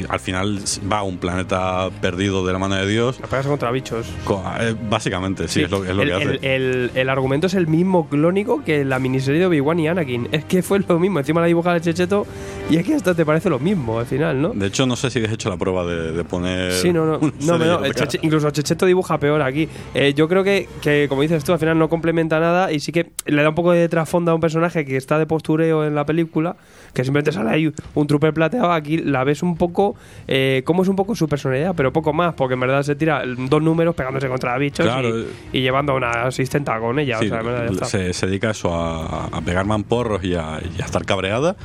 y 0.00 0.04
al 0.08 0.20
final 0.20 0.58
va 0.90 0.98
a 0.98 1.02
un 1.02 1.18
planeta 1.18 1.88
perdido 2.00 2.46
de 2.46 2.52
la 2.52 2.58
mano 2.58 2.74
de 2.76 2.86
Dios. 2.86 3.18
La 3.20 3.26
pegas 3.26 3.46
contra 3.46 3.70
bichos. 3.70 4.06
Co- 4.24 4.42
eh, 4.60 4.74
Básicamente, 4.88 5.48
sí, 5.48 5.62
es 5.62 5.70
lo, 5.70 5.84
es 5.84 5.94
lo 5.94 6.02
el, 6.02 6.08
que 6.08 6.14
hace. 6.14 6.24
el- 6.26 6.38
el- 6.44 6.90
el 6.94 7.08
argumento 7.08 7.46
es 7.46 7.54
el 7.54 7.66
mismo 7.66 8.08
clónico 8.08 8.62
que 8.64 8.84
la 8.84 8.98
miniserie 8.98 9.40
de 9.40 9.46
Obi-Wan 9.46 9.78
y 9.80 9.88
Anakin. 9.88 10.28
Es 10.32 10.44
que 10.44 10.62
fue 10.62 10.80
lo 10.86 10.98
mismo. 10.98 11.18
Encima 11.20 11.40
la 11.40 11.46
dibujada 11.46 11.74
de 11.76 11.80
Checheto 11.82 12.26
y 12.68 12.76
es 12.76 12.86
que 12.86 12.94
hasta 12.94 13.14
te 13.14 13.24
parece 13.24 13.48
lo 13.50 13.58
mismo 13.58 13.98
al 13.98 14.06
final, 14.06 14.40
¿no? 14.40 14.50
De 14.50 14.66
hecho, 14.66 14.86
no 14.86 14.96
sé 14.96 15.10
si 15.10 15.24
has 15.24 15.32
hecho 15.32 15.48
la 15.48 15.56
prueba 15.56 15.84
de, 15.86 16.12
de 16.12 16.24
poner. 16.24 16.72
Sí, 16.72 16.92
no, 16.92 17.06
no. 17.06 17.18
no, 17.40 17.58
no, 17.58 17.84
el 17.84 17.90
otra. 17.92 18.06
Cheche- 18.06 18.20
incluso 18.22 18.50
Checheto 18.50 18.86
dibuja 18.86 19.18
peor 19.18 19.42
aquí. 19.42 19.68
Eh, 19.94 20.12
yo 20.14 20.28
creo 20.28 20.44
que, 20.44 20.68
que, 20.82 21.06
como 21.08 21.22
dices 21.22 21.42
tú, 21.44 21.52
al 21.52 21.58
final 21.58 21.78
no 21.78 21.88
complementa 21.88 22.40
nada 22.40 22.72
y 22.72 22.80
sí 22.80 22.92
que 22.92 23.10
le 23.26 23.42
da 23.42 23.48
un 23.48 23.54
poco 23.54 23.72
de 23.72 23.88
trasfondo 23.88 24.30
a 24.32 24.34
un 24.34 24.40
personaje 24.40 24.84
que 24.84 24.96
está 24.96 25.18
de 25.18 25.26
postureo 25.26 25.84
en 25.86 25.94
la 25.94 26.04
película, 26.04 26.56
que 26.92 27.04
simplemente 27.04 27.32
sale 27.32 27.50
ahí 27.50 27.72
un 27.94 28.06
trooper 28.06 28.32
plateado. 28.34 28.72
Aquí 28.72 28.98
la 28.98 29.24
ves 29.30 29.42
un 29.42 29.56
poco, 29.56 29.96
eh, 30.28 30.62
cómo 30.64 30.82
es 30.82 30.88
un 30.88 30.96
poco 30.96 31.14
su 31.14 31.26
personalidad, 31.28 31.74
pero 31.76 31.92
poco 31.92 32.12
más, 32.12 32.34
porque 32.34 32.54
en 32.54 32.60
verdad 32.60 32.82
se 32.82 32.94
tira 32.94 33.22
dos 33.26 33.62
números 33.62 33.94
pegándose 33.94 34.28
contra 34.28 34.56
bichos 34.58 34.84
Claro. 34.86 35.08
y, 35.08 35.26
y 35.52 35.60
llevando 35.62 35.92
a 35.92 35.96
una 35.96 36.10
asistenta 36.24 36.78
con 36.78 36.98
ella. 36.98 37.18
Sí, 37.18 37.26
o 37.26 37.28
sea, 37.30 37.40
en 37.40 37.46
verdad 37.46 37.64
ya 37.66 37.72
está. 37.72 37.84
se, 37.86 38.12
se 38.12 38.26
dedica 38.26 38.48
a 38.48 38.50
eso, 38.50 38.74
a, 38.74 39.26
a 39.26 39.40
pegar 39.40 39.64
mamporros 39.66 40.22
y 40.24 40.34
a, 40.34 40.60
y 40.78 40.82
a 40.82 40.84
estar 40.84 41.04
cabreada. 41.04 41.56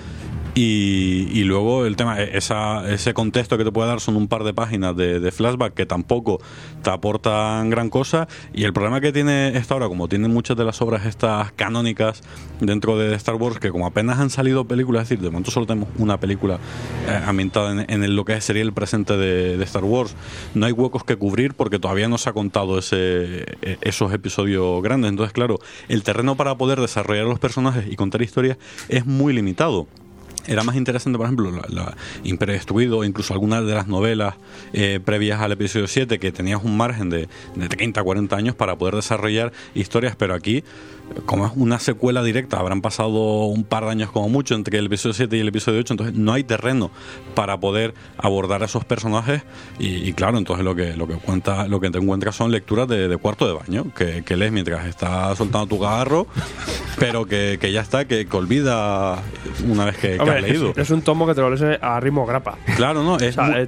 Y, 0.58 1.43
luego 1.43 1.86
el 1.86 1.97
tema, 1.97 2.22
e- 2.22 2.38
esa, 2.38 2.89
ese 2.89 3.14
contexto 3.14 3.58
que 3.58 3.66
te 3.66 3.74
puede 3.74 3.89
dar 3.89 3.99
son 3.99 4.16
un 4.16 4.30
par 4.30 4.45
de 4.45 4.53
páginas 4.53 4.95
de, 4.95 5.30
flashback 5.30 5.74
que 5.74 5.86
tampoco 5.86 6.39
te 6.82 6.89
aportan 6.89 7.70
gran 7.70 7.89
cosa. 7.89 8.30
Y 8.53 8.64
el 8.64 8.72
problema 8.72 9.01
que 9.01 9.12
tiene 9.12 9.58
esta 9.58 9.76
obra, 9.76 9.89
como 9.89 10.08
tiene 10.08 10.30
muchas 10.30 10.56
de 10.56 10.64
las 10.64 10.82
obras 10.82 11.06
estas 11.06 11.51
canónicas 11.51 12.22
dentro 12.62 12.97
de 12.97 13.14
Star 13.16 13.36
Wars, 13.36 13.60
que 13.60 13.70
como 13.70 13.86
apenas 13.86 14.18
han 14.20 14.30
salido 14.30 14.64
películas, 14.64 15.03
es 15.03 15.10
decir, 15.10 15.24
de 15.24 15.30
momento 15.30 15.51
solo 15.51 15.66
tenemos 15.66 15.89
una 15.97 16.22
película 16.22 16.58
eh, 17.10 17.22
ambientada 17.26 17.74
en, 17.74 17.86
en 17.89 18.03
el- 18.06 18.16
lo 18.16 18.24
que 18.24 18.39
sería 18.39 18.64
el 18.64 18.72
presente 18.72 19.18
de, 19.18 19.62
Star 19.66 19.84
Wars, 19.84 20.16
no 20.53 20.68
hay 20.68 20.72
huecos 20.72 21.03
que 21.03 21.18
cubrir 21.18 21.53
porque 21.53 21.80
todavía 21.80 22.08
no 22.08 22.18
se 22.18 22.30
ha 22.30 22.34
contado 22.34 22.80
ese, 22.80 23.43
eh, 23.62 23.78
esos 23.82 24.14
episodios 24.14 24.82
grandes. 24.82 25.10
Entonces, 25.10 25.34
claro, 25.34 25.60
el 25.89 26.03
terreno 26.03 26.38
para 26.38 26.56
poder 26.56 26.80
desarrollar 26.80 27.26
los 27.26 27.39
personajes 27.39 27.86
y 27.91 27.97
contar 27.97 28.22
historias 28.22 28.58
es 28.88 29.06
muy 29.06 29.34
limitado. 29.34 29.88
Era 30.47 30.63
más 30.63 30.75
interesante, 30.75 31.17
por 31.17 31.25
ejemplo, 31.25 31.51
la, 31.51 31.65
la 31.69 31.97
Imperio 32.23 32.53
Destruido, 32.53 32.99
o 32.99 33.03
incluso 33.03 33.33
algunas 33.33 33.65
de 33.65 33.73
las 33.73 33.87
novelas 33.87 34.35
eh, 34.73 34.99
previas 35.03 35.41
al 35.41 35.51
episodio 35.51 35.87
7, 35.87 36.19
que 36.19 36.31
tenías 36.31 36.63
un 36.63 36.77
margen 36.77 37.09
de, 37.09 37.27
de 37.55 37.67
30, 37.67 38.03
40 38.03 38.35
años 38.35 38.55
para 38.55 38.77
poder 38.77 38.95
desarrollar 38.95 39.51
historias, 39.73 40.15
pero 40.15 40.33
aquí, 40.33 40.63
como 41.26 41.45
es 41.45 41.51
una 41.56 41.80
secuela 41.80 42.24
directa, 42.24 42.60
habrán 42.60 42.82
pasado 42.82 43.45
un 43.45 43.64
par 43.64 43.86
de 43.86 43.91
años 43.91 44.12
como 44.12 44.28
mucho 44.30 44.56
entre 44.56 44.78
el 44.80 44.88
episodio 44.88 45.14
7 45.14 45.38
y 45.38 45.39
el 45.39 45.47
episodio 45.47 45.80
8, 45.80 45.93
entonces 45.93 46.16
no 46.16 46.34
hay 46.34 46.43
terreno 46.43 46.91
para 47.36 47.58
poder 47.60 47.93
abordar 48.18 48.62
a 48.64 48.66
esos 48.66 48.86
personajes 48.86 49.43
y, 49.80 50.08
y 50.08 50.14
claro, 50.14 50.38
entonces 50.38 50.66
lo 50.66 50.76
que, 50.76 50.95
lo 50.95 51.08
que 51.08 51.16
cuenta, 51.16 51.68
lo 51.68 51.80
que 51.80 51.89
te 51.89 51.99
encuentras 51.99 52.36
son 52.36 52.51
lecturas 52.51 52.88
de, 52.88 53.08
de 53.08 53.18
cuarto 53.18 53.47
de 53.47 53.53
baño, 53.53 53.86
que, 53.95 54.24
que 54.24 54.36
lees 54.36 54.51
mientras 54.51 54.86
estás 54.86 55.38
soltando 55.38 55.68
tu 55.68 55.80
garro, 55.80 56.28
pero 56.99 57.26
que, 57.26 57.58
que 57.60 57.72
ya 57.72 57.82
está, 57.82 58.06
que, 58.06 58.26
que 58.26 58.38
olvida 58.38 59.18
una 59.68 59.86
vez 59.86 59.97
que, 59.97 60.12
que 60.16 60.20
Hombre, 60.20 60.38
has 60.38 60.41
leído. 60.43 60.70
Es, 60.72 60.78
es 60.78 60.89
un 60.91 61.01
tomo 61.01 61.26
que 61.28 61.34
te 61.36 61.41
lo 61.41 61.49
lees 61.49 61.80
a 61.82 61.99
ritmo 61.99 62.26
grapa. 62.26 62.58
Claro, 62.76 63.03
no, 63.03 63.18
es, 63.20 63.38
O 63.38 63.41
sea, 63.43 63.43
mu- 63.45 63.56
eh, 63.58 63.68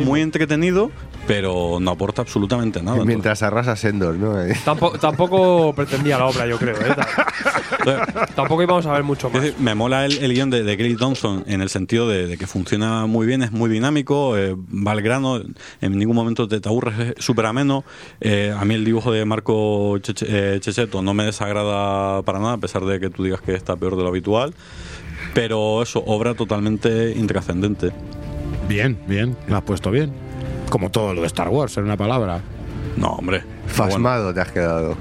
es 0.00 0.06
muy 0.06 0.20
entretenido, 0.20 0.90
pero 1.26 1.78
no 1.80 1.90
aporta 1.90 2.22
absolutamente 2.22 2.82
nada. 2.82 3.04
Mientras 3.04 3.42
arrasas 3.42 3.84
Endor, 3.84 4.14
¿no? 4.16 4.34
Tampoco, 4.64 4.98
tampoco 4.98 5.72
pretendía 5.74 6.18
la 6.18 6.26
obra, 6.26 6.46
yo 6.46 6.56
creo. 6.58 6.77
¿Eh? 6.80 7.96
tampoco 8.34 8.62
íbamos 8.62 8.86
a 8.86 8.92
ver 8.92 9.02
mucho 9.02 9.28
Es 9.28 9.32
más. 9.34 9.42
decir, 9.42 9.58
me 9.60 9.74
mola 9.74 10.04
el, 10.06 10.18
el 10.18 10.32
guion 10.34 10.50
de, 10.50 10.62
de 10.62 10.76
Kelly 10.76 10.96
Thompson 10.96 11.44
en 11.46 11.60
el 11.60 11.68
sentido 11.68 12.08
de, 12.08 12.26
de 12.26 12.36
que 12.38 12.46
funciona 12.46 13.06
muy 13.06 13.26
bien, 13.26 13.42
es 13.42 13.52
muy 13.52 13.68
dinámico, 13.70 14.36
eh, 14.36 14.54
va 14.56 14.92
al 14.92 15.02
grano, 15.02 15.40
en 15.80 15.98
ningún 15.98 16.16
momento 16.16 16.48
te, 16.48 16.60
te 16.60 16.68
aburres, 16.68 17.14
es 17.16 17.24
súper 17.24 17.46
ameno. 17.46 17.84
Eh, 18.20 18.54
a 18.56 18.64
mí 18.64 18.74
el 18.74 18.84
dibujo 18.84 19.12
de 19.12 19.24
Marco 19.24 19.96
Cheche- 19.98 20.26
eh, 20.28 20.58
Checheto 20.60 21.02
no 21.02 21.14
me 21.14 21.24
desagrada 21.24 22.22
para 22.22 22.38
nada, 22.38 22.52
a 22.54 22.58
pesar 22.58 22.84
de 22.84 23.00
que 23.00 23.10
tú 23.10 23.24
digas 23.24 23.40
que 23.40 23.54
está 23.54 23.76
peor 23.76 23.96
de 23.96 24.02
lo 24.02 24.08
habitual. 24.08 24.54
Pero 25.34 25.82
eso, 25.82 26.02
obra 26.06 26.34
totalmente 26.34 27.12
intrascendente. 27.16 27.90
Bien, 28.68 28.98
bien, 29.06 29.36
lo 29.46 29.56
has 29.56 29.62
puesto 29.62 29.90
bien. 29.90 30.12
Como 30.70 30.90
todo 30.90 31.14
lo 31.14 31.20
de 31.22 31.26
Star 31.26 31.48
Wars, 31.48 31.76
en 31.76 31.84
una 31.84 31.96
palabra. 31.96 32.40
No, 32.96 33.08
hombre. 33.08 33.42
Fasmado 33.66 34.32
te 34.34 34.40
has 34.40 34.50
quedado. 34.52 34.96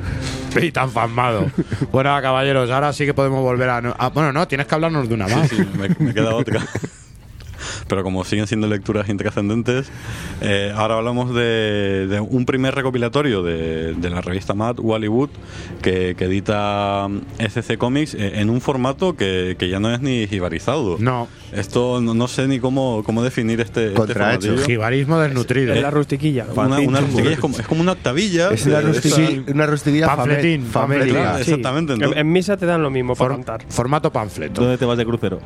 Y 0.64 0.72
tan 0.72 0.90
fasmado. 0.92 1.50
bueno, 1.92 2.20
caballeros, 2.22 2.70
ahora 2.72 2.94
sí 2.94 3.06
que 3.06 3.14
podemos 3.14 3.42
volver 3.42 3.70
a. 3.70 3.78
a- 3.78 4.10
bueno, 4.10 4.32
no, 4.34 4.48
tienes 4.48 4.68
que 4.68 4.76
hablarnos 4.76 5.08
de 5.08 5.14
una 5.16 5.28
más. 5.28 5.50
Sí, 5.50 5.58
sí, 5.58 5.68
me, 5.78 5.90
me 6.06 6.14
queda 6.14 6.36
otra. 6.36 6.62
Pero 7.88 8.04
como 8.04 8.24
siguen 8.24 8.48
siendo 8.48 8.68
lecturas 8.68 9.10
intrascendentes, 9.10 9.90
eh, 10.42 10.72
ahora 10.76 10.96
hablamos 10.98 11.34
de, 11.34 12.08
de 12.08 12.20
un 12.20 12.46
primer 12.46 12.76
recopilatorio 12.76 13.44
de, 13.44 13.94
de 13.94 14.10
la 14.10 14.22
revista 14.22 14.54
Mad, 14.54 14.80
Wallywood, 14.80 15.30
que, 15.82 16.16
que 16.18 16.26
edita 16.26 17.08
mm, 17.10 17.20
SC 17.48 17.78
Comics 17.78 18.14
eh, 18.14 18.40
en 18.40 18.50
un 18.50 18.62
formato 18.62 19.16
que, 19.16 19.56
que 19.60 19.70
ya 19.70 19.80
no 19.80 19.94
es 19.94 20.02
ni 20.02 20.28
jibarizado. 20.28 20.98
No. 21.00 21.28
Esto 21.54 22.02
no, 22.02 22.14
no 22.14 22.28
sé 22.28 22.48
ni 22.48 22.60
cómo, 22.60 23.04
cómo 23.06 23.24
definir 23.24 23.62
este, 23.62 23.86
este 23.88 23.96
Contrahecho. 23.98 24.42
formatillo. 24.48 24.66
Jibarismo 24.66 25.20
desnutrido. 25.20 25.74
Es 25.74 25.82
la 25.82 25.92
rustiquilla. 25.92 26.46
Una, 26.56 26.80
una 26.80 27.00
rustiquilla 27.02 27.32
es, 27.34 27.40
como, 27.40 27.58
es 27.58 27.66
como 27.68 27.82
una 27.82 27.94
octavilla. 27.94 28.50
Es 28.52 28.66
una, 28.66 28.82
de- 28.82 28.92
rustiqui- 28.94 29.54
una 29.54 29.66
rustiquilla 29.66 30.08
Panfletín, 30.08 30.64
panfletín. 30.64 30.72
famélica. 30.72 31.20
Claro, 31.22 31.38
exactamente. 31.40 31.94
En, 31.94 32.18
en 32.18 32.32
misa 32.32 32.58
te 32.58 32.66
dan 32.66 32.84
lo 32.84 32.90
mismo 32.90 33.16
para 33.16 33.30
For- 33.30 33.36
contar. 33.38 33.64
formato 33.70 34.12
panfleto. 34.12 34.62
¿Dónde 34.62 34.78
te 34.78 34.86
vas 34.86 34.98
de 34.98 35.06
crucero? 35.06 35.40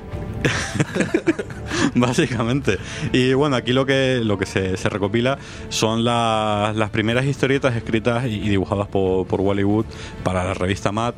Básicamente. 1.95 2.77
Y 3.11 3.33
bueno, 3.33 3.55
aquí 3.55 3.73
lo 3.73 3.85
que, 3.85 4.21
lo 4.23 4.37
que 4.37 4.45
se, 4.45 4.75
recopila 4.89 5.37
son 5.69 6.03
las, 6.03 6.75
las 6.75 6.89
primeras 6.89 7.25
historietas 7.25 7.75
escritas 7.75 8.25
y, 8.25 8.39
dibujadas 8.49 8.87
por, 8.87 9.27
por 9.27 9.41
Wallywood 9.41 9.85
para 10.23 10.43
la 10.43 10.53
revista 10.53 10.91
Mad 10.91 11.13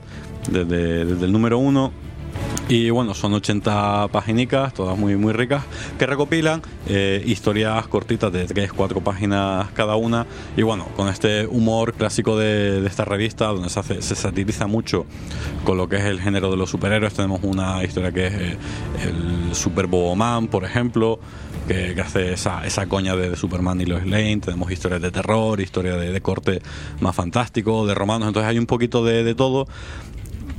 desde, 0.50 1.06
desde 1.06 1.26
el 1.26 1.32
número 1.32 1.58
uno. 1.58 1.92
Y 2.70 2.90
bueno, 2.92 3.14
son 3.14 3.34
80 3.34 4.08
paginicas, 4.08 4.74
todas 4.74 4.98
muy, 4.98 5.18
muy 5.18 5.34
ricas, 5.34 5.64
que 6.00 6.06
recopilan 6.06 6.62
eh, 6.88 7.22
historias 7.26 7.86
cortitas 7.88 8.32
de 8.32 8.46
3, 8.46 8.72
4 8.72 9.02
páginas 9.02 9.68
cada 9.74 9.98
una. 9.98 10.26
Y 10.56 10.62
bueno, 10.62 10.88
con 10.96 11.10
este 11.10 11.46
humor 11.46 11.94
clásico 11.94 12.38
de, 12.38 12.80
de 12.82 12.88
esta 12.88 13.04
revista, 13.04 13.48
donde 13.48 13.70
se, 13.70 13.80
hace- 13.82 14.02
se 14.02 14.16
satiriza 14.16 14.66
mucho 14.66 15.06
con 15.66 15.78
lo 15.78 15.90
que 15.90 15.98
es 15.98 16.04
el 16.06 16.22
género 16.22 16.50
de 16.52 16.58
los 16.58 16.70
superhéroes. 16.70 17.14
Tenemos 17.14 17.42
una 17.44 17.84
historia 17.84 18.14
que 18.14 18.28
es 18.28 18.34
eh, 18.34 18.58
el 19.04 19.54
Super 19.56 19.90
Man, 19.90 20.48
por 20.48 20.64
ejemplo, 20.64 21.20
que, 21.68 21.94
que 21.94 22.02
hace 22.02 22.32
esa, 22.34 22.66
esa 22.66 22.88
coña 22.88 23.16
de, 23.18 23.30
de 23.32 23.36
Superman 23.36 23.82
y 23.82 23.86
Lois 23.86 24.06
Lane. 24.06 24.38
Tenemos 24.38 24.72
historias 24.72 25.02
de 25.02 25.12
terror, 25.12 25.60
historias 25.60 26.00
de, 26.00 26.14
de 26.14 26.22
corte 26.22 26.62
más 27.02 27.14
fantástico, 27.14 27.86
de 27.86 27.94
romanos. 27.94 28.30
Entonces 28.30 28.50
hay 28.50 28.58
un 28.58 28.66
poquito 28.68 29.04
de, 29.04 29.26
de 29.26 29.36
todo 29.36 29.68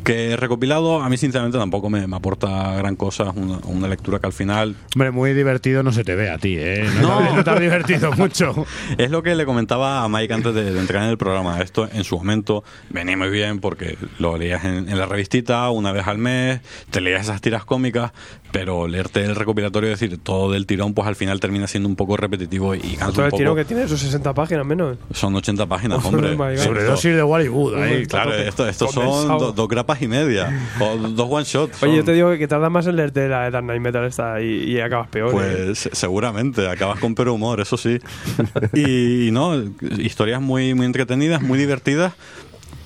que 0.04 0.36
recopilado 0.36 1.00
a 1.02 1.08
mí 1.08 1.16
sinceramente 1.16 1.58
tampoco 1.58 1.90
me, 1.90 2.06
me 2.06 2.16
aporta 2.16 2.74
gran 2.76 2.94
cosa, 2.96 3.30
una, 3.34 3.58
una 3.64 3.88
lectura 3.88 4.18
que 4.18 4.26
al 4.26 4.32
final 4.32 4.76
Hombre, 4.94 5.10
muy 5.10 5.32
divertido 5.32 5.82
no 5.82 5.92
se 5.92 6.04
te 6.04 6.14
ve 6.14 6.30
a 6.30 6.38
ti, 6.38 6.56
¿eh? 6.58 6.86
No, 7.00 7.20
No. 7.20 7.28
Te, 7.30 7.36
no 7.36 7.44
te 7.44 7.50
has 7.50 7.60
divertido 7.60 8.12
mucho. 8.16 8.66
es 8.98 9.10
lo 9.10 9.22
que 9.22 9.34
le 9.34 9.44
comentaba 9.46 10.04
a 10.04 10.08
Mike 10.08 10.32
antes 10.34 10.54
de, 10.54 10.72
de 10.72 10.78
entrar 10.80 11.02
en 11.04 11.10
el 11.10 11.18
programa. 11.18 11.60
Esto 11.60 11.88
en 11.92 12.04
su 12.04 12.16
momento 12.18 12.64
venía 12.90 13.16
muy 13.16 13.30
bien 13.30 13.60
porque 13.60 13.96
lo 14.18 14.36
leías 14.36 14.64
en, 14.64 14.88
en 14.88 14.98
la 14.98 15.06
revistita 15.06 15.68
una 15.70 15.90
vez 15.92 16.06
al 16.06 16.18
mes, 16.18 16.60
te 16.90 17.00
leías 17.00 17.22
esas 17.22 17.40
tiras 17.40 17.64
cómicas, 17.64 18.12
pero 18.52 18.86
leerte 18.86 19.24
el 19.24 19.34
recopilatorio, 19.34 19.90
es 19.92 19.98
decir, 19.98 20.18
todo 20.22 20.52
del 20.52 20.66
tirón, 20.66 20.94
pues 20.94 21.08
al 21.08 21.16
final 21.16 21.40
termina 21.40 21.66
siendo 21.66 21.88
un 21.88 21.96
poco 21.96 22.16
repetitivo 22.16 22.74
y 22.74 22.80
cansa 22.80 23.06
Todo 23.06 23.20
un 23.20 23.24
el 23.24 23.30
poco. 23.30 23.38
tiro 23.38 23.54
que 23.56 23.64
tiene 23.64 23.88
sus 23.88 24.00
60 24.00 24.32
páginas 24.34 24.64
menos. 24.66 24.98
Son 25.12 25.34
80 25.34 25.66
páginas, 25.66 26.00
Oh, 26.04 26.08
hombre. 26.08 26.30
my 26.32 26.36
God. 26.36 26.50
Esto- 26.52 26.64
Sobredosis 26.64 27.16
de 27.16 27.22
Wallywood 27.22 27.74
ahí. 27.82 28.06
Claro, 28.06 28.34
esto, 28.34 28.68
estos 28.68 28.92
son 28.92 29.04
Condensado. 29.06 29.38
do- 29.38 29.52
dos 29.52 29.68
grapas 29.68 29.93
y 30.02 30.08
media. 30.08 30.52
O 30.80 30.96
dos 30.96 31.28
one 31.30 31.44
shots. 31.44 31.82
Oye, 31.82 31.96
yo 31.96 32.04
te 32.04 32.12
digo 32.12 32.30
que 32.36 32.46
tarda 32.48 32.70
más 32.70 32.86
en 32.86 32.96
leerte 32.96 33.28
la 33.28 33.50
Dark 33.50 33.64
Knight 33.64 33.80
Metal 33.82 34.04
esta 34.04 34.40
y, 34.42 34.72
y 34.72 34.80
acabas 34.80 35.08
peor. 35.08 35.28
¿eh? 35.30 35.32
Pues 35.66 35.88
seguramente, 35.92 36.68
acabas 36.68 36.98
con 37.00 37.14
pero 37.14 37.34
humor, 37.34 37.60
eso 37.60 37.76
sí. 37.76 37.98
Y 38.74 39.30
no, 39.32 39.54
historias 39.98 40.40
muy, 40.40 40.74
muy 40.74 40.86
entretenidas, 40.86 41.42
muy 41.42 41.58
divertidas, 41.58 42.12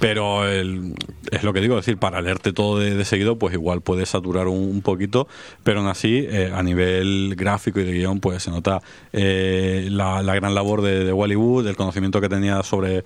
pero 0.00 0.46
el- 0.48 0.94
es 1.32 1.42
lo 1.42 1.52
que 1.52 1.60
digo, 1.60 1.78
es 1.78 1.84
decir, 1.84 1.98
para 1.98 2.22
leerte 2.22 2.52
todo 2.54 2.78
de, 2.78 2.94
de 2.94 3.04
seguido, 3.04 3.38
pues 3.38 3.52
igual 3.52 3.82
puede 3.82 4.06
saturar 4.06 4.46
un, 4.48 4.56
un 4.60 4.80
poquito, 4.80 5.28
pero 5.62 5.80
aún 5.80 5.88
así, 5.88 6.24
eh, 6.26 6.50
a 6.54 6.62
nivel 6.62 7.34
gráfico 7.36 7.80
y 7.80 7.84
de 7.84 7.92
guion, 7.92 8.20
pues 8.20 8.44
se 8.44 8.50
nota 8.50 8.80
eh, 9.12 9.88
la, 9.90 10.22
la 10.22 10.34
gran 10.36 10.54
labor 10.54 10.80
de, 10.82 11.04
de 11.04 11.12
Wally 11.12 11.36
Wood, 11.36 11.66
el 11.66 11.76
conocimiento 11.76 12.20
que 12.22 12.28
tenía 12.30 12.62
sobre 12.62 12.98
eh, 12.98 13.02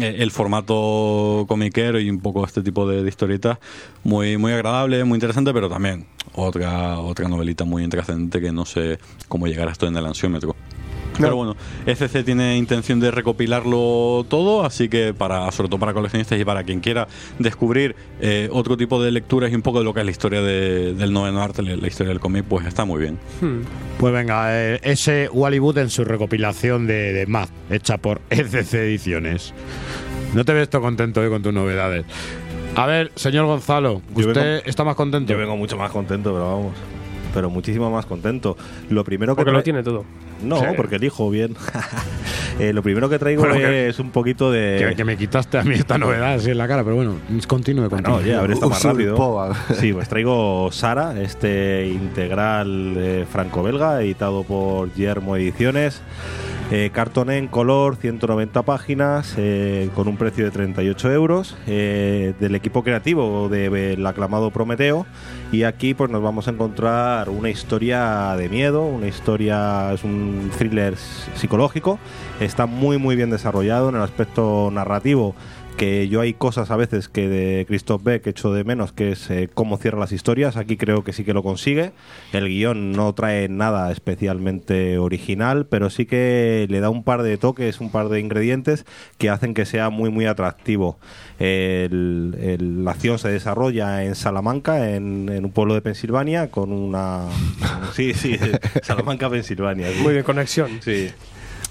el 0.00 0.30
formato 0.30 1.44
comiquero 1.48 1.98
y 2.00 2.10
un 2.10 2.20
poco 2.20 2.44
este 2.44 2.62
tipo 2.62 2.88
de, 2.88 3.02
de 3.02 3.08
historietas 3.08 3.58
muy 4.04 4.36
muy 4.36 4.52
agradable, 4.52 5.04
muy 5.04 5.16
interesante, 5.16 5.52
pero 5.52 5.68
también 5.68 6.06
otra 6.34 6.98
otra 6.98 7.28
novelita 7.28 7.64
muy 7.64 7.84
intrascendente 7.84 8.40
que 8.40 8.52
no 8.52 8.64
sé 8.64 8.98
cómo 9.28 9.46
llegar 9.46 9.68
a 9.68 9.72
esto 9.72 9.86
en 9.86 9.96
el 9.96 10.06
ansiómetro. 10.06 10.54
Pero 11.18 11.36
bueno, 11.36 11.56
FC 11.86 12.22
tiene 12.24 12.56
intención 12.56 13.00
de 13.00 13.10
recopilarlo 13.10 14.24
todo, 14.28 14.64
así 14.64 14.88
que 14.88 15.14
para 15.14 15.50
sobre 15.52 15.68
todo 15.68 15.78
para 15.80 15.92
coleccionistas 15.94 16.38
y 16.40 16.44
para 16.44 16.64
quien 16.64 16.80
quiera 16.80 17.06
descubrir 17.38 17.94
eh, 18.20 18.48
otro 18.52 18.76
tipo 18.76 19.02
de 19.02 19.10
lecturas 19.10 19.50
y 19.52 19.54
un 19.54 19.62
poco 19.62 19.78
de 19.78 19.84
lo 19.84 19.94
que 19.94 20.00
es 20.00 20.06
la 20.06 20.10
historia 20.12 20.40
de- 20.42 20.94
del 20.94 21.12
noveno 21.12 21.40
arte, 21.42 21.62
la 21.62 21.86
historia 21.86 22.10
del 22.10 22.20
cómic, 22.20 22.44
pues 22.48 22.66
está 22.66 22.84
muy 22.84 23.00
bien. 23.00 23.18
Pues 23.98 24.12
venga, 24.12 24.46
eh, 24.50 24.80
ese 24.82 25.28
Wallywood 25.32 25.78
en 25.78 25.90
su 25.90 26.04
recopilación 26.04 26.86
de, 26.86 27.12
de 27.12 27.26
Math, 27.26 27.50
hecha 27.70 27.98
por 27.98 28.20
ECC 28.30 28.74
Ediciones. 28.74 29.54
No 30.34 30.44
te 30.44 30.52
ves 30.52 30.68
todo 30.68 30.82
contento 30.82 31.20
hoy 31.20 31.28
con 31.30 31.42
tus 31.42 31.52
novedades. 31.52 32.04
A 32.74 32.84
ver, 32.86 33.10
señor 33.14 33.46
Gonzalo, 33.46 34.02
¿usted 34.14 34.34
vengo- 34.34 34.62
está 34.66 34.84
más 34.84 34.96
contento? 34.96 35.32
Yo 35.32 35.38
vengo 35.38 35.56
mucho 35.56 35.76
más 35.78 35.90
contento, 35.90 36.32
pero 36.32 36.44
vamos. 36.44 36.74
Pero 37.32 37.48
muchísimo 37.50 37.90
más 37.90 38.06
contento. 38.06 38.56
Lo 38.90 39.04
primero 39.04 39.34
que 39.34 39.36
Porque 39.36 39.52
lo 39.52 39.62
tiene 39.62 39.82
todo. 39.82 40.04
No, 40.42 40.60
Sí. 40.60 40.66
porque 40.76 40.96
elijo 40.96 41.30
bien. 41.30 41.54
Eh, 42.58 42.72
lo 42.72 42.82
primero 42.82 43.10
que 43.10 43.18
traigo 43.18 43.42
Bueno, 43.42 43.56
que- 43.56 43.88
es 43.88 43.98
un 43.98 44.10
poquito 44.12 44.50
de. 44.50 44.86
Que, 44.88 44.96
que 44.96 45.04
me 45.04 45.18
quitaste 45.18 45.58
a 45.58 45.62
mí 45.62 45.74
esta 45.74 45.98
novedad 45.98 46.32
así 46.36 46.50
en 46.52 46.56
la 46.56 46.66
cara, 46.66 46.82
pero 46.84 46.96
bueno, 46.96 47.16
continúe, 47.46 47.90
continúe. 47.90 48.10
No, 48.12 48.16
oye, 48.16 48.34
a 48.34 48.40
ver, 48.40 48.52
está 48.52 48.66
más 48.66 48.82
rápido. 48.82 49.54
Sí, 49.78 49.92
pues 49.92 50.08
traigo 50.08 50.70
Sara, 50.72 51.20
este 51.20 51.86
integral 51.86 52.94
eh, 52.96 53.26
franco-belga, 53.30 54.00
editado 54.00 54.42
por 54.42 54.88
Guillermo 54.94 55.36
Ediciones. 55.36 56.00
Eh, 56.72 56.90
cartón 56.92 57.30
en 57.30 57.46
color, 57.46 57.94
190 57.94 58.62
páginas, 58.62 59.34
eh, 59.36 59.88
con 59.94 60.08
un 60.08 60.16
precio 60.16 60.44
de 60.44 60.50
38 60.50 61.12
euros, 61.12 61.56
eh, 61.68 62.34
del 62.40 62.56
equipo 62.56 62.82
creativo 62.82 63.48
del 63.48 64.04
aclamado 64.04 64.50
Prometeo. 64.50 65.06
Y 65.52 65.62
aquí 65.62 65.94
pues 65.94 66.10
nos 66.10 66.22
vamos 66.22 66.48
a 66.48 66.50
encontrar 66.50 67.28
una 67.28 67.50
historia 67.50 68.34
de 68.36 68.48
miedo, 68.48 68.82
una 68.82 69.06
historia, 69.06 69.92
es 69.92 70.02
un 70.02 70.50
thriller 70.58 70.96
psicológico, 70.96 72.00
está 72.40 72.66
muy 72.66 72.98
muy 72.98 73.14
bien 73.14 73.30
desarrollado 73.30 73.90
en 73.90 73.94
el 73.94 74.02
aspecto 74.02 74.68
narrativo 74.72 75.36
que 75.76 76.08
yo 76.08 76.22
hay 76.22 76.32
cosas 76.32 76.70
a 76.70 76.76
veces 76.76 77.08
que 77.08 77.28
de 77.28 77.66
Christoph 77.66 78.02
Beck 78.02 78.26
echo 78.26 78.52
de 78.52 78.64
menos, 78.64 78.92
que 78.92 79.12
es 79.12 79.28
eh, 79.30 79.48
cómo 79.52 79.76
cierra 79.76 79.98
las 79.98 80.10
historias. 80.12 80.56
Aquí 80.56 80.76
creo 80.76 81.04
que 81.04 81.12
sí 81.12 81.22
que 81.24 81.34
lo 81.34 81.42
consigue. 81.42 81.92
El 82.32 82.48
guion 82.48 82.92
no 82.92 83.12
trae 83.14 83.48
nada 83.48 83.92
especialmente 83.92 84.96
original, 84.98 85.66
pero 85.66 85.90
sí 85.90 86.06
que 86.06 86.66
le 86.70 86.80
da 86.80 86.88
un 86.88 87.04
par 87.04 87.22
de 87.22 87.36
toques, 87.36 87.80
un 87.80 87.90
par 87.90 88.08
de 88.08 88.20
ingredientes 88.20 88.86
que 89.18 89.28
hacen 89.28 89.52
que 89.52 89.66
sea 89.66 89.90
muy, 89.90 90.10
muy 90.10 90.24
atractivo. 90.26 90.98
El- 91.38 92.36
el- 92.40 92.84
la 92.84 92.92
acción 92.92 93.18
se 93.18 93.28
desarrolla 93.28 94.02
en 94.04 94.14
Salamanca, 94.14 94.90
en, 94.94 95.28
en 95.28 95.44
un 95.44 95.50
pueblo 95.52 95.74
de 95.74 95.82
Pensilvania, 95.82 96.50
con 96.50 96.72
una... 96.72 97.22
Sí, 97.92 98.14
sí, 98.14 98.38
Salamanca, 98.82 99.28
Pensilvania. 99.30 99.90
sí. 99.92 99.98
Muy 100.02 100.14
de 100.14 100.24
conexión. 100.24 100.80
Sí. 100.82 101.08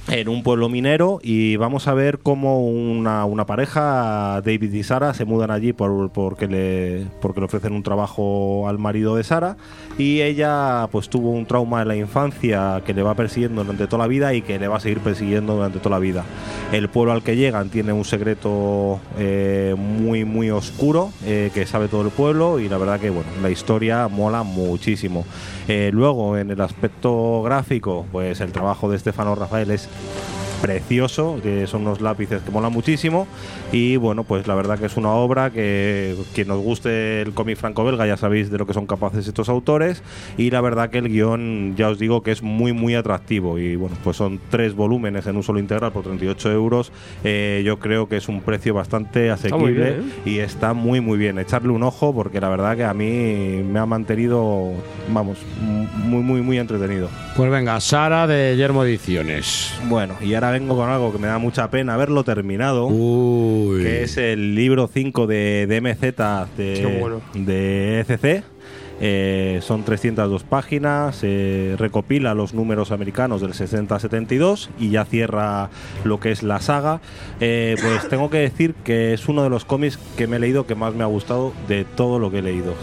En 0.08 0.30
un 0.30 0.44
pueblo 0.44 0.70
minero 0.70 1.20
y 1.24 1.56
vamos 1.56 1.88
a 1.88 1.96
ver 1.96 2.20
cómo 2.20 2.64
una, 2.64 3.26
una 3.26 3.48
pareja, 3.48 4.40
David 4.46 4.72
y 4.72 4.84
Sara, 4.84 5.16
se 5.16 5.26
mudan 5.26 5.50
allí 5.50 5.74
por, 5.74 6.12
porque, 6.12 6.48
le, 6.48 7.08
porque 7.22 7.40
le 7.40 7.48
ofrecen 7.48 7.74
un 7.74 7.82
trabajo 7.82 8.70
al 8.70 8.78
marido 8.78 9.16
de 9.16 9.24
Sara 9.24 9.58
y 9.98 10.22
ella 10.22 10.88
pues 10.92 11.10
tuvo 11.10 11.32
un 11.32 11.46
trauma 11.46 11.82
en 11.82 11.88
la 11.88 11.96
infancia 11.96 12.82
que 12.86 12.94
le 12.94 13.02
va 13.02 13.16
persiguiendo 13.16 13.64
durante 13.64 13.88
toda 13.88 14.04
la 14.04 14.08
vida 14.08 14.34
y 14.34 14.42
que 14.42 14.60
le 14.60 14.68
va 14.68 14.78
a 14.78 14.80
seguir 14.80 15.00
persiguiendo 15.00 15.56
durante 15.56 15.80
toda 15.80 15.92
la 15.92 16.00
vida. 16.00 16.24
El 16.72 16.90
pueblo 16.90 17.14
al 17.14 17.24
que 17.24 17.36
llegan 17.36 17.70
tiene 17.70 17.94
un 17.94 18.04
secreto 18.04 19.00
eh, 19.18 19.76
muy 19.78 20.26
muy 20.26 20.50
oscuro 20.50 21.12
eh, 21.26 21.52
que 21.54 21.66
sabe 21.66 21.88
todo 21.88 22.02
el 22.02 22.10
pueblo 22.10 22.60
y 22.60 22.68
la 22.68 22.78
verdad 22.78 23.00
que 23.00 23.10
bueno, 23.10 23.30
la 23.42 23.50
historia 23.50 24.08
mola 24.08 24.44
muchísimo. 24.44 25.26
Eh, 25.68 25.90
luego 25.94 26.38
en 26.38 26.52
el 26.52 26.62
aspecto 26.62 27.42
gráfico, 27.44 28.06
pues 28.12 28.42
el 28.42 28.52
trabajo 28.52 28.90
de 28.90 28.98
Estefano 28.98 29.36
Rafael 29.36 29.72
es 29.72 29.90
precioso, 30.66 31.40
que 31.44 31.68
son 31.68 31.84
unos 31.84 32.02
lápices 32.02 32.42
que 32.42 32.50
molan 32.50 32.74
muchísimo. 32.74 33.28
Y 33.72 33.98
bueno, 33.98 34.24
pues 34.24 34.48
la 34.48 34.56
verdad 34.56 34.80
que 34.80 34.88
es 34.88 34.98
una 34.98 35.12
obra 35.12 35.52
que 35.52 36.16
quien 36.34 36.48
nos 36.48 36.60
guste 36.60 37.22
el 37.22 37.34
cómic 37.34 37.58
franco-belga 37.58 38.08
ya 38.08 38.18
sabéis 38.18 38.50
de 38.50 38.58
lo 38.58 38.66
que 38.66 38.74
son 38.74 38.88
capaces 38.88 39.28
estos 39.28 39.48
autores. 39.48 40.02
Y 40.38 40.50
la 40.50 40.62
verdad 40.62 40.90
que 40.90 40.98
el 40.98 41.10
guion 41.10 41.76
ya 41.76 41.90
os 41.90 42.00
digo 42.00 42.24
que 42.24 42.32
es 42.32 42.42
muy 42.42 42.74
muy 42.74 42.96
atractivo. 42.96 43.60
Y 43.60 43.76
bueno, 43.76 43.96
pues 44.04 44.18
son 44.18 44.40
tres 44.50 44.74
volúmenes 44.74 45.28
en 45.28 45.36
un 45.36 45.44
solo 45.44 45.60
integral 45.60 45.92
por 45.92 46.04
38 46.04 46.52
euros, 46.52 46.92
Eh, 47.24 47.62
yo 47.66 47.78
creo 47.80 48.08
que 48.08 48.18
es 48.18 48.28
un 48.28 48.42
precio 48.42 48.74
bastante 48.74 49.30
asequible 49.30 49.92
bien, 49.92 50.14
y 50.26 50.40
está 50.40 50.74
muy 50.74 51.00
muy 51.00 51.18
bien, 51.18 51.38
echarle 51.40 51.70
un 51.70 51.84
ojo 51.84 52.14
porque 52.14 52.40
la 52.42 52.50
verdad 52.50 52.76
que 52.76 52.84
a 52.84 52.94
mí 52.94 53.62
me 53.64 53.80
ha 53.80 53.86
mantenido, 53.86 54.72
vamos, 55.10 55.38
muy 56.04 56.24
muy 56.24 56.42
muy 56.42 56.58
entretenido. 56.58 57.10
Pues 57.36 57.52
venga, 57.52 57.80
Sara 57.82 58.28
de 58.28 58.56
Yermo 58.58 58.84
Ediciones. 58.84 59.74
Bueno, 59.90 60.16
y 60.22 60.34
ahora 60.34 60.55
vengo 60.60 60.78
con 60.78 60.90
algo 60.90 61.12
que 61.12 61.18
me 61.18 61.28
da 61.28 61.38
mucha 61.38 61.70
pena 61.70 61.96
haberlo 61.96 62.24
terminado, 62.24 62.88
Uy. 62.88 63.84
que 63.84 64.04
es 64.04 64.16
el 64.16 64.56
libro 64.56 64.88
5 64.88 65.28
de 65.28 65.68
DMZ 65.68 66.56
de, 66.56 66.98
bueno. 66.98 67.22
de 67.34 68.00
ECC. 68.00 68.55
Eh, 69.02 69.60
son 69.62 69.84
302 69.84 70.44
páginas, 70.44 71.20
eh, 71.24 71.76
recopila 71.78 72.34
los 72.34 72.54
números 72.54 72.92
americanos 72.92 73.42
del 73.42 73.54
60-72 73.54 74.70
y 74.80 74.90
ya 74.90 75.06
cierra 75.06 75.70
lo 76.04 76.20
que 76.20 76.32
es 76.32 76.44
la 76.44 76.62
saga. 76.62 77.02
Eh, 77.40 77.76
pues 77.82 78.08
tengo 78.08 78.30
que 78.30 78.38
decir 78.38 78.74
que 78.84 79.14
es 79.14 79.28
uno 79.28 79.44
de 79.44 79.50
los 79.50 79.66
cómics 79.66 80.00
que 80.18 80.28
me 80.28 80.38
he 80.38 80.40
leído 80.40 80.66
que 80.66 80.76
más 80.76 80.94
me 80.94 81.04
ha 81.04 81.08
gustado 81.08 81.54
de 81.68 81.84
todo 81.84 82.20
lo 82.20 82.32
que 82.32 82.40
he 82.40 82.42
leído. 82.42 82.74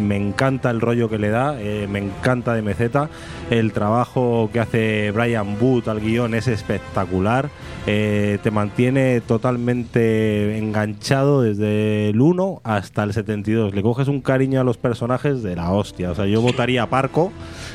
Me 0.00 0.16
encanta 0.16 0.70
el 0.70 0.80
rollo 0.80 1.08
que 1.08 1.18
le 1.18 1.30
da, 1.30 1.54
me 1.88 1.98
encanta 1.98 2.54
DMZ, 2.54 3.08
el 3.50 3.72
trabajo 3.72 4.50
que 4.52 4.60
hace 4.60 5.10
Brian 5.12 5.58
Booth 5.58 5.88
al 5.88 6.00
guion 6.00 6.34
es 6.34 6.48
espectacular, 6.48 7.48
te 7.84 8.50
mantiene 8.52 9.20
totalmente 9.20 10.58
enganchado 10.58 11.42
desde 11.42 12.10
el 12.10 12.20
1 12.20 12.60
hasta 12.64 13.02
el 13.02 13.12
72. 13.12 13.74
Le 13.74 13.82
coges 13.82 14.08
un 14.08 14.20
cariño 14.20 14.60
a 14.60 14.64
los 14.64 14.76
personajes 14.76 15.15
de 15.22 15.56
la 15.56 15.72
hostia. 15.72 16.10
O 16.10 16.14
sea, 16.14 16.26
yo 16.26 16.40
votaría 16.40 16.82
a 16.82 16.90
Parco. 16.90 17.32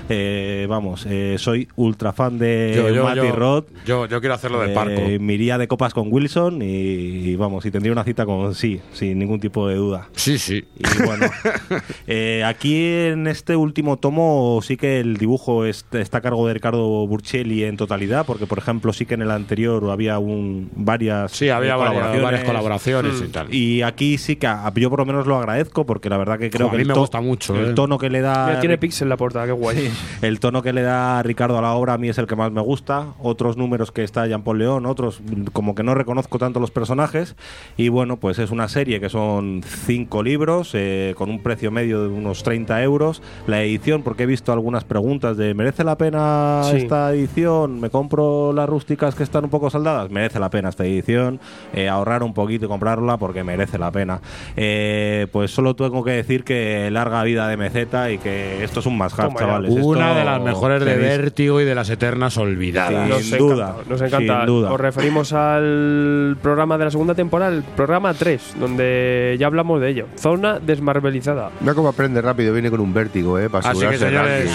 eh, 0.10 0.66
vamos, 0.70 1.06
eh, 1.10 1.36
soy 1.38 1.68
ultra 1.76 2.12
fan 2.12 2.38
de 2.38 2.74
Yo, 2.76 2.90
yo, 2.90 3.04
Matty 3.06 3.28
yo, 3.28 3.32
Roth. 3.36 3.68
yo, 3.86 4.06
yo 4.08 4.20
quiero 4.20 4.36
hacerlo 4.36 4.60
de 4.60 4.72
Eh, 4.72 4.76
Parco. 4.76 5.02
me 5.20 5.34
iría 5.34 5.58
de 5.58 5.68
copas 5.70 5.94
con 5.94 6.12
Wilson 6.12 6.62
y, 6.62 6.66
y 6.66 7.36
vamos, 7.38 7.66
y 7.66 7.72
tendría 7.72 7.94
una 7.94 8.04
cita 8.04 8.26
con 8.26 8.54
sí, 8.54 8.82
sin 8.94 9.18
ningún 9.20 9.40
tipo 9.40 9.68
de 9.68 9.76
duda. 9.76 10.10
Sí, 10.14 10.38
sí. 10.38 10.66
Y 10.78 11.04
bueno, 11.06 11.28
eh, 12.08 12.44
aquí 12.46 12.76
en 12.76 13.28
este 13.28 13.56
último 13.56 13.98
tomo 13.98 14.60
sí 14.64 14.76
que 14.78 15.00
el 15.00 15.18
dibujo 15.18 15.66
es- 15.66 15.86
está 15.94 16.18
a 16.18 16.22
cargo 16.22 16.46
de 16.48 16.54
Ricardo 16.56 17.08
Burchelli 17.08 17.64
en 17.64 17.78
totalidad, 17.78 18.26
porque 18.26 18.48
por 18.48 18.58
ejemplo 18.58 18.92
sí 18.94 19.06
que 19.06 19.14
en 19.14 19.22
el 19.22 19.32
anterior 19.32 19.90
había 19.92 20.20
un, 20.20 20.70
varias 20.76 21.32
Sí, 21.32 21.50
había 21.50 21.76
eh, 21.76 21.78
varias, 21.78 22.22
varias 22.22 22.44
colaboraciones 22.44 23.22
Mm. 23.22 23.24
y 23.24 23.28
tal. 23.30 23.54
Y 23.54 23.82
aquí 23.82 24.18
sí 24.18 24.36
que 24.36 24.48
a- 24.48 24.72
yo 24.76 24.90
por 24.90 25.00
lo 25.00 25.06
menos 25.06 25.26
lo 25.28 25.38
agradezco, 25.38 25.86
porque 25.86 26.10
la 26.10 26.18
verdad 26.18 26.38
que 26.40 26.50
creo 26.50 26.68
a 26.68 26.72
que 26.72 26.78
mí 26.78 26.82
el 26.82 26.88
me 26.90 26.94
to- 26.96 27.00
gusta 27.02 27.22
mucho, 27.22 27.31
el 27.50 27.72
eh. 27.72 27.74
tono 27.74 27.98
que 27.98 28.10
le 28.10 28.22
da 28.22 28.48
Mira, 28.48 28.60
tiene 28.60 28.78
pix 28.78 29.02
en 29.02 29.10
la 29.10 29.18
portada, 29.18 29.46
qué 29.46 29.52
guay. 29.52 29.92
el 30.22 30.40
tono 30.40 30.62
que 30.62 30.74
le 30.74 30.82
da 30.82 31.22
Ricardo 31.24 31.58
a 31.58 31.62
la 31.62 31.74
obra 31.74 31.94
a 31.94 31.98
mí 31.98 32.10
es 32.10 32.18
el 32.18 32.28
que 32.28 32.36
más 32.36 32.52
me 32.52 32.62
gusta. 32.62 33.08
Otros 33.20 33.58
números 33.58 33.92
que 33.92 34.04
está 34.04 34.28
Jean 34.28 34.44
Paul 34.44 34.60
León, 34.60 34.86
otros 34.86 35.22
como 35.54 35.76
que 35.76 35.84
no 35.84 35.96
reconozco 35.96 36.38
tanto 36.38 36.60
los 36.60 36.72
personajes. 36.72 37.36
Y 37.78 37.90
bueno, 37.90 38.18
pues 38.18 38.40
es 38.40 38.52
una 38.52 38.68
serie 38.68 39.00
que 39.00 39.10
son 39.10 39.64
cinco 39.64 40.24
libros 40.24 40.72
eh, 40.74 41.14
con 41.18 41.30
un 41.30 41.42
precio 41.42 41.72
medio 41.72 42.04
de 42.04 42.10
unos 42.10 42.44
30 42.44 42.82
euros. 42.84 43.22
La 43.48 43.62
edición, 43.62 44.04
porque 44.04 44.24
he 44.24 44.28
visto 44.28 44.52
algunas 44.54 44.84
preguntas 44.84 45.38
de 45.38 45.54
¿merece 45.54 45.84
la 45.84 45.98
pena 45.98 46.62
Sí. 46.64 46.78
esta 46.78 47.12
edición? 47.14 47.80
¿Me 47.80 47.90
compro 47.90 48.54
las 48.54 48.68
rústicas 48.68 49.16
que 49.16 49.24
están 49.24 49.46
un 49.46 49.50
poco 49.50 49.70
saldadas? 49.70 50.10
Merece 50.12 50.40
la 50.40 50.50
pena 50.50 50.70
esta 50.70 50.86
edición. 50.86 51.40
Eh, 51.74 51.90
ahorrar 51.90 52.24
un 52.24 52.34
poquito 52.34 52.66
y 52.66 52.68
comprarla 52.68 53.18
porque 53.18 53.44
merece 53.44 53.78
la 53.78 53.92
pena. 53.92 54.22
Eh, 54.56 55.28
pues 55.32 55.52
solo 55.52 55.76
tengo 55.76 56.04
que 56.04 56.12
decir 56.12 56.44
que 56.44 56.90
larga 56.92 57.21
vida 57.24 57.48
de 57.48 57.58
meseta 57.58 58.12
y 58.12 58.18
que 58.18 58.64
esto 58.64 58.80
es 58.80 58.86
un 58.86 58.98
más 58.98 59.16
chavales. 59.16 59.72
Una 59.72 60.10
esto 60.10 60.20
de 60.20 60.26
las 60.26 60.42
mejores 60.42 60.84
de 60.84 60.96
Vértigo 60.98 61.62
y 61.62 61.66
de 61.66 61.76
las 61.76 61.90
eternas 61.90 62.38
olvidadas. 62.38 63.08
Nos 63.10 63.24
Sin 63.24 63.38
duda, 63.38 63.70
encanta, 63.70 63.90
nos 63.90 64.02
encanta. 64.02 64.38
sin 64.40 64.46
duda. 64.46 64.72
Os 64.72 64.80
referimos 64.80 65.34
al 65.34 66.38
programa 66.42 66.78
de 66.78 66.86
la 66.86 66.92
segunda 66.92 67.16
temporada, 67.16 67.52
el 67.56 67.64
programa 67.64 68.14
3, 68.14 68.56
donde 68.60 69.36
ya 69.40 69.48
hablamos 69.48 69.82
de 69.82 69.90
ello. 69.90 70.06
Zona 70.18 70.60
desmarvelizada. 70.60 71.52
Mira 71.60 71.74
cómo 71.74 71.90
aprende 71.90 72.22
rápido, 72.22 72.54
viene 72.54 72.70
con 72.70 72.80
un 72.80 72.94
vértigo, 72.94 73.40
¿eh? 73.40 73.50
Para 73.50 73.70
Así 73.70 73.86
que, 73.86 73.98
señores, 73.98 74.52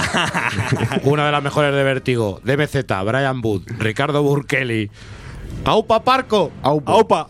una 1.04 1.26
de 1.26 1.32
las 1.32 1.42
mejores 1.42 1.74
de 1.74 1.82
Vértigo, 1.84 2.40
DMZ, 2.44 2.76
Brian 3.04 3.40
Wood, 3.42 3.62
Ricardo 3.78 4.22
Burkelly. 4.22 4.90
¡Aupa 5.64 6.02
Parco! 6.02 6.52
¡Aupa! 6.62 7.28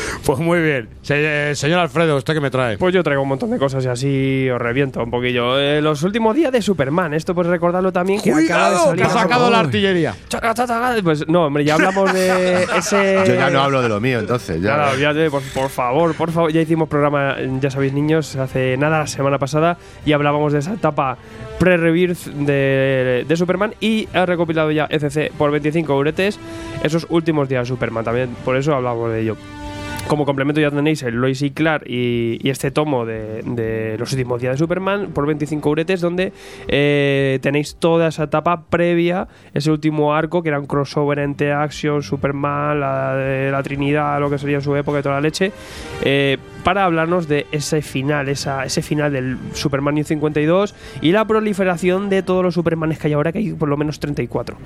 Pues 0.24 0.38
muy 0.40 0.60
bien. 0.60 0.88
Se- 1.02 1.54
señor 1.54 1.78
Alfredo, 1.80 2.16
¿usted 2.16 2.34
qué 2.34 2.40
me 2.40 2.50
trae? 2.50 2.78
Pues 2.78 2.92
yo 2.94 3.02
traigo 3.02 3.22
un 3.22 3.28
montón 3.28 3.50
de 3.50 3.58
cosas 3.58 3.84
y 3.84 3.88
así 3.88 4.50
os 4.50 4.60
reviento 4.60 5.02
un 5.02 5.10
poquillo. 5.10 5.58
Eh, 5.58 5.80
los 5.80 6.02
últimos 6.02 6.34
días 6.34 6.50
de 6.52 6.60
Superman, 6.62 7.14
esto 7.14 7.34
pues 7.34 7.46
recordarlo 7.46 7.92
también 7.92 8.20
que 8.20 8.32
acaba 8.32 8.70
de 8.70 8.76
salir. 8.76 8.96
¡Que 8.96 9.04
ha 9.04 9.10
sacado 9.10 9.50
la 9.50 9.60
artillería! 9.60 10.14
Chaca, 10.28 10.52
chaca, 10.54 10.66
chaca. 10.94 11.02
Pues 11.02 11.28
no, 11.28 11.46
hombre, 11.46 11.64
ya 11.64 11.74
hablamos 11.74 12.12
de 12.12 12.64
ese. 12.76 13.22
Yo 13.26 13.34
ya 13.34 13.50
no 13.50 13.60
hablo 13.60 13.82
de 13.82 13.88
lo 13.88 14.00
mío, 14.00 14.18
entonces. 14.18 14.60
Ya. 14.60 14.74
Claro, 14.74 14.98
ya, 14.98 15.10
eh, 15.12 15.30
por, 15.30 15.42
por 15.54 15.68
favor, 15.70 16.14
por 16.14 16.32
favor. 16.32 16.52
Ya 16.52 16.60
hicimos 16.60 16.88
programa, 16.88 17.36
ya 17.60 17.70
sabéis, 17.70 17.92
niños, 17.92 18.34
hace 18.36 18.76
nada 18.76 18.98
la 19.00 19.06
semana 19.06 19.38
pasada 19.38 19.76
y 20.04 20.12
hablábamos 20.12 20.52
de 20.52 20.58
esa 20.60 20.72
etapa 20.74 21.16
pre-rebirth 21.58 22.26
de, 22.26 23.24
de 23.26 23.36
Superman 23.36 23.74
y 23.80 24.08
ha 24.12 24.26
recopilado 24.26 24.70
ya 24.70 24.86
ECC 24.90 25.32
por 25.32 25.50
25 25.50 25.92
euretes 25.92 26.38
esos 26.82 27.06
últimos 27.10 27.48
días 27.48 27.62
de 27.62 27.66
Superman. 27.74 28.04
También 28.04 28.30
por 28.44 28.56
eso 28.56 28.74
hablamos 28.74 29.10
de 29.12 29.20
ello. 29.22 29.36
Como 30.08 30.24
complemento 30.24 30.60
ya 30.60 30.70
tenéis 30.70 31.02
el 31.02 31.16
Lois 31.16 31.42
y 31.42 31.50
Clark 31.50 31.84
y, 31.88 32.48
este 32.48 32.70
tomo 32.70 33.04
de, 33.04 33.96
los 33.98 34.12
últimos 34.12 34.40
días 34.40 34.54
de 34.54 34.58
Superman 34.58 35.08
por 35.12 35.26
25 35.26 35.68
euretes 35.68 36.00
donde 36.00 36.32
eh, 36.68 37.40
tenéis 37.42 37.76
toda 37.76 38.08
esa 38.08 38.24
etapa 38.24 38.66
previa, 38.70 39.26
ese 39.52 39.70
último 39.70 40.14
arco 40.14 40.42
que 40.42 40.50
era 40.50 40.60
un 40.60 40.66
crossover 40.66 41.18
entre 41.18 41.52
Action, 41.52 42.02
Superman, 42.02 42.78
la, 42.78 43.50
la 43.50 43.62
Trinidad, 43.64 44.20
lo 44.20 44.30
que 44.30 44.38
sería 44.38 44.56
en 44.56 44.62
su 44.62 44.76
época 44.76 45.00
y 45.00 45.02
toda 45.02 45.16
la 45.16 45.20
leche, 45.20 45.50
eh, 46.02 46.38
para 46.66 46.84
hablarnos 46.84 47.28
de 47.28 47.46
ese 47.52 47.80
final, 47.80 48.28
esa, 48.28 48.64
ese 48.64 48.82
final 48.82 49.12
del 49.12 49.38
Superman 49.52 49.94
New 49.94 50.02
52 50.02 50.74
y 51.00 51.12
la 51.12 51.24
proliferación 51.24 52.08
de 52.08 52.24
todos 52.24 52.42
los 52.42 52.54
Supermanes 52.54 52.98
que 52.98 53.06
hay 53.06 53.12
ahora, 53.12 53.30
que 53.30 53.38
hay 53.38 53.52
por 53.52 53.68
lo 53.68 53.76
menos 53.76 54.00
34 54.00 54.56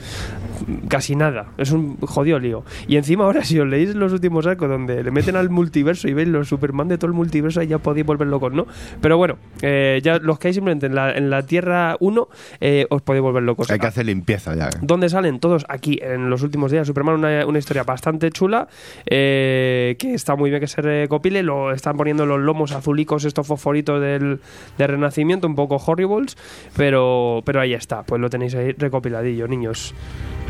casi 0.89 1.17
nada. 1.17 1.47
Es 1.59 1.73
un 1.73 1.97
jodido 1.99 2.39
lío. 2.39 2.65
Y 2.87 2.97
encima 2.97 3.25
ahora 3.25 3.45
si 3.45 3.59
os 3.59 3.67
leéis 3.67 3.95
los 3.95 4.13
últimos 4.13 4.47
arcos 4.47 4.69
donde 4.69 5.03
le 5.03 5.11
meten 5.11 5.37
al 5.37 5.51
multiverso 5.51 6.09
y 6.09 6.15
veis 6.15 6.29
los 6.29 6.49
Superman 6.49 6.89
de 6.89 6.99
todo 6.99 7.09
el 7.09 7.13
multiverso, 7.15 7.61
ahí 7.61 7.69
ya 7.69 7.79
podéis 7.79 8.07
volver 8.07 8.29
locos, 8.29 8.53
¿no? 8.53 8.67
Pero 9.01 9.17
bueno, 9.17 9.37
eh, 9.63 10.01
ya 10.03 10.19
los 10.19 10.39
que 10.39 10.49
hay 10.49 10.55
simplemente 10.55 10.87
en 10.87 10.95
la, 10.95 11.13
en 11.13 11.31
la 11.31 11.45
Tierra 11.45 11.97
1 12.01 12.29
eh, 12.61 12.87
os 12.91 13.03
podéis 13.03 13.23
volver 13.23 13.43
locos. 13.43 13.71
Hay 13.71 13.79
que 13.79 13.87
hacer 13.87 14.07
limpieza 14.07 14.55
ya. 14.55 14.69
¿eh? 14.69 14.79
¿Dónde 14.81 15.09
salen 15.09 15.41
todos? 15.41 15.65
Aquí, 15.69 15.99
en 16.03 16.31
los 16.31 16.43
últimos 16.43 16.71
días. 16.71 16.87
Superman, 16.87 17.17
una, 17.17 17.47
una 17.47 17.59
historia 17.59 17.85
bastante 17.85 18.31
chula, 18.31 18.69
eh, 19.07 19.97
que 19.99 20.15
está 20.15 20.37
muy 20.37 20.51
bien 20.51 20.61
que 20.61 20.67
se 20.67 20.83
recopile. 20.83 21.43
Lo 21.43 21.73
están 21.91 21.97
poniendo 21.99 22.25
los 22.25 22.39
lomos 22.41 22.71
azulicos, 22.73 23.25
estos 23.25 23.47
fosforitos 23.47 24.01
del, 24.01 24.41
del 24.79 24.89
Renacimiento, 24.89 25.47
un 25.49 25.57
poco 25.57 25.77
horribles, 25.85 26.37
pero, 26.77 27.43
pero 27.45 27.61
ahí 27.61 27.75
está. 27.75 28.03
Pues 28.05 28.21
lo 28.21 28.31
tenéis 28.31 28.55
ahí 28.55 28.73
recopiladillo, 28.79 29.49
niños. 29.49 29.93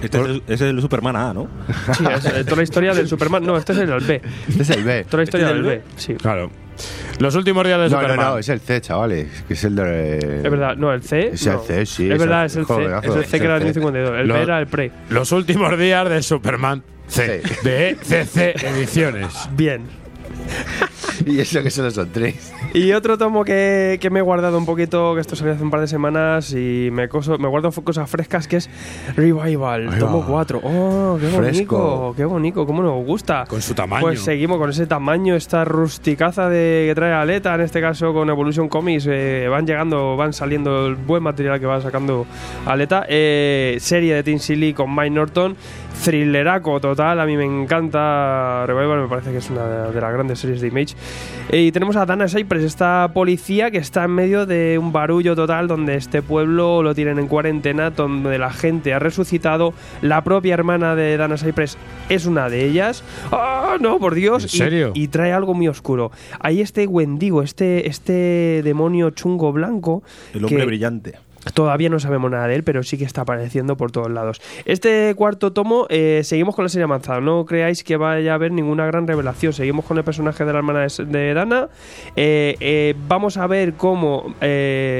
Este 0.03 0.19
es, 0.19 0.25
el, 0.27 0.37
ese 0.47 0.55
es 0.55 0.61
el 0.63 0.81
Superman 0.81 1.17
A, 1.17 1.33
¿no? 1.35 1.49
Sí, 1.95 2.05
es, 2.15 2.25
eh, 2.27 2.45
toda 2.45 2.57
la 2.59 2.63
historia 2.63 2.93
del 2.95 3.09
Superman. 3.09 3.45
No, 3.45 3.57
este 3.57 3.73
es 3.73 3.79
el 3.79 3.89
B. 4.01 4.21
Este 4.49 4.63
es 4.63 4.71
el 4.71 4.85
B. 4.85 5.05
Toda 5.05 5.19
la 5.19 5.25
historia 5.25 5.47
¿Este 5.49 5.59
es 5.59 5.65
del 5.65 5.73
el 5.73 5.79
B, 5.79 5.85
sí. 5.97 6.15
Claro. 6.15 6.51
Los 7.19 7.35
últimos 7.35 7.65
días 7.65 7.79
de 7.79 7.89
No, 7.91 7.97
no, 7.97 8.01
Superman. 8.03 8.27
no, 8.33 8.39
es 8.39 8.49
el 8.49 8.61
C, 8.61 8.81
chavales. 8.81 9.45
Que 9.47 9.55
es 9.55 9.65
el 9.65 9.77
de. 9.77 10.17
Es 10.19 10.43
verdad, 10.51 10.77
no, 10.77 10.93
el 10.93 11.03
C. 11.03 11.29
Es 11.35 11.47
el 11.47 11.53
no. 11.55 11.59
C, 11.61 11.85
sí, 11.87 12.07
Es 12.07 12.13
es 12.15 12.19
verdad, 12.19 12.41
el- 12.43 12.47
es 12.47 12.57
el 12.57 12.67
C. 12.67 12.75
Es 13.03 13.17
el 13.17 13.25
C 13.25 13.39
que 13.39 13.45
era 13.45 13.57
el 13.57 13.63
es 13.63 13.69
el 13.69 13.75
C. 13.75 13.81
52. 13.81 14.19
El 14.21 14.33
B 14.33 14.43
era 14.43 14.59
el 14.61 14.67
pre. 14.67 14.91
Los 15.11 15.33
últimos 15.33 15.79
días 15.79 16.09
de 16.09 16.23
Superman 16.23 16.83
C. 17.09 17.43
De 17.63 17.97
CC 18.03 18.55
Ediciones. 18.67 19.49
Bien. 19.53 19.83
Y 21.27 21.39
eso 21.39 21.63
que 21.63 21.71
solo 21.71 21.91
son 21.91 22.09
tres. 22.11 22.51
Y 22.73 22.93
otro 22.93 23.19
tomo 23.19 23.45
que, 23.45 23.99
que 24.01 24.09
me 24.09 24.21
he 24.21 24.23
guardado 24.23 24.57
un 24.57 24.65
poquito, 24.65 25.15
que 25.15 25.21
esto 25.21 25.37
salió 25.37 25.53
hace 25.53 25.63
un 25.63 25.71
par 25.71 25.81
de 25.81 25.87
semanas 25.87 26.53
y 26.55 26.89
me, 26.93 27.11
coso- 27.11 27.37
me 27.39 27.47
guardo 27.47 27.71
cosas 27.73 28.09
frescas, 28.09 28.49
que 28.49 28.57
es 28.57 28.71
Revival, 29.17 29.99
tomo 29.99 30.21
va. 30.21 30.27
4. 30.27 30.61
¡Oh, 30.63 31.19
qué 31.21 31.27
bonito! 31.29 32.15
¡Qué 32.17 32.25
bonito! 32.25 32.65
¿Cómo 32.67 32.83
nos 32.83 33.05
gusta? 33.05 33.45
Con 33.47 33.61
su 33.61 33.75
tamaño. 33.75 34.01
Pues 34.01 34.21
seguimos 34.23 34.57
con 34.59 34.71
ese 34.71 34.87
tamaño, 34.87 35.37
esta 35.37 35.65
rusticaza 35.67 36.49
de 36.49 36.87
que 36.89 36.95
trae 36.95 37.13
Aleta, 37.13 37.55
en 37.55 37.61
este 37.63 37.83
caso 37.83 38.15
con 38.15 38.31
Evolution 38.31 38.69
Comics, 38.71 39.07
eh, 39.07 39.47
van 39.51 39.67
llegando, 39.67 40.17
van 40.17 40.33
saliendo 40.33 40.87
el 40.87 40.95
buen 40.95 41.23
material 41.23 41.61
que 41.61 41.67
va 41.67 41.83
sacando 41.83 42.25
Aleta. 42.65 43.05
Eh, 43.09 43.77
serie 43.81 44.15
de 44.15 44.23
Teen 44.23 44.39
Silly 44.39 44.73
con 44.73 44.95
Mike 44.95 45.11
Norton, 45.11 45.55
thrilleraco 46.03 46.81
total, 46.81 47.21
a 47.21 47.27
mí 47.27 47.37
me 47.37 47.45
encanta 47.45 48.65
Revival, 48.67 49.03
me 49.03 49.09
parece 49.09 49.31
que 49.31 49.39
es 49.39 49.51
una 49.51 49.67
de, 49.91 50.01
las 50.01 50.13
grandes 50.13 50.39
series 50.39 50.61
de 50.61 50.69
Image. 50.69 50.95
Eh, 51.51 51.63
y 51.63 51.73
tenemos 51.73 51.97
a 51.97 52.07
Dana 52.07 52.29
Cypress, 52.29 52.65
esta 52.65 53.11
policía 53.13 53.71
que 53.71 53.79
está 53.79 54.05
en 54.05 54.13
medio 54.13 54.47
de 54.47 54.79
un 54.79 54.93
barullo 54.93 55.37
total 55.37 55.69
donde 55.69 55.97
este 55.97 56.23
pueblo 56.23 56.83
lo 56.83 56.95
tienen 56.95 57.19
en 57.19 57.27
cuarentena, 57.29 57.91
donde 57.91 58.39
la 58.39 58.51
gente 58.51 58.95
ha 58.95 58.99
resucitado, 58.99 59.75
la 60.03 60.23
propia 60.25 60.55
hermana 60.55 60.95
de 60.95 61.17
Dana 61.17 61.37
Cypress 61.37 61.77
es 62.09 62.27
una 62.27 62.49
de 62.49 62.65
ellas. 62.67 63.05
¡Ah, 63.31 63.77
no, 63.81 63.99
por 63.99 64.15
Dios! 64.15 64.45
¿En 64.45 64.49
Y- 64.49 64.59
serio? 64.59 64.93
Y, 64.95 65.09
trae 65.09 65.33
algo 65.33 65.55
muy 65.55 65.69
oscuro. 65.69 66.13
Hay 66.39 66.61
este 66.61 66.87
Wendigo, 66.87 67.43
este, 67.43 67.89
este 67.89 68.63
demonio 68.63 69.11
chungo 69.11 69.53
blanco. 69.53 70.03
El 70.33 70.45
hombre 70.45 70.61
que- 70.61 70.67
brillante. 70.67 71.19
Todavía 71.53 71.89
no 71.89 72.01
sabemos 72.01 72.31
nada 72.31 72.47
de 72.47 72.57
él, 72.57 72.65
pero 72.65 72.83
sí 72.83 72.99
que 72.99 73.05
está 73.05 73.23
apareciendo 73.23 73.77
por 73.77 73.93
todos 73.93 74.11
lados. 74.11 74.41
Este 74.65 75.15
cuarto 75.15 75.53
tomo, 75.53 75.87
eh, 75.89 76.23
seguimos 76.25 76.55
con 76.55 76.65
la 76.65 76.69
serie 76.69 76.85
avanzada. 76.85 77.21
No 77.21 77.45
creáis 77.45 77.85
que 77.85 77.97
vaya 77.97 78.33
a 78.33 78.35
haber 78.35 78.53
ninguna 78.53 78.87
gran 78.87 79.07
revelación. 79.07 79.53
Seguimos 79.53 79.85
con 79.85 79.99
el 79.99 80.05
personaje 80.05 80.45
de 80.45 80.53
la 80.53 80.59
hermana 80.59 80.87
de, 80.87 81.35
Dana. 81.35 81.69
Eh, 82.17 82.57
eh, 82.61 82.95
vamos 83.09 83.37
a 83.37 83.47
ver 83.47 83.75
cómo 83.75 84.35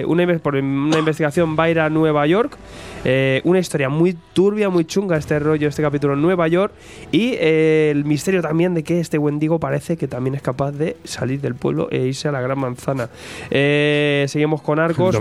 una, 0.07 0.39
por 0.39 0.57
una 0.57 0.99
investigación 0.99 1.57
va 1.59 1.65
a 1.65 1.71
ir 1.71 1.81
a 1.81 1.91
Nueva 1.91 2.27
York. 2.27 2.57
Eh, 3.05 3.41
una 3.45 3.59
historia 3.59 3.89
muy 3.89 4.17
turbia, 4.33 4.69
muy 4.69 4.85
chunga 4.85 5.17
este 5.17 5.39
rollo, 5.39 5.69
este 5.69 5.83
capítulo 5.83 6.15
en 6.15 6.23
Nueva 6.23 6.49
York. 6.49 6.73
Y 7.13 7.35
eh, 7.39 7.91
el 7.91 8.05
misterio 8.05 8.43
también 8.43 8.75
de 8.75 8.83
que 8.83 9.01
este 9.01 9.17
Wendigo 9.19 9.59
parece 9.59 9.97
que 9.97 10.07
también 10.09 10.35
es 10.35 10.43
capaz 10.43 10.73
de 10.73 10.97
salir 11.05 11.41
del 11.41 11.55
pueblo 11.55 11.89
e 11.91 11.99
irse 12.07 12.29
a 12.29 12.33
la 12.33 12.41
gran 12.41 12.59
manzana. 12.59 13.09
Eh, 13.51 14.27
seguimos 14.29 14.61
con 14.63 14.79
arcos, 14.79 15.15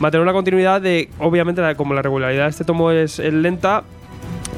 mantenemos 0.00 0.26
la, 0.26 0.32
continuidad 0.32 0.80
de, 0.80 1.08
obviamente, 1.18 1.60
la- 1.60 1.74
como 1.74 1.94
la 1.94 2.02
regularidad 2.02 2.44
de 2.44 2.50
este 2.50 2.64
tomo 2.64 2.90
es, 2.90 3.18
es 3.18 3.32
lenta. 3.32 3.84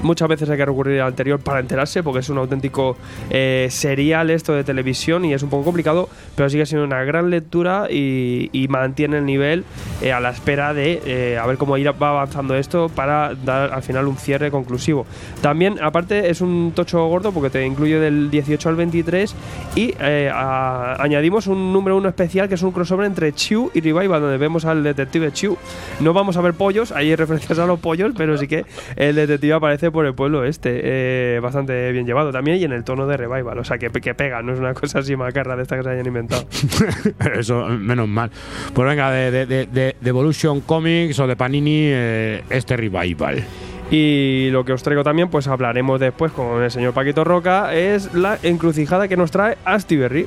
Muchas 0.02 0.28
veces 0.28 0.48
hay 0.48 0.56
que 0.56 0.64
recurrir 0.64 1.00
al 1.00 1.08
anterior 1.08 1.40
para 1.40 1.60
enterarse, 1.60 2.02
porque 2.02 2.20
es 2.20 2.28
un 2.28 2.38
auténtico 2.38 2.96
eh, 3.30 3.66
serial 3.70 4.30
esto 4.30 4.52
de 4.52 4.62
televisión 4.62 5.24
y 5.24 5.34
es 5.34 5.42
un 5.42 5.50
poco 5.50 5.64
complicado, 5.64 6.08
pero 6.36 6.48
sigue 6.48 6.66
siendo 6.66 6.84
una 6.84 7.02
gran 7.02 7.30
lectura 7.30 7.88
y, 7.90 8.66
mantiene 8.68 9.16
el 9.16 9.24
nivel 9.24 9.64
eh, 10.02 10.12
a 10.12 10.20
la 10.20 10.28
espera 10.28 10.74
de 10.74 11.00
eh, 11.06 11.38
a 11.38 11.46
ver 11.46 11.56
cómo 11.56 11.78
ir, 11.78 11.88
va 11.90 12.10
avanzando 12.10 12.54
esto 12.54 12.90
para 12.90 13.34
dar 13.34 13.72
al 13.72 13.82
final 13.82 14.06
un 14.06 14.16
cierre 14.18 14.50
conclusivo. 14.50 15.06
También, 15.40 15.78
aparte, 15.82 16.28
es 16.28 16.42
un 16.42 16.72
tocho 16.74 17.06
gordo 17.06 17.32
porque 17.32 17.48
te 17.48 17.64
incluye 17.64 17.98
del 17.98 18.30
18 18.30 18.68
al 18.68 18.76
23 18.76 19.34
y 19.74 19.94
añadimos 19.98 21.46
un 21.46 21.72
número 21.72 21.96
uno 21.96 22.10
especial 22.10 22.48
que 22.48 22.56
es 22.56 22.62
un 22.62 22.72
crossover 22.72 23.06
entre 23.06 23.32
Chew 23.32 23.70
y 23.74 23.80
Revival, 23.80 24.20
donde 24.20 24.36
vemos 24.36 24.66
al 24.66 24.82
detective 24.82 25.32
Chew. 25.32 25.56
No 26.00 26.12
vamos 26.12 26.36
a 26.36 26.42
ver 26.42 26.52
pollos, 26.52 26.92
hay 26.92 27.16
referencias 27.16 27.58
a 27.58 27.66
los 27.66 27.80
pollos, 27.80 28.12
pero 28.16 28.36
sí 28.36 28.46
que 28.46 28.66
el 28.96 29.16
detective 29.16 29.54
aparece 29.54 29.87
por 29.90 30.06
el 30.06 30.14
pueblo 30.14 30.44
este, 30.44 30.80
eh, 30.82 31.40
bastante 31.40 31.90
bien 31.92 32.06
llevado 32.06 32.30
también 32.32 32.58
y 32.58 32.64
en 32.64 32.72
el 32.72 32.84
tono 32.84 33.06
de 33.06 33.16
Revival, 33.16 33.58
o 33.58 33.64
sea 33.64 33.78
que, 33.78 33.90
que 33.90 34.14
pega, 34.14 34.42
no 34.42 34.52
es 34.52 34.58
una 34.58 34.74
cosa 34.74 35.00
así 35.00 35.16
macarra 35.16 35.56
de 35.56 35.62
esta 35.62 35.76
que 35.76 35.82
se 35.82 35.90
hayan 35.90 36.06
inventado. 36.06 36.46
Eso, 37.34 37.66
menos 37.68 38.08
mal. 38.08 38.30
Pues 38.74 38.88
venga, 38.88 39.10
de, 39.10 39.30
de, 39.30 39.46
de, 39.46 39.66
de- 39.66 39.96
de 40.00 40.08
Evolution 40.10 40.60
Comics 40.60 41.18
o 41.20 41.26
de 41.26 41.36
Panini, 41.36 41.82
eh, 41.84 42.42
este 42.50 42.76
Revival. 42.76 43.44
Y 43.90 44.48
lo 44.50 44.64
que 44.66 44.72
os 44.74 44.82
traigo 44.82 45.02
también, 45.02 45.28
pues 45.30 45.48
hablaremos 45.48 45.98
después 45.98 46.30
con 46.32 46.62
el 46.62 46.70
señor 46.70 46.92
Paquito 46.92 47.24
Roca, 47.24 47.74
es 47.74 48.12
la 48.14 48.38
encrucijada 48.42 49.08
que 49.08 49.16
nos 49.16 49.30
trae 49.30 49.56
Astiberri. 49.64 50.26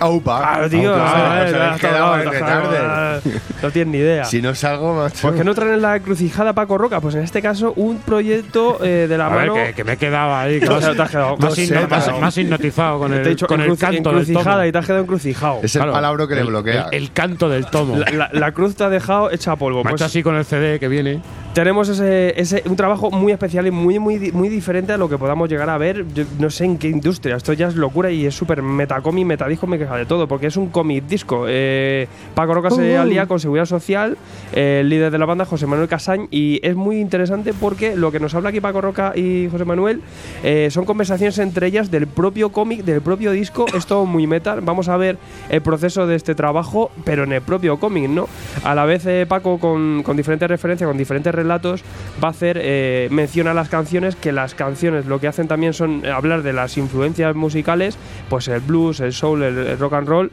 Aupa. 0.00 0.38
Claro, 0.38 0.70
tío, 0.70 0.94
Aupa, 0.94 1.12
ah, 1.14 1.44
eh. 3.24 3.40
No 3.62 3.70
tienes 3.70 3.92
ni 3.92 3.98
idea. 3.98 4.24
Si 4.24 4.40
no 4.40 4.54
salgo, 4.54 4.94
macho. 4.94 5.18
Pues 5.22 5.34
que 5.34 5.44
no 5.44 5.54
traen 5.54 5.74
en 5.74 5.82
la 5.82 5.96
encrucijada 5.96 6.52
Paco 6.54 6.78
Roca, 6.78 7.00
pues 7.00 7.14
en 7.14 7.22
este 7.22 7.42
caso 7.42 7.72
un 7.76 7.98
proyecto 7.98 8.78
eh, 8.82 9.06
de 9.08 9.18
la 9.18 9.26
A 9.26 9.28
ver, 9.28 9.38
mano. 9.50 9.54
que, 9.54 9.74
que 9.74 9.84
me 9.84 9.92
he 9.92 9.96
quedado 9.96 10.34
ahí. 10.34 10.58
que 10.60 10.66
has- 10.66 10.96
te 10.96 11.02
has 11.02 11.10
quedado- 11.10 11.36
más, 11.36 11.50
no 11.50 11.54
sé, 11.54 11.86
más- 11.88 12.20
más 12.20 12.38
hipnotizado 12.38 12.98
con 12.98 13.12
el, 13.12 13.24
dicho 13.24 13.46
con 13.46 13.60
el 13.60 13.76
canto 13.76 13.86
del 13.92 14.02
tomo. 14.02 14.18
encrucijada 14.20 14.66
y 14.66 14.72
te 14.72 14.78
has 14.78 14.86
quedado 14.86 15.02
encrucijado. 15.02 15.60
Es 15.62 15.74
el 15.76 15.80
Claro, 15.80 15.92
palabra 15.92 16.26
que 16.26 16.34
le 16.34 16.42
bloquea. 16.44 16.86
El, 16.92 17.02
el 17.02 17.12
canto 17.12 17.48
del 17.48 17.66
tomo. 17.66 17.96
La, 17.98 18.10
la- 18.10 18.30
la 18.32 18.52
cruz 18.52 18.74
te 18.76 18.84
ha 18.84 18.88
dejado 18.88 19.30
hecha 19.30 19.56
polvo. 19.56 19.80
Ha 19.80 19.90
Pues, 19.90 20.02
así 20.02 20.22
con 20.22 20.36
el 20.36 20.44
CD 20.44 20.78
que 20.80 20.88
viene. 20.88 21.20
Tenemos 21.52 21.88
ese, 21.88 22.40
ese- 22.40 22.62
un 22.66 22.76
trabajo 22.76 23.10
muy 23.10 23.32
especial 23.32 23.66
y 23.66 23.70
muy, 23.72 23.98
muy, 23.98 24.30
muy 24.32 24.48
diferente 24.48 24.92
a 24.92 24.96
lo 24.96 25.08
que 25.08 25.18
podamos 25.18 25.48
llegar 25.48 25.68
a 25.68 25.78
ver. 25.78 26.04
Yo 26.14 26.24
no 26.38 26.48
sé 26.48 26.64
en 26.64 26.78
qué 26.78 26.88
industria. 26.88 27.36
Esto 27.36 27.52
ya 27.52 27.66
es 27.68 27.74
locura 27.74 28.10
y 28.10 28.24
es 28.24 28.34
súper 28.34 28.62
metacómic, 28.62 29.26
metadisco, 29.26 29.66
me 29.66 29.78
queja 29.78 29.96
de 29.96 30.06
todo, 30.06 30.28
porque 30.28 30.46
es 30.46 30.56
un 30.56 30.68
cómic 30.68 31.04
disco. 31.06 31.46
Eh, 31.48 32.06
Paco 32.34 32.54
Roca 32.54 32.70
se 32.70 32.96
Uh. 32.96 33.00
alía 33.02 33.26
con 33.26 33.40
Seguridad 33.40 33.66
Social, 33.66 34.16
eh, 34.52 34.78
el 34.82 34.88
líder 34.88 35.10
de 35.10 35.18
la 35.18 35.26
banda, 35.26 35.44
José 35.44 35.66
Manuel 35.66 35.88
Casañ, 35.88 36.28
y 36.30 36.60
es 36.62 36.76
muy 36.76 37.00
interesante 37.00 37.52
porque 37.52 37.96
lo 37.96 38.12
que 38.12 38.20
nos 38.20 38.34
habla 38.34 38.50
aquí 38.50 38.60
Paco 38.60 38.80
Roca 38.80 39.12
y 39.16 39.48
José 39.50 39.64
Manuel 39.64 40.02
eh, 40.44 40.68
son 40.70 40.84
conversaciones 40.84 41.38
entre 41.38 41.66
ellas 41.66 41.90
del 41.90 42.06
propio 42.06 42.50
cómic, 42.52 42.84
del 42.84 43.00
propio 43.02 43.32
disco. 43.32 43.66
Es 43.74 43.86
todo 43.86 44.06
muy 44.06 44.26
metal. 44.26 44.60
Vamos 44.60 44.88
a 44.88 44.96
ver 44.96 45.18
el 45.48 45.62
proceso 45.62 46.06
de 46.06 46.14
este 46.14 46.34
trabajo, 46.36 46.90
pero 47.04 47.24
en 47.24 47.32
el 47.32 47.42
propio 47.42 47.78
cómic, 47.80 48.08
¿no? 48.08 48.28
A 48.64 48.74
la 48.74 48.84
vez, 48.84 49.04
eh, 49.06 49.26
Paco, 49.28 49.58
con, 49.58 50.02
con 50.04 50.16
diferentes 50.16 50.48
referencias, 50.48 50.86
con 50.88 50.96
diferentes 50.96 51.34
relatos, 51.42 51.82
va 52.22 52.28
a 52.28 52.30
hacer 52.30 52.58
eh, 52.60 53.08
mención 53.10 53.46
a 53.48 53.54
las 53.54 53.68
canciones, 53.68 54.16
que 54.16 54.32
las 54.32 54.54
canciones 54.54 55.06
lo 55.06 55.18
que 55.20 55.28
hacen 55.28 55.48
también 55.48 55.72
son 55.74 56.04
eh, 56.04 56.10
hablar 56.10 56.42
de 56.42 56.52
las 56.52 56.76
influencias 56.76 57.34
musicales, 57.34 57.96
pues 58.28 58.48
el 58.48 58.60
blues, 58.60 59.00
el 59.00 59.12
soul, 59.12 59.42
el- 59.42 59.58
el 59.66 59.78
rock 59.78 59.94
and 59.94 60.08
roll 60.08 60.30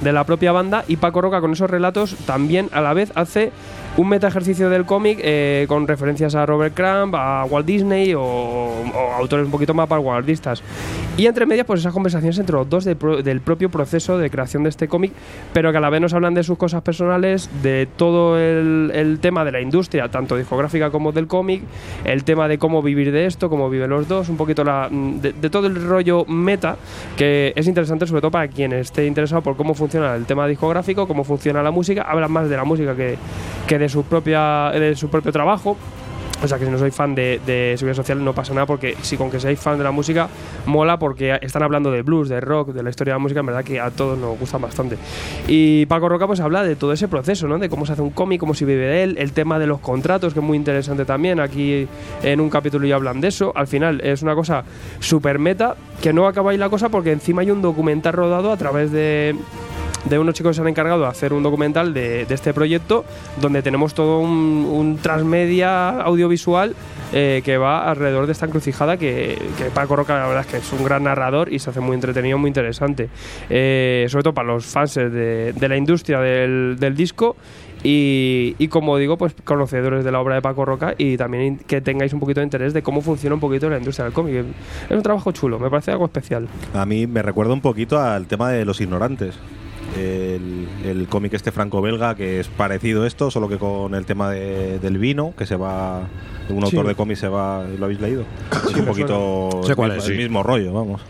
de 0.00 0.12
la 0.12 0.24
propia 0.24 0.52
banda. 0.52 0.84
Y 0.88 0.96
Paco 0.96 1.20
Roca 1.20 1.40
con 1.40 1.52
esos 1.52 1.70
relatos 1.70 2.16
también 2.26 2.68
a 2.72 2.80
la 2.80 2.92
vez 2.94 3.12
hace 3.14 3.52
un 3.96 4.08
meta 4.08 4.26
ejercicio 4.28 4.70
del 4.70 4.86
cómic 4.86 5.18
eh, 5.22 5.66
con 5.68 5.86
referencias 5.86 6.34
a 6.34 6.46
Robert 6.46 6.74
Crumb, 6.74 7.14
a 7.14 7.44
Walt 7.44 7.66
Disney 7.66 8.14
o, 8.16 8.72
autores 9.18 9.44
un 9.44 9.52
poquito 9.52 9.74
más 9.74 9.88
vanguardistas. 9.88 10.62
Y 11.18 11.26
entre 11.26 11.44
medias, 11.44 11.66
pues 11.66 11.80
esas 11.80 11.92
conversaciones 11.92 12.38
entre 12.38 12.56
los 12.56 12.70
dos 12.70 12.86
de 12.86 12.96
pro- 12.96 13.22
del 13.22 13.42
propio 13.42 13.68
proceso 13.68 14.16
de 14.16 14.30
creación 14.30 14.62
de 14.62 14.70
este 14.70 14.88
cómic, 14.88 15.12
pero 15.52 15.70
que 15.70 15.76
a 15.76 15.80
la 15.80 15.90
vez 15.90 16.00
nos 16.00 16.14
hablan 16.14 16.32
de 16.32 16.42
sus 16.42 16.56
cosas 16.56 16.80
personales, 16.80 17.50
de 17.62 17.86
todo 17.96 18.38
el, 18.38 19.18
tema 19.20 19.44
de 19.44 19.52
la 19.52 19.60
industria, 19.60 20.08
tanto 20.08 20.36
discográfica 20.36 20.90
como 20.90 21.12
del 21.12 21.26
cómic, 21.26 21.62
el 22.04 22.24
tema 22.24 22.48
de 22.48 22.56
cómo 22.56 22.80
vivir 22.80 23.12
de 23.12 23.26
esto, 23.26 23.50
cómo 23.50 23.68
viven 23.68 23.90
los 23.90 24.08
dos, 24.08 24.30
un 24.30 24.38
poquito 24.38 24.64
de, 24.64 25.34
de 25.38 25.50
todo 25.50 25.66
el 25.66 25.86
rollo 25.86 26.24
meta, 26.24 26.76
que 27.18 27.52
es 27.56 27.66
interesante 27.66 28.06
sobre 28.06 28.22
todo 28.22 28.30
para 28.30 28.48
quien 28.48 28.72
esté 28.72 29.06
interesado 29.06 29.42
por 29.42 29.54
cómo 29.56 29.74
funciona 29.74 30.14
el 30.14 30.24
tema 30.24 30.46
discográfico, 30.48 31.06
cómo 31.06 31.24
funciona 31.24 31.62
la 31.62 31.70
música, 31.70 32.02
hablan 32.02 32.32
más 32.32 32.48
de 32.48 32.56
la 32.56 32.64
música 32.64 32.96
que, 32.96 33.18
que 33.66 33.81
de 33.82 33.88
su 33.88 34.04
propia 34.04 34.70
de 34.72 34.96
su 34.96 35.08
propio 35.08 35.32
trabajo. 35.32 35.76
O 36.42 36.48
sea 36.48 36.58
que 36.58 36.64
si 36.64 36.70
no 36.72 36.78
sois 36.78 36.92
fan 36.92 37.14
de, 37.14 37.40
de 37.46 37.74
Seguridad 37.76 37.94
Social 37.94 38.24
no 38.24 38.32
pasa 38.34 38.52
nada 38.52 38.66
porque 38.66 38.96
si 39.02 39.16
con 39.16 39.30
que 39.30 39.38
seáis 39.38 39.60
fan 39.60 39.78
de 39.78 39.84
la 39.84 39.92
música 39.92 40.28
mola 40.66 40.98
porque 40.98 41.38
están 41.40 41.62
hablando 41.62 41.92
de 41.92 42.02
blues, 42.02 42.28
de 42.28 42.40
rock, 42.40 42.70
de 42.70 42.82
la 42.82 42.90
historia 42.90 43.12
de 43.12 43.18
la 43.20 43.22
música, 43.22 43.40
en 43.40 43.46
verdad 43.46 43.62
que 43.62 43.78
a 43.78 43.90
todos 43.92 44.18
nos 44.18 44.36
gusta 44.36 44.58
bastante. 44.58 44.98
Y 45.46 45.86
Paco 45.86 46.08
Roca 46.08 46.26
pues 46.26 46.40
habla 46.40 46.64
de 46.64 46.74
todo 46.74 46.92
ese 46.92 47.06
proceso, 47.06 47.46
¿no? 47.46 47.58
De 47.58 47.68
cómo 47.68 47.86
se 47.86 47.92
hace 47.92 48.02
un 48.02 48.10
cómic, 48.10 48.40
cómo 48.40 48.54
se 48.54 48.64
vive 48.64 48.86
de 48.86 49.04
él, 49.04 49.16
el 49.18 49.32
tema 49.32 49.60
de 49.60 49.68
los 49.68 49.78
contratos 49.78 50.34
que 50.34 50.40
es 50.40 50.44
muy 50.44 50.56
interesante 50.56 51.04
también. 51.04 51.38
Aquí 51.38 51.86
en 52.24 52.40
un 52.40 52.50
capítulo 52.50 52.88
ya 52.88 52.96
hablan 52.96 53.20
de 53.20 53.28
eso. 53.28 53.52
Al 53.54 53.68
final 53.68 54.00
es 54.00 54.22
una 54.22 54.34
cosa 54.34 54.64
súper 54.98 55.38
meta 55.38 55.76
que 56.00 56.12
no 56.12 56.26
acaba 56.26 56.50
ahí 56.50 56.58
la 56.58 56.70
cosa 56.70 56.88
porque 56.88 57.12
encima 57.12 57.42
hay 57.42 57.52
un 57.52 57.62
documental 57.62 58.14
rodado 58.14 58.50
a 58.50 58.56
través 58.56 58.90
de 58.90 59.36
de 60.04 60.18
unos 60.18 60.34
chicos 60.34 60.50
que 60.50 60.54
se 60.54 60.60
han 60.62 60.68
encargado 60.68 61.02
de 61.02 61.06
hacer 61.08 61.32
un 61.32 61.42
documental 61.42 61.94
de, 61.94 62.26
de 62.26 62.34
este 62.34 62.52
proyecto 62.52 63.04
donde 63.40 63.62
tenemos 63.62 63.94
todo 63.94 64.20
un, 64.20 64.66
un 64.70 64.98
transmedia 64.98 66.00
audiovisual 66.00 66.74
eh, 67.12 67.42
que 67.44 67.58
va 67.58 67.88
alrededor 67.88 68.26
de 68.26 68.32
esta 68.32 68.46
encrucijada 68.46 68.96
que, 68.96 69.38
que 69.58 69.64
Paco 69.66 69.96
Roca 69.96 70.18
la 70.18 70.26
verdad 70.26 70.44
es 70.46 70.46
que 70.46 70.56
es 70.58 70.72
un 70.72 70.84
gran 70.84 71.04
narrador 71.04 71.52
y 71.52 71.58
se 71.58 71.70
hace 71.70 71.80
muy 71.80 71.94
entretenido, 71.94 72.38
muy 72.38 72.48
interesante. 72.48 73.08
Eh, 73.50 74.06
sobre 74.08 74.24
todo 74.24 74.34
para 74.34 74.48
los 74.48 74.66
fans 74.66 74.94
de, 74.94 75.52
de 75.52 75.68
la 75.68 75.76
industria 75.76 76.20
del, 76.20 76.76
del 76.78 76.96
disco 76.96 77.36
y, 77.84 78.54
y 78.58 78.68
como 78.68 78.96
digo, 78.96 79.16
pues 79.16 79.34
conocedores 79.44 80.04
de 80.04 80.12
la 80.12 80.20
obra 80.20 80.36
de 80.36 80.42
Paco 80.42 80.64
Roca 80.64 80.94
y 80.96 81.16
también 81.16 81.58
que 81.58 81.80
tengáis 81.80 82.12
un 82.12 82.20
poquito 82.20 82.40
de 82.40 82.44
interés 82.44 82.72
de 82.72 82.82
cómo 82.82 83.00
funciona 83.00 83.34
un 83.34 83.40
poquito 83.40 83.68
la 83.68 83.78
industria 83.78 84.04
del 84.04 84.14
cómic. 84.14 84.44
Es 84.88 84.96
un 84.96 85.02
trabajo 85.02 85.32
chulo, 85.32 85.58
me 85.58 85.68
parece 85.68 85.90
algo 85.90 86.04
especial. 86.04 86.48
A 86.74 86.86
mí 86.86 87.06
me 87.06 87.22
recuerda 87.22 87.52
un 87.52 87.60
poquito 87.60 88.00
al 88.00 88.26
tema 88.26 88.50
de 88.50 88.64
los 88.64 88.80
ignorantes. 88.80 89.38
El, 89.96 90.68
el 90.84 91.06
cómic 91.08 91.34
este 91.34 91.52
franco-belga 91.52 92.14
que 92.14 92.40
es 92.40 92.48
parecido 92.48 93.02
a 93.02 93.06
esto, 93.06 93.30
solo 93.30 93.48
que 93.48 93.58
con 93.58 93.94
el 93.94 94.06
tema 94.06 94.30
de- 94.30 94.78
del 94.78 94.98
vino, 94.98 95.34
que 95.36 95.46
se 95.46 95.56
va. 95.56 96.00
Un 96.48 96.58
Sí. 96.66 96.76
autor 96.76 96.86
de 96.88 96.94
cómic 96.94 97.16
se 97.16 97.28
va. 97.28 97.64
¿Lo 97.78 97.84
habéis 97.84 98.00
leído? 98.00 98.24
Es 98.68 98.72
me 98.74 98.80
un 98.80 98.86
poquito. 98.86 99.48
suena. 99.52 99.66
Sé 99.66 99.74
cuál 99.76 99.90
el, 99.92 99.98
es, 99.98 100.06
el 100.08 100.12
sí. 100.12 100.18
mismo 100.22 100.42
rollo, 100.42 100.72
vamos. 100.72 101.00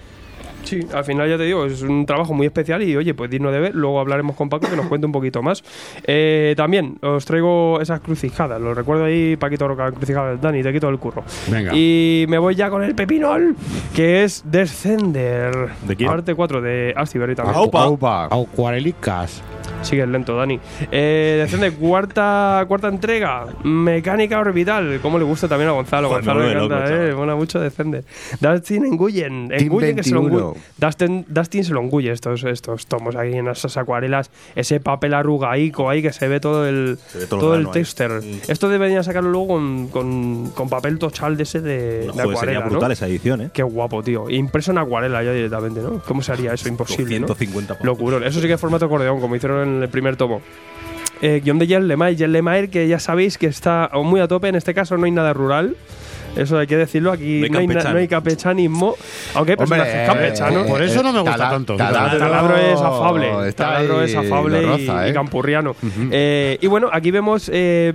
Sí, 0.72 0.80
al 0.94 1.04
final 1.04 1.28
ya 1.28 1.36
te 1.36 1.42
digo, 1.42 1.66
es 1.66 1.82
un 1.82 2.06
trabajo 2.06 2.32
muy 2.32 2.46
especial 2.46 2.82
y 2.82 2.96
oye, 2.96 3.12
pues 3.12 3.30
digno 3.30 3.52
de 3.52 3.60
ver. 3.60 3.74
Luego 3.74 4.00
hablaremos 4.00 4.34
con 4.36 4.48
Paco 4.48 4.70
que 4.70 4.74
nos 4.74 4.86
cuente 4.86 5.06
un 5.06 5.12
poquito 5.12 5.42
más. 5.42 5.62
Eh, 6.06 6.54
también 6.56 6.96
os 7.02 7.26
traigo 7.26 7.78
esas 7.82 8.00
crucijadas, 8.00 8.58
lo 8.58 8.72
recuerdo 8.72 9.04
ahí, 9.04 9.36
Paquito 9.36 9.68
Roca, 9.68 9.92
crucijadas. 9.92 10.40
Dani, 10.40 10.62
te 10.62 10.72
quito 10.72 10.88
el 10.88 10.98
curro. 10.98 11.24
Venga. 11.50 11.74
Y 11.74 12.24
me 12.26 12.38
voy 12.38 12.54
ya 12.54 12.70
con 12.70 12.82
el 12.82 12.94
pepinol, 12.94 13.54
que 13.94 14.24
es 14.24 14.44
Descender. 14.46 15.52
¿De 15.86 15.94
quién? 15.94 16.08
Parte 16.08 16.34
4 16.34 16.62
de 16.62 16.94
Astiberri 16.96 17.34
también. 17.34 17.54
Aupa. 17.54 18.28
Acuarelicas. 18.30 19.42
Sigue 19.82 20.06
lento, 20.06 20.36
Dani. 20.36 20.58
Eh, 20.90 21.46
cuarta, 21.78 22.64
cuarta 22.68 22.88
entrega. 22.88 23.46
Mecánica 23.64 24.38
orbital. 24.38 24.98
¿Cómo 25.02 25.18
le 25.18 25.24
gusta 25.24 25.48
también 25.48 25.70
a 25.70 25.72
Gonzalo? 25.72 26.08
Joder, 26.08 26.24
Gonzalo 26.24 26.44
me 26.44 26.52
encanta, 26.52 26.90
loco, 26.90 27.02
eh. 27.02 27.14
Mola 27.14 27.34
mucho 27.34 27.60
Descender. 27.60 28.04
Dustin 28.40 28.86
engullen. 28.86 29.48
Team 29.48 29.60
Engullen 29.60 29.96
que 29.96 30.02
se 30.02 30.10
lo 30.14 30.20
21. 30.22 30.44
engulle. 30.46 30.60
Dustin, 30.78 31.24
Dustin 31.28 31.64
se 31.64 31.72
lo 31.72 31.80
engulle 31.80 32.12
estos, 32.12 32.44
estos 32.44 32.86
tomos 32.86 33.16
ahí 33.16 33.34
en 33.34 33.48
esas 33.48 33.76
acuarelas. 33.76 34.30
Ese 34.54 34.80
papel 34.80 35.14
arrugaico 35.14 35.90
ahí 35.90 36.02
que 36.02 36.12
se 36.12 36.28
ve 36.28 36.40
todo 36.40 36.66
el, 36.68 36.98
ve 37.14 37.26
todo 37.26 37.40
todo 37.40 37.54
el 37.54 37.66
ahí. 37.66 37.72
texter. 37.72 38.20
Esto 38.48 38.68
deberían 38.68 39.04
sacarlo 39.04 39.30
luego 39.30 39.48
con, 39.48 39.88
con, 39.88 40.50
con 40.50 40.68
papel 40.68 40.98
tochal 40.98 41.36
de 41.36 41.42
ese 41.42 41.60
de, 41.60 41.72
de 41.72 42.08
Joder, 42.08 42.14
sería 42.14 42.24
acuarela, 42.24 42.60
brutal 42.66 42.88
¿no? 42.88 42.92
esa 42.92 43.06
edición, 43.06 43.40
¿eh? 43.42 43.50
Qué 43.52 43.62
guapo, 43.62 44.02
tío. 44.02 44.28
Impreso 44.30 44.70
en 44.72 44.78
acuarela 44.78 45.22
ya 45.22 45.32
directamente, 45.32 45.80
¿no? 45.80 46.00
¿Cómo 46.06 46.22
se 46.22 46.32
haría 46.32 46.52
eso? 46.54 46.68
Imposible, 46.68 47.20
¿no? 47.20 47.26
150 47.26 47.74
pavos. 47.74 47.86
Locurón. 47.86 48.24
Eso 48.24 48.40
sí 48.40 48.46
que 48.46 48.54
es 48.54 48.60
formato 48.60 48.86
acordeón, 48.86 49.20
como 49.20 49.36
hicieron 49.36 49.51
en 49.62 49.82
el 49.82 49.88
primer 49.88 50.16
tomo. 50.16 50.40
Eh, 51.20 51.40
guion 51.44 51.58
de 51.58 51.66
Jen 51.66 51.86
Lemay, 52.32 52.68
que 52.68 52.88
ya 52.88 52.98
sabéis 52.98 53.38
que 53.38 53.46
está 53.46 53.90
muy 53.94 54.20
a 54.20 54.28
tope. 54.28 54.48
En 54.48 54.54
este 54.56 54.72
caso 54.74 54.96
no 54.96 55.04
hay 55.04 55.10
nada 55.10 55.32
rural. 55.32 55.76
Eso 56.34 56.58
hay 56.58 56.66
que 56.66 56.76
decirlo. 56.78 57.12
Aquí 57.12 57.40
No 57.40 57.44
hay 57.44 57.50
no 57.50 57.58
hay, 57.58 57.66
na- 57.66 57.72
campechano. 57.74 57.94
no 57.94 58.00
hay 58.00 58.08
campechanismo. 58.08 58.94
Aunque 59.34 59.52
hay 59.52 59.56
personajes 59.58 60.06
campechanos. 60.08 60.66
eh, 60.66 60.68
Por 60.70 60.82
eso 60.82 61.02
no 61.02 61.12
me 61.12 61.20
gusta 61.20 61.36
tala- 61.36 61.50
tanto. 61.50 61.76
taladro- 61.76 62.18
Taladro 62.18 62.56
es 62.56 62.80
afable. 62.80 63.52
Taladro 63.52 64.02
es 64.02 64.14
afable 64.16 64.62
y, 64.62 64.64
roza, 64.66 65.06
y 65.06 65.10
¿eh? 65.10 65.12
campurriano. 65.12 65.76
Eh, 66.10 66.56
y 66.60 66.66
bueno, 66.68 66.88
aquí 66.90 67.10
vemos 67.10 67.50
eh, 67.52 67.92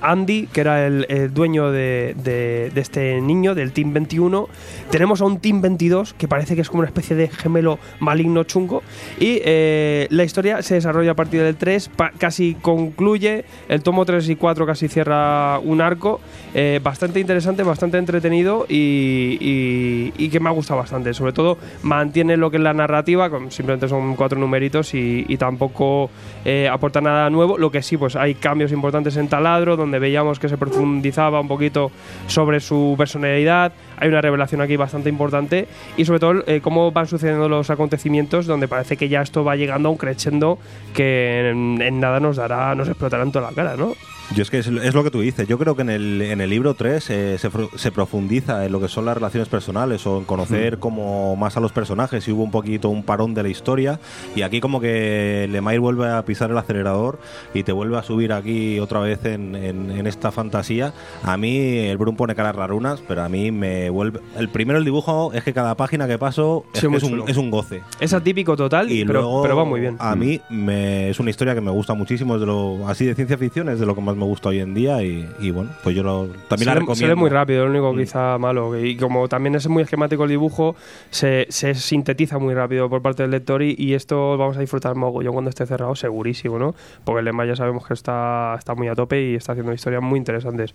Andy, 0.00 0.46
que 0.52 0.60
era 0.60 0.86
el, 0.86 1.06
el 1.08 1.32
dueño 1.34 1.70
de, 1.70 2.14
de- 2.22 2.70
este 2.80 3.20
niño, 3.20 3.54
del 3.54 3.72
Team 3.72 3.92
21. 3.92 4.48
Tenemos 4.90 5.20
a 5.20 5.24
un 5.26 5.38
Team 5.38 5.60
22, 5.60 6.14
que 6.14 6.26
parece 6.28 6.54
que 6.54 6.62
es 6.62 6.68
como 6.70 6.80
una 6.80 6.88
especie 6.88 7.14
de 7.14 7.28
gemelo 7.28 7.78
maligno 7.98 8.44
chungo. 8.44 8.82
Y 9.18 9.40
eh, 9.44 10.06
la 10.10 10.24
historia 10.24 10.62
se 10.62 10.74
desarrolla 10.74 11.10
a 11.12 11.14
partir 11.14 11.42
del 11.42 11.56
3, 11.56 11.88
pa- 11.90 12.12
casi 12.16 12.54
concluye. 12.60 13.44
El 13.68 13.82
tomo 13.82 14.04
3 14.06 14.28
y 14.30 14.36
4 14.36 14.66
casi 14.66 14.88
cierra 14.88 15.58
un 15.58 15.80
arco. 15.80 16.20
eh, 16.54 16.80
bastante 16.82 17.20
interesante, 17.20 17.62
bastante 17.62 17.98
entretenido 17.98 18.66
y, 18.68 20.28
que 20.30 20.40
me 20.40 20.48
ha 20.48 20.52
gustado 20.52 20.80
bastante. 20.80 21.12
Sobre 21.14 21.32
todo 21.32 21.58
mantiene 21.82 22.36
lo 22.36 22.50
que 22.50 22.56
es 22.56 22.62
la 22.62 22.72
narrativa, 22.74 23.30
simplemente 23.50 23.88
son 23.88 24.14
cuatro 24.16 24.38
numeritos 24.38 24.94
y, 24.94 25.24
y 25.28 25.36
tampoco 25.36 26.10
eh, 26.44 26.68
aporta 26.70 27.00
nada 27.00 27.28
nuevo. 27.30 27.58
Lo 27.58 27.70
que 27.70 27.82
sí, 27.82 27.96
pues 27.96 28.16
hay 28.16 28.34
cambios 28.34 28.72
importantes 28.72 29.16
en 29.16 29.28
Taladro, 29.28 29.76
donde 29.76 29.89
veíamos 29.98 30.38
que 30.38 30.48
se 30.48 30.56
profundizaba 30.56 31.40
un 31.40 31.48
poquito 31.48 31.90
sobre 32.26 32.60
su 32.60 32.94
personalidad. 32.96 33.72
Hay 33.96 34.08
una 34.08 34.20
revelación 34.20 34.60
aquí 34.60 34.76
bastante 34.76 35.08
importante 35.08 35.66
y 35.96 36.04
sobre 36.04 36.20
todo 36.20 36.44
eh, 36.46 36.60
cómo 36.62 36.90
van 36.92 37.06
sucediendo 37.06 37.48
los 37.48 37.70
acontecimientos, 37.70 38.46
donde 38.46 38.68
parece 38.68 38.96
que 38.96 39.08
ya 39.08 39.22
esto 39.22 39.44
va 39.44 39.56
llegando 39.56 39.88
a 39.88 39.92
un 39.92 39.98
crescendo 39.98 40.58
que 40.94 41.50
en, 41.50 41.80
en 41.82 42.00
nada 42.00 42.20
nos 42.20 42.36
dará, 42.36 42.74
nos 42.74 42.88
explotará 42.88 43.22
en 43.22 43.32
toda 43.32 43.50
la 43.50 43.54
cara, 43.54 43.76
¿no? 43.76 43.94
Yo 44.36 44.42
es 44.42 44.50
que 44.50 44.58
es, 44.58 44.68
es 44.68 44.94
lo 44.94 45.02
que 45.02 45.10
tú 45.10 45.20
dices. 45.20 45.48
Yo 45.48 45.58
creo 45.58 45.74
que 45.74 45.82
en 45.82 45.90
el, 45.90 46.22
en 46.22 46.40
el 46.40 46.48
libro 46.50 46.74
3 46.74 47.02
se, 47.02 47.36
fro- 47.50 47.68
se 47.76 47.90
profundiza 47.90 48.64
en 48.64 48.70
lo 48.70 48.80
que 48.80 48.86
son 48.86 49.04
las 49.04 49.16
relaciones 49.16 49.48
personales 49.48 50.06
o 50.06 50.18
en 50.18 50.24
conocer 50.24 50.78
como 50.78 51.34
más 51.34 51.56
a 51.56 51.60
los 51.60 51.72
personajes 51.72 52.26
y 52.28 52.32
hubo 52.32 52.44
un 52.44 52.52
poquito 52.52 52.90
un 52.90 53.02
parón 53.02 53.34
de 53.34 53.42
la 53.42 53.48
historia. 53.48 53.98
Y 54.36 54.42
aquí 54.42 54.60
como 54.60 54.80
que 54.80 55.48
Lemay 55.50 55.78
vuelve 55.78 56.08
a 56.08 56.24
pisar 56.24 56.52
el 56.52 56.58
acelerador 56.58 57.18
y 57.54 57.64
te 57.64 57.72
vuelve 57.72 57.98
a 57.98 58.04
subir 58.04 58.32
aquí 58.32 58.78
otra 58.78 59.00
vez 59.00 59.24
en, 59.24 59.56
en- 59.56 59.90
en 59.90 60.06
esta 60.06 60.30
fantasía. 60.30 60.94
A 61.24 61.36
mí 61.36 61.58
el 61.78 61.98
Brun 61.98 62.14
pone 62.14 62.36
caras 62.36 62.54
rarunas, 62.54 63.02
pero 63.08 63.22
a 63.24 63.28
mí 63.28 63.50
me 63.50 63.90
vuelve... 63.90 64.20
El 64.38 64.48
primero 64.48 64.78
el 64.78 64.84
dibujo 64.84 65.32
es 65.34 65.42
que 65.42 65.52
cada 65.52 65.76
página 65.76 66.06
que 66.06 66.18
paso 66.18 66.64
es, 66.72 66.80
Sí, 66.80 66.86
muy 66.88 66.98
es 66.98 67.02
un, 67.02 67.28
es 67.28 67.36
un 67.36 67.50
goce. 67.50 67.82
Es 67.98 68.12
atípico 68.14 68.56
total, 68.56 68.92
Y 68.92 69.04
pero, 69.04 69.22
luego, 69.22 69.42
pero 69.42 69.56
va 69.56 69.64
muy 69.64 69.80
bien. 69.80 69.96
A 69.98 70.14
mí 70.14 70.40
me, 70.50 71.10
es 71.10 71.18
una 71.18 71.30
historia 71.30 71.52
que 71.56 71.60
me 71.60 71.72
gusta 71.72 71.94
muchísimo, 71.94 72.36
es 72.36 72.40
de 72.40 72.46
lo, 72.46 72.86
así 72.88 73.04
de 73.06 73.16
ciencia 73.16 73.36
ficción, 73.36 73.68
es 73.68 73.80
de 73.80 73.86
lo 73.86 73.96
que 73.96 74.00
más 74.00 74.14
me 74.19 74.19
gusta 74.26 74.48
hoy 74.50 74.60
en 74.60 74.74
día 74.74 75.02
y, 75.02 75.28
y 75.40 75.50
bueno, 75.50 75.70
pues 75.82 75.94
yo 75.96 76.02
lo, 76.02 76.26
también 76.48 76.58
se 76.60 76.64
la 76.66 76.74
recomiendo. 76.74 76.94
Se 76.94 77.08
lee 77.08 77.14
muy 77.14 77.30
rápido, 77.30 77.64
lo 77.64 77.70
único 77.70 77.94
quizá 77.96 78.38
malo. 78.38 78.78
Y 78.78 78.96
como 78.96 79.28
también 79.28 79.54
es 79.54 79.66
muy 79.68 79.82
esquemático 79.82 80.24
el 80.24 80.30
dibujo, 80.30 80.76
se, 81.10 81.46
se 81.50 81.74
sintetiza 81.74 82.38
muy 82.38 82.54
rápido 82.54 82.88
por 82.88 83.02
parte 83.02 83.22
del 83.22 83.30
lector 83.32 83.62
y, 83.62 83.74
y 83.78 83.94
esto 83.94 84.36
vamos 84.38 84.56
a 84.56 84.60
disfrutar 84.60 84.94
mogollón 84.94 85.32
cuando 85.32 85.50
esté 85.50 85.66
cerrado, 85.66 85.94
segurísimo, 85.94 86.58
¿no? 86.58 86.74
Porque 87.04 87.20
el 87.20 87.24
Lemma 87.24 87.44
ya 87.46 87.56
sabemos 87.56 87.86
que 87.86 87.94
está, 87.94 88.54
está 88.58 88.74
muy 88.74 88.88
a 88.88 88.94
tope 88.94 89.20
y 89.30 89.34
está 89.34 89.52
haciendo 89.52 89.72
historias 89.72 90.02
muy 90.02 90.18
interesantes. 90.18 90.74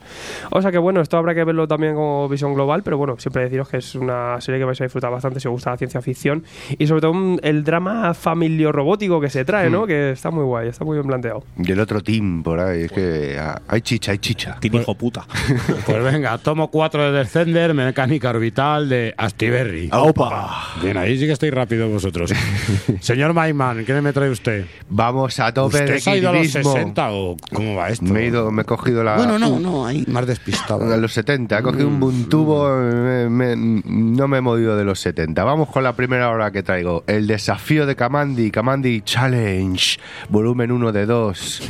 O 0.51 0.61
sea 0.61 0.71
que 0.71 0.77
bueno, 0.77 1.01
esto 1.01 1.17
habrá 1.17 1.33
que 1.35 1.43
verlo 1.43 1.67
también 1.67 1.95
como 1.95 2.27
visión 2.29 2.53
global, 2.53 2.81
pero 2.83 2.97
bueno, 2.97 3.15
siempre 3.17 3.43
deciros 3.43 3.69
que 3.69 3.77
es 3.77 3.95
una 3.95 4.39
serie 4.41 4.59
que 4.59 4.65
vais 4.65 4.79
a 4.81 4.83
disfrutar 4.85 5.11
bastante 5.11 5.39
si 5.39 5.47
os 5.47 5.51
gusta 5.53 5.71
la 5.71 5.77
ciencia 5.77 6.01
ficción 6.01 6.43
y 6.77 6.87
sobre 6.87 7.01
todo 7.01 7.11
un- 7.11 7.39
el 7.43 7.63
drama 7.63 8.13
familio-robótico 8.13 9.19
que 9.19 9.29
se 9.29 9.45
trae, 9.45 9.69
¿no? 9.69 9.83
Mm. 9.83 9.87
Que 9.87 10.11
está 10.11 10.31
muy 10.31 10.43
guay, 10.43 10.67
está 10.69 10.85
muy 10.85 10.95
bien 10.97 11.07
planteado. 11.07 11.43
Y 11.57 11.71
el 11.71 11.79
otro 11.79 12.01
team 12.01 12.43
por 12.43 12.59
ahí, 12.59 12.83
es 12.83 12.91
que 12.91 13.34
ah, 13.37 13.61
hay 13.67 13.81
chicha, 13.81 14.11
hay 14.11 14.17
chicha. 14.19 14.57
Team 14.59 14.75
hijo 14.75 14.95
puta. 14.95 15.25
Pues 15.85 16.03
venga, 16.03 16.37
tomo 16.39 16.69
4 16.69 17.11
de 17.11 17.19
Descender, 17.19 17.73
mecánica 17.73 18.29
orbital 18.29 18.89
de 18.89 19.13
Astiberri. 19.17 19.89
¡Opa! 19.91 20.73
Bien, 20.81 20.97
ahí 20.97 21.17
sí 21.17 21.25
que 21.25 21.31
estáis 21.33 21.53
rápido 21.53 21.87
vosotros. 21.89 22.31
Señor 23.01 23.33
Maiman, 23.33 23.85
¿qué 23.85 23.93
me 24.01 24.11
trae 24.13 24.29
usted? 24.29 24.65
Vamos 24.89 25.39
a 25.39 25.53
tope 25.53 25.77
¿Usted 25.77 25.93
de 25.93 25.99
se 25.99 26.09
ha 26.11 26.17
ido 26.17 26.29
a 26.29 26.33
los 26.33 26.41
equilibrismo. 26.45 26.73
60 26.73 27.11
o 27.11 27.37
cómo 27.53 27.75
va 27.75 27.89
esto? 27.89 28.05
Me 28.05 28.21
he, 28.21 28.27
ido, 28.27 28.51
me 28.51 28.63
he 28.63 28.65
cogido 28.65 29.03
la... 29.03 29.15
Bueno, 29.17 29.37
no, 29.39 29.59
no, 29.59 29.85
ahí 29.85 30.03
más 30.07 30.25
despistado. 30.27 30.91
A 30.91 30.97
los 30.97 31.13
70, 31.13 31.59
he 31.59 31.61
cogido 31.61 31.87
un 31.87 31.99
buntubo, 31.99 32.67
me- 32.75 33.29
me- 33.29 33.81
no 33.85 34.27
me 34.27 34.37
he 34.37 34.41
movido 34.41 34.75
de 34.77 34.83
los 34.83 34.99
70. 34.99 35.43
Vamos 35.43 35.69
con 35.69 35.83
la 35.83 35.93
primera 35.95 36.29
hora 36.29 36.51
que 36.51 36.63
traigo. 36.63 37.03
El 37.07 37.27
desafío 37.27 37.85
de 37.85 37.95
Kamandi, 37.95 38.51
Kamandi 38.51 39.01
Challenge, 39.01 39.99
volumen 40.29 40.71
1 40.71 40.91
de 40.91 41.05
2. 41.05 41.61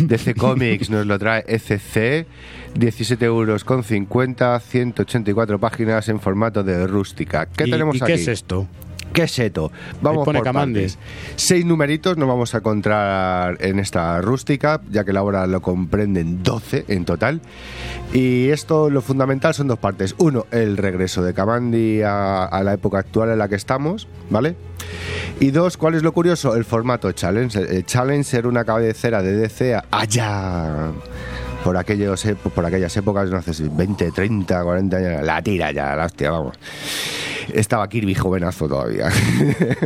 DC 0.00 0.34
Comics 0.34 0.90
nos 0.90 1.01
lo 1.06 1.18
trae 1.18 1.44
ECC, 1.46 2.26
17 2.74 3.24
euros 3.24 3.64
con 3.64 3.84
50, 3.84 4.58
184 4.60 5.58
páginas 5.58 6.08
en 6.08 6.20
formato 6.20 6.62
de 6.62 6.86
rústica. 6.86 7.46
¿Qué 7.46 7.64
¿Y- 7.66 7.70
tenemos 7.70 7.96
y 7.96 8.02
aquí? 8.02 8.06
qué 8.12 8.14
es 8.14 8.28
esto? 8.28 8.66
¿Qué 9.12 9.24
es 9.24 9.38
esto? 9.38 9.70
Vamos 10.00 10.24
por 10.24 10.42
partes. 10.52 10.98
Seis 11.36 11.64
numeritos 11.64 12.16
nos 12.16 12.28
vamos 12.28 12.54
a 12.54 12.58
encontrar 12.58 13.58
en 13.60 13.78
esta 13.78 14.20
rústica, 14.20 14.80
ya 14.90 15.04
que 15.04 15.12
la 15.12 15.22
obra 15.22 15.46
lo 15.46 15.60
comprenden 15.60 16.42
12 16.42 16.86
en 16.88 17.04
total. 17.04 17.40
Y 18.12 18.48
esto, 18.48 18.90
lo 18.90 19.02
fundamental, 19.02 19.54
son 19.54 19.68
dos 19.68 19.78
partes. 19.78 20.14
Uno, 20.18 20.46
el 20.50 20.76
regreso 20.76 21.22
de 21.22 21.34
Kamandi 21.34 22.02
a, 22.02 22.44
a 22.44 22.62
la 22.62 22.74
época 22.74 22.98
actual 22.98 23.30
en 23.30 23.38
la 23.38 23.48
que 23.48 23.54
estamos, 23.54 24.08
¿vale? 24.30 24.56
Y 25.40 25.50
dos, 25.50 25.76
¿cuál 25.76 25.94
es 25.94 26.02
lo 26.02 26.12
curioso? 26.12 26.54
El 26.54 26.64
formato 26.64 27.10
Challenge. 27.12 27.58
El 27.58 27.84
Challenge 27.84 28.36
era 28.36 28.48
una 28.48 28.64
cabecera 28.64 29.22
de 29.22 29.32
DC 29.32 29.78
allá. 29.90 30.92
Por, 31.64 31.76
aquellos, 31.76 32.26
por 32.54 32.66
aquellas 32.66 32.96
épocas, 32.96 33.30
no 33.30 33.40
sé 33.42 33.54
si 33.54 33.68
20, 33.68 34.10
30, 34.10 34.62
40 34.62 34.96
años, 34.96 35.22
la 35.22 35.42
tira 35.42 35.70
ya, 35.70 35.94
la 35.94 36.06
hostia, 36.06 36.30
vamos. 36.30 36.58
Estaba 37.52 37.88
Kirby 37.88 38.14
jovenazo 38.14 38.68
todavía. 38.68 39.10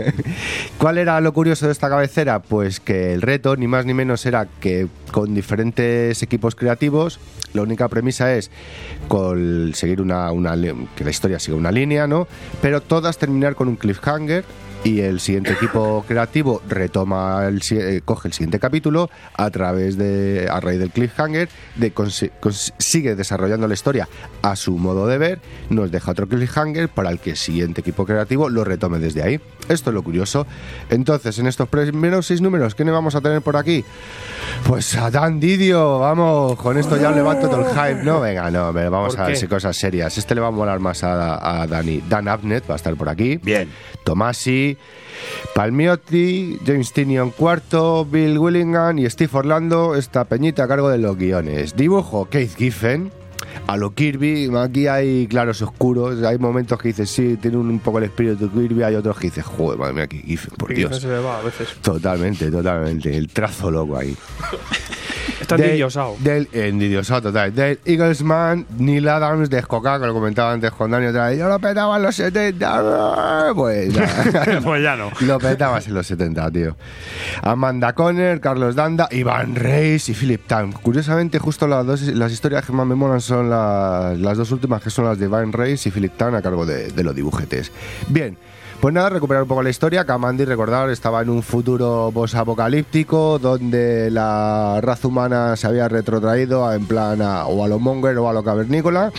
¿Cuál 0.78 0.98
era 0.98 1.20
lo 1.20 1.32
curioso 1.32 1.66
de 1.66 1.72
esta 1.72 1.88
cabecera? 1.88 2.40
Pues 2.40 2.80
que 2.80 3.12
el 3.12 3.22
reto, 3.22 3.56
ni 3.56 3.66
más 3.66 3.86
ni 3.86 3.94
menos, 3.94 4.24
era 4.26 4.46
que 4.60 4.88
con 5.12 5.34
diferentes 5.34 6.22
equipos 6.22 6.54
creativos, 6.54 7.18
la 7.54 7.62
única 7.62 7.88
premisa 7.88 8.34
es 8.34 8.50
con 9.08 9.72
seguir 9.74 10.00
una, 10.00 10.30
una 10.32 10.54
que 10.94 11.04
la 11.04 11.10
historia 11.10 11.38
siga 11.38 11.56
una 11.56 11.72
línea, 11.72 12.06
¿no? 12.06 12.28
Pero 12.60 12.82
todas 12.82 13.18
terminar 13.18 13.54
con 13.54 13.68
un 13.68 13.76
cliffhanger 13.76 14.44
y 14.86 15.00
el 15.00 15.18
siguiente 15.18 15.52
equipo 15.52 16.04
creativo 16.06 16.62
retoma 16.68 17.44
el, 17.48 17.60
eh, 17.70 18.02
coge 18.04 18.28
el 18.28 18.34
siguiente 18.34 18.60
capítulo 18.60 19.10
a 19.34 19.50
través 19.50 19.98
de 19.98 20.48
a 20.48 20.60
raíz 20.60 20.78
del 20.78 20.90
cliffhanger 20.90 21.48
de 21.74 21.92
sigue 22.78 23.16
desarrollando 23.16 23.66
la 23.66 23.74
historia 23.74 24.08
a 24.42 24.54
su 24.54 24.78
modo 24.78 25.08
de 25.08 25.18
ver 25.18 25.40
nos 25.70 25.90
deja 25.90 26.12
otro 26.12 26.28
cliffhanger 26.28 26.88
para 26.88 27.10
el 27.10 27.18
que 27.18 27.30
el 27.30 27.36
siguiente 27.36 27.80
equipo 27.80 28.06
creativo 28.06 28.48
lo 28.48 28.62
retome 28.62 29.00
desde 29.00 29.24
ahí 29.24 29.40
esto 29.68 29.90
es 29.90 29.94
lo 29.94 30.02
curioso. 30.02 30.46
Entonces 30.90 31.38
en 31.38 31.46
estos 31.46 31.68
primeros 31.68 32.26
seis 32.26 32.40
números 32.40 32.74
¿qué 32.74 32.84
vamos 32.84 33.14
a 33.14 33.20
tener 33.20 33.42
por 33.42 33.56
aquí? 33.56 33.84
pues 34.66 34.96
a 34.96 35.10
Dan 35.10 35.38
Didio 35.38 35.98
vamos 36.00 36.56
con 36.56 36.78
esto 36.78 36.96
ya 36.96 37.10
levanto 37.10 37.48
todo 37.48 37.60
el 37.60 37.68
hype. 37.68 38.04
No 38.04 38.20
venga 38.20 38.50
no 38.50 38.72
vamos 38.72 39.16
¿Por 39.16 39.24
a 39.24 39.28
ver 39.28 39.48
cosas 39.48 39.76
serias. 39.76 40.16
Este 40.18 40.34
le 40.34 40.40
va 40.40 40.48
a 40.48 40.50
molar 40.50 40.80
más 40.80 41.04
a, 41.04 41.62
a 41.62 41.66
Dani. 41.66 42.02
Dan 42.08 42.28
Abnett 42.28 42.68
va 42.68 42.74
a 42.74 42.76
estar 42.76 42.94
por 42.96 43.08
aquí. 43.08 43.38
Bien. 43.42 43.68
Tomasi 44.04 44.76
Palmiotti, 45.54 46.58
James 46.64 46.92
Tinion 46.92 47.30
cuarto, 47.30 48.04
Bill 48.04 48.38
Willingham 48.38 48.98
y 48.98 49.08
Steve 49.08 49.30
Orlando, 49.32 49.94
esta 49.94 50.24
peñita 50.24 50.64
a 50.64 50.68
cargo 50.68 50.88
de 50.90 50.98
los 50.98 51.16
guiones. 51.16 51.76
Dibujo 51.76 52.26
Keith 52.26 52.56
Giffen, 52.56 53.10
a 53.66 53.76
lo 53.76 53.92
Kirby, 53.94 54.50
aquí 54.56 54.86
hay 54.86 55.26
claros 55.26 55.60
oscuros, 55.62 56.22
hay 56.22 56.38
momentos 56.38 56.78
que 56.78 56.88
dices, 56.88 57.10
sí, 57.10 57.36
tiene 57.36 57.56
un, 57.56 57.68
un 57.68 57.78
poco 57.80 57.98
el 57.98 58.04
espíritu 58.04 58.48
de 58.48 58.62
Kirby, 58.68 58.82
hay 58.82 58.94
otros 58.94 59.18
que 59.18 59.28
dices, 59.28 59.44
joder, 59.44 59.78
madre 59.78 59.94
mía, 59.94 60.06
Keith 60.06 60.24
Giffen, 60.24 60.54
por 60.56 60.74
Dios. 60.74 61.00
se 61.00 61.08
le 61.08 61.18
va 61.18 61.38
a 61.38 61.42
veces. 61.42 61.68
Totalmente, 61.82 62.50
totalmente, 62.50 63.16
el 63.16 63.28
trazo 63.28 63.70
loco 63.70 63.96
ahí. 63.96 64.16
Está 65.40 65.56
Del- 65.56 65.66
envidiosado. 65.66 66.16
Del 66.20 66.48
envidiosado 66.52 67.22
total. 67.22 67.54
Del 67.54 67.78
Eaglesman, 67.84 68.66
Neil 68.78 69.08
Adams 69.08 69.50
de 69.50 69.58
Escoca, 69.58 69.98
que 70.00 70.06
lo 70.06 70.12
comentaba 70.14 70.52
antes 70.52 70.70
con 70.72 70.90
Dani 70.90 71.06
otra 71.06 71.28
vez. 71.28 71.38
Yo 71.38 71.48
lo 71.48 71.58
petaba 71.58 71.96
en 71.96 72.02
los 72.02 72.14
70. 72.16 73.52
Pues 73.54 73.92
ya. 73.92 74.06
Pues 74.64 74.82
ya 74.82 74.96
no. 74.96 75.10
Lo 75.20 75.38
petabas 75.38 75.86
en 75.86 75.94
los 75.94 76.06
70, 76.06 76.50
tío. 76.50 76.76
Amanda 77.42 77.92
Conner, 77.94 78.40
Carlos 78.40 78.74
Danda, 78.74 79.08
Iván 79.10 79.54
Reis 79.54 80.08
y 80.08 80.14
Philip 80.14 80.46
Tan. 80.46 80.72
Curiosamente, 80.72 81.38
justo 81.38 81.66
las 81.68 81.86
dos 81.86 82.02
las 82.02 82.32
historias 82.32 82.64
que 82.64 82.72
más 82.72 82.86
me 82.86 82.94
molan 82.94 83.20
son 83.20 83.50
las, 83.50 84.18
las 84.18 84.36
dos 84.38 84.50
últimas, 84.52 84.82
que 84.82 84.90
son 84.90 85.04
las 85.04 85.18
de 85.18 85.26
Iván 85.26 85.52
Reis 85.52 85.86
y 85.86 85.90
Philip 85.90 86.16
Tan 86.16 86.34
a 86.34 86.42
cargo 86.42 86.66
de, 86.66 86.90
de 86.90 87.02
los 87.04 87.14
dibujetes. 87.14 87.70
Bien. 88.08 88.36
Pues 88.86 88.94
nada, 88.94 89.10
recuperar 89.10 89.42
un 89.42 89.48
poco 89.48 89.64
la 89.64 89.70
historia. 89.70 90.04
Kamandi, 90.04 90.44
recordar, 90.44 90.88
estaba 90.90 91.20
en 91.20 91.28
un 91.28 91.42
futuro 91.42 92.12
post-apocalíptico 92.14 93.40
donde 93.40 94.12
la 94.12 94.78
raza 94.80 95.08
humana 95.08 95.56
se 95.56 95.66
había 95.66 95.88
retrotraído 95.88 96.72
en 96.72 96.86
plan 96.86 97.20
a- 97.20 97.46
o 97.46 97.64
a 97.64 97.66
lo 97.66 97.80
monger 97.80 98.16
o 98.18 98.28
a 98.28 98.32
lo 98.32 98.44
cavernícola 98.44 99.10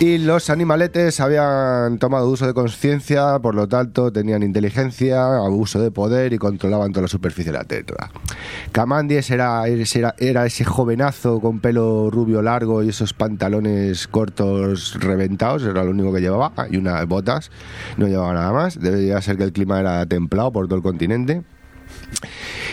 y 0.00 0.18
los 0.18 0.50
animaletes 0.50 1.20
habían 1.20 1.98
tomado 1.98 2.28
uso 2.28 2.44
de 2.48 2.54
conciencia, 2.54 3.38
por 3.38 3.54
lo 3.54 3.68
tanto 3.68 4.10
tenían 4.12 4.42
inteligencia, 4.42 5.36
abuso 5.36 5.80
de 5.80 5.92
poder 5.92 6.32
y 6.32 6.38
controlaban 6.38 6.90
toda 6.90 7.02
la 7.02 7.08
superficie 7.08 7.52
de 7.52 7.58
la 7.58 7.64
Tierra. 7.64 8.10
Camandies 8.72 9.30
era, 9.30 9.62
era, 9.68 10.16
era 10.18 10.44
ese 10.44 10.64
jovenazo 10.64 11.38
con 11.38 11.60
pelo 11.60 12.10
rubio 12.10 12.42
largo 12.42 12.82
y 12.82 12.88
esos 12.88 13.12
pantalones 13.12 14.08
cortos 14.08 14.96
reventados, 14.98 15.62
era 15.62 15.84
lo 15.84 15.92
único 15.92 16.12
que 16.12 16.20
llevaba, 16.20 16.52
y 16.68 16.78
unas 16.78 17.06
botas, 17.06 17.52
no 17.96 18.08
llevaba 18.08 18.32
nada 18.32 18.52
más. 18.52 18.76
Debería 18.90 19.20
ser 19.22 19.36
que 19.36 19.44
el 19.44 19.52
clima 19.52 19.80
era 19.80 20.04
templado 20.06 20.52
por 20.52 20.66
todo 20.66 20.76
el 20.76 20.82
continente. 20.82 21.42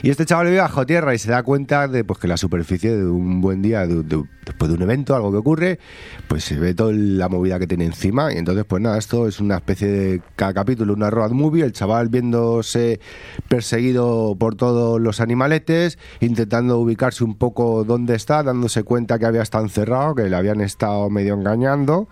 Y 0.04 0.10
este 0.10 0.26
chaval 0.26 0.48
vive 0.48 0.58
bajo 0.60 0.86
tierra 0.86 1.16
y 1.16 1.18
se 1.18 1.32
da 1.32 1.42
cuenta 1.42 1.88
de 1.88 2.04
pues, 2.04 2.20
que 2.20 2.28
la 2.28 2.36
superficie 2.36 2.96
de 2.96 3.06
un 3.06 3.40
buen 3.40 3.62
día, 3.62 3.88
de- 3.88 4.04
de- 4.04 4.24
después 4.46 4.70
de 4.70 4.76
un 4.76 4.82
evento, 4.84 5.16
algo 5.16 5.32
que 5.32 5.38
ocurre, 5.38 5.80
pues 6.28 6.44
se 6.44 6.60
ve 6.60 6.74
toda 6.76 6.92
la 6.94 7.30
movida 7.30 7.58
que 7.58 7.66
tiene 7.66 7.86
encima. 7.86 8.34
Y 8.34 8.38
entonces, 8.38 8.66
pues 8.66 8.82
nada, 8.84 8.98
esto 8.98 9.26
es 9.28 9.40
una 9.40 9.56
especie 9.56 9.88
de 9.88 10.22
cada 10.36 10.54
capítulo, 10.54 10.94
una 10.94 11.10
road 11.10 11.32
movie, 11.32 11.64
el 11.64 11.72
chaval 11.72 12.10
viéndose 12.10 13.00
perseguido 13.48 14.36
por 14.38 14.56
todos 14.56 15.00
los 15.00 15.22
animaletes, 15.22 15.98
intentando 16.20 16.78
ubicarse 16.78 17.24
un 17.24 17.36
poco 17.36 17.86
dónde 17.86 18.16
está, 18.16 18.44
dándose 18.44 18.84
cuenta 18.84 19.18
que 19.18 19.26
había 19.26 19.42
estado 19.44 19.64
encerrado, 19.64 20.14
que 20.16 20.24
le 20.30 20.36
habían 20.36 20.60
estado 20.62 21.10
medio 21.10 21.36
engañando. 21.36 22.10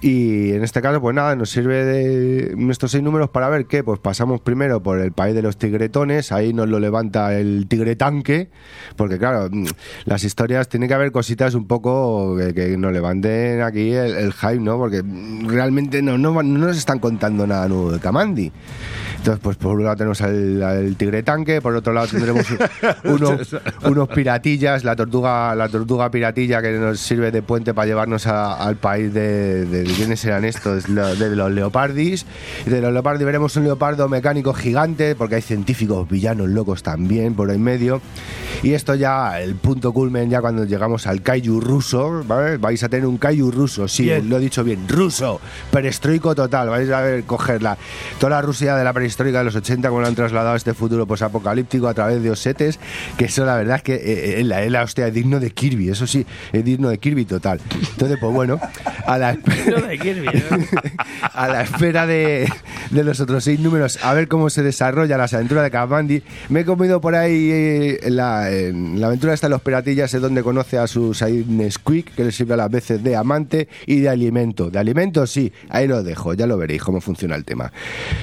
Y 0.00 0.52
en 0.52 0.64
este 0.64 0.80
caso, 0.82 1.00
pues 1.00 1.14
nada, 1.14 1.36
nos 1.36 1.50
sirve 1.50 1.84
de 1.84 2.70
estos 2.70 2.92
seis 2.92 3.02
números 3.02 3.30
para 3.30 3.48
ver 3.48 3.66
qué. 3.66 3.82
Pues 3.82 3.98
pasamos 3.98 4.40
primero 4.40 4.82
por 4.82 5.00
el 5.00 5.12
país 5.12 5.34
de 5.34 5.42
los 5.42 5.56
tigretones, 5.56 6.32
ahí 6.32 6.52
nos 6.52 6.68
lo 6.68 6.80
levanta 6.80 7.34
el 7.34 7.66
tigre 7.68 7.96
tanque, 7.96 8.50
porque 8.96 9.18
claro, 9.18 9.48
mm, 9.50 9.66
las 10.04 10.24
historias 10.24 10.68
tiene 10.68 10.88
que 10.88 10.94
haber 10.94 11.12
cositas 11.12 11.54
un 11.54 11.66
poco 11.66 12.36
que, 12.54 12.76
nos 12.78 12.92
levanten 12.92 13.62
aquí 13.62 13.92
el, 13.92 14.14
el 14.16 14.32
hype, 14.32 14.60
¿no? 14.60 14.78
Porque 14.78 15.02
realmente 15.46 16.02
no, 16.02 16.18
no, 16.18 16.42
no 16.42 16.66
nos 16.66 16.76
están 16.76 16.98
contando 16.98 17.46
nada 17.46 17.68
nuevo 17.68 17.92
de 17.92 17.98
Kamandi. 17.98 18.52
Entonces, 19.28 19.44
pues 19.44 19.56
por 19.58 19.76
un 19.76 19.84
lado 19.84 19.94
tenemos 19.96 20.22
al, 20.22 20.62
al 20.62 20.96
tigre 20.96 21.22
tanque, 21.22 21.60
por 21.60 21.76
otro 21.76 21.92
lado 21.92 22.06
tendremos 22.06 22.46
unos, 23.04 23.54
unos 23.84 24.08
piratillas, 24.08 24.84
la 24.84 24.96
tortuga, 24.96 25.54
la 25.54 25.68
tortuga 25.68 26.10
piratilla 26.10 26.62
que 26.62 26.70
nos 26.78 26.98
sirve 26.98 27.30
de 27.30 27.42
puente 27.42 27.74
para 27.74 27.86
llevarnos 27.86 28.26
a- 28.26 28.54
al 28.54 28.76
país 28.76 29.12
de, 29.12 29.66
de, 29.66 29.82
de 29.84 29.92
quiénes 29.92 30.20
serán 30.20 30.46
estos, 30.46 30.84
de 30.86 31.36
los 31.36 31.50
leopardis. 31.52 32.24
Y 32.66 32.70
de 32.70 32.80
los 32.80 32.90
leopardis 32.90 33.26
veremos 33.26 33.54
un 33.56 33.64
leopardo 33.64 34.08
mecánico 34.08 34.54
gigante, 34.54 35.14
porque 35.14 35.34
hay 35.34 35.42
científicos 35.42 36.08
villanos 36.08 36.48
locos 36.48 36.82
también 36.82 37.34
por 37.34 37.50
en 37.50 37.62
medio. 37.62 38.00
Y 38.62 38.72
esto 38.72 38.94
ya, 38.94 39.42
el 39.42 39.56
punto 39.56 39.92
culmen, 39.92 40.30
ya 40.30 40.40
cuando 40.40 40.64
llegamos 40.64 41.06
al 41.06 41.20
kaiju 41.20 41.60
ruso, 41.60 42.24
¿vale? 42.26 42.56
vais 42.56 42.82
a 42.82 42.88
tener 42.88 43.04
un 43.06 43.18
kaiju 43.18 43.50
ruso, 43.50 43.86
sí, 43.88 44.04
Bien. 44.04 44.26
lo 44.30 44.38
he 44.38 44.40
dicho 44.40 44.64
bien, 44.64 44.88
ruso, 44.88 45.38
perestroico 45.70 46.34
total, 46.34 46.70
vais 46.70 46.90
a 46.90 47.02
ver 47.02 47.24
cogerla. 47.24 47.76
Toda 48.18 48.30
la 48.30 48.40
Rusia 48.42 48.74
de 48.74 48.84
la 48.84 48.92
prehistoria 48.94 49.17
histórica 49.18 49.38
de 49.38 49.44
los 49.46 49.56
80, 49.56 49.88
como 49.88 50.00
lo 50.00 50.06
han 50.06 50.14
trasladado 50.14 50.54
a 50.54 50.56
este 50.56 50.74
futuro 50.74 51.04
posapocalíptico 51.04 51.88
a 51.88 51.94
través 51.94 52.22
de 52.22 52.30
osetes, 52.30 52.78
que 53.16 53.24
eso 53.24 53.44
la 53.44 53.56
verdad 53.56 53.78
es 53.78 53.82
que 53.82 53.94
eh, 53.96 54.40
eh, 54.40 54.44
la, 54.44 54.64
la 54.70 54.84
hostia, 54.84 55.08
es 55.08 55.14
digno 55.14 55.40
de 55.40 55.50
Kirby, 55.50 55.88
eso 55.88 56.06
sí, 56.06 56.24
es 56.52 56.64
digno 56.64 56.88
de 56.88 56.98
Kirby 56.98 57.24
total. 57.24 57.60
Entonces, 57.74 58.16
pues 58.20 58.32
bueno, 58.32 58.60
a 59.06 59.18
la, 59.18 59.30
a 61.34 61.48
la 61.48 61.62
espera 61.62 62.06
de, 62.06 62.48
de 62.90 63.04
los 63.04 63.18
otros 63.18 63.42
seis 63.42 63.58
números, 63.58 63.98
a 64.04 64.14
ver 64.14 64.28
cómo 64.28 64.50
se 64.50 64.62
desarrolla 64.62 65.18
las 65.18 65.34
aventuras 65.34 65.64
de 65.64 65.72
Kamandi. 65.72 66.22
Me 66.48 66.60
he 66.60 66.64
comido 66.64 67.00
por 67.00 67.16
ahí 67.16 67.50
eh, 67.50 68.00
la, 68.10 68.48
la 68.48 69.06
aventura 69.08 69.34
esta 69.34 69.48
de 69.48 69.50
los 69.50 69.62
piratillas, 69.62 70.14
es 70.14 70.20
donde 70.20 70.44
conoce 70.44 70.78
a 70.78 70.86
su 70.86 71.12
Nesquik, 71.48 72.14
que 72.14 72.22
le 72.22 72.30
sirve 72.30 72.54
a 72.54 72.58
las 72.58 72.70
veces 72.70 73.02
de 73.02 73.16
amante 73.16 73.66
y 73.84 73.98
de 73.98 74.10
alimento. 74.10 74.70
De 74.70 74.78
alimento, 74.78 75.26
sí, 75.26 75.52
ahí 75.70 75.88
lo 75.88 76.04
dejo, 76.04 76.34
ya 76.34 76.46
lo 76.46 76.56
veréis 76.56 76.84
cómo 76.84 77.00
funciona 77.00 77.34
el 77.34 77.44
tema. 77.44 77.72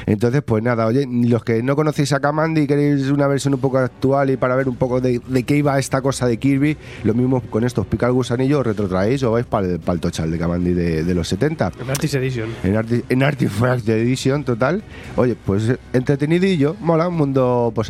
Entonces, 0.06 0.42
pues 0.42 0.64
nada, 0.64 0.75
oye, 0.84 1.08
los 1.10 1.44
que 1.44 1.64
no 1.64 1.76
conocéis 1.76 2.14
a 2.14 2.20
Kamandi 2.20 2.62
y 2.62 2.68
queréis 2.68 3.10
una 3.10 3.28
versión 3.28 3.54
un 3.54 3.60
poco 3.60 3.78
actual 3.78 4.30
y 4.30 4.38
para 4.38 4.56
ver 4.56 4.68
un 4.68 4.76
poco 4.76 5.02
de, 5.02 5.22
de 5.26 5.44
qué 5.44 5.58
iba 5.58 5.78
esta 5.80 6.02
cosa 6.02 6.28
de 6.28 6.38
Kirby, 6.38 6.78
lo 7.04 7.14
mismo 7.14 7.42
con 7.42 7.64
estos 7.64 7.86
pica 7.88 8.08
el 8.08 8.14
gusanillo, 8.14 8.60
os 8.60 8.66
retrotraéis 8.66 9.24
o 9.24 9.32
vais 9.32 9.46
para 9.46 9.68
el, 9.68 9.80
pa'l 9.80 10.00
tochal 10.00 10.32
de 10.32 10.38
Kamandi 10.38 10.74
de, 10.74 11.04
de 11.04 11.16
los 11.16 11.28
70. 11.28 11.72
En 11.82 11.90
Artist 11.90 12.16
Edition. 12.16 12.50
En, 12.64 12.76
Arti 12.76 13.04
en 13.10 13.24
Artifact 13.24 13.88
Edition, 13.90 14.44
total. 14.44 14.84
Oye, 15.16 15.36
pues 15.36 15.70
eh, 15.70 15.78
entretenidillo, 15.94 16.76
mola, 16.82 17.08
un 17.08 17.16
mundo 17.16 17.72
pues, 17.74 17.90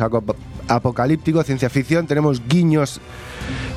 apocalíptico, 0.68 1.42
ciencia 1.42 1.68
ficción. 1.70 2.06
Tenemos 2.06 2.42
guiños. 2.46 3.00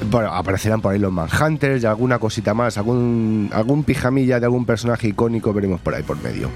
Bueno, 0.10 0.34
aparecerán 0.34 0.82
por 0.82 0.94
ahí 0.94 1.00
los 1.00 1.12
Manhunters 1.12 1.84
y 1.84 1.86
alguna 1.86 2.20
cosita 2.20 2.54
más, 2.54 2.78
algún, 2.78 3.50
algún 3.54 3.84
pijamilla 3.84 4.40
de 4.40 4.46
algún 4.46 4.66
personaje 4.66 5.08
icónico 5.08 5.54
veremos 5.54 5.82
por 5.82 5.94
ahí 5.94 6.04
por 6.04 6.22
medio. 6.22 6.50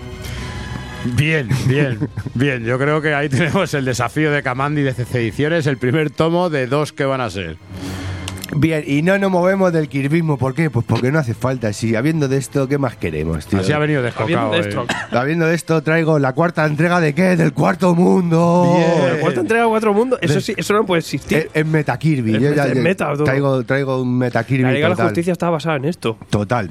Bien, 1.06 1.50
bien, 1.68 2.10
bien. 2.34 2.64
Yo 2.64 2.78
creo 2.80 3.02
que 3.02 3.14
ahí 3.14 3.30
tenemos 3.30 3.74
el 3.74 3.86
desafío 3.86 4.32
de 4.32 4.42
Kamandi 4.42 4.82
de 4.82 4.92
Ediciones, 4.92 5.68
el 5.68 5.78
primer 5.78 6.10
tomo 6.10 6.50
de 6.50 6.68
dos 6.68 6.94
que 6.94 7.06
van 7.06 7.22
a 7.22 7.30
ser. 7.30 7.58
Bien, 8.56 8.84
y 8.86 9.02
no 9.02 9.18
nos 9.18 9.32
movemos 9.32 9.72
del 9.74 9.88
kirvismo, 9.90 10.38
¿por 10.38 10.54
qué? 10.54 10.70
Pues 10.70 10.86
porque 10.86 11.12
no 11.12 11.20
hace 11.20 11.34
falta. 11.34 11.72
Si 11.74 11.96
habiendo 11.96 12.28
de 12.28 12.38
esto, 12.38 12.68
¿qué 12.68 12.78
más 12.78 12.96
queremos, 12.96 13.46
tío? 13.48 13.60
Así 13.60 13.72
ha 13.72 13.80
venido 13.80 14.02
descocado. 14.02 14.52
Habiendo 14.52 14.56
de 14.56 14.58
eh. 14.62 14.70
esto. 14.70 15.18
Habiendo 15.18 15.46
de 15.48 15.56
esto, 15.56 15.82
traigo 15.84 16.20
la 16.20 16.34
cuarta 16.34 16.66
entrega 16.66 17.00
de 17.00 17.14
qué? 17.14 17.36
Del 17.36 17.54
cuarto 17.54 17.96
mundo. 17.96 18.78
¿La 19.14 19.20
cuarta 19.20 19.42
entrega 19.42 19.64
de 19.64 19.70
Cuatro 19.70 19.94
Mundos? 19.94 20.20
Eso 20.22 20.40
sí, 20.40 20.54
eso 20.56 20.74
no 20.74 20.86
puede 20.86 21.00
existir. 21.00 21.50
En, 21.54 21.62
en 21.66 21.72
Meta 21.72 21.98
Kirby. 21.98 22.36
En 22.36 22.42
Yo 22.42 22.54
ya- 22.54 22.68
en 22.68 22.84
meta, 22.84 23.14
traigo, 23.24 23.64
traigo 23.64 24.02
un 24.02 24.18
Meta 24.18 24.44
Kirby 24.44 24.64
La 24.64 24.72
Liga 24.72 24.86
de 24.86 24.90
la 24.90 24.96
total. 24.96 25.08
Justicia 25.10 25.34
estaba 25.34 25.52
basada 25.54 25.78
en 25.78 25.86
esto. 25.86 26.18
Total. 26.30 26.70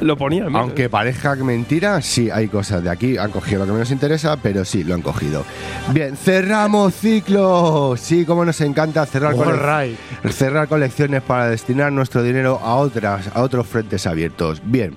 Lo 0.00 0.16
ponía. 0.16 0.46
mira. 0.46 0.58
Aunque 0.60 0.88
parezca 0.88 1.34
mentira, 1.36 2.00
sí, 2.02 2.28
hay 2.30 2.48
cosas 2.48 2.82
de 2.82 2.90
aquí. 2.90 3.16
Han 3.16 3.30
cogido 3.30 3.60
lo 3.60 3.66
que 3.66 3.72
menos 3.72 3.90
interesa, 3.92 4.36
pero 4.42 4.64
sí, 4.64 4.82
lo 4.84 4.94
han 4.94 5.02
cogido. 5.02 5.44
Bien, 5.92 6.16
cerramos 6.16 6.94
ciclo. 6.94 7.94
Sí, 7.96 8.24
como 8.24 8.44
nos 8.44 8.60
encanta 8.60 9.06
cerrar, 9.06 9.34
All 9.34 9.44
cole- 9.44 9.86
right. 9.86 10.30
cerrar 10.32 10.66
colecciones 10.84 11.22
para 11.22 11.48
destinar 11.48 11.90
nuestro 11.92 12.22
dinero 12.22 12.60
a, 12.62 12.74
otras, 12.74 13.30
a 13.34 13.40
otros 13.40 13.66
frentes 13.66 14.06
abiertos. 14.06 14.60
Bien. 14.62 14.94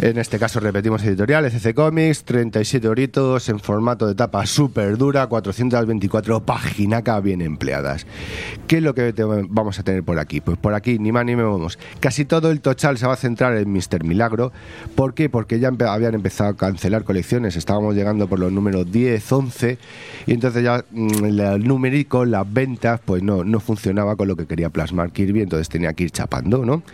En 0.00 0.16
este 0.16 0.38
caso 0.38 0.60
repetimos 0.60 1.02
editorial, 1.02 1.44
ECC 1.46 1.74
Comics, 1.74 2.22
37 2.22 2.86
horitos 2.86 3.48
en 3.48 3.58
formato 3.58 4.06
de 4.06 4.14
tapa 4.14 4.46
súper 4.46 4.96
dura, 4.96 5.26
424 5.26 6.40
paginacas 6.44 7.20
bien 7.20 7.40
empleadas. 7.40 8.06
¿Qué 8.68 8.76
es 8.76 8.82
lo 8.84 8.94
que 8.94 9.12
vamos 9.48 9.80
a 9.80 9.82
tener 9.82 10.04
por 10.04 10.20
aquí? 10.20 10.40
Pues 10.40 10.56
por 10.56 10.74
aquí, 10.74 11.00
ni 11.00 11.10
más 11.10 11.24
ni 11.24 11.34
menos. 11.34 11.80
Casi 11.98 12.24
todo 12.24 12.52
el 12.52 12.60
tochal 12.60 12.96
se 12.96 13.08
va 13.08 13.14
a 13.14 13.16
centrar 13.16 13.56
en 13.56 13.72
Mr. 13.72 14.04
Milagro. 14.04 14.52
¿Por 14.94 15.14
qué? 15.14 15.28
Porque 15.28 15.58
ya 15.58 15.72
habían 15.88 16.14
empezado 16.14 16.50
a 16.50 16.56
cancelar 16.56 17.02
colecciones, 17.02 17.56
estábamos 17.56 17.96
llegando 17.96 18.28
por 18.28 18.38
los 18.38 18.52
números 18.52 18.92
10, 18.92 19.32
11, 19.32 19.78
y 20.26 20.32
entonces 20.32 20.62
ya 20.62 20.84
mm, 20.92 21.24
el 21.24 21.66
numérico, 21.66 22.24
las 22.24 22.50
ventas, 22.52 23.00
pues 23.04 23.24
no, 23.24 23.42
no 23.42 23.58
funcionaba 23.58 24.14
con 24.14 24.28
lo 24.28 24.36
que 24.36 24.46
quería 24.46 24.70
plasmar 24.70 25.10
Kirby, 25.10 25.42
entonces 25.42 25.68
tenía 25.68 25.92
que 25.94 26.04
ir 26.04 26.12
chapando, 26.12 26.64
¿no? 26.64 26.84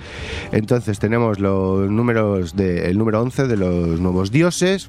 Entonces 0.52 0.98
tenemos 0.98 1.38
los 1.38 1.90
números 1.90 2.56
de, 2.56 2.93
el 2.94 2.98
número 2.98 3.20
11 3.20 3.48
de 3.48 3.56
los 3.56 4.00
nuevos 4.00 4.30
dioses, 4.30 4.88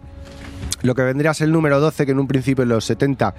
lo 0.84 0.94
que 0.94 1.02
vendría 1.02 1.32
a 1.32 1.34
ser 1.34 1.48
el 1.48 1.53
número 1.53 1.80
12, 1.80 2.06
que 2.06 2.11
en 2.11 2.19
un 2.19 2.27
principio 2.27 2.64
en 2.64 2.69
los 2.69 2.86
70, 2.86 3.34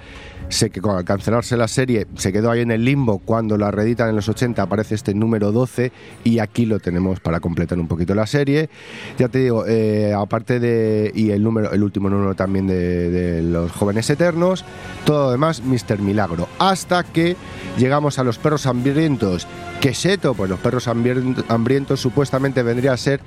se, 0.49 0.69
que 0.69 0.81
al 0.87 1.03
cancelarse 1.03 1.57
la 1.57 1.67
serie, 1.67 2.07
se 2.15 2.31
quedó 2.31 2.51
ahí 2.51 2.61
en 2.61 2.71
el 2.71 2.85
limbo. 2.85 3.19
Cuando 3.19 3.57
la 3.57 3.71
reeditan 3.71 4.09
en 4.09 4.15
los 4.15 4.29
80 4.29 4.61
aparece 4.61 4.95
este 4.95 5.13
número 5.13 5.51
12 5.51 5.91
y 6.23 6.39
aquí 6.39 6.65
lo 6.65 6.79
tenemos 6.79 7.19
para 7.19 7.39
completar 7.39 7.79
un 7.79 7.87
poquito 7.87 8.15
la 8.15 8.27
serie. 8.27 8.69
Ya 9.17 9.27
te 9.27 9.39
digo, 9.39 9.65
eh, 9.67 10.13
aparte 10.13 10.59
de... 10.59 11.11
y 11.13 11.31
el, 11.31 11.43
número, 11.43 11.71
el 11.71 11.83
último 11.83 12.09
número 12.09 12.35
también 12.35 12.67
de, 12.67 13.41
los 13.41 13.71
jóvenes 13.71 14.09
eternos, 14.09 14.63
todo 15.05 15.25
lo 15.25 15.31
demás, 15.31 15.61
Mr. 15.63 15.99
Milagro. 15.99 16.47
Hasta 16.59 17.03
que 17.03 17.35
llegamos 17.77 18.19
a 18.19 18.23
los 18.23 18.37
perros 18.37 18.65
hambrientos. 18.65 19.47
¿Qué 19.81 19.89
es 19.89 20.05
esto? 20.05 20.33
Pues 20.33 20.49
los 20.49 20.59
perros 20.59 20.87
hambrien- 20.87 21.43
hambrientos 21.49 21.99
supuestamente 21.99 22.63
vendría 22.63 22.93
a 22.93 22.97
ser 22.97 23.19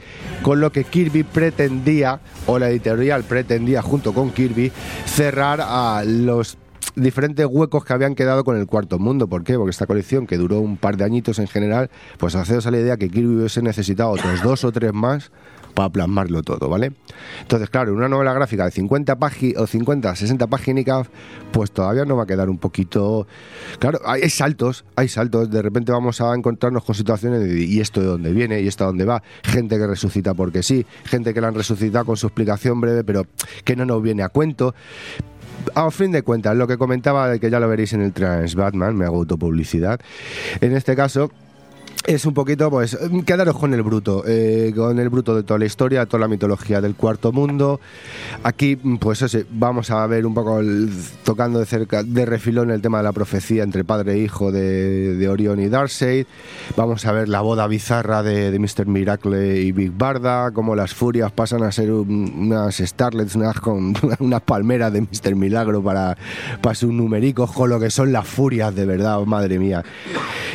con 0.42 0.60
lo 0.60 0.72
que 0.72 0.84
Kirby 0.84 1.22
pretendía, 1.22 2.20
o 2.46 2.58
la 2.58 2.70
editorial 2.70 3.22
pretendía 3.24 3.82
junto 3.82 4.12
con 4.12 4.30
Kirby, 4.30 4.72
cerrar 5.06 5.60
a 5.62 6.02
los 6.04 6.58
diferentes 6.94 7.46
huecos 7.46 7.84
que 7.84 7.92
habían 7.92 8.14
quedado 8.14 8.44
con 8.44 8.56
el 8.56 8.66
cuarto 8.66 8.98
mundo. 8.98 9.28
¿Por 9.28 9.44
qué? 9.44 9.56
Porque 9.56 9.70
esta 9.70 9.86
colección, 9.86 10.26
que 10.26 10.36
duró 10.36 10.60
un 10.60 10.76
par 10.76 10.96
de 10.96 11.04
añitos 11.04 11.38
en 11.38 11.48
general, 11.48 11.90
pues 12.18 12.34
haceos 12.34 12.66
a 12.66 12.70
la 12.70 12.78
idea 12.78 12.96
que 12.96 13.08
Kirby 13.08 13.36
hubiese 13.36 13.62
necesitado 13.62 14.10
otros 14.10 14.42
dos 14.42 14.64
o 14.64 14.72
tres 14.72 14.92
más 14.92 15.30
para 15.74 15.88
plasmarlo 15.88 16.42
todo, 16.42 16.68
¿vale? 16.68 16.92
Entonces, 17.42 17.70
claro, 17.70 17.94
una 17.94 18.08
novela 18.08 18.32
gráfica 18.32 18.64
de 18.64 18.70
50 18.72 19.16
páginas 19.18 19.62
o 19.62 19.66
50, 19.66 20.16
60 20.16 20.46
páginas, 20.48 21.06
pues 21.52 21.70
todavía 21.70 22.04
no 22.04 22.16
va 22.16 22.24
a 22.24 22.26
quedar 22.26 22.50
un 22.50 22.58
poquito... 22.58 23.26
Claro, 23.78 24.00
hay, 24.04 24.22
hay 24.22 24.30
saltos, 24.30 24.84
hay 24.96 25.08
saltos, 25.08 25.50
de 25.50 25.62
repente 25.62 25.92
vamos 25.92 26.20
a 26.20 26.34
encontrarnos 26.34 26.84
con 26.84 26.94
situaciones 26.94 27.40
de 27.40 27.64
¿y 27.64 27.80
esto 27.80 28.00
de 28.00 28.06
dónde 28.06 28.32
viene? 28.32 28.60
¿y 28.60 28.66
esto 28.66 28.84
a 28.84 28.88
dónde 28.88 29.04
va? 29.04 29.22
Gente 29.44 29.78
que 29.78 29.86
resucita 29.86 30.34
porque 30.34 30.62
sí, 30.62 30.84
gente 31.04 31.32
que 31.32 31.40
la 31.40 31.48
han 31.48 31.54
resucitado 31.54 32.04
con 32.04 32.16
su 32.16 32.26
explicación 32.26 32.80
breve, 32.80 33.04
pero 33.04 33.26
que 33.64 33.76
no 33.76 33.84
nos 33.84 34.02
viene 34.02 34.22
a 34.22 34.28
cuento. 34.28 34.74
A 35.74 35.90
fin 35.90 36.12
de 36.12 36.22
cuentas, 36.22 36.56
lo 36.56 36.66
que 36.66 36.78
comentaba, 36.78 37.38
que 37.38 37.50
ya 37.50 37.60
lo 37.60 37.68
veréis 37.68 37.92
en 37.92 38.02
el 38.02 38.12
Trans 38.12 38.54
Batman, 38.54 38.96
me 38.96 39.04
hago 39.04 39.16
autopublicidad. 39.16 40.00
En 40.60 40.74
este 40.74 40.96
caso, 40.96 41.30
es 42.06 42.24
un 42.24 42.32
poquito, 42.34 42.70
pues, 42.70 42.96
quedaros 43.26 43.56
con 43.56 43.74
el 43.74 43.82
bruto, 43.82 44.24
eh, 44.26 44.72
con 44.74 44.98
el 44.98 45.08
bruto 45.10 45.34
de 45.36 45.42
toda 45.42 45.58
la 45.58 45.66
historia, 45.66 46.06
toda 46.06 46.20
la 46.22 46.28
mitología 46.28 46.80
del 46.80 46.94
cuarto 46.94 47.30
mundo. 47.30 47.78
Aquí, 48.42 48.74
pues, 48.76 49.20
eso, 49.22 49.38
vamos 49.50 49.90
a 49.90 50.04
ver 50.06 50.24
un 50.26 50.32
poco 50.34 50.60
tocando 51.24 51.58
de 51.58 51.66
cerca, 51.66 52.02
de 52.02 52.24
refilón, 52.26 52.70
el 52.70 52.80
tema 52.80 52.98
de 52.98 53.04
la 53.04 53.12
profecía 53.12 53.62
entre 53.62 53.84
padre 53.84 54.14
e 54.14 54.18
hijo 54.18 54.50
de, 54.50 55.14
de 55.14 55.28
Orion 55.28 55.60
y 55.60 55.68
Darkseid. 55.68 56.26
Vamos 56.76 57.04
a 57.04 57.12
ver 57.12 57.28
la 57.28 57.42
boda 57.42 57.66
bizarra 57.66 58.22
de, 58.22 58.50
de 58.50 58.58
Mr. 58.58 58.86
Miracle 58.86 59.60
y 59.60 59.70
Big 59.72 59.92
Barda, 59.92 60.50
cómo 60.52 60.74
las 60.74 60.94
furias 60.94 61.30
pasan 61.32 61.62
a 61.62 61.70
ser 61.70 61.92
un- 61.92 62.32
unas 62.50 62.76
starlets, 62.78 63.36
unas, 63.36 63.60
con, 63.60 63.94
unas 64.20 64.40
palmeras 64.40 64.92
de 64.92 65.02
Mr. 65.02 65.36
Milagro 65.36 65.82
para, 65.82 66.16
para 66.62 66.74
sus 66.74 66.92
numericos, 66.92 67.52
con 67.52 67.68
lo 67.70 67.78
que 67.78 67.90
son 67.90 68.10
las 68.10 68.26
furias 68.26 68.74
de 68.74 68.86
verdad, 68.86 69.20
madre 69.26 69.58
mía. 69.58 69.84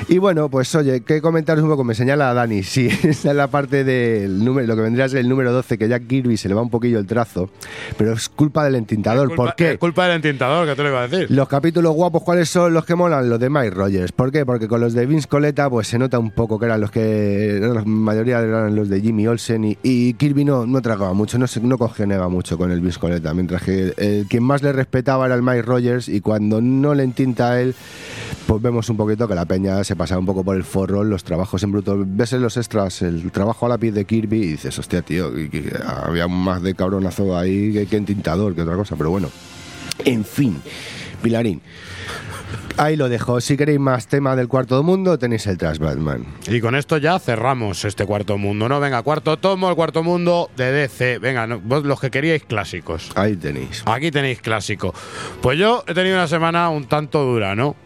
Y 0.10 0.18
bueno, 0.18 0.50
pues 0.50 0.74
oye, 0.76 1.02
¿qué 1.02 1.22
comentaros 1.36 1.64
un 1.66 1.70
poco? 1.70 1.84
Me 1.84 1.96
señala 1.96 2.34
Dani, 2.34 2.64
sí, 2.64 2.88
esa 3.04 3.30
es 3.32 3.36
la 3.36 3.48
parte 3.48 3.84
del 3.84 4.44
número, 4.46 4.68
lo 4.68 4.76
que 4.78 4.82
vendría 4.84 5.04
a 5.04 5.10
ser 5.10 5.20
el 5.20 5.28
número 5.28 5.52
12, 5.52 5.78
que 5.78 5.90
ya 5.90 6.00
Kirby 6.00 6.38
se 6.38 6.48
le 6.48 6.56
va 6.56 6.62
un 6.62 6.70
poquillo 6.70 6.98
el 6.98 7.06
trazo, 7.06 7.50
pero 7.98 8.14
es 8.14 8.30
culpa 8.30 8.64
del 8.64 8.76
entintador. 8.76 9.28
Culpa- 9.28 9.44
¿Por 9.48 9.56
qué? 9.56 9.72
es 9.74 9.78
culpa 9.78 10.06
del 10.08 10.16
entintador, 10.16 10.66
que 10.66 10.76
te 10.76 10.84
lo 10.84 10.90
iba 10.90 11.04
a 11.04 11.08
decir. 11.10 11.30
Los 11.30 11.50
capítulos 11.50 11.94
guapos, 11.94 12.24
¿cuáles 12.24 12.48
son 12.48 12.74
los 12.74 12.86
que 12.86 12.96
molan? 12.96 13.30
Los 13.30 13.38
de 13.40 13.50
Mike 13.50 13.72
Rogers. 13.72 14.14
¿Por 14.14 14.32
qué? 14.32 14.46
Porque 14.46 14.70
con 14.70 14.80
los 14.80 14.94
de 14.94 15.06
Vince 15.06 15.28
Coletta, 15.28 15.70
pues 15.70 15.88
se 15.90 16.00
nota 16.00 16.18
un 16.20 16.32
poco 16.32 16.58
que 16.58 16.68
eran 16.68 16.80
los 16.80 16.90
que. 16.90 17.60
La 17.62 17.84
mayoría 17.84 18.40
eran 18.40 18.74
los 18.78 18.88
de 18.88 19.02
Jimmy 19.02 19.28
Olsen 19.28 19.66
y, 19.66 19.78
y 19.84 20.14
Kirby 20.14 20.46
no, 20.46 20.66
no 20.66 20.82
tragaba 20.82 21.12
mucho, 21.14 21.38
no, 21.38 21.48
se, 21.48 21.60
no 21.60 21.78
congeniaba 21.78 22.30
mucho 22.30 22.58
con 22.58 22.72
el 22.72 22.80
Vince 22.80 22.98
Coletta. 23.00 23.34
Mientras 23.34 23.62
que 23.62 23.94
el, 23.98 24.26
quien 24.30 24.44
más 24.44 24.64
le 24.64 24.72
respetaba 24.72 25.26
era 25.26 25.36
el 25.36 25.42
Mike 25.44 25.64
Rogers 25.64 26.08
y 26.08 26.22
cuando 26.22 26.62
no 26.62 26.96
le 26.96 27.04
entinta 27.04 27.52
a 27.52 27.62
él, 27.62 27.76
pues 28.48 28.62
vemos 28.62 28.90
un 28.90 28.98
poquito 28.98 29.28
que 29.28 29.36
la 29.36 29.46
peña 29.46 29.84
se 29.84 29.96
pasaba 29.96 30.20
un 30.20 30.26
poco 30.26 30.44
por 30.44 30.56
el 30.56 30.64
forro, 30.64 31.04
los 31.04 31.24
trabajos 31.24 31.64
en 31.64 31.72
bruto. 31.72 31.96
Ves 32.06 32.34
en 32.34 32.42
los 32.42 32.58
extras 32.58 33.02
el 33.02 33.32
trabajo 33.32 33.66
a 33.66 33.70
lápiz 33.70 33.92
de 33.92 34.06
Kirby 34.06 34.38
y 34.38 34.48
dices, 34.52 34.78
hostia, 34.78 35.02
tío, 35.02 35.34
que- 35.34 35.50
que 35.50 35.74
había 35.86 36.28
más 36.28 36.62
de 36.62 36.76
cabronazo 36.76 37.38
ahí 37.38 37.74
que, 37.74 37.88
que 37.88 37.98
entintador 37.98 38.54
que 38.56 38.62
otra 38.62 38.76
cosa, 38.76 38.96
pero 38.96 39.10
bueno. 39.10 39.30
En 40.04 40.24
fin, 40.26 40.62
Pilarín. 41.22 41.62
Ahí 42.78 42.98
lo 42.98 43.08
dejo. 43.08 43.40
Si 43.40 43.56
queréis 43.56 43.80
más 43.80 44.08
tema 44.08 44.36
del 44.36 44.50
cuarto 44.50 44.84
mundo, 44.84 45.18
tenéis 45.18 45.48
el 45.48 45.58
Trash 45.58 45.78
Batman. 45.80 46.26
Y 46.48 46.60
con 46.60 46.76
esto 46.76 46.98
ya 46.98 47.18
cerramos 47.20 47.86
este 47.86 48.06
cuarto 48.06 48.38
mundo, 48.38 48.68
¿no? 48.68 48.82
Venga, 48.82 49.02
cuarto 49.02 49.38
tomo, 49.38 49.70
el 49.70 49.76
cuarto 49.76 50.04
mundo 50.04 50.50
de 50.58 50.72
DC. 50.74 51.20
Venga, 51.20 51.48
no, 51.48 51.62
vos 51.62 51.86
los 51.86 52.00
que 52.02 52.12
queríais 52.12 52.44
clásicos. 52.44 53.12
Ahí 53.16 53.38
tenéis. 53.38 53.82
Aquí 53.86 54.12
tenéis 54.12 54.42
clásico. 54.42 54.94
Pues 55.42 55.58
yo 55.58 55.86
he 55.88 55.94
tenido 55.94 56.18
una 56.18 56.28
semana 56.28 56.70
un 56.70 56.86
tanto 56.86 57.24
dura, 57.24 57.56
¿no? 57.56 57.78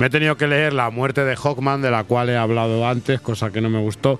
Me 0.00 0.06
he 0.06 0.10
tenido 0.10 0.36
que 0.36 0.46
leer 0.46 0.72
La 0.72 0.90
muerte 0.90 1.24
de 1.24 1.36
Hawkman, 1.36 1.80
de 1.82 1.90
la 1.90 2.04
cual 2.04 2.28
he 2.28 2.36
hablado 2.36 2.86
antes, 2.86 3.20
cosa 3.20 3.50
que 3.50 3.60
no 3.60 3.70
me 3.70 3.78
gustó. 3.78 4.18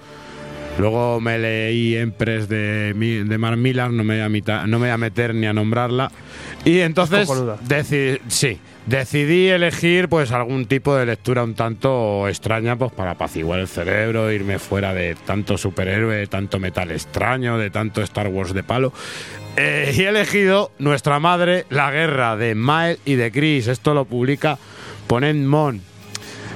Luego 0.78 1.20
me 1.20 1.38
leí 1.38 1.94
Empress 1.96 2.48
de, 2.48 2.92
de 2.94 3.38
Mark 3.38 3.56
Millar, 3.56 3.90
no 3.92 4.02
me, 4.02 4.14
voy 4.16 4.24
a 4.24 4.28
mita- 4.28 4.66
no 4.66 4.78
me 4.80 4.86
voy 4.86 4.92
a 4.94 4.98
meter 4.98 5.32
ni 5.34 5.46
a 5.46 5.52
nombrarla. 5.52 6.10
Y 6.64 6.80
entonces, 6.80 7.28
deci- 7.28 8.18
sí, 8.26 8.58
decidí 8.86 9.48
elegir 9.48 10.08
pues 10.08 10.32
algún 10.32 10.66
tipo 10.66 10.96
de 10.96 11.06
lectura 11.06 11.44
un 11.44 11.54
tanto 11.54 12.26
extraña 12.28 12.74
pues 12.76 12.90
para 12.90 13.12
apaciguar 13.12 13.60
el 13.60 13.68
cerebro, 13.68 14.32
irme 14.32 14.58
fuera 14.58 14.92
de 14.94 15.14
tanto 15.26 15.56
superhéroe, 15.58 16.16
de 16.16 16.26
tanto 16.26 16.58
metal 16.58 16.90
extraño, 16.90 17.56
de 17.56 17.70
tanto 17.70 18.02
Star 18.02 18.26
Wars 18.28 18.52
de 18.52 18.64
palo. 18.64 18.92
Eh, 19.56 19.94
y 19.96 20.00
he 20.02 20.08
elegido 20.08 20.72
Nuestra 20.80 21.20
Madre, 21.20 21.66
La 21.70 21.92
Guerra 21.92 22.36
de 22.36 22.56
Miles 22.56 22.98
y 23.04 23.14
de 23.14 23.30
Chris. 23.30 23.68
Esto 23.68 23.94
lo 23.94 24.06
publica 24.06 24.58
Ponent 25.06 25.44
Mon. 25.46 25.80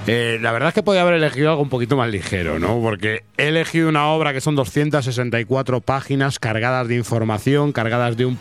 Eh, 0.06 0.38
la 0.40 0.52
verdad 0.52 0.68
es 0.68 0.74
que 0.74 0.82
podía 0.82 1.02
haber 1.02 1.14
elegido 1.14 1.50
algo 1.50 1.60
un 1.62 1.68
poquito 1.68 1.94
más 1.96 2.08
ligero, 2.10 2.58
¿no? 2.58 2.80
Porque 2.80 3.24
he 3.36 3.48
elegido 3.48 3.90
una 3.90 4.06
obra 4.08 4.32
que 4.32 4.40
son 4.40 4.56
264 4.56 5.80
páginas 5.82 6.38
cargadas 6.38 6.88
de 6.88 6.96
información, 6.96 7.72
cargadas 7.72 8.16
de 8.16 8.24
un, 8.24 8.38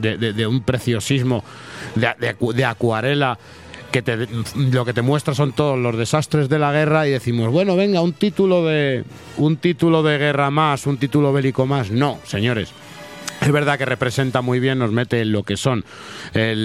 de, 0.00 0.16
de- 0.18 0.32
de 0.32 0.46
un 0.48 0.62
preciosismo 0.64 1.44
de 1.94 2.64
acuarela 2.64 3.38
que 3.92 4.02
te, 4.02 4.26
lo 4.56 4.84
que 4.84 4.92
te 4.92 5.02
muestra 5.02 5.34
son 5.36 5.52
todos 5.52 5.78
los 5.78 5.96
desastres 5.96 6.48
de 6.48 6.58
la 6.58 6.72
guerra 6.72 7.06
y 7.06 7.12
decimos, 7.12 7.52
bueno, 7.52 7.76
venga, 7.76 8.00
un 8.00 8.12
título 8.12 8.64
de 8.64 9.04
un 9.36 9.56
título 9.58 10.02
de 10.02 10.18
guerra 10.18 10.50
más, 10.50 10.84
un 10.88 10.96
título 10.98 11.32
bélico 11.32 11.64
más. 11.64 11.92
No, 11.92 12.18
señores. 12.24 12.72
Es 13.44 13.52
verdad 13.52 13.76
que 13.76 13.84
representa 13.84 14.40
muy 14.40 14.58
bien, 14.58 14.78
nos 14.78 14.90
mete 14.90 15.20
en 15.20 15.30
lo 15.30 15.42
que 15.42 15.58
son 15.58 15.84
eh, 16.32 16.56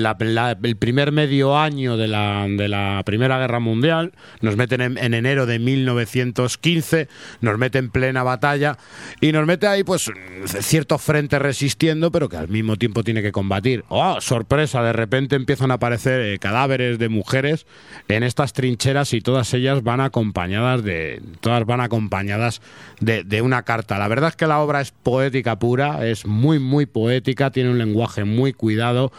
el 0.63 0.77
primer 0.77 1.11
medio 1.11 1.57
año 1.57 1.97
de 1.97 2.07
la, 2.07 2.45
de 2.47 2.69
la 2.69 3.01
Primera 3.05 3.37
Guerra 3.37 3.59
Mundial, 3.59 4.13
nos 4.39 4.55
meten 4.55 4.79
en, 4.79 4.97
en 4.97 5.13
enero 5.13 5.45
de 5.45 5.59
1915, 5.59 7.09
nos 7.41 7.57
mete 7.57 7.79
en 7.79 7.89
plena 7.89 8.23
batalla 8.23 8.77
y 9.19 9.33
nos 9.33 9.45
mete 9.45 9.67
ahí 9.67 9.83
pues 9.83 10.09
cierto 10.61 10.97
frente 10.99 11.37
resistiendo, 11.37 12.13
pero 12.13 12.29
que 12.29 12.37
al 12.37 12.47
mismo 12.47 12.77
tiempo 12.77 13.03
tiene 13.03 13.21
que 13.21 13.33
combatir. 13.33 13.83
¡Oh, 13.89 14.21
sorpresa! 14.21 14.81
De 14.81 14.93
repente 14.93 15.35
empiezan 15.35 15.71
a 15.71 15.73
aparecer 15.73 16.21
eh, 16.21 16.39
cadáveres 16.39 16.97
de 16.97 17.09
mujeres 17.09 17.67
en 18.07 18.23
estas 18.23 18.53
trincheras 18.53 19.13
y 19.13 19.19
todas 19.19 19.53
ellas 19.53 19.83
van 19.83 19.99
acompañadas 19.99 20.81
de 20.85 21.21
todas 21.41 21.65
van 21.65 21.81
acompañadas 21.81 22.61
de, 23.01 23.25
de 23.25 23.41
una 23.41 23.63
carta. 23.63 23.97
La 23.97 24.07
verdad 24.07 24.29
es 24.29 24.37
que 24.37 24.47
la 24.47 24.59
obra 24.59 24.79
es 24.79 24.91
poética 24.91 25.59
pura, 25.59 26.07
es 26.07 26.25
muy 26.25 26.68
muy 26.69 26.85
poética, 26.85 27.51
tiene 27.51 27.71
un 27.71 27.77
lenguaje 27.77 28.23
muy 28.23 28.53
cuidado, 28.53 29.11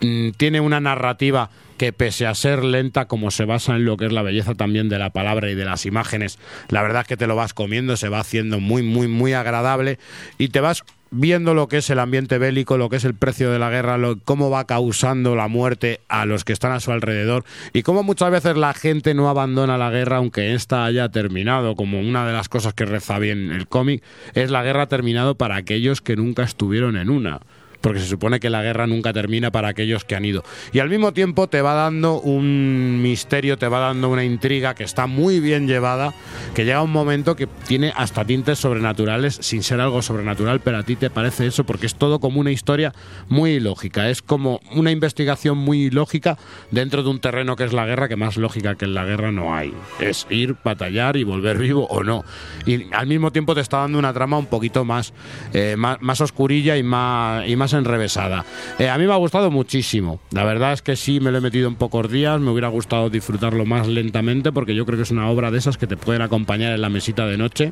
mm, 0.00 0.30
tiene 0.36 0.60
una 0.60 0.80
narrativa 0.80 1.50
que 1.78 1.92
pese 1.92 2.26
a 2.26 2.34
ser 2.34 2.64
lenta 2.64 3.06
como 3.06 3.30
se 3.30 3.44
basa 3.44 3.76
en 3.76 3.84
lo 3.84 3.96
que 3.96 4.06
es 4.06 4.12
la 4.12 4.22
belleza 4.22 4.54
también 4.54 4.88
de 4.88 4.98
la 4.98 5.10
palabra 5.10 5.48
y 5.48 5.54
de 5.54 5.64
las 5.64 5.86
imágenes, 5.86 6.38
la 6.68 6.82
verdad 6.82 7.02
es 7.02 7.08
que 7.08 7.16
te 7.16 7.28
lo 7.28 7.36
vas 7.36 7.54
comiendo, 7.54 7.96
se 7.96 8.08
va 8.08 8.18
haciendo 8.18 8.58
muy 8.60 8.82
muy 8.82 9.06
muy 9.06 9.32
agradable 9.32 9.98
y 10.36 10.48
te 10.48 10.60
vas 10.60 10.82
viendo 11.10 11.54
lo 11.54 11.68
que 11.68 11.78
es 11.78 11.90
el 11.90 11.98
ambiente 11.98 12.38
bélico, 12.38 12.76
lo 12.76 12.88
que 12.88 12.96
es 12.96 13.04
el 13.04 13.14
precio 13.14 13.50
de 13.50 13.58
la 13.58 13.70
guerra, 13.70 13.98
lo, 13.98 14.18
cómo 14.18 14.50
va 14.50 14.66
causando 14.66 15.36
la 15.36 15.48
muerte 15.48 16.00
a 16.08 16.26
los 16.26 16.44
que 16.44 16.52
están 16.52 16.72
a 16.72 16.80
su 16.80 16.92
alrededor 16.92 17.44
y 17.72 17.82
cómo 17.82 18.02
muchas 18.02 18.30
veces 18.30 18.56
la 18.56 18.74
gente 18.74 19.14
no 19.14 19.28
abandona 19.28 19.78
la 19.78 19.90
guerra 19.90 20.18
aunque 20.18 20.54
ésta 20.54 20.84
haya 20.84 21.08
terminado, 21.08 21.74
como 21.76 22.00
una 22.00 22.26
de 22.26 22.32
las 22.32 22.48
cosas 22.48 22.74
que 22.74 22.84
reza 22.84 23.18
bien 23.18 23.52
el 23.52 23.68
cómic, 23.68 24.02
es 24.34 24.50
la 24.50 24.62
guerra 24.62 24.86
terminado 24.86 25.36
para 25.36 25.56
aquellos 25.56 26.00
que 26.00 26.16
nunca 26.16 26.42
estuvieron 26.42 26.96
en 26.96 27.10
una 27.10 27.40
porque 27.80 28.00
se 28.00 28.06
supone 28.06 28.40
que 28.40 28.50
la 28.50 28.62
guerra 28.62 28.86
nunca 28.86 29.12
termina 29.12 29.50
para 29.50 29.68
aquellos 29.68 30.04
que 30.04 30.16
han 30.16 30.24
ido. 30.24 30.44
Y 30.72 30.80
al 30.80 30.88
mismo 30.88 31.12
tiempo 31.12 31.48
te 31.48 31.62
va 31.62 31.74
dando 31.74 32.20
un 32.20 33.00
misterio, 33.02 33.58
te 33.58 33.68
va 33.68 33.78
dando 33.78 34.08
una 34.08 34.24
intriga 34.24 34.74
que 34.74 34.84
está 34.84 35.06
muy 35.06 35.40
bien 35.40 35.66
llevada, 35.66 36.14
que 36.54 36.64
llega 36.64 36.82
un 36.82 36.92
momento 36.92 37.36
que 37.36 37.46
tiene 37.46 37.92
hasta 37.96 38.24
tintes 38.24 38.58
sobrenaturales 38.58 39.38
sin 39.40 39.62
ser 39.62 39.80
algo 39.80 40.02
sobrenatural, 40.02 40.60
pero 40.60 40.78
a 40.78 40.82
ti 40.82 40.96
te 40.96 41.10
parece 41.10 41.46
eso 41.46 41.64
porque 41.64 41.86
es 41.86 41.94
todo 41.94 42.20
como 42.20 42.40
una 42.40 42.50
historia 42.50 42.92
muy 43.28 43.60
lógica, 43.60 44.10
es 44.10 44.22
como 44.22 44.60
una 44.72 44.90
investigación 44.90 45.58
muy 45.58 45.90
lógica 45.90 46.38
dentro 46.70 47.02
de 47.02 47.10
un 47.10 47.20
terreno 47.20 47.56
que 47.56 47.64
es 47.64 47.72
la 47.72 47.86
guerra, 47.86 48.08
que 48.08 48.16
más 48.16 48.36
lógica 48.36 48.74
que 48.74 48.84
en 48.84 48.94
la 48.94 49.04
guerra 49.04 49.32
no 49.32 49.54
hay. 49.54 49.72
Es 50.00 50.26
ir, 50.30 50.56
batallar 50.64 51.16
y 51.16 51.24
volver 51.24 51.58
vivo 51.58 51.86
o 51.86 52.02
no. 52.02 52.24
Y 52.66 52.92
al 52.92 53.06
mismo 53.06 53.30
tiempo 53.32 53.54
te 53.54 53.60
está 53.60 53.78
dando 53.78 53.98
una 53.98 54.12
trama 54.12 54.38
un 54.38 54.46
poquito 54.46 54.84
más, 54.84 55.12
eh, 55.52 55.76
más, 55.76 55.98
más 56.00 56.20
oscurilla 56.20 56.76
y 56.76 56.82
más, 56.82 57.48
y 57.48 57.56
más 57.56 57.67
enrevesada. 57.72 58.44
Eh, 58.78 58.88
a 58.88 58.98
mí 58.98 59.06
me 59.06 59.12
ha 59.12 59.16
gustado 59.16 59.50
muchísimo. 59.50 60.20
La 60.30 60.44
verdad 60.44 60.72
es 60.72 60.82
que 60.82 60.96
sí, 60.96 61.20
me 61.20 61.30
lo 61.30 61.38
he 61.38 61.40
metido 61.40 61.68
en 61.68 61.76
pocos 61.76 62.10
días. 62.10 62.40
Me 62.40 62.50
hubiera 62.50 62.68
gustado 62.68 63.10
disfrutarlo 63.10 63.64
más 63.64 63.86
lentamente 63.86 64.52
porque 64.52 64.74
yo 64.74 64.84
creo 64.86 64.96
que 64.96 65.02
es 65.02 65.10
una 65.10 65.28
obra 65.28 65.50
de 65.50 65.58
esas 65.58 65.76
que 65.78 65.86
te 65.86 65.96
pueden 65.96 66.22
acompañar 66.22 66.72
en 66.72 66.80
la 66.80 66.88
mesita 66.88 67.26
de 67.26 67.36
noche 67.36 67.70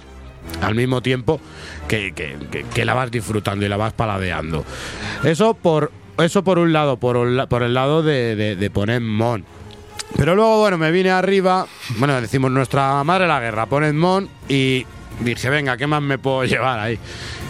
al 0.62 0.74
mismo 0.74 1.02
tiempo 1.02 1.40
que, 1.88 2.12
que- 2.12 2.84
la 2.84 2.94
vas 2.94 3.10
disfrutando 3.10 3.66
y 3.66 3.68
la 3.68 3.76
vas 3.76 3.92
paladeando. 3.92 4.64
Eso 5.24 5.54
por, 5.54 5.90
eso 6.18 6.44
por 6.44 6.58
un 6.58 6.72
lado, 6.72 6.98
por, 6.98 7.16
el 7.16 7.74
lado 7.74 8.02
de, 8.02 8.36
de, 8.56 8.70
poner 8.70 9.00
Mon. 9.00 9.44
Pero 10.16 10.34
luego, 10.36 10.60
bueno, 10.60 10.78
me 10.78 10.92
vine 10.92 11.10
arriba, 11.10 11.66
bueno, 11.98 12.20
decimos 12.20 12.50
nuestra 12.50 13.02
madre 13.04 13.26
la 13.26 13.40
guerra, 13.40 13.66
poned 13.66 13.92
Mon 13.92 14.28
y 14.48 14.86
dije, 15.20 15.50
venga, 15.50 15.76
¿qué 15.76 15.86
más 15.86 16.02
me 16.02 16.18
puedo 16.18 16.44
llevar 16.44 16.78
ahí? 16.78 16.98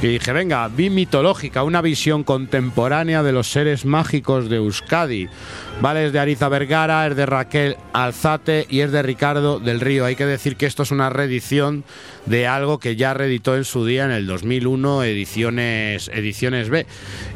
Y 0.03 0.07
dije, 0.09 0.33
venga, 0.33 0.69
vi 0.69 0.91
mitológica, 0.91 1.63
una 1.63 1.81
visión 1.81 2.23
contemporánea 2.25 3.23
de 3.23 3.33
los 3.33 3.51
seres 3.51 3.85
mágicos 3.85 4.49
de 4.49 4.57
Euskadi. 4.57 5.29
Vale, 5.81 6.07
es 6.07 6.13
de 6.13 6.19
Ariza 6.19 6.49
Vergara, 6.49 7.07
es 7.07 7.17
de 7.17 7.27
Raquel 7.27 7.77
Alzate 7.93 8.67
y 8.69 8.81
es 8.81 8.93
de 8.93 9.03
Ricardo 9.03 9.59
del 9.59 9.81
Río. 9.81 10.05
Hay 10.05 10.17
que 10.17 10.27
decir 10.27 10.57
que 10.57 10.67
esto 10.67 10.83
es 10.83 10.91
una 10.91 11.11
reedición 11.11 11.85
de 12.27 12.47
algo 12.47 12.79
que 12.79 12.97
ya 12.97 13.15
reeditó 13.15 13.57
en 13.57 13.65
su 13.65 13.85
día 13.85 14.05
en 14.05 14.11
el 14.11 14.27
2001, 14.27 15.05
ediciones, 15.05 16.09
ediciones 16.09 16.71
B. 16.71 16.87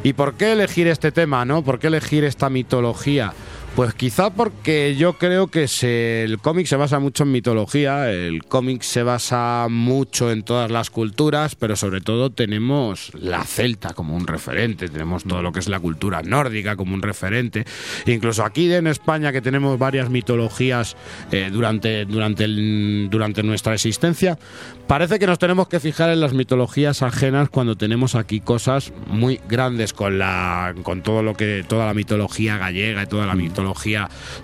¿Y 0.03 0.13
por 0.13 0.35
qué 0.35 0.53
elegir 0.53 0.87
este 0.87 1.11
tema, 1.11 1.45
no? 1.45 1.63
¿Por 1.63 1.79
qué 1.79 1.87
elegir 1.87 2.23
esta 2.23 2.49
mitología? 2.49 3.33
Pues 3.75 3.93
quizá 3.93 4.29
porque 4.31 4.97
yo 4.97 5.13
creo 5.13 5.47
que 5.47 5.69
se- 5.69 6.23
el 6.25 6.39
cómic 6.39 6.67
se 6.67 6.75
basa 6.75 6.99
mucho 6.99 7.23
en 7.23 7.31
mitología, 7.31 8.11
el 8.11 8.43
cómic 8.43 8.81
se 8.81 9.01
basa 9.01 9.67
mucho 9.69 10.29
en 10.29 10.43
todas 10.43 10.69
las 10.69 10.89
culturas, 10.89 11.55
pero 11.55 11.77
sobre 11.77 12.01
todo 12.01 12.31
tenemos 12.31 13.11
la 13.13 13.45
celta 13.45 13.93
como 13.93 14.13
un 14.17 14.27
referente, 14.27 14.89
tenemos 14.89 15.23
todo 15.23 15.41
lo 15.41 15.53
que 15.53 15.59
es 15.61 15.69
la 15.69 15.79
cultura 15.79 16.21
nórdica 16.21 16.75
como 16.75 16.93
un 16.93 17.01
referente, 17.01 17.63
incluso 18.07 18.43
aquí 18.43 18.71
en 18.73 18.87
España 18.87 19.31
que 19.31 19.41
tenemos 19.41 19.79
varias 19.79 20.09
mitologías 20.09 20.97
eh, 21.31 21.49
durante, 21.49 22.03
durante, 22.05 22.43
el- 22.43 23.07
durante 23.09 23.41
nuestra 23.41 23.73
existencia, 23.73 24.37
parece 24.85 25.17
que 25.17 25.25
nos 25.27 25.39
tenemos 25.39 25.69
que 25.69 25.79
fijar 25.79 26.09
en 26.09 26.19
las 26.19 26.33
mitologías 26.33 27.01
ajenas 27.03 27.47
cuando 27.49 27.77
tenemos 27.77 28.15
aquí 28.15 28.41
cosas 28.41 28.91
muy 29.07 29.39
grandes 29.47 29.93
con 29.93 30.19
la 30.19 30.75
con 30.83 31.01
todo 31.03 31.23
lo 31.23 31.35
que 31.35 31.63
toda 31.65 31.85
la 31.85 31.93
mitología 31.93 32.57
gallega 32.57 33.03
y 33.03 33.07
toda 33.07 33.25
la 33.25 33.33
mitología 33.35 33.60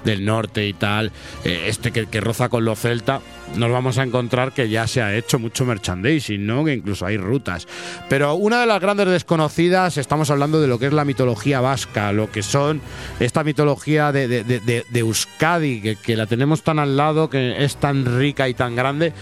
del 0.03 0.25
norte 0.25 0.67
y 0.67 0.73
tal 0.73 1.11
eh, 1.43 1.65
este 1.67 1.91
que, 1.91 2.05
que 2.07 2.21
roza 2.21 2.49
con 2.49 2.65
lo 2.65 2.75
celta 2.75 3.21
nos 3.55 3.71
vamos 3.71 3.97
a 3.97 4.03
encontrar 4.03 4.51
que 4.51 4.67
ya 4.69 4.87
se 4.87 5.01
ha 5.01 5.15
hecho 5.15 5.39
mucho 5.39 5.65
merchandising 5.65 6.45
no 6.45 6.65
que 6.65 6.73
incluso 6.73 7.05
hay 7.05 7.17
rutas 7.17 7.67
pero 8.09 8.35
una 8.35 8.59
de 8.61 8.65
las 8.67 8.81
grandes 8.81 9.07
desconocidas 9.07 9.97
estamos 9.97 10.29
hablando 10.29 10.59
de 10.61 10.67
lo 10.67 10.79
que 10.79 10.87
es 10.87 10.93
la 10.93 11.05
mitología 11.05 11.61
vasca 11.61 12.11
lo 12.11 12.29
que 12.31 12.43
son 12.43 12.81
esta 13.19 13.43
mitología 13.43 14.11
de, 14.11 14.27
de- 14.27 14.43
de- 14.43 14.85
de 14.89 14.99
Euskadi 14.99 15.81
que, 15.81 15.95
que 15.95 16.15
la 16.15 16.25
tenemos 16.25 16.61
tan 16.63 16.79
al 16.79 16.97
lado 16.97 17.29
que 17.29 17.63
es 17.63 17.77
tan 17.77 18.05
rica 18.19 18.49
y 18.49 18.53
tan 18.53 18.75
grande 18.75 19.13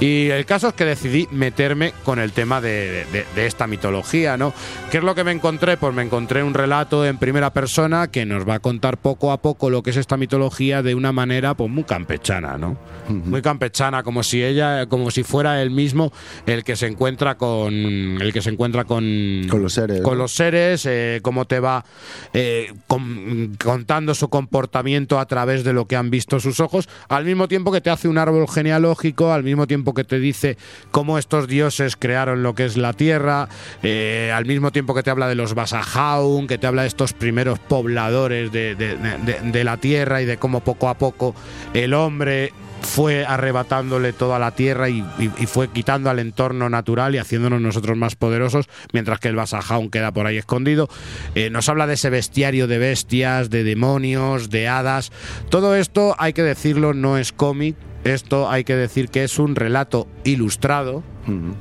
y 0.00 0.28
el 0.28 0.44
caso 0.46 0.68
es 0.68 0.74
que 0.74 0.84
decidí 0.84 1.26
meterme 1.30 1.92
con 2.04 2.18
el 2.18 2.32
tema 2.32 2.60
de, 2.60 3.06
de- 3.12 3.24
de 3.34 3.46
esta 3.46 3.66
mitología, 3.66 4.36
¿no? 4.36 4.52
¿Qué 4.90 4.98
es 4.98 5.04
lo 5.04 5.14
que 5.14 5.24
me 5.24 5.32
encontré? 5.32 5.76
Pues 5.76 5.94
me 5.94 6.02
encontré 6.02 6.42
un 6.42 6.54
relato 6.54 7.04
en 7.06 7.18
primera 7.18 7.50
persona 7.52 8.08
que 8.08 8.24
nos 8.26 8.48
va 8.48 8.54
a 8.54 8.58
contar 8.60 8.96
poco 8.98 9.32
a 9.32 9.39
poco 9.40 9.70
lo 9.70 9.82
que 9.82 9.90
es 9.90 9.96
esta 9.96 10.16
mitología 10.16 10.82
de 10.82 10.94
una 10.94 11.12
manera 11.12 11.54
pues 11.54 11.70
muy 11.70 11.84
campechana, 11.84 12.56
¿no? 12.58 12.76
Muy 13.08 13.42
campechana, 13.42 14.02
como 14.02 14.22
si 14.22 14.42
ella, 14.42 14.86
como 14.86 15.10
si 15.10 15.22
fuera 15.24 15.60
él 15.62 15.70
mismo 15.70 16.12
el 16.46 16.62
que 16.64 16.76
se 16.76 16.86
encuentra 16.86 17.36
con 17.36 17.72
el 17.74 18.32
que 18.32 18.40
se 18.42 18.50
encuentra 18.50 18.84
con 18.84 19.46
Con 19.50 19.62
los 19.62 19.72
seres, 19.74 20.00
con 20.02 20.14
¿no? 20.18 20.22
los 20.24 20.32
seres, 20.34 20.86
eh, 20.86 21.18
cómo 21.22 21.44
te 21.46 21.58
va 21.60 21.84
eh, 22.32 22.72
con- 22.86 23.56
contando 23.62 24.14
su 24.14 24.28
comportamiento 24.28 25.18
a 25.18 25.26
través 25.26 25.64
de 25.64 25.72
lo 25.72 25.86
que 25.86 25.96
han 25.96 26.10
visto 26.10 26.38
sus 26.40 26.60
ojos, 26.60 26.88
al 27.08 27.24
mismo 27.24 27.48
tiempo 27.48 27.72
que 27.72 27.80
te 27.80 27.90
hace 27.90 28.06
un 28.08 28.18
árbol 28.18 28.46
genealógico, 28.48 29.32
al 29.32 29.42
mismo 29.42 29.66
tiempo 29.66 29.94
que 29.94 30.04
te 30.04 30.18
dice 30.20 30.56
cómo 30.90 31.18
estos 31.18 31.48
dioses 31.48 31.96
crearon 31.96 32.42
lo 32.42 32.54
que 32.54 32.64
es 32.66 32.76
la 32.76 32.92
tierra, 32.92 33.48
eh, 33.82 34.30
al 34.34 34.44
mismo 34.46 34.70
tiempo 34.70 34.94
que 34.94 35.02
te 35.02 35.10
habla 35.10 35.28
de 35.28 35.34
los 35.34 35.54
Basajaun, 35.54 36.46
que 36.46 36.58
te 36.58 36.66
habla 36.66 36.82
de 36.82 36.88
estos 36.88 37.12
primeros 37.12 37.58
pobladores 37.58 38.52
de, 38.52 38.74
de- 38.74 38.96
de- 38.96 39.29
de 39.42 39.64
la 39.64 39.76
tierra 39.76 40.22
y 40.22 40.26
de 40.26 40.36
cómo 40.36 40.60
poco 40.60 40.88
a 40.88 40.98
poco 40.98 41.34
el 41.74 41.94
hombre 41.94 42.52
fue 42.80 43.24
arrebatándole 43.24 44.12
toda 44.12 44.38
la 44.38 44.52
tierra 44.52 44.88
y, 44.88 45.02
fue 45.46 45.68
quitando 45.68 46.10
al 46.10 46.18
entorno 46.18 46.68
natural 46.68 47.14
y 47.14 47.18
haciéndonos 47.18 47.60
nosotros 47.60 47.96
más 47.96 48.16
poderosos, 48.16 48.68
mientras 48.92 49.20
que 49.20 49.28
el 49.28 49.36
Basajaun 49.36 49.90
queda 49.90 50.12
por 50.12 50.26
ahí 50.26 50.38
escondido. 50.38 50.88
Eh, 51.34 51.50
nos 51.50 51.68
habla 51.68 51.86
de 51.86 51.94
ese 51.94 52.10
bestiario 52.10 52.66
de 52.66 52.78
bestias, 52.78 53.50
de 53.50 53.64
demonios, 53.64 54.50
de 54.50 54.68
hadas. 54.68 55.12
Todo 55.50 55.76
esto, 55.76 56.14
hay 56.18 56.32
que 56.32 56.42
decirlo, 56.42 56.94
no 56.94 57.18
es 57.18 57.32
cómic. 57.32 57.76
Esto 58.04 58.50
hay 58.50 58.64
que 58.64 58.76
decir 58.76 59.08
que 59.08 59.24
es 59.24 59.38
un 59.38 59.56
relato 59.56 60.08
ilustrado, 60.24 61.02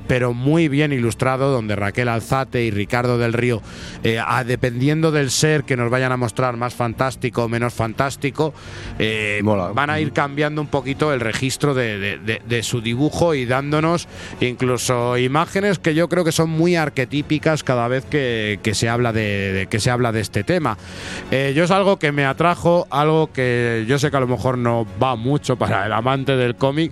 pero 0.08 0.34
muy 0.34 0.68
bien 0.68 0.92
ilustrado, 0.94 1.52
donde 1.52 1.76
Raquel 1.76 2.08
Alzate 2.10 2.64
y 2.64 2.72
Ricardo 2.72 3.20
del 3.20 3.34
Río, 3.34 3.62
eh, 4.04 4.18
a- 4.18 4.44
dependiendo 4.44 5.12
del 5.12 5.30
ser 5.30 5.64
que 5.64 5.78
nos 5.78 5.92
vayan 5.92 6.12
a 6.12 6.18
mostrar 6.18 6.58
más 6.58 6.74
fantástico 6.74 7.44
o 7.44 7.50
menos 7.50 7.74
fantástico, 7.76 8.52
eh, 8.98 9.42
van 9.44 9.90
a 9.92 10.00
ir 10.00 10.12
cambiando 10.12 10.60
un 10.62 10.68
poquito 10.70 11.14
el 11.14 11.20
registro 11.20 11.76
de, 11.76 12.00
de- 12.00 12.18
de- 12.18 12.42
de 12.48 12.64
su 12.64 12.82
dibujo 12.82 13.36
y 13.36 13.46
dándonos 13.46 14.08
incluso 14.42 15.18
imágenes 15.20 15.78
que 15.78 15.94
yo 15.94 16.10
creo 16.10 16.24
que 16.26 16.32
son 16.32 16.50
muy 16.50 16.76
arquetípicas 16.76 17.64
cada 17.64 17.88
vez 17.88 18.06
que, 18.06 18.60
que 18.64 18.74
se 18.74 18.90
habla 18.90 19.14
de, 19.14 19.54
de- 19.54 19.68
que 19.68 19.80
se 19.80 19.92
habla 19.92 20.12
de 20.12 20.22
este 20.22 20.44
tema. 20.44 20.78
Eh, 21.30 21.54
yo 21.56 21.64
es 21.66 21.72
algo 21.72 22.00
que 22.00 22.12
me 22.12 22.26
atrajo, 22.26 22.88
algo 22.90 23.32
que 23.32 23.86
yo 23.88 24.00
sé 24.00 24.10
que 24.10 24.18
a 24.18 24.22
lo 24.22 24.28
mejor 24.28 24.58
no 24.58 24.88
va 25.02 25.16
mucho 25.16 25.58
para 25.58 25.86
el 25.86 25.94
amante 25.94 26.36
del 26.38 26.56
cómic, 26.56 26.92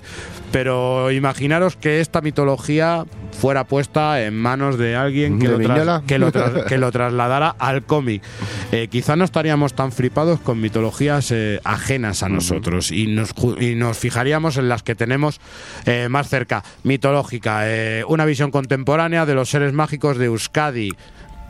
pero 0.52 1.12
imaginaros 1.12 1.76
que 1.76 2.00
esta 2.02 2.22
mitología 2.22 3.06
fuera 3.40 3.66
puesta 3.66 4.24
en 4.24 4.36
manos 4.36 4.78
de 4.78 4.96
alguien 4.96 5.38
que, 5.40 5.48
¿De 5.48 5.68
lo, 5.68 6.02
que 6.08 6.18
lo 6.18 6.32
tras- 6.32 6.66
que 6.66 6.78
lo 6.78 6.92
trasladara 6.92 7.56
al 7.60 7.84
cómic. 7.84 8.24
Eh, 8.72 8.88
quizá 8.90 9.16
no 9.16 9.24
estaríamos 9.26 9.74
tan 9.74 9.92
flipados 9.92 10.40
con 10.40 10.60
mitologías 10.60 11.32
eh, 11.32 11.60
ajenas 11.64 12.24
a 12.24 12.30
nosotros 12.30 12.92
y 12.92 13.08
nos, 13.08 13.34
y 13.60 13.76
nos 13.76 13.98
fijaríamos 13.98 14.58
en 14.58 14.70
las 14.70 14.82
que 14.84 14.96
tenemos 14.96 15.40
eh, 15.86 16.08
más 16.10 16.30
cerca. 16.30 16.64
Mitológica, 16.84 17.62
eh, 17.66 18.04
una 18.08 18.26
visión 18.26 18.50
contemporánea 18.50 19.26
de 19.26 19.36
los 19.36 19.50
seres 19.50 19.74
mágicos 19.74 20.18
de 20.18 20.26
Euskadi. 20.26 20.92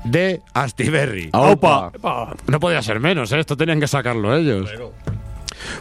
De 0.04 0.42
Astiberri. 0.54 1.30
¡Aupa! 1.34 1.92
No 2.48 2.60
podía 2.60 2.82
ser 2.82 3.00
menos, 3.00 3.32
¿eh? 3.32 3.40
esto 3.40 3.58
tenían 3.58 3.80
que 3.80 3.88
sacarlo 3.88 4.36
ellos. 4.36 4.70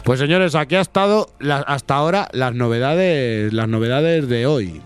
Pues 0.03 0.19
señores, 0.19 0.55
aquí 0.55 0.75
ha 0.75 0.81
estado 0.81 1.29
la- 1.39 1.57
hasta 1.57 1.95
ahora 1.95 2.27
las 2.31 2.53
novedades, 2.55 3.53
las 3.53 3.67
novedades 3.67 4.27
de 4.27 4.45
hoy. 4.47 4.81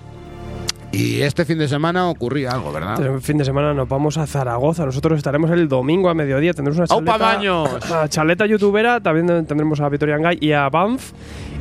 Y 0.94 1.22
este 1.22 1.45
fin 1.45 1.57
de 1.57 1.69
semana 1.69 2.10
ocurría 2.10 2.52
algo, 2.52 2.73
¿verdad? 2.73 2.99
Este 3.02 3.22
fin 3.22 3.38
de 3.38 3.45
semana 3.45 3.73
nos 3.73 3.88
vamos 3.88 4.18
a 4.18 4.28
Zaragoza. 4.28 4.86
Nosotros 4.86 5.18
estaremos 5.18 5.49
el 5.52 5.69
domingo 5.69 6.10
a 6.10 6.14
mediodía. 6.14 6.53
Tendremos 6.53 6.78
una 6.80 6.94
¡Aupa, 6.94 7.11
charleta, 7.18 7.36
baños! 7.38 7.69
una 7.90 8.10
charleta 8.10 8.45
youtubera. 8.45 8.99
También 8.99 9.45
tendremos 9.45 9.80
a 9.80 9.88
Victoria 9.88 10.18
Gay 10.18 10.38
y 10.41 10.52
a 10.52 10.68
Banff. 10.68 11.14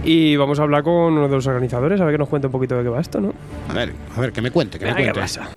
Y 0.04 0.34
vamos 0.34 0.58
a 0.58 0.62
hablar 0.64 0.82
con 0.82 0.94
uno 0.94 1.28
de 1.28 1.34
los 1.36 1.46
organizadores, 1.46 2.00
a 2.00 2.04
ver 2.06 2.14
que 2.14 2.18
nos 2.18 2.28
cuente 2.28 2.48
un 2.48 2.52
poquito 2.52 2.76
de 2.76 2.82
qué 2.82 2.88
va 2.88 3.00
esto, 3.00 3.20
¿no? 3.20 3.32
A 3.68 3.72
ver, 3.72 3.92
a 4.16 4.20
ver, 4.20 4.32
que 4.32 4.40
me 4.42 4.50
cuente, 4.50 4.80
que 4.80 4.86
me 4.86 4.94
¿qué 4.96 5.02
cuente. 5.02 5.20
pasa? 5.20 5.48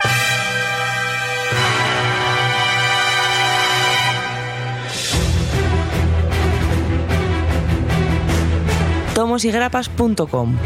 tomosygrapas.com 9.14 10.58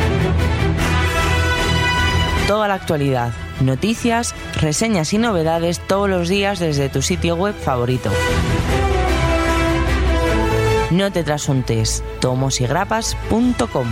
Toda 2.48 2.68
la 2.70 2.76
actualidad, 2.76 3.34
noticias, 3.60 4.34
reseñas 4.62 5.14
y 5.14 5.18
novedades 5.18 5.80
todos 5.86 6.10
los 6.10 6.30
días 6.30 6.60
desde 6.60 6.88
tu 6.88 7.02
sitio 7.02 7.36
web 7.36 7.54
favorito. 7.54 8.10
No 10.92 11.12
te 11.12 11.24
trasuntes, 11.26 12.04
tomosygrapas.com 12.22 13.88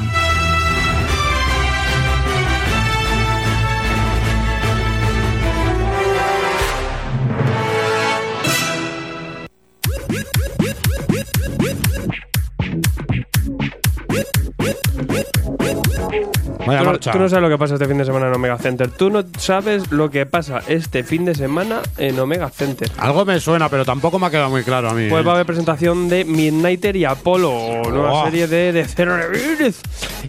Thank 14.66 16.36
you. 16.38 16.44
Vaya 16.60 16.80
tú, 16.80 16.86
no, 16.86 16.91
marcha. 16.91 17.11
tú 17.11 17.19
no 17.19 17.30
sabes 17.30 17.44
lo 17.44 17.49
que 17.49 17.57
pasa 17.57 17.73
este 17.76 17.88
fin 17.88 17.98
de 17.98 18.06
semana 18.06 18.27
en 18.27 18.34
Omega 18.34 18.57
Center. 18.57 18.90
Tú 18.91 19.10
no 19.10 19.23
sabes 19.38 19.91
lo 19.91 20.10
que 20.10 20.26
pasa 20.26 20.61
este 20.68 21.03
fin 21.03 21.26
de 21.26 21.36
semana 21.36 21.82
en 21.98 22.19
Omega 22.19 22.49
Center. 22.49 22.90
Algo 22.98 23.26
me 23.26 23.40
suena, 23.40 23.69
pero 23.69 23.86
tampoco 23.86 24.19
me 24.19 24.27
ha 24.27 24.30
quedado 24.30 24.49
muy 24.49 24.64
claro 24.64 24.90
a 24.90 24.94
mí. 24.94 25.07
Pues 25.10 25.22
¿eh? 25.22 25.26
va 25.26 25.32
a 25.32 25.36
haber 25.36 25.45
presentación 25.45 26.10
de 26.10 26.26
Midnighter 26.26 26.95
y 26.95 27.06
Apolo, 27.06 27.82
nueva 27.90 28.14
Oh. 28.14 28.26
serie 28.26 28.48
de, 28.48 28.72
de. 28.72 28.86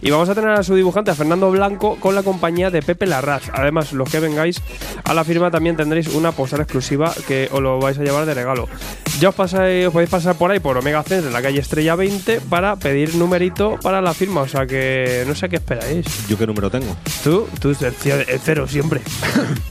Y 0.01 0.11
vamos 0.11 0.29
a 0.29 0.35
tener 0.35 0.51
a 0.51 0.63
su 0.63 0.75
dibujante, 0.75 1.11
a 1.11 1.15
Fernando 1.15 1.49
Blanco, 1.51 1.97
con 1.99 2.15
la 2.15 2.23
compañía 2.23 2.69
de 2.69 2.81
Pepe 2.81 3.05
Larraz. 3.05 3.43
Además, 3.53 3.93
los 3.93 4.09
que 4.09 4.19
vengáis 4.19 4.61
a 5.03 5.13
la 5.13 5.23
firma 5.23 5.49
también 5.51 5.75
tendréis 5.75 6.07
una 6.09 6.31
postal 6.31 6.61
exclusiva 6.61 7.13
que 7.27 7.49
os 7.51 7.61
lo 7.61 7.79
vais 7.79 7.97
a 7.97 8.03
llevar 8.03 8.25
de 8.25 8.33
regalo. 8.33 8.67
Ya 9.19 9.29
os, 9.29 9.35
pasáis, 9.35 9.87
os 9.87 9.93
podéis 9.93 10.09
pasar 10.09 10.35
por 10.35 10.51
ahí, 10.51 10.59
por 10.59 10.77
Omega 10.77 11.01
Center, 11.03 11.27
en 11.27 11.33
la 11.33 11.41
calle 11.41 11.59
Estrella 11.59 11.95
20, 11.95 12.41
para 12.41 12.75
pedir 12.75 13.15
numerito 13.15 13.77
para 13.81 14.01
la 14.01 14.13
firma. 14.13 14.41
O 14.41 14.47
sea 14.47 14.65
que 14.67 15.23
no 15.27 15.33
sé 15.35 15.49
qué 15.49 15.55
esperáis. 15.57 16.05
¿Yo 16.27 16.37
qué 16.37 16.45
número 16.47 16.69
tengo? 16.69 16.95
Tú, 17.23 17.47
tú, 17.59 17.69
el, 17.69 17.75
el 18.27 18.39
cero 18.43 18.67
siempre. 18.67 19.01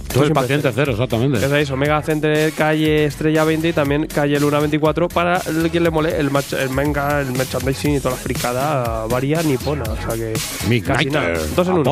Tú 0.07 0.21
siempre 0.23 0.35
paciente 0.35 0.71
cero, 0.75 0.93
exactamente. 0.93 1.39
ya 1.41 1.49
sabéis, 1.49 1.71
Omega 1.71 2.01
Center, 2.03 2.51
calle 2.53 3.05
Estrella 3.05 3.45
20 3.45 3.69
y 3.69 3.73
también 3.75 4.07
calle 4.07 4.41
Luna 4.41 4.61
24 4.61 5.09
para 5.09 5.39
el 5.47 5.71
que 5.71 5.79
le 5.81 5.91
mole 5.91 6.17
el, 6.19 6.31
match- 6.31 6.57
el 6.59 6.71
manga, 6.71 7.21
el 7.21 7.33
merchandising 7.33 7.97
y 7.97 8.01
toda 8.01 8.15
la 8.15 8.21
fricada 8.21 9.07
varia 9.09 9.43
nipona. 9.43 9.83
O 9.83 9.97
sea 9.97 10.15
que. 10.15 10.33
casi 10.81 11.05
nada. 11.11 11.39
Dos 11.55 11.69
en 11.69 11.75
uno. 11.75 11.85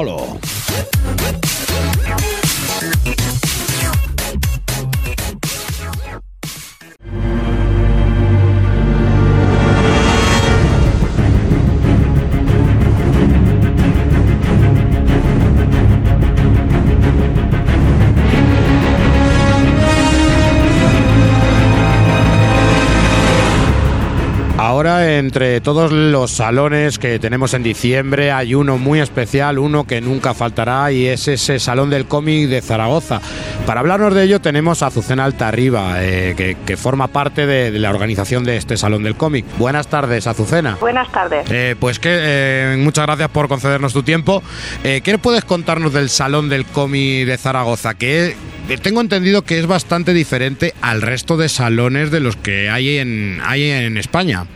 Entre 25.18 25.60
todos 25.60 25.92
los 25.92 26.30
salones 26.30 26.98
que 26.98 27.18
tenemos 27.18 27.54
en 27.54 27.62
diciembre, 27.62 28.32
hay 28.32 28.54
uno 28.54 28.78
muy 28.78 29.00
especial, 29.00 29.58
uno 29.58 29.84
que 29.84 30.00
nunca 30.00 30.34
faltará, 30.34 30.92
y 30.92 31.06
es 31.06 31.28
ese 31.28 31.58
Salón 31.58 31.90
del 31.90 32.06
Cómic 32.06 32.48
de 32.48 32.60
Zaragoza. 32.60 33.20
Para 33.66 33.80
hablarnos 33.80 34.14
de 34.14 34.24
ello, 34.24 34.40
tenemos 34.40 34.82
a 34.82 34.88
Azucena 34.88 35.24
Altarriba, 35.24 36.04
eh, 36.04 36.34
que, 36.36 36.56
que 36.66 36.76
forma 36.76 37.08
parte 37.08 37.46
de, 37.46 37.70
de 37.70 37.78
la 37.78 37.90
organización 37.90 38.44
de 38.44 38.56
este 38.56 38.76
Salón 38.76 39.02
del 39.02 39.16
Cómic. 39.16 39.44
Buenas 39.58 39.88
tardes, 39.88 40.26
Azucena. 40.26 40.76
Buenas 40.80 41.10
tardes. 41.10 41.46
Eh, 41.50 41.76
pues 41.78 41.98
que 41.98 42.10
eh, 42.12 42.76
muchas 42.78 43.06
gracias 43.06 43.28
por 43.30 43.48
concedernos 43.48 43.92
tu 43.92 44.02
tiempo. 44.02 44.42
Eh, 44.82 45.00
¿Qué 45.02 45.18
puedes 45.18 45.44
contarnos 45.44 45.92
del 45.92 46.08
Salón 46.10 46.48
del 46.48 46.64
Cómic 46.66 47.26
de 47.26 47.38
Zaragoza? 47.38 47.94
Que 47.94 48.36
eh, 48.68 48.78
tengo 48.82 49.00
entendido 49.00 49.42
que 49.42 49.58
es 49.58 49.66
bastante 49.66 50.12
diferente 50.12 50.74
al 50.80 51.02
resto 51.02 51.36
de 51.36 51.48
salones 51.48 52.10
de 52.10 52.20
los 52.20 52.36
que 52.36 52.70
hay 52.70 52.98
en, 52.98 53.40
hay 53.44 53.70
en 53.70 53.96
España. 53.96 54.46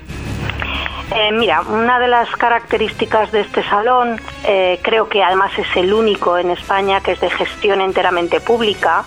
Eh, 1.15 1.33
mira, 1.33 1.63
una 1.63 1.99
de 1.99 2.07
las 2.07 2.31
características 2.37 3.33
de 3.33 3.41
este 3.41 3.63
salón, 3.63 4.21
eh, 4.47 4.79
creo 4.83 5.09
que 5.09 5.23
además 5.23 5.51
es 5.59 5.77
el 5.77 5.93
único 5.95 6.37
en 6.37 6.51
España 6.51 7.01
que 7.01 7.13
es 7.13 7.21
de 7.21 7.31
gestión 7.31 7.81
enteramente 7.81 8.41
pública, 8.41 9.05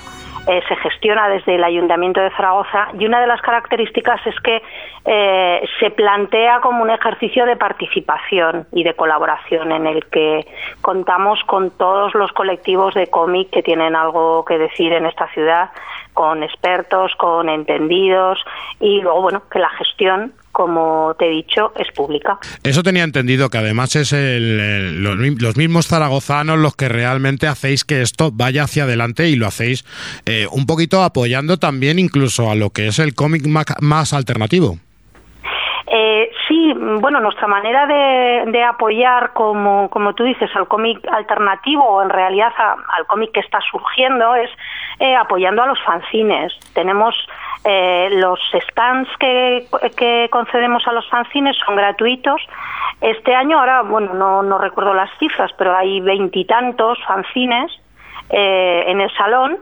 eh, 0.47 0.61
se 0.67 0.75
gestiona 0.77 1.29
desde 1.29 1.53
el 1.53 1.63
Ayuntamiento 1.63 2.19
de 2.19 2.31
Zaragoza 2.31 2.87
y 2.97 3.05
una 3.05 3.21
de 3.21 3.27
las 3.27 3.41
características 3.41 4.25
es 4.25 4.33
que 4.39 4.63
eh, 5.05 5.61
se 5.79 5.91
plantea 5.91 6.61
como 6.61 6.81
un 6.81 6.89
ejercicio 6.89 7.45
de 7.45 7.55
participación 7.55 8.65
y 8.71 8.83
de 8.83 8.95
colaboración 8.95 9.71
en 9.71 9.85
el 9.85 10.03
que 10.07 10.47
contamos 10.81 11.39
con 11.45 11.69
todos 11.69 12.15
los 12.15 12.31
colectivos 12.31 12.95
de 12.95 13.05
cómic 13.07 13.51
que 13.51 13.61
tienen 13.61 13.95
algo 13.95 14.43
que 14.43 14.57
decir 14.57 14.93
en 14.93 15.05
esta 15.05 15.27
ciudad, 15.27 15.69
con 16.13 16.43
expertos, 16.43 17.11
con 17.17 17.49
entendidos 17.49 18.39
y 18.79 19.01
luego, 19.01 19.21
bueno, 19.23 19.43
que 19.51 19.59
la 19.59 19.69
gestión 19.69 20.33
como 20.51 21.15
te 21.17 21.27
he 21.27 21.29
dicho, 21.29 21.71
es 21.77 21.87
pública. 21.95 22.37
Eso 22.61 22.83
tenía 22.83 23.05
entendido, 23.05 23.49
que 23.49 23.57
además 23.57 23.95
es 23.95 24.11
el- 24.11 25.01
los, 25.01 25.15
mi- 25.15 25.35
los 25.37 25.55
mismos 25.55 25.87
zaragozanos 25.87 26.59
los 26.59 26.75
que 26.75 26.89
realmente 26.89 27.47
hacéis 27.47 27.85
que 27.85 28.01
esto 28.01 28.31
vaya 28.33 28.63
hacia 28.63 28.83
adelante 28.83 29.29
y 29.29 29.37
lo 29.37 29.47
hacéis 29.47 29.85
eh, 30.25 30.47
un 30.51 30.65
poquito 30.65 31.03
apoyando 31.03 31.55
también 31.55 31.99
incluso 31.99 32.51
a 32.51 32.55
lo 32.55 32.69
que 32.71 32.87
es 32.87 32.99
el 32.99 33.15
cómic 33.15 33.45
ma- 33.47 33.63
más 33.79 34.11
alternativo. 34.11 34.77
Sí, 36.51 36.73
bueno, 36.75 37.21
nuestra 37.21 37.47
manera 37.47 37.85
de, 37.87 38.51
de 38.51 38.61
apoyar, 38.61 39.31
como, 39.31 39.89
como 39.89 40.13
tú 40.15 40.25
dices, 40.25 40.53
al 40.53 40.67
cómic 40.67 40.99
alternativo 41.09 41.81
o 41.81 42.01
en 42.01 42.09
realidad 42.09 42.51
a- 42.57 42.75
al 42.97 43.05
cómic 43.05 43.31
que 43.31 43.39
está 43.39 43.59
surgiendo 43.71 44.35
es 44.35 44.49
eh, 44.99 45.15
apoyando 45.15 45.63
a 45.63 45.67
los 45.67 45.81
fanzines. 45.81 46.51
Tenemos 46.73 47.15
eh, 47.63 48.09
los 48.11 48.37
stands 48.69 49.09
que, 49.17 49.65
que 49.95 50.27
concedemos 50.29 50.85
a 50.89 50.91
los 50.91 51.09
fanzines 51.09 51.55
son 51.65 51.77
gratuitos. 51.77 52.41
Este 52.99 53.33
año, 53.33 53.57
ahora, 53.57 53.83
bueno, 53.83 54.13
no, 54.13 54.43
no 54.43 54.57
recuerdo 54.57 54.93
las 54.93 55.09
cifras, 55.19 55.51
pero 55.57 55.73
hay 55.73 56.01
veintitantos 56.01 56.99
fanzines 57.07 57.71
eh, 58.29 58.83
en 58.87 58.99
el 58.99 59.09
salón 59.15 59.57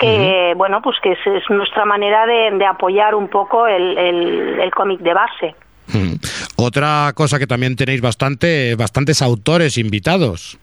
que 0.00 0.52
bueno 0.56 0.82
pues 0.82 0.98
que 1.00 1.12
es, 1.12 1.26
es 1.26 1.48
nuestra 1.50 1.84
manera 1.84 2.26
de, 2.26 2.50
de 2.52 2.66
apoyar 2.66 3.14
un 3.14 3.28
poco 3.28 3.66
el, 3.68 3.96
el- 3.98 4.60
el 4.60 4.70
cómic 4.72 4.98
de 5.00 5.14
base 5.14 5.54
Mm. 5.92 6.14
Otra 6.56 7.12
cosa 7.14 7.38
que 7.38 7.46
también 7.46 7.76
tenéis 7.76 8.00
bastante, 8.00 8.74
bastantes 8.76 9.22
autores 9.22 9.78
invitados. 9.78 10.58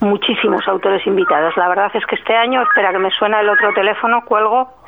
muchísimos 0.00 0.66
autores 0.66 1.06
invitados. 1.06 1.56
La 1.56 1.68
verdad 1.68 1.90
es 1.94 2.04
que 2.06 2.16
este 2.16 2.34
año, 2.34 2.60
espera 2.62 2.90
que 2.92 2.98
me 2.98 3.10
suena 3.12 3.40
el 3.40 3.48
otro 3.48 3.72
teléfono, 3.72 4.24
cuelgo. 4.24 4.81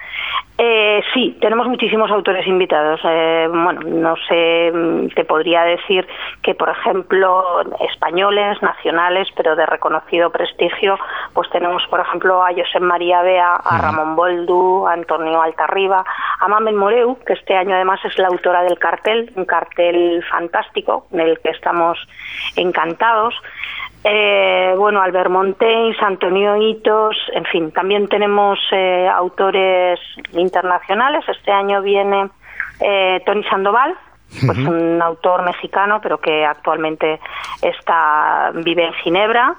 Eh, 0.57 1.03
sí, 1.12 1.36
tenemos 1.41 1.66
muchísimos 1.66 2.11
autores 2.12 2.47
invitados. 2.47 3.01
Eh, 3.05 3.49
bueno, 3.51 3.81
no 3.81 4.15
sé, 4.28 4.70
mm, 4.73 5.09
te 5.09 5.24
podría 5.24 5.65
decir 5.65 6.07
que, 6.43 6.55
por 6.55 6.69
ejemplo, 6.69 7.62
españoles, 7.91 8.62
nacionales, 8.62 9.27
pero 9.36 9.57
de 9.57 9.66
reconocido 9.66 10.31
prestigio, 10.31 10.97
pues 11.32 11.51
tenemos, 11.51 11.85
por 11.89 11.99
ejemplo, 11.99 12.45
a 12.45 12.51
Josep 12.55 12.82
María 12.82 13.23
Bea, 13.23 13.57
a 13.57 13.78
Ramón 13.78 14.15
Boldu, 14.15 14.86
a 14.86 14.93
Antonio 14.93 15.43
Altarriba, 15.43 16.05
a 16.39 16.49
Mamen 16.49 16.77
Moreu, 16.77 17.19
que 17.27 17.32
este 17.32 17.57
año 17.57 17.74
además 17.74 17.99
es 18.05 18.16
la 18.19 18.28
autora 18.28 18.62
del 18.62 18.78
cartel, 18.78 19.32
un 19.35 19.47
cartel 19.47 20.23
fantástico, 20.31 21.09
en 21.12 21.20
el 21.20 21.41
que 21.41 21.51
estamos 21.51 21.99
encantados. 22.55 23.35
Eh, 24.07 24.75
bueno, 24.77 25.01
Albert 25.01 25.31
Monteis, 25.31 25.97
Antonio 26.03 26.57
Hitos, 26.57 27.17
en 27.33 27.45
fin, 27.47 27.73
también 27.73 28.07
tenemos 28.07 28.59
eh, 28.71 29.09
autores 29.09 29.99
internacionales. 30.33 31.25
Este 31.27 31.51
año 31.51 31.81
viene 31.81 32.29
eh, 32.81 33.23
Tony 33.25 33.43
Sandoval, 33.45 33.95
pues 34.45 34.59
un 34.59 35.01
autor 35.01 35.43
mexicano, 35.43 36.01
pero 36.03 36.19
que 36.19 36.45
actualmente 36.45 37.19
está 37.63 38.51
vive 38.55 38.85
en 38.89 38.93
Ginebra. 38.93 39.55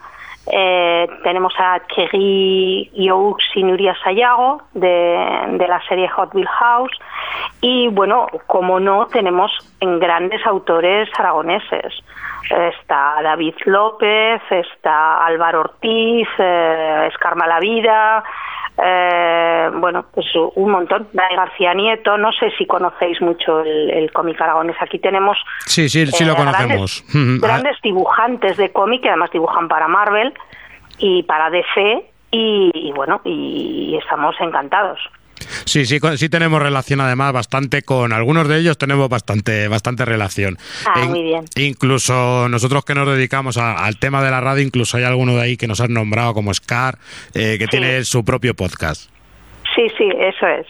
Eh, 0.51 1.07
tenemos 1.23 1.53
a 1.57 1.79
Thierry 1.93 2.91
Youx 2.93 3.37
y 3.55 3.63
Nuria 3.63 3.95
Sayago 4.03 4.61
de, 4.73 5.57
de 5.57 5.67
la 5.67 5.81
serie 5.87 6.07
Hot 6.09 6.35
Wheel 6.35 6.47
House 6.47 6.91
y 7.61 7.87
bueno, 7.87 8.27
como 8.45 8.79
no, 8.79 9.07
tenemos 9.07 9.51
en 9.79 9.99
grandes 9.99 10.45
autores 10.45 11.09
aragoneses. 11.17 11.93
Está 12.49 13.15
David 13.23 13.55
López, 13.65 14.39
está 14.51 15.25
Álvaro 15.25 15.61
Ortiz, 15.61 16.27
eh, 16.37 17.09
Escarma 17.11 17.47
la 17.47 17.59
Vida, 17.59 18.23
eh, 18.77 19.69
bueno, 19.75 20.05
pues 20.13 20.25
un 20.55 20.71
montón. 20.71 21.07
Dani 21.13 21.35
García 21.35 21.73
Nieto, 21.73 22.17
no 22.17 22.31
sé 22.33 22.51
si 22.57 22.65
conocéis 22.65 23.21
mucho 23.21 23.61
el, 23.61 23.89
el 23.91 24.11
cómic 24.11 24.39
aragonés. 24.41 24.75
Aquí 24.81 24.99
tenemos 24.99 25.37
Sí, 25.65 25.87
sí, 25.89 26.05
sí 26.07 26.23
eh, 26.23 26.27
lo 26.27 26.33
grandes- 26.35 26.55
conocemos. 26.57 27.03
Ujú. 27.09 27.39
grandes 27.41 27.77
dibujantes 27.81 28.57
de 28.57 28.71
cómic 28.71 29.01
que 29.01 29.09
además 29.09 29.31
dibujan 29.31 29.67
para 29.67 29.87
Marvel 29.87 30.33
y 30.97 31.23
para 31.23 31.49
DC 31.49 32.05
y, 32.31 32.71
y 32.73 32.91
bueno, 32.91 33.21
y 33.23 33.97
estamos 34.01 34.35
encantados. 34.39 34.99
Sí, 35.65 35.85
sí, 35.85 35.99
sí 36.17 36.29
tenemos 36.29 36.61
relación 36.61 37.01
además 37.01 37.33
bastante 37.33 37.81
con 37.83 38.13
algunos 38.13 38.47
de 38.47 38.59
ellos 38.59 38.77
tenemos 38.77 39.09
bastante 39.09 39.67
bastante 39.67 40.05
relación. 40.05 40.57
Ah, 40.85 41.05
muy 41.05 41.23
bien. 41.23 41.45
Incluso 41.55 42.47
nosotros 42.49 42.85
que 42.85 42.95
nos 42.95 43.07
dedicamos 43.07 43.57
a- 43.57 43.85
al 43.85 43.97
tema 43.97 44.23
de 44.23 44.31
la 44.31 44.41
radio, 44.41 44.63
incluso 44.63 44.97
hay 44.97 45.03
alguno 45.03 45.35
de 45.35 45.41
ahí 45.41 45.57
que 45.57 45.67
nos 45.67 45.79
han 45.81 45.93
nombrado 45.93 46.33
como 46.33 46.53
Scar, 46.53 46.97
eh, 47.33 47.57
que 47.59 47.67
tiene 47.67 48.03
su 48.05 48.23
propio 48.25 48.53
podcast. 48.55 49.09
Sí, 49.75 49.87
sí, 49.97 50.05
eso 50.17 50.47
es. 50.47 50.65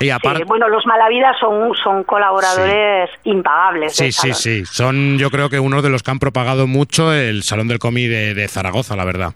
Y 0.00 0.04
Sí, 0.04 0.10
aparte, 0.10 0.44
bueno, 0.44 0.68
los 0.70 0.86
Malavidas 0.86 1.36
son, 1.38 1.74
son 1.84 2.04
colaboradores 2.04 3.10
impagables. 3.24 3.94
sí, 3.94 4.10
sí, 4.12 4.32
sí, 4.32 4.64
son 4.64 5.18
yo 5.18 5.30
creo 5.30 5.50
que 5.50 5.60
uno 5.60 5.82
de 5.82 5.90
los 5.90 6.02
que 6.02 6.10
han 6.10 6.18
propagado 6.18 6.66
mucho 6.66 7.12
el 7.12 7.42
Salón 7.42 7.68
del 7.68 7.78
Cómic 7.78 8.08
de, 8.08 8.32
de 8.34 8.48
Zaragoza, 8.48 8.96
la 8.96 9.04
verdad. 9.04 9.34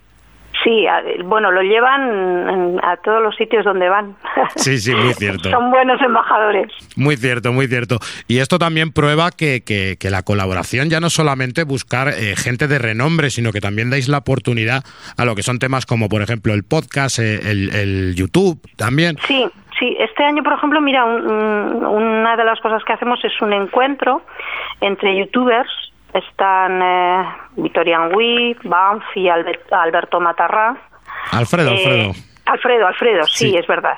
Sí, 0.63 0.85
a- 0.85 1.01
bueno, 1.23 1.49
lo 1.51 1.61
llevan 1.63 2.79
a 2.83 2.97
todos 2.97 3.21
los 3.23 3.35
sitios 3.35 3.65
donde 3.65 3.89
van. 3.89 4.15
Sí, 4.55 4.77
sí, 4.77 4.93
muy 4.93 5.13
cierto. 5.13 5.49
Son 5.49 5.71
buenos 5.71 5.99
embajadores. 6.01 6.71
Muy 6.95 7.15
cierto, 7.17 7.51
muy 7.53 7.67
cierto. 7.67 7.97
Y 8.27 8.39
esto 8.39 8.59
también 8.59 8.91
prueba 8.91 9.31
que, 9.31 9.63
que- 9.65 9.97
que 9.99 10.09
la 10.09 10.23
colaboración 10.23 10.89
ya 10.89 10.99
no 10.99 11.07
es 11.07 11.13
solamente 11.13 11.63
buscar 11.63 12.09
eh, 12.09 12.35
gente 12.35 12.67
de 12.67 12.77
renombre, 12.79 13.29
sino 13.29 13.51
que 13.51 13.61
también 13.61 13.89
dais 13.89 14.07
la 14.07 14.19
oportunidad 14.19 14.83
a 15.17 15.25
lo 15.25 15.35
que 15.35 15.43
son 15.43 15.57
temas 15.59 15.85
como, 15.85 16.09
por 16.09 16.21
ejemplo, 16.21 16.53
el 16.53 16.63
podcast, 16.63 17.19
eh, 17.19 17.39
el, 17.49 17.73
el 17.73 18.15
YouTube 18.15 18.59
también. 18.77 19.17
Sí, 19.27 19.47
sí. 19.79 19.95
Este 19.99 20.23
año, 20.23 20.43
por 20.43 20.53
ejemplo, 20.53 20.79
mira, 20.81 21.05
un- 21.05 21.25
un- 21.27 21.85
una 21.85 22.35
de 22.35 22.43
las 22.43 22.59
cosas 22.59 22.83
que 22.83 22.93
hacemos 22.93 23.19
es 23.23 23.33
un 23.41 23.53
encuentro 23.53 24.21
entre 24.81 25.17
youtubers. 25.17 25.69
Están 26.13 26.81
eh, 26.81 27.25
Vitorian 27.57 28.13
Wii, 28.15 28.57
Banff 28.63 29.03
y 29.15 29.29
Albert- 29.29 29.71
Alberto 29.71 30.19
Matarrá. 30.19 30.75
Alfredo, 31.31 31.69
Eh, 31.71 31.73
Alfredo. 31.73 32.11
Alfredo, 32.45 32.87
Alfredo, 32.87 33.23
sí, 33.27 33.51
Sí. 33.51 33.57
es 33.57 33.67
verdad. 33.67 33.97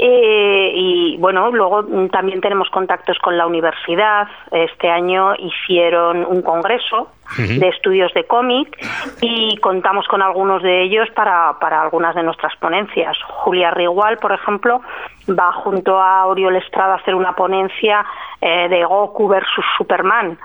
Eh, 0.00 0.70
y 0.74 1.16
bueno, 1.18 1.50
luego 1.50 1.82
mm, 1.82 2.10
también 2.10 2.40
tenemos 2.40 2.70
contactos 2.70 3.18
con 3.18 3.36
la 3.36 3.46
universidad. 3.46 4.28
Este 4.52 4.88
año 4.88 5.34
hicieron 5.36 6.24
un 6.24 6.42
congreso 6.42 7.10
de 7.36 7.68
estudios 7.68 8.12
de 8.14 8.24
cómic 8.24 8.78
y 9.20 9.56
contamos 9.58 10.06
con 10.08 10.22
algunos 10.22 10.62
de 10.62 10.82
ellos 10.84 11.08
para, 11.14 11.58
para 11.58 11.82
algunas 11.82 12.14
de 12.14 12.22
nuestras 12.22 12.54
ponencias. 12.56 13.18
Julia 13.26 13.70
Rigual, 13.72 14.16
por 14.18 14.32
ejemplo, 14.32 14.80
va 15.28 15.52
junto 15.52 16.00
a 16.00 16.24
Oriol 16.26 16.56
Estrada 16.56 16.94
a 16.94 16.96
hacer 16.98 17.14
una 17.14 17.32
ponencia 17.34 18.04
eh, 18.40 18.68
de 18.68 18.84
Goku 18.84 19.28
versus 19.28 19.64
Superman. 19.76 20.38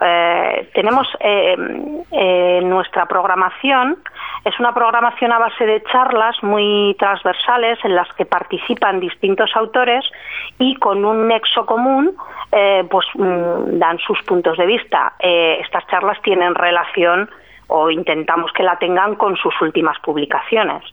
Eh, 0.00 0.70
tenemos 0.74 1.08
eh, 1.20 1.56
eh, 2.10 2.60
nuestra 2.62 3.06
programación 3.06 3.98
es 4.44 4.58
una 4.60 4.72
programación 4.72 5.32
a 5.32 5.38
base 5.38 5.66
de 5.66 5.82
charlas 5.84 6.40
muy 6.42 6.94
transversales 6.98 7.78
en 7.84 7.96
las 7.96 8.12
que 8.14 8.24
participan 8.24 9.00
distintos 9.00 9.50
autores 9.56 10.04
y 10.58 10.76
con 10.76 11.04
un 11.04 11.28
nexo 11.28 11.66
común 11.66 12.14
pues 12.88 13.06
mm, 13.14 13.78
dan 13.78 13.98
sus 13.98 14.22
puntos 14.22 14.56
de 14.56 14.66
vista. 14.66 15.14
Estas 15.18 15.86
charlas 15.88 16.22
tienen 16.22 16.54
relación 16.54 17.28
o 17.68 17.90
intentamos 17.90 18.52
que 18.52 18.62
la 18.62 18.78
tengan 18.78 19.16
con 19.16 19.36
sus 19.36 19.60
últimas 19.60 19.98
publicaciones. 19.98 20.84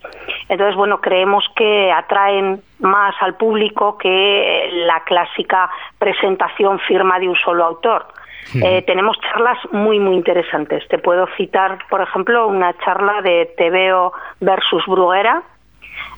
Entonces, 0.49 0.75
bueno, 0.75 0.99
creemos 0.99 1.45
que 1.55 1.91
atraen 1.91 2.61
más 2.79 3.15
al 3.21 3.35
público 3.35 3.97
que 3.97 4.69
la 4.87 5.01
clásica 5.01 5.69
presentación 5.99 6.79
firma 6.79 7.19
de 7.19 7.29
un 7.29 7.35
solo 7.35 7.63
autor. 7.63 8.07
Eh, 8.55 8.83
tenemos 8.83 9.17
charlas 9.19 9.57
muy, 9.71 9.99
muy 9.99 10.15
interesantes. 10.15 10.87
Te 10.87 10.97
puedo 10.99 11.27
citar, 11.37 11.79
por 11.89 12.01
ejemplo, 12.01 12.47
una 12.47 12.73
charla 12.79 13.21
de 13.21 13.51
TVO 13.57 14.13
versus 14.39 14.85
Bruguera, 14.85 15.43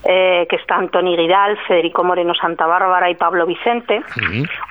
eh, 0.04 0.46
que 0.50 0.58
están 0.58 0.90
Tony 0.90 1.16
Guidal, 1.18 1.58
Federico 1.68 2.04
Moreno 2.04 2.36
Santa 2.36 2.68
Bárbara 2.68 3.10
y 3.10 3.16
Pablo 3.16 3.46
Vicente, 3.46 4.04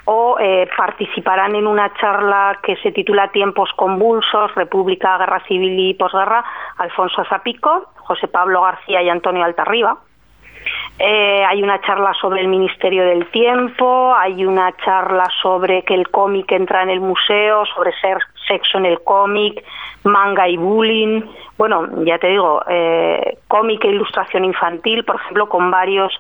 o 0.05 0.37
eh, 0.39 0.69
participarán 0.77 1.57
en 1.57 1.67
una 1.67 1.93
charla 1.95 2.59
que 2.63 2.77
se 2.77 2.93
titula 2.93 3.33
Tiempos 3.33 3.71
convulsos, 3.75 4.55
República, 4.55 5.19
Guerra 5.19 5.43
Civil 5.49 5.79
y 5.79 5.95
Posguerra, 5.95 6.45
Alfonso 6.79 7.25
Zapico, 7.25 7.89
José 7.97 8.29
Pablo 8.29 8.63
García 8.63 9.03
y 9.03 9.09
Antonio 9.09 9.45
Altarriba. 9.45 9.99
Eh, 10.99 11.45
hay 11.45 11.63
una 11.63 11.81
charla 11.81 12.15
sobre 12.21 12.41
el 12.41 12.49
Ministerio 12.49 13.05
del 13.05 13.27
Tiempo, 13.27 14.15
hay 14.17 14.45
una 14.45 14.73
charla 14.85 15.29
sobre 15.43 15.83
que 15.83 15.95
el 15.95 16.09
cómic 16.09 16.53
entra 16.53 16.83
en 16.83 16.91
el 16.91 17.01
museo, 17.01 17.65
sobre 17.67 17.93
ser 18.01 18.19
sexo 18.47 18.79
en 18.79 18.87
el 18.87 19.01
cómic, 19.03 19.65
manga 20.05 20.49
y 20.49 20.57
bullying. 20.57 21.23
Bueno, 21.59 21.89
ya 22.05 22.19
te 22.19 22.29
digo, 22.29 22.63
eh, 22.69 23.39
cómic 23.49 23.85
e 23.85 23.89
ilustración 23.89 24.45
infantil, 24.45 25.05
por 25.05 25.17
ejemplo, 25.17 25.49
con 25.49 25.69
varios 25.71 26.13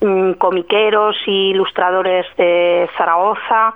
mm, 0.00 0.32
comiqueros 0.32 1.16
y 1.26 1.50
ilustradores 1.50 2.26
de 2.36 2.90
Zaragoza. 2.98 3.74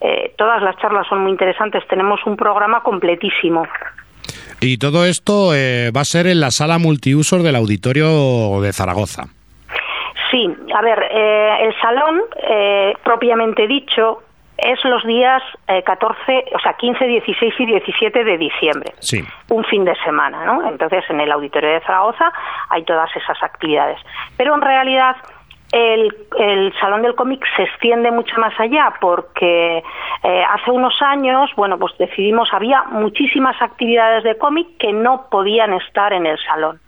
Eh, 0.00 0.32
todas 0.38 0.62
las 0.62 0.76
charlas 0.78 1.06
son 1.08 1.20
muy 1.20 1.30
interesantes. 1.30 1.86
Tenemos 1.88 2.20
un 2.24 2.36
programa 2.36 2.82
completísimo. 2.82 3.66
Y 4.62 4.78
todo 4.78 5.04
esto 5.04 5.48
va 5.48 6.00
a 6.00 6.04
ser 6.04 6.26
en 6.26 6.40
la 6.40 6.50
sala 6.50 6.78
multiusos 6.78 7.42
del 7.42 7.56
auditorio 7.56 8.60
de 8.60 8.72
Zaragoza. 8.72 9.28
Sí, 10.30 10.48
a 10.74 10.82
ver, 10.82 11.08
eh, 11.10 11.56
el 11.66 11.80
salón, 11.80 12.22
eh, 12.42 12.94
propiamente 13.02 13.66
dicho, 13.66 14.22
es 14.56 14.84
los 14.84 15.04
días 15.04 15.42
eh, 15.66 15.82
14, 15.82 16.44
o 16.54 16.58
sea, 16.58 16.74
15, 16.74 17.04
16 17.04 17.54
y 17.58 17.66
17 17.66 18.24
de 18.24 18.38
diciembre. 18.38 18.92
Sí. 19.00 19.24
un 19.48 19.64
fin 19.64 19.84
de 19.84 19.94
semana, 20.04 20.44
¿no? 20.44 20.68
Entonces, 20.68 21.04
en 21.08 21.20
el 21.20 21.32
auditorio 21.32 21.70
de 21.70 21.80
Zaragoza 21.80 22.32
hay 22.68 22.84
todas 22.84 23.10
esas 23.16 23.42
actividades. 23.42 23.98
Pero 24.36 24.54
en 24.54 24.60
realidad 24.60 25.16
el, 25.72 26.14
el 26.38 26.72
Salón 26.80 27.02
del 27.02 27.14
Cómic 27.14 27.44
se 27.56 27.62
extiende 27.62 28.10
mucho 28.10 28.38
más 28.38 28.58
allá 28.58 28.94
porque 29.00 29.82
eh, 30.22 30.44
hace 30.48 30.70
unos 30.70 31.00
años, 31.00 31.50
bueno, 31.56 31.78
pues 31.78 31.96
decidimos, 31.98 32.48
había 32.52 32.82
muchísimas 32.84 33.60
actividades 33.62 34.24
de 34.24 34.36
cómic 34.36 34.66
que 34.78 34.92
no 34.92 35.28
podían 35.30 35.72
estar 35.74 36.12
en 36.12 36.26
el 36.26 36.38
salón. 36.38 36.80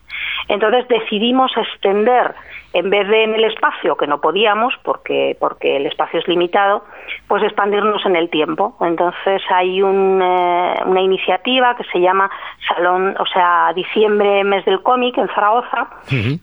Entonces 0.48 0.86
decidimos 0.88 1.52
extender, 1.56 2.34
en 2.72 2.90
vez 2.90 3.06
de 3.08 3.24
en 3.24 3.34
el 3.34 3.44
espacio, 3.44 3.96
que 3.96 4.06
no 4.06 4.20
podíamos 4.20 4.74
porque, 4.82 5.36
porque 5.38 5.76
el 5.76 5.86
espacio 5.86 6.20
es 6.20 6.28
limitado, 6.28 6.84
pues 7.28 7.42
expandirnos 7.42 8.04
en 8.06 8.16
el 8.16 8.30
tiempo. 8.30 8.76
Entonces 8.80 9.42
hay 9.50 9.82
un, 9.82 10.20
eh, 10.22 10.74
una 10.86 11.00
iniciativa 11.00 11.76
que 11.76 11.84
se 11.84 12.00
llama 12.00 12.30
Salón, 12.68 13.14
o 13.18 13.26
sea, 13.26 13.72
diciembre, 13.74 14.44
mes 14.44 14.64
del 14.64 14.82
cómic 14.82 15.16
en 15.18 15.28
Zaragoza, 15.28 15.88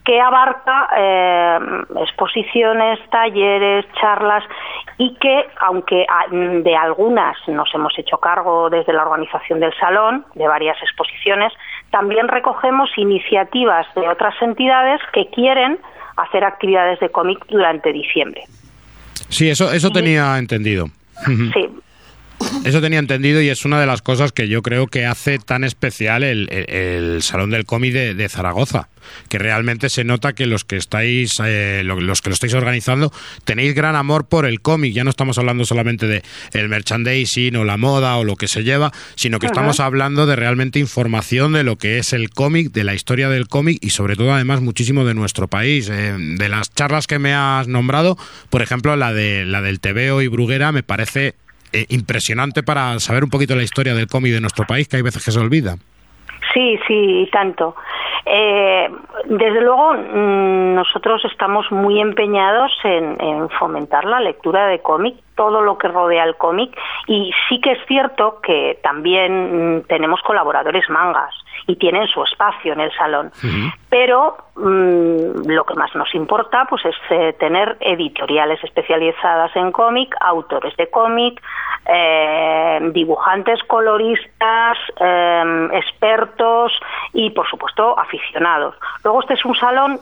que 0.03 0.21
abarca 0.21 0.89
eh, 0.97 1.59
exposiciones, 2.01 2.99
talleres, 3.09 3.85
charlas 3.99 4.43
y 4.97 5.15
que, 5.15 5.47
aunque 5.61 6.05
de 6.31 6.75
algunas 6.75 7.37
nos 7.47 7.73
hemos 7.73 7.97
hecho 7.97 8.17
cargo 8.17 8.69
desde 8.69 8.93
la 8.93 9.03
organización 9.03 9.59
del 9.59 9.73
salón, 9.79 10.25
de 10.35 10.47
varias 10.47 10.77
exposiciones, 10.81 11.53
también 11.91 12.27
recogemos 12.27 12.89
iniciativas 12.97 13.87
de 13.95 14.07
otras 14.07 14.35
entidades 14.41 15.01
que 15.13 15.27
quieren 15.33 15.79
hacer 16.17 16.43
actividades 16.43 16.99
de 16.99 17.09
cómic 17.09 17.45
durante 17.47 17.91
diciembre. 17.91 18.43
Sí, 19.29 19.49
eso, 19.49 19.71
eso 19.71 19.89
tenía 19.91 20.37
entendido. 20.37 20.87
Sí, 21.25 21.69
Eso 22.65 22.81
tenía 22.81 22.99
entendido 22.99 23.41
y 23.41 23.49
es 23.49 23.63
una 23.65 23.79
de 23.79 23.85
las 23.85 24.01
cosas 24.01 24.31
que 24.31 24.47
yo 24.47 24.61
creo 24.61 24.87
que 24.87 25.05
hace 25.05 25.39
tan 25.39 25.63
especial 25.63 26.23
el, 26.23 26.47
el- 26.51 26.69
el 27.15 27.21
Salón 27.23 27.49
del 27.51 27.65
Cómic 27.65 27.93
de, 27.93 28.13
de 28.15 28.29
Zaragoza. 28.29 28.89
Que 29.29 29.39
realmente 29.39 29.89
se 29.89 30.03
nota 30.03 30.33
que 30.33 30.45
los 30.45 30.65
que 30.65 30.75
estáis, 30.75 31.33
eh, 31.43 31.81
lo- 31.85 31.99
los 32.01 32.21
que 32.21 32.29
lo 32.29 32.33
estáis 32.33 32.53
organizando, 32.53 33.11
tenéis 33.45 33.73
gran 33.73 33.95
amor 33.95 34.27
por 34.27 34.45
el 34.45 34.61
cómic. 34.61 34.93
Ya 34.93 35.03
no 35.03 35.09
estamos 35.09 35.37
hablando 35.37 35.65
solamente 35.65 36.05
de 36.07 36.21
el 36.53 36.69
merchandising 36.69 37.55
o 37.55 37.63
la 37.63 37.77
moda 37.77 38.17
o 38.17 38.23
lo 38.23 38.35
que 38.35 38.47
se 38.47 38.63
lleva, 38.63 38.91
sino 39.15 39.39
que 39.39 39.47
Ajá. 39.47 39.53
estamos 39.53 39.79
hablando 39.79 40.25
de 40.25 40.35
realmente 40.35 40.79
información 40.79 41.53
de 41.53 41.63
lo 41.63 41.77
que 41.77 41.97
es 41.97 42.13
el 42.13 42.29
cómic, 42.29 42.71
de 42.71 42.83
la 42.83 42.93
historia 42.93 43.29
del 43.29 43.47
cómic 43.47 43.77
y 43.81 43.91
sobre 43.91 44.15
todo 44.15 44.33
además 44.33 44.61
muchísimo 44.61 45.05
de 45.05 45.13
nuestro 45.13 45.47
país. 45.47 45.89
Eh, 45.89 46.13
de 46.17 46.49
las 46.49 46.73
charlas 46.73 47.07
que 47.07 47.19
me 47.19 47.33
has 47.33 47.67
nombrado, 47.67 48.17
por 48.49 48.61
ejemplo, 48.61 48.95
la 48.95 49.13
de 49.13 49.45
la 49.45 49.61
del 49.61 49.79
TVO 49.79 50.21
y 50.21 50.27
Bruguera 50.27 50.71
me 50.71 50.83
parece 50.83 51.35
eh, 51.73 51.85
impresionante 51.89 52.63
para 52.63 52.99
saber 52.99 53.23
un 53.23 53.29
poquito 53.29 53.55
la 53.55 53.63
historia 53.63 53.93
del 53.93 54.07
cómic 54.07 54.33
de 54.33 54.41
nuestro 54.41 54.65
país, 54.65 54.87
que 54.87 54.97
hay 54.97 55.01
veces 55.01 55.23
que 55.23 55.31
se 55.31 55.39
olvida. 55.39 55.75
Sí, 56.53 56.79
sí, 56.87 57.29
tanto. 57.31 57.75
Eh, 58.25 58.89
desde 59.25 59.61
luego, 59.61 59.93
mm, 59.93 60.75
nosotros 60.75 61.23
estamos 61.25 61.71
muy 61.71 61.99
empeñados 61.99 62.71
en, 62.83 63.17
en 63.19 63.49
fomentar 63.49 64.05
la 64.05 64.19
lectura 64.19 64.67
de 64.67 64.81
cómic, 64.81 65.15
todo 65.35 65.61
lo 65.61 65.77
que 65.77 65.87
rodea 65.87 66.23
el 66.23 66.35
cómic, 66.35 66.75
y 67.07 67.31
sí 67.47 67.59
que 67.61 67.73
es 67.73 67.79
cierto 67.87 68.39
que 68.41 68.79
también 68.83 69.77
mm, 69.77 69.81
tenemos 69.83 70.21
colaboradores 70.21 70.89
mangas 70.89 71.33
y 71.69 71.75
tienen 71.75 72.07
su 72.07 72.23
espacio 72.23 72.73
en 72.73 72.79
el 72.79 72.91
salón. 72.93 73.31
Pero 73.89 74.37
mm, 74.55 75.47
lo 75.47 75.63
que 75.65 75.75
más 75.75 75.93
nos 75.93 76.13
importa 76.15 76.65
pues 76.67 76.83
es 76.83 76.95
eh, 77.11 77.33
tener 77.33 77.77
editoriales 77.79 78.63
especializadas 78.63 79.55
en 79.55 79.71
cómic, 79.71 80.15
autores 80.19 80.75
de 80.77 80.89
cómic, 80.89 81.39
eh, 81.85 82.79
dibujantes, 82.91 83.61
coloristas, 83.67 84.77
eh, 84.99 85.69
expertos 85.73 86.71
y 87.13 87.29
por 87.29 87.47
supuesto 87.47 87.97
aficionados. 87.99 88.73
Luego 89.03 89.21
este 89.21 89.35
es 89.35 89.45
un 89.45 89.55
salón 89.55 89.99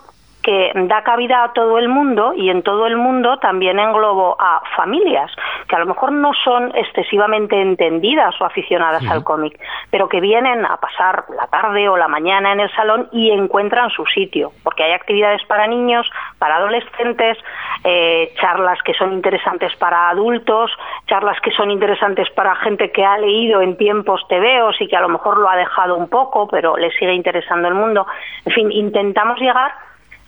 que 0.48 0.72
da 0.74 1.04
cabida 1.04 1.44
a 1.44 1.52
todo 1.52 1.78
el 1.78 1.90
mundo 1.90 2.32
y 2.34 2.50
en 2.50 2.64
todo 2.64 2.88
el 2.88 2.96
mundo 2.96 3.38
también 3.40 3.80
englobo 3.80 4.38
a 4.40 4.62
familias 4.78 5.30
que 5.68 5.76
a 5.76 5.80
lo 5.80 5.88
mejor 5.88 6.14
no 6.14 6.32
son 6.42 6.72
excesivamente 6.74 7.60
entendidas 7.62 8.34
o 8.40 8.46
aficionadas 8.46 9.06
al 9.10 9.26
cómic, 9.26 9.60
pero 9.92 10.08
que 10.08 10.22
vienen 10.22 10.66
a 10.66 10.78
pasar 10.78 11.26
la 11.36 11.48
tarde 11.48 11.90
o 11.90 11.98
la 11.98 12.08
mañana 12.08 12.54
en 12.54 12.62
el 12.62 12.72
salón 12.72 13.10
y 13.12 13.32
encuentran 13.32 13.90
su 13.90 14.06
sitio, 14.06 14.54
porque 14.64 14.84
hay 14.84 14.94
actividades 14.94 15.44
para 15.50 15.68
niños, 15.68 16.10
para 16.40 16.56
adolescentes, 16.56 17.38
eh, 17.84 18.32
charlas 18.40 18.82
que 18.84 18.94
son 18.94 19.12
interesantes 19.12 19.76
para 19.76 20.08
adultos, 20.08 20.72
charlas 21.08 21.42
que 21.42 21.52
son 21.52 21.72
interesantes 21.72 22.30
para 22.30 22.56
gente 22.56 22.90
que 22.92 23.04
ha 23.04 23.18
leído 23.18 23.62
en 23.62 23.76
tiempos 23.76 24.26
tebeos 24.30 24.80
y 24.80 24.88
que 24.88 24.96
a 24.96 25.02
lo 25.02 25.10
mejor 25.10 25.40
lo 25.40 25.50
ha 25.50 25.58
dejado 25.58 25.98
un 25.98 26.08
poco, 26.08 26.48
pero 26.48 26.78
le 26.78 26.90
sigue 26.92 27.14
interesando 27.14 27.68
el 27.68 27.74
mundo. 27.74 28.08
En 28.46 28.54
fin, 28.54 28.72
intentamos 28.72 29.38
llegar 29.42 29.74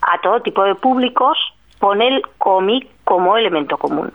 a 0.02 0.20
todo 0.22 0.42
tipo 0.42 0.64
de 0.64 0.76
públicos 0.76 1.38
con 1.80 2.02
el 2.02 2.22
cómic 2.38 2.88
como 3.04 3.38
elemento 3.38 3.78
común. 3.78 4.12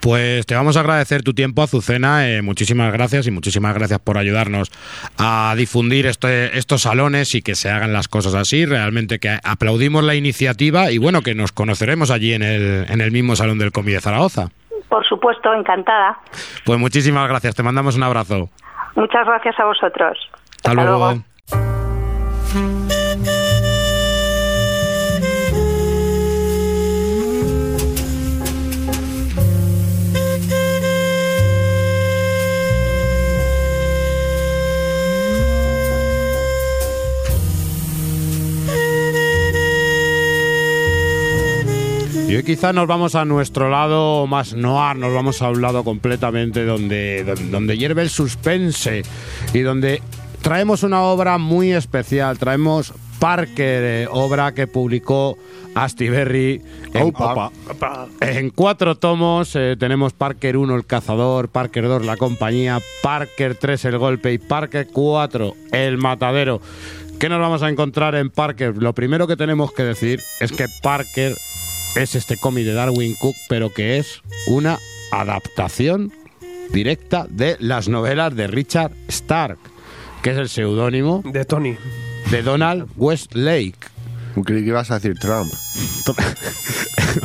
Pues 0.00 0.46
te 0.46 0.56
vamos 0.56 0.76
a 0.76 0.80
agradecer 0.80 1.22
tu 1.22 1.32
tiempo, 1.32 1.62
Azucena. 1.62 2.28
eh, 2.28 2.42
muchísimas 2.42 2.92
gracias 2.92 3.26
y 3.28 3.30
muchísimas 3.30 3.72
gracias 3.74 4.00
por 4.00 4.18
ayudarnos 4.18 4.72
a 5.16 5.54
difundir 5.56 6.06
este- 6.06 6.58
estos 6.58 6.82
salones 6.82 7.36
y 7.36 7.42
que 7.42 7.54
se 7.54 7.70
hagan 7.70 7.92
las 7.92 8.08
cosas 8.08 8.34
así. 8.34 8.66
Realmente 8.66 9.20
que 9.20 9.38
aplaudimos 9.44 10.02
la 10.02 10.16
iniciativa 10.16 10.90
y 10.90 10.98
bueno, 10.98 11.20
que 11.22 11.36
nos 11.36 11.52
conoceremos 11.52 12.10
allí 12.10 12.32
en 12.34 12.42
el, 12.42 12.86
en 12.88 13.00
el 13.00 13.12
mismo 13.12 13.36
Salón 13.36 13.58
del 13.58 13.70
Cómic 13.70 13.94
de 13.94 14.00
Zaragoza. 14.00 14.48
Por 14.88 15.06
supuesto, 15.06 15.54
encantada. 15.54 16.18
Pues 16.64 16.80
muchísimas 16.80 17.28
gracias, 17.28 17.54
te 17.54 17.62
mandamos 17.62 17.94
un 17.96 18.02
abrazo. 18.02 18.50
Muchas 18.96 19.24
gracias 19.24 19.54
a 19.60 19.64
vosotros. 19.66 20.18
Hasta, 20.56 20.74
luego. 20.74 21.22
Y 42.32 42.36
hoy 42.36 42.44
quizá 42.44 42.72
nos 42.72 42.86
vamos 42.86 43.14
a 43.14 43.26
nuestro 43.26 43.68
lado 43.68 44.26
más 44.26 44.54
noir, 44.54 44.96
nos 44.96 45.12
vamos 45.12 45.42
a 45.42 45.50
un 45.50 45.60
lado 45.60 45.84
completamente 45.84 46.64
donde, 46.64 47.24
donde, 47.24 47.50
donde 47.50 47.76
hierve 47.76 48.00
el 48.00 48.08
suspense 48.08 49.02
y 49.52 49.60
donde 49.60 50.00
traemos 50.40 50.82
una 50.82 51.02
obra 51.02 51.36
muy 51.36 51.74
especial, 51.74 52.38
traemos 52.38 52.94
Parker, 53.18 53.82
eh, 53.84 54.08
obra 54.10 54.54
que 54.54 54.66
publicó 54.66 55.36
Astiberri 55.74 56.62
en, 56.94 57.02
Opa. 57.08 57.50
en 58.22 58.48
cuatro 58.48 58.94
tomos. 58.94 59.54
eh, 59.54 59.76
tenemos 59.78 60.14
Parker 60.14 60.56
1, 60.56 60.74
el 60.74 60.86
cazador, 60.86 61.50
Parker 61.50 61.86
2, 61.86 62.06
la 62.06 62.16
compañía, 62.16 62.80
Parker 63.02 63.56
3, 63.56 63.84
el 63.84 63.98
golpe 63.98 64.32
y 64.32 64.38
Parker 64.38 64.88
4, 64.90 65.54
el 65.72 65.98
matadero. 65.98 66.62
¿Qué 67.18 67.28
nos 67.28 67.40
vamos 67.40 67.62
a 67.62 67.68
encontrar 67.68 68.14
en 68.14 68.30
Parker? 68.30 68.78
Lo 68.78 68.94
primero 68.94 69.26
que 69.26 69.36
tenemos 69.36 69.70
que 69.74 69.84
decir 69.84 70.20
es 70.40 70.50
que 70.50 70.66
Parker 70.82 71.36
es 71.94 72.14
este 72.14 72.36
cómic 72.36 72.64
de 72.64 72.72
Darwin 72.72 73.14
Cook, 73.14 73.36
pero 73.48 73.72
que 73.72 73.98
es 73.98 74.22
una 74.46 74.78
adaptación 75.10 76.12
directa 76.72 77.26
de 77.28 77.56
las 77.60 77.88
novelas 77.88 78.34
de 78.34 78.46
Richard 78.46 78.92
Stark, 79.08 79.58
que 80.22 80.30
es 80.30 80.38
el 80.38 80.48
seudónimo 80.48 81.22
de 81.24 81.44
Tony, 81.44 81.76
de 82.30 82.42
Donald 82.42 82.88
Westlake. 82.96 83.76
Creí 84.44 84.62
que 84.62 84.68
ibas 84.68 84.90
a 84.90 84.94
decir 84.94 85.18
Trump. 85.18 85.52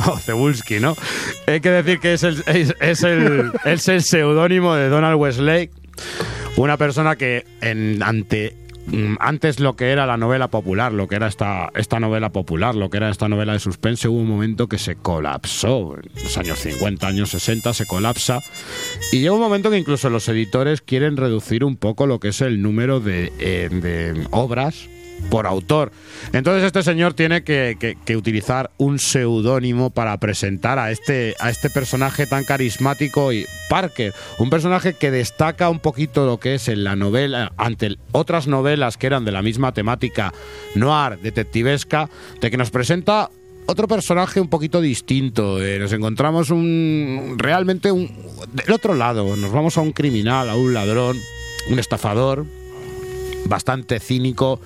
o 0.06 0.18
Cebulski, 0.18 0.80
¿no? 0.80 0.94
Hay 1.46 1.60
que 1.60 1.70
decir 1.70 1.98
que 2.00 2.12
es 2.12 2.22
el, 2.22 2.42
es, 2.46 2.74
es 2.80 3.02
el, 3.02 3.52
es 3.64 3.88
el 3.88 4.02
seudónimo 4.02 4.74
de 4.74 4.90
Donald 4.90 5.18
Westlake, 5.18 5.70
una 6.56 6.76
persona 6.76 7.16
que 7.16 7.46
en, 7.62 8.02
ante 8.02 8.54
antes 9.20 9.60
lo 9.60 9.76
que 9.76 9.90
era 9.90 10.06
la 10.06 10.16
novela 10.16 10.48
popular, 10.48 10.92
lo 10.92 11.08
que 11.08 11.16
era 11.16 11.26
esta, 11.26 11.70
esta 11.74 12.00
novela 12.00 12.30
popular, 12.30 12.74
lo 12.74 12.90
que 12.90 12.98
era 12.98 13.10
esta 13.10 13.28
novela 13.28 13.52
de 13.52 13.58
suspense, 13.58 14.08
hubo 14.08 14.18
un 14.18 14.28
momento 14.28 14.68
que 14.68 14.78
se 14.78 14.96
colapsó. 14.96 15.96
En 15.96 16.22
los 16.22 16.36
años 16.38 16.58
50, 16.58 17.06
años 17.06 17.30
60 17.30 17.72
se 17.74 17.86
colapsa. 17.86 18.40
Y 19.12 19.20
llega 19.20 19.32
un 19.32 19.40
momento 19.40 19.70
que 19.70 19.78
incluso 19.78 20.10
los 20.10 20.28
editores 20.28 20.80
quieren 20.80 21.16
reducir 21.16 21.64
un 21.64 21.76
poco 21.76 22.06
lo 22.06 22.20
que 22.20 22.28
es 22.28 22.40
el 22.40 22.62
número 22.62 23.00
de, 23.00 23.32
eh, 23.38 23.68
de 23.70 24.26
obras 24.30 24.88
por 25.30 25.46
autor. 25.46 25.92
Entonces 26.32 26.64
este 26.64 26.82
señor 26.82 27.14
tiene 27.14 27.42
que, 27.42 27.76
que- 27.78 27.96
que 28.04 28.16
utilizar 28.16 28.70
un 28.78 28.98
seudónimo 28.98 29.90
para 29.90 30.16
presentar 30.18 30.78
a 30.78 30.90
este, 30.90 31.34
a 31.40 31.50
este 31.50 31.70
personaje 31.70 32.26
tan 32.26 32.44
carismático 32.44 33.32
y 33.32 33.44
Parker, 33.68 34.14
un 34.38 34.48
personaje 34.48 34.94
que 34.94 35.10
destaca 35.10 35.68
un 35.68 35.80
poquito 35.80 36.24
lo 36.24 36.38
que 36.38 36.54
es 36.54 36.68
en 36.68 36.84
la 36.84 36.96
novela 36.96 37.52
ante 37.56 37.96
otras 38.12 38.46
novelas 38.46 38.96
que 38.96 39.06
eran 39.08 39.24
de 39.24 39.32
la 39.32 39.42
misma 39.42 39.72
temática 39.72 40.32
noir, 40.74 41.18
detectivesca, 41.22 42.08
de 42.40 42.50
que 42.50 42.56
nos 42.56 42.70
presenta 42.70 43.28
otro 43.66 43.86
personaje 43.86 44.40
un 44.40 44.48
poquito 44.48 44.80
distinto. 44.80 45.62
eh, 45.62 45.78
nos 45.78 45.92
encontramos 45.92 46.48
un 46.50 47.34
realmente 47.36 47.92
un 47.92 48.10
del 48.52 48.72
otro 48.72 48.94
lado. 48.94 49.36
Nos 49.36 49.52
vamos 49.52 49.76
a 49.76 49.82
un 49.82 49.92
criminal, 49.92 50.48
a 50.48 50.54
un 50.56 50.72
ladrón, 50.72 51.18
un 51.70 51.78
estafador, 51.78 52.46
bastante 53.44 54.00
cínico, 54.00 54.60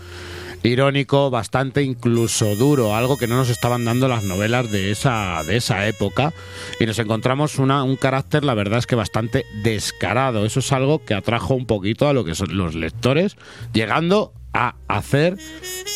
irónico, 0.62 1.30
bastante 1.30 1.82
incluso 1.82 2.56
duro, 2.56 2.94
algo 2.94 3.16
que 3.16 3.26
no 3.26 3.36
nos 3.36 3.50
estaban 3.50 3.84
dando 3.84 4.08
las 4.08 4.24
novelas 4.24 4.70
de 4.70 4.90
esa, 4.90 5.42
de 5.44 5.56
esa 5.56 5.86
época. 5.86 6.32
Y 6.80 6.86
nos 6.86 6.98
encontramos 6.98 7.58
una, 7.58 7.82
un 7.82 7.96
carácter, 7.96 8.44
la 8.44 8.54
verdad 8.54 8.78
es 8.78 8.86
que 8.86 8.94
bastante 8.94 9.44
descarado. 9.62 10.44
Eso 10.44 10.60
es 10.60 10.72
algo 10.72 11.04
que 11.04 11.14
atrajo 11.14 11.54
un 11.54 11.66
poquito 11.66 12.08
a 12.08 12.12
lo 12.12 12.24
que 12.24 12.34
son 12.34 12.56
los 12.56 12.74
lectores, 12.74 13.36
llegando 13.72 14.32
a 14.54 14.74
hacer 14.86 15.38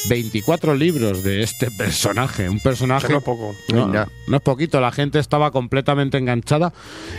24 0.09 0.75
libros 0.75 1.23
de 1.23 1.43
este 1.43 1.71
personaje. 1.71 2.49
Un 2.49 2.61
personaje... 2.61 3.09
no 3.11 3.19
es 3.19 3.25
poco. 3.25 3.55
No, 3.73 3.87
no 3.87 4.37
es 4.37 4.43
poquito, 4.43 4.81
la 4.81 4.93
gente 4.93 5.19
estaba 5.19 5.51
completamente 5.51 6.17
enganchada 6.19 6.73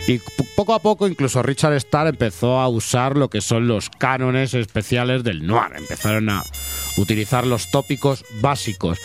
y 0.07 0.19
poco 0.55 0.73
a 0.73 0.79
poco 0.79 1.07
incluso 1.07 1.43
Richard 1.43 1.73
Starr 1.73 2.07
empezó 2.07 2.59
a 2.59 2.67
usar 2.67 3.17
lo 3.17 3.29
que 3.29 3.41
son 3.41 3.67
los 3.67 3.89
cánones 3.89 4.53
especiales 4.53 5.23
del 5.23 5.45
noir, 5.45 5.73
empezaron 5.75 6.29
a 6.29 6.43
utilizar 6.97 7.45
los 7.45 7.71
tópicos 7.71 8.25
básicos. 8.41 8.99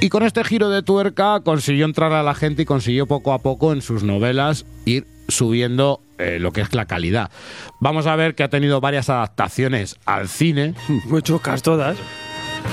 Y 0.00 0.10
con 0.10 0.22
este 0.22 0.44
giro 0.44 0.70
de 0.70 0.82
tuerca 0.82 1.40
consiguió 1.40 1.84
entrar 1.84 2.12
a 2.12 2.22
la 2.22 2.34
gente 2.34 2.62
y 2.62 2.66
consiguió 2.66 3.06
poco 3.06 3.32
a 3.32 3.40
poco 3.40 3.72
en 3.72 3.82
sus 3.82 4.04
novelas 4.04 4.64
ir 4.84 5.06
subiendo 5.26 6.00
eh, 6.18 6.38
lo 6.40 6.52
que 6.52 6.60
es 6.60 6.72
la 6.72 6.86
calidad. 6.86 7.30
Vamos 7.80 8.06
a 8.06 8.14
ver 8.14 8.34
que 8.34 8.44
ha 8.44 8.48
tenido 8.48 8.80
varias 8.80 9.10
adaptaciones 9.10 9.96
al 10.06 10.28
cine. 10.28 10.74
Muy 11.06 11.22
chocas 11.22 11.62
todas. 11.62 11.96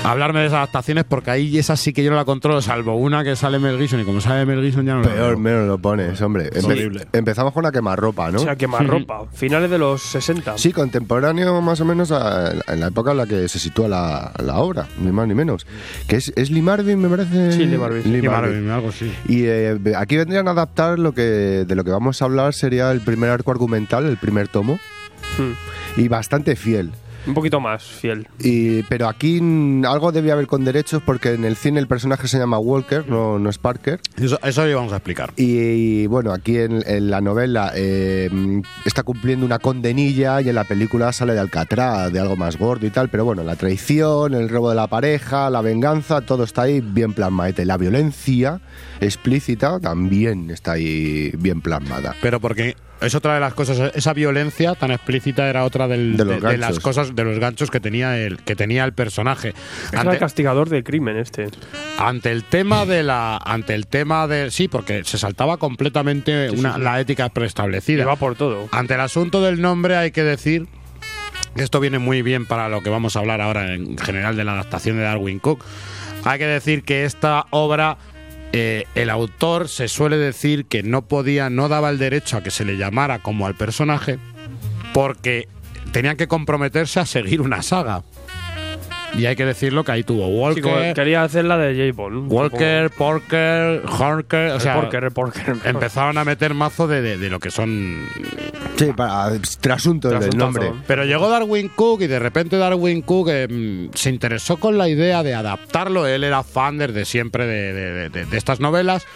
Hablarme 0.04 0.38
de 0.40 0.46
esas 0.46 0.58
adaptaciones 0.58 1.02
porque 1.02 1.32
ahí 1.32 1.58
esas 1.58 1.80
sí 1.80 1.92
que 1.92 2.04
yo 2.04 2.10
no 2.10 2.16
la 2.16 2.24
controlo, 2.24 2.62
salvo 2.62 2.94
una 2.96 3.24
que 3.24 3.34
sale 3.34 3.58
Mel 3.58 3.76
Gibson 3.76 4.00
y 4.00 4.04
como 4.04 4.20
sale 4.20 4.46
Mel 4.46 4.62
Gibson 4.62 4.86
ya 4.86 4.94
no 4.94 5.00
la 5.02 5.08
Peor, 5.08 5.30
veo. 5.30 5.38
menos 5.38 5.66
lo 5.66 5.78
pones, 5.78 6.20
hombre. 6.22 6.48
Empe- 6.52 6.64
horrible. 6.64 7.08
empezamos 7.12 7.52
con 7.52 7.64
la 7.64 7.72
quemarropa, 7.72 8.30
¿no? 8.30 8.38
O 8.38 8.42
sea, 8.44 8.54
quemarropa. 8.54 9.24
Finales 9.32 9.68
de 9.68 9.78
los 9.78 10.00
60. 10.02 10.58
Sí, 10.58 10.72
contemporáneo 10.72 11.60
más 11.60 11.80
o 11.80 11.84
menos 11.84 12.12
a- 12.12 12.52
en 12.68 12.78
la 12.80 12.86
época 12.86 13.10
en 13.10 13.16
la 13.16 13.26
que 13.26 13.48
se 13.48 13.58
sitúa 13.58 13.88
la, 13.88 14.32
la 14.44 14.58
obra, 14.58 14.86
ni 15.00 15.10
más 15.10 15.26
ni 15.26 15.34
menos. 15.34 15.66
Que 16.06 16.16
es, 16.16 16.32
es 16.36 16.50
Lee 16.52 16.62
Marvin, 16.62 17.00
me 17.00 17.08
parece. 17.08 17.50
Sí, 17.52 17.66
Lee 17.66 17.76
Marvin. 17.76 18.02
Lee 18.04 18.20
Lee 18.20 18.28
Marvin. 18.28 18.52
Marvin, 18.52 18.70
algo 18.70 18.88
así. 18.90 19.12
Y 19.26 19.46
eh, 19.46 19.76
aquí 19.96 20.16
vendrían 20.16 20.46
a 20.46 20.52
adaptar 20.52 21.00
lo 21.00 21.14
que 21.14 21.22
de 21.66 21.74
lo 21.74 21.82
que 21.82 21.90
vamos 21.90 22.22
a 22.22 22.26
hablar 22.26 22.54
sería 22.54 22.92
el 22.92 23.00
primer 23.00 23.30
arco 23.30 23.50
argumental, 23.50 24.06
el 24.06 24.18
primer 24.18 24.46
tomo, 24.46 24.78
Hmm. 25.36 26.00
y 26.00 26.06
bastante 26.06 26.54
fiel. 26.54 26.92
Un 27.26 27.34
poquito 27.34 27.60
más 27.60 27.82
fiel. 27.82 28.26
Y, 28.38 28.82
pero 28.84 29.08
aquí 29.08 29.40
algo 29.86 30.12
debía 30.12 30.34
haber 30.34 30.46
con 30.46 30.64
derechos 30.64 31.02
porque 31.04 31.32
en 31.32 31.44
el 31.44 31.56
cine 31.56 31.80
el 31.80 31.88
personaje 31.88 32.28
se 32.28 32.38
llama 32.38 32.58
Walker, 32.58 33.08
no, 33.08 33.38
no 33.38 33.50
es 33.50 33.58
Parker. 33.58 34.00
Eso, 34.16 34.38
eso 34.42 34.66
lo 34.66 34.76
vamos 34.76 34.92
a 34.92 34.96
explicar. 34.96 35.32
Y, 35.36 36.06
bueno, 36.06 36.32
aquí 36.32 36.58
en, 36.58 36.82
en 36.86 37.10
la 37.10 37.20
novela 37.20 37.72
eh, 37.74 38.28
mm, 38.30 38.60
está 38.84 39.02
cumpliendo 39.02 39.44
una 39.44 39.58
condenilla 39.58 40.40
y 40.40 40.48
en 40.48 40.54
la 40.54 40.64
película 40.64 41.12
sale 41.12 41.34
de 41.34 41.40
Alcatraz, 41.40 42.12
de 42.12 42.20
algo 42.20 42.36
más 42.36 42.56
gordo 42.58 42.86
y 42.86 42.90
tal, 42.90 43.08
pero 43.08 43.24
bueno, 43.24 43.42
la 43.42 43.56
traición, 43.56 44.34
el 44.34 44.48
robo 44.48 44.70
de 44.70 44.76
la 44.76 44.86
pareja, 44.86 45.50
la 45.50 45.60
venganza, 45.60 46.20
todo 46.20 46.44
está 46.44 46.62
ahí 46.62 46.80
bien 46.80 47.12
plasmado. 47.12 47.36
La 47.64 47.76
violencia 47.76 48.60
explícita 49.00 49.78
también 49.80 50.50
está 50.50 50.72
ahí 50.72 51.32
bien 51.38 51.60
plasmada. 51.60 52.14
Pero 52.20 52.40
porque 52.40 52.76
es 53.00 53.14
otra 53.14 53.34
de 53.34 53.40
las 53.40 53.52
cosas, 53.54 53.92
esa 53.94 54.12
violencia 54.12 54.74
tan 54.74 54.90
explícita 54.90 55.48
era 55.48 55.64
otra 55.64 55.86
del- 55.88 56.16
De 56.16 56.24
de, 56.24 56.40
los 56.40 56.50
de 56.52 56.58
las 56.58 56.80
cosas, 56.80 57.14
de 57.14 57.24
los 57.24 57.38
ganchos 57.38 57.70
que 57.70 57.78
tenía 57.80 58.18
el, 58.18 58.38
que 58.38 58.56
tenía 58.56 58.84
el 58.84 58.92
personaje. 58.92 59.50
Es 59.86 59.92
el 59.92 59.98
Ante, 60.00 60.18
castigador 60.18 60.68
del 60.68 60.82
crimen 60.84 61.16
este. 61.16 61.48
ante 61.98 62.32
el 62.32 62.44
tema 62.44 62.86
de 62.86 63.02
la, 63.02 63.36
ante 63.36 63.74
el 63.74 63.86
tema 63.86 64.26
de, 64.26 64.50
sí, 64.50 64.68
porque 64.68 65.04
se 65.04 65.18
saltaba 65.18 65.56
completamente 65.58 66.50
Sí, 66.50 66.56
una- 66.58 66.74
sí. 66.76 66.80
la 66.80 67.00
ética 67.00 67.28
preestablecida. 67.28 68.04
Va 68.06 68.16
por 68.16 68.34
todo. 68.34 68.68
Ante 68.72 68.94
el 68.94 69.00
asunto 69.00 69.42
del 69.42 69.60
nombre 69.60 69.96
hay 69.96 70.10
que 70.10 70.22
decir 70.22 70.66
que 71.54 71.62
esto 71.62 71.80
viene 71.80 71.98
muy 71.98 72.22
bien 72.22 72.44
para 72.46 72.68
lo 72.68 72.82
que 72.82 72.90
vamos 72.90 73.16
a 73.16 73.20
hablar 73.20 73.40
ahora 73.40 73.74
en 73.74 73.96
general 73.98 74.36
de 74.36 74.44
la 74.44 74.52
adaptación 74.52 74.96
de 74.96 75.02
Darwin 75.04 75.38
Cook. 75.38 75.64
Hay 76.24 76.38
que 76.38 76.46
decir 76.46 76.82
que 76.82 77.04
esta 77.04 77.46
obra, 77.50 77.98
eh, 78.56 78.86
el 78.94 79.10
autor 79.10 79.68
se 79.68 79.88
suele 79.88 80.16
decir 80.16 80.66
que 80.66 80.82
no 80.82 81.02
podía, 81.06 81.50
no 81.50 81.68
daba 81.68 81.90
el 81.90 81.98
derecho 81.98 82.36
a 82.36 82.42
que 82.42 82.50
se 82.50 82.64
le 82.64 82.76
llamara 82.76 83.20
como 83.20 83.46
al 83.46 83.54
personaje 83.54 84.18
porque 84.92 85.48
tenían 85.92 86.16
que 86.16 86.28
comprometerse 86.28 87.00
a 87.00 87.06
seguir 87.06 87.40
una 87.40 87.62
saga. 87.62 88.02
Y 89.14 89.24
hay 89.26 89.36
que 89.36 89.46
decirlo 89.46 89.82
que 89.84 89.92
ahí 89.92 90.02
tuvo 90.02 90.26
Sí, 90.52 90.60
Walker, 90.60 90.94
quería 90.94 91.22
hacer 91.22 91.44
la 91.44 91.56
de 91.56 91.74
J. 91.90 91.96
Bond. 91.96 92.30
Walker, 92.30 92.90
Porker, 92.90 93.82
Harker, 93.86 94.50
o 94.50 94.54
El 94.56 94.60
sea, 94.60 94.74
Porker, 94.80 95.04
el 95.04 95.10
Porker. 95.10 95.56
empezaron 95.64 96.18
a 96.18 96.24
meter 96.24 96.52
mazo 96.54 96.86
de, 96.86 97.00
de- 97.00 97.16
de 97.16 97.30
lo 97.30 97.38
que 97.40 97.50
son 97.50 98.06
Sí, 98.76 98.92
para 98.94 99.32
trasunto 99.60 100.08
del 100.10 100.36
nombre. 100.36 100.72
Pero 100.86 101.04
llegó 101.04 101.30
Darwin 101.30 101.68
Cook 101.68 102.02
y 102.02 102.06
de 102.08 102.18
repente 102.18 102.58
Darwin 102.58 103.00
Cook 103.02 103.28
eh, 103.30 103.48
mm, 103.48 103.94
se 103.94 104.10
interesó 104.10 104.58
con 104.58 104.76
la 104.76 104.88
idea 104.88 105.22
de 105.22 105.34
adaptarlo. 105.34 106.06
Él 106.06 106.22
era 106.24 106.42
fan 106.42 106.76
desde 106.78 107.04
siempre 107.06 107.46
de, 107.46 107.72
de- 107.72 108.08
de- 108.10 108.24
de 108.26 108.36
estas 108.36 108.60
novelas 108.60 109.06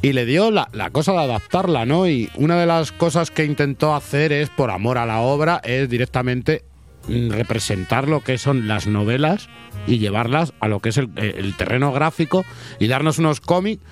y 0.00 0.14
le 0.14 0.24
dio 0.24 0.50
la, 0.50 0.68
la 0.72 0.90
cosa 0.90 1.12
de 1.12 1.18
adaptarla, 1.18 1.84
¿no? 1.84 2.08
Y 2.08 2.30
una 2.36 2.58
de 2.58 2.66
las 2.66 2.90
cosas 2.90 3.30
que 3.30 3.44
intentó 3.44 3.94
hacer 3.94 4.32
es, 4.32 4.48
por 4.48 4.70
amor 4.70 4.98
a 4.98 5.04
la 5.06 5.20
obra, 5.20 5.60
es 5.62 5.88
directamente 5.90 6.62
representar 7.08 8.08
lo 8.08 8.20
que 8.20 8.38
son 8.38 8.68
las 8.68 8.86
novelas 8.86 9.48
y 9.86 9.98
llevarlas 9.98 10.52
a 10.60 10.68
lo 10.68 10.80
que 10.80 10.90
es 10.90 10.98
el, 10.98 11.10
el 11.16 11.56
terreno 11.56 11.92
gráfico 11.92 12.44
y 12.78 12.86
darnos 12.86 13.18
unos 13.18 13.40
cómics 13.40 13.82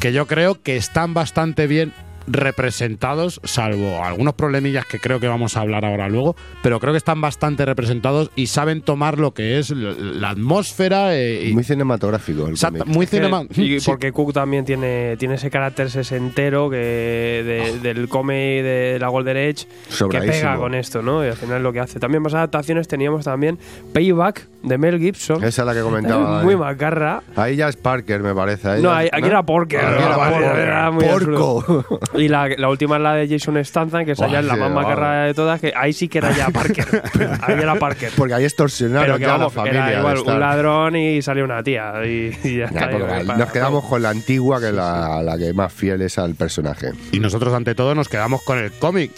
que 0.00 0.12
yo 0.12 0.26
creo 0.26 0.62
que 0.62 0.76
están 0.76 1.14
bastante 1.14 1.66
bien 1.66 1.92
representados, 2.28 3.40
salvo 3.44 4.04
algunos 4.04 4.34
problemillas 4.34 4.84
que 4.86 4.98
creo 4.98 5.20
que 5.20 5.28
vamos 5.28 5.56
a 5.56 5.60
hablar 5.60 5.84
ahora 5.84 6.08
luego, 6.08 6.36
pero 6.62 6.80
creo 6.80 6.92
que 6.92 6.98
están 6.98 7.20
bastante 7.20 7.64
representados 7.64 8.30
y 8.36 8.46
saben 8.48 8.82
tomar 8.82 9.18
lo 9.18 9.32
que 9.34 9.58
es 9.58 9.70
la 9.70 10.30
atmósfera 10.30 11.16
eh, 11.16 11.48
y 11.48 11.52
Muy 11.54 11.64
cinematográfico 11.64 12.44
el 12.46 12.50
Exacto, 12.50 12.84
muy 12.86 13.06
cinema. 13.06 13.44
y 13.54 13.80
sí. 13.80 13.86
porque 13.90 14.12
Cook 14.12 14.32
también 14.32 14.64
tiene, 14.64 15.16
tiene 15.18 15.34
ese 15.34 15.50
carácter 15.50 15.90
sesentero 15.90 16.70
que 16.70 16.76
de- 16.76 17.78
del 17.82 18.08
cómic 18.08 18.28
de 18.62 18.98
la 19.00 19.08
Golden 19.08 19.36
Age 19.36 19.66
que 20.10 20.18
pega 20.20 20.56
con 20.56 20.74
esto, 20.74 21.02
¿no? 21.02 21.24
Y 21.24 21.28
al 21.28 21.36
final 21.36 21.58
es 21.58 21.62
lo 21.62 21.72
que 21.72 21.80
hace. 21.80 21.98
También 22.00 22.22
más 22.22 22.34
adaptaciones 22.34 22.88
teníamos 22.88 23.24
también 23.24 23.58
Payback 23.92 24.46
de 24.62 24.76
Mel 24.78 24.98
Gibson. 24.98 25.42
Esa 25.44 25.62
es 25.62 25.66
la 25.66 25.74
que 25.74 25.80
comentaba. 25.82 26.42
Muy 26.42 26.56
macarra. 26.56 27.22
Ahí 27.36 27.56
ya 27.56 27.68
es 27.68 27.76
Parker, 27.76 28.20
me 28.22 28.34
parece. 28.34 28.68
Ahí 28.68 28.82
No, 28.82 28.90
ahí- 28.92 29.08
aquí 29.12 29.26
era 29.26 29.42
Porker. 29.42 29.80
Aquí 29.84 30.02
era 30.02 30.14
Porker. 30.16 30.58
era 30.58 30.90
muy 30.90 31.04
Porco. 31.04 31.84
Y 32.18 32.28
la, 32.28 32.48
la 32.56 32.68
última 32.68 32.96
es 32.96 33.02
la 33.02 33.14
de 33.14 33.28
Jason 33.28 33.64
Statham, 33.64 34.04
que 34.04 34.12
es 34.12 34.18
la 34.18 34.40
sí, 34.42 34.58
más 34.58 34.70
macarra 34.70 35.24
de 35.24 35.34
todas, 35.34 35.60
que 35.60 35.72
ahí 35.76 35.92
sí 35.92 36.08
que 36.08 36.18
era 36.18 36.32
ya 36.32 36.48
Parker. 36.50 37.02
ahí 37.42 37.54
era 37.60 37.74
Parker. 37.76 38.10
Porque 38.16 38.34
ahí 38.34 38.44
extorsionaron 38.44 39.18
ya 39.20 39.28
a 39.34 39.38
vamos, 39.38 39.54
la 39.54 39.62
familia. 39.62 39.88
era 39.90 39.98
igual 40.00 40.18
un 40.18 40.40
ladrón 40.40 40.96
y 40.96 41.22
salió 41.22 41.44
una 41.44 41.62
tía. 41.62 41.92
Y, 42.04 42.36
y 42.44 42.58
ya 42.58 42.70
Ya, 42.70 42.80
está. 42.86 43.22
Y- 43.22 43.38
nos 43.38 43.52
quedamos 43.52 43.84
con 43.84 44.02
la 44.02 44.10
antigua, 44.10 44.60
que 44.60 44.68
es 44.68 44.74
la, 44.74 45.22
la 45.22 45.38
que 45.38 45.52
más 45.52 45.72
fiel 45.72 46.02
es 46.02 46.18
al 46.18 46.34
personaje. 46.34 46.90
Y 47.12 47.20
nosotros 47.20 47.54
ante 47.54 47.74
todo 47.74 47.94
nos 47.94 48.08
quedamos 48.08 48.42
con 48.42 48.58
el 48.58 48.72
cómic. 48.72 49.12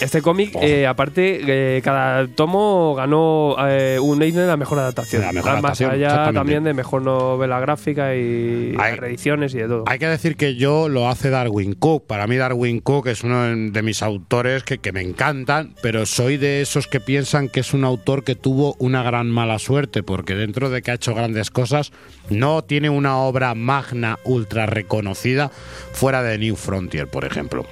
Este 0.00 0.20
cómic, 0.22 0.54
eh, 0.60 0.86
aparte, 0.86 1.40
eh, 1.76 1.80
cada 1.82 2.26
tomo 2.26 2.94
ganó 2.96 3.56
eh, 3.68 3.98
un 4.02 4.20
Eisner 4.22 4.46
la 4.46 4.56
mejor 4.56 4.78
adaptación. 4.80 5.22
La 5.22 5.32
mejor 5.32 5.52
Más 5.52 5.58
adaptación, 5.80 5.90
allá 5.92 6.32
también 6.32 6.64
de 6.64 6.74
mejor 6.74 7.02
novela 7.02 7.60
gráfica 7.60 8.14
y 8.16 8.74
Hay- 8.78 8.96
reediciones 8.96 9.54
y 9.54 9.58
de 9.58 9.68
todo. 9.68 9.84
Hay 9.86 9.98
que 9.98 10.06
decir 10.08 10.36
que 10.36 10.56
yo 10.56 10.88
lo 10.88 11.08
hace 11.08 11.30
Darwin 11.30 11.74
Cook. 11.74 12.06
Para 12.06 12.26
mí 12.26 12.36
Darwin 12.36 12.80
Cook 12.80 13.06
es 13.06 13.22
uno 13.22 13.44
de 13.44 13.82
mis 13.82 14.02
autores 14.02 14.62
que, 14.64 14.78
que 14.78 14.92
me 14.92 15.00
encantan, 15.00 15.74
pero 15.80 16.06
soy 16.06 16.36
de 16.38 16.60
esos 16.60 16.86
que 16.88 17.00
piensan 17.00 17.48
que 17.48 17.60
es 17.60 17.72
un 17.72 17.84
autor 17.84 18.24
que 18.24 18.34
tuvo 18.34 18.74
una 18.80 19.02
gran 19.02 19.30
mala 19.30 19.58
suerte, 19.58 20.02
porque 20.02 20.34
dentro 20.34 20.70
de 20.70 20.82
que 20.82 20.90
ha 20.90 20.94
hecho 20.94 21.14
grandes 21.14 21.50
cosas, 21.50 21.92
no 22.30 22.62
tiene 22.64 22.90
una 22.90 23.18
obra 23.18 23.54
magna 23.54 24.18
ultra 24.24 24.66
reconocida 24.66 25.50
fuera 25.92 26.22
de 26.22 26.36
New 26.38 26.56
Frontier, 26.56 27.06
por 27.06 27.24
ejemplo. 27.24 27.64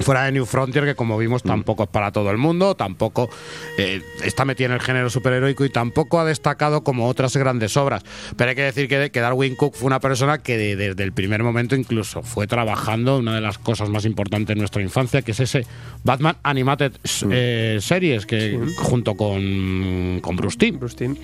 Fuera 0.00 0.24
de 0.24 0.32
New 0.32 0.44
Frontier, 0.44 0.84
que 0.84 0.94
como 0.94 1.16
vimos 1.16 1.42
tampoco 1.42 1.84
es 1.84 1.88
para 1.88 2.10
todo 2.12 2.30
el 2.30 2.36
mundo, 2.36 2.74
tampoco 2.74 3.30
eh, 3.78 4.02
está 4.22 4.44
metido 4.44 4.66
en 4.70 4.72
el 4.74 4.80
género 4.80 5.08
superheroico 5.08 5.64
y 5.64 5.70
tampoco 5.70 6.18
ha 6.20 6.24
destacado 6.24 6.82
como 6.84 7.08
otras 7.08 7.36
grandes 7.36 7.76
obras. 7.76 8.02
Pero 8.36 8.50
hay 8.50 8.56
que 8.56 8.62
decir 8.62 8.88
que, 8.88 9.10
que 9.10 9.20
Darwin 9.20 9.54
Cook 9.56 9.74
fue 9.76 9.86
una 9.86 10.00
persona 10.00 10.38
que 10.38 10.58
de- 10.58 10.76
desde 10.76 11.02
el 11.04 11.12
primer 11.12 11.42
momento 11.42 11.74
incluso 11.76 12.22
fue 12.22 12.46
trabajando 12.46 13.18
una 13.18 13.34
de 13.36 13.40
las 13.40 13.56
cosas 13.58 13.88
más 13.88 14.04
importantes 14.04 14.54
de 14.54 14.58
nuestra 14.58 14.82
infancia, 14.82 15.22
que 15.22 15.30
es 15.32 15.40
ese 15.40 15.64
Batman 16.02 16.36
Animated 16.42 16.92
eh, 17.30 17.78
Series, 17.80 18.26
que 18.26 18.58
junto 18.76 19.14
con, 19.14 20.18
con 20.20 20.36
Bruce 20.36 20.58
Timm. 20.58 20.78
Bruce 20.78 20.96
Timm. 20.96 21.16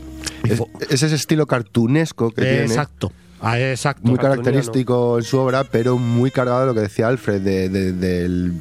Es, 0.44 0.62
es 0.88 1.02
ese 1.02 1.16
estilo 1.16 1.46
cartunesco 1.46 2.30
que 2.30 2.42
tiene. 2.42 2.62
Exacto. 2.62 3.12
Ah, 3.42 3.58
exacto. 3.58 4.02
Muy 4.06 4.18
característico 4.18 5.18
en 5.18 5.24
su 5.24 5.38
obra, 5.38 5.64
pero 5.64 5.96
muy 5.98 6.30
cargado 6.30 6.60
de 6.60 6.66
lo 6.66 6.74
que 6.74 6.80
decía 6.80 7.08
Alfred, 7.08 7.40
de, 7.40 7.68
de- 7.68 8.52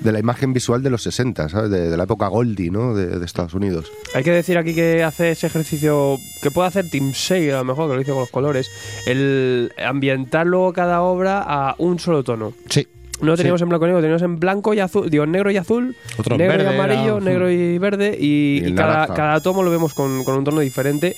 de 0.00 0.10
la 0.12 0.18
imagen 0.18 0.52
visual 0.52 0.82
de 0.82 0.90
los 0.90 1.02
60, 1.02 1.48
¿sabes? 1.48 1.70
De, 1.70 1.88
de 1.90 1.96
la 1.96 2.04
época 2.04 2.26
Goldie, 2.26 2.70
¿no? 2.70 2.94
De, 2.94 3.06
de 3.18 3.24
Estados 3.24 3.54
Unidos. 3.54 3.92
Hay 4.14 4.24
que 4.24 4.32
decir 4.32 4.58
aquí 4.58 4.74
que 4.74 5.04
hace 5.04 5.30
ese 5.30 5.46
ejercicio 5.46 6.18
que 6.42 6.50
puede 6.50 6.68
hacer 6.68 6.88
Tim 6.90 7.12
Sale, 7.14 7.52
a 7.52 7.58
lo 7.58 7.64
mejor, 7.64 7.88
que 7.88 7.94
lo 7.96 8.00
hizo 8.02 8.12
con 8.12 8.22
los 8.22 8.30
colores, 8.30 8.68
el 9.06 9.70
ambientar 9.84 10.46
luego 10.46 10.72
cada 10.72 11.02
obra 11.02 11.42
a 11.46 11.74
un 11.78 11.98
solo 11.98 12.24
tono. 12.24 12.52
Sí. 12.68 12.88
No 13.20 13.36
teníamos 13.36 13.60
Sí. 13.60 13.62
en 13.62 13.68
blanco 13.68 13.84
y 13.84 13.88
negro, 13.88 14.00
teníamos 14.00 14.22
en 14.22 14.40
blanco 14.40 14.74
y 14.74 14.80
azul, 14.80 15.08
digo, 15.08 15.22
en 15.22 15.30
negro 15.30 15.50
y 15.52 15.56
azul, 15.56 15.94
Otro 16.18 16.36
negro 16.36 16.56
verde 16.56 16.70
y 16.72 16.74
amarillo, 16.74 17.16
era- 17.18 17.24
negro 17.24 17.50
y 17.50 17.78
verde, 17.78 18.16
y, 18.18 18.26
Y 18.26 18.64
el 18.64 18.70
y 18.70 18.74
cada, 18.74 19.06
cada 19.14 19.40
tomo 19.40 19.62
lo 19.62 19.70
vemos 19.70 19.94
con, 19.94 20.24
con 20.24 20.34
un 20.34 20.42
tono 20.44 20.60
diferente. 20.60 21.14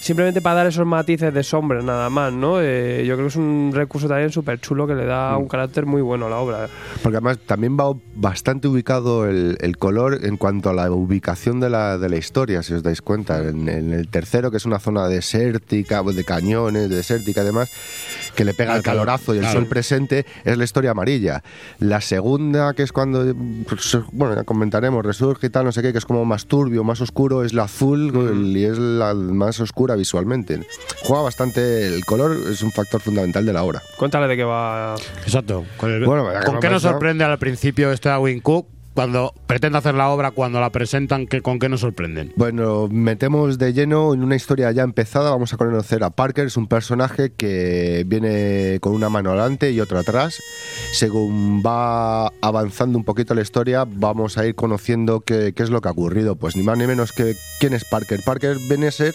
Simplemente 0.00 0.40
para 0.40 0.56
dar 0.56 0.66
esos 0.66 0.86
matices 0.86 1.32
de 1.34 1.42
sombra, 1.42 1.82
nada 1.82 2.08
más, 2.08 2.32
¿no? 2.32 2.58
Eh, 2.60 3.04
yo 3.06 3.16
creo 3.16 3.26
que 3.26 3.28
es 3.28 3.36
un 3.36 3.70
recurso 3.74 4.08
también 4.08 4.32
súper 4.32 4.58
chulo 4.58 4.86
que 4.86 4.94
le 4.94 5.04
da 5.04 5.36
Mm. 5.36 5.42
un 5.42 5.48
carácter 5.48 5.84
muy 5.84 6.00
bueno 6.00 6.26
a 6.26 6.30
la 6.30 6.38
obra. 6.38 6.68
Porque 7.02 7.18
además 7.18 7.38
también 7.46 7.76
va 7.78 7.92
bastante 8.14 8.66
ubicado 8.66 9.28
el, 9.28 9.58
el 9.60 9.76
color 9.76 10.24
en 10.24 10.38
cuanto 10.38 10.70
a 10.70 10.72
la 10.72 10.90
ubicación 10.90 11.60
de 11.60 11.68
la, 11.68 11.98
de 11.98 12.08
la 12.08 12.16
historia, 12.16 12.62
si 12.62 12.72
os 12.72 12.82
dais 12.82 13.02
cuenta. 13.02 13.42
En, 13.46 13.68
en 13.68 13.92
el 13.92 14.08
tercero, 14.08 14.50
que 14.50 14.56
es 14.56 14.64
una 14.64 14.78
zona 14.78 15.06
desértica, 15.06 16.02
de 16.02 16.24
cañones, 16.24 16.88
desértica 16.88 17.42
y 17.42 17.44
demás, 17.44 17.70
que 18.34 18.44
le 18.44 18.54
pega 18.54 18.76
el 18.76 18.82
calorazo 18.82 19.34
y 19.34 19.38
el 19.38 19.42
claro. 19.44 19.60
sol 19.60 19.68
presente, 19.68 20.26
es 20.44 20.56
la 20.56 20.64
historia 20.64 20.90
amarilla. 20.92 21.42
La 21.78 22.00
segunda, 22.00 22.74
que 22.74 22.82
es 22.82 22.92
cuando, 22.92 23.34
pues, 23.68 23.98
bueno, 24.12 24.34
ya 24.34 24.44
comentaremos, 24.44 25.04
resurge 25.04 25.46
y 25.48 25.50
tal, 25.50 25.64
no 25.64 25.72
sé 25.72 25.82
qué, 25.82 25.92
que 25.92 25.98
es 25.98 26.04
como 26.06 26.24
más 26.24 26.46
turbio, 26.46 26.84
más 26.84 27.00
oscuro, 27.00 27.44
es 27.44 27.52
la 27.52 27.64
azul 27.64 28.12
el- 28.30 28.56
y 28.56 28.64
es 28.64 28.78
la 28.78 29.14
más 29.14 29.60
oscura 29.60 29.96
visualmente. 29.96 30.60
Juega 31.02 31.22
bastante, 31.22 31.86
el 31.86 32.04
color 32.04 32.36
es 32.50 32.62
un 32.62 32.72
factor 32.72 33.00
fundamental 33.00 33.44
de 33.44 33.52
la 33.52 33.62
obra. 33.62 33.82
Cuéntale 33.96 34.26
de 34.28 34.36
qué 34.36 34.44
va. 34.44 34.94
Exacto. 35.24 35.64
Con, 35.76 35.90
el- 35.92 36.04
Bueno, 36.04 36.28
¿con 36.44 36.60
qué 36.60 36.68
nos 36.70 36.82
sorprende 36.82 37.24
al 37.24 37.38
principio 37.38 37.90
este 37.92 38.08
Darwin 38.08 38.40
Cook? 38.40 38.66
Cuando 38.94 39.32
pretende 39.46 39.78
hacer 39.78 39.94
la 39.94 40.08
obra, 40.08 40.30
cuando 40.32 40.60
la 40.60 40.70
presentan, 40.70 41.26
¿qué, 41.26 41.42
¿con 41.42 41.58
qué 41.58 41.68
nos 41.68 41.80
sorprenden? 41.80 42.32
Bueno, 42.36 42.88
metemos 42.90 43.58
de 43.58 43.72
lleno 43.72 44.14
en 44.14 44.22
una 44.22 44.36
historia 44.36 44.70
ya 44.72 44.82
empezada. 44.82 45.30
Vamos 45.30 45.52
a 45.52 45.56
conocer 45.56 46.02
a 46.02 46.10
Parker. 46.10 46.46
Es 46.46 46.56
un 46.56 46.66
personaje 46.66 47.32
que 47.32 48.04
viene 48.06 48.78
con 48.80 48.92
una 48.92 49.08
mano 49.08 49.30
adelante 49.30 49.70
y 49.70 49.80
otra 49.80 50.00
atrás. 50.00 50.40
Según 50.92 51.62
va 51.64 52.28
avanzando 52.40 52.98
un 52.98 53.04
poquito 53.04 53.34
la 53.34 53.42
historia, 53.42 53.84
vamos 53.86 54.38
a 54.38 54.46
ir 54.46 54.54
conociendo 54.54 55.20
qué, 55.20 55.52
qué 55.54 55.62
es 55.62 55.70
lo 55.70 55.80
que 55.80 55.88
ha 55.88 55.92
ocurrido. 55.92 56.36
Pues 56.36 56.56
ni 56.56 56.62
más 56.62 56.76
ni 56.76 56.86
menos 56.86 57.12
que 57.12 57.36
quién 57.58 57.74
es 57.74 57.84
Parker. 57.84 58.20
Parker 58.24 58.56
viene 58.68 58.88
a 58.88 58.92
ser 58.92 59.14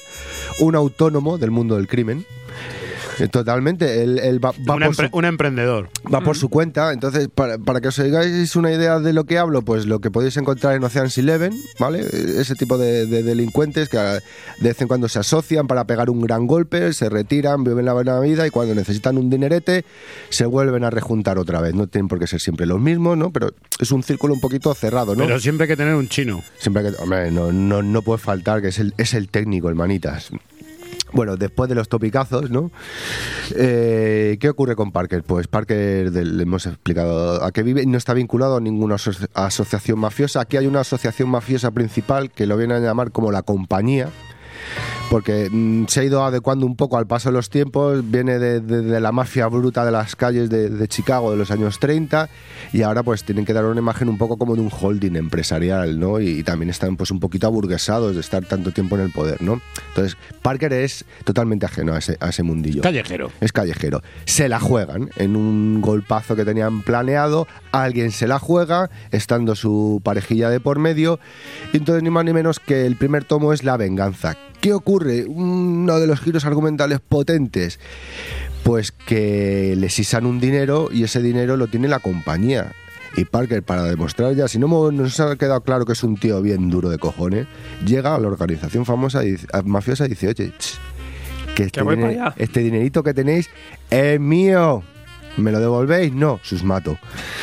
un 0.60 0.76
autónomo 0.76 1.38
del 1.38 1.52
mundo 1.52 1.76
del 1.76 1.88
crimen. 1.88 2.26
Eh, 3.20 3.28
Totalmente, 3.28 4.04
él, 4.04 4.20
él 4.20 4.44
va, 4.44 4.52
va 4.52 4.56
un, 4.58 4.66
por 4.66 4.82
empre- 4.84 5.10
su- 5.10 5.18
un 5.18 5.26
emprendedor. 5.26 5.90
Va 6.14 6.22
por 6.22 6.38
su 6.38 6.50
cuenta, 6.50 6.92
entonces 6.94 7.28
para, 7.34 7.58
para 7.58 7.82
que 7.82 7.88
os 7.90 8.00
hagáis 8.00 8.56
una 8.56 8.72
idea 8.72 9.00
de 9.00 9.14
lo 9.14 9.26
que 9.26 9.38
hablo, 9.38 9.62
pues 9.62 9.86
lo 9.86 10.00
que 10.00 10.12
podéis 10.12 10.38
encontrar 10.38 10.76
en 10.76 10.84
Ocean's 10.84 11.18
Eleven, 11.18 11.54
¿vale? 11.80 12.00
Ese 12.02 12.56
tipo 12.56 12.78
de, 12.78 13.06
de 13.06 13.24
delincuentes 13.24 13.90
que 13.90 13.98
de 13.98 14.20
vez 14.62 14.82
en 14.82 14.88
cuando 14.88 15.08
se 15.10 15.20
asocian 15.20 15.68
para 15.68 15.86
pegar 15.86 16.10
un 16.10 16.22
gran 16.22 16.48
golpe, 16.48 16.94
se 16.94 17.10
retiran, 17.10 17.64
viven 17.64 17.86
la 17.86 17.94
buena 17.94 18.20
vida 18.20 18.46
y 18.48 18.50
cuando 18.50 18.76
necesitan 18.76 19.18
un 19.18 19.30
dinerete 19.30 19.86
se 20.30 20.46
vuelven 20.46 20.84
a 20.84 20.90
rejuntar 20.90 21.38
otra 21.38 21.62
vez. 21.62 21.74
No 21.74 21.88
tienen 21.88 22.08
por 22.08 22.20
qué 22.20 22.28
ser 22.28 22.40
siempre 22.42 22.66
los 22.66 22.80
mismos, 22.80 23.18
¿no? 23.18 23.32
Pero 23.32 23.52
es 23.80 23.92
un 23.92 24.04
círculo 24.04 24.34
un 24.34 24.40
poquito 24.42 24.74
cerrado, 24.74 25.16
¿no? 25.16 25.26
Pero 25.26 25.40
siempre 25.40 25.66
hay 25.66 25.70
que 25.70 25.78
tener 25.78 25.96
un 25.96 26.08
chino. 26.10 26.44
Siempre 26.58 26.84
que, 26.84 26.90
hombre, 27.02 27.32
no, 27.32 27.52
no, 27.52 27.82
no 27.82 28.02
puede 28.02 28.20
faltar 28.20 28.62
que 28.62 28.70
es 28.70 28.80
el, 28.80 28.94
es 28.98 29.14
el 29.14 29.30
técnico, 29.30 29.70
el 29.70 29.76
manitas. 29.76 30.30
Bueno, 31.16 31.38
después 31.38 31.70
de 31.70 31.76
los 31.76 31.88
topicazos, 31.88 32.52
¿no? 32.52 32.72
Eh, 33.56 34.38
¿Qué 34.40 34.50
ocurre 34.50 34.76
con 34.76 34.92
Parker? 34.92 35.24
Pues 35.24 35.48
Parker, 35.48 36.12
le 36.12 36.44
hemos 36.44 36.66
explicado 36.66 37.42
a 37.42 37.52
qué 37.54 37.64
vive 37.64 37.86
no 37.86 37.98
está 37.98 38.14
vinculado 38.14 38.58
a 38.58 38.60
ninguna 38.60 38.96
aso- 38.96 39.28
asociación 39.34 39.98
mafiosa. 39.98 40.42
Aquí 40.42 40.58
hay 40.58 40.68
una 40.68 40.82
asociación 40.82 41.30
mafiosa 41.30 41.72
principal 41.72 42.32
que 42.32 42.46
lo 42.46 42.58
vienen 42.58 42.78
a 42.78 42.86
llamar 42.86 43.12
como 43.12 43.32
la 43.32 43.44
compañía. 43.44 44.10
Porque 45.10 45.49
mm, 45.52 45.86
se 45.88 45.99
ha 46.02 46.03
ido 46.03 46.26
adecuando 46.26 46.65
un 46.65 46.76
poco 46.76 46.98
al 46.98 47.06
paso 47.07 47.30
de 47.30 47.34
los 47.34 47.49
tiempos, 47.49 48.02
viene 48.10 48.38
de, 48.40 48.60
de- 48.60 48.82
de 48.82 48.99
la 48.99 49.11
mafia 49.11 49.48
bruta 49.48 49.86
de 49.86 49.91
las 49.91 50.15
calles 50.15 50.49
de, 50.49 50.69
de 50.69 50.88
Chicago 50.88 51.32
de 51.32 51.38
los 51.38 51.52
años 51.52 51.80
30 51.80 52.27
y 52.73 52.82
ahora 52.82 53.03
pues 53.03 53.23
tienen 53.23 53.45
que 53.45 53.53
dar 53.53 53.64
una 53.65 53.80
imagen 53.80 54.10
un 54.10 54.18
poco 54.18 54.38
como 54.38 54.56
de 54.56 54.61
un 54.61 54.69
holding 54.72 55.15
empresarial, 55.15 55.99
¿no? 55.99 56.19
Y, 56.19 56.44
también 56.44 56.69
están 56.69 56.98
pues 56.98 57.11
un 57.11 57.19
poquito 57.19 57.48
aburguesados 57.48 58.15
de 58.15 58.22
estar 58.22 58.44
tanto 58.45 58.72
tiempo 58.72 58.95
en 58.95 59.03
el 59.03 59.11
poder, 59.11 59.41
¿no? 59.41 59.61
Entonces, 59.90 60.18
Parker 60.41 60.73
es 60.73 61.06
totalmente 61.23 61.65
ajeno 61.65 61.94
a 61.94 61.99
ese, 61.99 62.18
a 62.19 62.30
ese 62.30 62.44
mundillo. 62.44 62.82
Callejero. 62.82 63.32
Es 63.41 63.52
callejero. 63.52 64.02
Se 64.26 64.49
la 64.49 64.60
juegan 64.60 65.10
en 65.18 65.36
un 65.36 65.82
golpazo 65.82 66.36
que 66.36 66.45
tenían 66.45 66.82
planeado, 66.82 67.48
alguien 67.72 68.11
se 68.11 68.27
la 68.27 68.40
juega, 68.40 68.90
estando 69.11 69.56
su 69.56 70.02
parejilla 70.03 70.49
de 70.49 70.60
por 70.60 70.80
medio, 70.80 71.19
y 71.73 71.77
entonces 71.77 72.03
ni 72.03 72.10
más 72.10 72.26
ni 72.26 72.34
menos 72.34 72.60
que 72.60 72.86
el 72.86 72.95
primer 72.98 73.23
tomo 73.23 73.53
es 73.53 73.64
la 73.64 73.77
venganza. 73.77 74.36
¿Qué 74.61 74.73
ocurre? 74.73 75.26
Uno 75.26 75.99
de 75.99 76.07
los 76.07 76.19
giros 76.19 76.45
argumentales 76.45 76.99
potentes, 76.99 77.80
pues 78.64 78.91
que 78.91 79.76
le 79.77 79.90
sisan 79.90 80.26
un 80.26 80.40
dinero 80.40 80.90
y 80.91 81.03
ese 81.03 81.22
dinero 81.22 81.56
lo 81.57 81.68
tiene 81.68 81.88
la 81.88 81.99
compañía. 81.99 82.72
Y 83.18 83.23
Parker, 83.26 83.64
para 83.64 83.84
demostrar 83.84 84.34
ya, 84.36 84.48
si 84.48 84.60
no 84.60 84.91
nos 84.91 85.19
ha 85.22 85.36
quedado 85.38 85.61
claro 85.61 85.86
que 85.86 85.94
es 85.94 86.03
un 86.03 86.18
tío 86.18 86.41
bien 86.41 86.69
duro 86.69 86.90
de 86.90 86.98
cojones, 86.98 87.48
llega 87.86 88.14
a 88.15 88.19
la 88.19 88.27
organización 88.27 88.86
famosa 88.86 89.23
y 89.23 89.38
mafiosa 89.64 90.06
y 90.06 90.10
dice, 90.10 90.27
oye, 90.27 90.52
ch, 90.57 90.77
que 91.56 91.64
este, 91.64 91.82
voy 91.82 91.95
diner- 91.95 92.14
para 92.15 92.26
allá". 92.27 92.36
este 92.38 92.60
dinerito 92.60 93.03
que 93.03 93.14
tenéis 93.14 93.49
es 93.90 94.19
mío. 94.19 94.84
¿Me 95.38 95.52
lo 95.52 95.60
devolvéis? 95.60 96.11
No, 96.14 96.40
sus 96.44 96.64
mato. 96.64 96.98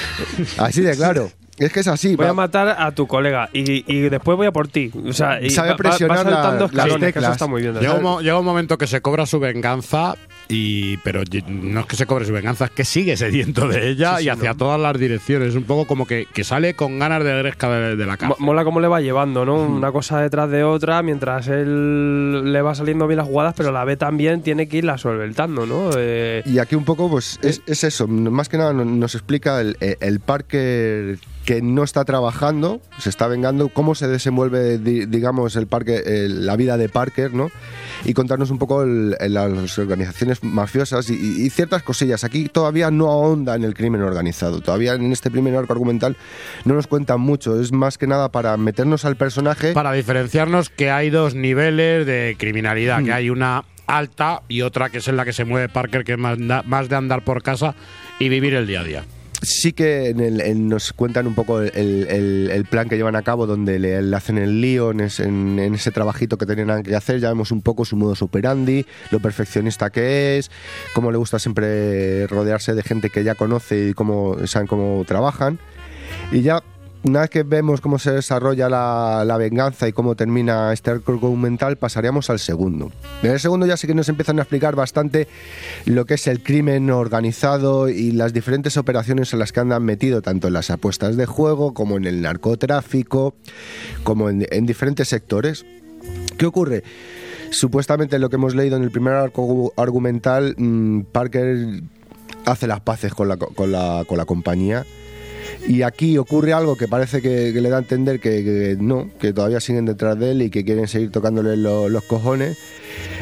Así 0.59 0.80
de 0.82 0.94
claro. 0.97 1.30
Es 1.59 1.70
que 1.73 1.81
es 1.81 1.89
así. 1.89 2.16
Voy 2.16 2.24
va- 2.24 2.31
a 2.31 2.35
matar 2.35 2.69
a 2.79 2.91
tu 2.93 3.07
colega 3.07 3.49
y, 3.53 3.85
y 3.87 4.01
después 4.09 4.37
voy 4.37 4.47
a 4.47 4.53
por 4.53 4.69
ti. 4.69 4.91
O 5.07 5.12
sea, 5.12 5.41
y 5.41 5.51
Sabe 5.51 5.70
va- 5.70 5.77
presionar 5.77 6.19
va 6.19 6.24
la- 6.24 6.31
saltando 6.31 6.65
las 6.65 6.73
escalones, 6.73 6.99
que 7.01 7.07
teclas. 7.12 7.24
Eso 7.24 7.33
está 7.33 7.47
muy 7.47 7.62
bien. 7.62 7.74
Llega 7.74 7.95
un, 7.95 8.03
mo- 8.03 8.20
llega 8.20 8.39
un 8.39 8.45
momento 8.45 8.79
que 8.79 8.87
se 8.87 9.01
cobra 9.03 9.27
su 9.27 9.39
venganza 9.39 10.16
y 10.49 10.97
pero 10.99 11.23
no 11.49 11.81
es 11.81 11.87
que 11.87 11.97
se 11.97 12.05
cobre 12.07 12.24
su 12.24 12.33
venganza, 12.33 12.65
es 12.66 12.70
que 12.73 12.85
sigue 12.85 13.16
sediento 13.16 13.69
de 13.69 13.89
ella 13.91 14.16
Sí, 14.16 14.23
y 14.23 14.24
sí, 14.24 14.29
hacia 14.31 14.51
no. 14.51 14.57
todas 14.57 14.81
las 14.81 14.99
direcciones. 14.99 15.51
Es 15.51 15.55
un 15.55 15.65
poco 15.65 15.87
como 15.87 16.07
que, 16.07 16.27
que 16.33 16.43
sale 16.43 16.74
con 16.74 16.99
ganas 16.99 17.23
de 17.23 17.37
gresca 17.39 17.70
de, 17.70 17.97
de 17.97 18.07
la 18.07 18.16
cárcel. 18.16 18.37
Mola 18.45 18.65
cómo 18.65 18.81
le 18.81 18.89
va 18.89 19.01
llevando, 19.01 19.45
¿no? 19.45 19.55
Una 19.62 19.93
cosa 19.93 20.20
detrás 20.20 20.51
de 20.51 20.65
otra, 20.65 21.03
mientras 21.03 21.49
él 21.49 22.53
le 22.53 22.62
va 22.62 22.74
saliendo 22.74 23.07
bien 23.07 23.19
las 23.19 23.27
jugadas, 23.29 23.55
pero 23.57 23.73
la 23.73 23.85
B 23.85 23.97
también 23.97 24.43
tiene 24.43 24.69
que 24.69 24.79
irla 24.79 24.97
solventando, 24.99 25.66
¿no? 25.66 25.91
Eh, 25.97 26.43
Y 26.47 26.59
aquí 26.59 26.74
un 26.77 26.85
poco, 26.85 27.11
pues 27.11 27.39
es, 27.43 27.62
es 27.66 27.85
eso. 27.85 28.09
Más 28.09 28.49
que 28.49 28.57
nada 28.59 28.73
no- 28.73 28.85
nos 28.85 29.15
explica 29.15 29.61
el, 29.61 29.77
el 29.81 30.20
Parker 30.20 31.19
que 31.44 31.60
no 31.60 31.82
está 31.82 32.05
trabajando, 32.05 32.81
se 32.98 33.09
está 33.10 33.27
vengando, 33.27 33.69
cómo 33.69 33.94
se 33.94 34.06
desenvuelve, 34.06 34.78
di- 34.78 35.06
digamos, 35.06 35.56
el 35.56 35.66
parque, 35.66 36.02
la 36.28 36.55
vida 36.56 36.77
de 36.77 36.89
Parker, 36.89 37.35
¿no? 37.35 37.51
Y 38.05 38.14
contarnos 38.14 38.51
un 38.51 38.59
poco 38.59 38.82
el- 38.85 39.16
el- 39.20 39.35
las 39.35 39.78
organizaciones 39.78 40.43
mafiosas 40.44 41.10
y, 41.10 41.51
ciertas 41.51 41.82
cosillas. 41.82 42.24
Aquí 42.24 42.48
todavía 42.48 42.90
no 42.90 43.09
ahonda 43.10 43.55
en 43.56 43.64
el 43.64 43.74
crimen 43.74 44.02
organizado. 44.02 44.60
Todavía 44.60 44.94
en 44.94 45.10
este 45.12 45.31
primer 45.31 45.56
arco 45.56 45.73
argumental 45.73 46.16
no 46.64 46.74
nos 46.74 46.86
cuentan 46.86 47.20
mucho. 47.20 47.60
Es 47.60 47.73
más 47.73 47.98
que 47.98 48.06
nada 48.06 48.31
para 48.31 48.56
meternos 48.56 49.05
al 49.05 49.16
personaje. 49.16 49.73
Para 49.73 49.93
diferenciarnos 49.93 50.70
que 50.70 50.90
hay 50.90 51.10
dos 51.10 51.35
niveles 51.35 52.06
de 52.06 52.36
criminalidad, 52.39 53.01
Mm. 53.01 53.05
que 53.05 53.12
hay 53.12 53.31
una 53.31 53.64
alta 53.86 54.43
y 54.48 54.62
otra 54.62 54.90
que 54.90 54.98
es 54.98 55.09
en 55.09 55.16
la 55.16 55.24
que 55.24 55.32
se 55.32 55.44
mueve 55.44 55.69
Parker, 55.69 56.05
que 56.05 56.12
es 56.12 56.19
más 56.19 56.89
de 56.89 56.97
andar 56.97 57.24
por 57.24 57.43
casa 57.43 57.74
y 58.20 58.28
vivir 58.28 58.55
el 58.55 58.66
día 58.66 58.81
a 58.81 58.85
día. 58.85 59.05
Sí 59.43 59.73
que 59.73 60.10
en 60.10 60.20
el- 60.20 60.40
en- 60.40 60.69
nos 60.69 60.93
cuentan 60.93 61.27
un 61.27 61.35
poco 61.35 61.60
el, 61.60 62.66
plan 62.70 62.89
que 62.89 62.97
llevan 62.97 63.16
a 63.16 63.23
cabo, 63.23 63.47
donde 63.47 63.78
le, 63.81 63.97
hacen 64.16 64.39
el 64.39 64.60
lío 64.60 64.93
en 64.93 65.01
ese, 65.01 65.24
en- 65.24 65.59
en 65.59 65.74
ese 65.74 65.90
trabajito 65.90 66.39
que 66.39 66.47
tenían 66.47 66.82
que 66.85 66.94
hacer. 66.94 67.19
Ya 67.20 67.28
vemos 67.28 67.51
un 67.51 67.60
poco 67.60 67.85
su 67.85 67.97
modo 67.97 68.14
operandi, 68.20 68.86
lo 69.10 69.19
perfeccionista 69.20 69.90
que 69.90 70.39
es, 70.39 70.51
cómo 70.94 71.10
le 71.10 71.19
gusta 71.19 71.39
siempre 71.40 72.27
rodearse 72.28 72.74
de 72.74 72.82
gente 72.82 73.10
que 73.10 73.24
ya 73.24 73.35
conoce 73.35 73.89
y 73.89 73.94
cómo 73.94 74.36
saben 74.47 74.69
cómo 74.69 75.05
trabajan. 75.06 75.59
Y 76.31 76.43
ya, 76.43 76.62
una 77.05 77.20
vez 77.23 77.31
que 77.31 77.43
vemos 77.43 77.81
cómo 77.81 77.99
se 77.99 78.12
desarrolla 78.12 78.69
la, 78.69 79.24
la 79.27 79.37
venganza 79.37 79.89
y 79.89 79.93
cómo 79.93 80.15
termina 80.15 80.73
este 80.73 80.91
arco 80.91 81.12
argumental, 81.12 81.77
pasaríamos 81.77 82.31
al 82.31 82.39
segundo. 82.39 82.93
En 83.23 83.31
el 83.33 83.41
segundo 83.41 83.66
ya 83.66 83.77
sí 83.77 83.87
que 83.87 83.95
nos 83.95 84.09
empiezan 84.09 84.39
a 84.39 84.43
explicar 84.43 84.77
bastante 84.77 85.27
lo 85.85 86.05
que 86.05 86.15
es 86.15 86.27
el 86.29 86.43
crimen 86.43 86.91
organizado 86.91 87.89
y 87.89 88.12
las 88.12 88.33
diferentes 88.33 88.77
operaciones 88.77 89.33
en 89.33 89.39
las 89.41 89.53
que 89.53 89.61
andan 89.61 89.83
metido, 89.85 90.23
tanto 90.23 90.47
en 90.49 90.53
las 90.55 90.70
apuestas 90.70 91.16
de 91.16 91.27
juego 91.27 91.74
como 91.74 91.97
en 91.97 92.05
el 92.05 92.23
narcotráfico, 92.23 93.35
como 94.05 94.29
en, 94.31 94.47
en 94.51 94.66
diferentes 94.66 95.09
sectores. 95.09 95.65
¿Qué 96.39 96.47
ocurre? 96.47 96.83
Supuestamente 97.51 98.19
lo 98.19 98.31
que 98.31 98.37
hemos 98.37 98.55
leído 98.55 98.77
en 98.77 98.83
el 98.83 98.91
primer 98.91 99.15
arco 99.15 99.73
argumental, 99.77 100.55
mm, 100.57 101.01
Parker 101.12 101.83
hace 102.47 102.66
las 102.66 102.81
paces 102.81 103.12
con 103.12 103.29
la, 103.29 103.37
co- 103.37 103.53
con 103.55 103.70
la, 103.73 104.05
con 104.09 104.16
la 104.19 104.24
compañía. 104.24 104.85
Y 105.66 105.82
aquí 105.82 106.18
ocurre 106.18 106.52
algo 106.52 106.76
que 106.76 106.89
parece 106.89 107.22
que, 107.22 107.52
le 107.52 107.68
da 107.68 107.76
a 107.76 107.80
entender 107.80 108.18
que, 108.20 108.76
no, 108.80 109.10
que 109.20 109.32
todavía 109.32 109.60
siguen 109.60 109.86
detrás 109.86 110.18
de 110.18 110.32
él 110.32 110.43
y 110.43 110.51
que 110.51 110.64
quieren 110.64 110.89
seguir 110.89 111.10
tocándole 111.10 111.56
lo- 111.56 111.89
los 111.89 112.02
cojones. 112.05 112.59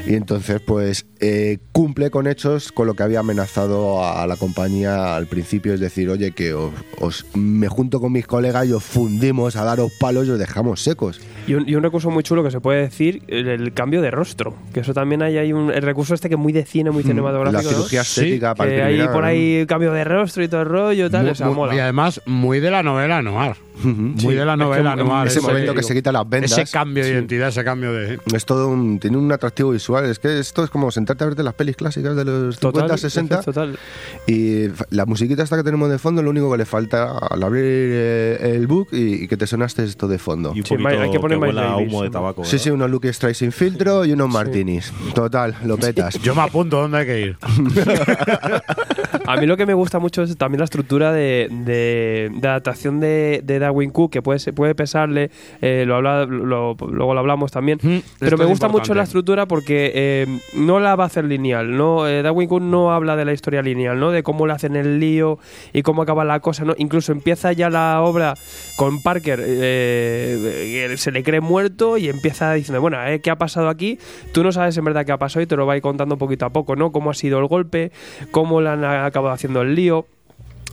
Y 0.06 0.14
entonces, 0.14 0.60
pues, 0.60 1.06
eh, 1.20 1.58
cumple 1.72 2.10
con 2.10 2.26
hechos 2.26 2.72
con 2.72 2.86
lo 2.86 2.94
que 2.94 3.02
había 3.02 3.20
amenazado 3.20 4.04
a 4.04 4.26
la 4.26 4.36
compañía 4.36 5.14
al 5.16 5.26
principio. 5.26 5.74
Es 5.74 5.80
decir, 5.80 6.08
oye, 6.08 6.32
que 6.32 6.54
os, 6.54 6.72
os- 6.98 7.26
me 7.34 7.68
junto 7.68 8.00
con 8.00 8.12
mis 8.12 8.26
colegas 8.26 8.66
y 8.66 8.72
os 8.72 8.82
fundimos 8.82 9.56
a 9.56 9.64
daros 9.64 9.92
palos 10.00 10.26
y 10.26 10.30
os 10.30 10.38
dejamos 10.38 10.80
secos. 10.82 11.20
y, 11.46 11.54
un, 11.54 11.68
y 11.68 11.74
un 11.74 11.82
recurso 11.82 12.10
muy 12.10 12.22
chulo 12.22 12.42
que 12.42 12.50
se 12.50 12.60
puede 12.60 12.82
decir, 12.82 13.22
el, 13.28 13.48
el 13.48 13.72
cambio 13.74 14.00
de 14.02 14.10
rostro. 14.10 14.54
Que 14.72 14.80
eso 14.80 14.94
también 14.94 15.22
hay, 15.22 15.36
hay 15.36 15.52
un 15.52 15.70
el 15.70 15.82
recurso 15.82 16.14
este 16.14 16.28
que 16.28 16.34
es 16.36 16.40
muy 16.40 16.52
de 16.52 16.64
cine, 16.64 16.90
muy 16.90 17.02
cinematográfico. 17.02 17.60
Mm, 17.60 17.64
La 17.64 17.70
¿no? 17.70 17.76
cirugía 17.76 18.00
estética 18.02 18.54
para 18.54 18.70
Que 18.70 18.82
hay 18.82 19.08
por 19.08 19.24
ahí 19.24 19.66
cambio 19.66 19.92
de 19.92 20.04
rostro 20.04 20.42
y 20.42 20.48
todo 20.48 20.62
el 20.62 20.68
rollo 20.68 21.06
y 21.06 21.10
tal. 21.10 21.22
Muy- 21.22 21.30
o 21.30 21.34
sea, 21.34 21.46
muy- 21.46 21.54
mola. 21.56 21.74
y 21.74 21.78
además, 21.78 22.20
muy 22.26 22.60
de 22.60 22.70
la 22.70 22.82
novela 22.82 23.20
noir. 23.22 23.56
Muy 23.82 24.14
Sí. 24.18 24.28
de 24.34 24.44
la 24.44 24.52
Es 24.52 24.58
que 24.58 24.64
novela 24.64 24.92
en- 24.92 24.98
en 25.00 25.06
noir. 25.08 25.26
ese 25.28 25.40
momento 25.40 25.74
que 25.74 25.82
se 25.82 25.94
quita 25.94 26.12
las 26.12 26.28
vendas. 26.28 26.52
Ese 26.52 26.70
cambio 26.70 27.02
de 27.02 27.08
Sí. 27.08 27.14
identidad, 27.14 27.48
ese 27.48 27.64
cambio 27.64 27.92
de. 27.94 28.18
Es 28.34 28.44
todo 28.44 28.68
un, 28.68 28.98
tiene 28.98 29.16
un 29.16 29.32
atractivo 29.32 29.59
visual. 29.68 30.06
Es 30.06 30.18
que 30.18 30.38
esto 30.38 30.64
es 30.64 30.70
como 30.70 30.90
sentarte 30.90 31.24
a 31.24 31.26
verte 31.28 31.42
las 31.42 31.54
pelis 31.54 31.76
clásicas 31.76 32.16
de 32.16 32.24
los 32.24 32.56
50, 32.56 32.80
Total, 32.80 32.98
60. 32.98 33.42
total. 33.42 33.78
Y 34.26 34.68
la 34.90 35.04
musiquita 35.06 35.42
esta 35.42 35.56
que 35.56 35.62
tenemos 35.62 35.90
de 35.90 35.98
fondo, 35.98 36.22
lo 36.22 36.30
único 36.30 36.50
que 36.50 36.56
le 36.58 36.64
falta 36.64 37.18
al 37.18 37.42
abrir 37.42 37.62
eh, 37.64 38.52
el 38.54 38.66
book 38.66 38.88
y, 38.92 39.24
y 39.24 39.28
que 39.28 39.36
te 39.36 39.46
sonaste 39.46 39.84
esto 39.84 40.08
de 40.08 40.18
fondo. 40.18 40.52
Y 40.54 40.60
un 40.60 40.64
poquito 40.64 40.88
hay 40.88 41.10
que 41.10 41.20
poner 41.20 41.38
que 41.38 41.44
huela 41.46 41.62
Davis, 41.62 41.88
humo 41.88 42.02
de 42.02 42.10
tabaco. 42.10 42.44
Sí, 42.44 42.58
sí, 42.58 42.70
unos 42.70 42.90
Lucky 42.90 43.08
Strike 43.08 43.34
sin 43.36 43.52
filtro 43.52 44.04
y 44.04 44.12
unos 44.12 44.30
martinis. 44.30 44.92
Total, 45.14 45.54
lo 45.64 45.76
petas. 45.76 46.14
Yo 46.20 46.34
me 46.34 46.42
apunto, 46.42 46.80
¿dónde 46.80 46.98
hay 46.98 47.06
que 47.06 47.20
ir? 47.20 47.36
A 49.32 49.36
mí 49.40 49.46
lo 49.46 49.56
que 49.56 49.66
me 49.66 49.74
gusta 49.74 49.98
mucho 49.98 50.22
es 50.22 50.36
también 50.36 50.58
la 50.58 50.64
estructura 50.64 51.12
de, 51.12 51.48
de- 51.50 52.30
de 52.34 52.48
adaptación 52.48 53.00
de, 53.00 53.40
de 53.44 53.58
Darwin 53.58 53.90
Cook, 53.90 54.10
que 54.12 54.22
puede, 54.22 54.52
puede 54.52 54.74
pesarle, 54.74 55.30
eh, 55.60 55.84
lo 55.86 55.96
habla, 55.96 56.26
lo- 56.26 56.76
luego 56.90 57.14
lo 57.14 57.20
hablamos 57.20 57.50
también. 57.52 57.78
Pero 57.80 58.00
esto 58.20 58.36
me 58.38 58.44
gusta 58.46 58.66
mucho 58.68 58.94
la 58.94 59.02
estructura 59.04 59.46
porque 59.46 59.92
eh, 59.94 60.26
no 60.54 60.80
la 60.80 60.96
va 60.96 61.04
a 61.04 61.06
hacer 61.06 61.24
lineal, 61.24 61.76
¿no? 61.76 62.06
Eh, 62.08 62.22
Darwin 62.22 62.48
Cook 62.48 62.62
no 62.62 62.92
habla 62.92 63.16
de 63.16 63.24
la 63.24 63.32
historia 63.32 63.62
lineal, 63.62 63.98
¿no? 64.00 64.10
De 64.10 64.22
cómo 64.22 64.46
le 64.46 64.52
hacen 64.52 64.76
el 64.76 64.98
lío 65.00 65.38
y 65.72 65.82
cómo 65.82 66.02
acaba 66.02 66.24
la 66.24 66.40
cosa, 66.40 66.64
¿no? 66.64 66.74
Incluso 66.78 67.12
empieza 67.12 67.52
ya 67.52 67.70
la 67.70 68.02
obra 68.02 68.34
con 68.76 69.02
Parker, 69.02 69.40
eh, 69.44 70.86
que 70.90 70.96
se 70.96 71.12
le 71.12 71.22
cree 71.22 71.40
muerto 71.40 71.96
y 71.98 72.08
empieza 72.08 72.52
diciendo, 72.52 72.80
bueno, 72.80 72.98
eh, 73.06 73.20
¿qué 73.20 73.30
ha 73.30 73.36
pasado 73.36 73.68
aquí? 73.68 73.98
Tú 74.32 74.42
no 74.42 74.52
sabes 74.52 74.76
en 74.76 74.84
verdad 74.84 75.04
qué 75.06 75.12
ha 75.12 75.18
pasado 75.18 75.42
y 75.42 75.46
te 75.46 75.56
lo 75.56 75.66
va 75.66 75.74
a 75.74 75.76
ir 75.76 75.82
contando 75.82 76.16
poquito 76.18 76.46
a 76.46 76.50
poco, 76.50 76.76
¿no? 76.76 76.92
Cómo 76.92 77.10
ha 77.10 77.14
sido 77.14 77.38
el 77.38 77.46
golpe, 77.46 77.92
cómo 78.30 78.60
le 78.60 78.70
han 78.70 78.84
acabado 78.84 79.19
haciendo 79.28 79.62
el 79.62 79.74
lío. 79.74 80.06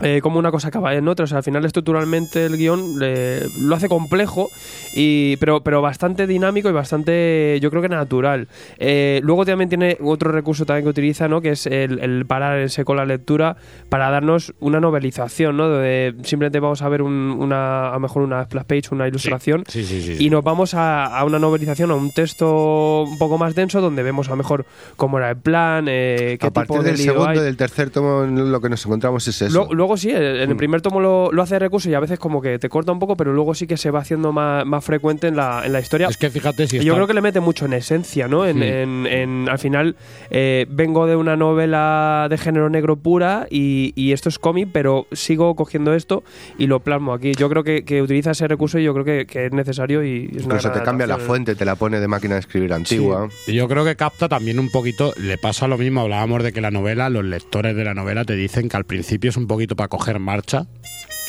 Eh, 0.01 0.19
cómo 0.21 0.39
una 0.39 0.51
cosa 0.51 0.67
acaba 0.69 0.93
en 0.93 1.07
otra. 1.07 1.23
O 1.25 1.27
sea, 1.27 1.39
al 1.39 1.43
final 1.43 1.65
estructuralmente 1.65 2.45
el 2.45 2.57
guion 2.57 2.99
le- 2.99 3.47
lo 3.59 3.75
hace 3.75 3.87
complejo, 3.89 4.49
y, 4.95 5.37
pero, 5.37 5.61
pero 5.61 5.81
bastante 5.81 6.27
dinámico 6.27 6.69
y 6.69 6.71
bastante, 6.71 7.59
yo 7.61 7.69
creo 7.69 7.81
que 7.81 7.89
natural. 7.89 8.47
Eh, 8.77 9.19
luego 9.23 9.45
también 9.45 9.69
tiene 9.69 9.97
otro 10.01 10.31
recurso 10.31 10.65
también 10.65 10.85
que 10.85 10.89
utiliza, 10.89 11.27
¿no? 11.27 11.41
que 11.41 11.51
es 11.51 11.65
el, 11.67 11.99
el 11.99 12.25
parar 12.25 12.59
en 12.59 12.69
seco 12.69 12.95
la 12.95 13.05
lectura 13.05 13.57
para 13.89 14.09
darnos 14.09 14.53
una 14.59 14.79
novelización, 14.79 15.57
¿no? 15.57 15.67
donde 15.67 16.15
simplemente 16.23 16.59
vamos 16.59 16.81
a 16.81 16.89
ver 16.89 17.01
un- 17.01 17.35
una, 17.39 17.89
a 17.89 17.93
lo 17.93 17.99
mejor 17.99 18.23
una 18.23 18.43
splash 18.45 18.65
page, 18.65 18.81
una 18.91 19.07
ilustración, 19.07 19.63
Sí, 19.67 19.83
sí, 19.83 20.01
sí. 20.01 20.23
y 20.23 20.29
nos 20.29 20.43
vamos 20.43 20.73
a, 20.73 21.05
a 21.17 21.23
una 21.25 21.39
novelización, 21.39 21.91
a 21.91 21.95
un 21.95 22.11
texto 22.11 23.03
un 23.03 23.17
poco 23.17 23.37
más 23.37 23.55
denso, 23.55 23.81
donde 23.81 24.03
vemos 24.03 24.27
a 24.27 24.31
lo 24.31 24.37
mejor 24.37 24.65
cómo 24.95 25.17
era 25.17 25.29
el 25.31 25.37
plan, 25.37 25.85
eh, 25.89 26.37
qué 26.39 26.47
A 26.47 26.51
partir 26.51 26.73
tipo 26.75 26.83
de 26.83 26.91
del 26.91 26.97
lío 26.99 27.11
segundo 27.13 27.29
hay. 27.31 27.37
y 27.37 27.41
del 27.41 27.57
tercer 27.57 27.89
tomo 27.89 28.23
lo 28.25 28.61
que 28.61 28.69
nos 28.69 28.85
encontramos 28.85 29.27
es 29.27 29.41
eso. 29.41 29.67
Luego, 29.71 29.73
luego 29.87 29.97
sí, 29.97 30.09
en 30.09 30.21
el 30.23 30.53
Mm. 30.53 30.57
primer 30.57 30.81
tomo 30.81 30.99
lo, 30.99 31.31
lo 31.31 31.41
hace 31.41 31.57
recurso 31.59 31.89
y 31.89 31.93
a 31.93 31.99
veces 32.01 32.19
como 32.19 32.41
que 32.41 32.59
te 32.59 32.67
corta 32.67 32.91
un 32.91 32.99
poco, 32.99 33.15
pero 33.15 33.31
luego 33.33 33.55
sí 33.55 33.67
que 33.67 33.77
se 33.77 33.89
va 33.89 33.99
haciendo 33.99 34.33
más, 34.33 34.65
más 34.65 34.83
frecuente 34.83 35.27
en 35.27 35.35
la, 35.37 35.61
en 35.65 35.71
la 35.71 35.79
historia. 35.79 36.07
Es 36.09 36.17
que 36.17 36.29
fíjate 36.29 36.67
si 36.67 36.77
está- 36.77 36.85
Yo 36.85 36.93
creo 36.95 37.07
que 37.07 37.13
le 37.13 37.21
mete 37.21 37.39
mucho 37.39 37.65
en 37.65 37.73
esencia, 37.73 38.27
¿no? 38.27 38.45
En, 38.45 38.61
en- 38.61 39.05
en- 39.07 39.47
al 39.49 39.59
final, 39.59 39.95
eh, 40.29 40.65
vengo 40.69 41.07
de 41.07 41.15
una 41.15 41.35
novela 41.37 42.27
de 42.29 42.37
género 42.37 42.69
negro 42.69 42.97
pura 42.97 43.47
y, 43.49 43.93
y 43.95 44.11
esto 44.11 44.29
es 44.29 44.39
cómic, 44.39 44.69
pero 44.71 45.07
sigo 45.13 45.55
cogiendo 45.55 45.93
esto 45.93 46.23
y 46.57 46.67
lo 46.67 46.79
plasmo 46.81 47.13
aquí. 47.13 47.31
Yo 47.37 47.49
creo 47.49 47.63
que, 47.63 47.83
que 47.85 48.01
utiliza 48.01 48.31
ese 48.31 48.47
recurso 48.47 48.79
y 48.79 48.83
yo 48.83 48.93
creo 48.93 49.05
que, 49.05 49.25
que 49.25 49.45
es 49.45 49.51
necesario 49.53 50.03
y 50.03 50.29
es 50.35 50.43
Incluso 50.43 50.71
te 50.71 50.81
cambia 50.81 51.07
la 51.07 51.17
fuente, 51.17 51.55
te 51.55 51.63
la 51.65 51.75
pone 51.75 51.99
de 51.99 52.07
máquina 52.07 52.33
de 52.35 52.41
escribir 52.41 52.73
antigua. 52.73 53.29
Sí. 53.45 53.53
Yo 53.53 53.67
creo 53.67 53.85
que 53.85 53.95
capta 53.95 54.27
también 54.27 54.59
un 54.59 54.69
poquito, 54.69 55.13
le 55.17 55.37
pasa 55.37 55.67
lo 55.67 55.77
mismo, 55.77 56.01
hablábamos 56.01 56.43
de 56.43 56.51
que 56.51 56.61
la 56.61 56.71
novela, 56.71 57.09
los 57.09 57.23
lectores 57.23 57.75
de 57.75 57.83
la 57.85 57.93
novela 57.93 58.25
te 58.25 58.35
dicen 58.35 58.67
que 58.69 58.75
al 58.77 58.83
principio 58.85 59.29
es 59.29 59.37
un 59.37 59.47
poquito 59.47 59.75
para 59.77 59.87
coger 59.87 60.19
marcha 60.19 60.65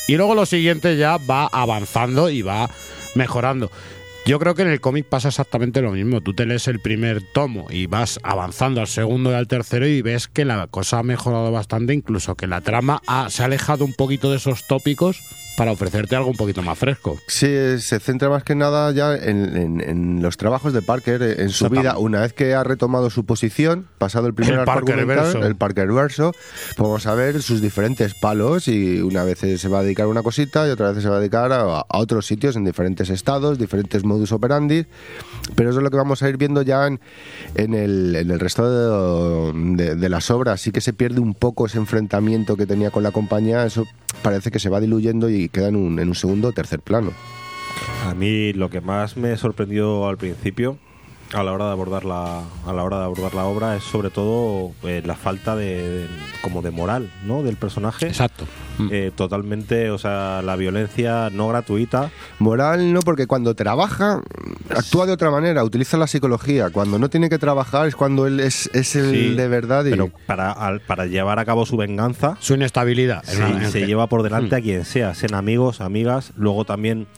y 0.09 0.17
luego 0.17 0.35
lo 0.35 0.45
siguiente 0.47 0.97
ya 0.97 1.19
va 1.19 1.47
avanzando 1.53 2.29
y 2.31 2.43
va 2.43 2.69
mejorando. 3.15 3.71
Yo 4.27 4.39
creo 4.39 4.55
que 4.55 4.63
en 4.63 4.69
el 4.69 4.81
cómic 4.81 5.07
pasa 5.07 5.29
exactamente 5.29 5.81
lo 5.81 5.91
mismo. 5.93 6.21
Tú 6.21 6.35
te 6.35 6.45
lees 6.45 6.69
el 6.69 6.81
primer 6.81 7.23
tomo 7.33 7.67
y 7.71 7.87
vas 7.87 8.21
avanzando 8.23 8.81
al 8.83 8.87
segundo 8.87 9.31
y 9.31 9.35
al 9.35 9.49
tercero 9.49 9.87
y 9.87 10.03
ves 10.03 10.29
que 10.29 10.45
la 10.45 10.67
cosa 10.67 10.99
ha 10.99 11.03
mejorado 11.03 11.51
bastante, 11.51 11.95
incluso 11.95 12.35
que 12.35 12.47
la 12.47 12.61
trama 12.61 13.01
ha- 13.07 13.31
se 13.31 13.43
ha 13.43 13.47
alejado 13.47 13.87
un 13.87 13.95
poquito 13.95 14.31
de 14.31 14.37
esos 14.37 14.67
tópicos 14.67 15.19
para 15.59 15.73
ofrecerte 15.73 16.17
algo 16.17 16.31
un 16.31 16.37
poquito 16.37 16.63
más 16.63 16.79
fresco. 16.79 17.19
Sí, 17.27 17.49
se 17.81 17.99
centra 18.01 18.31
más 18.31 18.45
que 18.45 18.55
nada 18.55 18.91
ya 18.93 19.15
en, 19.15 19.57
en- 19.57 19.81
en 19.83 20.23
los 20.23 20.37
trabajos 20.39 20.73
de 20.73 20.81
Parker, 20.81 21.21
eh, 21.23 21.43
en 21.43 21.51
su 21.51 21.69
vida. 21.69 21.99
Una 21.99 22.21
vez 22.21 22.33
que 22.33 22.55
ha 22.55 22.63
retomado 22.65 23.11
su 23.11 23.27
posición, 23.27 23.87
pasado 23.99 24.27
el 24.29 24.35
primer 24.35 24.55
El 24.55 24.61
arco 24.61 24.73
Parkerverso. 24.73 25.21
argumental, 25.23 25.51
el 25.51 25.57
Parker 25.57 25.89
verso, 25.93 26.33
vamos 26.79 27.07
a 27.07 27.15
ver 27.15 27.43
sus 27.43 27.61
diferentes 27.61 28.15
palos 28.15 28.69
y 28.69 29.01
una 29.03 29.25
vez 29.25 29.41
se 29.41 29.69
va 29.69 29.81
a 29.81 29.83
dedicar 29.83 30.07
a 30.07 30.09
una 30.09 30.23
cosita 30.23 30.67
y 30.67 30.71
otra 30.71 30.93
vez 30.93 31.03
se 31.03 31.09
va 31.09 31.17
a 31.17 31.21
dedicar 31.21 31.51
a, 31.53 31.61
a 31.81 31.99
otros 31.99 32.25
sitios 32.27 32.55
en 32.57 32.65
diferentes 32.65 33.11
estados, 33.11 33.59
diferentes 33.59 34.05
modus 34.05 34.31
operandi. 34.33 34.87
Pero 35.57 35.71
eso 35.71 35.81
es 35.81 35.83
lo 35.83 35.91
que 35.91 35.97
vamos 35.97 36.23
a 36.23 36.29
ir 36.29 36.37
viendo 36.37 36.63
ya 36.63 36.87
en, 36.87 37.01
en 37.57 37.75
el, 37.75 38.15
el 38.15 38.39
resto 38.41 39.53
de, 39.53 39.53
de- 39.77 39.95
de 39.97 40.09
las 40.09 40.31
obras. 40.31 40.61
Sí 40.61 40.71
que 40.71 40.81
se 40.81 40.93
pierde 40.93 41.21
un 41.21 41.35
poco 41.35 41.67
ese 41.67 41.79
enfrentamiento 41.79 42.57
que 42.57 42.65
tenía 42.67 42.91
con 42.93 43.03
la 43.03 43.11
compañía. 43.11 43.65
Eso 43.67 43.87
parece 44.23 44.51
que 44.51 44.59
se 44.61 44.69
va 44.69 44.81
diluyendo 44.81 45.29
y 45.31 45.48
queda 45.49 45.69
en 45.69 45.77
un, 45.77 45.99
en 45.99 46.09
un 46.09 46.15
segundo 46.15 46.49
o 46.49 46.53
tercer 46.53 46.81
plano. 46.81 47.13
A 48.07 48.15
mí 48.15 48.53
lo 48.53 48.71
que 48.71 48.81
más 48.81 49.17
me 49.17 49.37
sorprendió 49.37 50.09
al 50.09 50.17
principio 50.17 50.79
a 51.35 51.43
la 51.43 51.53
hora 51.53 51.67
de 51.67 51.73
abordar 51.73 52.05
la 52.05 52.41
a 52.67 52.73
la 52.73 52.83
hora 52.85 52.99
de 52.99 53.05
abordar 53.05 53.35
la 53.35 53.45
obra 53.45 53.77
es 53.77 53.83
sobre 53.85 54.09
todo 54.11 54.73
eh, 54.85 55.03
la 55.05 55.15
falta 55.15 55.55
de, 55.57 55.99
de- 56.01 56.07
como 56.43 56.63
de 56.63 56.71
moral 56.71 57.11
no 57.25 57.43
del 57.43 57.57
personaje 57.57 58.07
exacto 58.07 58.47
Eh, 58.93 59.11
totalmente 59.17 59.91
o 59.91 59.99
sea 59.99 60.41
la 60.41 60.55
violencia 60.55 61.31
no 61.33 61.49
gratuita 61.49 62.11
Moral 62.39 62.93
no, 62.93 63.01
porque 63.01 63.27
cuando 63.27 63.55
trabaja 63.57 64.23
actúa 64.71 65.05
de 65.05 65.13
otra 65.13 65.33
manera, 65.33 65.65
utiliza 65.65 65.97
la 65.97 66.07
psicología. 66.07 66.71
Cuando 66.71 66.97
no 67.01 67.11
tiene 67.11 67.29
que 67.29 67.39
trabajar 67.39 67.89
es 67.89 67.97
cuando 67.97 68.29
él 68.29 68.39
es, 68.39 68.71
es 68.75 68.95
el 68.95 69.11
Sí, 69.11 69.35
de 69.35 69.49
verdad. 69.49 69.85
Y... 69.85 69.91
pero 69.91 70.11
para 70.27 70.53
al- 70.53 70.81
para 70.81 71.07
llevar 71.07 71.41
a 71.41 71.45
cabo 71.45 71.67
su 71.67 71.77
venganza 71.77 72.37
Su 72.39 72.55
inestabilidad. 72.55 73.25
Sí, 73.25 73.43
se 73.73 73.85
lleva 73.87 74.07
por 74.07 74.23
delante 74.23 74.55
Mm. 74.55 74.59
a 74.59 74.63
quien 74.63 74.85
sea, 74.85 75.15
sean 75.15 75.35
amigos, 75.35 75.81
amigas, 75.81 76.33
luego 76.37 76.65
también 76.65 77.09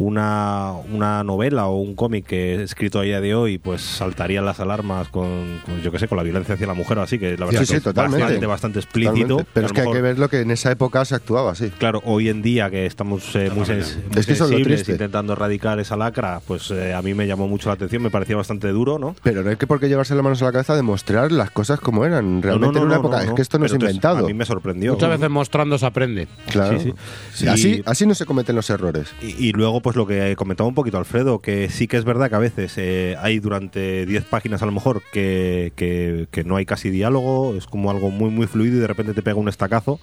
una, 0.00 0.72
una 0.92 1.22
novela 1.24 1.66
o 1.68 1.76
un 1.80 1.94
cómic 1.94 2.26
que 2.26 2.54
he 2.56 2.62
escrito 2.62 2.98
a 3.00 3.02
día 3.02 3.20
de 3.20 3.34
hoy, 3.34 3.58
pues 3.58 3.82
saltarían 3.82 4.44
las 4.44 4.58
alarmas 4.60 5.08
con, 5.08 5.60
con, 5.64 5.80
yo 5.82 5.92
qué 5.92 5.98
sé, 5.98 6.08
con 6.08 6.18
la 6.18 6.24
violencia 6.24 6.54
hacia 6.54 6.66
la 6.66 6.74
mujer 6.74 6.98
o 6.98 7.02
así, 7.02 7.18
que 7.18 7.36
la 7.36 7.46
verdad 7.46 7.60
Sí, 7.60 7.66
sí, 7.66 7.72
que 7.72 7.76
es 7.78 7.82
totalmente. 7.84 8.22
bastante, 8.24 8.46
bastante 8.46 8.78
explícito. 8.80 9.14
Totalmente. 9.20 9.50
Pero 9.52 9.66
a 9.66 9.68
es 9.68 9.72
que 9.72 9.80
hay 9.82 9.92
que 9.92 10.00
ver 10.00 10.18
lo 10.18 10.28
que 10.28 10.40
en 10.40 10.50
esa 10.50 10.70
época 10.72 11.04
se 11.04 11.14
actuaba 11.14 11.52
así. 11.52 11.70
Claro, 11.70 12.02
hoy 12.04 12.28
en 12.28 12.42
día 12.42 12.70
que 12.70 12.86
estamos 12.86 13.34
eh, 13.36 13.50
muy, 13.54 13.64
sens- 13.64 13.96
muy 13.96 14.18
Es 14.20 14.26
que 14.26 14.34
sensibles 14.34 14.88
intentando 14.88 15.32
erradicar 15.34 15.78
esa 15.80 15.96
lacra, 15.96 16.40
pues 16.46 16.70
eh, 16.70 16.94
a 16.94 17.02
mí 17.02 17.14
me 17.14 17.26
llamó 17.26 17.46
mucho 17.48 17.68
la 17.68 17.74
atención, 17.74 18.02
me 18.02 18.10
parecía 18.10 18.36
bastante 18.36 18.68
duro, 18.68 18.98
¿no? 18.98 19.14
Pero 19.22 19.42
no 19.42 19.50
hay 19.50 19.56
que 19.56 19.66
por 19.66 19.80
qué 19.80 19.88
llevarse 19.88 20.14
las 20.14 20.24
manos 20.24 20.40
a 20.42 20.46
la 20.46 20.52
cabeza 20.52 20.74
demostrar 20.76 21.30
las 21.32 21.50
cosas 21.50 21.78
como 21.80 22.04
eran. 22.04 22.42
Realmente 22.42 22.72
no, 22.74 22.78
en 22.80 22.84
una 22.86 22.94
no, 22.96 23.00
época. 23.00 23.16
no, 23.24 23.30
es 23.30 23.34
que 23.34 23.42
esto 23.42 23.58
no 23.58 23.66
es 23.66 23.72
entonces, 23.72 23.96
inventado. 23.96 24.24
a 24.24 24.28
mí 24.28 24.34
me 24.34 24.44
sorprendió. 24.46 24.92
Muchas 24.94 25.10
veces 25.10 25.30
mostrando 25.30 25.78
se 25.78 25.86
aprende. 25.86 26.28
Claro. 26.50 26.78
Sí, 26.80 26.84
sí. 26.86 26.94
Sí, 27.34 27.44
Y- 27.44 27.48
Así, 27.48 27.82
así 27.86 28.06
no 28.06 28.14
se 28.14 28.24
cometen 28.26 28.56
los 28.56 28.70
errores. 28.70 29.12
Y, 29.22 29.48
y 29.48 29.52
luego, 29.52 29.80
pues 29.80 29.89
lo 29.96 30.06
que 30.06 30.34
comentaba 30.36 30.68
un 30.68 30.74
poquito 30.74 30.98
Alfredo, 30.98 31.38
que 31.40 31.68
sí 31.68 31.86
que 31.88 31.96
es 31.96 32.04
verdad 32.04 32.28
que 32.28 32.36
a 32.36 32.38
veces 32.40 32.74
eh, 32.76 33.16
hay 33.20 33.38
durante 33.38 34.06
10 34.06 34.24
páginas 34.24 34.62
a 34.62 34.66
lo 34.66 34.72
mejor 34.72 35.02
que, 35.12 35.72
que- 35.76 36.26
que 36.30 36.44
no 36.44 36.56
hay 36.56 36.66
casi 36.66 36.90
diálogo, 36.90 37.54
es 37.56 37.66
como 37.66 37.90
algo 37.90 38.10
muy 38.10 38.30
muy 38.30 38.46
fluido 38.46 38.76
y 38.76 38.80
de 38.80 38.86
repente 38.86 39.14
te 39.14 39.22
pega 39.22 39.36
un 39.36 39.48
estacazo 39.48 40.00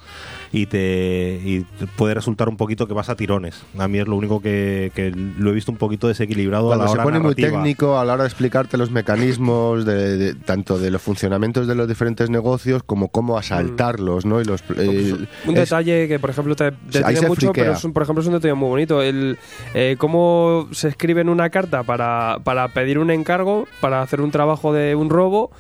y 0.52 0.66
te, 0.68 1.40
y 1.44 1.66
puede 1.96 2.14
resultar 2.14 2.50
un 2.50 2.58
poquito 2.58 2.88
que 2.88 2.94
vas 2.94 3.10
a 3.10 3.16
tirones. 3.16 3.62
A 3.78 3.88
mí 3.88 4.00
es 4.00 4.08
lo 4.08 4.16
único 4.16 4.42
que, 4.42 4.92
que 4.96 5.12
lo 5.12 5.50
he 5.52 5.54
visto 5.54 5.72
un 5.72 5.78
poquito 5.78 6.08
desequilibrado 6.08 6.72
a 6.72 6.78
la 6.78 6.86
se 6.88 6.94
hora 6.94 7.04
pone 7.04 7.20
muy 7.20 7.36
técnico 7.36 7.98
a 8.00 8.06
la 8.06 8.14
hora 8.14 8.24
de 8.24 8.30
explicarte 8.30 8.78
los 8.78 8.92
mecanismos 8.92 9.86
de, 9.86 10.18
de- 10.18 10.34
tanto 10.36 10.80
de 10.80 10.92
los 10.92 11.02
funcionamientos 11.02 11.68
de 11.68 11.76
los 11.76 11.88
diferentes 11.88 12.30
negocios 12.30 12.84
como 12.84 13.10
cómo 13.10 13.38
asaltarlos, 13.38 14.26
¿no? 14.26 14.42
Y 14.42 14.46
los 14.46 14.64
el- 14.78 15.28
Un 15.46 15.54
es- 15.56 15.62
detalle 15.70 16.08
que, 16.08 16.20
por 16.20 16.30
ejemplo, 16.30 16.56
te 16.56 16.72
detiene 16.92 17.16
se 17.18 17.28
mucho, 17.28 17.42
friquea. 17.48 17.64
pero 17.64 17.72
es 17.78 17.84
un- 17.84 17.94
por 17.94 18.04
ejemplo 18.04 18.22
es 18.22 18.28
un 18.28 18.34
detalle 18.34 18.54
muy 18.54 18.70
bonito. 18.70 19.02
El 19.02 19.38
eh, 19.74 19.96
cómo 19.98 20.68
se 20.72 20.88
escribe 20.90 21.22
en 21.22 21.30
una 21.30 21.50
carta 21.50 21.84
para, 21.84 22.40
para 22.44 22.68
pedir 22.70 23.00
un 23.00 23.12
encargo, 23.12 23.68
para 23.82 24.02
hacer 24.02 24.22
un 24.22 24.32
trabajo 24.32 24.74
de 24.74 24.96
un 24.96 25.10
robo, 25.10 25.52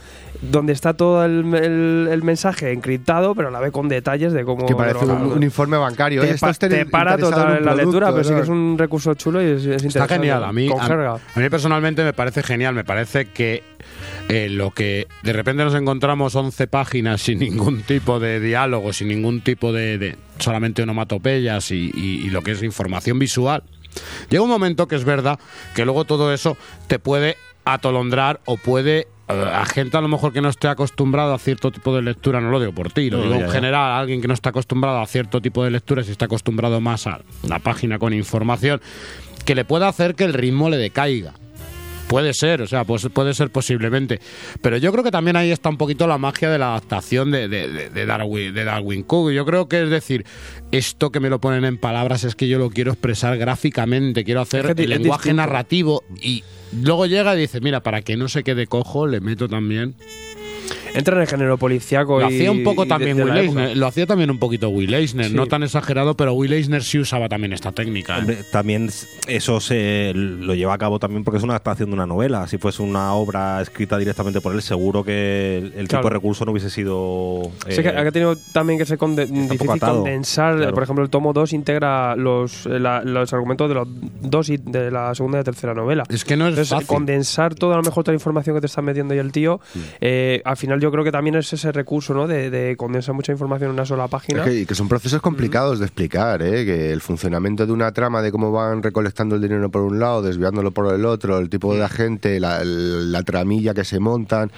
donde 0.41 0.73
está 0.73 0.93
todo 0.93 1.25
el, 1.25 1.53
el- 1.55 2.07
el 2.11 2.23
mensaje 2.23 2.71
encriptado, 2.71 3.33
pero 3.35 3.49
la 3.49 3.59
vez 3.59 3.71
con 3.71 3.87
detalles 3.89 4.33
de 4.33 4.43
cómo... 4.45 4.65
que 4.65 4.75
parece 4.75 5.05
un, 5.05 5.41
informe 5.43 5.77
bancario. 5.77 6.21
te, 6.21 6.27
Oye, 6.27 6.37
pa- 6.37 6.49
¿está 6.49 6.49
usted 6.51 6.69
te 6.69 6.85
para 6.85 7.17
total 7.17 7.57
en 7.57 7.65
la 7.65 7.73
lectura, 7.75 8.11
pero 8.11 8.23
sí 8.23 8.33
que 8.33 8.41
es 8.41 8.49
un 8.49 8.77
recurso 8.77 9.13
chulo 9.15 9.41
y 9.41 9.45
es, 9.45 9.61
es 9.65 9.65
Está 9.65 9.85
interesante. 9.87 10.13
genial. 10.15 10.43
A 10.43 10.51
mí, 10.53 10.69
a, 10.69 11.39
mí 11.39 11.49
personalmente 11.49 12.03
me 12.03 12.13
parece 12.13 12.43
genial. 12.43 12.75
Me 12.75 12.83
parece 12.83 13.25
que 13.27 13.63
eh, 14.29 14.47
lo 14.49 14.71
que 14.71 15.07
de 15.23 15.33
repente 15.33 15.63
nos 15.63 15.73
encontramos 15.75 16.35
11 16.35 16.67
páginas 16.67 17.21
sin 17.21 17.39
ningún 17.39 17.81
tipo 17.83 18.19
de 18.19 18.39
diálogo, 18.39 18.93
sin 18.93 19.07
ningún 19.07 19.41
tipo 19.41 19.73
de, 19.73 19.97
de- 19.97 20.15
solamente 20.39 20.83
onomatopeyas 20.83 21.71
y, 21.71 21.91
y- 21.95 22.25
y 22.25 22.29
lo 22.29 22.41
que 22.43 22.51
es 22.51 22.61
información 22.63 23.17
visual. 23.19 23.63
Llega 24.29 24.43
un 24.43 24.49
momento 24.49 24.87
que 24.87 24.95
es 24.95 25.03
verdad 25.03 25.39
que 25.73 25.83
luego 25.83 26.05
todo 26.05 26.31
eso 26.31 26.55
te 26.87 26.99
puede 26.99 27.37
atolondrar 27.65 28.39
o 28.45 28.57
puede 28.57 29.07
a 29.27 29.65
gente 29.65 29.97
a 29.97 30.01
lo 30.01 30.07
mejor 30.07 30.31
que 30.33 30.41
no 30.41 30.49
esté 30.49 30.67
acostumbrado 30.67 31.33
a 31.33 31.39
cierto 31.39 31.71
tipo 31.71 31.95
de 31.95 32.01
lectura, 32.01 32.39
no 32.41 32.49
lo 32.49 32.59
digo 32.59 32.71
por 32.73 32.91
ti, 32.91 33.09
lo 33.09 33.17
No, 33.17 33.23
digo 33.23 33.35
ya, 33.39 33.45
en 33.45 33.51
general, 33.51 33.81
a 33.91 33.99
alguien 33.99 34.21
que 34.21 34.27
no 34.27 34.33
está 34.33 34.49
acostumbrado 34.49 34.99
a 34.99 35.05
cierto 35.07 35.41
tipo 35.41 35.63
de 35.63 35.71
lecturas 35.71 36.07
y 36.07 36.11
está 36.11 36.25
acostumbrado 36.25 36.79
más 36.81 37.07
a 37.07 37.21
una 37.43 37.59
página 37.59 37.99
con 37.99 38.13
información, 38.13 38.79
que 39.45 39.55
le 39.55 39.65
pueda 39.65 39.87
hacer 39.87 40.15
que 40.15 40.23
el 40.23 40.33
ritmo 40.33 40.69
le 40.69 40.77
decaiga. 40.77 41.33
Puede 42.07 42.33
ser, 42.33 42.61
o 42.61 42.67
sea, 42.67 42.85
pues 42.85 43.05
puede 43.13 43.33
ser 43.33 43.49
posiblemente. 43.49 44.21
Pero 44.61 44.77
yo 44.77 44.93
creo 44.93 45.03
que 45.03 45.11
también 45.11 45.35
ahí 45.35 45.51
está 45.51 45.67
un 45.67 45.75
poquito 45.75 46.07
la 46.07 46.17
magia 46.17 46.49
de 46.49 46.57
la 46.57 46.67
adaptación 46.69 47.31
de, 47.31 47.49
de- 47.49 47.67
de- 47.67 47.89
de 47.89 48.05
Darwin, 48.05 48.53
de 48.53 48.63
Darwin 48.63 49.03
Cook. 49.03 49.31
Yo 49.31 49.45
creo 49.45 49.67
que 49.67 49.83
es 49.83 49.89
decir, 49.89 50.25
esto 50.71 51.11
que 51.11 51.19
me 51.19 51.29
lo 51.29 51.41
ponen 51.41 51.65
en 51.65 51.77
palabras 51.77 52.23
es 52.23 52.33
que 52.35 52.47
yo 52.47 52.59
lo 52.59 52.69
quiero 52.69 52.93
expresar 52.93 53.37
gráficamente, 53.37 54.23
quiero 54.23 54.39
hacer 54.39 54.67
Es 54.67 54.75
que 54.75 54.83
el 54.83 54.91
es 54.93 54.99
lenguaje 54.99 55.23
distinto. 55.31 55.35
narrativo 55.41 56.03
y 56.21 56.45
luego 56.71 57.05
llega 57.05 57.35
y 57.35 57.39
dice, 57.39 57.61
mira, 57.61 57.81
para 57.81 58.01
que 58.01 58.17
no 58.17 58.27
se 58.27 58.43
quede 58.43 58.67
cojo, 58.67 59.07
le 59.07 59.19
meto 59.19 59.47
también. 59.47 59.95
Entra 60.97 61.15
en 61.15 61.21
el 61.21 61.27
género 61.27 61.57
policíaco 61.57 62.19
Lo 62.19 62.29
y 62.29 62.35
hacía 62.35 62.51
un 62.51 62.63
poco 62.63 62.85
y 62.85 62.87
también 62.87 63.17
de 63.17 63.23
Will. 63.25 63.37
Eisner, 63.37 63.77
lo 63.77 63.87
hacía 63.87 64.05
también 64.05 64.29
un 64.31 64.39
poquito 64.39 64.69
Will 64.69 64.93
Eisner, 64.93 65.27
Sí. 65.27 65.33
no 65.33 65.47
tan 65.47 65.63
exagerado, 65.63 66.15
pero 66.15 66.33
Will 66.33 66.53
Eisner 66.53 66.83
sí 66.83 66.99
usaba 66.99 67.29
también 67.29 67.53
esta 67.53 67.71
técnica. 67.71 68.15
¿eh? 68.17 68.19
Hombre, 68.19 68.37
también 68.51 68.89
eso 69.27 69.59
se 69.59 70.11
lo 70.15 70.53
lleva 70.55 70.73
a 70.73 70.77
cabo 70.77 70.99
también 70.99 71.23
porque 71.23 71.37
es 71.37 71.43
una 71.43 71.53
adaptación 71.53 71.89
de 71.89 71.93
una 71.95 72.05
novela. 72.05 72.47
Si 72.47 72.57
fuese 72.57 72.81
una 72.83 73.13
obra 73.13 73.61
escrita 73.61 73.97
directamente 73.97 74.41
por 74.41 74.53
él, 74.53 74.61
seguro 74.61 75.03
que 75.03 75.57
el, 75.57 75.73
el 75.77 75.87
Claro. 75.87 76.01
tipo 76.03 76.09
de 76.09 76.13
recurso 76.15 76.45
no 76.45 76.51
hubiese 76.51 76.69
sido. 76.69 77.51
Sí, 77.69 77.81
que 77.81 77.89
eh, 77.89 77.97
ha 77.97 78.11
tenido 78.11 78.35
también 78.53 78.79
que 78.79 78.85
ser 78.85 78.97
conde- 78.97 79.25
difícil 79.27 79.69
atado, 79.71 80.01
condensar. 80.01 80.55
claro. 80.57 80.73
Por 80.73 80.83
ejemplo, 80.83 81.03
el 81.03 81.09
tomo 81.09 81.33
2 81.33 81.53
integra 81.53 82.15
los, 82.15 82.65
eh, 82.65 82.79
la- 82.79 83.01
los 83.03 83.31
argumentos 83.33 83.69
de 83.69 83.75
los 83.75 83.87
dos 84.21 84.49
y 84.49 84.57
de 84.57 84.91
la 84.91 85.13
segunda 85.15 85.37
y 85.37 85.39
la 85.39 85.43
tercera 85.43 85.73
novela. 85.73 86.03
Es 86.09 86.23
que 86.25 86.35
no 86.37 86.45
es 86.45 86.49
Entonces, 86.51 86.69
fácil. 86.73 86.87
condensar 86.87 87.55
toda 87.55 87.75
a 87.75 87.77
lo 87.77 87.83
mejor 87.83 88.03
toda 88.03 88.13
la 88.13 88.17
información 88.17 88.55
que 88.55 88.61
te 88.61 88.67
está 88.67 88.81
metiendo 88.81 89.13
ahí 89.13 89.19
el 89.19 89.31
tío, 89.31 89.59
Mm. 89.73 89.79
eh, 90.01 90.41
al 90.45 90.57
final 90.57 90.79
yo 90.79 90.86
creo 90.91 91.03
que 91.03 91.11
también 91.11 91.35
es 91.35 91.51
ese 91.53 91.71
recurso, 91.71 92.13
¿no? 92.13 92.27
De, 92.27 92.49
de 92.49 92.75
condensar 92.77 93.15
mucha 93.15 93.31
información 93.31 93.69
en 93.69 93.73
una 93.73 93.85
sola 93.85 94.07
página. 94.07 94.43
Es 94.43 94.49
que, 94.49 94.59
y 94.61 94.65
que 94.65 94.75
son 94.75 94.87
procesos 94.87 95.21
complicados 95.21 95.79
de 95.79 95.85
explicar, 95.85 96.41
¿eh? 96.41 96.65
que 96.65 96.91
el 96.91 97.01
funcionamiento 97.01 97.65
de 97.65 97.71
una 97.71 97.91
trama, 97.91 98.21
de 98.21 98.31
cómo 98.31 98.51
van 98.51 98.83
recolectando 98.83 99.35
el 99.35 99.41
dinero 99.41 99.69
por 99.69 99.81
un 99.81 99.99
lado, 99.99 100.21
desviándolo 100.21 100.71
por 100.71 100.93
el 100.93 101.05
otro, 101.05 101.37
el 101.39 101.49
tipo 101.49 101.73
de 101.75 101.83
agente, 101.83 102.39
la, 102.39 102.63
la 102.63 103.23
tramilla 103.23 103.73
que 103.73 103.83
se 103.83 103.99
montan, 103.99 104.51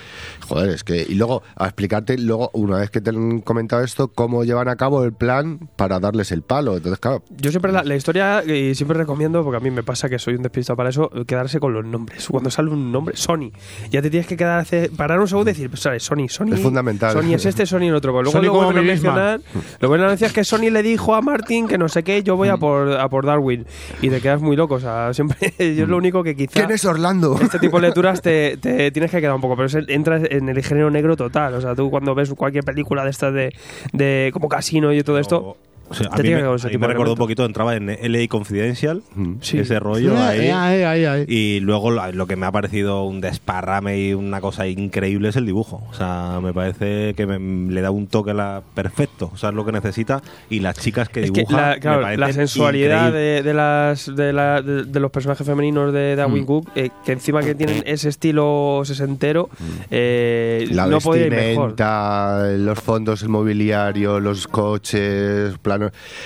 joder, 0.48 0.70
es 0.70 0.84
que... 0.84 1.06
Y 1.08 1.16
luego, 1.16 1.44
a 1.56 1.66
explicarte, 1.66 2.18
luego, 2.18 2.50
una 2.54 2.78
vez 2.78 2.90
que 2.90 3.02
te 3.02 3.10
han 3.10 3.42
comentado 3.42 3.84
esto, 3.84 4.10
cómo 4.10 4.44
llevan 4.44 4.68
a 4.68 4.76
cabo 4.76 5.04
el 5.04 5.14
plan 5.14 5.70
para 5.76 6.00
darles 6.00 6.32
el 6.32 6.42
palo. 6.42 6.78
Entonces, 6.78 7.00
claro, 7.00 7.24
Yo 7.38 7.52
siempre 7.52 7.72
la, 7.72 7.84
la 7.84 7.96
historia, 7.96 8.44
y 8.44 8.76
siempre 8.76 8.98
recomiendo, 8.98 9.44
porque 9.44 9.58
a 9.58 9.60
mí 9.60 9.72
me 9.72 9.84
pasa 9.84 10.10
que 10.10 10.20
soy 10.20 10.36
un 10.36 10.44
despistado 10.44 10.78
para 10.78 10.90
eso, 10.90 11.10
quedarse 11.26 11.60
con 11.60 11.74
los 11.74 11.86
nombres. 11.86 12.28
Cuando 12.30 12.50
sale 12.50 12.70
un 12.70 12.92
nombre, 12.92 13.16
Sony, 13.16 13.52
ya 13.90 14.02
te 14.02 14.10
tienes 14.10 14.28
que 14.28 14.38
quedar, 14.38 14.66
parar 14.96 15.20
un 15.20 15.28
segundo 15.28 15.50
y 15.50 15.54
decir, 15.54 15.70
pues 15.70 15.82
sale 15.82 16.00
Sony, 16.10 16.28
Sony. 16.28 16.54
Es 16.54 16.62
fundamental. 16.62 17.14
Sony 17.14 17.34
es 17.34 17.46
este, 17.46 17.66
Sony 17.66 17.84
el 17.84 17.96
otro. 17.96 18.12
Luego 18.12 18.32
Sony 18.32 18.44
lo 18.44 18.54
como 18.54 18.66
vuelven 18.66 18.84
a 18.84 18.88
mencionar. 18.88 19.42
Lo 19.80 19.88
vuelven 19.88 20.08
a 20.08 20.10
mencionar 20.10 20.30
es 20.30 20.34
que 20.34 20.44
Sony 20.44 20.72
le 20.72 20.82
dijo 20.82 21.14
a 21.14 21.22
Martin 21.22 21.68
que 21.68 21.78
no 21.78 21.88
sé 21.88 22.04
qué, 22.04 22.24
yo 22.24 22.36
voy 22.36 22.50
a 22.50 22.58
por, 22.58 22.92
a 22.94 23.08
por 23.10 23.26
Darwin. 23.26 23.66
Y 24.02 24.10
te 24.10 24.22
quedas 24.22 24.42
muy 24.42 24.56
loco. 24.56 24.76
O 24.76 24.80
sea, 24.80 25.14
siempre 25.14 25.54
yo 25.58 25.84
es 25.84 25.90
lo 25.90 25.98
único 25.98 26.24
que 26.24 26.36
quizá. 26.36 26.54
¿quién 26.54 26.72
es 26.72 26.86
Orlando? 26.86 27.38
Este 27.42 27.60
tipo 27.60 27.80
de 27.80 27.88
lecturas 27.88 28.22
te, 28.22 28.58
te 28.62 28.92
tienes 28.92 29.12
que 29.12 29.22
quedar 29.22 29.36
un 29.36 29.42
poco, 29.42 29.56
pero 29.56 29.68
es 29.68 29.76
entras 29.88 30.24
en 30.30 30.50
el 30.50 30.64
género 30.64 30.90
negro 30.90 31.16
total. 31.16 31.54
O 31.54 31.62
sea, 31.62 31.76
tú 31.76 31.90
cuando 31.90 32.16
ves 32.16 32.34
cualquier 32.34 32.64
película 32.64 33.04
de 33.04 33.10
estas 33.10 33.34
de, 33.34 33.54
de 33.94 34.32
como 34.34 34.50
Casino 34.50 34.92
y 34.94 35.04
todo 35.04 35.20
esto, 35.20 35.38
o 35.38 35.58
sea, 35.94 36.08
a 36.12 36.18
mí 36.18 36.30
me, 36.30 36.38
que 36.42 36.46
a 36.46 36.70
mí 36.70 36.78
me 36.78 36.88
recordó 36.88 37.14
un 37.14 37.18
poquito, 37.18 37.46
entraba 37.46 37.76
en 37.76 37.88
LA 37.90 38.28
Confidential, 38.28 39.02
Sí. 39.42 39.60
ese 39.60 39.80
rollo 39.80 40.14
Eh, 40.14 40.18
ahí. 40.18 40.40
eh, 40.48 40.52
ahí, 40.54 40.82
ahí, 40.84 41.06
ahí. 41.06 41.26
Y 41.28 41.60
luego 41.62 41.92
lo, 41.92 42.12
lo 42.12 42.28
que 42.28 42.36
me 42.36 42.46
ha 42.46 42.52
parecido 42.52 43.04
un 43.04 43.22
desparrame 43.22 44.00
y 44.00 44.14
una 44.14 44.42
cosa 44.42 44.68
increíble 44.68 45.30
es 45.30 45.36
el 45.36 45.46
dibujo. 45.46 45.84
O 45.90 45.94
sea, 45.94 46.40
me 46.42 46.54
parece 46.54 47.14
que 47.16 47.26
me- 47.26 47.72
le 47.74 47.82
da 47.82 47.92
un 47.92 48.08
toque 48.08 48.34
la, 48.34 48.62
perfecto. 48.76 49.32
O 49.34 49.38
sea, 49.38 49.50
es 49.50 49.56
lo 49.56 49.66
que 49.66 49.72
necesita. 49.72 50.22
Y 50.50 50.60
las 50.60 50.78
chicas 50.80 51.10
que 51.10 51.24
Es 51.24 51.32
que 51.32 51.42
dibujan. 51.42 51.62
la, 51.62 51.74
me 51.76 51.80
claro, 51.80 52.02
parecen 52.02 52.20
la 52.22 52.34
sensualidad 52.34 53.12
de, 53.14 53.42
de 53.44 53.54
las 53.54 54.16
de, 54.16 54.34
la- 54.34 54.62
de- 54.62 54.84
de 54.86 55.00
los 55.00 55.12
personajes 55.12 55.46
femeninos 55.46 55.92
de 55.94 56.16
Darwin 56.16 56.44
Mm. 56.44 56.46
Cook, 56.46 56.70
eh, 56.76 56.90
que 57.06 57.12
encima 57.14 57.42
que 57.42 57.56
tienen 57.56 57.84
ese 57.86 58.10
estilo 58.10 58.82
sesentero, 58.86 59.50
eh, 59.92 60.68
La 60.72 60.86
no 60.88 61.00
podía 61.00 61.26
ir 61.28 61.32
mejor. 61.32 61.70
vestimenta, 61.70 62.44
los 62.58 62.80
fondos, 62.80 63.22
el 63.24 63.30
mobiliario, 63.30 64.20
los 64.20 64.48
coches, 64.48 65.58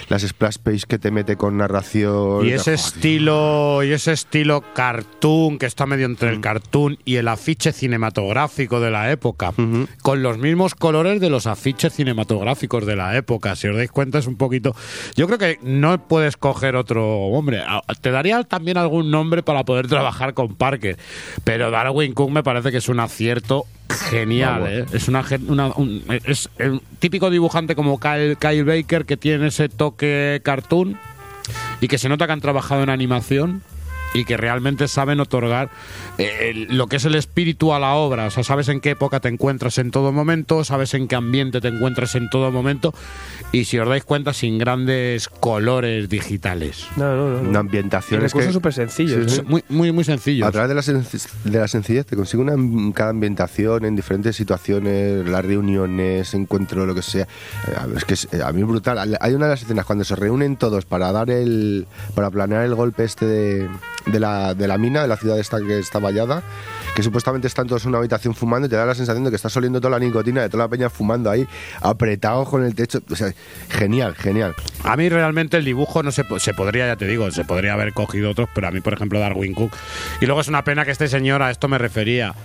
las 0.10 0.22
splash 0.24 0.58
page 0.62 0.82
que 0.88 1.00
te 1.00 1.12
mete 1.12 1.36
con 1.36 1.58
narración. 1.58 2.46
Y 2.46 2.52
ese 2.52 2.74
estilo, 2.74 3.84
y 3.84 3.92
ese 3.92 4.12
estilo 4.14 4.64
cartoon 4.74 5.58
que 5.58 5.66
está 5.66 5.86
medio 5.86 6.06
entre 6.06 6.30
el 6.30 6.42
cartoon 6.42 6.98
y 7.06 7.16
el 7.16 7.28
afiche 7.28 7.72
cinematográfico 7.72 8.80
de 8.80 8.92
la 8.92 9.12
época, 9.12 9.54
con 10.02 10.24
los 10.24 10.38
mismos 10.38 10.76
colores 10.76 11.20
de 11.22 11.30
los 11.30 11.48
afiches 11.48 11.94
cinematográficos 11.94 12.86
de 12.86 12.96
la 12.96 13.16
época. 13.18 13.56
Si 13.56 13.68
os 13.68 13.76
dais 13.76 13.92
cuenta 13.92 14.20
es 14.20 14.28
un 14.28 14.36
poquito. 14.38 14.76
Yo 15.16 15.28
creo 15.28 15.38
que 15.38 15.60
no 15.62 16.08
puedes 16.08 16.38
coger 16.38 16.76
otro 16.76 17.28
hombre. 17.28 17.62
A- 17.66 17.82
Te 18.02 18.12
daría 18.12 18.44
también 18.44 18.78
algún 18.78 19.12
nombre 19.12 19.44
para 19.44 19.64
poder 19.64 19.88
trabajar 19.88 20.34
con 20.34 20.56
Parker, 20.56 20.98
pero 21.44 21.72
Darwin 21.72 22.14
Cook 22.14 22.32
me 22.32 22.44
parece 22.44 22.72
que 22.72 22.78
es 22.78 22.90
un 22.90 23.00
acierto 23.00 23.66
genial. 24.10 24.66
¿eh? 24.68 24.86
Es 24.94 25.08
una, 25.08 25.24
una- 25.48 25.68
un, 25.74 26.04
es 26.26 26.50
el 26.58 26.82
típico 27.00 27.30
dibujante 27.30 27.76
como 27.76 28.00
Kyle, 28.00 28.38
Kyle 28.38 28.64
Baker 28.64 29.06
que 29.06 29.18
tiene 29.18 29.48
ese 29.48 29.70
toque 29.70 30.42
cartoon 30.44 30.98
y 31.82 31.88
que 31.88 31.98
se 31.98 32.10
nota 32.10 32.26
que 32.26 32.34
han 32.34 32.42
trabajado 32.42 32.84
en 32.84 32.90
animación 32.90 33.62
y 34.14 34.26
que 34.26 34.38
realmente 34.38 34.88
saben 34.88 35.20
otorgar 35.20 35.70
eh, 36.18 36.52
el- 36.52 36.78
lo 36.78 36.88
que 36.88 36.98
es 36.98 37.06
el 37.06 37.16
espíritu 37.16 37.74
a 37.74 37.80
la 37.80 37.94
obra. 37.96 38.26
O 38.28 38.32
sea, 38.32 38.44
sabes 38.44 38.70
en 38.70 38.80
qué 38.82 38.92
época 38.92 39.20
te 39.20 39.30
encuentras 39.30 39.78
en 39.78 39.92
todo 39.92 40.12
momento, 40.12 40.64
sabes 40.64 40.94
en 40.94 41.08
qué 41.08 41.16
ambiente 41.16 41.62
te 41.62 41.68
encuentras 41.70 42.16
en 42.16 42.30
todo 42.30 42.52
momento 42.52 42.94
y 43.52 43.66
si 43.66 43.80
os 43.80 43.88
dais 43.88 44.04
cuenta, 44.04 44.34
sin 44.34 44.58
grandes 44.58 45.28
colores 45.28 46.10
digitales. 46.10 46.86
No, 46.98 47.16
no, 47.16 47.42
no. 47.42 47.50
Una 47.50 47.60
ambientación 47.60 48.22
recursos 48.22 48.54
súper 48.54 48.74
sencillos. 48.74 49.32
Sí, 49.32 49.38
sí. 49.38 49.42
Muy, 49.48 49.64
muy, 49.70 49.92
muy 49.92 50.04
sencillo. 50.04 50.46
A 50.46 50.52
través 50.52 50.70
de 50.70 50.76
la, 50.94 51.52
de 51.52 51.60
la 51.60 51.68
sencillez 51.68 52.06
te 52.06 52.16
consigue 52.16 52.42
una 52.44 52.54
cada 52.94 53.10
ambientación 53.12 53.86
en 53.86 53.96
diferentes 53.96 54.36
situaciones, 54.36 55.28
las 55.28 55.44
reuniones, 55.44 56.34
encuentro, 56.34 56.86
lo 56.86 56.96
que 56.96 57.02
sea. 57.02 57.24
Eh, 57.24 57.94
Es 57.98 58.06
que 58.06 58.14
es, 58.14 58.28
eh, 58.32 58.42
a 58.44 58.52
mí 58.52 58.62
es 58.62 58.68
brutal. 58.68 59.18
Hay 59.20 59.34
una 59.34 59.46
de 59.46 59.52
las 59.52 59.62
escenas 59.62 59.86
cuando 59.86 60.04
se 60.04 60.16
reúnen 60.16 60.58
todos 60.58 60.86
para 60.86 61.12
dar 61.12 61.30
el. 61.30 61.88
para 62.16 62.30
planear 62.32 62.64
el 62.66 62.76
golpe 62.76 63.04
este 63.04 63.26
de, 63.26 63.70
de 64.06 64.20
la, 64.20 64.54
de 64.54 64.68
la 64.68 64.78
mina, 64.78 65.02
de 65.02 65.08
la 65.08 65.18
ciudad 65.18 65.40
esta 65.40 65.60
que 65.60 65.80
está 65.80 66.00
vallada, 66.04 66.44
que 66.96 67.02
supuestamente 67.02 67.48
están 67.48 67.66
todos 67.66 67.84
en 67.86 67.90
una 67.90 67.98
habitación 67.98 68.36
fumando 68.36 68.68
y 68.68 68.70
te 68.70 68.76
da 68.76 68.86
la 68.86 68.94
sensación 68.94 69.24
de 69.24 69.32
que 69.32 69.36
estás 69.36 69.58
oliendo 69.58 69.82
toda 69.82 69.98
la 69.98 70.00
nicotina 70.00 70.42
de 70.44 70.50
toda 70.50 70.66
la 70.66 70.68
peña 70.70 70.92
fumando 70.92 71.32
ahí, 71.32 71.48
apretados 71.82 72.48
con 72.48 72.64
el 72.64 72.76
techo. 72.76 73.02
O 73.10 73.16
sea, 73.16 73.34
genial, 73.70 74.14
genial. 74.16 74.54
A 74.84 74.96
mí 74.96 75.10
realmente 75.10 75.58
el 75.58 75.66
dibujo 75.66 76.04
no 76.04 76.12
se, 76.12 76.24
se 76.38 76.54
podría, 76.54 76.86
ya 76.86 76.96
te 76.96 77.08
digo, 77.08 77.32
se 77.32 77.46
podría 77.46 77.74
haber 77.74 77.94
cogido 77.94 78.30
otros, 78.30 78.50
pero 78.54 78.68
a 78.68 78.72
mí, 78.72 78.82
por 78.82 78.94
ejemplo, 78.94 79.20
Darwin 79.20 79.56
Cook. 79.56 79.74
Y 80.22 80.28
luego 80.28 80.42
es 80.42 80.48
una 80.48 80.64
pena 80.64 80.86
que 80.86 80.92
este 80.92 81.08
señor, 81.08 81.42
a 81.42 81.50
esto 81.50 81.68
me 81.68 81.80
refería, 81.80 82.36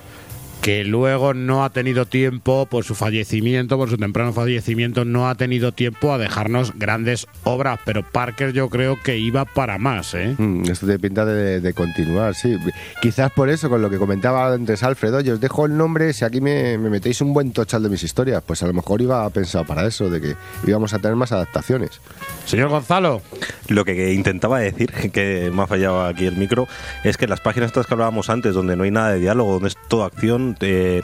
que 0.61 0.83
luego 0.83 1.33
no 1.33 1.63
ha 1.63 1.69
tenido 1.69 2.05
tiempo, 2.05 2.65
por 2.65 2.83
su 2.83 2.95
fallecimiento, 2.95 3.77
por 3.77 3.89
su 3.89 3.97
temprano 3.97 4.33
fallecimiento, 4.33 5.05
no 5.05 5.29
ha 5.29 5.35
tenido 5.35 5.71
tiempo 5.71 6.13
a 6.13 6.17
dejarnos 6.17 6.73
grandes 6.77 7.27
obras, 7.43 7.79
pero 7.85 8.03
Parker 8.03 8.51
yo 8.51 8.69
creo 8.69 8.97
que 9.01 9.17
iba 9.17 9.45
para 9.45 9.77
más, 9.77 10.13
¿eh? 10.13 10.35
Mm, 10.37 10.69
esto 10.69 10.85
te 10.85 10.99
pinta 10.99 11.25
de, 11.25 11.73
continuar, 11.73 12.35
sí. 12.35 12.57
Quizás 13.01 13.31
por 13.31 13.49
eso, 13.49 13.69
con 13.69 13.81
lo 13.81 13.89
que 13.89 13.97
comentaba 13.97 14.53
antes 14.53 14.83
Alfredo, 14.83 15.21
yo 15.21 15.35
os 15.35 15.39
dejo 15.39 15.65
el 15.65 15.77
nombre, 15.77 16.11
si 16.13 16.25
aquí 16.25 16.41
me, 16.41 16.77
me 16.77 16.89
metéis 16.89 17.21
un 17.21 17.33
buen 17.33 17.51
tochal 17.51 17.83
de 17.83 17.89
mis 17.89 18.03
historias, 18.03 18.43
pues 18.45 18.61
a 18.63 18.67
lo 18.67 18.73
mejor 18.73 19.01
iba 19.01 19.29
pensado 19.29 19.65
para 19.65 19.85
eso, 19.87 20.09
de 20.09 20.19
que 20.19 20.35
íbamos 20.67 20.93
a 20.93 20.99
tener 20.99 21.15
más 21.15 21.31
adaptaciones. 21.31 22.01
Señor 22.49 22.69
Gonzalo. 22.69 23.21
Lo 23.67 23.85
que 23.85 24.13
intentaba 24.13 24.59
decir, 24.59 24.91
que 24.91 25.51
me 25.53 25.61
ha 25.61 25.67
fallado 25.67 26.03
aquí 26.05 26.25
el 26.25 26.35
micro, 26.35 26.67
es 27.03 27.15
que 27.17 27.27
las 27.27 27.39
páginas 27.41 27.67
estas 27.67 27.85
que 27.85 27.93
hablábamos 27.93 28.29
antes, 28.29 28.53
donde 28.55 28.75
no 28.75 28.83
hay 28.83 28.91
nada 28.91 29.11
de 29.13 29.19
diálogo, 29.19 29.53
donde 29.53 29.67
es 29.69 29.77
todo 29.87 30.03
acción, 30.03 30.57
eh, 30.61 31.03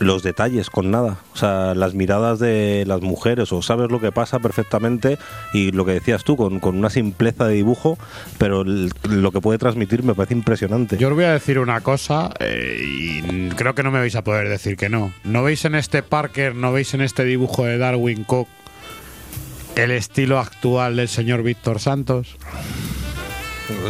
los 0.00 0.22
detalles 0.22 0.70
con 0.70 0.90
nada, 0.90 1.18
o 1.34 1.36
sea, 1.36 1.74
las 1.74 1.94
miradas 1.94 2.38
de 2.38 2.84
las 2.86 3.02
mujeres, 3.02 3.52
o 3.52 3.60
sabes 3.60 3.90
lo 3.90 4.00
que 4.00 4.10
pasa 4.12 4.38
perfectamente, 4.38 5.18
y 5.52 5.72
lo 5.72 5.84
que 5.84 5.92
decías 5.92 6.24
tú, 6.24 6.36
con, 6.38 6.58
con 6.58 6.76
una 6.76 6.88
simpleza 6.90 7.46
de 7.46 7.54
dibujo, 7.54 7.98
pero 8.38 8.62
el- 8.62 8.90
lo 9.08 9.30
que 9.30 9.40
puede 9.42 9.58
transmitir 9.58 10.02
me 10.02 10.14
parece 10.14 10.32
impresionante. 10.34 10.96
Yo 10.96 11.08
os 11.08 11.14
voy 11.14 11.24
a 11.24 11.32
decir 11.34 11.58
una 11.58 11.82
cosa 11.82 12.30
eh, 12.40 12.80
y 12.82 13.48
creo 13.50 13.74
que 13.74 13.82
no 13.82 13.90
me 13.90 13.98
vais 13.98 14.16
a 14.16 14.24
poder 14.24 14.48
decir 14.48 14.76
que 14.78 14.88
no. 14.88 15.12
¿No 15.22 15.42
veis 15.42 15.64
en 15.66 15.74
este 15.74 16.02
Parker, 16.02 16.54
no 16.54 16.72
veis 16.72 16.94
en 16.94 17.02
este 17.02 17.24
dibujo 17.24 17.66
de 17.66 17.76
Darwin 17.76 18.24
Cook 18.24 18.48
el 19.80 19.90
estilo 19.90 20.38
actual 20.38 20.96
del 20.96 21.08
señor 21.08 21.42
Víctor 21.42 21.80
Santos? 21.80 22.36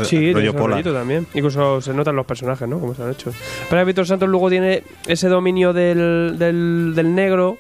Sí, 0.05 0.33
rollo 0.33 0.55
Pola. 0.55 0.83
también. 0.83 1.27
Incluso 1.35 1.81
se 1.81 1.95
notan 1.95 2.15
los 2.17 2.27
personajes, 2.27 2.69
¿no? 2.69 2.79
Como 2.81 2.95
se 2.95 3.03
han 3.03 3.11
hecho. 3.13 3.33
Pero 3.69 3.85
Víctor 3.87 4.07
Santos 4.07 4.29
luego 4.29 4.51
tiene 4.51 4.83
ese 5.07 5.29
dominio 5.29 5.73
del, 5.73 6.37
del, 6.39 6.93
del 6.95 7.15
negro 7.15 7.57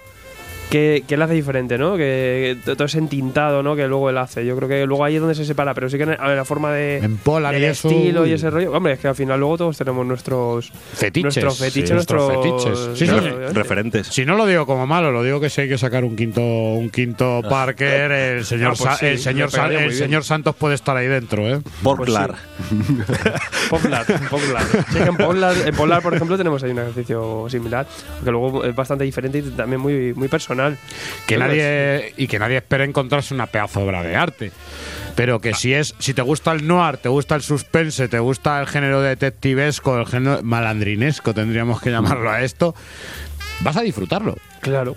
que, 0.71 1.05
que 1.07 1.17
le 1.17 1.25
hace 1.25 1.35
diferente, 1.35 1.77
¿no? 1.77 1.97
Que, 1.97 2.57
que 2.65 2.75
todo 2.75 2.85
ese 2.85 2.99
entintado, 2.99 3.63
¿no? 3.63 3.75
Que 3.77 3.87
luego 3.89 4.09
él 4.11 4.19
hace. 4.19 4.47
Yo 4.47 4.57
creo 4.57 4.69
que 4.69 4.87
luego 4.87 5.05
ahí 5.05 5.17
es 5.17 5.21
donde 5.21 5.35
se 5.35 5.45
separa, 5.45 5.75
pero 5.75 5.91
sí 5.91 5.97
que 5.97 6.05
en 6.05 6.11
a 6.19 6.29
ver, 6.29 6.37
la 6.37 6.45
forma 6.45 6.73
de. 6.73 6.99
En 6.99 7.17
Polar 7.19 7.59
y 7.59 7.65
eso, 7.65 7.89
estilo 7.89 8.27
y 8.27 8.33
ese 8.33 8.49
rollo. 8.51 8.73
Hombre, 8.73 8.93
es 8.95 8.99
que 9.01 9.09
al 9.09 9.15
final 9.15 9.39
luego 9.41 9.59
todos 9.59 9.77
tenemos 9.77 10.07
nuestros. 10.07 10.71
Fetiches. 10.95 11.25
Nuestros 11.25 11.59
fetiches, 11.59 11.89
sí, 11.89 11.95
nuestros 11.95 12.33
fetiches. 12.33 12.99
Sí, 12.99 13.07
sí. 13.07 13.13
Referentes. 13.53 14.07
Si 14.07 14.25
no 14.25 14.37
lo 14.37 14.47
digo 14.47 14.65
como 14.67 14.87
malo, 14.87 15.11
lo 15.13 15.23
digo 15.23 15.41
que 15.41 15.51
si 15.51 15.63
hay 15.63 15.69
que 15.69 15.79
sacar 15.79 16.05
un 16.05 16.15
quinto, 16.17 16.41
un 16.41 16.89
quinto 16.91 17.43
Parker, 17.49 18.13
el 18.13 18.45
señor, 18.45 18.73
Ah, 18.73 18.75
pues 18.79 18.91
Sa- 18.91 18.97
sí, 18.97 19.07
el 19.07 19.19
señor, 19.19 19.51
Sa- 19.51 19.67
el 19.73 19.93
señor 19.93 20.23
Santos 20.25 20.55
puede 20.55 20.77
estar 20.77 20.97
ahí 20.97 21.07
dentro, 21.09 21.49
¿eh? 21.49 21.61
Portlar. 21.83 22.35
Poplar, 23.71 24.07
Poplar. 24.29 24.63
Sí, 24.93 24.99
que 24.99 25.03
en 25.09 25.17
Poplar, 25.17 25.55
en 25.67 25.75
Poplar, 25.75 26.03
por 26.03 26.15
ejemplo, 26.15 26.37
tenemos 26.37 26.63
ahí 26.63 26.71
un 26.71 26.79
ejercicio 26.79 27.47
similar, 27.49 27.87
que 28.25 28.31
luego 28.31 28.65
es 28.65 28.75
bastante 28.75 29.05
diferente 29.05 29.39
y 29.39 29.43
también 29.43 29.81
muy, 29.81 30.13
muy 30.15 30.29
personal. 30.29 30.60
Que 31.27 31.37
nadie 31.37 32.15
y 32.17 32.27
que 32.27 32.39
nadie 32.39 32.59
espera 32.59 32.85
encontrarse 32.85 33.35
una 33.35 33.47
pedazo 33.47 33.81
de 33.81 33.87
obra 33.87 34.03
de 34.03 34.17
arte. 34.17 34.53
Pero 35.17 35.41
que 35.41 35.55
si 35.55 35.75
es, 35.75 35.95
si 35.99 36.15
te 36.15 36.23
gusta 36.23 36.53
el 36.53 36.67
noir, 36.67 36.97
te 36.97 37.09
gusta 37.09 37.35
el 37.35 37.43
suspense, 37.43 38.09
te 38.09 38.19
gusta 38.19 38.61
el 38.61 38.67
género 38.67 39.03
detectivesco, 39.03 39.99
el 39.99 40.07
género 40.07 40.43
malandrinesco, 40.43 41.35
tendríamos 41.35 41.81
que 41.81 41.91
llamarlo 41.91 42.31
a 42.31 42.43
esto. 42.43 42.75
Vas 43.63 43.77
a 43.77 43.83
disfrutarlo. 43.83 44.37
Claro. 44.61 44.97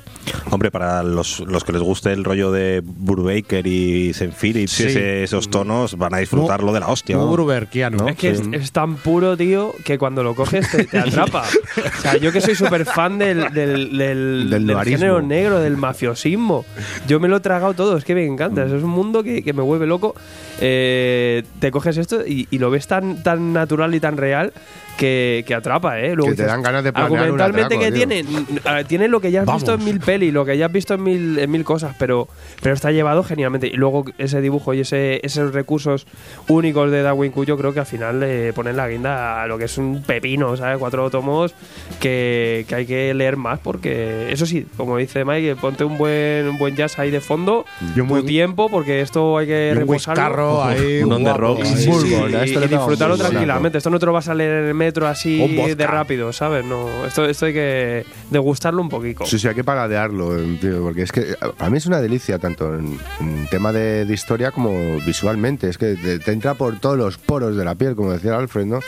Hombre, 0.51 0.71
para 0.71 1.03
los, 1.03 1.39
los 1.41 1.63
que 1.63 1.71
les 1.71 1.81
guste 1.81 2.11
el 2.11 2.23
rollo 2.25 2.51
de 2.51 2.81
Brubaker 2.83 3.65
y 3.65 4.09
St. 4.09 4.33
Phillips, 4.39 4.71
Sí. 4.73 4.83
ese- 4.83 5.23
esos 5.23 5.49
tonos, 5.49 5.97
van 5.97 6.13
a 6.13 6.17
disfrutarlo 6.17 6.73
de 6.73 6.81
la 6.81 6.87
hostia. 6.87 7.17
Muy. 7.17 7.31
Bruberkiano. 7.31 7.97
¿No? 7.97 8.09
Es 8.09 8.17
que 8.17 8.31
es, 8.31 8.39
Sí. 8.39 8.49
es 8.51 8.71
tan 8.73 8.95
puro, 8.97 9.37
tío, 9.37 9.73
que 9.85 9.97
cuando 9.97 10.21
lo 10.23 10.35
coges 10.35 10.69
te, 10.69 10.83
te 10.85 10.99
atrapa. 10.99 11.43
O 11.97 12.01
sea, 12.01 12.17
yo 12.17 12.31
que 12.33 12.41
soy 12.41 12.55
súper 12.55 12.85
fan 12.85 13.17
del, 13.17 13.51
del, 13.53 13.97
del, 13.97 14.77
género 14.83 15.21
negro, 15.21 15.59
del 15.61 15.77
mafiosismo. 15.77 16.65
Yo 17.07 17.19
me 17.21 17.27
lo 17.29 17.37
he 17.37 17.39
tragado 17.39 17.73
todo, 17.73 17.97
es 17.97 18.03
que 18.03 18.13
me 18.15 18.27
Mm. 18.27 18.33
encanta. 18.33 18.65
Es 18.65 18.71
un 18.71 18.89
mundo 18.89 19.23
que, 19.23 19.43
que 19.43 19.53
me 19.53 19.61
vuelve 19.61 19.87
loco. 19.87 20.13
Eh, 20.59 21.43
te 21.59 21.71
coges 21.71 21.97
esto 21.97 22.25
y, 22.25 22.47
y 22.51 22.57
lo 22.59 22.69
ves 22.69 22.87
tan, 22.87 23.23
tan 23.23 23.53
natural 23.53 23.93
y 23.95 23.99
tan 23.99 24.17
real 24.17 24.53
que, 24.97 25.43
que 25.47 25.53
atrapa, 25.55 25.99
¿eh? 25.99 26.15
Luego 26.15 26.31
Que 26.31 26.35
te 26.37 26.43
dices, 26.43 26.47
dan 26.47 26.61
ganas 26.61 26.83
de 26.83 26.93
planear 26.93 27.11
un 27.11 27.17
Argumentalmente 27.41 27.75
atraco, 27.75 27.83
que 27.83 27.91
tiene, 27.91 28.25
ah, 28.65 28.83
tiene 28.83 29.07
lo 29.07 29.19
que 29.21 29.31
ya 29.31 29.41
has 29.41 29.45
Vamos. 29.45 29.61
visto 29.63 29.73
en 29.75 29.83
mil 29.85 29.99
pelis, 29.99 30.33
lo 30.33 30.45
que 30.45 30.57
ya 30.57 30.67
has 30.67 30.71
visto 30.71 30.93
en 30.93 31.03
mil, 31.03 31.39
en 31.39 31.51
mil 31.51 31.63
cosas, 31.63 31.95
pero, 31.99 32.27
pero 32.61 32.73
está 32.75 32.91
llevado 32.91 33.23
genialmente. 33.23 33.67
Y 33.67 33.73
luego 33.73 34.05
ese 34.17 34.41
dibujo 34.41 34.73
y 34.73 34.81
ese, 34.81 35.19
esos 35.25 35.53
recursos 35.53 36.05
únicos 36.47 36.91
de 36.91 37.01
Darwin 37.01 37.31
Cuyo 37.31 37.57
creo 37.57 37.73
que 37.73 37.79
al 37.79 37.85
final 37.85 38.19
le 38.19 38.53
ponen 38.53 38.77
la 38.77 38.87
guinda 38.87 39.41
a 39.43 39.47
lo 39.47 39.57
que 39.57 39.65
es 39.65 39.77
un 39.77 40.01
pepino, 40.03 40.55
¿sabes? 40.57 40.77
Cuatro 40.77 41.09
tomos 41.09 41.53
que, 41.99 42.65
que 42.67 42.75
hay 42.75 42.85
que 42.85 43.13
leer 43.13 43.37
más 43.37 43.59
porque, 43.59 44.31
eso 44.31 44.45
sí, 44.45 44.65
como 44.77 44.97
dice 44.97 45.25
Mike, 45.25 45.55
ponte 45.57 45.83
un 45.83 45.97
buen, 45.97 46.47
un 46.47 46.57
buen 46.57 46.75
jazz 46.75 46.99
ahí 46.99 47.11
de 47.11 47.21
fondo, 47.21 47.65
Y 47.95 47.99
un 47.99 48.07
tu 48.07 48.13
buen- 48.15 48.25
tiempo 48.25 48.69
porque 48.69 49.01
esto 49.01 49.37
hay 49.37 49.47
que 49.47 49.69
Y 49.69 49.71
un 49.73 49.79
reposarlo. 49.79 50.23
whiscarro 50.23 50.63
ahí, 50.63 51.03
Un 51.03 51.11
on 51.13 51.17
the 51.19 51.23
guapo, 51.29 51.37
rock. 51.39 51.59
ahí. 51.63 51.65
Sí, 51.75 51.91
sí, 51.91 51.91
sí, 52.01 52.53
y 52.53 52.55
un 52.57 52.67
disfrutarlo 52.69 53.17
tranquilamente. 53.17 53.77
Esto 53.77 53.89
no 53.89 53.99
te 53.99 54.05
lo 54.05 54.13
vas 54.13 54.27
a 54.27 54.33
leer 54.33 54.63
en 54.63 54.65
el 54.69 54.73
metro 54.93 55.07
así 55.07 55.41
de 55.75 55.87
rápido, 55.87 56.31
¿sabes? 56.33 56.63
No, 56.65 57.05
esto, 57.05 57.25
esto 57.25 57.45
hay 57.47 57.53
que 57.53 58.05
degustarlo 58.29 58.81
un 58.81 58.89
poquito. 58.89 59.25
Sí, 59.25 59.39
sí, 59.39 59.47
hay 59.47 59.55
que 59.55 59.63
paladearlo, 59.63 60.37
eh, 60.37 60.57
tío, 60.61 60.81
porque 60.83 61.01
es 61.03 61.11
que 61.11 61.35
a 61.57 61.69
mí 61.69 61.77
es 61.77 61.85
una 61.85 61.99
delicia, 62.01 62.37
tanto 62.39 62.73
en, 62.75 62.99
en 63.19 63.47
tema 63.49 63.71
de, 63.73 64.05
de 64.05 64.13
historia 64.13 64.51
como 64.51 64.71
visualmente. 65.05 65.69
Es 65.69 65.77
que 65.77 65.95
te, 65.95 66.19
te 66.19 66.31
entra 66.31 66.53
por 66.53 66.79
todos 66.79 66.97
los 66.97 67.17
poros 67.17 67.55
de 67.57 67.65
la 67.65 67.75
piel, 67.75 67.95
como 67.95 68.11
decía 68.11 68.35
Alfred, 68.37 68.65
¿no? 68.65 68.79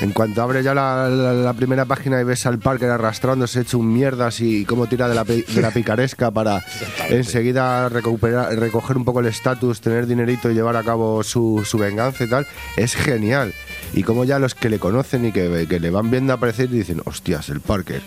En 0.00 0.10
cuanto 0.10 0.42
abres 0.42 0.64
ya 0.64 0.74
la, 0.74 1.08
la- 1.08 1.32
la 1.32 1.52
primera 1.52 1.84
página 1.84 2.20
y 2.20 2.24
ves 2.24 2.46
al 2.46 2.58
Parker 2.58 2.90
arrastrándose, 2.90 3.60
hecho 3.60 3.78
un 3.78 3.92
mierdas 3.92 4.40
y 4.40 4.64
cómo 4.64 4.86
tira 4.88 5.08
de 5.08 5.14
la, 5.14 5.22
de 5.22 5.44
la 5.62 5.70
picaresca 5.70 6.32
para 6.32 6.60
enseguida 7.10 7.88
recuperar, 7.88 8.58
recoger 8.58 8.96
un 8.96 9.04
poco 9.04 9.20
el 9.20 9.26
estatus, 9.26 9.80
tener 9.80 10.06
dinerito 10.08 10.50
y 10.50 10.54
llevar 10.54 10.76
a 10.76 10.82
cabo 10.82 11.22
su, 11.22 11.62
su 11.64 11.78
venganza 11.78 12.24
y 12.24 12.28
tal, 12.28 12.46
es 12.76 12.94
genial. 12.96 13.52
Y 13.94 14.02
como 14.02 14.24
ya 14.24 14.38
los 14.38 14.54
que 14.54 14.68
le 14.68 14.78
conocen 14.78 15.24
y 15.26 15.32
que, 15.32 15.66
que 15.68 15.80
le 15.80 15.90
van 15.90 16.10
viendo 16.10 16.32
aparecer 16.32 16.68
dicen, 16.68 17.00
hostias, 17.04 17.48
el 17.48 17.60
Parker. 17.60 18.02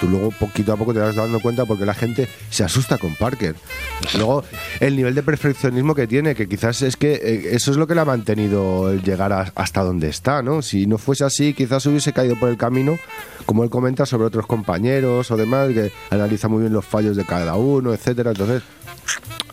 Tú 0.00 0.08
luego 0.08 0.30
poquito 0.32 0.72
a 0.72 0.76
poco 0.76 0.92
te 0.92 0.98
vas 0.98 1.14
dando 1.14 1.40
cuenta 1.40 1.64
porque 1.64 1.86
la 1.86 1.94
gente 1.94 2.28
se 2.50 2.64
asusta 2.64 2.98
con 2.98 3.14
Parker. 3.14 3.54
Luego, 4.16 4.44
el 4.80 4.96
nivel 4.96 5.14
de 5.14 5.22
perfeccionismo 5.22 5.94
que 5.94 6.06
tiene, 6.06 6.34
que 6.34 6.48
quizás 6.48 6.82
es 6.82 6.96
que 6.96 7.14
eh, 7.14 7.48
eso 7.52 7.70
es 7.70 7.76
lo 7.76 7.86
que 7.86 7.94
le 7.94 8.00
ha 8.00 8.04
mantenido 8.04 8.90
el 8.90 9.02
llegar 9.02 9.52
hasta 9.54 9.82
donde 9.82 10.08
está, 10.08 10.42
¿no? 10.42 10.62
Si 10.62 10.86
no 10.86 10.98
fuese 10.98 11.24
así, 11.24 11.54
quizás 11.54 11.86
hubiese 11.86 12.12
caído 12.12 12.36
por 12.36 12.48
el 12.48 12.56
camino, 12.56 12.98
como 13.46 13.62
él 13.64 13.70
comenta 13.70 14.06
sobre 14.06 14.26
otros 14.26 14.46
compañeros 14.46 15.30
o 15.30 15.36
demás, 15.36 15.68
que 15.70 15.92
analiza 16.10 16.48
muy 16.48 16.62
bien 16.62 16.72
los 16.72 16.84
fallos 16.84 17.16
de 17.16 17.24
cada 17.24 17.54
uno, 17.54 17.94
etcétera. 17.94 18.30
Entonces, 18.30 18.62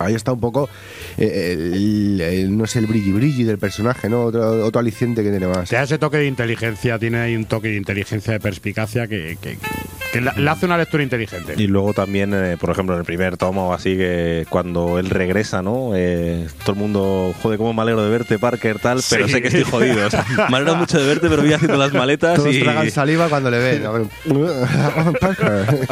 ahí 0.06 0.16
está 0.16 0.32
un 0.34 0.40
poco, 0.40 0.70
eh, 1.18 1.54
el, 1.54 2.22
el- 2.22 2.58
no 2.58 2.68
sé, 2.68 2.80
el 2.80 2.88
brilli 2.88 3.12
brilli 3.12 3.44
del 3.44 3.58
personaje, 3.58 4.10
¿no? 4.10 4.24
Otro, 4.26 4.66
otro 4.66 4.80
aliciente 4.80 5.24
que 5.24 5.30
tiene 5.32 5.48
más. 5.48 5.70
Te 5.70 5.76
da 5.76 5.84
ese 5.84 5.98
toque 5.98 6.18
de 6.18 6.28
inteligencia, 6.28 6.98
tiene 7.00 7.20
ahí 7.20 7.36
un 7.36 7.46
toque 7.46 7.70
de 7.70 7.76
inteligencia, 7.78 8.34
de 8.34 8.40
perspicacia 8.40 9.08
que, 9.08 9.38
que- 9.42 9.58
que 10.12 10.20
le 10.22 10.32
le 10.36 10.50
hace 10.50 10.66
una 10.66 10.78
lectura 10.78 11.04
inteligente. 11.04 11.54
Y 11.58 11.68
luego 11.68 11.94
también, 11.94 12.34
eh, 12.34 12.58
por 12.60 12.70
ejemplo, 12.70 12.96
en 12.96 13.00
el 13.00 13.06
primer 13.06 13.38
tomo, 13.38 13.74
así 13.74 13.96
que 13.96 14.46
cuando 14.50 15.00
él 15.00 15.10
regresa, 15.10 15.62
¿no? 15.62 15.92
Eh, 15.96 16.48
todo 16.66 16.74
el 16.74 16.80
mundo, 16.80 17.34
joder, 17.42 17.58
cómo 17.58 17.74
me 17.74 17.82
alegro 17.82 18.04
de 18.04 18.10
verte, 18.10 18.38
Parker, 18.38 18.80
tal, 18.80 19.00
pero 19.10 19.26
Sí. 19.28 19.34
sé 19.34 19.42
que 19.42 19.48
estoy 19.48 19.64
jodido. 19.64 20.06
O 20.08 20.10
sea, 20.10 20.26
me 20.50 20.58
alegro 20.58 20.76
mucho 20.76 21.00
de 21.00 21.06
verte, 21.08 21.30
pero 21.30 21.42
voy 21.44 21.54
haciendo 21.54 21.78
las 21.78 21.94
maletas 21.94 22.36
Todos 22.36 22.54
y... 22.54 22.60
tragan 22.62 22.92
saliva 22.92 23.30
cuando 23.30 23.50
le 23.52 23.60
ven. 23.60 23.86
A 23.86 23.92
ver, 23.92 24.08
Parker. 25.22 25.88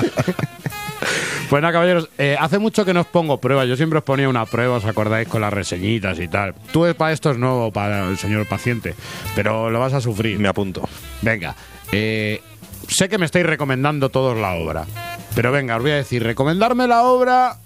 Pues 1.50 1.64
nada, 1.64 1.74
caballeros, 1.74 2.10
eh, 2.20 2.38
hace 2.40 2.60
mucho 2.60 2.86
que 2.86 2.94
no 2.94 3.02
os 3.02 3.08
pongo 3.08 3.40
pruebas. 3.40 3.68
Yo 3.68 3.76
siempre 3.76 3.98
os 3.98 4.06
ponía 4.06 4.30
una 4.30 4.46
prueba, 4.46 4.76
os 4.76 4.86
acordáis, 4.86 5.28
con 5.28 5.42
las 5.42 5.52
reseñitas 5.52 6.20
y 6.20 6.28
tal. 6.28 6.54
Tú 6.72 6.86
para 6.96 7.12
esto 7.12 7.32
es 7.32 7.40
nuevo, 7.40 7.72
para 7.72 8.08
el 8.08 8.20
señor 8.20 8.48
paciente, 8.48 8.94
pero 9.36 9.72
lo 9.72 9.80
vas 9.80 9.94
a 9.94 10.02
sufrir. 10.02 10.38
Me 10.38 10.48
apunto. 10.48 10.88
Venga, 11.24 11.56
eh, 11.92 12.40
sé 12.88 13.10
que 13.10 13.18
me 13.18 13.26
estáis 13.26 13.48
recomendando 13.48 14.10
todos 14.10 14.38
la 14.38 14.54
obra, 14.54 14.86
pero 15.34 15.52
venga, 15.52 15.76
os 15.76 15.82
voy 15.82 15.92
a 15.92 15.96
decir, 15.96 16.22
recomendarme 16.22 16.88
la 16.88 17.02
obra 17.02 17.58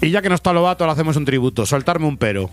y 0.00 0.10
ya 0.10 0.22
que 0.22 0.30
no 0.30 0.34
está 0.34 0.54
Lobato, 0.54 0.86
le 0.86 0.92
hacemos 0.92 1.16
un 1.16 1.26
tributo, 1.26 1.66
soltarme 1.66 2.06
un 2.06 2.16
pero. 2.16 2.48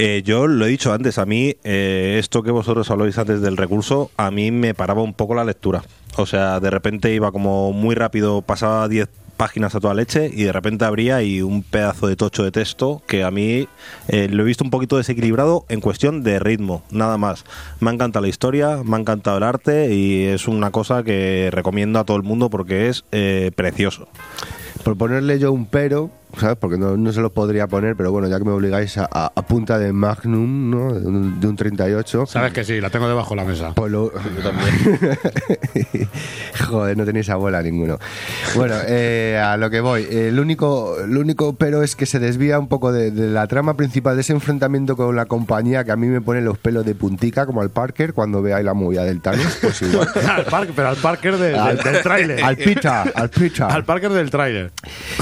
Eh, 0.00 0.22
yo 0.24 0.46
lo 0.46 0.64
he 0.64 0.68
dicho 0.68 0.92
antes, 0.92 1.18
a 1.18 1.26
mí 1.26 1.56
eh, 1.64 2.16
esto 2.20 2.44
que 2.44 2.52
vosotros 2.52 2.88
habláis 2.90 3.18
antes 3.18 3.40
del 3.40 3.56
recurso, 3.56 4.12
a 4.16 4.30
mí 4.30 4.52
me 4.52 4.72
paraba 4.72 5.02
un 5.02 5.12
poco 5.12 5.34
la 5.34 5.44
lectura. 5.44 5.82
O 6.16 6.24
sea, 6.24 6.60
de 6.60 6.70
repente 6.70 7.12
iba 7.12 7.32
como 7.32 7.72
muy 7.72 7.96
rápido, 7.96 8.42
pasaba 8.42 8.86
10 8.86 9.08
páginas 9.36 9.74
a 9.74 9.80
toda 9.80 9.94
leche 9.94 10.30
y 10.32 10.44
de 10.44 10.52
repente 10.52 10.84
abría 10.84 11.22
y 11.22 11.42
un 11.42 11.62
pedazo 11.62 12.08
de 12.08 12.16
tocho 12.16 12.44
de 12.44 12.50
texto 12.50 13.02
que 13.06 13.24
a 13.24 13.30
mí 13.30 13.68
eh, 14.08 14.28
lo 14.28 14.42
he 14.42 14.46
visto 14.46 14.64
un 14.64 14.70
poquito 14.70 14.98
desequilibrado 14.98 15.64
en 15.68 15.80
cuestión 15.80 16.22
de 16.22 16.38
ritmo, 16.38 16.82
nada 16.90 17.16
más. 17.16 17.44
Me 17.80 17.90
ha 17.90 17.94
encantado 17.94 18.24
la 18.24 18.28
historia, 18.28 18.82
me 18.84 18.96
ha 18.96 19.00
encantado 19.00 19.38
el 19.38 19.44
arte 19.44 19.94
y 19.94 20.24
es 20.26 20.46
una 20.46 20.70
cosa 20.70 21.02
que 21.02 21.48
recomiendo 21.52 21.98
a 21.98 22.04
todo 22.04 22.16
el 22.16 22.24
mundo 22.24 22.50
porque 22.50 22.88
es 22.88 23.04
eh, 23.12 23.50
precioso. 23.54 24.08
Por 24.82 24.96
ponerle 24.96 25.38
yo 25.38 25.52
un 25.52 25.66
pero, 25.66 26.10
¿sabes? 26.38 26.56
Porque 26.60 26.76
no, 26.78 26.96
no 26.96 27.12
se 27.12 27.20
lo 27.20 27.32
podría 27.32 27.66
poner, 27.66 27.96
pero 27.96 28.12
bueno, 28.12 28.28
ya 28.28 28.38
que 28.38 28.44
me 28.44 28.52
obligáis 28.52 28.98
a, 28.98 29.08
a- 29.10 29.32
a 29.34 29.42
punta 29.42 29.78
de 29.78 29.92
Magnum, 29.92 30.70
¿no? 30.70 30.92
De 30.92 31.06
un, 31.06 31.40
de 31.40 31.46
un 31.46 31.56
38. 31.56 32.26
Sabes 32.26 32.52
que 32.52 32.64
sí, 32.64 32.80
la 32.80 32.90
tengo 32.90 33.08
debajo 33.08 33.30
de 33.30 33.36
la 33.36 33.44
mesa. 33.44 33.72
Pues 33.74 33.90
lo- 33.92 34.12
Joder, 36.68 36.96
no 36.96 37.04
tenéis 37.04 37.28
abuela 37.30 37.62
ninguno. 37.62 37.98
Bueno, 38.54 38.74
eh, 38.86 39.40
a 39.42 39.56
lo 39.56 39.70
que 39.70 39.80
voy. 39.80 40.02
Eh, 40.10 40.28
el, 40.28 40.38
único, 40.40 40.98
el 41.00 41.16
único 41.16 41.54
pero 41.54 41.82
es 41.82 41.96
que 41.96 42.06
se 42.06 42.18
desvía 42.18 42.58
un 42.58 42.68
poco 42.68 42.92
de, 42.92 43.10
de 43.10 43.28
la 43.28 43.46
trama 43.46 43.74
principal 43.74 44.16
de 44.16 44.22
ese 44.22 44.32
enfrentamiento 44.32 44.96
con 44.96 45.14
la 45.16 45.26
compañía 45.26 45.84
que 45.84 45.92
a 45.92 45.96
mí 45.96 46.06
me 46.08 46.20
pone 46.20 46.40
los 46.40 46.58
pelos 46.58 46.84
de 46.84 46.94
puntica, 46.94 47.46
como 47.46 47.62
al 47.62 47.70
Parker 47.70 48.12
cuando 48.14 48.42
ve 48.42 48.54
ahí 48.54 48.64
la 48.64 48.74
movida 48.74 49.04
del 49.04 49.20
Thanos. 49.20 49.58
Pues 49.60 49.80
igual. 49.82 50.08
al 50.28 50.44
Parker, 50.44 50.72
pero 50.74 50.88
al 50.88 50.96
Parker 50.96 51.36
de- 51.36 51.48
de- 51.48 51.58
Al- 51.58 51.78
del 51.78 52.02
tráiler. 52.02 52.42
Al 52.44 52.56
Pita, 52.56 53.02
al 53.14 53.30
Pita. 53.30 53.68
Al 53.68 53.84
Parker 53.84 54.10
del 54.12 54.30
tráiler. 54.30 54.72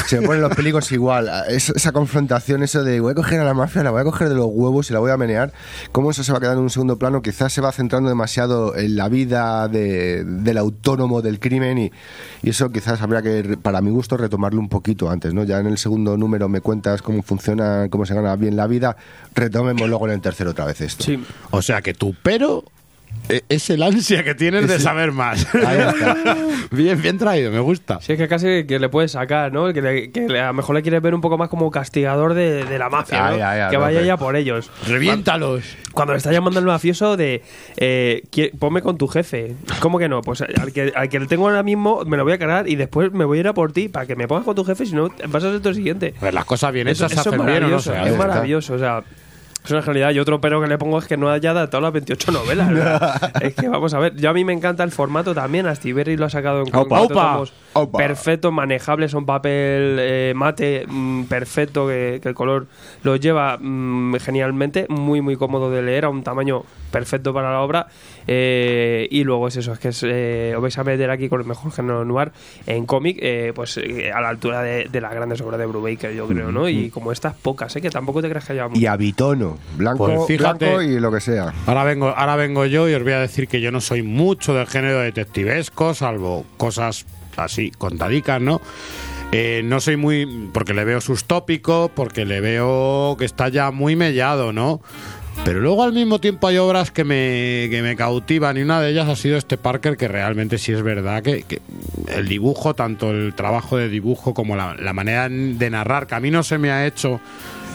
Se 0.06 0.20
me 0.20 0.26
ponen 0.26 0.42
los 0.42 0.54
peligros 0.54 0.90
igual. 0.96 1.30
Es- 1.48 1.70
esa 1.70 1.92
confrontación, 1.92 2.62
eso 2.62 2.82
de 2.82 2.98
voy 3.00 3.12
a 3.12 3.14
coger 3.14 3.38
a 3.40 3.44
la 3.44 3.54
mafia, 3.54 3.82
la 3.84 3.90
voy 3.92 4.00
a 4.00 4.04
coger 4.04 4.28
de 4.28 4.34
los 4.34 4.46
huevos 4.50 4.90
y 4.90 4.92
la 4.92 4.98
voy 4.98 5.10
a 5.12 5.16
menear. 5.16 5.52
¿Cómo 5.92 6.10
eso 6.10 6.24
se 6.24 6.32
va 6.32 6.38
a 6.38 6.40
quedar 6.40 6.54
en 6.56 6.62
un 6.64 6.70
segundo 6.70 6.98
plano? 6.98 7.22
Quizás 7.22 7.52
se 7.52 7.60
va 7.60 7.70
centrando 7.72 8.08
demasiado 8.08 8.74
en 8.76 8.96
la 8.96 9.08
vida 9.08 9.68
de- 9.68 10.24
del 10.24 10.58
autónomo 10.58 11.22
del 11.22 11.38
crimen 11.38 11.78
y, 11.78 11.92
y 12.42 12.50
eso 12.50 12.70
quizás 12.70 13.00
habría 13.02 13.22
que, 13.22 13.56
para 13.62 13.80
mi 13.80 13.90
gusto, 13.90 14.16
retomarlo 14.16 14.58
un 14.60 14.68
poquito 14.68 15.08
antes, 15.08 15.32
¿no? 15.32 15.44
Ya 15.44 15.60
en 15.60 15.66
el 15.66 15.78
segundo 15.78 16.16
número 16.16 16.48
me 16.48 16.60
cuentas 16.60 17.02
cómo 17.02 17.22
funciona, 17.22 17.86
cómo 17.90 18.04
se 18.06 18.14
gana 18.14 18.34
bien 18.36 18.56
la 18.56 18.66
vida. 18.66 18.96
Retomemos 19.34 19.88
luego 19.88 20.06
en 20.08 20.14
el 20.14 20.20
tercero 20.20 20.50
otra 20.50 20.64
vez 20.64 20.80
esto. 20.80 21.04
Sí. 21.04 21.22
O 21.50 21.62
sea 21.62 21.82
que 21.82 21.94
tu 21.94 22.14
pero 22.22 22.64
es 23.48 23.70
el 23.70 23.82
ansia 23.82 24.22
que 24.24 24.34
tienes 24.34 24.68
de 24.68 24.78
saber 24.80 25.12
más. 25.12 25.46
Bien, 26.70 27.00
bien 27.00 27.16
traído, 27.16 27.50
me 27.52 27.60
gusta. 27.60 28.00
Sí, 28.00 28.12
es 28.12 28.18
que 28.18 28.26
casi 28.28 28.64
que 28.66 28.78
le 28.80 28.88
puedes 28.88 29.12
sacar, 29.12 29.52
¿no? 29.52 29.72
Que, 29.72 29.80
le- 29.80 30.10
que 30.10 30.28
le- 30.28 30.40
a 30.40 30.48
lo 30.48 30.54
mejor 30.54 30.74
le 30.74 30.82
quieres 30.82 31.00
ver 31.00 31.14
un 31.14 31.20
poco 31.20 31.38
más 31.38 31.48
como 31.48 31.70
castigador 31.70 32.34
de, 32.34 32.64
de 32.64 32.78
la 32.78 32.88
mafia, 32.90 33.30
¿no? 33.30 33.44
Ay, 33.46 33.70
que 33.70 33.76
vaya 33.76 33.92
López. 34.00 34.06
ya 34.06 34.16
por 34.16 34.34
ellos. 34.36 34.70
Reviéntalos. 34.86 35.62
Cuando 35.92 36.12
le 36.14 36.18
está 36.18 36.32
llamando 36.32 36.58
el 36.60 36.66
mafioso 36.66 37.16
de 37.16 37.42
eh, 37.76 38.22
ponme 38.58 38.82
con 38.82 38.98
tu 38.98 39.06
jefe. 39.08 39.54
¿Cómo 39.80 39.98
que 39.98 40.08
no? 40.08 40.22
Pues 40.22 40.40
al 40.42 40.72
que, 40.72 40.92
al 40.94 41.08
que 41.08 41.20
le 41.20 41.26
tengo 41.26 41.46
ahora 41.48 41.62
mismo 41.62 42.02
me 42.04 42.16
lo 42.16 42.24
voy 42.24 42.32
a 42.32 42.38
cargar 42.38 42.68
y 42.68 42.74
después 42.76 43.12
me 43.12 43.24
voy 43.24 43.38
a 43.38 43.40
ir 43.42 43.48
a 43.48 43.54
por 43.54 43.72
ti 43.72 43.88
para 43.88 44.06
que 44.06 44.16
me 44.16 44.26
pongas 44.26 44.44
con 44.44 44.54
tu 44.56 44.64
jefe, 44.64 44.86
si 44.86 44.94
no 44.94 45.08
vas 45.28 45.44
a 45.44 45.52
ser 45.52 45.60
el 45.64 45.74
siguiente. 45.74 46.14
Pues 46.18 46.34
las 46.34 46.44
cosas 46.44 46.72
bien 46.72 46.88
hechas 46.88 47.12
se 47.12 47.20
hacen 47.20 47.44
bien 47.46 47.62
no 47.70 47.76
es 47.78 48.16
maravilloso, 48.16 48.74
o 48.74 48.78
sea, 48.78 49.02
es 49.66 49.72
una 49.72 49.82
genialidad. 49.82 50.12
Y 50.12 50.18
otro 50.18 50.40
pero 50.40 50.60
que 50.60 50.66
le 50.66 50.78
pongo 50.78 50.98
es 50.98 51.06
que 51.06 51.16
no 51.16 51.30
haya 51.30 51.50
adaptado 51.50 51.80
las 51.82 51.92
28 51.92 52.32
novelas. 52.32 52.72
¿verdad? 52.72 53.32
es 53.42 53.54
que 53.54 53.68
vamos 53.68 53.94
a 53.94 53.98
ver, 53.98 54.16
yo 54.16 54.30
a 54.30 54.32
mí 54.32 54.44
me 54.44 54.52
encanta 54.52 54.82
el 54.84 54.90
formato 54.90 55.34
también. 55.34 55.66
Astiberri 55.66 56.16
lo 56.16 56.26
ha 56.26 56.30
sacado 56.30 56.62
en 56.62 56.74
Aupa. 57.74 57.98
perfectos, 57.98 58.52
manejables, 58.52 59.10
son 59.10 59.26
papel 59.26 59.96
eh, 60.00 60.32
mate 60.34 60.86
mm, 60.88 61.24
perfecto, 61.24 61.86
que, 61.86 62.20
que 62.22 62.28
el 62.28 62.34
color 62.34 62.66
lo 63.02 63.16
lleva 63.16 63.58
mm, 63.60 64.14
genialmente, 64.16 64.86
muy 64.88 65.20
muy 65.20 65.36
cómodo 65.36 65.70
de 65.70 65.82
leer, 65.82 66.06
a 66.06 66.08
un 66.08 66.22
tamaño 66.22 66.62
perfecto 66.90 67.34
para 67.34 67.52
la 67.52 67.60
obra. 67.60 67.88
eh, 68.26 69.08
y 69.10 69.24
luego 69.24 69.48
es 69.48 69.56
eso, 69.56 69.72
es 69.72 69.78
que 69.78 69.88
es, 69.88 70.02
eh, 70.06 70.54
os 70.56 70.62
vais 70.62 70.76
a 70.78 70.84
meter 70.84 71.10
aquí 71.10 71.28
con 71.28 71.40
el 71.40 71.46
mejor 71.46 71.72
género 71.72 72.04
noir 72.04 72.32
en 72.66 72.86
cómic, 72.86 73.18
eh, 73.20 73.52
pues 73.54 73.76
eh, 73.76 74.12
a 74.12 74.20
la 74.20 74.28
altura 74.28 74.62
de, 74.62 74.88
de 74.90 75.00
las 75.00 75.12
grandes 75.12 75.40
obras 75.40 75.58
de 75.58 75.66
Brubaker, 75.66 76.14
yo 76.14 76.26
creo, 76.26 76.52
¿no? 76.52 76.68
Y 76.68 76.90
como 76.90 77.12
estas 77.12 77.34
pocas, 77.34 77.74
¿eh? 77.76 77.80
que 77.80 77.90
tampoco 77.90 78.22
te 78.22 78.28
creas 78.28 78.44
que 78.44 78.52
haya 78.54 78.68
Y 78.74 78.86
a 78.86 78.96
Blanco, 79.76 80.06
Pues 80.06 80.20
fíjate. 80.26 80.66
blanco 80.66 80.82
y 80.82 81.00
lo 81.00 81.10
que 81.12 81.20
sea. 81.20 81.52
Ahora 81.66 81.84
vengo, 81.84 82.08
ahora 82.08 82.36
vengo 82.36 82.64
yo 82.66 82.88
y 82.88 82.94
os 82.94 83.02
voy 83.02 83.12
a 83.12 83.20
decir 83.20 83.48
que 83.48 83.60
yo 83.60 83.70
no 83.72 83.80
soy 83.80 84.02
mucho 84.02 84.54
del 84.54 84.66
género 84.66 85.00
detectivesco, 85.00 85.94
salvo 85.94 86.44
cosas 86.56 87.06
así, 87.36 87.70
contadicas, 87.76 88.40
¿no? 88.40 88.60
Eh, 89.32 89.62
no 89.64 89.80
soy 89.80 89.96
muy. 89.96 90.48
porque 90.52 90.72
le 90.72 90.84
veo 90.84 91.00
sus 91.00 91.24
tópicos, 91.24 91.90
porque 91.94 92.24
le 92.24 92.40
veo 92.40 93.16
que 93.18 93.24
está 93.24 93.48
ya 93.48 93.70
muy 93.72 93.96
mellado, 93.96 94.52
¿no? 94.52 94.80
Pero 95.44 95.60
luego 95.60 95.82
al 95.82 95.92
mismo 95.92 96.18
tiempo 96.18 96.46
hay 96.46 96.56
obras 96.56 96.90
que 96.90 97.04
me, 97.04 97.66
que 97.70 97.82
me 97.82 97.94
cautivan 97.94 98.56
y 98.56 98.62
una 98.62 98.80
de 98.80 98.88
ellas 98.90 99.06
ha 99.06 99.16
sido 99.16 99.36
este 99.36 99.58
Parker 99.58 99.98
que 99.98 100.08
realmente 100.08 100.56
sí 100.56 100.72
es 100.72 100.80
verdad 100.82 101.22
que, 101.22 101.42
que 101.42 101.60
el 102.08 102.26
dibujo, 102.26 102.72
tanto 102.74 103.10
el 103.10 103.34
trabajo 103.34 103.76
de 103.76 103.90
dibujo 103.90 104.32
como 104.32 104.56
la, 104.56 104.74
la 104.78 104.94
manera 104.94 105.28
de 105.28 105.70
narrar, 105.70 106.06
que 106.06 106.14
a 106.14 106.20
mí 106.20 106.30
no 106.30 106.42
se 106.42 106.56
me 106.56 106.70
ha 106.70 106.86
hecho 106.86 107.20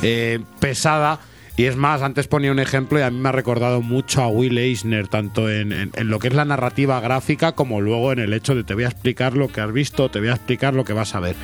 eh, 0.01 0.39
pesada. 0.59 1.19
Y 1.57 1.65
es 1.65 1.75
más, 1.75 2.01
antes 2.01 2.27
ponía 2.27 2.51
un 2.51 2.59
ejemplo 2.59 2.97
y 2.97 3.01
a 3.03 3.11
mí 3.11 3.19
me 3.19 3.29
ha 3.29 3.33
recordado 3.33 3.81
mucho 3.81 4.21
a 4.23 4.27
Will 4.29 4.57
Eisner, 4.57 5.07
tanto 5.07 5.49
en, 5.49 5.71
en- 5.73 5.91
en 5.95 6.07
lo 6.09 6.17
que 6.17 6.29
es 6.29 6.33
la 6.33 6.45
narrativa 6.45 6.99
gráfica 7.01 7.51
como 7.51 7.81
luego 7.81 8.11
en 8.13 8.19
el 8.19 8.33
hecho 8.33 8.55
de 8.55 8.63
te 8.63 8.73
voy 8.73 8.85
a 8.85 8.87
explicar 8.87 9.35
lo 9.35 9.49
que 9.49 9.61
has 9.61 9.71
visto, 9.71 10.09
te 10.09 10.19
voy 10.19 10.29
a 10.29 10.33
explicar 10.33 10.73
lo 10.73 10.85
que 10.85 10.93
vas 10.93 11.13
a 11.13 11.19
ver. 11.19 11.35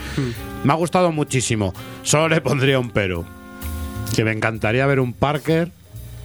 Me 0.63 0.71
ha 0.73 0.75
gustado 0.75 1.11
muchísimo. 1.11 1.73
Solo 2.03 2.29
le 2.29 2.41
pondría 2.41 2.79
un 2.79 2.89
pero. 2.89 3.25
Que 4.15 4.23
me 4.23 4.31
encantaría 4.31 4.85
ver 4.87 4.99
un 5.01 5.13
Parker 5.13 5.71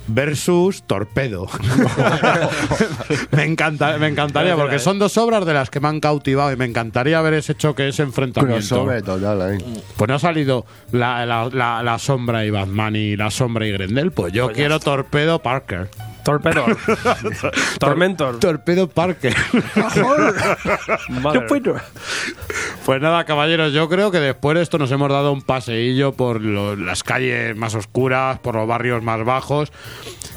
versus 0.08 0.82
Torpedo. 0.84 1.46
me, 3.32 3.44
encanta, 3.44 3.96
me 3.98 4.08
encantaría, 4.08 4.56
porque 4.56 4.78
son 4.78 4.98
dos 4.98 5.16
obras 5.18 5.44
de 5.46 5.54
las 5.54 5.70
que 5.70 5.80
me 5.80 5.88
han 5.88 6.00
cautivado 6.00 6.52
y 6.52 6.56
me 6.56 6.64
encantaría 6.64 7.20
ver 7.20 7.34
ese 7.34 7.54
choque, 7.54 7.88
ese 7.88 8.02
enfrentamiento. 8.02 8.62
Total. 9.02 9.58
Pues 9.96 10.08
no 10.08 10.14
ha 10.14 10.18
salido 10.18 10.66
la, 10.92 11.24
la- 11.26 11.48
la- 11.52 11.82
la 11.82 11.98
sombra 11.98 12.44
y 12.44 12.50
Batman 12.50 12.96
y 12.96 13.16
la 13.16 13.30
sombra 13.30 13.66
y 13.66 13.72
Grendel. 13.72 14.12
Pues 14.12 14.32
yo 14.32 14.52
quiero 14.52 14.80
Torpedo 14.80 15.40
Parker. 15.40 15.88
Torpedo. 16.24 16.64
Tormentor. 17.78 18.38
Torpedo 18.38 18.88
Parker. 18.88 19.34
Pues 22.84 23.00
nada, 23.00 23.24
caballeros, 23.24 23.72
yo 23.72 23.88
creo 23.88 24.10
que 24.10 24.18
después 24.20 24.56
de 24.56 24.62
esto 24.62 24.78
nos 24.78 24.90
hemos 24.92 25.08
dado 25.08 25.32
un 25.32 25.42
paseillo 25.42 26.12
por 26.12 26.40
lo- 26.40 26.76
las 26.76 27.02
calles 27.02 27.56
más 27.56 27.74
oscuras, 27.74 28.38
por 28.38 28.54
los 28.54 28.66
barrios 28.66 29.02
más 29.02 29.24
bajos. 29.24 29.72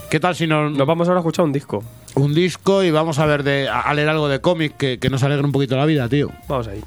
¿Qué 0.10 0.20
tal 0.20 0.36
si 0.36 0.48
nos, 0.48 0.72
Nos 0.72 0.88
vamos 0.88 1.08
ahora 1.08 1.20
a 1.20 1.22
escuchar 1.22 1.46
un 1.46 1.52
disco. 1.54 1.84
un 2.16 2.34
disco 2.34 2.84
y 2.84 2.92
vamos 2.92 3.20
a 3.20 3.26
ver 3.26 3.44
de 3.44 3.68
a, 3.68 3.82
a 3.82 3.94
leer 3.94 4.10
algo 4.10 4.28
de 4.28 4.40
cómic 4.42 4.78
que, 4.78 5.00
que 5.00 5.10
nos 5.10 5.24
alegre 5.24 5.46
un 5.46 5.52
poquito 5.52 5.76
la 5.76 5.86
vida, 5.86 6.08
tío? 6.08 6.32
Vamos 6.48 6.68
ahí. 6.68 6.82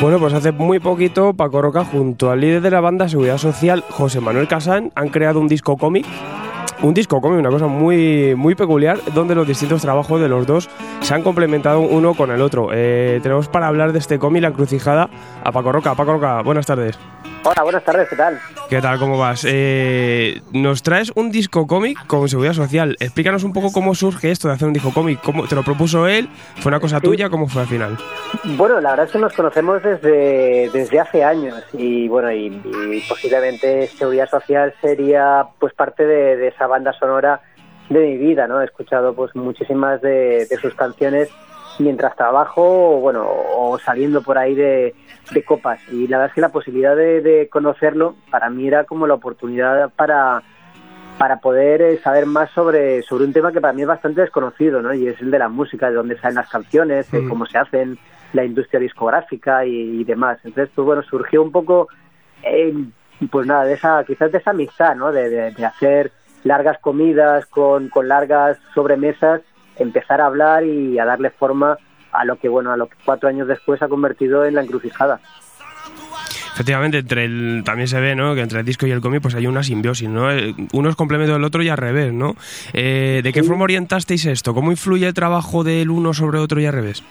Bueno, 0.00 0.20
pues 0.20 0.32
hace 0.32 0.52
muy 0.52 0.78
poquito 0.78 1.34
Paco 1.34 1.60
Roca 1.60 1.84
junto 1.84 2.30
al 2.30 2.40
líder 2.40 2.60
de 2.60 2.70
la 2.70 2.80
banda 2.80 3.08
Seguridad 3.08 3.36
Social, 3.36 3.82
José 3.90 4.20
Manuel 4.20 4.46
Casán, 4.46 4.92
han 4.94 5.08
creado 5.08 5.40
un 5.40 5.48
disco 5.48 5.76
cómic. 5.76 6.06
Un 6.82 6.94
disco 6.94 7.20
cómic, 7.20 7.40
una 7.40 7.50
cosa 7.50 7.66
muy, 7.66 8.36
muy 8.36 8.54
peculiar, 8.54 9.00
donde 9.12 9.34
los 9.34 9.48
distintos 9.48 9.82
trabajos 9.82 10.20
de 10.20 10.28
los 10.28 10.46
dos 10.46 10.70
se 11.00 11.14
han 11.14 11.24
complementado 11.24 11.80
uno 11.80 12.14
con 12.14 12.30
el 12.30 12.40
otro. 12.42 12.68
Eh, 12.72 13.18
tenemos 13.24 13.48
para 13.48 13.66
hablar 13.66 13.92
de 13.92 13.98
este 13.98 14.20
cómic, 14.20 14.42
La 14.42 14.48
Encrucijada, 14.48 15.10
a 15.42 15.50
Paco 15.50 15.72
Roca. 15.72 15.96
Paco 15.96 16.12
Roca, 16.12 16.42
buenas 16.42 16.66
tardes. 16.66 16.96
Hola, 17.44 17.62
buenas 17.62 17.84
tardes, 17.84 18.08
¿qué 18.08 18.16
tal? 18.16 18.38
¿Qué 18.68 18.80
tal? 18.80 18.98
¿Cómo 18.98 19.16
vas? 19.18 19.46
Eh, 19.48 20.40
nos 20.52 20.82
traes 20.82 21.12
un 21.14 21.30
disco 21.30 21.66
cómic 21.66 22.06
con 22.06 22.28
seguridad 22.28 22.52
social. 22.52 22.96
Explícanos 23.00 23.44
un 23.44 23.52
poco 23.52 23.72
cómo 23.72 23.94
surge 23.94 24.30
esto 24.30 24.48
de 24.48 24.54
hacer 24.54 24.66
un 24.66 24.74
disco 24.74 24.92
cómic. 24.92 25.20
¿Cómo, 25.22 25.46
¿Te 25.46 25.54
lo 25.54 25.62
propuso 25.62 26.06
él? 26.06 26.28
¿Fue 26.56 26.70
una 26.70 26.80
cosa 26.80 27.00
tuya? 27.00 27.30
¿Cómo 27.30 27.46
fue 27.48 27.62
al 27.62 27.68
final? 27.68 27.96
Bueno, 28.44 28.80
la 28.80 28.90
verdad 28.90 29.06
es 29.06 29.12
que 29.12 29.18
nos 29.18 29.32
conocemos 29.32 29.82
desde, 29.82 30.68
desde 30.72 31.00
hace 31.00 31.24
años 31.24 31.62
y 31.72 32.08
bueno, 32.08 32.30
y, 32.32 32.46
y 32.46 33.00
posiblemente 33.08 33.86
Seguridad 33.86 34.28
Social 34.28 34.74
sería 34.80 35.46
pues 35.58 35.72
parte 35.74 36.04
de, 36.06 36.36
de 36.36 36.48
esa 36.48 36.66
banda 36.66 36.92
sonora 36.92 37.40
de 37.88 38.00
mi 38.00 38.16
vida, 38.18 38.46
¿no? 38.46 38.60
He 38.60 38.64
escuchado 38.66 39.14
pues 39.14 39.34
muchísimas 39.34 40.02
de, 40.02 40.46
de 40.46 40.56
sus 40.60 40.74
canciones 40.74 41.30
mientras 41.78 42.14
trabajo 42.16 42.98
bueno, 43.00 43.26
o 43.28 43.78
saliendo 43.78 44.22
por 44.22 44.38
ahí 44.38 44.54
de, 44.54 44.94
de 45.30 45.44
copas 45.44 45.80
y 45.92 46.06
la 46.08 46.18
verdad 46.18 46.30
es 46.30 46.34
que 46.34 46.40
la 46.40 46.48
posibilidad 46.50 46.96
de, 46.96 47.20
de 47.20 47.48
conocerlo 47.48 48.16
para 48.30 48.50
mí 48.50 48.66
era 48.66 48.84
como 48.84 49.06
la 49.06 49.14
oportunidad 49.14 49.90
para 49.96 50.42
para 51.18 51.40
poder 51.40 51.82
eh, 51.82 51.98
saber 51.98 52.26
más 52.26 52.48
sobre, 52.52 53.02
sobre 53.02 53.24
un 53.24 53.32
tema 53.32 53.50
que 53.50 53.60
para 53.60 53.72
mí 53.72 53.82
es 53.82 53.88
bastante 53.88 54.20
desconocido, 54.20 54.80
¿no? 54.80 54.94
Y 54.94 55.08
es 55.08 55.20
el 55.20 55.32
de 55.32 55.40
la 55.40 55.48
música, 55.48 55.88
de 55.88 55.96
dónde 55.96 56.16
salen 56.20 56.36
las 56.36 56.48
canciones, 56.48 57.12
eh, 57.12 57.22
Mm. 57.22 57.28
cómo 57.28 57.44
se 57.46 57.58
hacen, 57.58 57.98
la 58.34 58.44
industria 58.44 58.78
discográfica 58.78 59.64
y, 59.66 60.00
y 60.00 60.04
demás. 60.04 60.38
Entonces, 60.44 60.70
pues 60.76 60.86
bueno, 60.86 61.02
surgió 61.02 61.42
un 61.42 61.50
poco, 61.50 61.88
eh, 62.44 62.72
pues 63.32 63.48
nada, 63.48 63.64
de 63.64 63.72
esa, 63.74 64.04
quizás 64.04 64.30
de 64.30 64.38
esa 64.38 64.50
amistad, 64.52 64.94
¿no? 64.94 65.10
De, 65.10 65.28
de- 65.28 65.50
de 65.50 65.64
hacer 65.66 66.12
largas 66.44 66.78
comidas 66.78 67.46
con, 67.46 67.88
con 67.88 68.06
largas 68.06 68.56
sobremesas, 68.72 69.40
empezar 69.78 70.20
a 70.20 70.26
hablar 70.26 70.64
y 70.64 70.98
a 70.98 71.04
darle 71.04 71.30
forma 71.30 71.78
a 72.12 72.24
lo 72.24 72.36
que, 72.36 72.48
bueno, 72.48 72.72
a 72.72 72.76
lo 72.76 72.86
que 72.88 72.96
cuatro 73.04 73.28
años 73.28 73.48
después 73.48 73.82
ha 73.82 73.88
convertido 73.88 74.44
en 74.44 74.54
la 74.54 74.62
encrucijada. 74.62 75.20
Efectivamente, 76.54 76.98
entre 76.98 77.24
el, 77.24 77.62
también 77.64 77.86
se 77.86 78.00
ve 78.00 78.16
¿no? 78.16 78.34
que 78.34 78.40
entre 78.40 78.58
el 78.58 78.66
disco 78.66 78.84
y 78.84 78.90
el 78.90 79.00
cómic 79.00 79.22
pues 79.22 79.36
hay 79.36 79.46
una 79.46 79.62
simbiosis, 79.62 80.08
¿no? 80.08 80.32
Eh, 80.32 80.54
Uno 80.72 80.88
es 80.88 80.96
complemento 80.96 81.34
del 81.34 81.44
otro 81.44 81.62
y 81.62 81.68
al 81.68 81.76
revés, 81.76 82.12
¿no? 82.12 82.34
Eh, 82.72 83.20
¿De 83.22 83.32
qué 83.32 83.44
forma 83.44 83.62
orientasteis 83.62 84.26
esto? 84.26 84.54
¿Cómo 84.54 84.72
influye 84.72 85.06
el 85.06 85.14
trabajo 85.14 85.62
del 85.62 85.88
uno 85.88 86.12
sobre 86.12 86.38
otro 86.38 86.60
y 86.60 86.66
al 86.66 86.72
revés? 86.72 87.04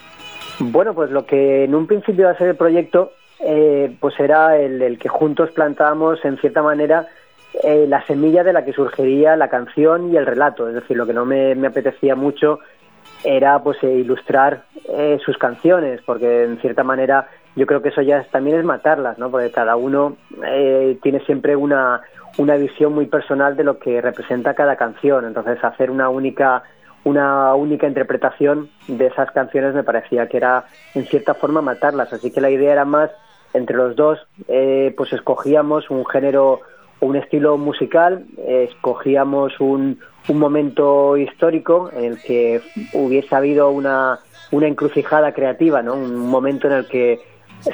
Bueno, 0.59 0.93
pues 0.93 1.11
lo 1.11 1.25
que 1.25 1.63
en 1.63 1.75
un 1.75 1.87
principio 1.87 2.23
iba 2.23 2.31
a 2.31 2.37
ser 2.37 2.49
el 2.49 2.55
proyecto, 2.57 3.13
eh, 3.39 3.95
pues 4.01 4.19
era 4.19 4.57
el, 4.57 4.81
el 4.81 4.99
que 4.99 5.07
juntos 5.07 5.51
plantábamos 5.51 6.19
en 6.25 6.37
cierta 6.39 6.61
manera 6.61 7.07
eh, 7.63 7.85
la 7.87 8.05
semilla 8.05 8.43
de 8.43 8.53
la 8.53 8.65
que 8.65 8.73
surgiría 8.73 9.35
la 9.35 9.49
canción 9.49 10.13
y 10.13 10.17
el 10.17 10.25
relato. 10.25 10.67
Es 10.67 10.75
decir, 10.75 10.97
lo 10.97 11.05
que 11.05 11.13
no 11.13 11.25
me, 11.25 11.53
apetecía 11.65 12.15
mucho 12.15 12.59
era 13.23 13.61
pues 13.63 13.77
eh, 13.83 13.91
ilustrar 13.91 14.63
eh, 14.89 15.17
sus 15.23 15.37
canciones, 15.37 16.01
porque 16.05 16.43
en 16.43 16.59
cierta 16.59 16.83
manera 16.83 17.27
yo 17.55 17.65
creo 17.65 17.81
que 17.81 17.89
eso 17.89 18.01
ya 18.01 18.23
también 18.31 18.59
es 18.59 18.65
matarlas, 18.65 19.17
¿no? 19.17 19.31
Porque 19.31 19.51
cada 19.51 19.75
uno 19.75 20.17
eh, 20.45 20.97
tiene 21.01 21.19
siempre 21.21 21.55
una, 21.55 22.01
una 22.37 22.55
visión 22.55 22.93
muy 22.93 23.07
personal 23.07 23.57
de 23.57 23.63
lo 23.63 23.79
que 23.79 23.99
representa 23.99 24.53
cada 24.53 24.75
canción. 24.75 25.25
Entonces 25.25 25.63
hacer 25.63 25.89
una 25.89 26.09
única 26.09 26.63
una 27.03 27.55
única 27.55 27.87
interpretación 27.87 28.69
de 28.87 29.07
esas 29.07 29.31
canciones 29.31 29.73
me 29.73 29.83
parecía 29.83 30.27
que 30.27 30.37
era 30.37 30.65
en 30.93 31.05
cierta 31.05 31.33
forma 31.33 31.61
matarlas. 31.61 32.11
Así 32.13 32.31
que 32.31 32.41
la 32.41 32.49
idea 32.49 32.73
era 32.73 32.85
más 32.85 33.09
entre 33.53 33.77
los 33.77 33.95
dos, 33.95 34.19
eh, 34.47 34.93
pues 34.95 35.13
escogíamos 35.13 35.89
un 35.89 36.05
género 36.05 36.61
un 36.99 37.15
estilo 37.15 37.57
musical, 37.57 38.25
escogíamos 38.47 39.59
un, 39.59 39.99
un 40.27 40.39
momento 40.39 41.17
histórico 41.17 41.89
en 41.95 42.03
el 42.05 42.21
que 42.21 42.61
hubiese 42.93 43.35
habido 43.35 43.69
una, 43.69 44.19
una 44.51 44.67
encrucijada 44.67 45.31
creativa, 45.33 45.81
¿no? 45.81 45.93
un 45.93 46.27
momento 46.27 46.67
en 46.67 46.73
el 46.73 46.87
que 46.87 47.19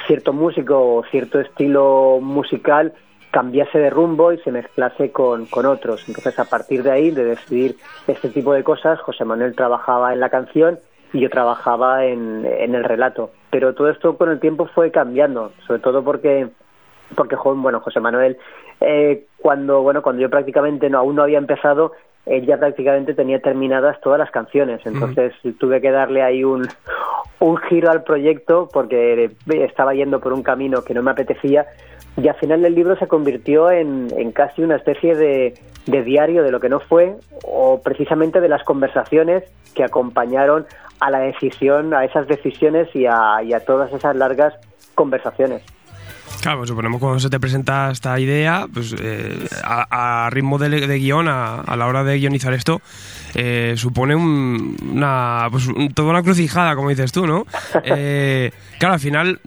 cierto 0.08 0.34
músico 0.34 0.96
o 0.96 1.04
cierto 1.06 1.40
estilo 1.40 2.20
musical 2.22 2.94
cambiase 3.32 3.80
de 3.80 3.90
rumbo 3.90 4.32
y 4.32 4.38
se 4.40 4.52
mezclase 4.52 5.12
con, 5.12 5.48
con 5.48 5.66
otros. 5.66 6.08
Entonces, 6.08 6.38
a 6.38 6.46
partir 6.46 6.84
de 6.84 6.92
ahí, 6.92 7.10
de 7.10 7.26
decidir 7.26 7.78
este 8.08 8.30
tipo 8.30 8.54
de 8.54 8.64
cosas, 8.64 9.00
José 9.00 9.26
Manuel 9.26 9.56
trabajaba 9.56 10.14
en 10.14 10.20
la 10.20 10.30
canción 10.30 10.78
y 11.14 11.20
yo 11.22 11.30
trabajaba 11.32 12.06
en, 12.06 12.46
en 12.46 12.76
el 12.76 12.84
relato. 12.84 13.32
Pero 13.50 13.74
todo 13.74 13.90
esto 13.90 14.18
con 14.18 14.30
el 14.30 14.40
tiempo 14.40 14.68
fue 14.68 14.92
cambiando, 14.92 15.52
sobre 15.66 15.80
todo 15.80 16.04
porque 16.04 16.50
porque 17.16 17.36
bueno 17.36 17.80
José 17.80 18.00
Manuel 18.00 18.38
eh, 18.82 19.26
cuando 19.38 19.82
bueno 19.82 20.02
cuando 20.02 20.22
yo 20.22 20.30
prácticamente 20.30 20.90
no 20.90 21.00
aún 21.00 21.16
no 21.16 21.24
había 21.24 21.38
empezado 21.38 21.94
él 22.26 22.46
ya 22.46 22.58
prácticamente 22.58 23.14
tenía 23.14 23.40
terminadas 23.40 24.00
todas 24.02 24.20
las 24.20 24.32
canciones 24.32 24.82
entonces 24.86 25.34
tuve 25.60 25.82
que 25.82 25.92
darle 25.92 26.22
ahí 26.22 26.44
un 26.44 26.68
un 27.40 27.58
giro 27.58 27.92
al 27.92 28.04
proyecto 28.04 28.70
porque 28.72 29.32
estaba 29.48 29.94
yendo 29.94 30.20
por 30.20 30.34
un 30.34 30.44
camino 30.44 30.84
que 30.84 30.94
no 30.94 31.04
me 31.04 31.12
apetecía 31.12 31.66
y 32.16 32.28
al 32.28 32.36
final 32.36 32.64
el 32.64 32.76
libro 32.76 32.96
se 32.98 33.08
convirtió 33.08 33.72
en, 33.72 34.08
en 34.16 34.32
casi 34.32 34.62
una 34.62 34.76
especie 34.76 35.16
de, 35.16 35.56
de 35.88 36.04
diario 36.04 36.44
de 36.44 36.52
lo 36.52 36.60
que 36.60 36.70
no 36.70 36.80
fue 36.80 37.16
o 37.44 37.82
precisamente 37.82 38.40
de 38.40 38.50
las 38.50 38.64
conversaciones 38.64 39.44
que 39.74 39.84
acompañaron 39.84 40.66
a 41.00 41.10
la 41.10 41.20
decisión, 41.20 41.94
a 41.94 42.06
esas 42.06 42.28
decisiones 42.28 42.88
y 42.96 43.06
a, 43.06 43.42
y 43.44 43.54
a 43.54 43.60
todas 43.62 43.92
esas 43.92 44.16
largas 44.16 44.54
conversaciones. 44.96 45.64
Claro, 46.42 46.58
pues 46.60 46.70
suponemos 46.70 47.00
cuando 47.00 47.20
se 47.22 47.30
te 47.30 47.40
presenta 47.40 47.90
esta 47.90 48.20
idea, 48.20 48.68
pues 48.74 48.94
eh, 49.00 49.48
a, 49.64 50.26
a 50.26 50.30
ritmo 50.30 50.58
de, 50.58 50.70
de 50.88 51.00
guion, 51.00 51.30
a, 51.30 51.62
a 51.62 51.78
la 51.78 51.88
hora 51.88 52.04
de 52.04 52.20
guionizar 52.20 52.54
esto, 52.54 52.82
eh, 53.34 53.76
supone 53.78 54.14
un- 54.16 54.76
una, 54.92 55.48
pues 55.52 55.68
un- 55.68 55.94
toda 55.94 56.10
una 56.10 56.22
crucijada, 56.22 56.76
como 56.76 56.90
dices 56.90 57.12
tú, 57.14 57.26
¿no? 57.26 57.46
Eh, 57.86 58.52
claro, 58.78 58.96
al 58.96 59.00
final 59.00 59.40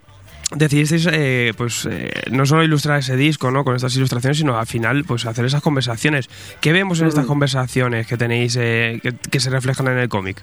decidisteis 0.54 1.06
eh, 1.12 1.52
pues 1.56 1.86
eh, 1.90 2.10
no 2.30 2.46
solo 2.46 2.62
ilustrar 2.62 3.00
ese 3.00 3.16
disco 3.16 3.50
no 3.50 3.64
con 3.64 3.74
estas 3.74 3.96
ilustraciones 3.96 4.38
sino 4.38 4.56
al 4.56 4.66
final 4.68 5.02
pues 5.04 5.26
hacer 5.26 5.44
esas 5.44 5.60
conversaciones 5.60 6.30
¿qué 6.60 6.72
vemos 6.72 7.00
en 7.00 7.08
estas 7.08 7.24
Mm. 7.24 7.28
conversaciones 7.28 8.06
que 8.06 8.16
tenéis 8.16 8.54
eh, 8.56 9.00
que, 9.02 9.12
que 9.12 9.40
se 9.40 9.50
reflejan 9.50 9.88
en 9.88 9.98
el 9.98 10.08
cómic? 10.08 10.40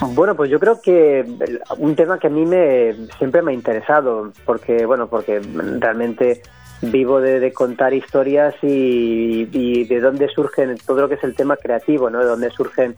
Bueno, 0.00 0.34
pues 0.34 0.50
yo 0.50 0.58
creo 0.58 0.80
que 0.80 1.24
un 1.78 1.94
tema 1.94 2.18
que 2.18 2.26
a 2.26 2.30
mí 2.30 2.44
me 2.44 2.94
siempre 3.18 3.42
me 3.42 3.52
ha 3.52 3.54
interesado, 3.54 4.32
porque 4.44 4.86
bueno, 4.86 5.06
porque 5.06 5.40
realmente 5.78 6.42
vivo 6.82 7.20
de, 7.20 7.52
contar 7.52 7.94
historias 7.94 8.54
y, 8.62 9.48
y 9.52 9.84
de 9.84 10.00
dónde 10.00 10.28
surgen 10.28 10.76
todo 10.84 11.02
lo 11.02 11.08
que 11.08 11.14
es 11.14 11.24
el 11.24 11.34
tema 11.34 11.56
creativo, 11.56 12.10
¿no? 12.10 12.20
De 12.20 12.26
dónde 12.26 12.50
surgen 12.50 12.96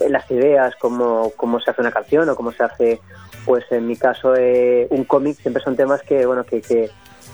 eh, 0.00 0.08
las 0.08 0.28
ideas, 0.30 0.74
cómo, 0.76 1.32
cómo 1.36 1.60
se 1.60 1.70
hace 1.70 1.80
una 1.80 1.92
canción 1.92 2.28
o 2.28 2.36
cómo 2.36 2.52
se 2.52 2.64
hace, 2.64 3.00
pues 3.44 3.64
en 3.70 3.86
mi 3.86 3.96
caso, 3.96 4.34
eh, 4.36 4.86
un 4.90 5.04
cómic, 5.04 5.36
siempre 5.38 5.62
son 5.62 5.76
temas 5.76 6.02
que, 6.02 6.26
bueno, 6.26 6.44
que, 6.44 6.60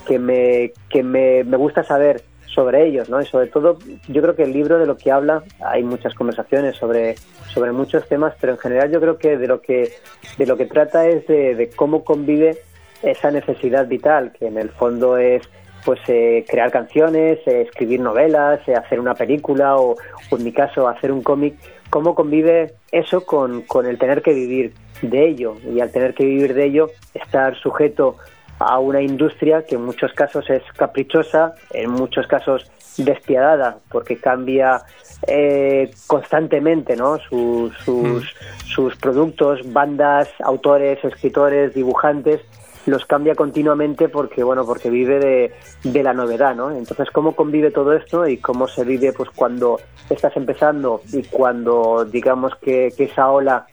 que 0.07 0.19
me, 0.19 0.73
que 0.89 1.03
me, 1.03 1.45
me 1.45 1.57
gusta 1.57 1.83
saber 1.83 2.23
sobre 2.55 2.87
ellos, 2.87 3.09
¿no? 3.09 3.21
Y 3.21 3.27
sobre 3.27 3.49
todo, 3.49 3.79
yo 4.09 4.23
creo 4.23 4.35
que 4.35 4.45
el 4.45 4.53
libro 4.53 4.79
de 4.79 4.87
lo 4.87 4.97
que 4.97 5.11
habla, 5.11 5.43
hay 5.61 5.83
muchas 5.83 6.15
conversaciones 6.15 6.77
sobre, 6.77 7.17
sobre 7.53 7.73
muchos 7.73 8.07
temas, 8.09 8.35
pero 8.41 8.53
en 8.55 8.59
general 8.59 8.91
yo 8.91 9.01
creo 9.01 9.19
que 9.19 9.37
de 9.37 9.47
lo 9.47 9.61
que, 9.61 9.93
de 10.39 10.47
lo 10.47 10.57
que 10.57 10.67
trata 10.67 11.07
es 11.07 11.27
de, 11.27 11.55
de 11.55 11.71
cómo 11.71 12.05
convive 12.05 12.59
esa 13.03 13.31
necesidad 13.31 13.87
vital, 13.87 14.33
que 14.39 14.47
en 14.47 14.59
el 14.59 14.71
fondo 14.71 15.17
es 15.19 15.43
pues 15.85 16.01
eh, 16.09 16.45
crear 16.49 16.71
canciones, 16.71 17.39
eh, 17.47 17.63
escribir 17.63 18.01
novelas, 18.01 18.67
eh, 18.67 18.75
hacer 18.75 18.99
una 18.99 19.15
película 19.15 19.77
o, 19.77 19.97
o 20.31 20.37
en 20.37 20.45
mi 20.45 20.53
caso 20.53 20.89
hacer 20.89 21.13
un 21.13 21.23
cómic, 21.23 21.57
cómo 21.91 22.15
convive 22.15 22.73
eso 22.91 23.27
con, 23.27 23.63
con 23.63 23.87
el 23.87 23.99
tener 23.99 24.23
que 24.23 24.33
vivir 24.33 24.73
de 25.03 25.29
ello 25.29 25.57
y 25.71 25.81
al 25.81 25.93
tener 25.93 26.15
que 26.15 26.25
vivir 26.25 26.55
de 26.55 26.65
ello 26.65 26.91
estar 27.13 27.55
sujeto 27.57 28.17
a 28.59 28.79
una 28.79 29.01
industria 29.01 29.65
que 29.65 29.75
en 29.77 29.85
muchos 29.85 30.13
casos 30.13 30.49
es 30.49 30.63
caprichosa, 30.77 31.55
en 31.73 31.91
muchos 31.91 32.27
casos 32.27 32.71
despiadada, 32.97 33.79
porque 33.91 34.19
cambia 34.19 34.83
eh, 35.27 35.91
constantemente 36.07 36.97
¿no? 36.97 37.19
sus, 37.19 37.77
sus, 37.79 38.35
sus 38.67 38.97
productos, 38.97 39.61
bandas, 39.73 40.29
autores, 40.41 41.05
escritores, 41.05 41.75
dibujantes, 41.75 42.41
los 42.87 43.07
cambia 43.07 43.35
continuamente 43.35 44.09
porque 44.09 44.43
bueno 44.43 44.67
porque 44.67 44.91
vive 44.91 45.19
de, 45.19 45.53
de 45.85 46.03
la 46.03 46.13
novedad 46.13 46.55
no 46.55 46.71
entonces 46.71 47.11
cómo 47.11 47.35
convive 47.35 47.71
todo 47.71 47.95
esto 47.95 48.27
y 48.29 48.37
cómo 48.37 48.69
se 48.69 48.85
vive 48.85 49.15
pues 49.15 49.31
cuando 49.31 49.81
estás 50.11 50.37
empezando 50.37 51.01
y 51.11 51.23
cuando 51.23 52.05
digamos 52.05 52.55
que, 52.57 52.93
que 52.95 53.05
esa 53.05 53.31
ola 53.31 53.67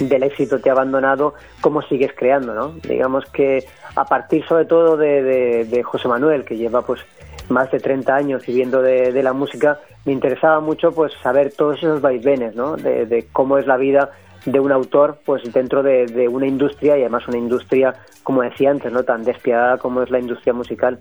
del 0.00 0.22
éxito 0.22 0.60
te 0.60 0.68
ha 0.70 0.72
abandonado, 0.72 1.34
cómo 1.60 1.82
sigues 1.82 2.12
creando, 2.16 2.54
¿no? 2.54 2.72
Digamos 2.88 3.24
que 3.26 3.64
a 3.94 4.04
partir 4.04 4.44
sobre 4.46 4.64
todo 4.66 4.96
de, 4.96 5.64
de- 5.64 5.82
José 5.82 6.08
Manuel, 6.08 6.44
que 6.44 6.56
lleva 6.56 6.82
pues 6.82 7.00
más 7.48 7.70
de 7.70 7.78
30 7.80 8.14
años 8.14 8.44
viviendo 8.46 8.82
de, 8.82 9.12
de 9.12 9.22
la 9.22 9.32
música, 9.32 9.78
me 10.04 10.12
interesaba 10.12 10.60
mucho 10.60 10.92
pues 10.92 11.12
saber 11.22 11.52
todos 11.52 11.78
esos 11.78 12.00
vaivenes, 12.00 12.54
¿no? 12.56 12.76
De 12.76 13.26
cómo 13.32 13.58
es 13.58 13.66
la 13.66 13.76
vida 13.76 14.10
de 14.46 14.60
un 14.60 14.72
autor 14.72 15.20
pues 15.26 15.42
dentro 15.52 15.82
de, 15.82 16.06
de 16.06 16.28
una 16.28 16.46
industria 16.46 16.96
y 16.96 17.00
además 17.00 17.26
una 17.28 17.36
industria, 17.38 17.94
como 18.22 18.42
decía 18.42 18.70
antes, 18.70 18.92
¿no? 18.92 19.02
Tan 19.02 19.24
despiadada 19.24 19.76
como 19.78 20.02
es 20.02 20.10
la 20.10 20.18
industria 20.20 20.52
musical. 20.52 20.98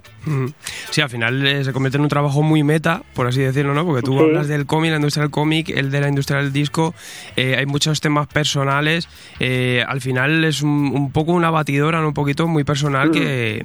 Sí, 0.89 1.01
al 1.01 1.09
final 1.09 1.45
eh, 1.45 1.63
se 1.63 1.71
convierte 1.71 1.97
en 1.97 2.03
un 2.03 2.09
trabajo 2.09 2.41
muy 2.41 2.63
meta, 2.63 3.03
por 3.13 3.27
así 3.27 3.41
decirlo, 3.41 3.73
¿no? 3.73 3.85
Porque 3.85 4.01
tú 4.01 4.13
Sí. 4.17 4.19
hablas 4.23 4.47
del 4.47 4.65
cómic, 4.65 4.89
la 4.91 4.97
industria 4.97 5.21
del 5.23 5.31
cómic, 5.31 5.69
el 5.69 5.91
de 5.91 6.01
la 6.01 6.09
industria 6.09 6.39
del 6.39 6.51
disco, 6.51 6.93
eh, 7.35 7.55
hay 7.57 7.65
muchos 7.65 8.01
temas 8.01 8.27
personales, 8.27 9.07
eh, 9.39 9.83
al 9.87 10.01
final 10.01 10.43
es 10.43 10.61
un, 10.61 10.91
un 10.93 11.11
poco 11.11 11.31
una 11.31 11.51
batidora, 11.51 12.01
¿no? 12.01 12.07
un 12.09 12.13
poquito 12.13 12.47
muy 12.47 12.63
personal 12.63 13.11
que 13.11 13.63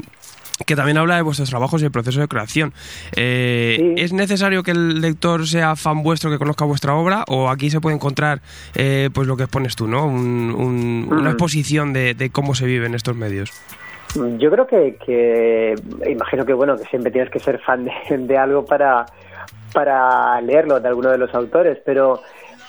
que 0.66 0.76
también 0.76 0.98
habla 0.98 1.16
de 1.16 1.22
vuestros 1.22 1.50
trabajos 1.50 1.82
y 1.82 1.84
el 1.86 1.90
proceso 1.90 2.20
de 2.20 2.28
creación. 2.28 2.72
Eh, 3.16 3.94
¿Es 3.96 4.12
necesario 4.12 4.62
que 4.62 4.70
el 4.72 5.00
lector 5.00 5.46
sea 5.46 5.76
fan 5.76 6.02
vuestro, 6.02 6.30
que 6.30 6.38
conozca 6.38 6.64
vuestra 6.64 6.94
obra, 6.94 7.24
o 7.28 7.48
aquí 7.48 7.70
se 7.70 7.80
puede 7.80 7.96
encontrar 7.96 8.40
eh, 8.74 9.10
pues 9.12 9.26
lo 9.26 9.36
que 9.36 9.44
expones 9.44 9.74
tú, 9.76 9.86
¿no? 9.88 10.06
Un- 10.06 10.54
un- 10.56 11.08
Una 11.10 11.22
Mm. 11.30 11.32
exposición 11.32 11.92
de, 11.92 12.14
de 12.14 12.30
cómo 12.30 12.54
se 12.54 12.66
vive 12.66 12.86
en 12.86 12.94
estos 12.94 13.16
medios. 13.16 13.50
Yo 14.38 14.50
creo 14.50 14.66
que, 14.66 14.96
que 15.06 15.74
imagino 16.10 16.44
que 16.44 16.52
bueno 16.52 16.76
que 16.76 16.84
siempre 16.84 17.10
tienes 17.12 17.30
que 17.30 17.38
ser 17.38 17.60
fan 17.60 17.84
de, 17.84 17.92
de 18.18 18.36
algo 18.38 18.64
para 18.64 19.06
para 19.72 20.40
leerlo 20.40 20.80
de 20.80 20.88
alguno 20.88 21.10
de 21.10 21.18
los 21.18 21.32
autores, 21.34 21.78
pero 21.84 22.20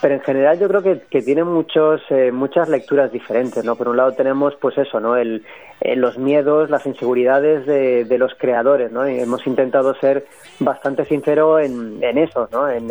pero 0.02 0.16
en 0.16 0.22
general 0.22 0.60
yo 0.60 0.68
creo 0.68 0.82
que, 0.84 1.02
que 1.10 1.22
tiene 1.22 1.44
muchos 1.44 2.02
eh, 2.10 2.32
muchas 2.32 2.70
lecturas 2.70 3.12
diferentes, 3.12 3.64
¿no? 3.66 3.76
Por 3.76 3.88
un 3.88 3.98
lado 3.98 4.12
tenemos 4.14 4.54
pues 4.62 4.78
eso, 4.78 5.00
¿no? 5.00 5.16
El, 5.16 5.44
eh, 5.82 5.96
los 5.96 6.18
miedos, 6.20 6.70
las 6.70 6.86
inseguridades 6.86 7.66
de, 7.66 8.06
de 8.06 8.18
los 8.20 8.36
creadores, 8.36 8.92
¿no? 8.92 9.10
Y 9.10 9.20
hemos 9.20 9.46
intentado 9.48 9.96
ser 9.96 10.28
bastante 10.60 11.06
sincero 11.06 11.58
en, 11.60 11.98
en 12.04 12.20
eso, 12.20 12.48
¿no? 12.52 12.70
En, 12.70 12.88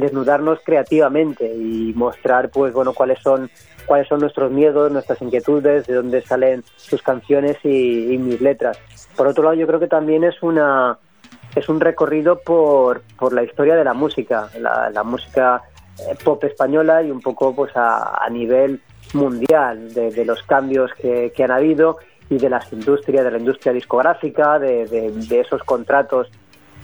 desnudarnos 0.00 0.58
creativamente 0.64 1.46
y 1.46 1.92
mostrar 1.94 2.50
pues 2.50 2.72
bueno 2.72 2.92
cuáles 2.94 3.18
son 3.20 3.50
cuáles 3.86 4.08
son 4.08 4.20
nuestros 4.20 4.50
miedos, 4.50 4.90
nuestras 4.90 5.20
inquietudes, 5.22 5.86
de 5.86 5.94
dónde 5.94 6.22
salen 6.22 6.64
sus 6.76 7.02
canciones 7.02 7.56
y, 7.64 8.12
y 8.12 8.18
mis 8.18 8.40
letras. 8.40 8.78
Por 9.16 9.26
otro 9.26 9.44
lado, 9.44 9.54
yo 9.54 9.66
creo 9.66 9.78
que 9.80 9.88
también 9.88 10.24
es 10.24 10.42
una 10.42 10.98
es 11.54 11.68
un 11.68 11.80
recorrido 11.80 12.40
por, 12.40 13.02
por 13.18 13.32
la 13.32 13.42
historia 13.42 13.76
de 13.76 13.84
la 13.84 13.94
música, 13.94 14.48
la, 14.58 14.90
la 14.90 15.02
música 15.02 15.62
eh, 15.98 16.16
pop 16.24 16.42
española 16.44 17.02
y 17.02 17.10
un 17.10 17.20
poco 17.20 17.54
pues 17.54 17.76
a, 17.76 18.24
a 18.24 18.28
nivel 18.30 18.80
mundial 19.14 19.92
de, 19.92 20.24
los 20.24 20.42
cambios 20.42 20.90
que, 20.94 21.32
han 21.42 21.50
habido 21.50 21.98
y 22.28 22.38
de 22.38 22.48
las 22.48 22.72
industrias, 22.72 23.24
de 23.24 23.30
la 23.30 23.38
industria 23.38 23.72
discográfica, 23.72 24.58
de, 24.58 25.12
esos 25.30 25.62
contratos 25.64 26.28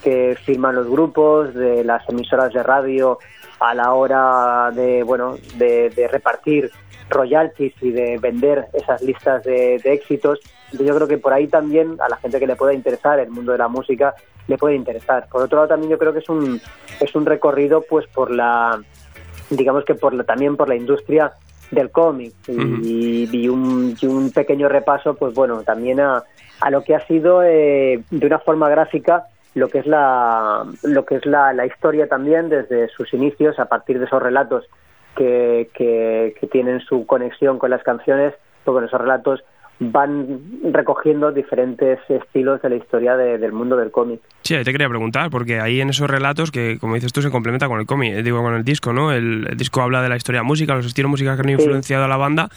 que 0.02 0.36
firman 0.44 0.74
los 0.74 0.88
grupos, 0.88 1.54
de 1.54 1.84
las 1.84 2.08
emisoras 2.08 2.52
de 2.52 2.62
radio 2.62 3.18
a 3.58 3.74
la 3.74 3.94
hora 3.94 4.70
de 4.74 5.02
bueno 5.02 5.36
de, 5.56 6.08
repartir 6.10 6.70
royalties 7.08 7.72
y 7.80 7.90
de 7.90 8.18
vender 8.18 8.66
esas 8.74 9.00
listas 9.02 9.42
de, 9.44 9.80
de 9.82 9.92
éxitos. 9.92 10.40
Yo 10.72 10.94
creo 10.94 11.08
que 11.08 11.18
por 11.18 11.32
ahí 11.32 11.46
también 11.46 11.96
a 12.00 12.08
la 12.08 12.16
gente 12.16 12.38
que 12.38 12.46
le 12.46 12.56
pueda 12.56 12.74
interesar 12.74 13.18
el 13.20 13.30
mundo 13.30 13.52
de 13.52 13.58
la 13.58 13.68
música 13.68 14.14
le 14.48 14.58
puede 14.58 14.74
interesar. 14.74 15.28
Por 15.30 15.42
otro 15.42 15.56
lado 15.56 15.68
también 15.68 15.90
yo 15.90 15.98
creo 15.98 16.12
que 16.12 16.20
es 16.20 16.28
un 16.28 16.60
es 17.00 17.14
un 17.14 17.26
recorrido 17.26 17.82
pues 17.88 18.06
por 18.08 18.30
la 18.30 18.80
digamos 19.50 19.84
que 19.84 19.94
por 19.94 20.14
la, 20.14 20.24
también 20.24 20.56
por 20.56 20.68
la 20.68 20.76
industria 20.76 21.32
del 21.70 21.90
cómic. 21.90 22.34
Y, 22.48 23.28
y 23.32 23.48
un, 23.48 23.96
y 24.00 24.06
un 24.06 24.30
pequeño 24.30 24.68
repaso 24.68 25.14
pues 25.14 25.34
bueno 25.34 25.62
también 25.62 26.00
a, 26.00 26.22
a 26.60 26.70
lo 26.70 26.82
que 26.82 26.94
ha 26.94 27.06
sido 27.06 27.42
eh, 27.42 28.02
de 28.10 28.26
una 28.26 28.38
forma 28.38 28.68
gráfica 28.68 29.26
lo 29.54 29.68
que 29.68 29.78
es 29.78 29.86
la 29.86 30.64
lo 30.82 31.04
que 31.04 31.16
es 31.16 31.26
la, 31.26 31.52
la 31.52 31.66
historia 31.66 32.08
también 32.08 32.48
desde 32.48 32.88
sus 32.88 33.12
inicios 33.14 33.58
a 33.58 33.66
partir 33.66 33.98
de 33.98 34.04
esos 34.04 34.22
relatos 34.22 34.64
que, 35.16 35.70
que, 35.74 36.34
que 36.38 36.46
tienen 36.46 36.80
su 36.80 37.06
conexión 37.06 37.58
con 37.58 37.70
las 37.70 37.82
canciones 37.82 38.34
pues 38.64 38.72
bueno 38.72 38.86
esos 38.86 39.00
relatos 39.00 39.42
van 39.78 40.40
recogiendo 40.72 41.32
diferentes 41.32 41.98
estilos 42.08 42.62
de 42.62 42.70
la 42.70 42.76
historia 42.76 43.16
de- 43.16 43.36
del 43.38 43.52
mundo 43.52 43.76
del 43.76 43.90
cómic 43.90 44.20
Sí, 44.42 44.54
ahí 44.54 44.64
te 44.64 44.72
quería 44.72 44.88
preguntar, 44.88 45.28
porque 45.28 45.60
ahí 45.60 45.80
en 45.80 45.90
esos 45.90 46.08
relatos 46.08 46.50
que, 46.50 46.78
como 46.80 46.94
dices 46.94 47.12
tú, 47.12 47.20
se 47.20 47.30
complementa 47.30 47.68
con 47.68 47.78
el 47.80 47.86
cómic, 47.86 48.14
eh, 48.14 48.22
digo, 48.22 48.40
con 48.42 48.54
el 48.54 48.64
disco, 48.64 48.92
¿no? 48.92 49.12
El, 49.12 49.46
el 49.50 49.56
disco 49.56 49.82
habla 49.82 50.00
de 50.02 50.08
la 50.08 50.16
historia 50.16 50.40
de 50.40 50.46
música, 50.46 50.74
los 50.74 50.86
estilos 50.86 51.10
musicales 51.10 51.40
que 51.40 51.46
han 51.46 51.50
influenciado 51.60 52.04
a 52.04 52.08
la 52.08 52.16
banda, 52.16 52.48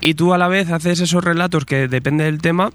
y 0.00 0.14
tú 0.14 0.32
a 0.32 0.38
la 0.38 0.48
vez 0.48 0.70
haces 0.70 1.00
esos 1.00 1.22
relatos 1.24 1.64
que 1.66 1.88
depende 1.88 2.24
del 2.24 2.40
tema, 2.40 2.70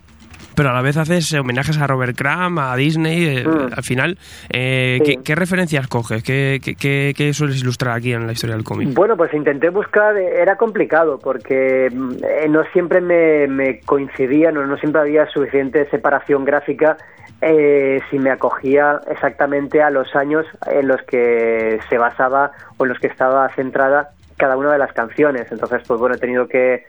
pero 0.55 0.69
a 0.69 0.73
la 0.73 0.81
vez 0.81 0.97
haces 0.97 1.33
homenajes 1.33 1.77
a 1.77 1.87
Robert 1.87 2.17
Crumb, 2.17 2.59
a 2.59 2.75
Disney, 2.75 3.37
eh, 3.39 3.47
Mm. 3.47 3.73
al 3.75 3.83
final, 3.83 4.17
eh, 4.49 4.99
Sí. 5.03 5.15
¿qué, 5.17 5.23
qué 5.23 5.35
referencias 5.35 5.87
coges? 5.87 6.23
¿Qué, 6.23 6.59
qué, 6.63 6.75
qué- 6.75 7.13
qué 7.15 7.33
sueles 7.33 7.61
ilustrar 7.61 7.95
aquí 7.97 8.13
en 8.13 8.25
la 8.27 8.33
historia 8.33 8.55
del 8.55 8.63
cómic? 8.65 8.93
Bueno, 8.93 9.15
pues 9.17 9.33
intenté 9.33 9.69
buscar, 9.69 10.17
eh, 10.17 10.41
era 10.41 10.55
complicado 10.57 11.19
porque 11.19 11.89
mm, 11.91 12.11
eh, 12.23 12.47
no 12.49 12.63
siempre 12.73 13.01
me, 13.01 13.47
me 13.47 13.79
coincidía, 13.81 14.51
no, 14.51 14.65
no 14.65 14.77
siempre 14.77 15.01
había 15.01 15.25
suficiente 15.27 15.87
separación 15.89 16.45
gráfica 16.45 16.97
eh, 17.41 18.01
si 18.09 18.19
me 18.19 18.31
acogía 18.31 18.99
exactamente 19.09 19.81
a 19.81 19.89
los 19.89 20.13
años 20.15 20.45
en 20.69 20.87
los 20.89 21.01
que 21.03 21.79
se 21.89 21.97
basaba 21.97 22.51
o 22.77 22.83
en 22.83 22.89
los 22.89 22.99
que 22.99 23.07
estaba 23.07 23.47
centrada 23.55 24.09
cada 24.35 24.57
una 24.57 24.71
de 24.73 24.77
las 24.77 24.91
canciones. 24.93 25.49
Entonces, 25.51 25.81
pues 25.87 25.99
bueno, 25.99 26.15
he 26.15 26.19
tenido 26.19 26.47
que, 26.47 26.83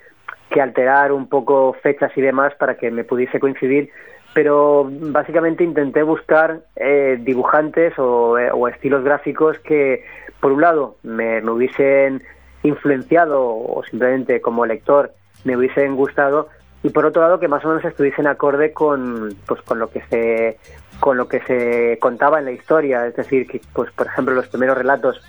que 0.51 0.61
alterar 0.61 1.13
un 1.13 1.29
poco 1.29 1.75
fechas 1.83 2.13
y 2.17 2.21
demás 2.21 2.55
para 2.57 2.77
que 2.77 2.91
me 2.91 3.05
pudiese 3.05 3.41
coincidir 3.41 3.91
pero 4.33 4.89
básicamente 4.89 5.65
intenté 5.65 6.03
buscar 6.03 6.61
eh, 6.77 7.19
dibujantes 7.21 7.99
o, 7.99 8.39
eh, 8.39 8.51
o 8.53 8.69
estilos 8.69 9.03
gráficos 9.03 9.59
que, 9.61 10.05
por 10.41 10.53
un 10.53 10.61
lado, 10.61 10.97
me, 11.03 11.41
me 11.41 11.51
hubiesen 11.51 12.23
influenciado 12.63 13.43
o 13.43 13.83
simplemente 13.89 14.41
como 14.41 14.67
lector 14.67 15.13
me 15.45 15.57
hubiesen 15.57 15.97
gustado 15.97 16.49
y 16.83 16.91
por 16.91 17.07
otro 17.07 17.23
lado 17.23 17.41
que 17.41 17.49
más 17.49 17.65
o 17.65 17.69
menos 17.69 17.85
estuviesen 17.85 18.27
acorde 18.27 18.73
con 18.73 19.35
pues 19.47 19.63
con 19.63 19.79
lo 19.79 19.91
que 19.91 20.03
se 20.11 20.59
con 20.99 21.17
lo 21.17 21.27
que 21.27 21.41
se 21.41 21.99
contaba 21.99 22.39
en 22.39 22.45
la 22.45 22.53
historia. 22.53 23.07
Es 23.07 23.17
decir 23.17 23.47
que 23.47 23.61
pues 23.73 23.91
por 23.93 24.07
ejemplo 24.07 24.35
los 24.35 24.49
primeros 24.49 24.77
relatos 24.77 25.23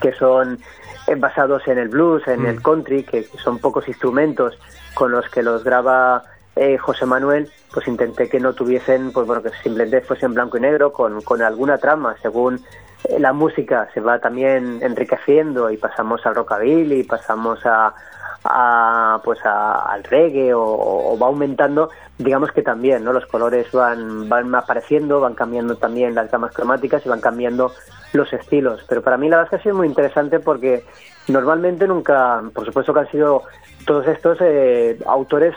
que 0.00 0.12
son 0.12 0.58
basados 1.14 1.66
en 1.68 1.78
el 1.78 1.88
blues, 1.88 2.26
en 2.26 2.46
el 2.46 2.60
country, 2.60 3.04
que, 3.04 3.24
que 3.24 3.38
son 3.38 3.58
pocos 3.58 3.86
instrumentos 3.88 4.58
con 4.94 5.12
los 5.12 5.28
que 5.28 5.42
los 5.42 5.62
graba 5.62 6.24
eh, 6.56 6.78
José 6.78 7.04
Manuel, 7.04 7.50
pues 7.72 7.86
intenté 7.86 8.28
que 8.28 8.40
no 8.40 8.54
tuviesen, 8.54 9.12
pues 9.12 9.26
bueno, 9.26 9.42
que 9.42 9.50
simplemente 9.62 10.00
fuesen 10.00 10.32
blanco 10.32 10.56
y 10.56 10.60
negro 10.60 10.92
con, 10.92 11.20
con 11.20 11.42
alguna 11.42 11.76
trama, 11.78 12.16
según 12.22 12.64
eh, 13.04 13.20
la 13.20 13.34
música 13.34 13.88
se 13.92 14.00
va 14.00 14.18
también 14.18 14.78
enriqueciendo 14.80 15.70
y 15.70 15.76
pasamos 15.76 16.24
al 16.24 16.34
rockabilly, 16.34 17.02
pasamos 17.02 17.60
a, 17.66 17.94
a, 18.48 19.20
pues 19.24 19.38
a- 19.44 19.92
al 19.92 20.04
reggae 20.04 20.52
o, 20.54 21.18
va 21.20 21.26
aumentando, 21.26 21.90
digamos 22.18 22.50
que 22.52 22.62
también, 22.62 23.04
¿no? 23.04 23.12
Los 23.12 23.26
colores 23.26 23.70
van, 23.72 24.28
van 24.28 24.54
apareciendo, 24.54 25.20
van 25.20 25.34
cambiando 25.34 25.76
también 25.76 26.14
las 26.14 26.30
gamas 26.30 26.52
cromáticas 26.52 27.04
y 27.04 27.08
van 27.08 27.20
cambiando 27.20 27.72
los 28.12 28.32
estilos. 28.32 28.84
Pero 28.88 29.02
para 29.02 29.16
mí 29.16 29.28
la 29.28 29.36
verdad 29.38 29.46
es 29.46 29.50
que 29.50 29.56
ha 29.60 29.62
sido 29.64 29.76
muy 29.76 29.86
interesante 29.88 30.40
porque 30.40 30.84
normalmente 31.28 31.86
nunca, 31.86 32.42
por 32.54 32.64
supuesto 32.64 32.94
que 32.94 33.00
han 33.00 33.10
sido 33.10 33.42
todos 33.86 34.06
estos 34.06 34.38
eh, 34.40 34.98
autores, 35.06 35.54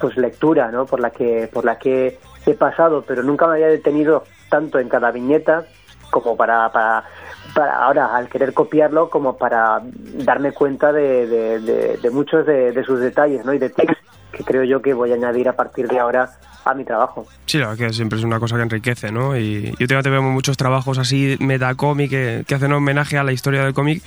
pues 0.00 0.16
lectura, 0.16 0.70
¿no? 0.70 0.86
Por 0.86 1.00
la 1.00 1.10
que, 1.10 1.48
por 1.52 1.64
la 1.64 1.78
que 1.78 2.18
he 2.46 2.54
pasado, 2.54 3.04
pero 3.06 3.22
nunca 3.22 3.46
me 3.46 3.54
había 3.54 3.68
detenido 3.68 4.24
tanto 4.48 4.78
en 4.78 4.88
cada 4.88 5.10
viñeta 5.10 5.64
como 6.12 6.36
para, 6.36 6.70
para, 6.70 7.04
para 7.54 7.76
ahora 7.84 8.14
al 8.14 8.28
querer 8.28 8.52
copiarlo 8.54 9.10
como 9.10 9.36
para 9.36 9.80
darme 9.82 10.52
cuenta 10.52 10.92
de, 10.92 11.26
de, 11.26 11.58
de- 11.58 11.96
muchos 12.10 12.46
de, 12.46 12.70
sus 12.84 13.00
detalles 13.00 13.44
¿no? 13.44 13.52
y 13.54 13.58
de 13.58 13.70
que 14.32 14.42
creo 14.44 14.64
yo 14.64 14.80
que 14.82 14.94
voy 14.94 15.12
a 15.12 15.14
añadir 15.14 15.48
a 15.48 15.52
partir 15.54 15.86
de 15.88 15.98
ahora 15.98 16.30
a 16.64 16.74
mi 16.74 16.84
trabajo. 16.84 17.26
Sí, 17.46 17.58
la 17.58 17.68
verdad 17.70 17.88
que 17.88 17.92
siempre 17.92 18.18
es 18.18 18.24
una 18.24 18.38
cosa 18.38 18.54
que 18.56 18.62
enriquece, 18.62 19.10
¿no? 19.10 19.36
Y 19.36 19.64
yo 19.64 19.70
últimamente 19.80 20.10
vemos 20.10 20.32
muchos 20.32 20.56
trabajos 20.56 20.96
así, 20.98 21.36
metacómic, 21.40 22.08
que, 22.10 22.44
que 22.46 22.54
hacen 22.54 22.72
homenaje 22.72 23.18
a 23.18 23.24
la 23.24 23.32
historia 23.32 23.64
del 23.64 23.74
cómic 23.74 24.00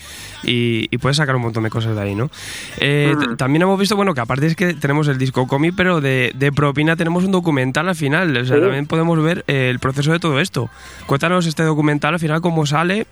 y, 0.44 0.88
y 0.90 0.98
puedes 1.00 1.18
sacar 1.18 1.36
un 1.36 1.42
montón 1.42 1.64
de 1.64 1.70
cosas 1.70 1.96
de 1.96 2.02
ahí, 2.02 2.16
¿no? 2.16 2.30
Eh, 2.80 3.14
t- 3.20 3.36
También 3.36 3.64
hemos 3.64 3.78
visto, 3.78 3.98
bueno, 3.98 4.14
que 4.14 4.22
aparte 4.22 4.46
es 4.48 4.56
que 4.56 4.74
tenemos 4.74 5.08
el 5.10 5.18
disco 5.18 5.48
cómic, 5.48 5.74
pero 5.76 6.00
de, 6.00 6.32
de 6.34 6.52
propina 6.54 6.96
tenemos 6.96 7.26
un 7.26 7.32
documental 7.34 7.90
al 7.90 7.96
final. 7.96 8.32
O 8.38 8.46
sea, 8.46 8.56
Sí. 8.56 8.62
también 8.62 8.88
podemos 8.88 9.22
ver 9.22 9.44
eh, 9.48 9.70
el 9.70 9.80
proceso 9.80 10.14
de 10.14 10.20
todo 10.20 10.40
esto. 10.40 10.70
Cuéntanos 11.08 11.46
este 11.48 11.64
documental 11.64 12.14
al 12.14 12.20
final, 12.22 12.40
cómo 12.40 12.66
sale 12.66 13.06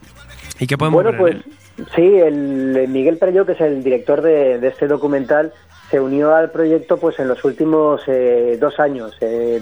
y 0.59 0.67
qué 0.67 0.77
podemos 0.77 1.03
Bueno, 1.03 1.21
ver. 1.21 1.35
en 1.35 1.43
pues 1.75 1.89
sí, 1.95 2.01
el 2.01 2.77
el 2.77 2.87
Miguel 2.87 3.17
Perello, 3.17 3.45
que 3.45 3.51
es 3.53 3.61
el 3.61 3.83
director 3.83 4.21
de, 4.21 4.57
de 4.59 4.67
este 4.69 4.87
documental, 4.87 5.51
se 5.93 5.99
unió 5.99 6.33
al 6.33 6.49
proyecto 6.49 6.97
pues 6.97 7.19
en 7.19 7.27
los 7.27 7.45
últimos 7.45 8.01
eh, 8.07 8.57
dos 8.59 8.79
años. 8.79 9.15
Eh, 9.21 9.61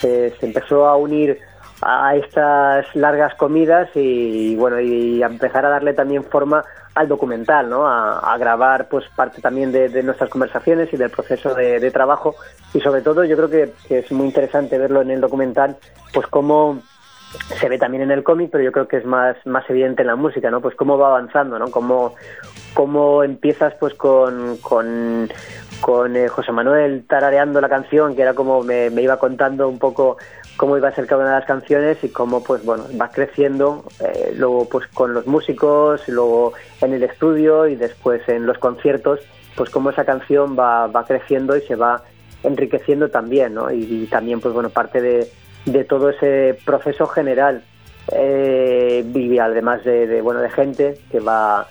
se, 0.00 0.34
empezó 0.42 0.88
a 0.88 0.96
unir 0.96 1.38
a 1.80 2.16
estas 2.16 2.96
largas 2.96 3.36
comidas 3.36 3.88
y, 3.94 4.56
bueno 4.56 4.80
y 4.80 5.22
a 5.22 5.26
empezar 5.26 5.64
a 5.64 5.68
darle 5.68 5.94
también 5.94 6.24
forma 6.24 6.64
al 6.96 7.06
documental, 7.06 7.70
¿no? 7.70 7.86
A, 7.86 8.36
grabar 8.38 8.88
pues 8.88 9.04
parte 9.14 9.40
también 9.40 9.70
de, 9.70 10.02
nuestras 10.02 10.28
conversaciones 10.30 10.92
y 10.92 10.96
del 10.96 11.10
proceso 11.10 11.54
de, 11.54 11.90
trabajo 11.92 12.34
y 12.74 12.80
sobre 12.80 13.02
todo 13.02 13.22
yo 13.22 13.36
creo 13.36 13.48
que, 13.48 13.72
es 13.88 14.10
muy 14.10 14.26
interesante 14.26 14.78
verlo 14.78 15.02
en 15.02 15.12
el 15.12 15.20
documental, 15.20 15.76
pues 16.12 16.26
cómo 16.26 16.82
se 17.60 17.68
ve 17.68 17.78
también 17.78 18.02
en 18.02 18.10
el 18.10 18.24
cómic, 18.24 18.50
pero 18.50 18.64
yo 18.64 18.72
creo 18.72 18.88
que 18.88 18.96
es 18.96 19.04
más, 19.04 19.36
más 19.44 19.68
evidente 19.68 20.02
en 20.02 20.08
la 20.08 20.16
música, 20.16 20.50
¿no? 20.50 20.60
Pues 20.60 20.74
cómo 20.74 20.98
va 20.98 21.08
avanzando, 21.08 21.58
¿no? 21.58 21.70
Cómo, 21.70 22.14
cómo 22.74 23.22
empiezas 23.22 23.74
pues 23.74 23.94
con, 23.94 25.28
con 25.80 26.16
eh, 26.16 26.28
José 26.28 26.52
Manuel 26.52 27.04
tarareando 27.08 27.60
la 27.60 27.68
canción, 27.68 28.14
que 28.14 28.22
era 28.22 28.34
como 28.34 28.62
me, 28.62 28.90
me 28.90 29.02
iba 29.02 29.18
contando 29.18 29.68
un 29.68 29.78
poco 29.78 30.18
cómo 30.58 30.76
iba 30.76 30.88
a 30.88 30.94
ser 30.94 31.06
cada 31.06 31.22
una 31.22 31.34
de 31.34 31.38
las 31.38 31.46
canciones 31.46 32.02
y 32.02 32.08
cómo 32.08 32.42
pues 32.42 32.64
bueno 32.64 32.84
va 33.00 33.10
creciendo 33.10 33.84
eh, 34.00 34.34
luego 34.36 34.68
pues 34.68 34.88
con 34.88 35.14
los 35.14 35.26
músicos 35.26 36.06
luego 36.08 36.52
en 36.82 36.92
el 36.92 37.04
estudio 37.04 37.66
y 37.68 37.76
después 37.76 38.28
en 38.28 38.44
los 38.44 38.58
conciertos 38.58 39.20
pues 39.56 39.70
cómo 39.70 39.90
esa 39.90 40.04
canción 40.04 40.58
va, 40.58 40.88
va 40.88 41.04
creciendo 41.06 41.56
y 41.56 41.60
se 41.62 41.76
va 41.76 42.02
enriqueciendo 42.42 43.08
también 43.08 43.54
¿no? 43.54 43.70
y, 43.70 43.82
y 43.82 44.06
también 44.06 44.40
pues 44.40 44.52
bueno 44.52 44.68
parte 44.68 45.00
de, 45.00 45.28
de 45.64 45.84
todo 45.84 46.10
ese 46.10 46.58
proceso 46.64 47.06
general 47.06 47.62
eh, 48.12 49.04
y 49.14 49.38
además 49.38 49.84
de, 49.84 50.08
de, 50.08 50.20
bueno 50.20 50.40
de 50.40 50.50
gente 50.50 50.98
que 51.10 51.20
va 51.20 51.68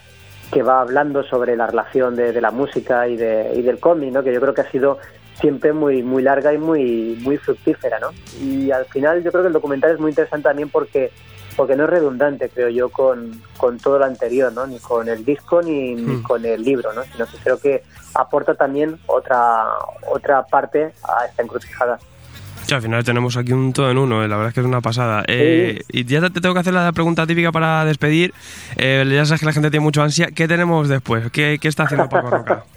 que 0.51 0.63
va 0.63 0.81
hablando 0.81 1.23
sobre 1.23 1.55
la 1.55 1.67
relación 1.67 2.15
de, 2.15 2.31
de 2.31 2.41
la 2.41 2.51
música 2.51 3.07
y, 3.07 3.17
de, 3.17 3.51
y 3.55 3.61
del 3.61 3.79
cómic, 3.79 4.13
¿no? 4.13 4.23
que 4.23 4.33
yo 4.33 4.39
creo 4.39 4.53
que 4.53 4.61
ha 4.61 4.71
sido 4.71 4.97
siempre 5.39 5.71
muy 5.71 6.01
muy 6.01 6.23
larga 6.23 6.51
y 6.53 6.57
muy 6.57 7.17
muy 7.21 7.37
fructífera, 7.37 7.99
¿no? 7.99 8.09
Y 8.41 8.71
al 8.71 8.85
final 8.85 9.23
yo 9.23 9.31
creo 9.31 9.43
que 9.43 9.47
el 9.47 9.53
documental 9.53 9.91
es 9.91 9.99
muy 9.99 10.09
interesante 10.09 10.49
también 10.49 10.69
porque 10.69 11.11
porque 11.55 11.75
no 11.75 11.85
es 11.85 11.89
redundante, 11.89 12.49
creo 12.49 12.69
yo, 12.69 12.89
con, 12.89 13.41
con 13.57 13.79
todo 13.79 13.97
lo 13.97 14.05
anterior, 14.05 14.53
¿no? 14.53 14.67
Ni 14.67 14.77
con 14.79 15.07
el 15.09 15.25
disco 15.25 15.61
ni, 15.61 15.95
ni 15.95 16.17
Hmm. 16.17 16.23
con 16.23 16.45
el 16.45 16.61
libro, 16.61 16.93
¿no? 16.93 17.03
Sino 17.03 17.25
que 17.25 17.37
creo 17.43 17.59
que 17.59 17.83
aporta 18.13 18.53
también 18.55 18.99
otra 19.07 19.65
otra 20.09 20.43
parte 20.45 20.93
a 21.03 21.25
esta 21.25 21.43
encrucijada. 21.43 21.99
Sí, 22.67 22.73
al 22.73 22.81
final 22.81 23.03
tenemos 23.03 23.37
aquí 23.37 23.53
un 23.53 23.71
todo 23.71 23.89
en 23.89 23.97
uno, 23.97 24.23
eh, 24.23 24.27
la 24.27 24.35
verdad 24.35 24.49
es 24.49 24.53
que 24.53 24.59
es 24.59 24.65
una 24.65 24.81
pasada. 24.81 25.23
Eh, 25.27 25.83
y 25.89 26.03
ya 26.03 26.19
te 26.29 26.41
tengo 26.41 26.53
que 26.53 26.59
hacer 26.59 26.73
la 26.73 26.91
pregunta 26.91 27.25
típica 27.25 27.51
para 27.51 27.85
despedir. 27.85 28.33
Eh, 28.75 29.05
ya 29.09 29.25
sabes 29.25 29.39
que 29.39 29.45
la 29.45 29.53
gente 29.53 29.71
tiene 29.71 29.83
mucha 29.85 30.03
ansia. 30.03 30.27
¿Qué 30.35 30.49
tenemos 30.49 30.89
después? 30.89 31.31
¿Qué, 31.31 31.59
qué 31.61 31.67
está 31.69 31.83
haciendo 31.83 32.09
Paco 32.09 32.29
Roca? 32.29 32.65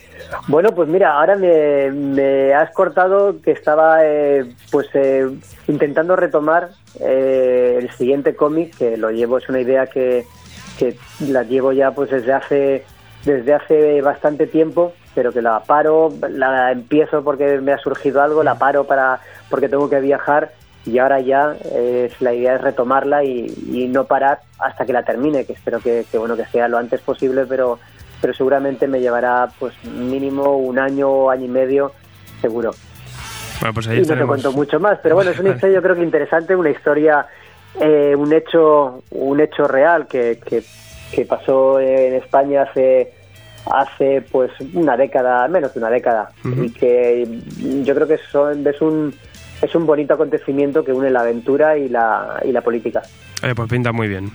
Bueno, 0.46 0.70
pues 0.72 0.88
mira, 0.88 1.14
ahora 1.18 1.36
me, 1.36 1.90
me 1.90 2.54
has 2.54 2.70
cortado 2.70 3.40
que 3.42 3.50
estaba 3.50 4.04
eh, 4.04 4.44
pues 4.70 4.86
eh, 4.94 5.28
intentando 5.68 6.16
retomar 6.16 6.70
eh, 7.00 7.78
el 7.80 7.90
siguiente 7.90 8.34
cómic, 8.34 8.76
que 8.76 8.96
lo 8.96 9.10
llevo, 9.10 9.38
es 9.38 9.48
una 9.48 9.60
idea 9.60 9.86
que, 9.86 10.24
que 10.78 10.96
la 11.20 11.42
llevo 11.42 11.72
ya 11.72 11.90
pues 11.92 12.10
desde 12.10 12.32
hace 12.32 12.84
desde 13.24 13.52
hace 13.52 14.00
bastante 14.00 14.46
tiempo, 14.46 14.94
pero 15.14 15.32
que 15.32 15.42
la 15.42 15.60
paro, 15.60 16.12
la 16.30 16.72
empiezo 16.72 17.22
porque 17.22 17.60
me 17.60 17.72
ha 17.72 17.78
surgido 17.78 18.22
algo, 18.22 18.42
la 18.42 18.58
paro 18.58 18.84
para 18.84 19.20
porque 19.48 19.68
tengo 19.68 19.90
que 19.90 20.00
viajar 20.00 20.52
y 20.86 20.98
ahora 20.98 21.20
ya 21.20 21.56
eh, 21.72 22.10
la 22.20 22.32
idea 22.32 22.54
es 22.54 22.60
retomarla 22.62 23.24
y, 23.24 23.52
y 23.72 23.88
no 23.88 24.04
parar 24.04 24.40
hasta 24.58 24.86
que 24.86 24.92
la 24.92 25.02
termine, 25.02 25.44
que 25.44 25.52
espero 25.52 25.80
que, 25.80 26.04
que, 26.10 26.18
bueno 26.18 26.36
que 26.36 26.46
sea 26.46 26.68
lo 26.68 26.78
antes 26.78 27.00
posible, 27.00 27.44
pero 27.46 27.78
pero 28.20 28.34
seguramente 28.34 28.86
me 28.86 29.00
llevará 29.00 29.48
pues 29.58 29.72
mínimo 29.84 30.58
un 30.58 30.78
año 30.78 31.08
o 31.08 31.30
año 31.30 31.46
y 31.46 31.48
medio 31.48 31.92
seguro. 32.40 32.72
Bueno, 33.60 33.74
pues 33.74 33.88
ahí 33.88 33.98
y 33.98 34.02
no 34.02 34.16
te 34.16 34.26
cuento 34.26 34.52
mucho 34.52 34.78
más, 34.78 34.98
pero 35.02 35.14
bueno, 35.14 35.30
es 35.30 35.38
una 35.38 35.50
historia 35.54 35.76
yo 35.76 35.82
creo 35.82 35.96
que 35.96 36.02
interesante, 36.02 36.54
una 36.54 36.70
historia, 36.70 37.26
eh, 37.80 38.14
un 38.16 38.32
hecho 38.32 39.02
un 39.10 39.40
hecho 39.40 39.66
real 39.66 40.06
que, 40.06 40.38
que, 40.44 40.62
que 41.12 41.24
pasó 41.24 41.80
en 41.80 42.14
España 42.14 42.62
hace 42.62 43.19
hace 43.66 44.22
pues 44.30 44.50
una 44.74 44.96
década, 44.96 45.46
menos 45.48 45.72
de 45.74 45.80
una 45.80 45.90
década, 45.90 46.30
y 46.44 46.70
que 46.70 47.40
yo 47.84 47.94
creo 47.94 48.06
que 48.06 48.18
son, 48.30 48.66
es 48.66 48.80
un 48.80 49.14
es 49.62 49.74
un 49.74 49.86
bonito 49.86 50.14
acontecimiento 50.14 50.84
que 50.84 50.92
une 50.92 51.10
la 51.10 51.20
aventura 51.20 51.76
y 51.76 51.88
la, 51.88 52.40
y 52.44 52.52
la 52.52 52.62
política. 52.62 53.02
Eh, 53.42 53.54
pues 53.54 53.68
pinta 53.68 53.92
muy 53.92 54.08
bien. 54.08 54.30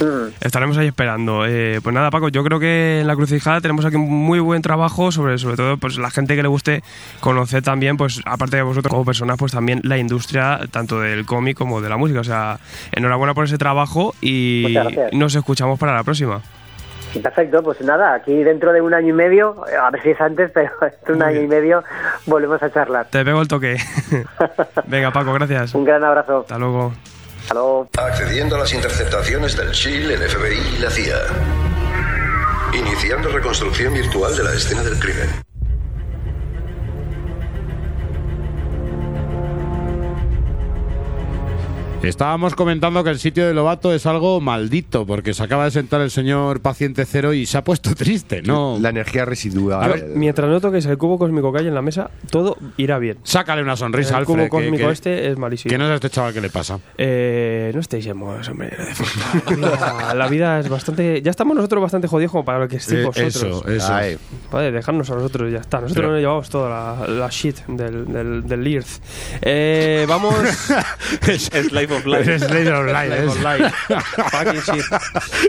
Mm. 0.00 0.32
Estaremos 0.40 0.76
ahí 0.78 0.88
esperando. 0.88 1.44
Eh, 1.46 1.80
pues 1.82 1.94
nada, 1.94 2.10
Paco, 2.10 2.28
yo 2.28 2.42
creo 2.44 2.58
que 2.58 3.00
en 3.00 3.06
la 3.06 3.14
crucijada 3.14 3.60
tenemos 3.60 3.84
aquí 3.84 3.96
un 3.96 4.08
muy 4.08 4.40
buen 4.40 4.62
trabajo 4.62 5.12
sobre, 5.12 5.38
sobre 5.38 5.56
todo, 5.56 5.76
pues 5.76 5.98
la 5.98 6.10
gente 6.10 6.34
que 6.34 6.42
le 6.42 6.48
guste 6.48 6.82
conocer 7.20 7.62
también, 7.62 7.96
pues 7.96 8.20
aparte 8.24 8.56
de 8.56 8.62
vosotros 8.62 8.90
como 8.90 9.04
personas, 9.04 9.36
pues 9.38 9.52
también 9.52 9.80
la 9.84 9.98
industria 9.98 10.60
tanto 10.70 11.00
del 11.00 11.26
cómic 11.26 11.56
como 11.56 11.80
de 11.80 11.88
la 11.88 11.96
música. 11.96 12.20
O 12.20 12.24
sea, 12.24 12.58
enhorabuena 12.92 13.34
por 13.34 13.44
ese 13.44 13.58
trabajo 13.58 14.14
y 14.20 14.74
nos 15.12 15.34
escuchamos 15.34 15.78
para 15.78 15.94
la 15.94 16.04
próxima. 16.04 16.40
Perfecto, 17.20 17.62
pues 17.62 17.80
nada, 17.80 18.14
aquí 18.14 18.42
dentro 18.42 18.72
de 18.72 18.80
un 18.80 18.94
año 18.94 19.08
y 19.08 19.12
medio, 19.12 19.64
a 19.80 19.90
ver 19.90 20.02
si 20.02 20.10
es 20.10 20.20
antes, 20.20 20.50
pero 20.52 20.70
en 21.06 21.14
un 21.14 21.22
año 21.22 21.40
y 21.40 21.46
medio 21.46 21.84
volvemos 22.26 22.62
a 22.62 22.72
charlar. 22.72 23.06
Te 23.10 23.24
pego 23.24 23.40
el 23.40 23.48
toque. 23.48 23.76
Venga, 24.86 25.12
Paco, 25.12 25.32
gracias. 25.32 25.74
Un 25.74 25.84
gran 25.84 26.04
abrazo. 26.04 26.40
Hasta 26.40 26.58
luego. 26.58 26.92
Hasta 27.42 27.54
luego. 27.54 27.88
Accediendo 27.98 28.56
a 28.56 28.60
las 28.60 28.72
interceptaciones 28.72 29.56
del 29.56 29.72
Chile, 29.72 30.14
el 30.14 30.22
FBI 30.22 30.76
y 30.76 30.78
la 30.78 30.90
CIA. 30.90 31.18
Iniciando 32.74 33.28
reconstrucción 33.30 33.92
virtual 33.94 34.34
de 34.36 34.44
la 34.44 34.52
escena 34.52 34.82
del 34.82 34.98
crimen. 34.98 35.51
Estábamos 42.02 42.54
comentando 42.56 43.04
que 43.04 43.10
el 43.10 43.18
sitio 43.20 43.46
de 43.46 43.54
Lobato 43.54 43.92
es 43.94 44.06
algo 44.06 44.40
maldito, 44.40 45.06
porque 45.06 45.34
se 45.34 45.42
acaba 45.44 45.64
de 45.66 45.70
sentar 45.70 46.00
el 46.00 46.10
señor 46.10 46.60
paciente 46.60 47.04
cero 47.06 47.32
y 47.32 47.46
se 47.46 47.58
ha 47.58 47.64
puesto 47.64 47.94
triste, 47.94 48.42
¿no? 48.42 48.76
La 48.80 48.88
energía 48.88 49.24
residual. 49.24 49.82
A 49.82 49.88
ver, 49.88 50.06
Mientras 50.14 50.48
no 50.50 50.60
toques 50.60 50.84
el 50.86 50.98
cubo 50.98 51.16
cósmico 51.18 51.52
que 51.52 51.60
hay 51.60 51.68
en 51.68 51.74
la 51.74 51.82
mesa, 51.82 52.10
todo 52.30 52.56
irá 52.76 52.98
bien. 52.98 53.18
Sácale 53.22 53.62
una 53.62 53.76
sonrisa, 53.76 54.10
El 54.10 54.14
Alfred. 54.16 54.34
cubo 54.34 54.42
que- 54.44 54.48
cósmico 54.48 54.86
que- 54.86 54.92
este 54.92 55.30
es 55.30 55.38
malísimo. 55.38 55.78
No 55.78 55.84
es 55.84 55.90
a 55.90 55.94
este 55.94 56.10
chaval 56.10 56.32
que 56.34 56.40
le 56.40 56.50
pasa. 56.50 56.80
Eh, 56.98 57.70
no 57.72 57.80
estéis 57.80 58.06
en 58.06 58.16
modos, 58.16 58.48
hombre. 58.48 58.76
La 59.46 59.56
vida, 59.56 60.14
la 60.14 60.28
vida 60.28 60.60
es 60.60 60.68
bastante. 60.68 61.22
Ya 61.22 61.30
estamos 61.30 61.54
nosotros 61.56 61.82
bastante 61.82 62.08
jodidos 62.08 62.32
como 62.32 62.44
para 62.44 62.58
lo 62.58 62.68
que 62.68 62.76
estéis 62.76 63.00
Eh, 63.00 63.04
vosotros. 63.04 63.36
eso, 63.36 63.68
eso. 63.68 63.94
Ay, 63.94 64.18
Vale, 64.50 64.72
dejarnos 64.72 65.08
a 65.10 65.14
nosotros 65.14 65.48
y 65.48 65.52
ya 65.52 65.58
está. 65.60 65.80
Nosotros 65.80 66.02
Pero- 66.02 66.12
nos 66.12 66.20
llevamos 66.20 66.50
toda 66.50 66.68
la, 66.68 67.06
la 67.08 67.28
shit 67.28 67.58
del, 67.68 68.06
del, 68.12 68.46
del 68.46 68.66
Earth. 68.66 68.88
Eh, 69.40 70.04
vamos. 70.08 70.34
Es 71.28 71.50
Life 71.72 71.91
of 71.96 72.06
Life. 72.06 72.38
Slade 72.38 72.72
of 72.72 72.86
Life 72.86 73.26
of 73.26 73.42
Life. 73.42 73.70
Fucking 74.30 74.60
shit. 74.76 74.84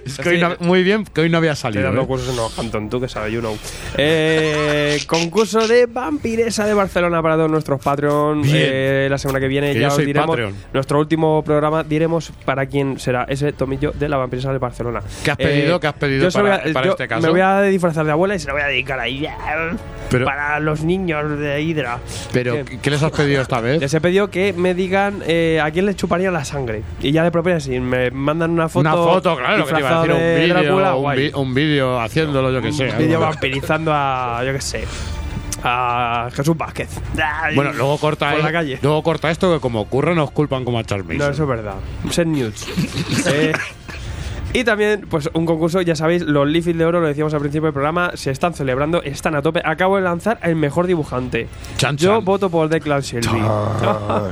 Es 0.05 0.17
que 0.17 0.29
hoy 0.29 0.39
no- 0.41 0.55
muy 0.59 0.83
bien 0.83 1.05
que 1.05 1.21
hoy 1.21 1.29
no 1.29 1.37
había 1.37 1.55
salido. 1.55 1.93
¿eh? 1.93 2.05
cursos 2.05 2.57
en 2.73 2.89
tú 2.89 2.99
que 3.01 3.07
sabes, 3.07 3.31
you 3.33 3.39
know. 3.39 3.57
Eh, 3.97 4.99
concurso 5.07 5.67
de 5.67 5.85
vampiresa 5.85 6.65
de 6.65 6.73
Barcelona 6.73 7.21
para 7.21 7.35
todos 7.35 7.49
nuestros 7.51 7.81
Patreon. 7.81 8.41
Eh, 8.45 9.07
la 9.09 9.17
semana 9.17 9.39
que 9.39 9.47
viene 9.47 9.73
Que 9.73 9.79
ya 9.79 9.87
os 9.87 9.97
diremos. 9.97 10.27
Patreon. 10.29 10.53
Nuestro 10.73 10.99
último 10.99 11.43
programa 11.43 11.83
diremos 11.83 12.31
para 12.45 12.65
quién 12.65 12.99
será 12.99 13.25
ese 13.29 13.53
tomillo 13.53 13.91
de 13.91 14.09
la 14.09 14.17
vampiresa 14.17 14.51
de 14.51 14.57
Barcelona. 14.59 15.01
¿Qué 15.23 15.31
has 15.31 15.37
pedido? 15.37 15.79
¿Qué 15.79 15.87
has 15.87 15.93
pedido 15.93 16.29
para- 16.31 16.55
a- 16.55 16.73
para 16.73 16.89
este 16.89 17.07
caso? 17.07 17.21
Me 17.21 17.29
voy 17.29 17.41
a 17.41 17.61
disfrazar 17.61 18.05
de 18.05 18.11
abuela 18.11 18.35
y 18.35 18.39
se 18.39 18.47
lo 18.47 18.53
voy 18.53 18.61
a 18.63 18.67
dedicar 18.67 18.99
ahí. 18.99 19.25
Pero- 20.09 20.25
para 20.25 20.59
los 20.59 20.83
niños 20.83 21.39
de 21.39 21.61
Hydra. 21.61 21.99
Pero, 22.31 22.63
¿Qué? 22.65 22.79
¿qué 22.81 22.89
les 22.89 23.01
has 23.01 23.11
pedido 23.11 23.41
esta 23.41 23.59
vez? 23.61 23.79
Les 23.79 23.93
he 23.93 24.01
pedido 24.01 24.29
que 24.29 24.53
me 24.53 24.73
digan 24.73 25.21
eh, 25.25 25.59
a 25.63 25.71
quién 25.71 25.85
les 25.85 25.95
chuparía 25.95 26.29
la 26.33 26.43
sangre. 26.45 26.83
Y 27.01 27.11
ya 27.11 27.23
de 27.23 27.31
propia, 27.31 27.59
si 27.59 27.79
me 27.79 28.11
mandan 28.11 28.51
una 28.51 28.67
foto. 28.67 28.81
Una 28.81 28.93
foto, 28.93 29.37
claro, 29.37 29.65
que 29.65 29.73
te 29.73 29.79
iba 29.79 29.89
a 29.89 30.01
decir, 30.05 30.13
un 30.13 30.55
vídeo, 30.59 30.95
un, 30.95 31.01
guay. 31.01 31.19
vi- 31.19 31.31
un 31.35 31.53
vídeo 31.53 31.99
haciéndolo, 32.01 32.51
yo 32.51 32.61
que 32.61 32.71
sé. 32.73 32.89
Un 32.89 32.97
vídeo 32.97 33.19
vampirizando 33.19 33.91
a, 33.93 34.41
yo 34.45 34.51
qué 34.53 34.61
sé, 34.61 34.83
a 35.63 36.29
Jesús 36.33 36.57
Vázquez. 36.57 36.89
Bueno, 37.55 37.71
luego 37.73 37.97
corta, 37.97 38.31
por 38.31 38.43
la 38.43 38.51
calle. 38.51 38.79
luego 38.81 39.01
corta 39.03 39.31
esto 39.31 39.53
que 39.53 39.59
como 39.61 39.81
ocurre 39.81 40.13
nos 40.15 40.31
culpan 40.31 40.65
como 40.65 40.79
a 40.79 40.83
Charles 40.83 41.17
No, 41.17 41.29
eso 41.29 41.43
es 41.43 41.49
verdad. 41.49 41.75
Send 42.09 42.35
news. 42.35 42.65
Eh, 43.33 43.53
y 44.53 44.63
también, 44.63 45.05
pues 45.09 45.29
un 45.33 45.45
concurso, 45.45 45.81
ya 45.81 45.95
sabéis, 45.95 46.21
los 46.23 46.47
Leafy 46.47 46.73
de 46.73 46.85
Oro, 46.85 47.01
lo 47.01 47.07
decíamos 47.07 47.33
al 47.33 47.39
principio 47.39 47.65
del 47.65 47.73
programa, 47.73 48.11
se 48.13 48.31
están 48.31 48.53
celebrando, 48.53 49.01
están 49.03 49.35
a 49.35 49.41
tope. 49.41 49.61
Acabo 49.65 49.95
de 49.97 50.03
lanzar 50.03 50.37
el 50.43 50.55
mejor 50.55 50.87
dibujante. 50.87 51.47
Chan, 51.77 51.97
Yo 51.97 52.15
chan. 52.17 52.25
voto 52.25 52.49
por 52.49 52.69
Declan 52.69 53.01
Shelby. 53.01 53.41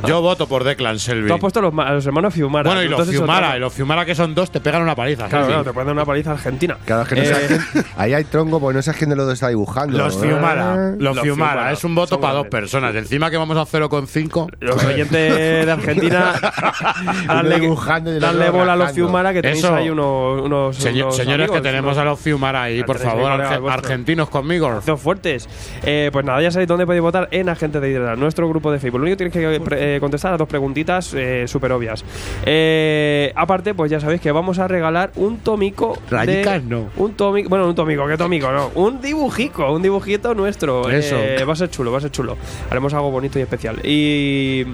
Yo 0.08 0.22
voto 0.22 0.48
por 0.48 0.64
Declan 0.64 1.00
Selby. 1.00 1.28
Tú 1.28 1.34
has 1.34 1.40
puesto 1.40 1.60
a 1.60 1.64
los, 1.64 1.74
ma- 1.74 1.88
a 1.88 1.94
los 1.94 2.06
hermanos 2.06 2.34
Fiumara. 2.34 2.70
bueno, 2.70 2.84
y 2.84 2.88
los 2.88 3.08
Fiumara, 3.10 3.58
y 3.58 3.60
los 3.60 3.74
Fiumara 3.74 4.06
que 4.06 4.16
son 4.16 4.36
dos 4.36 4.52
te 4.52 4.60
pegan 4.62 4.82
una 4.82 4.96
paliza. 4.96 5.28
Claro, 5.28 5.48
claro, 5.48 5.64
te 5.64 5.74
pueden 5.74 5.88
dar 5.88 5.96
una 5.96 6.06
paliza 6.06 6.32
argentina. 6.32 6.78
Claro, 6.86 7.02
es 7.04 7.08
que 7.10 7.16
no 7.16 7.22
Eh, 7.22 7.60
quién- 7.74 7.86
ahí 7.98 8.14
hay 8.14 8.24
tronco, 8.26 8.60
porque 8.60 8.76
no 8.78 8.82
sabes 8.82 8.98
quién 8.98 9.10
de 9.10 9.16
los 9.16 9.26
dos 9.26 9.34
está 9.34 9.48
dibujando. 9.50 9.98
Los 9.98 10.16
¿eh? 10.18 10.20
Fiumara, 10.28 10.76
los, 10.98 11.16
Los 11.16 11.20
Fiumara, 11.22 11.52
Fiumara, 11.52 11.72
es 11.72 11.84
un 11.84 11.96
voto 11.96 12.20
para 12.20 12.34
dos 12.36 12.48
personas. 12.48 12.94
Encima 12.96 13.30
que 13.32 13.38
vamos 13.38 13.58
a 13.58 13.62
0,5. 13.66 14.50
Los 14.60 14.84
oyentes 14.84 15.66
de 15.66 15.72
Argentina, 15.72 16.34
darle, 17.28 17.60
dibujando 17.60 18.16
y 18.16 18.20
darle 18.20 18.50
bola 18.50 18.74
a 18.74 18.76
los. 18.76 18.92
Fiumara, 18.92 19.34
que 19.34 19.42
tenéis 19.42 19.64
Eso. 19.64 19.74
ahí 19.76 19.90
unos, 20.12 20.42
unos, 20.46 20.78
Señor- 20.78 21.04
unos 21.06 21.16
señores, 21.18 21.46
amigos, 21.46 21.56
que 21.58 21.62
tenemos 21.62 21.86
unos- 21.94 21.98
a 21.98 22.06
los 22.06 22.20
Fiumara 22.20 22.64
ahí, 22.64 22.84
por 22.84 22.98
favor, 23.00 23.32
arge- 23.32 23.70
argentinos 23.72 24.30
conmigo. 24.30 24.68
Actos 24.68 25.00
fuertes. 25.02 25.48
Eh, 25.84 26.10
pues 26.12 26.26
nada, 26.26 26.42
ya 26.42 26.52
sabéis 26.52 26.68
dónde 26.68 26.86
podéis 26.86 27.02
votar 27.02 27.28
en 27.32 27.50
Agente 27.50 27.80
de 27.80 27.90
Hidra, 27.92 28.16
nuestro 28.16 28.48
grupo 28.50 28.72
de 28.72 28.80
Facebook. 28.80 29.00
Lo 29.00 29.04
único 29.06 29.18
que 29.18 29.30
tenéis 29.30 29.60
que 29.60 29.64
pre- 29.66 29.96
eh, 29.96 30.00
contestar 30.00 30.34
a 30.34 30.38
dos 30.38 30.48
preguntitas 30.48 31.14
eh, 31.16 31.46
súper 31.48 31.72
obvias. 31.72 32.04
Eh, 32.46 33.32
aparte, 33.36 33.74
pues 33.74 33.90
ya 33.92 34.00
sabéis 34.00 34.22
que 34.22 34.32
vamos 34.32 34.60
a 34.60 34.68
regalar 34.68 35.12
un 35.16 35.38
tómico. 35.40 35.98
de- 36.10 36.16
Rayicas 36.18 36.64
no. 36.64 36.90
Un 36.98 37.14
tómico, 37.14 37.50
bueno, 37.50 37.68
un 37.68 37.76
tómico, 37.76 38.06
¿qué 38.08 38.18
tómico? 38.18 38.52
No, 38.52 38.72
un 38.76 39.02
dibujico, 39.02 39.72
un 39.72 39.82
dibujito 39.82 40.34
nuestro. 40.34 40.90
Eso. 40.90 41.16
Eh, 41.18 41.44
va 41.44 41.54
a 41.54 41.56
ser 41.56 41.70
chulo, 41.70 41.92
va 41.92 41.98
a 42.00 42.02
ser 42.02 42.12
chulo. 42.12 42.38
Haremos 42.70 42.94
algo 42.94 43.10
bonito 43.12 43.40
y 43.40 43.42
especial. 43.42 43.80
Y. 43.86 44.66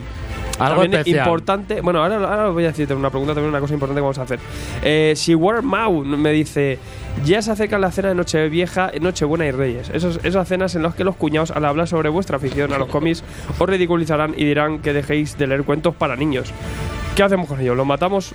Algo 0.60 0.82
también 0.82 1.00
especial. 1.02 1.26
importante. 1.26 1.82
Bueno, 1.82 2.03
ahora, 2.03 2.16
ahora 2.16 2.50
voy 2.50 2.64
a 2.66 2.68
decirte 2.68 2.94
una 2.94 3.10
pregunta, 3.10 3.34
también 3.34 3.50
una 3.50 3.60
cosa 3.60 3.74
importante 3.74 4.00
que 4.00 4.02
vamos 4.02 4.18
a 4.18 4.24
hacer. 4.24 4.40
Eh, 4.84 5.14
si 5.16 5.36
Mau 5.36 6.03
me 6.03 6.32
dice, 6.32 6.80
ya 7.24 7.42
se 7.42 7.52
acerca 7.52 7.77
la 7.77 7.92
cena 7.92 8.10
de 8.10 8.16
Nochevieja, 8.16 8.92
Nochebuena 9.00 9.45
y 9.45 9.52
Reyes. 9.52 9.90
Esos, 9.94 10.19
esas 10.24 10.48
cenas 10.48 10.76
en 10.76 10.84
las 10.84 10.95
que 10.95 11.03
los 11.03 11.16
cuñados, 11.16 11.52
al 11.52 11.66
hablar 11.66 11.88
sobre 11.88 12.10
vuestra 12.10 12.38
afición 12.38 12.74
a 12.74 12.77
los 12.77 12.90
cómics, 12.90 13.24
os 13.58 13.69
ridiculizarán 13.69 14.34
y 14.36 14.45
dirán 14.45 14.80
que 14.80 14.94
dejéis 14.94 15.38
de 15.38 15.48
leer 15.48 15.64
cuentos 15.64 15.95
para 15.95 16.16
niños. 16.16 16.52
¿Qué 17.16 17.24
hacemos 17.24 17.48
con 17.48 17.60
ellos? 17.60 17.76
¿Los 17.76 17.86
matamos? 17.86 18.34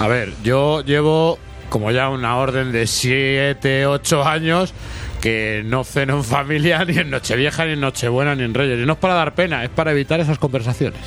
A 0.00 0.08
ver, 0.08 0.32
yo 0.42 0.82
llevo 0.82 1.38
como 1.68 1.90
ya 1.90 2.08
una 2.08 2.36
orden 2.36 2.72
de 2.72 2.86
7, 2.86 3.86
8 3.86 4.24
años 4.24 4.72
que 5.20 5.62
no 5.64 5.84
ceno 5.84 6.16
en 6.16 6.24
familia 6.24 6.84
ni 6.86 6.98
en 6.98 7.10
Nochevieja, 7.10 7.64
ni 7.64 7.72
en 7.72 7.80
Nochebuena, 7.80 8.34
ni 8.34 8.44
en 8.44 8.54
Reyes. 8.54 8.80
Y 8.82 8.86
no 8.86 8.94
es 8.94 8.98
para 8.98 9.14
dar 9.14 9.34
pena, 9.34 9.64
es 9.64 9.70
para 9.70 9.92
evitar 9.92 10.20
esas 10.20 10.38
conversaciones. 10.38 11.00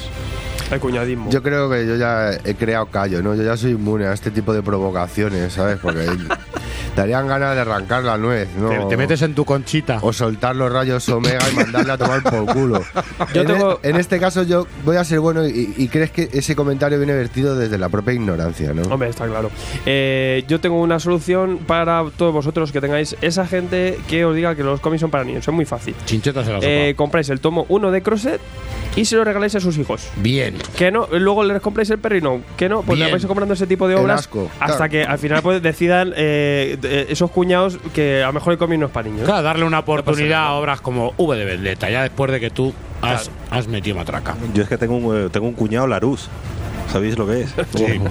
El 0.71 0.79
cuñadismo. 0.79 1.29
Yo 1.29 1.43
creo 1.43 1.69
que 1.69 1.85
yo 1.85 1.95
ya 1.97 2.31
he 2.43 2.55
creado 2.55 2.85
callo, 2.87 3.21
¿no? 3.21 3.35
Yo 3.35 3.43
ya 3.43 3.57
soy 3.57 3.71
inmune 3.71 4.05
a 4.05 4.13
este 4.13 4.31
tipo 4.31 4.53
de 4.53 4.61
provocaciones, 4.63 5.53
¿sabes? 5.53 5.77
Porque 5.81 6.05
darían 6.95 7.27
ganas 7.27 7.55
de 7.55 7.61
arrancar 7.61 8.03
la 8.03 8.17
nuez, 8.17 8.47
¿no? 8.57 8.69
Te, 8.69 8.79
te 8.89 8.97
metes 8.97 9.21
en 9.21 9.33
tu 9.35 9.45
conchita. 9.45 9.99
O 10.01 10.11
soltar 10.13 10.55
los 10.55 10.71
rayos 10.71 11.07
omega 11.09 11.39
y 11.51 11.55
mandarle 11.55 11.91
a 11.93 11.97
tomar 11.97 12.23
por 12.23 12.45
culo. 12.53 12.81
Yo 13.33 13.41
en, 13.41 13.47
tengo- 13.47 13.79
e- 13.83 13.89
en 13.89 13.95
este 13.97 14.19
caso 14.19 14.43
yo 14.43 14.67
voy 14.85 14.97
a 14.97 15.03
ser 15.03 15.19
bueno 15.19 15.45
y, 15.47 15.73
y 15.77 15.87
crees 15.87 16.11
que 16.11 16.29
ese 16.33 16.55
comentario 16.55 16.97
viene 16.97 17.13
vertido 17.13 17.55
desde 17.55 17.77
la 17.77 17.89
propia 17.89 18.13
ignorancia, 18.13 18.73
¿no? 18.73 18.81
Hombre, 18.83 19.09
está 19.09 19.27
claro. 19.27 19.49
Eh, 19.85 20.43
yo 20.47 20.59
tengo 20.59 20.79
una 20.81 20.99
solución 20.99 21.59
para 21.67 22.03
todos 22.17 22.33
vosotros 22.33 22.71
que 22.71 22.81
tengáis 22.81 23.15
esa 23.21 23.45
gente 23.45 23.97
que 24.07 24.25
os 24.25 24.35
diga 24.35 24.55
que 24.55 24.63
los 24.63 24.79
cómics 24.79 25.01
son 25.01 25.11
para 25.11 25.23
niños. 25.23 25.47
Es 25.47 25.53
muy 25.53 25.65
fácil. 25.65 25.95
Chinchetas 26.05 26.47
en 26.47 26.53
la 26.53 26.59
sopa. 26.59 26.67
Eh, 26.71 26.93
compráis 26.95 27.29
el 27.29 27.39
tomo 27.39 27.65
1 27.69 27.91
de 27.91 28.01
Crosset 28.01 28.41
y 28.95 29.05
se 29.05 29.15
lo 29.15 29.23
regaláis 29.23 29.55
a 29.55 29.59
sus 29.59 29.77
hijos. 29.77 30.07
Bien. 30.17 30.55
Que 30.77 30.91
no, 30.91 31.07
luego 31.11 31.43
les 31.43 31.61
compráis 31.61 31.89
el 31.91 31.99
perrino. 31.99 32.41
Que 32.57 32.67
no, 32.69 32.81
pues 32.81 32.97
le 32.97 33.11
vais 33.11 33.25
comprando 33.25 33.53
ese 33.53 33.67
tipo 33.67 33.87
de 33.87 33.95
obras 33.95 34.21
asco, 34.21 34.49
hasta 34.59 34.75
claro. 34.77 34.91
que 34.91 35.03
al 35.03 35.19
final 35.19 35.41
pues 35.43 35.61
decidan 35.61 36.13
eh, 36.15 37.05
esos 37.09 37.29
cuñados 37.29 37.77
que 37.93 38.23
a 38.23 38.27
lo 38.27 38.33
mejor 38.33 38.53
el 38.53 38.59
cómic 38.59 38.79
no 38.79 38.85
es 38.87 38.91
para 38.91 39.07
niños. 39.09 39.25
Claro, 39.25 39.43
darle 39.43 39.65
una 39.65 39.79
oportunidad 39.79 40.43
a 40.47 40.51
obras 40.53 40.81
como 40.81 41.13
V 41.17 41.37
de 41.37 41.45
Vendetta, 41.45 41.89
ya 41.89 42.01
después 42.03 42.31
de 42.31 42.39
que 42.39 42.49
tú 42.49 42.73
has, 43.01 43.29
has 43.51 43.67
metido 43.67 43.95
matraca. 43.97 44.35
Yo 44.53 44.63
es 44.63 44.69
que 44.69 44.77
tengo 44.77 44.95
un, 44.97 45.25
eh, 45.25 45.29
tengo 45.31 45.47
un 45.47 45.53
cuñado 45.53 45.85
Larus. 45.87 46.29
¿Sabéis 46.91 47.17
lo 47.17 47.25
que 47.25 47.41
es? 47.43 47.53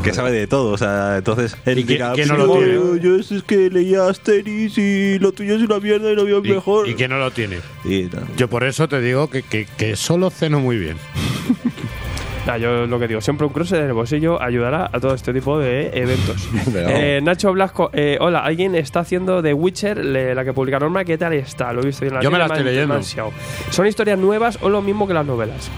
Que 0.02 0.14
sabe 0.14 0.30
de 0.32 0.46
todo. 0.46 0.72
O 0.72 0.78
sea, 0.78 1.16
entonces 1.18 1.54
él 1.66 1.80
¿Y 1.80 1.84
qué- 1.84 1.92
dirá, 1.94 2.12
quién 2.14 2.28
no 2.28 2.36
"Sí, 2.36 2.40
lo 2.40 2.52
tiene? 2.54 2.72
yo, 2.74 2.96
yo 2.96 3.16
es 3.16 3.42
que 3.42 3.68
leía 3.68 4.06
Asterix 4.08 4.78
y 4.78 5.18
lo 5.18 5.32
tuyo 5.32 5.56
es 5.56 5.62
una 5.62 5.78
mierda 5.80 6.10
y 6.10 6.14
lo 6.14 6.24
mío 6.24 6.38
es 6.38 6.48
¿Y, 6.48 6.52
mejor. 6.52 6.88
y 6.88 6.94
quién 6.94 7.10
no 7.10 7.18
lo 7.18 7.30
tiene? 7.30 7.58
Y, 7.84 8.04
no. 8.04 8.20
Yo 8.38 8.48
por 8.48 8.64
eso 8.64 8.88
te 8.88 9.02
digo 9.02 9.28
que, 9.28 9.42
que, 9.42 9.66
que 9.76 9.96
solo 9.96 10.30
ceno 10.30 10.60
muy 10.60 10.78
bien. 10.78 10.96
Nah, 12.46 12.56
yo 12.56 12.86
lo 12.86 12.98
que 12.98 13.06
digo, 13.06 13.20
siempre 13.20 13.46
un 13.46 13.52
cruce 13.52 13.76
en 13.78 13.84
el 13.84 13.92
bolsillo 13.92 14.40
ayudará 14.42 14.88
a 14.92 14.98
todo 14.98 15.14
este 15.14 15.32
tipo 15.32 15.58
de 15.58 15.90
eventos. 15.94 16.48
Eh, 16.74 17.20
Nacho 17.22 17.52
Blasco, 17.52 17.90
eh, 17.92 18.16
hola, 18.20 18.40
alguien 18.40 18.74
está 18.74 19.00
haciendo 19.00 19.42
The 19.42 19.52
Witcher, 19.52 20.02
le- 20.04 20.34
la 20.34 20.44
que 20.44 20.52
publica 20.52 20.78
Norma, 20.78 21.04
¿qué 21.04 21.18
tal 21.18 21.34
está? 21.34 21.72
Lo 21.72 21.82
he 21.82 21.86
visto 21.86 22.04
en 22.06 22.14
la 22.14 22.20
Yo 22.22 22.30
me 22.30 22.38
la 22.38 22.46
estoy 22.46 22.64
leyendo. 22.64 22.98
¿Son 23.70 23.86
historias 23.86 24.18
nuevas 24.18 24.58
o 24.62 24.68
lo 24.68 24.80
mismo 24.82 25.06
que 25.06 25.14
las 25.14 25.26
novelas? 25.26 25.70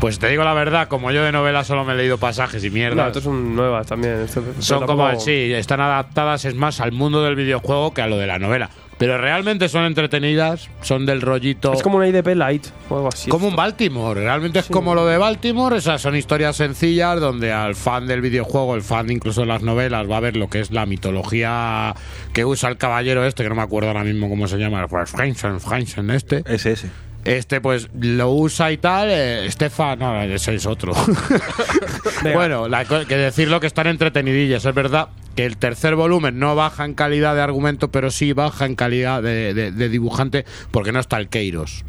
Pues 0.00 0.20
te 0.20 0.28
digo 0.28 0.44
la 0.44 0.54
verdad, 0.54 0.86
como 0.86 1.10
yo 1.10 1.24
de 1.24 1.32
novela 1.32 1.64
solo 1.64 1.84
me 1.84 1.92
he 1.94 1.96
leído 1.96 2.18
pasajes 2.18 2.62
y 2.62 2.68
No, 2.68 2.74
mierda. 2.74 3.06
estas 3.08 3.24
son 3.24 3.56
nuevas 3.56 3.86
también. 3.88 4.20
esto- 4.20 4.40
esto 4.48 4.62
son 4.62 4.86
como, 4.86 5.18
sí, 5.18 5.52
están 5.52 5.80
adaptadas 5.80 6.44
es 6.44 6.54
más 6.54 6.80
al 6.80 6.92
mundo 6.92 7.24
del 7.24 7.34
videojuego 7.34 7.92
que 7.92 8.02
a 8.02 8.06
lo 8.06 8.16
de 8.16 8.28
la 8.28 8.38
novela. 8.38 8.70
Pero 8.98 9.16
realmente 9.16 9.68
son 9.68 9.84
entretenidas, 9.84 10.68
son 10.82 11.06
del 11.06 11.20
rollito. 11.20 11.72
Es 11.72 11.82
como 11.82 11.98
una 11.98 12.08
IDP 12.08 12.34
light 12.34 12.66
o 12.88 12.96
algo 12.96 13.08
así. 13.08 13.30
como 13.30 13.46
un 13.46 13.54
Baltimore, 13.54 14.20
realmente 14.20 14.58
es 14.58 14.66
como 14.66 14.94
lo 14.94 15.06
de 15.06 15.18
Baltimore, 15.18 15.76
esas 15.76 16.02
son 16.02 16.16
historias 16.16 16.56
sencillas 16.56 17.20
donde 17.20 17.52
al 17.52 17.76
fan 17.76 18.08
del 18.08 18.20
videojuego, 18.20 18.74
el 18.74 18.82
fan 18.82 19.10
incluso 19.10 19.42
de 19.42 19.46
las 19.46 19.62
novelas, 19.62 20.10
va 20.10 20.16
a 20.16 20.20
ver 20.20 20.36
lo 20.36 20.48
que 20.48 20.60
es 20.60 20.72
la 20.72 20.84
mitología 20.84 21.94
que 22.32 22.44
usa 22.44 22.68
el 22.68 22.76
caballero 22.76 23.24
este, 23.24 23.44
que 23.44 23.48
no 23.48 23.54
me 23.54 23.62
acuerdo 23.62 23.88
ahora 23.88 24.02
mismo 24.02 24.28
cómo 24.28 24.48
se 24.48 24.58
llama, 24.58 24.82
el 24.82 25.06
Franzen, 25.06 25.60
Franzen 25.60 26.10
este. 26.10 26.42
Ese, 26.46 26.72
ese. 26.72 26.90
Este 27.24 27.60
pues 27.60 27.88
lo 28.00 28.32
usa 28.32 28.72
y 28.72 28.78
tal, 28.78 29.10
eh, 29.10 29.46
Estefan, 29.46 29.98
no, 29.98 30.22
ese 30.22 30.54
es 30.54 30.66
otro. 30.66 30.92
bueno, 32.34 32.68
la 32.68 32.84
que 32.84 33.16
decirlo 33.16 33.60
que 33.60 33.66
están 33.66 33.86
entretenidillas, 33.86 34.64
es 34.64 34.74
verdad 34.74 35.08
que 35.38 35.46
el 35.46 35.56
tercer 35.56 35.94
volumen 35.94 36.40
no 36.40 36.56
baja 36.56 36.84
en 36.84 36.94
calidad 36.94 37.36
de 37.36 37.42
argumento, 37.42 37.92
pero 37.92 38.10
sí 38.10 38.32
baja 38.32 38.66
en 38.66 38.74
calidad 38.74 39.22
de, 39.22 39.54
de- 39.54 39.70
de 39.70 39.88
dibujante 39.88 40.44
porque 40.72 40.90
no 40.90 40.98
está 40.98 41.16
el 41.18 41.28
Keiros. 41.28 41.84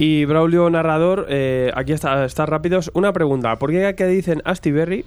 Y 0.00 0.24
Braulio 0.24 0.68
Narrador, 0.68 1.26
eh, 1.28 1.70
aquí 1.76 1.92
está, 1.92 2.24
está 2.24 2.44
rápidos. 2.44 2.90
Una 2.92 3.12
pregunta, 3.12 3.54
¿por 3.60 3.70
qué 3.70 3.94
que 3.96 4.06
dicen 4.08 4.42
Asti 4.44 4.72
Berry? 4.72 5.04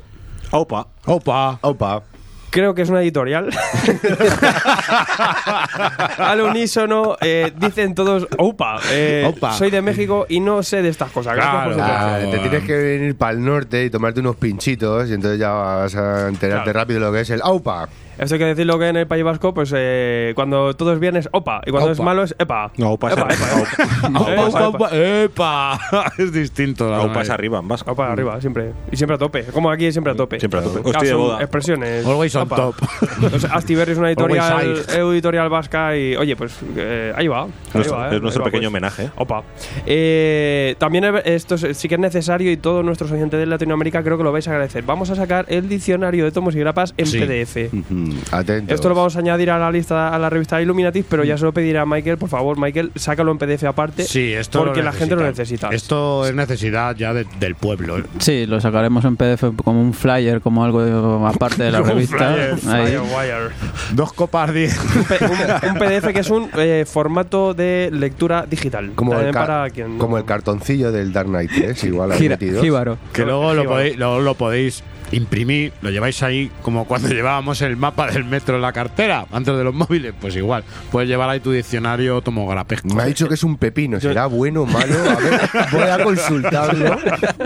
Opa. 0.51 0.87
Opa. 1.05 1.59
Opa. 1.61 2.03
Creo 2.51 2.73
que 2.73 2.81
es 2.81 2.89
una 2.89 3.01
editorial. 3.01 3.49
Al 6.17 6.41
unísono 6.41 7.17
eh, 7.21 7.51
dicen 7.57 7.95
todos, 7.95 8.27
Opa, 8.37 8.79
eh, 8.91 9.25
Opa. 9.27 9.53
soy 9.53 9.69
de 9.71 9.81
México 9.81 10.25
y 10.29 10.39
no 10.39 10.63
sé 10.63 10.81
de 10.81 10.89
estas 10.89 11.11
cosas. 11.11 11.35
Gracias 11.35 11.63
por 11.65 11.73
su 11.75 11.81
Ah, 11.81 12.15
atención. 12.15 12.31
te 12.43 12.49
tienes 12.49 12.67
que 12.67 12.77
venir 12.77 13.15
para 13.15 13.31
el 13.33 13.43
norte 13.43 13.85
y 13.85 13.89
tomarte 13.89 14.19
unos 14.19 14.35
pinchitos 14.35 15.09
y 15.09 15.13
entonces 15.13 15.39
ya 15.39 15.51
vas 15.51 15.95
a 15.95 16.27
enterarte 16.29 16.65
Claro. 16.71 16.79
rápido 16.79 16.99
de 16.99 17.05
lo 17.07 17.11
que 17.13 17.21
es 17.21 17.29
el 17.29 17.41
AUPA. 17.43 17.87
Esto 18.19 18.35
hay 18.35 18.39
que 18.39 18.45
decirlo 18.45 18.77
que 18.77 18.87
en 18.89 18.97
el 18.97 19.07
País 19.07 19.23
Vasco, 19.23 19.53
pues 19.53 19.73
eh, 19.75 20.33
cuando 20.35 20.75
todo 20.75 20.93
es 20.93 20.99
bien 20.99 21.15
es 21.15 21.29
opa 21.31 21.61
y 21.65 21.71
cuando 21.71 21.91
es 21.91 21.99
malo 21.99 22.23
es 22.23 22.35
epa. 22.37 22.71
No, 22.77 22.91
opa 22.91 23.07
es 23.07 23.13
Epa, 23.13 23.25
arriba. 23.27 23.45
epa, 23.47 23.83
epa. 23.83 24.19
Opa, 24.19 24.33
Epa, 24.33 24.43
opa, 24.45 24.59
epa. 24.59 24.67
opa, 24.67 24.89
¡Epa! 24.93 26.11
es 26.17 26.31
distinto. 26.33 26.89
la 26.89 27.01
Opa 27.01 27.21
es 27.21 27.29
arriba 27.29 27.59
en 27.59 27.67
vasco. 27.67 27.91
Opa 27.91 28.11
arriba, 28.11 28.39
siempre. 28.41 28.73
Y 28.91 28.97
siempre 28.97 29.15
a 29.15 29.17
tope. 29.17 29.43
Como 29.45 29.71
aquí, 29.71 29.91
siempre 29.91 30.11
a 30.13 30.15
tope. 30.15 30.39
Siempre 30.39 30.59
a 30.59 30.63
tope. 30.63 31.05
De 31.05 31.13
boda. 31.13 31.39
Expresiones. 31.41 32.05
Always 32.05 32.35
on 32.35 32.41
Opa. 32.43 32.55
top. 32.57 32.75
Entonces, 33.23 33.49
Astiberri 33.51 33.93
es 33.93 33.97
una 33.97 34.09
editorial, 34.09 34.51
Always 34.53 34.87
editorial 34.89 35.49
vasca 35.49 35.95
y, 35.97 36.15
oye, 36.15 36.35
pues 36.35 36.57
eh, 36.75 37.13
ahí 37.15 37.27
va. 37.27 37.43
ahí 37.43 37.49
Nuestro- 37.73 37.97
va, 37.97 38.11
eh, 38.11 38.15
es 38.17 38.21
nuestro 38.21 38.43
ahí 38.43 38.45
va, 38.47 38.51
pequeño 38.51 38.69
pues. 38.69 38.73
homenaje. 38.73 39.03
¿eh? 39.05 39.09
Opa. 39.15 39.43
Eh, 39.85 40.75
también 40.77 41.03
eh, 41.05 41.21
esto 41.25 41.55
es- 41.55 41.77
sí 41.77 41.87
que 41.87 41.95
es 41.95 42.01
necesario 42.01 42.51
y 42.51 42.57
todos 42.57 42.83
nuestros 42.83 43.11
oyentes 43.11 43.39
de 43.39 43.45
Latinoamérica 43.45 44.03
creo 44.03 44.17
que 44.17 44.23
lo 44.23 44.31
vais 44.31 44.47
a 44.47 44.51
agradecer. 44.51 44.83
Vamos 44.83 45.09
a 45.09 45.15
sacar 45.15 45.45
el 45.49 45.69
diccionario 45.69 46.25
de 46.25 46.31
tomos 46.31 46.55
y 46.55 46.59
grapas 46.59 46.93
en 46.97 47.05
Sí. 47.07 47.19
PDF. 47.19 47.69
Ujú, 47.73 48.08
Atentos. 48.31 48.75
Esto 48.75 48.89
lo 48.89 48.95
vamos 48.95 49.15
a 49.15 49.19
añadir 49.19 49.51
a 49.51 49.59
la 49.59 49.71
lista, 49.71 50.13
a 50.13 50.19
la 50.19 50.29
revista 50.29 50.61
Illuminatis, 50.61 51.05
pero 51.09 51.23
ya 51.23 51.37
se 51.37 51.43
lo 51.45 51.51
pediré 51.53 51.79
a 51.79 51.85
Michael, 51.85 52.17
por 52.17 52.29
favor, 52.29 52.57
Michael, 52.59 52.91
sácalo 52.95 53.31
en 53.31 53.37
PDF 53.37 53.63
aparte. 53.65 54.03
Sí, 54.03 54.33
esto 54.33 54.59
porque 54.59 54.79
lo 54.79 54.85
la 54.85 54.91
gente 54.91 55.15
lo 55.15 55.23
necesita. 55.23 55.69
Esto 55.69 56.25
es 56.25 56.33
necesidad 56.35 56.95
ya 56.95 57.13
de- 57.13 57.25
del 57.39 57.55
pueblo. 57.55 57.97
¿eh? 57.99 58.03
Sí, 58.19 58.45
lo 58.45 58.59
sacaremos 58.61 59.05
en 59.05 59.15
PDF 59.17 59.45
como 59.63 59.81
un 59.81 59.93
flyer, 59.93 60.41
como 60.41 60.63
algo 60.63 61.25
aparte 61.27 61.63
de 61.63 61.71
la 61.71 61.81
revista. 61.83 62.35
flyer. 62.57 63.51
Dos 63.93 64.13
copas 64.13 64.53
diez. 64.53 64.77
un, 64.79 65.75
PDF 65.79 66.13
que 66.13 66.19
es 66.19 66.29
un 66.29 66.49
eh, 66.57 66.85
formato 66.87 67.53
de 67.53 67.89
lectura 67.91 68.45
digital. 68.49 68.91
Como 68.95 69.17
el, 69.19 69.31
para 69.33 69.69
quien 69.69 69.97
como 69.97 70.17
el 70.17 70.25
cartoncillo 70.25 70.91
del 70.91 71.11
Dark 71.13 71.27
Knight 71.29 71.51
3, 71.55 71.83
igual 71.85 72.11
ahí 72.11 72.19
Gira-. 72.19 72.37
Que 73.13 73.25
luego 73.25 73.53
lo 73.53 73.65
podéis, 73.65 73.97
luego 73.97 74.19
lo 74.19 74.33
podéis 74.35 74.83
imprimir, 75.11 75.73
lo 75.81 75.89
lleváis 75.89 76.21
ahí 76.23 76.51
como 76.61 76.85
cuando 76.85 77.07
llevábamos 77.13 77.61
el 77.61 77.77
mapa 77.77 78.07
del 78.11 78.25
metro 78.25 78.55
en 78.55 78.61
la 78.61 78.71
cartera, 78.73 79.25
antes 79.31 79.55
de 79.55 79.63
los 79.63 79.73
móviles, 79.73 80.13
pues 80.19 80.35
igual, 80.35 80.63
puedes 80.91 81.09
llevar 81.09 81.29
ahí 81.29 81.39
tu 81.39 81.51
diccionario 81.51 82.21
tomografesco. 82.21 82.87
Me 82.93 83.03
ha 83.03 83.05
dicho 83.05 83.27
que 83.27 83.33
es 83.35 83.43
un 83.43 83.57
pepino. 83.57 83.99
¿Será 83.99 84.25
bueno 84.27 84.61
o 84.63 84.65
malo? 84.65 84.95
A 85.09 85.15
ver, 85.15 85.39
voy 85.71 85.83
a 85.83 86.03
consultarlo. 86.03 86.97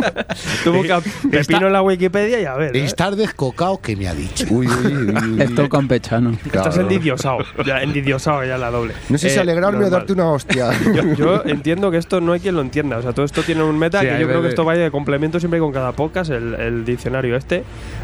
Tú 0.64 0.74
busca 0.74 1.02
pepino 1.30 1.68
en 1.68 1.74
la 1.74 1.82
Wikipedia 1.82 2.40
y 2.42 2.46
a 2.46 2.56
ver. 2.56 2.76
¿eh? 2.76 2.84
Estar 2.84 3.16
descocado 3.16 3.80
que 3.80 3.96
me 3.96 4.08
ha 4.08 4.14
dicho. 4.14 4.46
Uy, 4.50 4.68
uy, 4.68 4.94
uy, 4.96 5.16
uy. 5.34 5.42
Esto 5.42 5.70
campechano. 5.70 6.32
Estás 6.46 6.50
Claro. 6.74 6.82
endidiosado. 6.82 7.38
Ya, 7.66 7.82
endidiosado 7.82 8.44
ya 8.44 8.58
la 8.58 8.72
doble. 8.72 8.94
No 9.10 9.18
sé 9.18 9.30
si 9.30 9.38
Eh, 9.38 9.42
alegrarme 9.42 9.86
o 9.86 9.90
darte 9.90 10.14
una 10.14 10.30
hostia. 10.32 10.72
Yo, 10.94 11.14
yo 11.16 11.44
entiendo 11.46 11.92
que 11.92 11.98
esto 11.98 12.22
no 12.22 12.34
hay 12.34 12.40
quien 12.40 12.56
lo 12.56 12.62
entienda. 12.62 12.98
O 12.98 13.02
sea, 13.02 13.14
todo 13.14 13.26
esto 13.26 13.42
tiene 13.44 13.64
un 13.64 13.78
meta 13.78 14.02
Sí, 14.02 14.08
que 14.08 14.20
yo 14.20 14.28
creo 14.28 14.42
que 14.42 14.50
esto 14.50 14.64
vaya 14.66 14.84
de 14.84 14.92
complemento 14.92 15.40
siempre 15.40 15.60
con 15.60 15.72
cada 15.72 15.92
podcast, 15.92 16.32
el, 16.32 16.54
el 16.56 16.86
diccionario 16.86 17.36
este, 17.36 17.53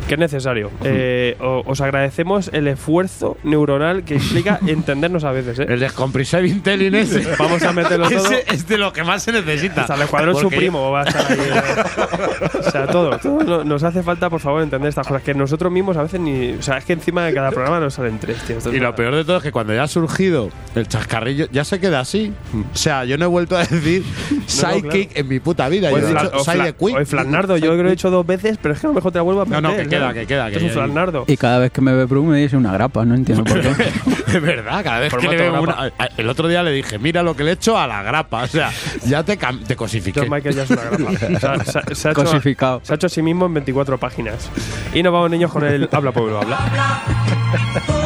que 0.07 0.13
es 0.15 0.19
necesario. 0.19 0.69
Eh, 0.83 1.35
o- 1.39 1.63
os 1.65 1.81
agradecemos 1.81 2.49
el 2.53 2.67
esfuerzo 2.67 3.37
neuronal 3.43 4.03
que 4.03 4.15
implica 4.15 4.59
entendernos 4.67 5.23
a 5.23 5.31
veces. 5.31 5.59
¿eh? 5.59 5.65
El 5.67 5.79
Descompressive 5.79 6.47
Intelligence. 6.47 7.27
Vamos 7.39 7.63
a 7.63 7.71
meterlo 7.73 8.09
todo. 8.09 8.17
Ese 8.31 8.43
es 8.53 8.67
de 8.67 8.77
lo 8.77 8.91
que 8.93 9.03
más 9.03 9.23
se 9.23 9.31
necesita. 9.31 9.81
Hasta 9.81 9.95
el 9.95 10.01
escuadrón 10.03 10.33
Porque- 10.33 10.55
supremo 10.55 10.91
va 10.91 11.01
a 11.01 11.03
estar 11.05 11.31
ahí. 11.31 11.37
eh. 11.39 12.59
o 12.67 12.71
sea, 12.71 12.87
todo, 12.87 13.17
todo 13.19 13.43
no- 13.43 13.63
nos 13.63 13.83
hace 13.83 14.03
falta, 14.03 14.29
por 14.29 14.39
favor, 14.39 14.61
entender 14.61 14.89
estas 14.89 15.07
cosas. 15.07 15.23
Que 15.23 15.33
nosotros 15.33 15.71
mismos 15.71 15.95
a 15.97 16.03
veces 16.03 16.19
ni. 16.19 16.51
O 16.51 16.61
sea, 16.61 16.77
es 16.77 16.85
que 16.85 16.93
encima 16.93 17.23
de 17.25 17.33
cada 17.33 17.51
programa 17.51 17.79
nos 17.79 17.93
salen 17.95 18.19
tres, 18.19 18.37
tío. 18.45 18.57
Esto 18.57 18.69
es 18.69 18.75
Y 18.75 18.79
lo 18.79 18.87
una- 18.89 18.95
peor 18.95 19.15
de 19.15 19.23
todo 19.25 19.37
es 19.37 19.43
que 19.43 19.51
cuando 19.51 19.73
ya 19.73 19.83
ha 19.83 19.87
surgido 19.87 20.49
el 20.75 20.87
chascarrillo, 20.87 21.47
ya 21.51 21.63
se 21.63 21.79
queda 21.79 21.99
así. 21.99 22.33
O 22.73 22.75
sea, 22.75 23.05
yo 23.05 23.17
no 23.17 23.25
he 23.25 23.27
vuelto 23.27 23.55
a 23.57 23.59
decir 23.59 24.03
sidekick 24.47 25.17
en 25.17 25.27
mi 25.27 25.39
puta 25.39 25.69
vida. 25.69 25.89
O 25.89 25.91
Yo 25.91 25.97
el 25.97 26.03
he 26.05 26.07
dicho 26.07 26.31
o 26.33 26.43
sidequick. 26.43 26.95
o 26.95 26.97
el 26.99 27.05
flanardo, 27.05 27.57
yo 27.57 27.65
creo 27.67 27.77
que 27.77 27.83
lo 27.83 27.89
he 27.89 27.93
hecho 27.93 28.09
dos 28.09 28.25
veces, 28.25 28.57
pero 28.61 28.73
es 28.73 28.79
que 28.81 28.87
a 28.87 28.89
lo 28.89 28.93
mejor 28.93 29.11
te 29.11 29.17
la 29.19 29.23
vuelvo 29.23 29.38
a 29.41 29.45
No, 29.45 29.61
meter. 29.61 29.61
no, 29.61 29.75
que 29.83 29.87
queda, 29.89 30.13
que 30.13 30.25
queda, 30.27 30.49
que 30.49 30.57
es 30.57 30.63
un 30.63 30.69
flanardo. 30.69 31.25
Y 31.27 31.37
cada 31.37 31.59
vez 31.59 31.71
que 31.71 31.81
me 31.81 31.93
ve 31.93 32.05
Brum 32.05 32.27
me 32.27 32.37
dice 32.37 32.57
una 32.57 32.71
grapa, 32.73 33.05
no 33.05 33.15
entiendo 33.15 33.43
por 33.43 33.59
qué. 33.61 33.69
De 34.31 34.39
verdad, 34.39 34.83
cada 34.83 34.99
vez 34.99 35.13
que 35.13 35.27
le 35.27 35.35
veo 35.37 35.61
una. 35.61 35.91
El 36.17 36.29
otro 36.29 36.47
día 36.47 36.61
le 36.63 36.71
dije, 36.71 36.99
mira 36.99 37.23
lo 37.23 37.35
que 37.35 37.43
le 37.43 37.51
he 37.51 37.53
hecho 37.53 37.77
a 37.77 37.87
la 37.87 38.03
grapa. 38.03 38.43
O 38.43 38.47
sea, 38.47 38.71
ya 39.05 39.23
te, 39.23 39.37
te 39.67 39.75
cosifiqué. 39.75 40.21
Michael 40.29 40.55
ya 40.55 40.63
es 40.63 40.69
una 40.71 40.81
grapa. 40.83 41.11
O 41.35 41.39
sea, 41.39 41.83
se, 41.83 41.95
se 41.95 42.07
ha 42.07 42.11
hecho, 42.11 42.23
Cosificado. 42.23 42.81
se 42.83 42.93
ha 42.93 42.95
hecho 42.95 43.07
a 43.07 43.09
sí 43.09 43.21
mismo 43.21 43.45
en 43.47 43.53
24 43.55 43.97
páginas. 43.97 44.49
Y 44.93 45.01
nos 45.03 45.11
vamos, 45.13 45.31
niños, 45.31 45.51
con 45.51 45.63
el 45.65 45.89
Habla 45.91 46.11
Pueblo, 46.11 46.41
habla. 46.41 46.57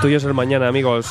Tuyo 0.00 0.16
es 0.16 0.24
el 0.24 0.34
mañana, 0.34 0.66
amigos. 0.68 1.06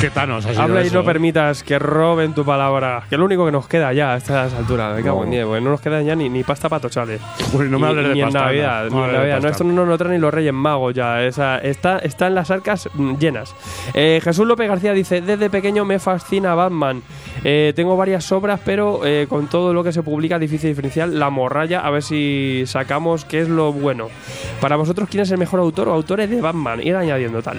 ¿Qué 0.00 0.10
tanos 0.10 0.44
ha 0.44 0.50
sido 0.50 0.62
Habla 0.62 0.82
y 0.82 0.88
eso, 0.88 0.96
no 0.96 1.00
eh? 1.00 1.04
permitas 1.04 1.62
que 1.62 1.78
roben 1.78 2.34
tu 2.34 2.44
palabra. 2.44 3.04
Que 3.08 3.14
es 3.14 3.18
lo 3.18 3.24
único 3.24 3.46
que 3.46 3.52
nos 3.52 3.66
queda 3.66 3.94
ya 3.94 4.12
a 4.12 4.16
estas 4.18 4.52
alturas. 4.52 4.94
Me 4.94 5.02
cago 5.02 5.24
en 5.24 5.30
diez, 5.30 5.46
porque 5.46 5.62
no 5.62 5.70
nos 5.70 5.80
queda 5.80 6.02
ya 6.02 6.14
ni, 6.14 6.28
ni 6.28 6.44
pasta 6.44 6.68
para 6.68 6.80
tochales. 6.80 7.20
Uy, 7.54 7.70
no 7.70 7.78
me 7.78 7.86
hables 7.86 8.08
de 8.08 8.14
ni 8.14 8.20
pasta, 8.20 8.38
en 8.38 8.44
Navidad, 8.44 8.90
no. 8.90 8.96
ni 8.98 9.04
en 9.04 9.12
Navidad. 9.12 9.40
No, 9.40 9.48
esto 9.48 9.64
no 9.64 9.72
nos 9.72 9.88
lo 9.88 9.96
traen 9.96 10.14
ni 10.14 10.20
los 10.20 10.34
Reyes 10.34 10.52
Magos 10.52 10.94
ya. 10.94 11.22
Esa, 11.24 11.58
está, 11.58 11.98
está 11.98 12.26
en 12.26 12.34
las 12.34 12.50
arcas 12.50 12.90
mm, 12.92 13.14
llenas. 13.16 13.54
Eh, 13.94 14.20
Jesús 14.22 14.46
López 14.46 14.68
García 14.68 14.92
dice: 14.92 15.22
Desde 15.22 15.48
pequeño 15.48 15.86
me 15.86 15.98
fascina 15.98 16.54
Batman. 16.54 17.02
Eh, 17.42 17.72
tengo 17.74 17.96
varias 17.96 18.30
obras, 18.32 18.60
pero 18.62 19.00
eh, 19.06 19.26
con 19.28 19.46
todo 19.46 19.72
lo 19.72 19.82
que 19.82 19.92
se 19.92 20.02
publica, 20.02 20.38
difícil 20.38 20.68
diferenciar 20.68 21.08
la 21.08 21.30
morralla. 21.30 21.80
A 21.80 21.90
ver 21.90 22.02
si 22.02 22.64
sacamos 22.66 23.24
qué 23.24 23.40
es 23.40 23.48
lo 23.48 23.72
bueno. 23.72 24.08
Para 24.60 24.76
vosotros, 24.76 25.08
¿quién 25.08 25.22
es 25.22 25.30
el 25.30 25.38
mejor 25.38 25.60
autor 25.60 25.88
o 25.88 25.94
autores 25.94 26.28
de 26.28 26.40
Batman? 26.42 26.82
Ir 26.82 26.96
añadiendo 26.96 27.42
tal. 27.42 27.58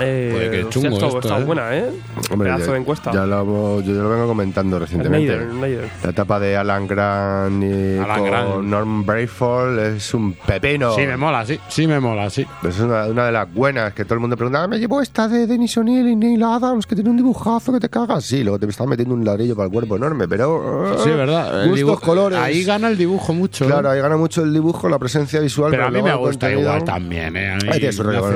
Eh, 0.00 0.30
Joder, 0.32 0.50
qué 0.50 0.68
chungo 0.68 0.88
esto 0.88 1.06
esto, 1.06 1.18
está 1.20 1.38
eh. 1.40 1.44
buena, 1.44 1.76
¿eh? 1.76 1.90
Hombre, 2.30 2.48
Pedazo 2.50 2.66
ya- 2.66 2.72
de 2.72 2.78
encuesta. 2.78 3.12
Ya 3.12 3.26
lo, 3.26 3.80
yo 3.80 3.94
ya 3.94 4.02
lo 4.02 4.10
vengo 4.10 4.26
comentando 4.26 4.78
recientemente. 4.78 5.34
Snyder, 5.34 5.50
Snyder. 5.52 5.88
La 6.04 6.10
etapa 6.10 6.40
de 6.40 6.56
Alan 6.56 6.86
Grant 6.86 7.62
y 7.62 7.98
Alan 7.98 8.18
con 8.20 8.26
Grant. 8.30 8.64
Norm 8.64 9.06
Brayford 9.06 9.78
es 9.78 10.12
un 10.14 10.34
pepino. 10.34 10.94
Sí, 10.94 11.02
me 11.06 11.16
mola, 11.16 11.44
sí. 11.46 11.58
Sí, 11.68 11.86
me 11.86 11.98
mola, 12.00 12.28
sí. 12.30 12.46
Es 12.66 12.78
una, 12.80 13.06
una 13.06 13.26
de 13.26 13.32
las 13.32 13.52
buenas 13.52 13.92
que 13.94 14.04
todo 14.04 14.14
el 14.14 14.20
mundo 14.20 14.36
pregunta. 14.36 14.62
"Ah, 14.64 14.68
me 14.68 14.78
llevo 14.78 15.00
esta 15.00 15.28
de 15.28 15.46
Denis 15.46 15.76
O'Neill 15.78 16.08
y 16.08 16.16
Neil 16.16 16.42
Adams 16.42 16.86
que 16.86 16.94
tiene 16.94 17.10
un 17.10 17.16
dibujazo 17.16 17.72
que 17.72 17.80
te 17.80 17.88
cagas. 17.88 18.24
Sí, 18.24 18.42
luego 18.42 18.58
te 18.58 18.66
estás 18.66 18.86
metiendo 18.86 19.14
un 19.14 19.24
ladrillo 19.24 19.54
para 19.56 19.66
el 19.66 19.72
cuerpo 19.72 19.96
enorme, 19.96 20.28
pero. 20.28 20.96
Sí, 21.02 21.10
es 21.10 21.16
verdad. 21.16 21.60
Gustos, 21.66 21.76
dibujo- 21.78 22.00
colores. 22.00 22.38
Ahí 22.38 22.64
gana 22.64 22.88
el 22.88 22.98
dibujo 22.98 23.32
mucho. 23.32 23.64
¿eh? 23.64 23.68
Claro, 23.68 23.90
ahí 23.90 24.00
gana 24.00 24.16
mucho 24.16 24.42
el 24.42 24.52
dibujo, 24.52 24.88
la 24.88 24.98
presencia 24.98 25.40
visual. 25.40 25.70
Pero 25.70 25.86
a 25.86 25.90
mí 25.90 26.02
me 26.02 26.14
gusta 26.14 26.50
igual 26.50 26.84
también, 26.84 27.36
¿eh? 27.36 27.52
A 27.52 27.56
mí 27.56 27.68
Ahí 27.70 27.78
tiene 27.78 27.92
su 27.92 28.02
rollo 28.02 28.20
con 28.20 28.34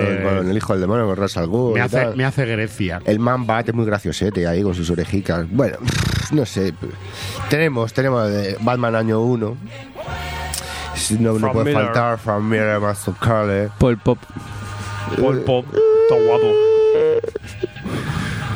el 0.50 0.56
hijo 0.56 0.72
del 0.72 0.80
demonio, 0.82 1.06
con 1.06 1.16
Russell 1.16 1.46
Gould 1.50 1.74
me 1.74 1.80
hace, 1.80 2.06
me 2.16 2.24
hace 2.24 2.46
Grecia. 2.46 3.00
El 3.04 3.18
man 3.18 3.46
bat 3.46 3.68
es 3.68 3.74
muy 3.74 3.84
graciosete 3.84 4.46
ahí 4.46 4.62
con 4.62 4.74
sus 4.74 4.88
orejicas. 4.90 5.46
Bueno, 5.50 5.78
no 6.32 6.46
sé. 6.46 6.72
Tenemos, 7.48 7.92
tenemos 7.92 8.30
Batman 8.60 8.94
año 8.96 9.20
1. 9.20 9.56
No, 11.18 11.38
no 11.38 11.52
puede 11.52 11.64
Miller. 11.66 11.84
faltar 11.86 12.18
Frank 12.18 12.42
Miller, 12.42 12.78
Master 12.80 13.14
Carle. 13.20 13.68
Paul 13.78 13.98
Pop. 13.98 14.18
Paul 15.18 15.40
Pop, 15.40 15.66
todo 16.08 16.24
guapo. 16.26 16.54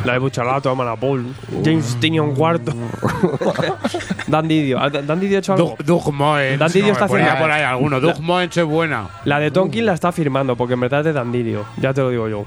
La 0.04 0.12
de 0.14 0.18
Buchalato, 0.18 0.70
Amana 0.70 0.96
Paul. 0.96 1.24
James 1.64 1.96
Tinion 2.00 2.34
cuarto. 2.34 2.72
Dan 4.26 4.48
Didio. 4.48 4.78
¿Ha- 4.78 4.90
¿Dan 4.90 5.20
Didio 5.20 5.36
ha 5.36 5.40
hecho 5.40 5.52
algo? 5.54 5.76
Doug, 5.78 5.86
Doug 6.04 6.12
Moen. 6.14 6.58
Dan 6.58 6.70
Didio 6.72 6.92
está 6.92 7.06
haciendo- 7.06 7.36
por 7.38 7.50
ahí 7.50 7.62
alguno. 7.62 8.00
La- 8.00 8.12
Doug 8.12 8.20
Moen 8.22 8.50
es 8.54 8.64
buena. 8.64 9.08
La 9.24 9.38
de 9.40 9.50
Tonkin 9.50 9.86
la 9.86 9.94
está 9.94 10.12
firmando, 10.12 10.56
porque 10.56 10.74
en 10.74 10.80
verdad 10.80 11.00
es 11.00 11.06
de 11.06 11.12
Dan 11.12 11.32
Didio. 11.32 11.64
Ya 11.78 11.92
te 11.94 12.00
lo 12.02 12.10
digo 12.10 12.28
yo. 12.28 12.44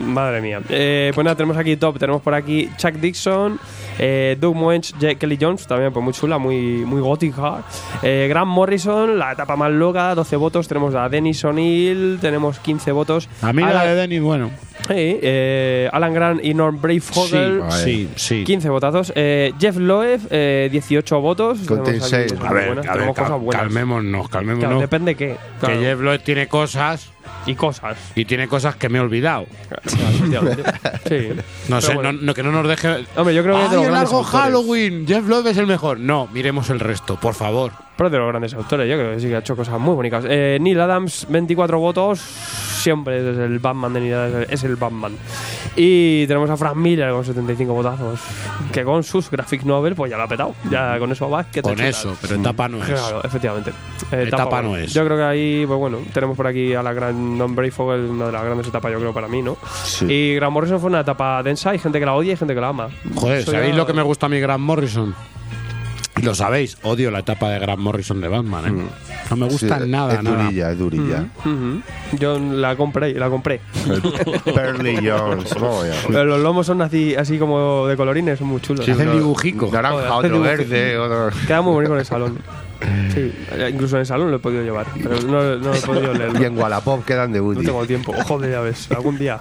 Madre 0.00 0.40
mía. 0.40 0.60
Eh, 0.68 1.12
pues 1.14 1.24
nada, 1.24 1.36
tenemos 1.36 1.56
aquí 1.56 1.76
top. 1.76 1.98
Tenemos 1.98 2.22
por 2.22 2.34
aquí 2.34 2.68
Chuck 2.76 2.92
Dixon, 2.94 3.58
eh, 3.98 4.36
Doug 4.40 4.54
Moench, 4.54 4.94
Kelly 5.18 5.38
Jones, 5.40 5.66
también 5.66 5.92
pues 5.92 6.04
muy 6.04 6.12
chula, 6.12 6.38
muy, 6.38 6.84
muy 6.84 7.00
gótica. 7.00 7.62
Eh, 8.02 8.26
Grant 8.28 8.46
Morrison, 8.48 9.18
la 9.18 9.32
etapa 9.32 9.56
más 9.56 9.70
loca, 9.72 10.14
12 10.14 10.36
votos. 10.36 10.68
Tenemos 10.68 10.94
a 10.94 11.08
Dennis 11.08 11.44
O'Neill, 11.44 12.18
tenemos 12.20 12.58
15 12.60 12.92
votos. 12.92 13.28
A 13.42 13.52
mí 13.52 13.62
la 13.62 13.84
de 13.84 13.94
Denis, 13.94 14.20
bueno. 14.20 14.50
Sí, 14.86 14.94
eh, 14.96 15.90
Alan 15.92 16.14
Grant 16.14 16.44
y 16.44 16.54
Norm 16.54 16.78
Brayfogle. 17.00 17.62
Sí, 17.70 17.82
sí, 17.84 18.10
sí. 18.16 18.44
15 18.44 18.68
votazos. 18.68 19.12
Eh, 19.14 19.52
Jeff 19.58 19.76
Loeb, 19.76 20.20
eh, 20.30 20.68
18 20.70 21.20
votos. 21.20 21.58
Con 21.66 21.82
Tenemos 21.84 22.12
aquí 22.12 22.16
16. 22.22 22.32
cosas 22.32 22.46
A 22.50 22.52
ver, 22.54 22.66
buenas, 22.66 22.86
a 22.86 22.92
ver, 22.94 23.04
cal- 23.06 23.14
cosas 23.14 23.40
buenas. 23.40 23.62
calmémonos, 23.62 24.28
calmémonos. 24.28 24.64
Claro, 24.64 24.80
depende 24.80 25.14
qué. 25.14 25.36
Claro. 25.60 25.74
Que 25.74 25.80
Jeff 25.84 26.00
Loeb 26.00 26.22
tiene 26.22 26.48
cosas 26.48 27.10
Y 27.46 27.54
cosas. 27.54 27.96
y 28.14 28.24
tiene 28.24 28.48
cosas 28.48 28.76
que 28.76 28.88
me 28.88 28.98
he 28.98 29.00
olvidado. 29.00 29.46
Sí. 31.08 31.28
No 31.68 31.76
Pero 31.76 31.80
sé, 31.80 31.94
bueno. 31.94 32.12
no, 32.12 32.18
no- 32.22 32.34
que 32.34 32.42
no 32.42 32.52
nos 32.52 32.66
deje. 32.68 33.04
Hombre, 33.16 33.34
yo 33.34 33.42
creo 33.42 33.56
que 33.56 33.76
¡Ay, 33.76 33.84
el 33.84 33.92
largo 33.92 34.18
autores. 34.18 34.26
Halloween! 34.40 35.06
Jeff 35.06 35.26
Loeb 35.26 35.46
es 35.48 35.56
el 35.56 35.66
mejor. 35.66 35.98
No, 36.00 36.28
miremos 36.32 36.70
el 36.70 36.80
resto, 36.80 37.18
por 37.18 37.34
favor. 37.34 37.72
Pero 37.98 38.10
de 38.10 38.18
los 38.18 38.28
grandes 38.28 38.54
autores, 38.54 38.88
yo 38.88 38.94
creo 38.96 39.12
que 39.12 39.18
sí 39.20 39.26
que 39.26 39.34
ha 39.34 39.40
hecho 39.40 39.56
cosas 39.56 39.80
muy 39.80 39.92
bonitas. 39.92 40.24
Eh, 40.28 40.56
Neil 40.60 40.80
Adams, 40.80 41.26
24 41.28 41.80
votos. 41.80 42.20
Siempre 42.20 43.18
es 43.32 43.36
el 43.36 43.58
Batman 43.58 43.92
de 43.92 44.00
Neil 44.00 44.14
Adams, 44.14 44.46
es 44.48 44.62
el 44.62 44.76
Batman. 44.76 45.16
Y 45.74 46.24
tenemos 46.28 46.48
a 46.48 46.56
Frank 46.56 46.76
Miller 46.76 47.10
con 47.10 47.24
75 47.24 47.72
votazos. 47.74 48.20
Que 48.72 48.84
con 48.84 49.02
sus 49.02 49.28
graphic 49.28 49.64
novel, 49.64 49.96
pues 49.96 50.12
ya 50.12 50.16
lo 50.16 50.22
ha 50.22 50.28
petado. 50.28 50.54
Ya 50.70 50.96
con 51.00 51.10
eso 51.10 51.28
va. 51.28 51.42
que 51.42 51.54
te 51.60 51.62
Con 51.62 51.72
chutas. 51.74 51.88
eso, 51.88 52.16
pero 52.22 52.36
etapa 52.36 52.68
no 52.68 52.78
es. 52.78 52.84
Claro, 52.84 53.20
efectivamente. 53.24 53.72
Eh, 54.12 54.24
Etapa 54.28 54.62
no 54.62 54.76
es. 54.76 54.94
Yo 54.94 55.04
creo 55.04 55.16
que 55.16 55.24
ahí, 55.24 55.64
pues 55.66 55.78
bueno, 55.80 55.98
tenemos 56.14 56.36
por 56.36 56.46
aquí 56.46 56.72
a 56.74 56.82
la 56.84 56.92
gran 56.92 57.36
Don 57.36 57.56
Brayfogle, 57.56 58.08
una 58.08 58.26
de 58.26 58.32
las 58.32 58.44
grandes 58.44 58.68
etapas, 58.68 58.92
yo 58.92 59.00
creo, 59.00 59.12
para 59.12 59.26
mí, 59.26 59.42
¿no? 59.42 59.56
Y 60.08 60.36
Grant 60.36 60.52
Morrison 60.52 60.80
fue 60.80 60.88
una 60.88 61.00
etapa 61.00 61.42
densa, 61.42 61.70
hay 61.70 61.78
gente 61.80 61.98
que 61.98 62.06
la 62.06 62.14
odia 62.14 62.32
y 62.32 62.36
gente 62.36 62.54
que 62.54 62.60
la 62.60 62.68
ama. 62.68 62.88
Joder, 63.16 63.38
Eso 63.38 63.50
¿sabéis 63.50 63.74
lo 63.74 63.84
que 63.86 63.92
me 63.92 64.02
gusta 64.02 64.26
a 64.26 64.28
mí, 64.28 64.38
Grant 64.38 64.62
Morrison? 64.62 65.14
Y 66.20 66.22
lo 66.24 66.34
sabéis, 66.34 66.76
odio 66.82 67.10
la 67.10 67.20
etapa 67.20 67.50
de 67.50 67.58
Grant 67.58 67.80
Morrison 67.80 68.20
de 68.20 68.28
Batman. 68.28 68.66
¿eh? 68.66 68.82
No 69.30 69.36
me 69.36 69.46
gusta 69.46 69.78
Sí, 69.80 69.88
nada, 69.88 70.14
es 70.14 70.22
nada. 70.22 70.44
durilla, 70.44 70.70
es 70.72 70.78
durilla. 70.78 71.24
Ujú. 71.40 71.80
Yo 72.18 72.38
la 72.38 72.76
compré, 72.76 73.14
la 73.14 73.28
compré. 73.30 73.60
Pearly 74.44 74.96
Jones. 75.06 75.54
Pero 76.08 76.24
los 76.24 76.40
lomos 76.40 76.66
son 76.66 76.82
así, 76.82 77.14
así 77.14 77.38
como 77.38 77.86
de 77.86 77.96
colorines, 77.96 78.38
son 78.38 78.48
muy 78.48 78.60
chulos. 78.60 78.84
Sí, 78.84 78.90
hacen 78.92 79.06
Joder, 79.06 79.20
dibujico. 79.20 79.70
Naranja, 79.72 80.14
otro 80.16 80.30
dibujico. 80.38 80.40
verde, 80.70 80.98
otro- 80.98 81.30
Queda 81.46 81.60
muy 81.62 81.72
bonito 81.72 81.92
en 81.94 82.00
el 82.00 82.06
salón. 82.06 82.38
Sí, 83.12 83.32
incluso 83.72 83.96
en 83.96 84.00
el 84.00 84.06
salón 84.06 84.30
lo 84.30 84.36
he 84.36 84.38
podido 84.38 84.62
llevar, 84.62 84.86
pero 85.02 85.20
no, 85.22 85.56
no 85.56 85.74
he 85.74 85.80
podido 85.80 86.14
leerlo. 86.14 86.40
Y 86.40 86.44
en 86.44 86.56
Wallapop 86.56 87.04
quedan 87.04 87.32
de 87.32 87.40
No 87.40 87.46
Woody. 87.46 87.64
tengo 87.64 87.84
tiempo. 87.86 88.12
Joder, 88.22 88.52
ya 88.52 88.60
ves, 88.60 88.88
algún 88.92 89.18
día. 89.18 89.40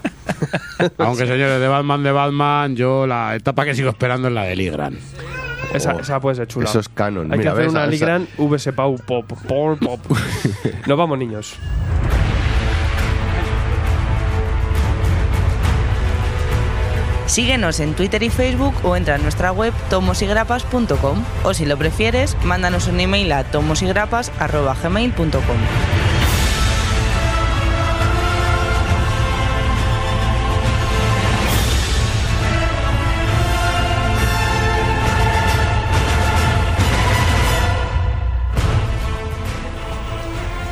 Aunque 0.98 1.28
señores, 1.28 1.60
de 1.60 1.68
Batman, 1.68 2.02
de 2.02 2.12
Batman, 2.12 2.76
yo 2.76 3.06
la 3.06 3.36
etapa 3.36 3.64
que 3.66 3.76
sigo 3.76 3.90
esperando 3.90 4.30
es 4.30 4.34
la 4.34 4.44
de 4.46 4.56
Lee 4.56 4.70
Grant. 4.72 4.98
Esa, 5.74 5.94
Oh, 5.96 6.00
esa 6.00 6.20
puede 6.20 6.36
ser 6.38 6.48
chula. 6.48 6.70
eso 6.70 6.80
es 6.80 6.90
canon. 6.90 7.32
Hay 7.32 7.40
Mira, 7.40 7.52
que 7.52 7.56
hacer 7.56 7.64
ves, 7.66 7.72
una 7.74 7.88
Ligran 7.88 8.28
VS 8.38 8.72
Pau 8.74 8.98
Pop. 8.98 9.26
Pop, 9.48 9.80
pop. 9.80 10.00
Nos 10.88 10.98
vamos, 10.98 11.18
niños. 11.18 11.56
Síguenos 17.26 17.80
en 17.82 17.94
Twitter 17.94 18.24
y 18.24 18.30
Facebook 18.30 18.74
o 18.84 18.96
entra 18.96 19.16
en 19.16 19.24
nuestra 19.24 19.52
web 19.52 19.74
tomosigrapas.com 19.90 21.24
o 21.44 21.54
si 21.54 21.66
lo 21.66 21.76
prefieres, 21.78 22.38
mándanos 22.44 22.88
un 22.88 23.00
email 23.02 23.32
a 23.34 23.44
tomosigrapas.gmail.com. 23.44 26.07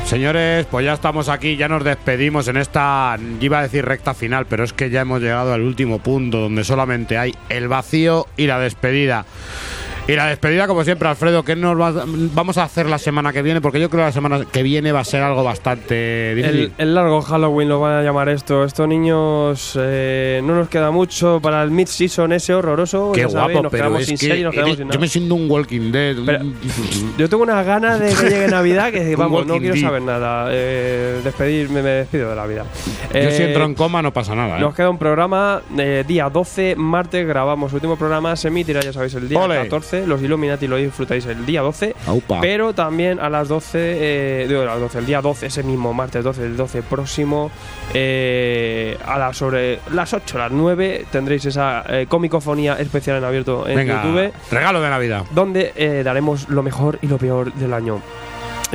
Señores, 0.06 0.66
pues 0.70 0.86
ya 0.86 0.92
estamos 0.92 1.28
aquí, 1.28 1.56
ya 1.56 1.68
nos 1.68 1.82
despedimos 1.82 2.46
en 2.46 2.58
esta, 2.58 3.18
iba 3.40 3.58
a 3.58 3.62
decir 3.62 3.84
recta 3.84 4.14
final, 4.14 4.46
pero 4.46 4.62
es 4.62 4.72
que 4.72 4.88
ya 4.88 5.00
hemos 5.00 5.20
llegado 5.20 5.52
al 5.52 5.62
último 5.62 5.98
punto 5.98 6.38
donde 6.38 6.62
solamente 6.62 7.18
hay 7.18 7.34
el 7.48 7.66
vacío 7.66 8.28
y 8.36 8.46
la 8.46 8.60
despedida. 8.60 9.26
Y 10.08 10.12
la 10.14 10.26
despedida, 10.28 10.68
como 10.68 10.84
siempre, 10.84 11.08
Alfredo, 11.08 11.42
¿qué 11.44 11.56
nos 11.56 11.76
va- 11.80 12.04
vamos 12.06 12.58
a 12.58 12.62
hacer 12.62 12.86
la 12.88 12.96
semana 12.96 13.32
que 13.32 13.42
viene? 13.42 13.60
Porque 13.60 13.80
yo 13.80 13.90
creo 13.90 14.02
que 14.02 14.06
la 14.06 14.12
semana 14.12 14.44
que 14.52 14.62
viene 14.62 14.92
va 14.92 15.00
a 15.00 15.04
ser 15.04 15.20
algo 15.20 15.42
bastante 15.42 16.32
difícil. 16.36 16.60
El, 16.60 16.72
el 16.78 16.94
largo 16.94 17.20
Halloween 17.22 17.68
lo 17.68 17.80
van 17.80 17.94
a 17.94 18.02
llamar 18.04 18.28
esto. 18.28 18.62
Estos 18.62 18.86
niños 18.86 19.76
eh, 19.80 20.40
no 20.44 20.54
nos 20.54 20.68
queda 20.68 20.92
mucho 20.92 21.40
para 21.42 21.60
el 21.64 21.72
mid-season 21.72 22.32
ese 22.32 22.54
horroroso. 22.54 23.10
Qué 23.12 23.22
sabéis, 23.22 23.34
guapo, 23.34 23.62
nos 23.64 23.72
pero 23.72 23.82
quedamos 23.82 24.02
es 24.02 24.06
sin 24.06 24.16
que 24.18 24.26
serie, 24.28 24.44
nos 24.44 24.52
quedamos 24.54 24.76
eres- 24.78 24.78
sin 24.86 24.92
yo 24.92 25.00
me 25.00 25.08
siento 25.08 25.34
un 25.34 25.50
Walking 25.50 25.90
Dead. 25.90 26.16
Pero- 26.24 26.44
Yo 27.18 27.28
tengo 27.28 27.42
unas 27.42 27.66
ganas 27.66 27.98
de 27.98 28.14
que 28.14 28.30
llegue 28.30 28.46
Navidad 28.48 28.92
que 28.92 29.16
vamos, 29.16 29.44
no 29.44 29.58
quiero 29.58 29.74
saber 29.76 30.02
nada. 30.02 30.46
Eh, 30.52 31.20
despedirme, 31.24 31.82
me 31.82 31.88
despido 31.90 32.30
de 32.30 32.36
la 32.36 32.46
vida. 32.46 32.64
yo 33.12 33.18
Eh, 33.18 33.32
si 33.32 33.42
entro 33.42 33.64
en 33.64 33.74
coma 33.74 34.02
no 34.02 34.12
pasa 34.12 34.36
nada. 34.36 34.56
¿eh? 34.58 34.60
Nos 34.60 34.72
queda 34.72 34.88
un 34.88 34.98
programa, 34.98 35.62
eh, 35.76 36.04
día 36.06 36.30
12, 36.30 36.76
martes 36.76 37.26
grabamos. 37.26 37.72
Último 37.72 37.96
programa 37.96 38.36
se 38.36 38.46
emitirá, 38.48 38.80
ya 38.82 38.92
sabéis, 38.92 39.12
el 39.14 39.28
día 39.28 39.40
Ole. 39.40 39.56
14. 39.64 39.95
Los 40.04 40.20
Illuminati 40.20 40.66
lo 40.66 40.76
disfrutáis 40.76 41.24
el 41.26 41.46
día 41.46 41.62
12. 41.62 41.94
Aupa. 42.08 42.40
Pero 42.40 42.74
también 42.74 43.20
a 43.20 43.30
las 43.30 43.46
12, 43.46 43.68
eh, 43.78 44.46
digo, 44.48 44.62
a 44.62 44.64
las 44.64 44.80
12, 44.80 44.98
el 44.98 45.06
día 45.06 45.22
12, 45.22 45.46
ese 45.46 45.62
mismo 45.62 45.94
martes 45.94 46.24
12, 46.24 46.44
el 46.44 46.56
12 46.56 46.82
próximo, 46.82 47.52
eh, 47.94 48.98
a 49.06 49.18
las 49.18 49.36
sobre 49.36 49.78
las 49.92 50.12
8, 50.12 50.38
las 50.38 50.50
9, 50.50 51.06
tendréis 51.12 51.44
esa 51.44 51.84
eh, 51.88 52.06
comicofonía 52.08 52.74
especial 52.74 53.18
en 53.18 53.24
abierto 53.24 53.68
en 53.68 53.76
Venga, 53.76 54.02
YouTube 54.02 54.32
regalo 54.50 54.80
de 54.80 54.90
Navidad. 54.90 55.24
donde 55.30 55.72
eh, 55.76 56.02
daremos 56.04 56.48
lo 56.48 56.62
mejor 56.62 56.98
y 57.02 57.06
lo 57.06 57.18
peor 57.18 57.52
del 57.54 57.72
año. 57.72 58.00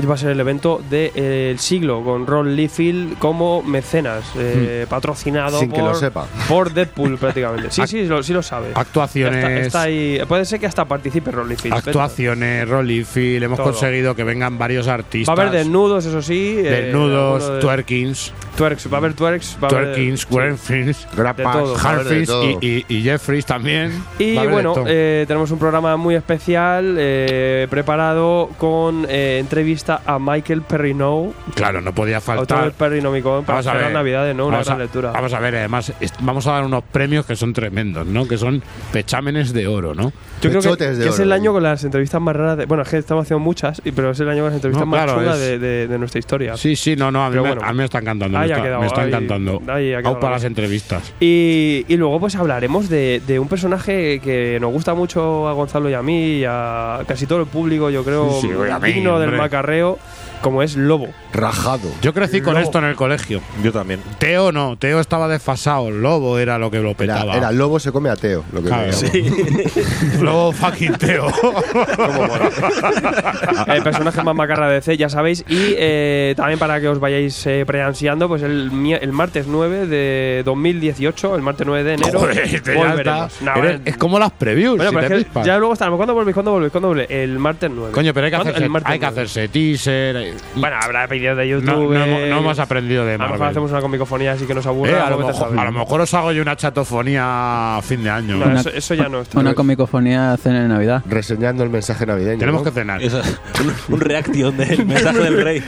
Va 0.09 0.13
a 0.15 0.17
ser 0.17 0.31
el 0.31 0.39
evento 0.39 0.81
del 0.89 1.59
siglo 1.59 2.01
con 2.03 2.25
Ron 2.25 2.55
Liefeld 2.55 3.17
como 3.19 3.61
mecenas, 3.61 4.23
eh, 4.37 4.85
patrocinado 4.89 5.57
Hmm. 5.57 5.59
Sin 5.59 5.69
por, 5.69 5.79
que 5.79 5.85
lo 5.85 5.95
sepa. 5.95 6.25
por 6.47 6.73
Deadpool 6.73 7.17
prácticamente. 7.17 7.69
Sí, 7.71 7.81
sí, 7.87 8.05
lo, 8.05 8.23
sí 8.23 8.33
lo 8.33 8.41
sabe. 8.41 8.69
Actuaciones. 8.73 9.43
Está, 9.43 9.59
está 9.59 9.81
ahí. 9.83 10.19
Puede 10.27 10.45
ser 10.45 10.59
que 10.59 10.65
hasta 10.65 10.85
participe 10.85 11.29
Ron 11.31 11.49
Liefeld. 11.49 11.73
Actuaciones, 11.75 12.67
Rollifield, 12.67 13.43
hemos 13.43 13.57
Todo. 13.57 13.71
conseguido 13.71 14.15
que 14.15 14.23
vengan 14.23 14.57
varios 14.57 14.87
Va 14.87 14.93
artistas. 14.95 15.37
a 15.37 15.39
haber 15.41 15.51
desnudos, 15.53 16.05
eso 16.05 16.21
sí. 16.21 16.55
eh, 16.57 16.63
Desnudos, 16.85 17.41
alguno 17.43 17.55
de- 17.55 17.61
twerkings, 17.61 18.33
Twerks, 18.57 18.87
va 18.91 18.95
a 18.95 18.97
haber 18.99 19.13
twerks. 19.13 19.57
Va 19.63 19.67
a 19.67 19.71
haber- 19.71 19.85
twerkings, 19.93 20.21
sí. 20.21 20.27
Grenfins, 20.35 21.07
va 21.17 21.33
de 21.33 21.43
Harfins 21.43 22.27
todo. 22.27 22.43
y, 22.61 22.85
y, 22.87 22.95
y 22.97 23.01
Jeffries 23.03 23.45
también. 23.45 24.03
Y 24.19 24.35
Va 24.35 24.41
de 24.43 24.47
bueno, 24.47 24.73
eh, 24.87 25.25
tenemos 25.27 25.51
un 25.51 25.59
programa 25.59 25.95
muy 25.97 26.15
especial 26.15 26.95
eh, 26.97 27.67
preparado 27.69 28.49
con 28.57 29.05
eh, 29.09 29.37
entrevista 29.81 30.01
a 30.05 30.19
Michael 30.19 30.61
Perrineau, 30.61 31.33
claro, 31.55 31.81
no 31.81 31.93
podía 31.93 32.17
autor 32.17 32.35
faltar. 32.37 32.63
del 32.63 32.71
Perrinomicon, 32.73 33.43
para 33.43 33.57
Vamos 33.57 33.67
a 33.67 33.73
ver. 33.73 33.81
las 33.83 33.93
navidades, 33.93 34.35
¿no? 34.35 34.47
Una 34.47 34.57
vamos, 34.57 34.67
gran 34.67 34.79
a, 34.79 34.83
lectura. 34.83 35.11
vamos 35.11 35.33
a 35.33 35.39
ver, 35.39 35.55
además, 35.55 35.93
vamos 36.19 36.47
a 36.47 36.51
dar 36.53 36.63
unos 36.63 36.83
premios 36.83 37.25
que 37.25 37.35
son 37.35 37.53
tremendos, 37.53 38.05
¿no? 38.05 38.27
Que 38.27 38.37
son 38.37 38.61
pechámenes 38.91 39.53
de 39.53 39.67
oro, 39.67 39.95
¿no? 39.95 40.11
Yo 40.41 40.49
creo 40.59 40.61
que, 40.77 40.87
de 40.89 41.03
que 41.03 41.09
es 41.09 41.15
oro, 41.15 41.23
el 41.23 41.31
año 41.31 41.53
con 41.53 41.63
las 41.63 41.83
entrevistas 41.83 42.21
más 42.21 42.35
raras. 42.35 42.57
De, 42.57 42.65
bueno, 42.65 42.83
es 42.83 42.89
que 42.89 42.97
estamos 42.97 43.23
haciendo 43.23 43.39
muchas, 43.43 43.81
y- 43.85 43.91
pero 43.91 44.11
es 44.11 44.19
el 44.19 44.29
año 44.29 44.39
con 44.43 44.45
las 44.51 44.55
entrevistas 44.55 44.85
No, 44.85 44.91
más 44.91 45.03
claro, 45.03 45.19
chulas 45.19 45.35
es- 45.37 45.41
de, 45.41 45.59
de- 45.59 45.87
de 45.87 45.97
nuestra 45.99 46.19
historia. 46.19 46.57
Sí, 46.57 46.75
sí, 46.75 46.95
no, 46.95 47.11
no, 47.11 47.23
a 47.23 47.29
mí, 47.29 47.35
me, 47.35 47.41
bueno. 47.41 47.61
a 47.63 47.71
mí 47.71 47.77
me 47.77 47.85
está 47.85 47.99
encantando. 47.99 48.37
Ahí 48.37 48.47
me 48.47 48.53
ha 48.53 48.55
está, 48.57 48.63
quedado, 48.65 48.81
me 48.81 48.87
está 48.87 49.01
ahí- 49.01 49.07
encantando. 49.09 49.61
ahí 49.67 49.93
ha 49.93 50.01
para 50.01 50.19
la 50.21 50.29
las 50.31 50.43
entrevistas. 50.43 51.13
Y, 51.19 51.85
y 51.87 51.97
luego 51.97 52.19
pues 52.19 52.35
hablaremos 52.35 52.89
de, 52.89 53.21
de 53.25 53.39
un 53.39 53.47
personaje 53.47 54.19
que 54.19 54.57
nos 54.59 54.71
gusta 54.71 54.93
mucho 54.93 55.47
a 55.47 55.53
Gonzalo 55.53 55.89
y 55.89 55.93
a 55.93 56.01
mí 56.01 56.37
y 56.39 56.43
a 56.47 56.99
casi 57.07 57.25
todo 57.27 57.41
el 57.41 57.47
público, 57.47 57.89
yo 57.89 58.03
creo, 58.03 58.29
Sí, 58.41 58.47
sí, 58.47 58.71
a 58.71 58.79
mí, 58.79 58.91
digno 58.93 59.19
del 59.19 59.31
macarreo, 59.33 59.99
como 60.41 60.61
es 60.63 60.75
Lobo. 60.75 61.09
Rajado. 61.33 61.89
Yo 62.01 62.13
crecí 62.13 62.41
con 62.41 62.53
Lobo. 62.55 62.65
esto 62.65 62.79
en 62.79 62.85
el 62.85 62.95
colegio. 62.95 63.41
Yo 63.63 63.71
también. 63.71 63.99
Teo 64.19 64.51
no, 64.51 64.75
Teo 64.77 64.99
estaba 64.99 65.27
desfasado. 65.27 65.89
Lobo 65.91 66.37
era 66.39 66.57
lo 66.57 66.69
que 66.71 66.79
lo 66.79 66.89
Era, 66.89 66.97
petaba. 66.97 67.35
era 67.37 67.51
lobo 67.51 67.79
se 67.79 67.91
come 67.91 68.09
ateo. 68.09 68.43
Lo 68.51 68.61
que 68.61 68.67
Claro. 68.67 68.91
Sí. 68.93 69.23
Lobo 70.21 70.51
fucking 70.51 70.93
Teo. 70.95 71.27
el 73.67 73.83
personaje 73.83 74.23
más 74.23 74.35
macarra 74.35 74.67
de 74.69 74.75
DC, 74.75 74.97
ya 74.97 75.09
sabéis. 75.09 75.43
Y 75.47 75.75
eh, 75.77 76.33
también 76.35 76.59
para 76.59 76.79
que 76.79 76.87
os 76.87 76.99
vayáis 76.99 77.45
eh, 77.45 77.63
preansiando, 77.65 78.27
pues 78.27 78.41
el, 78.43 78.71
el 79.01 79.11
martes 79.11 79.47
9 79.47 79.87
de 79.87 80.41
2018, 80.45 81.35
el 81.35 81.41
martes 81.41 81.65
9 81.67 81.83
de 81.83 81.93
enero, 81.93 82.19
Joder, 82.19 82.61
ya 82.63 82.73
volveremos. 82.73 83.33
está. 83.33 83.45
No, 83.45 83.51
Eres- 83.59 83.61
bueno, 83.77 83.81
es 83.85 83.97
como 83.97 84.19
las 84.19 84.31
previews. 84.31 84.77
bueno, 84.77 84.91
si 84.91 84.95
pero 84.95 85.07
te 85.07 85.13
es 85.15 85.19
que 85.19 85.25
pispas. 85.25 85.45
ya 85.45 85.57
luego 85.57 85.73
estaremos. 85.73 85.97
¿Cuándo 85.97 86.13
volvéis? 86.13 86.33
¿Cuándo 86.33 86.51
volvéis? 86.51 86.71
¿Cuándo 86.71 86.87
volvéis? 86.89 87.09
El 87.11 87.39
martes 87.39 87.69
9. 87.73 87.91
Coño, 87.93 88.13
pero 88.13 88.25
hay 88.25 88.31
que 88.31 88.35
hacerse, 88.37 88.63
hay 88.63 88.99
que 88.99 89.05
9. 89.05 89.05
hacerse 89.07 89.47
teaser. 89.47 90.30
Bueno, 90.55 90.75
habrá 90.81 91.07
vídeos 91.07 91.37
de 91.37 91.47
YouTube. 91.47 91.65
No, 91.65 91.77
no 91.99 92.03
hemos, 92.05 92.19
eh, 92.21 92.29
no 92.29 92.37
hemos 92.39 92.59
aprendido 92.59 93.05
de 93.05 93.15
A 93.15 93.17
lo 93.17 93.29
mejor 93.29 93.47
hacemos 93.47 93.71
una 93.71 93.81
comicofonía 93.81 94.33
así 94.33 94.45
que 94.45 94.53
nos 94.53 94.65
aburra. 94.65 94.91
Eh, 94.91 95.01
a, 95.01 95.09
lo 95.09 95.17
mejor, 95.17 95.35
sabes. 95.35 95.59
a 95.59 95.65
lo 95.65 95.71
mejor 95.71 96.01
os 96.01 96.13
hago 96.13 96.31
yo 96.31 96.41
una 96.41 96.55
chatofonía 96.55 97.77
a 97.77 97.81
fin 97.81 98.03
de 98.03 98.09
año. 98.09 98.37
No, 98.37 98.59
eso, 98.59 98.69
eso 98.69 98.93
ya 98.93 99.09
no 99.09 99.21
está. 99.21 99.39
Una 99.39 99.53
comicofonía 99.53 100.37
cena 100.41 100.61
de 100.61 100.67
Navidad. 100.67 101.03
Reseñando 101.07 101.63
el 101.63 101.69
mensaje 101.69 102.05
navideño. 102.05 102.39
Tenemos 102.39 102.61
¿no? 102.61 102.65
que 102.65 102.71
cenar. 102.71 103.01
Eso, 103.01 103.21
un, 103.89 103.95
un 103.95 103.99
reaction 104.01 104.55
del 104.57 104.85
mensaje 104.85 105.19
del 105.19 105.43
rey. 105.43 105.63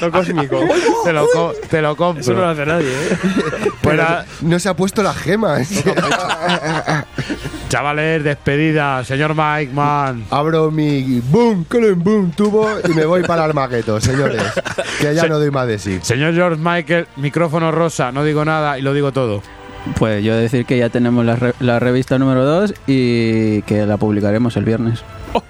Lo 0.00 0.10
cósmico. 0.10 0.60
te, 1.04 1.12
lo 1.12 1.26
co- 1.32 1.54
te 1.70 1.82
lo 1.82 1.96
compro. 1.96 2.20
Eso 2.20 2.32
no 2.34 2.40
lo 2.40 2.48
hace 2.48 2.66
nadie, 2.66 2.88
¿eh? 2.88 3.18
No 4.40 4.58
se 4.58 4.68
ha 4.68 4.74
puesto 4.74 5.02
la 5.02 5.14
gema. 5.14 5.60
¿eh? 5.60 5.66
chavales, 7.68 8.24
despedida. 8.24 9.04
Señor 9.04 9.34
Mike, 9.34 9.72
man. 9.72 10.24
Abro 10.30 10.70
mi 10.70 11.20
boom, 11.20 11.63
colon, 11.64 12.02
boom, 12.02 12.30
tubo 12.32 12.68
y 12.88 12.94
me 12.94 13.04
voy 13.04 13.22
para 13.22 13.44
Armageddon, 13.44 14.00
señores. 14.00 14.42
Que 15.00 15.14
ya 15.14 15.26
no 15.26 15.38
doy 15.38 15.50
más 15.50 15.66
de 15.66 15.78
sí. 15.78 15.98
Señor 16.02 16.34
George 16.34 16.60
Michael, 16.62 17.06
micrófono 17.16 17.70
rosa. 17.72 18.12
No 18.12 18.24
digo 18.24 18.44
nada 18.44 18.78
y 18.78 18.82
lo 18.82 18.92
digo 18.94 19.12
todo. 19.12 19.42
Pues 19.98 20.24
yo 20.24 20.34
decir 20.36 20.64
que 20.64 20.78
ya 20.78 20.88
tenemos 20.88 21.24
la, 21.26 21.36
re- 21.36 21.54
la 21.60 21.78
revista 21.78 22.18
número 22.18 22.44
2 22.44 22.74
y 22.86 23.60
que 23.62 23.84
la 23.86 23.96
publicaremos 23.98 24.56
el 24.56 24.64
viernes. 24.64 25.02
Oh 25.34 25.42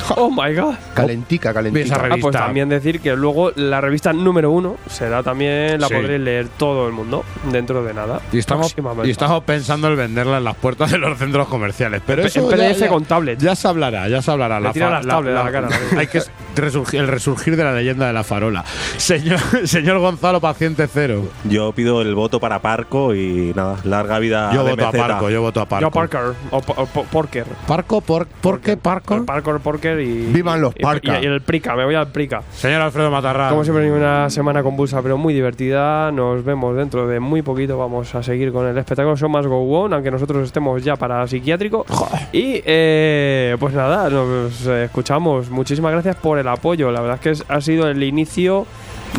my 0.30 0.54
god. 0.54 0.74
Calentica, 0.94 1.50
Esa 1.50 1.54
calentica. 1.54 1.94
Ah, 1.96 1.98
pues 2.00 2.10
revista. 2.10 2.38
también 2.38 2.68
decir 2.68 3.00
que 3.00 3.14
luego 3.16 3.52
la 3.56 3.80
revista 3.80 4.12
número 4.12 4.50
uno 4.50 4.76
será 4.88 5.22
también, 5.22 5.80
la 5.80 5.88
Sí. 5.88 5.94
podréis 5.94 6.20
leer 6.20 6.48
todo 6.56 6.86
el 6.86 6.92
mundo 6.92 7.24
dentro 7.50 7.82
de 7.84 7.94
nada. 7.94 8.20
Y 8.32 8.38
estamos, 8.38 8.66
Próximamente. 8.72 9.08
y 9.08 9.10
estamos 9.12 9.42
pensando 9.44 9.88
en 9.88 9.96
venderla 9.96 10.38
en 10.38 10.44
las 10.44 10.56
puertas 10.56 10.90
de 10.90 10.98
los 10.98 11.18
centros 11.18 11.48
comerciales. 11.48 12.02
Pero 12.06 12.22
En 12.22 12.28
eso 12.28 12.48
PDF 12.48 12.58
ya, 12.58 12.72
ya- 12.72 12.88
con 12.88 13.04
tablet. 13.04 13.38
ya 13.38 13.54
se 13.54 13.68
hablará, 13.68 14.08
ya 14.08 14.22
se 14.22 14.30
hablará. 14.30 14.60
Le 14.60 14.70
tira 14.72 14.90
las 14.90 15.06
tablets 15.06 15.38
a 15.38 15.44
la 15.44 15.52
cara. 15.52 15.68
Hay 15.98 16.06
que 16.06 16.20
resurgir, 16.56 17.00
el 17.00 17.08
resurgir 17.08 17.56
de 17.56 17.64
la 17.64 17.72
leyenda 17.72 18.06
de 18.06 18.12
la 18.12 18.24
farola. 18.24 18.64
Señor, 18.96 19.38
señor 19.64 19.98
Gonzalo, 19.98 20.40
paciente 20.40 20.86
cero. 20.92 21.24
Yo 21.44 21.72
pido 21.72 22.02
el 22.02 22.14
voto 22.14 22.40
para 22.40 22.60
Parco 22.60 23.14
y 23.14 23.52
nada, 23.54 23.76
larga 23.84 24.18
vida 24.18 24.52
Yo 24.52 24.62
voto 24.64 24.86
a. 24.86 24.92
Parco, 24.92 25.30
yo 25.30 25.42
voto 25.42 25.60
a 25.60 25.66
Parco. 25.66 25.86
Yo 25.86 25.90
Parker 25.90 26.20
o, 26.50 26.56
o 26.58 26.86
Po- 26.86 27.04
Porker. 27.04 27.46
Parco, 27.66 28.00
por, 28.00 28.26
¿por 28.26 28.60
qué 28.60 28.76
Parco? 28.76 29.24
Parker, 29.24 29.56
por, 29.58 29.80
Y. 29.90 30.32
¡Vivan 30.32 30.60
los 30.60 30.74
y- 30.76 30.82
Parca! 30.82 31.20
Y, 31.20 31.24
y 31.24 31.26
el 31.26 31.40
Prica, 31.40 31.74
me 31.74 31.84
voy 31.84 31.94
al 31.94 32.08
Prica. 32.08 32.42
Señor 32.52 32.82
Alfredo 32.82 33.10
Matarrán. 33.10 33.50
Como 33.50 33.64
siempre, 33.64 33.90
una 33.90 34.30
semana 34.30 34.62
convulsa, 34.62 35.02
pero 35.02 35.18
muy 35.18 35.34
divertida. 35.34 36.10
Nos 36.12 36.44
vemos 36.44 36.76
dentro 36.76 37.06
de 37.06 37.20
muy 37.20 37.42
poquito. 37.42 37.76
Vamos 37.78 38.14
a 38.14 38.22
seguir 38.22 38.52
con 38.52 38.66
el 38.66 38.76
espectáculo 38.78 39.16
Show 39.16 39.28
Más 39.28 39.46
Go 39.46 39.80
On, 39.80 39.92
aunque 39.92 40.10
nosotros 40.10 40.44
estemos 40.44 40.82
ya 40.82 40.96
para 40.96 41.26
psiquiátrico. 41.26 41.84
Y 42.32 42.62
eh, 42.64 43.56
pues 43.58 43.74
nada, 43.74 44.08
nos 44.08 44.66
escuchamos. 44.66 45.50
Muchísimas 45.50 45.92
gracias 45.92 46.16
por 46.16 46.38
el 46.38 46.48
apoyo. 46.48 46.90
La 46.92 47.00
verdad 47.00 47.18
es 47.24 47.42
que 47.42 47.44
ha 47.52 47.60
sido 47.60 47.88
el 47.88 48.02
inicio 48.02 48.66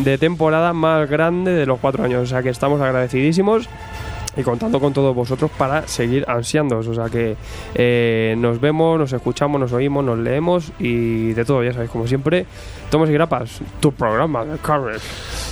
de 0.02 0.18
temporada 0.18 0.72
más 0.72 1.08
grande 1.08 1.52
de 1.52 1.66
los 1.66 1.78
cuatro 1.78 2.04
años. 2.04 2.22
O 2.22 2.26
sea 2.26 2.42
que 2.42 2.48
estamos 2.48 2.80
agradecidísimos 2.80 3.68
y 4.36 4.42
contando 4.42 4.80
con 4.80 4.92
todos 4.92 5.14
vosotros 5.14 5.50
para 5.56 5.86
seguir 5.88 6.24
ansiándoos. 6.28 6.86
O 6.88 6.94
sea 6.94 7.08
que 7.08 7.36
eh, 7.74 8.34
nos 8.38 8.60
vemos, 8.60 8.98
nos 8.98 9.12
escuchamos, 9.12 9.60
nos 9.60 9.72
oímos, 9.72 10.04
nos 10.04 10.18
leemos 10.18 10.72
y 10.78 11.32
de 11.32 11.44
todo, 11.44 11.62
ya 11.62 11.72
sabéis, 11.72 11.90
como 11.90 12.06
siempre, 12.06 12.46
Tomos 12.90 13.08
y 13.10 13.12
Grapas, 13.12 13.60
tu 13.80 13.92
programa 13.92 14.44
de 14.44 14.58
Carrot. 14.58 15.00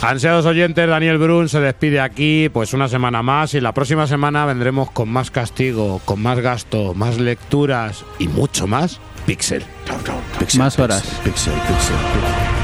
Ansiados 0.03 0.47
oyentes, 0.47 0.89
Daniel 0.89 1.19
Brun 1.19 1.49
se 1.49 1.61
despide 1.61 2.01
aquí, 2.01 2.49
pues 2.53 2.73
una 2.75 2.89
semana 2.89 3.23
más 3.23 3.55
y 3.55 3.61
la 3.61 3.73
próxima 3.73 4.07
semana 4.07 4.47
vendremos 4.47 4.91
con 4.91 5.09
más 5.09 5.31
castigo, 5.31 6.01
con 6.05 6.23
más 6.23 6.41
gasto, 6.41 6.95
más 6.95 7.19
lecturas 7.19 8.05
y 8.19 8.29
mucho 8.29 8.67
más 8.67 9.01
Pixel. 9.27 9.63
Más 10.59 10.79
horas. 10.79 11.03
Pixel, 11.23 11.53
pixel, 11.55 11.55
pixel. 11.55 12.62